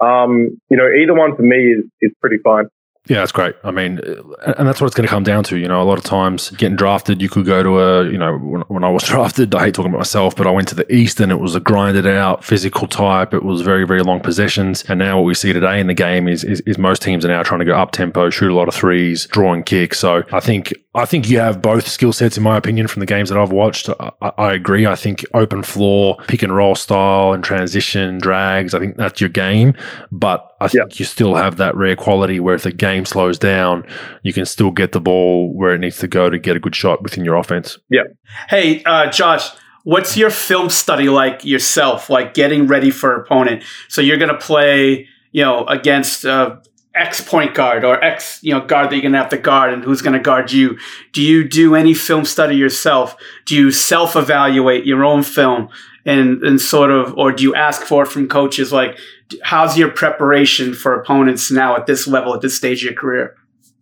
um, 0.00 0.60
you 0.70 0.76
know, 0.76 0.86
either 0.86 1.14
one 1.14 1.36
for 1.36 1.42
me 1.42 1.74
is, 1.74 1.84
is 2.00 2.12
pretty 2.20 2.38
fine. 2.38 2.66
Yeah, 3.08 3.20
that's 3.20 3.32
great. 3.32 3.56
I 3.64 3.70
mean, 3.70 4.00
and 4.44 4.68
that's 4.68 4.80
what 4.80 4.86
it's 4.86 4.94
going 4.94 5.06
to 5.06 5.10
come 5.10 5.22
down 5.22 5.42
to. 5.44 5.56
You 5.56 5.66
know, 5.66 5.80
a 5.80 5.84
lot 5.84 5.96
of 5.96 6.04
times 6.04 6.50
getting 6.50 6.76
drafted, 6.76 7.22
you 7.22 7.30
could 7.30 7.46
go 7.46 7.62
to 7.62 7.80
a, 7.80 8.04
you 8.04 8.18
know, 8.18 8.36
when, 8.36 8.60
when, 8.62 8.84
I 8.84 8.90
was 8.90 9.02
drafted, 9.04 9.54
I 9.54 9.64
hate 9.64 9.74
talking 9.74 9.90
about 9.90 10.00
myself, 10.00 10.36
but 10.36 10.46
I 10.46 10.50
went 10.50 10.68
to 10.68 10.74
the 10.74 10.90
East 10.94 11.18
and 11.18 11.32
it 11.32 11.40
was 11.40 11.54
a 11.54 11.60
grinded 11.60 12.06
out 12.06 12.44
physical 12.44 12.86
type. 12.86 13.32
It 13.32 13.42
was 13.42 13.62
very, 13.62 13.86
very 13.86 14.02
long 14.02 14.20
possessions. 14.20 14.84
And 14.88 14.98
now 14.98 15.16
what 15.16 15.24
we 15.24 15.34
see 15.34 15.54
today 15.54 15.80
in 15.80 15.86
the 15.86 15.94
game 15.94 16.28
is, 16.28 16.44
is, 16.44 16.60
is 16.62 16.76
most 16.76 17.00
teams 17.00 17.24
are 17.24 17.28
now 17.28 17.42
trying 17.42 17.60
to 17.60 17.64
go 17.64 17.74
up 17.74 17.92
tempo, 17.92 18.28
shoot 18.28 18.50
a 18.50 18.54
lot 18.54 18.68
of 18.68 18.74
threes, 18.74 19.26
drawing 19.26 19.62
kicks. 19.62 19.98
So 19.98 20.22
I 20.30 20.40
think 20.40 20.74
I 20.94 21.04
think 21.04 21.28
you 21.28 21.38
have 21.38 21.60
both 21.60 21.86
skill 21.86 22.14
sets, 22.14 22.38
in 22.38 22.42
my 22.42 22.56
opinion, 22.56 22.88
from 22.88 23.00
the 23.00 23.06
games 23.06 23.28
that 23.28 23.38
I've 23.38 23.52
watched. 23.52 23.90
I, 24.00 24.10
I, 24.38 24.52
agree. 24.54 24.86
I 24.86 24.94
think 24.94 25.24
open 25.34 25.62
floor, 25.62 26.16
pick 26.28 26.42
and 26.42 26.54
roll 26.54 26.74
style, 26.74 27.34
and 27.34 27.44
transition 27.44 28.16
drags. 28.18 28.72
I 28.72 28.78
think 28.78 28.96
that's 28.96 29.20
your 29.20 29.28
game, 29.28 29.74
but 30.10 30.56
I 30.60 30.68
think 30.68 30.92
yep. 30.92 30.98
you 30.98 31.04
still 31.04 31.34
have 31.34 31.58
that 31.58 31.76
rare 31.76 31.94
quality 31.94 32.40
where 32.40 32.54
if 32.54 32.62
the 32.62 32.72
game 32.72 33.04
slows 33.04 33.38
down, 33.38 33.86
you 34.22 34.32
can 34.32 34.46
still 34.46 34.70
get 34.70 34.92
the 34.92 35.00
ball 35.00 35.52
where 35.52 35.74
it 35.74 35.78
needs 35.78 35.98
to 35.98 36.08
go 36.08 36.30
to 36.30 36.38
get 36.38 36.56
a 36.56 36.60
good 36.60 36.74
shot 36.74 37.02
within 37.02 37.22
your 37.22 37.36
offense. 37.36 37.78
Yeah. 37.90 38.04
Hey, 38.48 38.82
uh, 38.84 39.10
Josh. 39.10 39.50
What's 39.84 40.18
your 40.18 40.28
film 40.28 40.68
study 40.68 41.08
like 41.08 41.44
yourself? 41.46 42.10
Like 42.10 42.34
getting 42.34 42.66
ready 42.66 42.90
for 42.90 43.14
opponent. 43.14 43.62
So 43.88 44.02
you're 44.02 44.18
going 44.18 44.28
to 44.30 44.36
play, 44.36 45.08
you 45.32 45.42
know, 45.42 45.64
against 45.64 46.26
uh, 46.26 46.56
X 46.98 47.20
point 47.20 47.54
guard 47.54 47.84
or 47.84 48.02
X, 48.02 48.40
you 48.42 48.52
know, 48.52 48.60
guard 48.60 48.90
that 48.90 48.96
you're 48.96 49.02
gonna 49.02 49.18
have 49.18 49.30
to 49.30 49.38
guard 49.38 49.72
and 49.72 49.84
who's 49.84 50.02
gonna 50.02 50.18
guard 50.18 50.52
you. 50.52 50.78
Do 51.12 51.22
you 51.22 51.46
do 51.48 51.74
any 51.74 51.94
film 51.94 52.24
study 52.24 52.56
yourself? 52.56 53.16
Do 53.46 53.54
you 53.54 53.70
self 53.70 54.16
evaluate 54.16 54.84
your 54.84 55.04
own 55.04 55.22
film 55.22 55.68
and 56.04 56.42
and 56.42 56.60
sort 56.60 56.90
of, 56.90 57.14
or 57.16 57.32
do 57.32 57.42
you 57.42 57.54
ask 57.54 57.82
for 57.82 58.02
it 58.02 58.08
from 58.08 58.28
coaches? 58.28 58.72
Like, 58.72 58.98
how's 59.42 59.76
your 59.76 59.90
preparation 59.90 60.74
for 60.74 60.94
opponents 60.94 61.50
now 61.50 61.76
at 61.76 61.86
this 61.86 62.06
level, 62.06 62.34
at 62.34 62.40
this 62.40 62.56
stage 62.56 62.82
of 62.82 62.92
your 62.92 62.94
career? 62.94 63.36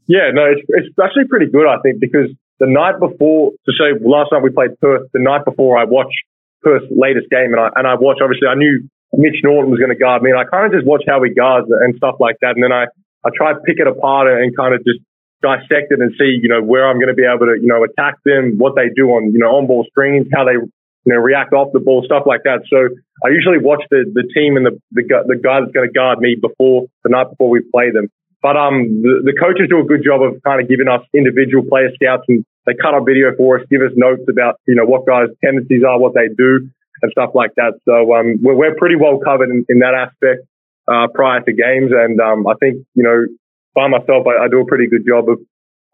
Yeah, 0.08 0.30
no, 0.32 0.44
it's, 0.44 0.62
it's 0.68 0.98
actually 1.02 1.26
pretty 1.26 1.46
good, 1.46 1.66
I 1.66 1.78
think, 1.82 2.00
because 2.00 2.30
the 2.58 2.66
night 2.66 2.98
before, 3.00 3.52
to 3.52 3.72
say 3.72 3.98
last 4.04 4.30
night 4.32 4.42
we 4.42 4.50
played 4.50 4.78
Perth, 4.80 5.08
the 5.12 5.20
night 5.20 5.44
before 5.44 5.78
I 5.78 5.84
watched 5.84 6.16
Perth's 6.62 6.86
latest 6.90 7.28
game, 7.30 7.52
and 7.52 7.60
I 7.60 7.70
and 7.76 7.86
I 7.86 7.94
watched. 7.94 8.20
Obviously, 8.22 8.48
I 8.48 8.54
knew 8.54 8.88
Mitch 9.12 9.36
Norton 9.44 9.70
was 9.70 9.78
going 9.78 9.90
to 9.90 9.98
guard 9.98 10.22
me, 10.22 10.30
and 10.30 10.38
I 10.38 10.44
kind 10.44 10.66
of 10.66 10.72
just 10.72 10.86
watched 10.86 11.04
how 11.08 11.22
he 11.22 11.32
guards 11.32 11.68
and 11.70 11.94
stuff 11.96 12.16
like 12.18 12.36
that, 12.40 12.54
and 12.54 12.62
then 12.62 12.72
I 12.72 12.86
I 13.26 13.30
try 13.34 13.52
to 13.52 13.58
pick 13.66 13.82
it 13.82 13.88
apart 13.88 14.30
and 14.30 14.56
kind 14.56 14.72
of 14.72 14.84
just 14.86 15.02
dissect 15.42 15.90
it 15.90 15.98
and 15.98 16.14
see, 16.14 16.38
you 16.38 16.48
know, 16.48 16.62
where 16.62 16.86
I'm 16.86 16.96
going 16.96 17.10
to 17.10 17.18
be 17.18 17.26
able 17.26 17.46
to, 17.50 17.58
you 17.60 17.66
know, 17.66 17.82
attack 17.82 18.22
them, 18.24 18.54
what 18.56 18.74
they 18.76 18.88
do 18.94 19.10
on, 19.18 19.32
you 19.32 19.40
know, 19.42 19.58
on 19.58 19.66
ball 19.66 19.84
screens, 19.90 20.28
how 20.32 20.44
they, 20.44 20.54
you 20.54 21.10
know, 21.12 21.18
react 21.18 21.52
off 21.52 21.72
the 21.72 21.80
ball, 21.80 22.02
stuff 22.04 22.22
like 22.24 22.42
that. 22.44 22.62
So 22.70 22.88
I 23.26 23.34
usually 23.34 23.58
watch 23.58 23.82
the, 23.90 24.06
the 24.06 24.22
team 24.30 24.56
and 24.56 24.64
the, 24.64 24.78
the, 24.92 25.02
the 25.26 25.36
guy 25.36 25.60
that's 25.60 25.72
going 25.72 25.88
to 25.88 25.92
guard 25.92 26.18
me 26.20 26.36
before 26.40 26.86
the 27.02 27.10
night 27.10 27.30
before 27.30 27.50
we 27.50 27.60
play 27.74 27.90
them. 27.90 28.08
But, 28.42 28.56
um, 28.56 29.02
the, 29.02 29.26
the 29.26 29.34
coaches 29.34 29.66
do 29.68 29.80
a 29.80 29.84
good 29.84 30.06
job 30.06 30.22
of 30.22 30.38
kind 30.46 30.62
of 30.62 30.68
giving 30.68 30.86
us 30.86 31.02
individual 31.12 31.66
player 31.66 31.90
scouts 31.98 32.24
and 32.28 32.46
they 32.64 32.74
cut 32.74 32.94
our 32.94 33.02
video 33.02 33.34
for 33.36 33.58
us, 33.58 33.66
give 33.70 33.82
us 33.82 33.92
notes 33.94 34.22
about, 34.28 34.60
you 34.66 34.74
know, 34.74 34.84
what 34.84 35.06
guys' 35.06 35.34
tendencies 35.42 35.82
are, 35.82 35.98
what 35.98 36.14
they 36.14 36.28
do 36.30 36.70
and 37.02 37.12
stuff 37.12 37.30
like 37.34 37.54
that. 37.56 37.74
So, 37.84 38.14
um, 38.14 38.38
we're, 38.40 38.54
we're 38.54 38.74
pretty 38.76 38.96
well 38.96 39.18
covered 39.18 39.50
in, 39.50 39.66
in 39.68 39.80
that 39.80 39.94
aspect 39.94 40.46
uh, 40.88 41.06
prior 41.14 41.40
to 41.40 41.52
games. 41.52 41.92
And 41.92 42.20
um, 42.20 42.46
I 42.46 42.54
think, 42.60 42.86
you 42.94 43.02
know, 43.02 43.26
by 43.74 43.88
myself, 43.88 44.26
I, 44.26 44.44
I 44.44 44.48
do 44.48 44.60
a 44.60 44.66
pretty 44.66 44.86
good 44.88 45.04
job 45.06 45.28
of 45.28 45.38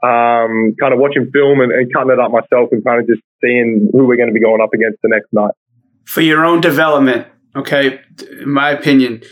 um, 0.02 0.74
kind 0.80 0.92
of 0.92 0.98
watching 0.98 1.30
film 1.32 1.60
and, 1.60 1.70
and, 1.70 1.92
cutting 1.92 2.10
it 2.10 2.18
up 2.18 2.32
myself 2.32 2.70
and 2.72 2.84
kind 2.84 3.00
of 3.00 3.06
just 3.06 3.22
seeing 3.40 3.88
who 3.92 4.04
we're 4.04 4.16
going 4.16 4.28
to 4.28 4.34
be 4.34 4.40
going 4.40 4.60
up 4.60 4.74
against 4.74 5.00
the 5.00 5.08
next 5.08 5.32
night. 5.32 5.52
For 6.04 6.20
your 6.20 6.44
own 6.44 6.60
development, 6.60 7.28
okay, 7.54 8.00
in 8.40 8.50
my 8.50 8.70
opinion, 8.70 9.22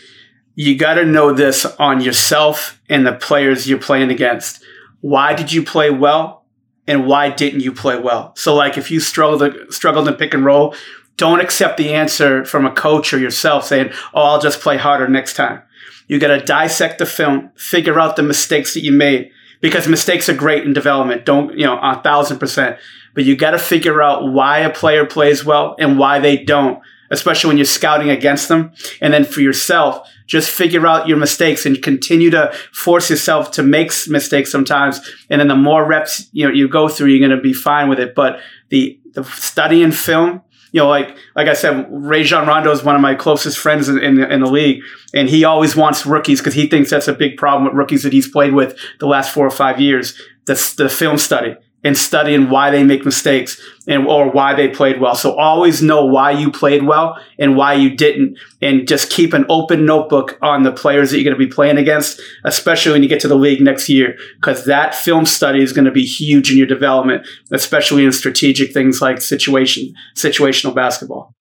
you 0.55 0.77
got 0.77 0.95
to 0.95 1.05
know 1.05 1.33
this 1.33 1.65
on 1.65 2.01
yourself 2.01 2.81
and 2.89 3.05
the 3.05 3.15
players 3.15 3.69
you're 3.69 3.81
playing 3.81 4.11
against. 4.11 4.63
Why 5.01 5.35
did 5.35 5.53
you 5.53 5.65
play 5.65 5.91
well? 5.91 6.45
And 6.87 7.07
why 7.07 7.31
didn't 7.31 7.61
you 7.61 7.73
play 7.73 7.99
well? 7.99 8.33
So, 8.37 8.55
like, 8.55 8.77
if 8.77 8.91
you 8.91 9.01
struggled 9.01 9.73
struggled 9.73 10.09
in 10.09 10.15
pick 10.15 10.35
and 10.35 10.45
roll, 10.45 10.75
don't 11.21 11.43
accept 11.43 11.77
the 11.77 11.93
answer 11.93 12.47
from 12.47 12.65
a 12.65 12.73
coach 12.73 13.13
or 13.13 13.19
yourself 13.19 13.67
saying, 13.67 13.91
oh, 14.15 14.23
I'll 14.23 14.41
just 14.41 14.63
play 14.63 14.79
harder 14.79 15.07
next 15.07 15.35
time. 15.35 15.61
You 16.09 16.19
got 16.19 16.29
to 16.29 16.43
dissect 16.43 16.99
the 16.99 17.05
film, 17.05 17.51
figure 17.57 18.01
out 18.01 18.17
the 18.17 18.23
mistakes 18.23 18.73
that 18.73 18.81
you 18.81 18.91
made 18.91 19.31
because 19.61 19.87
mistakes 19.87 20.31
are 20.31 20.35
great 20.35 20.65
in 20.65 20.73
development. 20.73 21.27
Don't, 21.27 21.59
you 21.59 21.67
know, 21.67 21.79
a 21.79 22.01
thousand 22.03 22.39
percent. 22.39 22.79
but 23.13 23.25
you 23.25 23.37
got 23.37 23.51
to 23.51 23.59
figure 23.59 24.01
out 24.01 24.33
why 24.33 24.61
a 24.61 24.73
player 24.73 25.05
plays 25.05 25.45
well 25.45 25.77
and 25.79 25.99
why 25.99 26.19
they 26.19 26.43
don't, 26.43 26.81
especially 27.11 27.49
when 27.49 27.59
you're 27.59 27.67
scouting 27.67 28.09
against 28.09 28.49
them. 28.49 28.73
And 29.03 29.13
then 29.13 29.25
for 29.25 29.43
yourself, 29.43 30.09
just 30.27 30.49
figure 30.49 30.87
out 30.87 31.07
your 31.07 31.19
mistakes 31.19 31.67
and 31.67 31.83
continue 31.83 32.31
to 32.31 32.51
force 32.73 33.11
yourself 33.11 33.51
to 33.51 33.63
make 33.63 33.93
mistakes 34.09 34.51
sometimes. 34.51 35.01
And 35.29 35.39
then 35.39 35.49
the 35.49 35.55
more 35.57 35.85
reps 35.85 36.31
you 36.33 36.47
know 36.49 36.55
you 36.55 36.67
go 36.67 36.89
through, 36.89 37.09
you're 37.09 37.29
going 37.29 37.37
to 37.37 37.43
be 37.43 37.53
fine 37.53 37.91
with 37.91 38.01
it. 38.01 38.15
But 38.15 38.41
the 38.71 38.99
the 39.13 39.25
study 39.25 39.83
and 39.83 39.95
film 39.95 40.41
you 40.73 40.81
know, 40.81 40.89
like 40.89 41.17
like 41.35 41.49
I 41.49 41.55
said, 41.55 41.87
Rajon 41.91 42.47
Rondo 42.47 42.71
is 42.71 42.83
one 42.83 42.95
of 42.95 43.01
my 43.01 43.15
closest 43.15 43.59
friends 43.59 43.89
in, 43.89 43.99
in, 43.99 44.17
the, 44.17 44.33
in 44.33 44.41
the 44.41 44.51
league, 44.51 44.83
and 45.15 45.29
he 45.29 45.45
always 45.45 45.75
wants 45.75 46.07
rookies 46.07 46.41
because 46.41 46.55
he 46.55 46.69
thinks 46.69 46.91
that's 46.91 47.09
a 47.09 47.13
big 47.13 47.37
problem 47.37 47.65
with 47.65 47.75
rookies 47.75 48.03
that 48.03 48.13
he's 48.13 48.29
played 48.29 48.53
with 48.53 48.79
the 48.99 49.07
last 49.07 49.33
four 49.33 49.47
or 49.47 49.51
five 49.51 49.81
years. 49.81 50.21
That's 50.47 50.75
the 50.75 50.89
film 50.89 51.19
study 51.19 51.57
and 51.83 51.97
studying 51.97 52.51
why 52.51 52.71
they 52.71 52.85
make 52.85 53.05
mistakes 53.05 53.61
and 53.87 54.07
or 54.07 54.31
why 54.31 54.55
they 54.55 54.69
played 54.69 55.01
well. 55.01 55.15
So 55.15 55.35
always 55.37 55.83
know 55.83 56.05
why 56.05 56.33
you 56.33 56.51
played 56.51 56.83
well 56.83 57.19
and 57.39 57.57
why 57.57 57.75
you 57.75 57.97
didn't 57.97 58.39
and 58.61 58.87
just 58.87 59.11
keep 59.11 59.33
an 59.33 59.47
open 59.49 59.87
notebook 59.87 60.39
on 60.43 60.63
the 60.63 60.73
players 60.73 61.11
that 61.11 61.19
you're 61.19 61.25
going 61.25 61.41
to 61.41 61.47
be 61.47 61.53
playing 61.53 61.79
against, 61.79 62.21
especially 62.45 62.93
when 62.93 63.03
you 63.03 63.09
get 63.09 63.21
to 63.21 63.29
the 63.29 63.35
league 63.35 63.61
next 63.61 63.89
year 63.89 64.17
because 64.37 64.67
that 64.67 64.95
film 64.95 65.25
study 65.25 65.63
is 65.63 65.73
going 65.73 65.87
to 65.87 65.91
be 65.91 66.05
huge 66.05 66.51
in 66.51 66.59
your 66.59 66.67
development, 66.67 67.27
especially 67.51 68.05
in 68.05 68.13
strategic 68.13 68.73
things 68.73 69.01
like 69.01 69.21
situation 69.21 69.95
situational 70.17 70.75
basketball. 70.75 71.35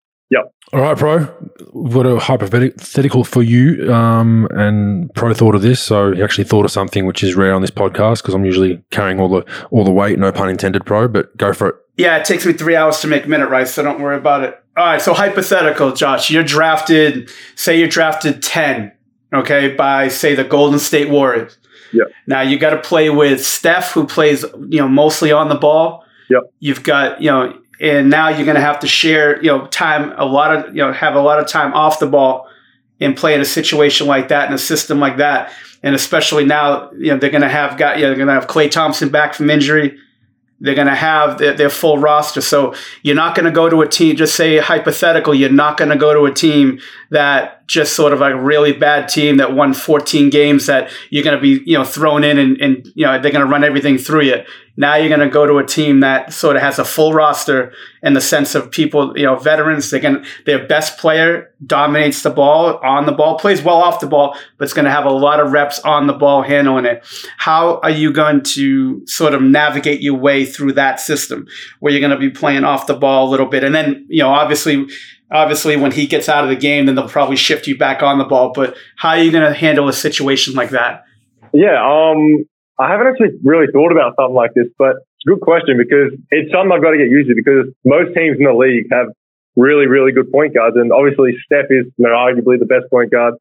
Yep. 0.73 0.81
All 0.81 0.81
right, 0.81 0.97
Pro. 0.97 1.33
We've 1.73 1.93
got 1.93 2.05
a 2.05 2.19
hypothetical 2.19 3.23
for 3.23 3.41
you. 3.41 3.93
Um, 3.93 4.47
and 4.51 5.13
Pro 5.13 5.33
thought 5.33 5.55
of 5.55 5.61
this, 5.61 5.81
so 5.81 6.13
he 6.13 6.21
actually 6.21 6.43
thought 6.43 6.65
of 6.65 6.71
something 6.71 7.05
which 7.05 7.23
is 7.23 7.35
rare 7.35 7.53
on 7.53 7.61
this 7.61 7.71
podcast 7.71 8.21
because 8.21 8.33
I'm 8.33 8.45
usually 8.45 8.83
carrying 8.91 9.19
all 9.19 9.29
the 9.29 9.45
all 9.71 9.83
the 9.83 9.91
weight. 9.91 10.19
No 10.19 10.31
pun 10.31 10.49
intended, 10.49 10.85
Pro. 10.85 11.07
But 11.07 11.35
go 11.37 11.53
for 11.53 11.69
it. 11.69 11.75
Yeah, 11.97 12.17
it 12.17 12.25
takes 12.25 12.45
me 12.45 12.53
three 12.53 12.75
hours 12.75 12.99
to 13.01 13.07
make 13.07 13.25
a 13.25 13.29
minute 13.29 13.49
rice, 13.49 13.73
so 13.73 13.83
don't 13.83 13.99
worry 13.99 14.17
about 14.17 14.43
it. 14.43 14.61
All 14.75 14.85
right, 14.85 15.01
so 15.01 15.13
hypothetical, 15.13 15.93
Josh. 15.93 16.29
You're 16.29 16.43
drafted. 16.43 17.31
Say 17.55 17.79
you're 17.79 17.87
drafted 17.87 18.43
ten. 18.43 18.91
Okay, 19.33 19.73
by 19.73 20.07
say 20.07 20.35
the 20.35 20.43
Golden 20.43 20.79
State 20.79 21.09
Warriors. 21.09 21.57
Yeah. 21.93 22.03
Now 22.27 22.41
you 22.41 22.59
got 22.59 22.71
to 22.71 22.81
play 22.81 23.09
with 23.09 23.43
Steph, 23.43 23.91
who 23.91 24.05
plays 24.05 24.43
you 24.69 24.79
know 24.79 24.87
mostly 24.87 25.31
on 25.31 25.49
the 25.49 25.55
ball. 25.55 26.03
Yep. 26.29 26.41
You've 26.59 26.83
got 26.83 27.21
you 27.21 27.31
know 27.31 27.57
and 27.79 28.09
now 28.09 28.29
you're 28.29 28.45
going 28.45 28.55
to 28.55 28.61
have 28.61 28.79
to 28.79 28.87
share 28.87 29.41
you 29.41 29.49
know 29.49 29.67
time 29.67 30.13
a 30.17 30.25
lot 30.25 30.55
of 30.55 30.75
you 30.75 30.81
know 30.81 30.91
have 30.91 31.15
a 31.15 31.21
lot 31.21 31.39
of 31.39 31.47
time 31.47 31.73
off 31.73 31.99
the 31.99 32.07
ball 32.07 32.47
and 32.99 33.15
play 33.15 33.35
in 33.35 33.41
a 33.41 33.45
situation 33.45 34.07
like 34.07 34.29
that 34.29 34.47
in 34.47 34.53
a 34.53 34.57
system 34.57 34.99
like 34.99 35.17
that. 35.17 35.51
And 35.83 35.93
especially 35.93 36.45
now 36.45 36.91
you 36.93 37.11
know 37.11 37.17
they're 37.17 37.29
going 37.29 37.41
to 37.41 37.49
have 37.49 37.77
got 37.77 37.97
you 37.97 38.03
know, 38.03 38.09
they're 38.09 38.17
going 38.17 38.27
to 38.27 38.33
have 38.33 38.47
Klay 38.47 38.69
Thompson 38.69 39.09
back 39.09 39.33
from 39.33 39.49
injury. 39.49 39.97
They're 40.59 40.73
going 40.73 40.87
to 40.87 40.95
have 40.95 41.37
their, 41.37 41.53
their, 41.53 41.69
full 41.69 41.99
roster. 41.99 42.41
So 42.41 42.73
you're 43.03 43.15
not 43.15 43.35
going 43.35 43.45
to 43.45 43.51
go 43.51 43.69
to 43.69 43.81
a 43.81 43.87
team 43.87 44.15
just 44.15 44.35
say 44.35 44.57
hypothetical 44.57 45.35
you're 45.35 45.51
not 45.51 45.77
going 45.77 45.91
to 45.91 45.95
go 45.95 46.15
to 46.15 46.25
a 46.25 46.33
team 46.33 46.79
that 47.11 47.67
just 47.67 47.95
sort 47.95 48.11
of 48.11 48.21
like 48.21 48.33
a 48.33 48.41
really 48.41 48.73
bad 48.73 49.07
team 49.07 49.37
that 49.37 49.53
won 49.53 49.75
14 49.75 50.31
games 50.31 50.65
that 50.65 50.89
you're 51.11 51.23
going 51.23 51.35
to 51.35 51.41
be 51.41 51.61
you 51.69 51.77
know 51.77 51.83
thrown 51.83 52.23
in 52.23 52.39
and, 52.39 52.59
and 52.59 52.87
you 52.95 53.05
know 53.05 53.21
they're 53.21 53.31
going 53.31 53.45
to 53.45 53.51
run 53.51 53.63
everything 53.63 53.99
through 53.99 54.23
you 54.23 54.43
now 54.77 54.95
you're 54.95 55.09
going 55.09 55.27
to 55.27 55.29
go 55.29 55.47
to 55.47 55.57
a 55.57 55.65
team 55.65 56.01
that 56.01 56.31
sort 56.31 56.55
of 56.55 56.61
has 56.61 56.77
a 56.77 56.85
full 56.85 57.11
roster 57.11 57.73
in 58.03 58.13
the 58.13 58.21
sense 58.21 58.53
of 58.53 58.69
people, 58.69 59.17
you 59.17 59.25
know, 59.25 59.35
veterans. 59.35 59.89
They 59.89 59.99
can, 59.99 60.23
their 60.45 60.67
best 60.67 60.99
player 60.99 61.51
dominates 61.65 62.21
the 62.21 62.29
ball 62.29 62.77
on 62.83 63.07
the 63.07 63.11
ball, 63.11 63.39
plays 63.39 63.63
well 63.63 63.77
off 63.77 63.99
the 63.99 64.07
ball, 64.07 64.37
but 64.57 64.65
it's 64.65 64.73
going 64.73 64.85
to 64.85 64.91
have 64.91 65.05
a 65.05 65.11
lot 65.11 65.39
of 65.39 65.51
reps 65.51 65.79
on 65.79 66.05
the 66.05 66.13
ball 66.13 66.43
handling 66.43 66.85
it. 66.85 67.03
How 67.37 67.79
are 67.79 67.89
you 67.89 68.13
going 68.13 68.43
to 68.43 69.05
sort 69.07 69.33
of 69.33 69.41
navigate 69.41 70.01
your 70.01 70.15
way 70.15 70.45
through 70.45 70.73
that 70.73 70.99
system 70.99 71.47
where 71.79 71.91
you're 71.91 72.07
going 72.07 72.11
to 72.11 72.17
be 72.17 72.29
playing 72.29 72.63
off 72.63 72.87
the 72.87 72.95
ball 72.95 73.27
a 73.27 73.31
little 73.31 73.47
bit? 73.47 73.63
And 73.63 73.73
then, 73.73 74.05
you 74.09 74.21
know, 74.21 74.29
obviously, 74.29 74.87
obviously 75.31 75.75
when 75.75 75.91
he 75.91 76.05
gets 76.05 76.29
out 76.29 76.43
of 76.43 76.51
the 76.51 76.55
game, 76.55 76.85
then 76.85 76.93
they'll 76.93 77.09
probably 77.09 77.35
shift 77.35 77.65
you 77.65 77.75
back 77.75 78.03
on 78.03 78.19
the 78.19 78.25
ball. 78.25 78.51
But 78.53 78.77
how 78.95 79.09
are 79.09 79.19
you 79.19 79.31
going 79.31 79.51
to 79.51 79.57
handle 79.57 79.89
a 79.89 79.93
situation 79.93 80.53
like 80.53 80.69
that? 80.69 81.03
Yeah, 81.51 81.81
um, 81.83 82.45
I 82.79 82.91
haven't 82.91 83.07
actually 83.07 83.33
really 83.43 83.65
thought 83.73 83.91
about 83.91 84.13
something 84.15 84.37
like 84.37 84.53
this, 84.53 84.69
but 84.77 85.01
it's 85.17 85.25
a 85.25 85.33
good 85.33 85.41
question 85.41 85.77
because 85.81 86.13
it's 86.29 86.53
something 86.53 86.69
I've 86.69 86.85
got 86.85 86.93
to 86.93 87.01
get 87.01 87.09
used 87.09 87.29
to 87.29 87.35
because 87.35 87.73
most 87.81 88.13
teams 88.13 88.37
in 88.37 88.45
the 88.45 88.53
league 88.53 88.85
have 88.93 89.09
really, 89.57 89.89
really 89.89 90.13
good 90.13 90.31
point 90.31 90.53
guards. 90.53 90.77
And 90.77 90.93
obviously 90.93 91.33
Steph 91.45 91.73
is 91.73 91.89
you 91.97 92.05
know, 92.05 92.13
arguably 92.13 92.61
the 92.61 92.69
best 92.69 92.85
point 92.93 93.09
guard 93.09 93.33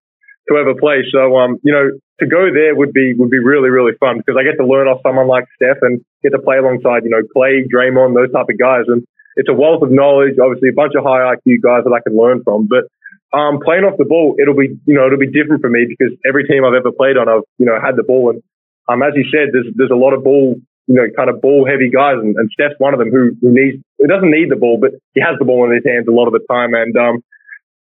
to 0.49 0.57
ever 0.57 0.73
play. 0.73 1.05
So, 1.13 1.37
um, 1.37 1.61
you 1.63 1.73
know, 1.73 1.93
to 2.21 2.27
go 2.27 2.49
there 2.49 2.75
would 2.75 2.97
be, 2.97 3.13
would 3.13 3.29
be 3.29 3.39
really, 3.39 3.69
really 3.69 3.93
fun 4.01 4.17
because 4.17 4.41
I 4.41 4.43
get 4.43 4.57
to 4.57 4.65
learn 4.65 4.89
off 4.89 5.05
someone 5.05 5.29
like 5.29 5.45
Steph 5.61 5.85
and 5.85 6.01
get 6.25 6.33
to 6.33 6.41
play 6.41 6.57
alongside, 6.57 7.05
you 7.05 7.13
know, 7.13 7.21
Klay, 7.37 7.69
Draymond, 7.69 8.17
those 8.17 8.33
type 8.33 8.49
of 8.49 8.57
guys. 8.57 8.89
And 8.89 9.05
it's 9.37 9.53
a 9.53 9.55
wealth 9.55 9.85
of 9.85 9.93
knowledge, 9.93 10.41
obviously 10.41 10.73
a 10.73 10.77
bunch 10.77 10.97
of 10.97 11.05
high 11.05 11.37
IQ 11.37 11.61
guys 11.61 11.85
that 11.85 11.93
I 11.93 12.01
can 12.01 12.17
learn 12.17 12.41
from. 12.43 12.67
But, 12.73 12.89
um, 13.37 13.61
playing 13.61 13.85
off 13.85 13.99
the 13.99 14.09
ball, 14.09 14.37
it'll 14.41 14.57
be, 14.57 14.81
you 14.87 14.97
know, 14.97 15.05
it'll 15.05 15.21
be 15.21 15.29
different 15.29 15.61
for 15.61 15.69
me 15.69 15.85
because 15.85 16.17
every 16.25 16.49
team 16.49 16.65
I've 16.65 16.73
ever 16.73 16.89
played 16.89 17.19
on, 17.19 17.29
I've, 17.29 17.45
you 17.59 17.67
know, 17.67 17.77
had 17.77 17.97
the 17.97 18.03
ball 18.07 18.31
and 18.31 18.41
um, 18.89 19.03
as 19.03 19.13
you 19.15 19.25
said, 19.31 19.51
there's 19.53 19.67
there's 19.75 19.91
a 19.91 19.99
lot 19.99 20.13
of 20.15 20.23
ball, 20.23 20.57
you 20.87 20.95
know, 20.95 21.07
kind 21.17 21.31
of 21.31 21.41
ball 21.41 21.67
heavy 21.67 21.91
guys, 21.91 22.17
and, 22.23 22.37
and 22.37 22.51
Steph's 22.53 22.79
one 22.79 22.95
of 22.95 22.99
them 22.99 23.11
who, 23.11 23.35
who 23.41 23.51
needs, 23.53 23.83
who 23.99 24.07
doesn't 24.07 24.31
need 24.31 24.51
the 24.51 24.57
ball, 24.57 24.79
but 24.81 24.93
he 25.15 25.21
has 25.21 25.39
the 25.39 25.45
ball 25.45 25.67
in 25.67 25.75
his 25.75 25.85
hands 25.85 26.07
a 26.09 26.15
lot 26.15 26.27
of 26.27 26.33
the 26.33 26.45
time. 26.51 26.75
And 26.75 26.95
um, 26.97 27.23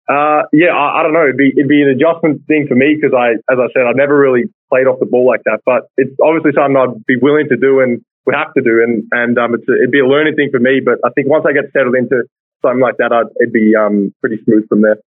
uh, 0.09 0.45
yeah, 0.53 0.77
I, 0.77 1.01
I 1.01 1.03
don't 1.03 1.15
know, 1.15 1.25
it'd 1.25 1.41
be 1.41 1.53
it'd 1.57 1.69
be 1.69 1.83
an 1.83 1.89
adjustment 1.89 2.45
thing 2.47 2.67
for 2.69 2.75
me 2.75 2.99
because 2.99 3.17
I, 3.17 3.41
as 3.49 3.59
I 3.59 3.73
said, 3.73 3.89
I've 3.89 3.97
never 3.97 4.19
really 4.19 4.53
played 4.69 4.87
off 4.87 5.01
the 5.01 5.09
ball 5.09 5.27
like 5.27 5.45
that. 5.45 5.61
But 5.65 5.89
it's 5.97 6.13
obviously 6.21 6.53
something 6.53 6.77
I'd 6.77 7.05
be 7.07 7.17
willing 7.17 7.49
to 7.49 7.57
do 7.57 7.81
and 7.81 8.05
would 8.27 8.37
have 8.37 8.53
to 8.55 8.63
do, 8.63 8.85
and 8.85 9.09
and 9.13 9.39
um, 9.39 9.55
it's 9.55 9.69
a, 9.69 9.75
it'd 9.81 9.95
be 9.95 10.01
a 10.01 10.07
learning 10.07 10.37
thing 10.37 10.51
for 10.53 10.61
me. 10.61 10.81
But 10.85 11.01
I 11.05 11.11
think 11.17 11.29
once 11.29 11.47
I 11.49 11.53
get 11.57 11.73
settled 11.73 11.97
into 11.97 12.29
something 12.61 12.81
like 12.81 12.99
that, 12.99 13.13
I'd, 13.13 13.33
it'd 13.41 13.53
be 13.53 13.75
um, 13.75 14.13
pretty 14.21 14.43
smooth 14.45 14.69
from 14.69 14.83
there. 14.83 15.01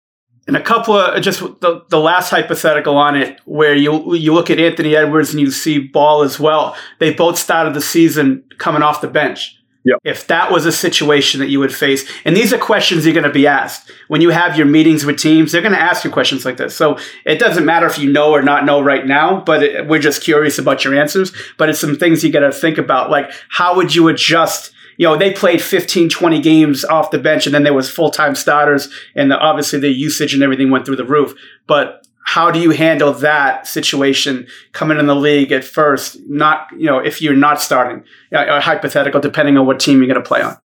And 0.46 0.56
a 0.56 0.62
couple 0.62 0.96
of 0.96 1.20
just 1.22 1.40
the, 1.60 1.84
the 1.88 1.98
last 1.98 2.30
hypothetical 2.30 2.96
on 2.96 3.16
it, 3.16 3.40
where 3.46 3.74
you 3.74 4.14
you 4.14 4.32
look 4.32 4.48
at 4.48 4.60
Anthony 4.60 4.94
Edwards 4.94 5.30
and 5.30 5.40
you 5.40 5.50
see 5.50 5.78
Ball 5.78 6.22
as 6.22 6.38
well. 6.38 6.76
They 7.00 7.12
both 7.12 7.36
started 7.36 7.74
the 7.74 7.80
season 7.80 8.44
coming 8.58 8.82
off 8.82 9.00
the 9.00 9.08
bench. 9.08 9.60
Yep. 9.86 10.00
If 10.02 10.26
that 10.26 10.50
was 10.50 10.66
a 10.66 10.72
situation 10.72 11.38
that 11.38 11.48
you 11.48 11.60
would 11.60 11.72
face, 11.72 12.10
and 12.24 12.36
these 12.36 12.52
are 12.52 12.58
questions 12.58 13.04
you're 13.04 13.14
going 13.14 13.22
to 13.22 13.30
be 13.30 13.46
asked 13.46 13.92
when 14.08 14.20
you 14.20 14.30
have 14.30 14.56
your 14.56 14.66
meetings 14.66 15.04
with 15.04 15.16
teams, 15.16 15.52
they're 15.52 15.62
going 15.62 15.74
to 15.74 15.80
ask 15.80 16.04
you 16.04 16.10
questions 16.10 16.44
like 16.44 16.56
this. 16.56 16.74
So 16.74 16.98
it 17.24 17.38
doesn't 17.38 17.64
matter 17.64 17.86
if 17.86 17.96
you 17.96 18.10
know 18.10 18.32
or 18.32 18.42
not 18.42 18.64
know 18.64 18.80
right 18.80 19.06
now, 19.06 19.42
but 19.46 19.62
it, 19.62 19.86
we're 19.86 20.00
just 20.00 20.24
curious 20.24 20.58
about 20.58 20.84
your 20.84 20.98
answers. 20.98 21.32
But 21.56 21.68
it's 21.68 21.78
some 21.78 21.96
things 21.96 22.24
you 22.24 22.32
got 22.32 22.40
to 22.40 22.50
think 22.50 22.78
about, 22.78 23.10
like 23.10 23.30
how 23.48 23.76
would 23.76 23.94
you 23.94 24.08
adjust 24.08 24.72
you 24.96 25.06
know, 25.06 25.16
they 25.16 25.32
played 25.32 25.60
15, 25.60 26.08
20 26.08 26.40
games 26.40 26.84
off 26.84 27.10
the 27.10 27.18
bench 27.18 27.46
and 27.46 27.54
then 27.54 27.62
there 27.62 27.74
was 27.74 27.90
full-time 27.90 28.34
starters 28.34 28.88
and 29.14 29.30
the, 29.30 29.38
obviously 29.38 29.78
the 29.78 29.90
usage 29.90 30.34
and 30.34 30.42
everything 30.42 30.70
went 30.70 30.86
through 30.86 30.96
the 30.96 31.04
roof. 31.04 31.34
But 31.66 32.06
how 32.24 32.50
do 32.50 32.58
you 32.58 32.70
handle 32.70 33.12
that 33.12 33.66
situation 33.66 34.46
coming 34.72 34.98
in 34.98 35.06
the 35.06 35.14
league 35.14 35.52
at 35.52 35.64
first? 35.64 36.18
Not, 36.26 36.66
you 36.76 36.86
know, 36.86 36.98
if 36.98 37.22
you're 37.22 37.36
not 37.36 37.60
starting, 37.60 38.04
a 38.32 38.60
hypothetical, 38.60 39.20
depending 39.20 39.56
on 39.56 39.66
what 39.66 39.78
team 39.78 39.98
you're 39.98 40.08
going 40.08 40.22
to 40.22 40.26
play 40.26 40.42
on. 40.42 40.56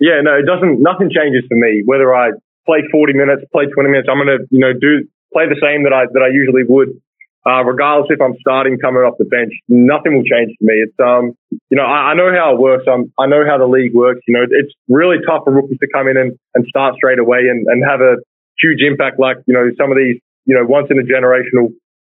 Yeah, 0.00 0.20
no, 0.22 0.38
it 0.38 0.46
doesn't, 0.46 0.80
nothing 0.80 1.10
changes 1.10 1.44
for 1.48 1.56
me. 1.56 1.82
Whether 1.84 2.14
I 2.14 2.30
play 2.66 2.82
40 2.92 3.14
minutes, 3.14 3.42
play 3.50 3.66
20 3.66 3.90
minutes, 3.90 4.08
I'm 4.10 4.18
going 4.18 4.38
to, 4.38 4.46
you 4.50 4.60
know, 4.60 4.72
do, 4.72 5.08
play 5.32 5.46
the 5.48 5.58
same 5.60 5.82
that 5.84 5.92
I, 5.92 6.06
that 6.12 6.22
I 6.22 6.28
usually 6.28 6.62
would 6.62 7.00
uh, 7.46 7.62
regardless 7.64 8.10
if 8.10 8.20
I'm 8.20 8.34
starting 8.40 8.78
coming 8.78 9.02
off 9.02 9.14
the 9.18 9.24
bench, 9.24 9.52
nothing 9.68 10.16
will 10.16 10.26
change 10.26 10.52
for 10.58 10.66
me. 10.66 10.82
It's, 10.82 10.98
um, 11.00 11.32
you 11.70 11.76
know, 11.76 11.84
I, 11.84 12.12
I 12.12 12.14
know 12.14 12.34
how 12.34 12.54
it 12.54 12.60
works. 12.60 12.84
Um, 12.90 13.12
I 13.18 13.26
know 13.26 13.46
how 13.46 13.58
the 13.58 13.66
league 13.66 13.94
works. 13.94 14.20
You 14.26 14.34
know, 14.34 14.44
it's 14.44 14.72
really 14.88 15.16
tough 15.24 15.44
for 15.44 15.52
rookies 15.52 15.78
to 15.78 15.88
come 15.92 16.08
in 16.08 16.16
and, 16.16 16.38
and 16.54 16.66
start 16.68 16.96
straight 16.96 17.18
away 17.18 17.46
and, 17.48 17.66
and 17.68 17.84
have 17.88 18.00
a 18.00 18.16
huge 18.58 18.82
impact 18.82 19.18
like, 19.18 19.38
you 19.46 19.54
know, 19.54 19.70
some 19.78 19.90
of 19.90 19.96
these, 19.96 20.20
you 20.44 20.54
know, 20.54 20.66
once 20.66 20.88
in 20.90 20.98
a 20.98 21.06
generational 21.06 21.70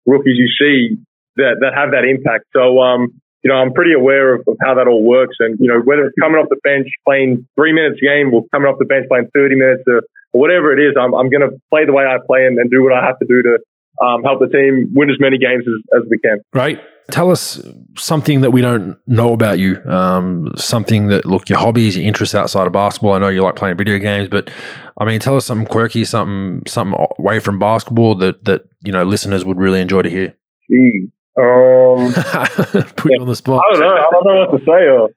rookies 0.05 0.37
you 0.37 0.49
see 0.57 0.97
that, 1.37 1.61
that 1.61 1.73
have 1.75 1.91
that 1.91 2.03
impact. 2.03 2.45
So, 2.53 2.81
um, 2.81 3.21
you 3.43 3.49
know, 3.49 3.57
I'm 3.57 3.73
pretty 3.73 3.93
aware 3.93 4.35
of, 4.35 4.41
of 4.47 4.57
how 4.61 4.75
that 4.75 4.87
all 4.87 5.03
works. 5.03 5.37
And, 5.39 5.57
you 5.59 5.67
know, 5.67 5.79
whether 5.81 6.05
it's 6.05 6.17
coming 6.19 6.37
off 6.37 6.49
the 6.49 6.61
bench 6.63 6.87
playing 7.05 7.47
three 7.55 7.73
minutes 7.73 7.99
a 8.01 8.05
game 8.05 8.33
or 8.33 8.45
coming 8.51 8.69
off 8.69 8.77
the 8.79 8.85
bench 8.85 9.07
playing 9.07 9.29
30 9.33 9.55
minutes 9.55 9.83
or, 9.87 10.01
or 10.33 10.41
whatever 10.41 10.73
it 10.73 10.81
is, 10.81 10.93
I'm, 10.99 11.13
I'm 11.13 11.29
going 11.29 11.41
to 11.41 11.57
play 11.69 11.85
the 11.85 11.93
way 11.93 12.05
I 12.05 12.17
play 12.25 12.45
and, 12.45 12.59
and 12.59 12.69
do 12.69 12.83
what 12.83 12.93
I 12.93 13.05
have 13.05 13.17
to 13.19 13.25
do 13.25 13.41
to, 13.41 13.57
um, 14.01 14.23
help 14.23 14.39
the 14.39 14.47
team 14.47 14.89
win 14.93 15.09
as 15.09 15.17
many 15.19 15.37
games 15.37 15.63
as, 15.67 16.01
as 16.01 16.09
we 16.09 16.17
can. 16.19 16.39
Right. 16.53 16.79
Tell 17.11 17.29
us 17.29 17.61
something 17.97 18.41
that 18.41 18.51
we 18.51 18.61
don't 18.61 18.97
know 19.05 19.33
about 19.33 19.59
you. 19.59 19.81
Um, 19.85 20.51
something 20.55 21.07
that, 21.07 21.25
look, 21.25 21.49
your 21.49 21.59
hobbies, 21.59 21.97
your 21.97 22.05
interests 22.05 22.33
outside 22.33 22.67
of 22.67 22.73
basketball. 22.73 23.13
I 23.13 23.19
know 23.19 23.27
you 23.27 23.41
like 23.41 23.55
playing 23.55 23.77
video 23.77 23.97
games, 23.99 24.29
but 24.29 24.49
I 24.97 25.05
mean, 25.05 25.19
tell 25.19 25.35
us 25.35 25.45
something 25.45 25.67
quirky, 25.67 26.05
something 26.05 26.63
something 26.67 26.99
away 27.19 27.39
from 27.39 27.59
basketball 27.59 28.15
that 28.15 28.45
that 28.45 28.65
you 28.83 28.91
know 28.91 29.03
listeners 29.03 29.43
would 29.43 29.57
really 29.57 29.81
enjoy 29.81 30.03
to 30.03 30.09
hear. 30.09 30.33
Gee, 30.69 31.09
um, 31.37 32.13
Put 32.95 33.11
you 33.11 33.21
on 33.21 33.27
the 33.27 33.35
spot. 33.35 33.63
I 33.69 33.73
don't 33.73 33.81
know. 33.81 33.95
I 33.95 34.09
don't 34.11 34.25
know 34.25 34.45
what 34.45 34.57
to 34.57 34.65
say. 34.65 34.87
Or, 34.87 35.09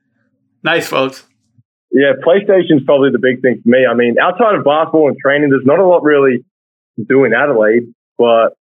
nice, 0.62 0.86
folks. 0.86 1.24
Yeah, 1.90 2.12
PlayStation's 2.27 2.82
probably 2.85 3.11
the 3.11 3.20
big 3.20 3.40
thing 3.40 3.61
for 3.62 3.69
me. 3.69 3.86
I 3.89 3.94
mean, 3.94 4.16
outside 4.20 4.56
of 4.56 4.65
basketball 4.65 5.09
and 5.09 5.16
training, 5.19 5.51
there's 5.51 5.66
not 5.66 5.78
a 5.78 5.86
lot 5.86 6.02
really 6.02 6.44
to 6.97 7.05
do 7.09 7.24
in 7.24 7.32
Adelaide, 7.32 7.93
but 8.19 8.56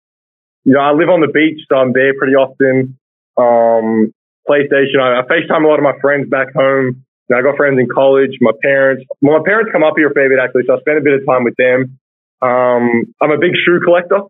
you 0.66 0.74
know, 0.74 0.80
I 0.82 0.92
live 0.92 1.10
on 1.10 1.22
the 1.22 1.28
beach, 1.32 1.62
so 1.70 1.76
I'm 1.78 1.94
there 1.94 2.14
pretty 2.18 2.34
often. 2.36 2.98
Um, 3.38 4.14
PlayStation, 4.48 5.00
I, 5.00 5.20
I 5.20 5.24
FaceTime 5.24 5.64
a 5.64 5.68
lot 5.68 5.78
of 5.80 5.84
my 5.84 5.98
friends 6.02 6.30
back 6.30 6.54
home. 6.54 7.06
You 7.30 7.36
know, 7.36 7.38
I 7.40 7.42
got 7.44 7.58
friends 7.58 7.80
in 7.80 7.88
college, 7.88 8.32
my 8.42 8.52
parents. 8.62 9.06
Well, 9.22 9.38
my 9.38 9.44
parents 9.46 9.72
come 9.72 9.84
up 9.84 9.94
here 9.96 10.10
a 10.10 10.14
fair 10.14 10.30
bit 10.30 10.40
actually, 10.42 10.64
so 10.68 10.76
I 10.76 10.80
spend 10.80 10.98
a 10.98 11.02
bit 11.02 11.14
of 11.14 11.26
time 11.26 11.44
with 11.44 11.56
them. 11.58 12.00
Um, 12.42 13.14
I'm 13.22 13.32
a 13.32 13.38
big 13.38 13.52
shoe 13.66 13.80
collector, 13.84 14.22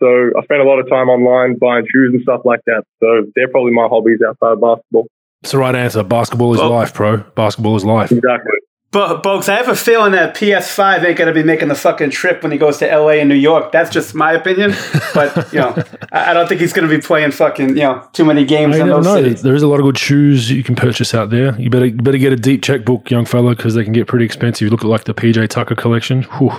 so 0.00 0.06
I 0.36 0.42
spend 0.44 0.60
a 0.60 0.64
lot 0.64 0.78
of 0.80 0.88
time 0.88 1.08
online 1.08 1.56
buying 1.58 1.86
shoes 1.92 2.10
and 2.12 2.22
stuff 2.22 2.42
like 2.44 2.60
that. 2.66 2.82
So 3.00 3.30
they're 3.36 3.48
probably 3.48 3.72
my 3.72 3.86
hobbies 3.88 4.18
outside 4.26 4.52
of 4.52 4.60
basketball. 4.60 5.06
It's 5.42 5.52
the 5.52 5.58
right 5.58 5.74
answer. 5.76 6.02
Basketball 6.02 6.54
is 6.54 6.60
Well- 6.60 6.70
life, 6.70 6.92
bro. 6.94 7.18
Basketball 7.36 7.76
is 7.76 7.84
life. 7.84 8.10
Exactly. 8.10 8.58
But 8.90 9.22
Bogues, 9.22 9.50
I 9.50 9.56
have 9.56 9.68
a 9.68 9.76
feeling 9.76 10.12
that 10.12 10.34
PS5 10.34 11.04
ain't 11.04 11.18
gonna 11.18 11.34
be 11.34 11.42
making 11.42 11.68
the 11.68 11.74
fucking 11.74 12.08
trip 12.10 12.42
when 12.42 12.52
he 12.52 12.56
goes 12.56 12.78
to 12.78 12.86
LA 12.86 13.20
and 13.20 13.28
New 13.28 13.34
York. 13.34 13.70
That's 13.70 13.90
just 13.90 14.14
my 14.14 14.32
opinion. 14.32 14.74
But 15.12 15.52
you 15.52 15.60
know, 15.60 15.74
I 16.12 16.30
I 16.30 16.34
don't 16.34 16.48
think 16.48 16.60
he's 16.60 16.72
gonna 16.72 16.88
be 16.88 16.98
playing 16.98 17.32
fucking 17.32 17.70
you 17.70 17.82
know 17.82 18.08
too 18.14 18.24
many 18.24 18.46
games 18.46 18.76
I 18.76 18.80
in 18.80 18.86
don't 18.86 19.02
those 19.02 19.04
know. 19.04 19.22
cities. 19.22 19.42
There 19.42 19.54
is 19.54 19.62
a 19.62 19.68
lot 19.68 19.78
of 19.78 19.84
good 19.84 19.98
shoes 19.98 20.50
you 20.50 20.62
can 20.62 20.74
purchase 20.74 21.12
out 21.12 21.28
there. 21.28 21.54
You 21.60 21.68
better 21.68 21.86
you 21.86 21.96
better 21.96 22.16
get 22.18 22.32
a 22.32 22.36
deep 22.36 22.62
checkbook, 22.62 23.10
young 23.10 23.26
fella, 23.26 23.54
because 23.54 23.74
they 23.74 23.84
can 23.84 23.92
get 23.92 24.06
pretty 24.06 24.24
expensive. 24.24 24.62
You 24.62 24.70
look 24.70 24.80
at 24.84 24.88
like 24.88 25.04
the 25.04 25.14
PJ 25.14 25.48
Tucker 25.48 25.74
collection. 25.74 26.22
Whew. 26.22 26.52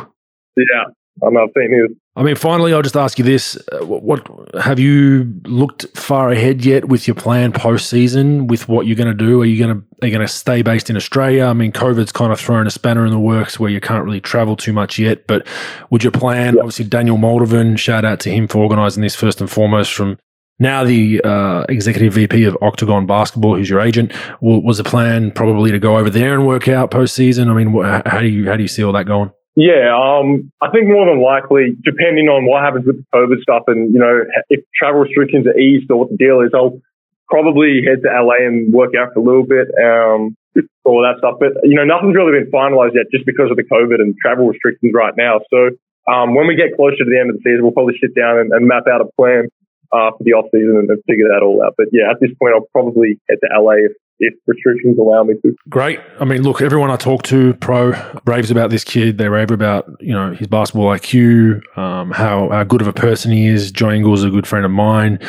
Yeah, 0.55 0.83
I'm 1.23 1.33
not 1.33 1.49
saying 1.55 1.71
his. 1.71 1.97
I 2.15 2.23
mean, 2.23 2.35
finally, 2.35 2.73
I'll 2.73 2.81
just 2.81 2.97
ask 2.97 3.17
you 3.17 3.25
this: 3.25 3.57
uh, 3.71 3.85
what, 3.85 4.27
have 4.61 4.79
you 4.79 5.33
looked 5.45 5.85
far 5.97 6.29
ahead 6.29 6.65
yet 6.65 6.85
with 6.85 7.07
your 7.07 7.15
plan 7.15 7.51
post-season? 7.51 8.47
With 8.47 8.67
what 8.67 8.87
you're 8.87 8.95
going 8.95 9.15
to 9.15 9.25
do? 9.25 9.41
Are 9.41 9.45
you 9.45 9.57
going 9.63 9.77
to 9.77 9.85
are 10.01 10.07
you 10.07 10.13
going 10.15 10.25
to 10.25 10.33
stay 10.33 10.61
based 10.61 10.89
in 10.89 10.95
Australia? 10.95 11.45
I 11.45 11.53
mean, 11.53 11.71
COVID's 11.71 12.11
kind 12.11 12.31
of 12.31 12.39
thrown 12.39 12.67
a 12.67 12.71
spanner 12.71 13.05
in 13.05 13.11
the 13.11 13.19
works 13.19 13.59
where 13.59 13.69
you 13.69 13.79
can't 13.79 14.03
really 14.03 14.21
travel 14.21 14.55
too 14.55 14.73
much 14.73 14.99
yet. 14.99 15.27
But 15.27 15.45
would 15.89 16.03
your 16.03 16.11
plan? 16.11 16.57
Obviously, 16.57 16.85
Daniel 16.85 17.17
Moldovan. 17.17 17.77
Shout 17.77 18.05
out 18.05 18.19
to 18.21 18.31
him 18.31 18.47
for 18.47 18.59
organising 18.59 19.03
this 19.03 19.15
first 19.15 19.41
and 19.41 19.49
foremost. 19.49 19.93
From 19.93 20.17
now, 20.59 20.83
the 20.83 21.21
uh, 21.23 21.65
executive 21.69 22.13
VP 22.13 22.43
of 22.43 22.57
Octagon 22.61 23.05
Basketball, 23.05 23.55
who's 23.55 23.69
your 23.69 23.79
agent, 23.79 24.11
wa- 24.41 24.59
was 24.59 24.77
the 24.77 24.83
plan 24.83 25.31
probably 25.31 25.71
to 25.71 25.79
go 25.79 25.97
over 25.97 26.09
there 26.09 26.33
and 26.33 26.45
work 26.45 26.67
out 26.67 26.91
post-season? 26.91 27.49
I 27.49 27.53
mean, 27.53 27.73
how 28.05 28.19
do 28.19 28.27
you 28.27 28.45
how 28.49 28.57
do 28.57 28.61
you 28.61 28.67
see 28.67 28.83
all 28.83 28.91
that 28.93 29.05
going? 29.05 29.31
Yeah, 29.55 29.91
um, 29.91 30.51
I 30.61 30.69
think 30.69 30.87
more 30.87 31.05
than 31.05 31.21
likely, 31.21 31.75
depending 31.83 32.29
on 32.29 32.45
what 32.45 32.63
happens 32.63 32.85
with 32.85 32.97
the 32.97 33.07
COVID 33.13 33.41
stuff 33.41 33.63
and, 33.67 33.93
you 33.93 33.99
know, 33.99 34.23
if 34.49 34.63
travel 34.77 35.01
restrictions 35.01 35.47
are 35.47 35.57
eased 35.57 35.89
or 35.91 35.99
what 35.99 36.09
the 36.09 36.17
deal 36.17 36.41
is, 36.41 36.51
I'll 36.53 36.79
probably 37.27 37.81
head 37.85 38.01
to 38.03 38.09
LA 38.09 38.45
and 38.47 38.71
work 38.71 38.93
out 38.95 39.13
for 39.13 39.19
a 39.19 39.23
little 39.23 39.45
bit, 39.45 39.67
um, 39.77 40.37
all 40.85 41.01
that 41.03 41.19
stuff. 41.19 41.37
But, 41.39 41.59
you 41.63 41.75
know, 41.75 41.83
nothing's 41.83 42.15
really 42.15 42.39
been 42.39 42.49
finalized 42.51 42.95
yet 42.95 43.11
just 43.11 43.25
because 43.25 43.51
of 43.51 43.57
the 43.57 43.67
COVID 43.67 43.99
and 43.99 44.15
travel 44.21 44.47
restrictions 44.47 44.93
right 44.93 45.13
now. 45.17 45.41
So, 45.49 45.75
um, 46.07 46.33
when 46.33 46.47
we 46.47 46.55
get 46.55 46.73
closer 46.73 47.03
to 47.03 47.09
the 47.09 47.19
end 47.19 47.29
of 47.29 47.37
the 47.37 47.43
season, 47.45 47.61
we'll 47.61 47.75
probably 47.75 47.99
sit 48.01 48.15
down 48.15 48.39
and, 48.39 48.49
and 48.51 48.65
map 48.65 48.87
out 48.89 49.01
a 49.01 49.09
plan, 49.13 49.49
uh, 49.91 50.11
for 50.17 50.23
the 50.23 50.33
off 50.33 50.49
season 50.53 50.77
and, 50.77 50.89
and 50.89 51.01
figure 51.05 51.27
that 51.29 51.41
all 51.41 51.61
out. 51.63 51.73
But 51.77 51.87
yeah, 51.91 52.09
at 52.09 52.19
this 52.21 52.31
point, 52.37 52.53
I'll 52.53 52.69
probably 52.71 53.19
head 53.29 53.39
to 53.41 53.49
LA 53.49 53.89
if, 53.89 53.93
if 54.19 54.33
restrictions 54.45 54.97
allow 54.97 55.23
me 55.23 55.35
to. 55.41 55.55
Great. 55.69 55.99
I 56.19 56.25
mean, 56.25 56.43
look, 56.43 56.61
everyone 56.61 56.91
I 56.91 56.97
talk 56.97 57.23
to, 57.23 57.53
pro, 57.55 57.93
raves 58.25 58.51
about 58.51 58.69
this 58.69 58.83
kid. 58.83 59.17
They 59.17 59.29
rave 59.29 59.51
about, 59.51 59.89
you 59.99 60.13
know, 60.13 60.33
his 60.33 60.47
basketball 60.47 60.87
IQ, 60.87 61.61
um, 61.77 62.11
how, 62.11 62.49
how 62.49 62.63
good 62.63 62.81
of 62.81 62.87
a 62.87 62.93
person 62.93 63.31
he 63.31 63.47
is. 63.47 63.71
Joe 63.71 63.91
Ingles 63.91 64.19
is 64.19 64.25
a 64.25 64.29
good 64.29 64.47
friend 64.47 64.65
of 64.65 64.71
mine. 64.71 65.19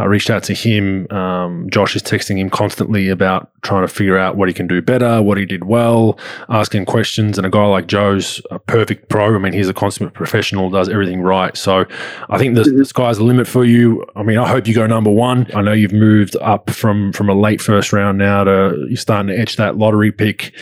I 0.00 0.06
reached 0.06 0.30
out 0.30 0.42
to 0.44 0.54
him. 0.54 1.10
Um, 1.12 1.68
Josh 1.70 1.94
is 1.94 2.02
texting 2.02 2.38
him 2.38 2.48
constantly 2.48 3.08
about 3.08 3.50
trying 3.62 3.86
to 3.86 3.88
figure 3.88 4.16
out 4.16 4.36
what 4.36 4.48
he 4.48 4.54
can 4.54 4.66
do 4.66 4.80
better, 4.80 5.20
what 5.20 5.36
he 5.36 5.44
did 5.44 5.64
well, 5.64 6.18
asking 6.48 6.86
questions. 6.86 7.36
And 7.36 7.46
a 7.46 7.50
guy 7.50 7.66
like 7.66 7.86
Joe's 7.86 8.40
a 8.50 8.58
perfect 8.58 9.10
pro. 9.10 9.34
I 9.34 9.38
mean, 9.38 9.52
he's 9.52 9.68
a 9.68 9.74
consummate 9.74 10.14
professional, 10.14 10.70
does 10.70 10.88
everything 10.88 11.20
right. 11.20 11.54
So 11.56 11.84
I 12.30 12.38
think 12.38 12.54
the, 12.54 12.62
the 12.62 12.84
sky's 12.84 13.18
the 13.18 13.24
limit 13.24 13.46
for 13.46 13.64
you. 13.64 14.04
I 14.16 14.22
mean, 14.22 14.38
I 14.38 14.48
hope 14.48 14.66
you 14.66 14.74
go 14.74 14.86
number 14.86 15.10
one. 15.10 15.46
I 15.54 15.60
know 15.60 15.72
you've 15.72 15.92
moved 15.92 16.34
up 16.36 16.70
from 16.70 17.12
from 17.12 17.28
a 17.28 17.34
late 17.34 17.60
first 17.60 17.92
round 17.92 18.16
now 18.16 18.44
to 18.44 18.86
you're 18.88 18.96
starting 18.96 19.28
to 19.28 19.38
etch 19.38 19.56
that 19.56 19.76
lottery 19.76 20.12
pick 20.12 20.54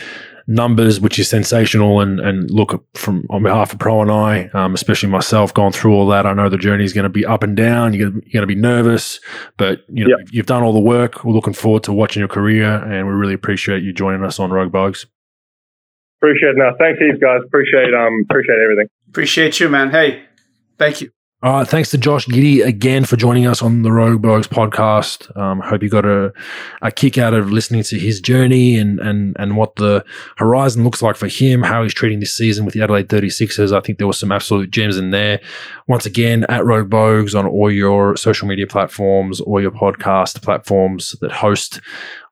numbers, 0.49 0.99
which 0.99 1.17
is 1.19 1.29
sensational. 1.29 2.01
And 2.01 2.19
and 2.19 2.49
look 2.51 2.83
from 2.97 3.25
on 3.29 3.43
behalf 3.43 3.71
of 3.71 3.79
Pro 3.79 4.01
and 4.01 4.11
I, 4.11 4.49
um, 4.53 4.73
especially 4.73 5.07
myself, 5.09 5.53
going 5.53 5.71
through 5.71 5.93
all 5.93 6.07
that, 6.07 6.25
I 6.25 6.33
know 6.33 6.49
the 6.49 6.57
journey 6.57 6.83
is 6.83 6.91
going 6.91 7.03
to 7.03 7.09
be 7.09 7.25
up 7.25 7.43
and 7.43 7.55
down. 7.55 7.93
You're 7.93 8.09
going 8.11 8.23
to 8.41 8.45
be 8.47 8.55
nervous, 8.55 9.19
but 9.57 9.85
you 9.87 10.03
know 10.07 10.17
Yep. 10.17 10.27
you've 10.31 10.45
done 10.47 10.63
all 10.63 10.73
the 10.73 10.79
work. 10.79 11.23
We're 11.23 11.33
looking 11.33 11.53
forward 11.53 11.83
to 11.83 11.93
watching 11.93 12.19
your 12.19 12.27
career, 12.27 12.65
and 12.83 13.07
we 13.07 13.13
really 13.13 13.33
appreciate 13.35 13.83
you 13.83 13.93
joining 13.93 14.23
us 14.23 14.39
on 14.39 14.49
Rogue 14.51 14.71
Bogues. 14.73 15.05
Appreciate 16.21 16.49
it. 16.49 16.57
No, 16.57 16.73
thanks 16.77 16.99
heaps, 16.99 17.19
guys. 17.21 17.39
Appreciate, 17.45 17.93
um, 17.93 18.25
appreciate 18.29 18.57
everything. 18.61 18.87
Appreciate 19.07 19.59
you, 19.61 19.69
man. 19.69 19.89
Hey, 19.91 20.23
thank 20.77 20.99
you. 20.99 21.11
All 21.41 21.53
right, 21.53 21.65
thanks 21.65 21.89
to 21.91 21.97
Josh 21.97 22.27
Giddey 22.27 22.65
again 22.65 23.05
for 23.05 23.15
joining 23.15 23.47
us 23.47 23.61
on 23.61 23.83
the 23.83 23.93
Rogue 23.93 24.21
Bogues 24.21 24.45
podcast. 24.45 25.33
Um, 25.37 25.61
hope 25.61 25.81
you 25.81 25.87
got 25.87 26.03
a, 26.03 26.33
a 26.81 26.91
kick 26.91 27.17
out 27.17 27.33
of 27.33 27.49
listening 27.49 27.81
to 27.83 27.97
his 27.97 28.19
journey 28.19 28.77
and, 28.77 28.99
and, 28.99 29.37
and 29.39 29.55
what 29.55 29.77
the 29.77 30.03
horizon 30.35 30.83
looks 30.83 31.01
like 31.01 31.15
for 31.15 31.29
him, 31.29 31.63
how 31.63 31.81
he's 31.81 31.93
treating 31.93 32.19
this 32.19 32.35
season 32.35 32.65
with 32.65 32.73
the 32.73 32.81
Adelaide 32.81 33.07
36ers. 33.07 33.71
I 33.71 33.79
think 33.79 33.99
there 33.99 34.07
were 34.07 34.11
some 34.11 34.33
absolute 34.33 34.69
gems 34.69 34.97
in 34.97 35.11
there. 35.11 35.39
Once 35.87 36.05
again, 36.05 36.45
at 36.49 36.65
Rogue 36.65 36.89
Bogues 36.89 37.39
on 37.39 37.47
all 37.47 37.71
your 37.71 38.17
social 38.17 38.45
media 38.45 38.67
platforms, 38.67 39.39
all 39.39 39.61
your 39.61 39.71
podcast 39.71 40.41
platforms 40.41 41.15
that 41.21 41.31
host, 41.31 41.79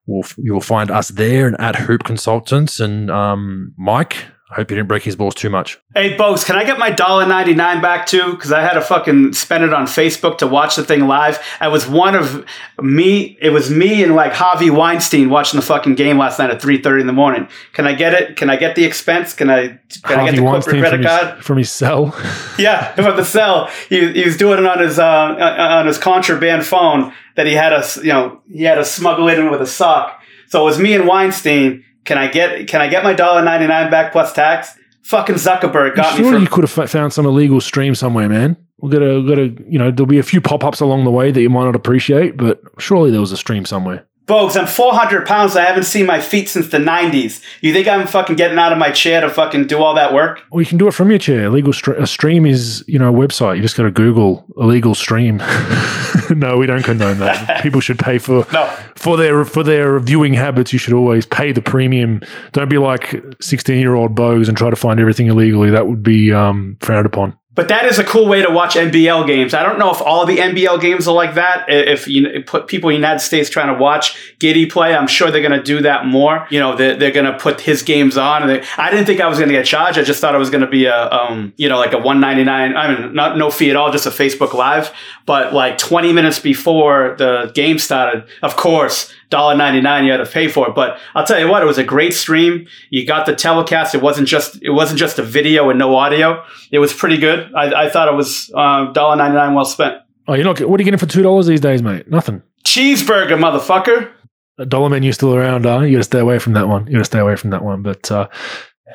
will 0.06 0.26
you 0.38 0.54
will 0.54 0.60
find 0.60 0.92
us 0.92 1.08
there 1.10 1.48
and 1.48 1.56
at 1.62 1.78
Hoop 1.78 2.04
Consultants. 2.04 2.82
And 2.82 3.10
um, 3.10 3.74
Mike, 3.78 4.26
I 4.50 4.56
hope 4.56 4.72
you 4.72 4.78
didn't 4.78 4.88
break 4.88 5.04
his 5.04 5.18
balls 5.18 5.36
too 5.36 5.50
much. 5.50 5.78
Hey, 5.94 6.16
Bogues, 6.16 6.46
can 6.46 6.56
I 6.56 6.64
get 6.64 6.80
my 6.80 6.90
$1.99 6.92 7.82
back 7.82 8.06
too? 8.06 8.32
Because 8.32 8.54
I 8.54 8.62
had 8.62 8.76
to 8.76 8.82
fucking 8.82 9.34
spend 9.34 9.66
it 9.66 9.74
on 9.74 9.88
Facebook 9.88 10.38
to 10.38 10.48
watch 10.48 10.78
the 10.78 10.86
thing 10.86 11.06
live. 11.06 11.44
I 11.60 11.68
was 11.68 11.86
one 11.86 12.16
of 12.16 12.46
me. 12.82 13.38
It 13.42 13.50
was 13.50 13.70
me 13.70 14.04
and 14.04 14.16
like 14.16 14.32
Harvey 14.32 14.70
Weinstein 14.70 15.30
watching 15.30 15.60
the 15.60 15.66
fucking 15.66 15.96
game 15.96 16.18
last 16.18 16.40
night 16.40 16.50
at 16.50 16.62
3.30 16.62 17.02
in 17.02 17.08
the 17.08 17.14
morning. 17.14 17.50
Can 17.74 17.86
I 17.86 17.94
get 17.94 18.14
it? 18.14 18.38
Can 18.38 18.50
I 18.50 18.56
get 18.56 18.78
the 18.78 18.86
expense? 18.86 19.34
Can 19.34 19.50
I, 19.50 19.80
can 20.04 20.20
I 20.20 20.32
get 20.32 20.38
Harvey 20.38 20.38
the 20.38 20.42
corporate 20.42 20.44
Weinstein 20.44 20.80
credit 20.80 20.96
from 20.96 21.04
card? 21.04 21.36
his, 21.36 21.46
from 21.46 21.58
his 21.58 21.72
cell. 21.72 22.16
Yeah, 22.58 22.96
from 22.96 23.16
the 23.16 23.26
cell. 23.26 23.70
He, 23.88 24.14
he 24.14 24.24
was 24.24 24.36
doing 24.36 24.58
it 24.58 24.66
on 24.66 24.80
his 24.80 24.98
uh, 24.98 25.06
on 25.06 25.86
his 25.86 26.00
contraband 26.00 26.66
phone 26.66 27.14
that 27.36 27.46
he 27.46 27.54
had 27.54 27.70
to 27.70 28.02
you 28.02 28.08
know 28.08 28.42
he 28.52 28.64
had 28.64 28.76
to 28.76 28.86
smuggle 28.86 29.28
it 29.28 29.38
in 29.38 29.52
with 29.52 29.62
a 29.62 29.68
sock. 29.68 30.20
So 30.48 30.62
it 30.62 30.66
was 30.66 30.80
me 30.80 30.96
and 30.96 31.08
Weinstein. 31.08 31.84
Can 32.08 32.18
I 32.18 32.28
get 32.28 32.70
can 32.70 32.82
I 32.82 32.88
get 32.88 33.04
my 33.04 33.14
dollar 33.14 33.44
ninety 33.44 33.68
nine 33.68 33.92
back 33.92 34.14
plus 34.14 34.32
tax? 34.32 34.74
Fucking 35.04 35.36
Zuckerberg 35.36 35.96
got 35.96 36.18
me 36.18 36.24
Surely 36.24 36.42
you 36.42 36.48
could 36.48 36.68
have 36.68 36.90
found 36.90 37.12
some 37.14 37.26
illegal 37.26 37.60
stream 37.62 37.96
somewhere, 37.96 38.28
man. 38.30 38.58
We're 38.80 38.92
gonna, 38.92 39.24
gonna, 39.24 39.54
you 39.70 39.78
know, 39.78 39.92
there'll 39.92 40.06
be 40.06 40.20
a 40.20 40.24
few 40.24 40.40
pop 40.40 40.64
ups 40.64 40.80
along 40.80 41.04
the 41.04 41.12
way 41.12 41.32
that 41.32 41.42
you 41.42 41.50
might 41.50 41.66
not 41.66 41.76
appreciate, 41.76 42.38
but 42.38 42.62
surely 42.78 43.12
there 43.12 43.20
was 43.20 43.32
a 43.32 43.38
stream 43.38 43.66
somewhere. 43.66 44.06
Bogues. 44.28 44.60
I'm 44.60 44.68
four 44.68 44.94
hundred 44.94 45.26
pounds. 45.26 45.56
I 45.56 45.64
haven't 45.64 45.84
seen 45.86 46.06
my 46.06 46.20
feet 46.20 46.50
since 46.50 46.68
the 46.68 46.80
nineties. 46.80 47.42
You 47.62 47.72
think 47.74 47.88
I'm 47.88 48.06
fucking 48.06 48.36
getting 48.36 48.58
out 48.58 48.74
of 48.74 48.78
my 48.78 48.92
chair 48.92 49.22
to 49.22 49.30
fucking 49.30 49.68
do 49.68 49.82
all 49.82 49.94
that 49.96 50.14
work? 50.14 50.42
Or 50.52 50.60
you 50.62 50.68
can 50.68 50.78
do 50.78 50.88
it 50.88 50.94
from 50.94 51.10
your 51.10 51.20
chair. 51.20 51.46
Illegal 51.46 51.72
stre- 51.72 52.06
stream 52.08 52.46
is, 52.46 52.84
you 52.88 53.00
know, 53.00 53.10
a 53.10 53.18
website. 53.18 53.56
You 53.56 53.62
just 53.62 53.78
got 53.78 53.84
to 53.84 53.92
Google 53.92 54.46
illegal 54.58 54.96
stream. 54.96 55.38
no, 56.30 56.58
we 56.58 56.66
don't 56.66 56.84
condone 56.84 57.20
that. 57.20 57.62
People 57.64 57.80
should 57.80 58.00
pay 58.00 58.18
for 58.18 58.46
No. 58.52 58.66
for 58.96 59.16
their 59.16 59.46
for 59.46 59.64
their 59.64 59.98
viewing 60.00 60.34
habits. 60.34 60.74
You 60.74 60.80
should 60.80 60.94
always 60.94 61.26
pay 61.26 61.54
the 61.54 61.62
premium. 61.62 62.22
Don't 62.52 62.70
be 62.70 62.78
like 62.78 63.24
sixteen 63.42 63.80
year 63.80 63.96
old 63.96 64.14
bogues 64.14 64.50
and 64.50 64.58
try 64.58 64.70
to 64.70 64.76
find 64.76 65.00
everything 65.00 65.28
illegally. 65.28 65.70
That 65.70 65.88
would 65.88 66.04
be 66.04 66.34
um, 66.34 66.76
frowned 66.82 67.06
upon. 67.06 67.38
But 67.58 67.70
that 67.70 67.86
is 67.86 67.98
a 67.98 68.04
cool 68.04 68.28
way 68.28 68.44
to 68.44 68.52
watch 68.52 68.76
NBL 68.76 69.26
games. 69.26 69.56
I 69.56 69.64
don't 69.64 69.80
know 69.80 69.90
if 69.90 70.00
all 70.00 70.28
the 70.28 70.38
NBL 70.38 70.80
games 70.80 71.08
are 71.08 71.16
like 71.16 71.34
that. 71.34 71.66
If 71.68 72.08
you 72.08 72.44
put 72.46 72.68
people 72.68 72.92
in 72.92 72.94
the 72.94 73.00
United 73.00 73.20
States 73.20 73.50
trying 73.50 73.74
to 73.74 73.82
watch 73.82 74.16
Giddey 74.38 74.72
play, 74.72 74.94
I'm 74.94 75.08
sure 75.08 75.32
they're 75.32 75.42
going 75.42 75.60
to 75.60 75.64
do 75.64 75.82
that 75.82 76.06
more. 76.06 76.46
You 76.52 76.60
know, 76.60 76.76
they're, 76.76 76.96
they're 76.96 77.12
going 77.12 77.26
to 77.26 77.36
put 77.36 77.60
his 77.60 77.82
games 77.82 78.16
on. 78.16 78.44
And 78.44 78.52
they, 78.52 78.68
I 78.78 78.92
didn't 78.92 79.08
think 79.08 79.22
I 79.22 79.28
was 79.28 79.40
going 79.40 79.50
to 79.50 79.56
get 79.56 79.66
charged. 79.66 79.98
I 79.98 80.04
just 80.04 80.22
thought 80.22 80.36
it 80.36 80.38
was 80.38 80.52
going 80.52 80.62
to 80.62 80.70
be 80.70 80.86
a, 80.86 81.10
um, 81.10 81.52
you 81.58 81.68
know, 81.68 81.80
like 81.80 81.94
a 81.94 81.98
199. 81.98 82.78
I 82.78 82.94
mean, 82.96 83.16
not 83.16 83.40
no 83.40 83.50
fee 83.50 83.72
at 83.72 83.76
all, 83.76 83.92
just 83.92 84.06
a 84.06 84.12
Facebook 84.12 84.54
Live. 84.54 84.94
But 85.26 85.52
like 85.52 85.80
20 85.80 86.14
minutes 86.14 86.38
before 86.38 87.16
the 87.18 87.52
game 87.56 87.80
started, 87.80 88.26
of 88.44 88.56
course, 88.56 89.12
$1.99 89.32 90.06
you 90.06 90.12
had 90.12 90.18
to 90.18 90.26
pay 90.26 90.48
for 90.48 90.68
it. 90.70 90.76
But 90.76 91.00
I'll 91.16 91.26
tell 91.26 91.40
you 91.40 91.48
what, 91.50 91.62
it 91.62 91.66
was 91.66 91.78
a 91.78 91.84
great 91.84 92.14
stream. 92.14 92.68
You 92.90 93.06
got 93.06 93.26
the 93.26 93.36
telecast. 93.36 93.94
It 93.96 94.02
wasn't 94.02 94.28
just 94.28 94.62
it 94.62 94.72
wasn't 94.72 95.00
just 95.00 95.20
a 95.20 95.24
video 95.24 95.70
and 95.70 95.78
no 95.80 95.96
audio. 95.96 96.44
It 96.72 96.80
was 96.80 96.94
pretty 96.94 97.18
good. 97.18 97.52
I, 97.56 97.86
I 97.86 97.90
thought 97.90 98.08
it 98.08 98.16
was 98.16 98.52
uh, 98.54 98.92
$1.99 98.94 99.56
well 99.56 99.66
spent. 99.66 99.98
Oh, 100.28 100.34
you're 100.34 100.44
not. 100.44 100.60
What 100.62 100.80
are 100.80 100.82
you 100.82 100.86
getting 100.86 101.00
for 101.00 101.06
two 101.06 101.22
dollars 101.24 101.48
these 101.48 101.62
days, 101.62 101.82
mate? 101.82 102.10
Nothing. 102.10 102.42
Cheeseburger, 102.66 103.38
motherfucker. 103.40 104.12
A 104.60 104.66
dollar 104.66 104.90
menu 104.90 105.12
still 105.12 105.36
around, 105.36 105.66
uh, 105.68 105.82
you 105.82 105.92
got 105.92 106.00
to 106.00 106.04
stay 106.04 106.20
away 106.20 106.40
from 106.40 106.54
that 106.54 106.68
one. 106.68 106.88
You 106.88 106.94
got 106.94 107.00
to 107.00 107.06
stay 107.06 107.20
away 107.20 107.36
from 107.36 107.52
that 107.52 107.64
one. 107.64 107.84
But 107.84 108.12
uh, 108.12 108.28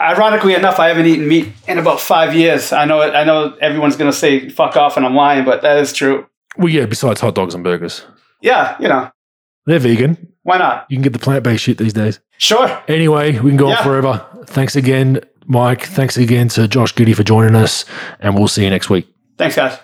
Ironically 0.00 0.54
enough, 0.54 0.78
I 0.80 0.88
haven't 0.88 1.06
eaten 1.06 1.28
meat 1.28 1.52
in 1.68 1.78
about 1.78 2.00
five 2.00 2.34
years. 2.34 2.72
I 2.72 2.84
know 2.86 3.00
it, 3.02 3.14
I 3.14 3.24
know 3.24 3.54
everyone's 3.60 3.94
gonna 3.96 4.12
say 4.12 4.48
fuck 4.48 4.76
off 4.76 4.96
and 4.96 5.04
I'm 5.06 5.14
lying, 5.14 5.44
but 5.44 5.62
that 5.62 5.78
is 5.78 5.92
true. 5.92 6.26
well, 6.56 6.68
yeah. 6.70 6.86
Besides 6.86 7.20
hot 7.20 7.34
dogs 7.34 7.54
and 7.54 7.62
burgers, 7.62 8.04
Yeah, 8.40 8.76
you 8.80 8.88
know, 8.88 9.10
they're 9.66 9.78
vegan. 9.78 10.28
why 10.42 10.58
not? 10.58 10.86
You 10.88 10.96
can 10.96 11.02
get 11.02 11.12
the 11.12 11.18
plant 11.18 11.44
based 11.44 11.62
shit 11.64 11.78
these 11.78 11.92
days. 11.92 12.18
Sure. 12.38 12.82
Anyway, 12.88 13.38
we 13.38 13.50
can 13.50 13.56
go 13.56 13.68
Yeah. 13.68 13.76
on 13.78 13.84
forever. 13.84 14.24
Thanks 14.46 14.74
again, 14.76 15.20
Mike. 15.46 15.82
Thanks 15.84 16.16
again 16.16 16.48
to 16.48 16.66
Josh 16.66 16.94
Giddey 16.94 17.14
for 17.14 17.22
joining 17.22 17.54
us, 17.54 17.84
and 18.20 18.34
we'll 18.34 18.48
see 18.48 18.64
you 18.64 18.70
next 18.70 18.90
week. 18.90 19.06
Thanks, 19.38 19.54
guys. 19.56 19.78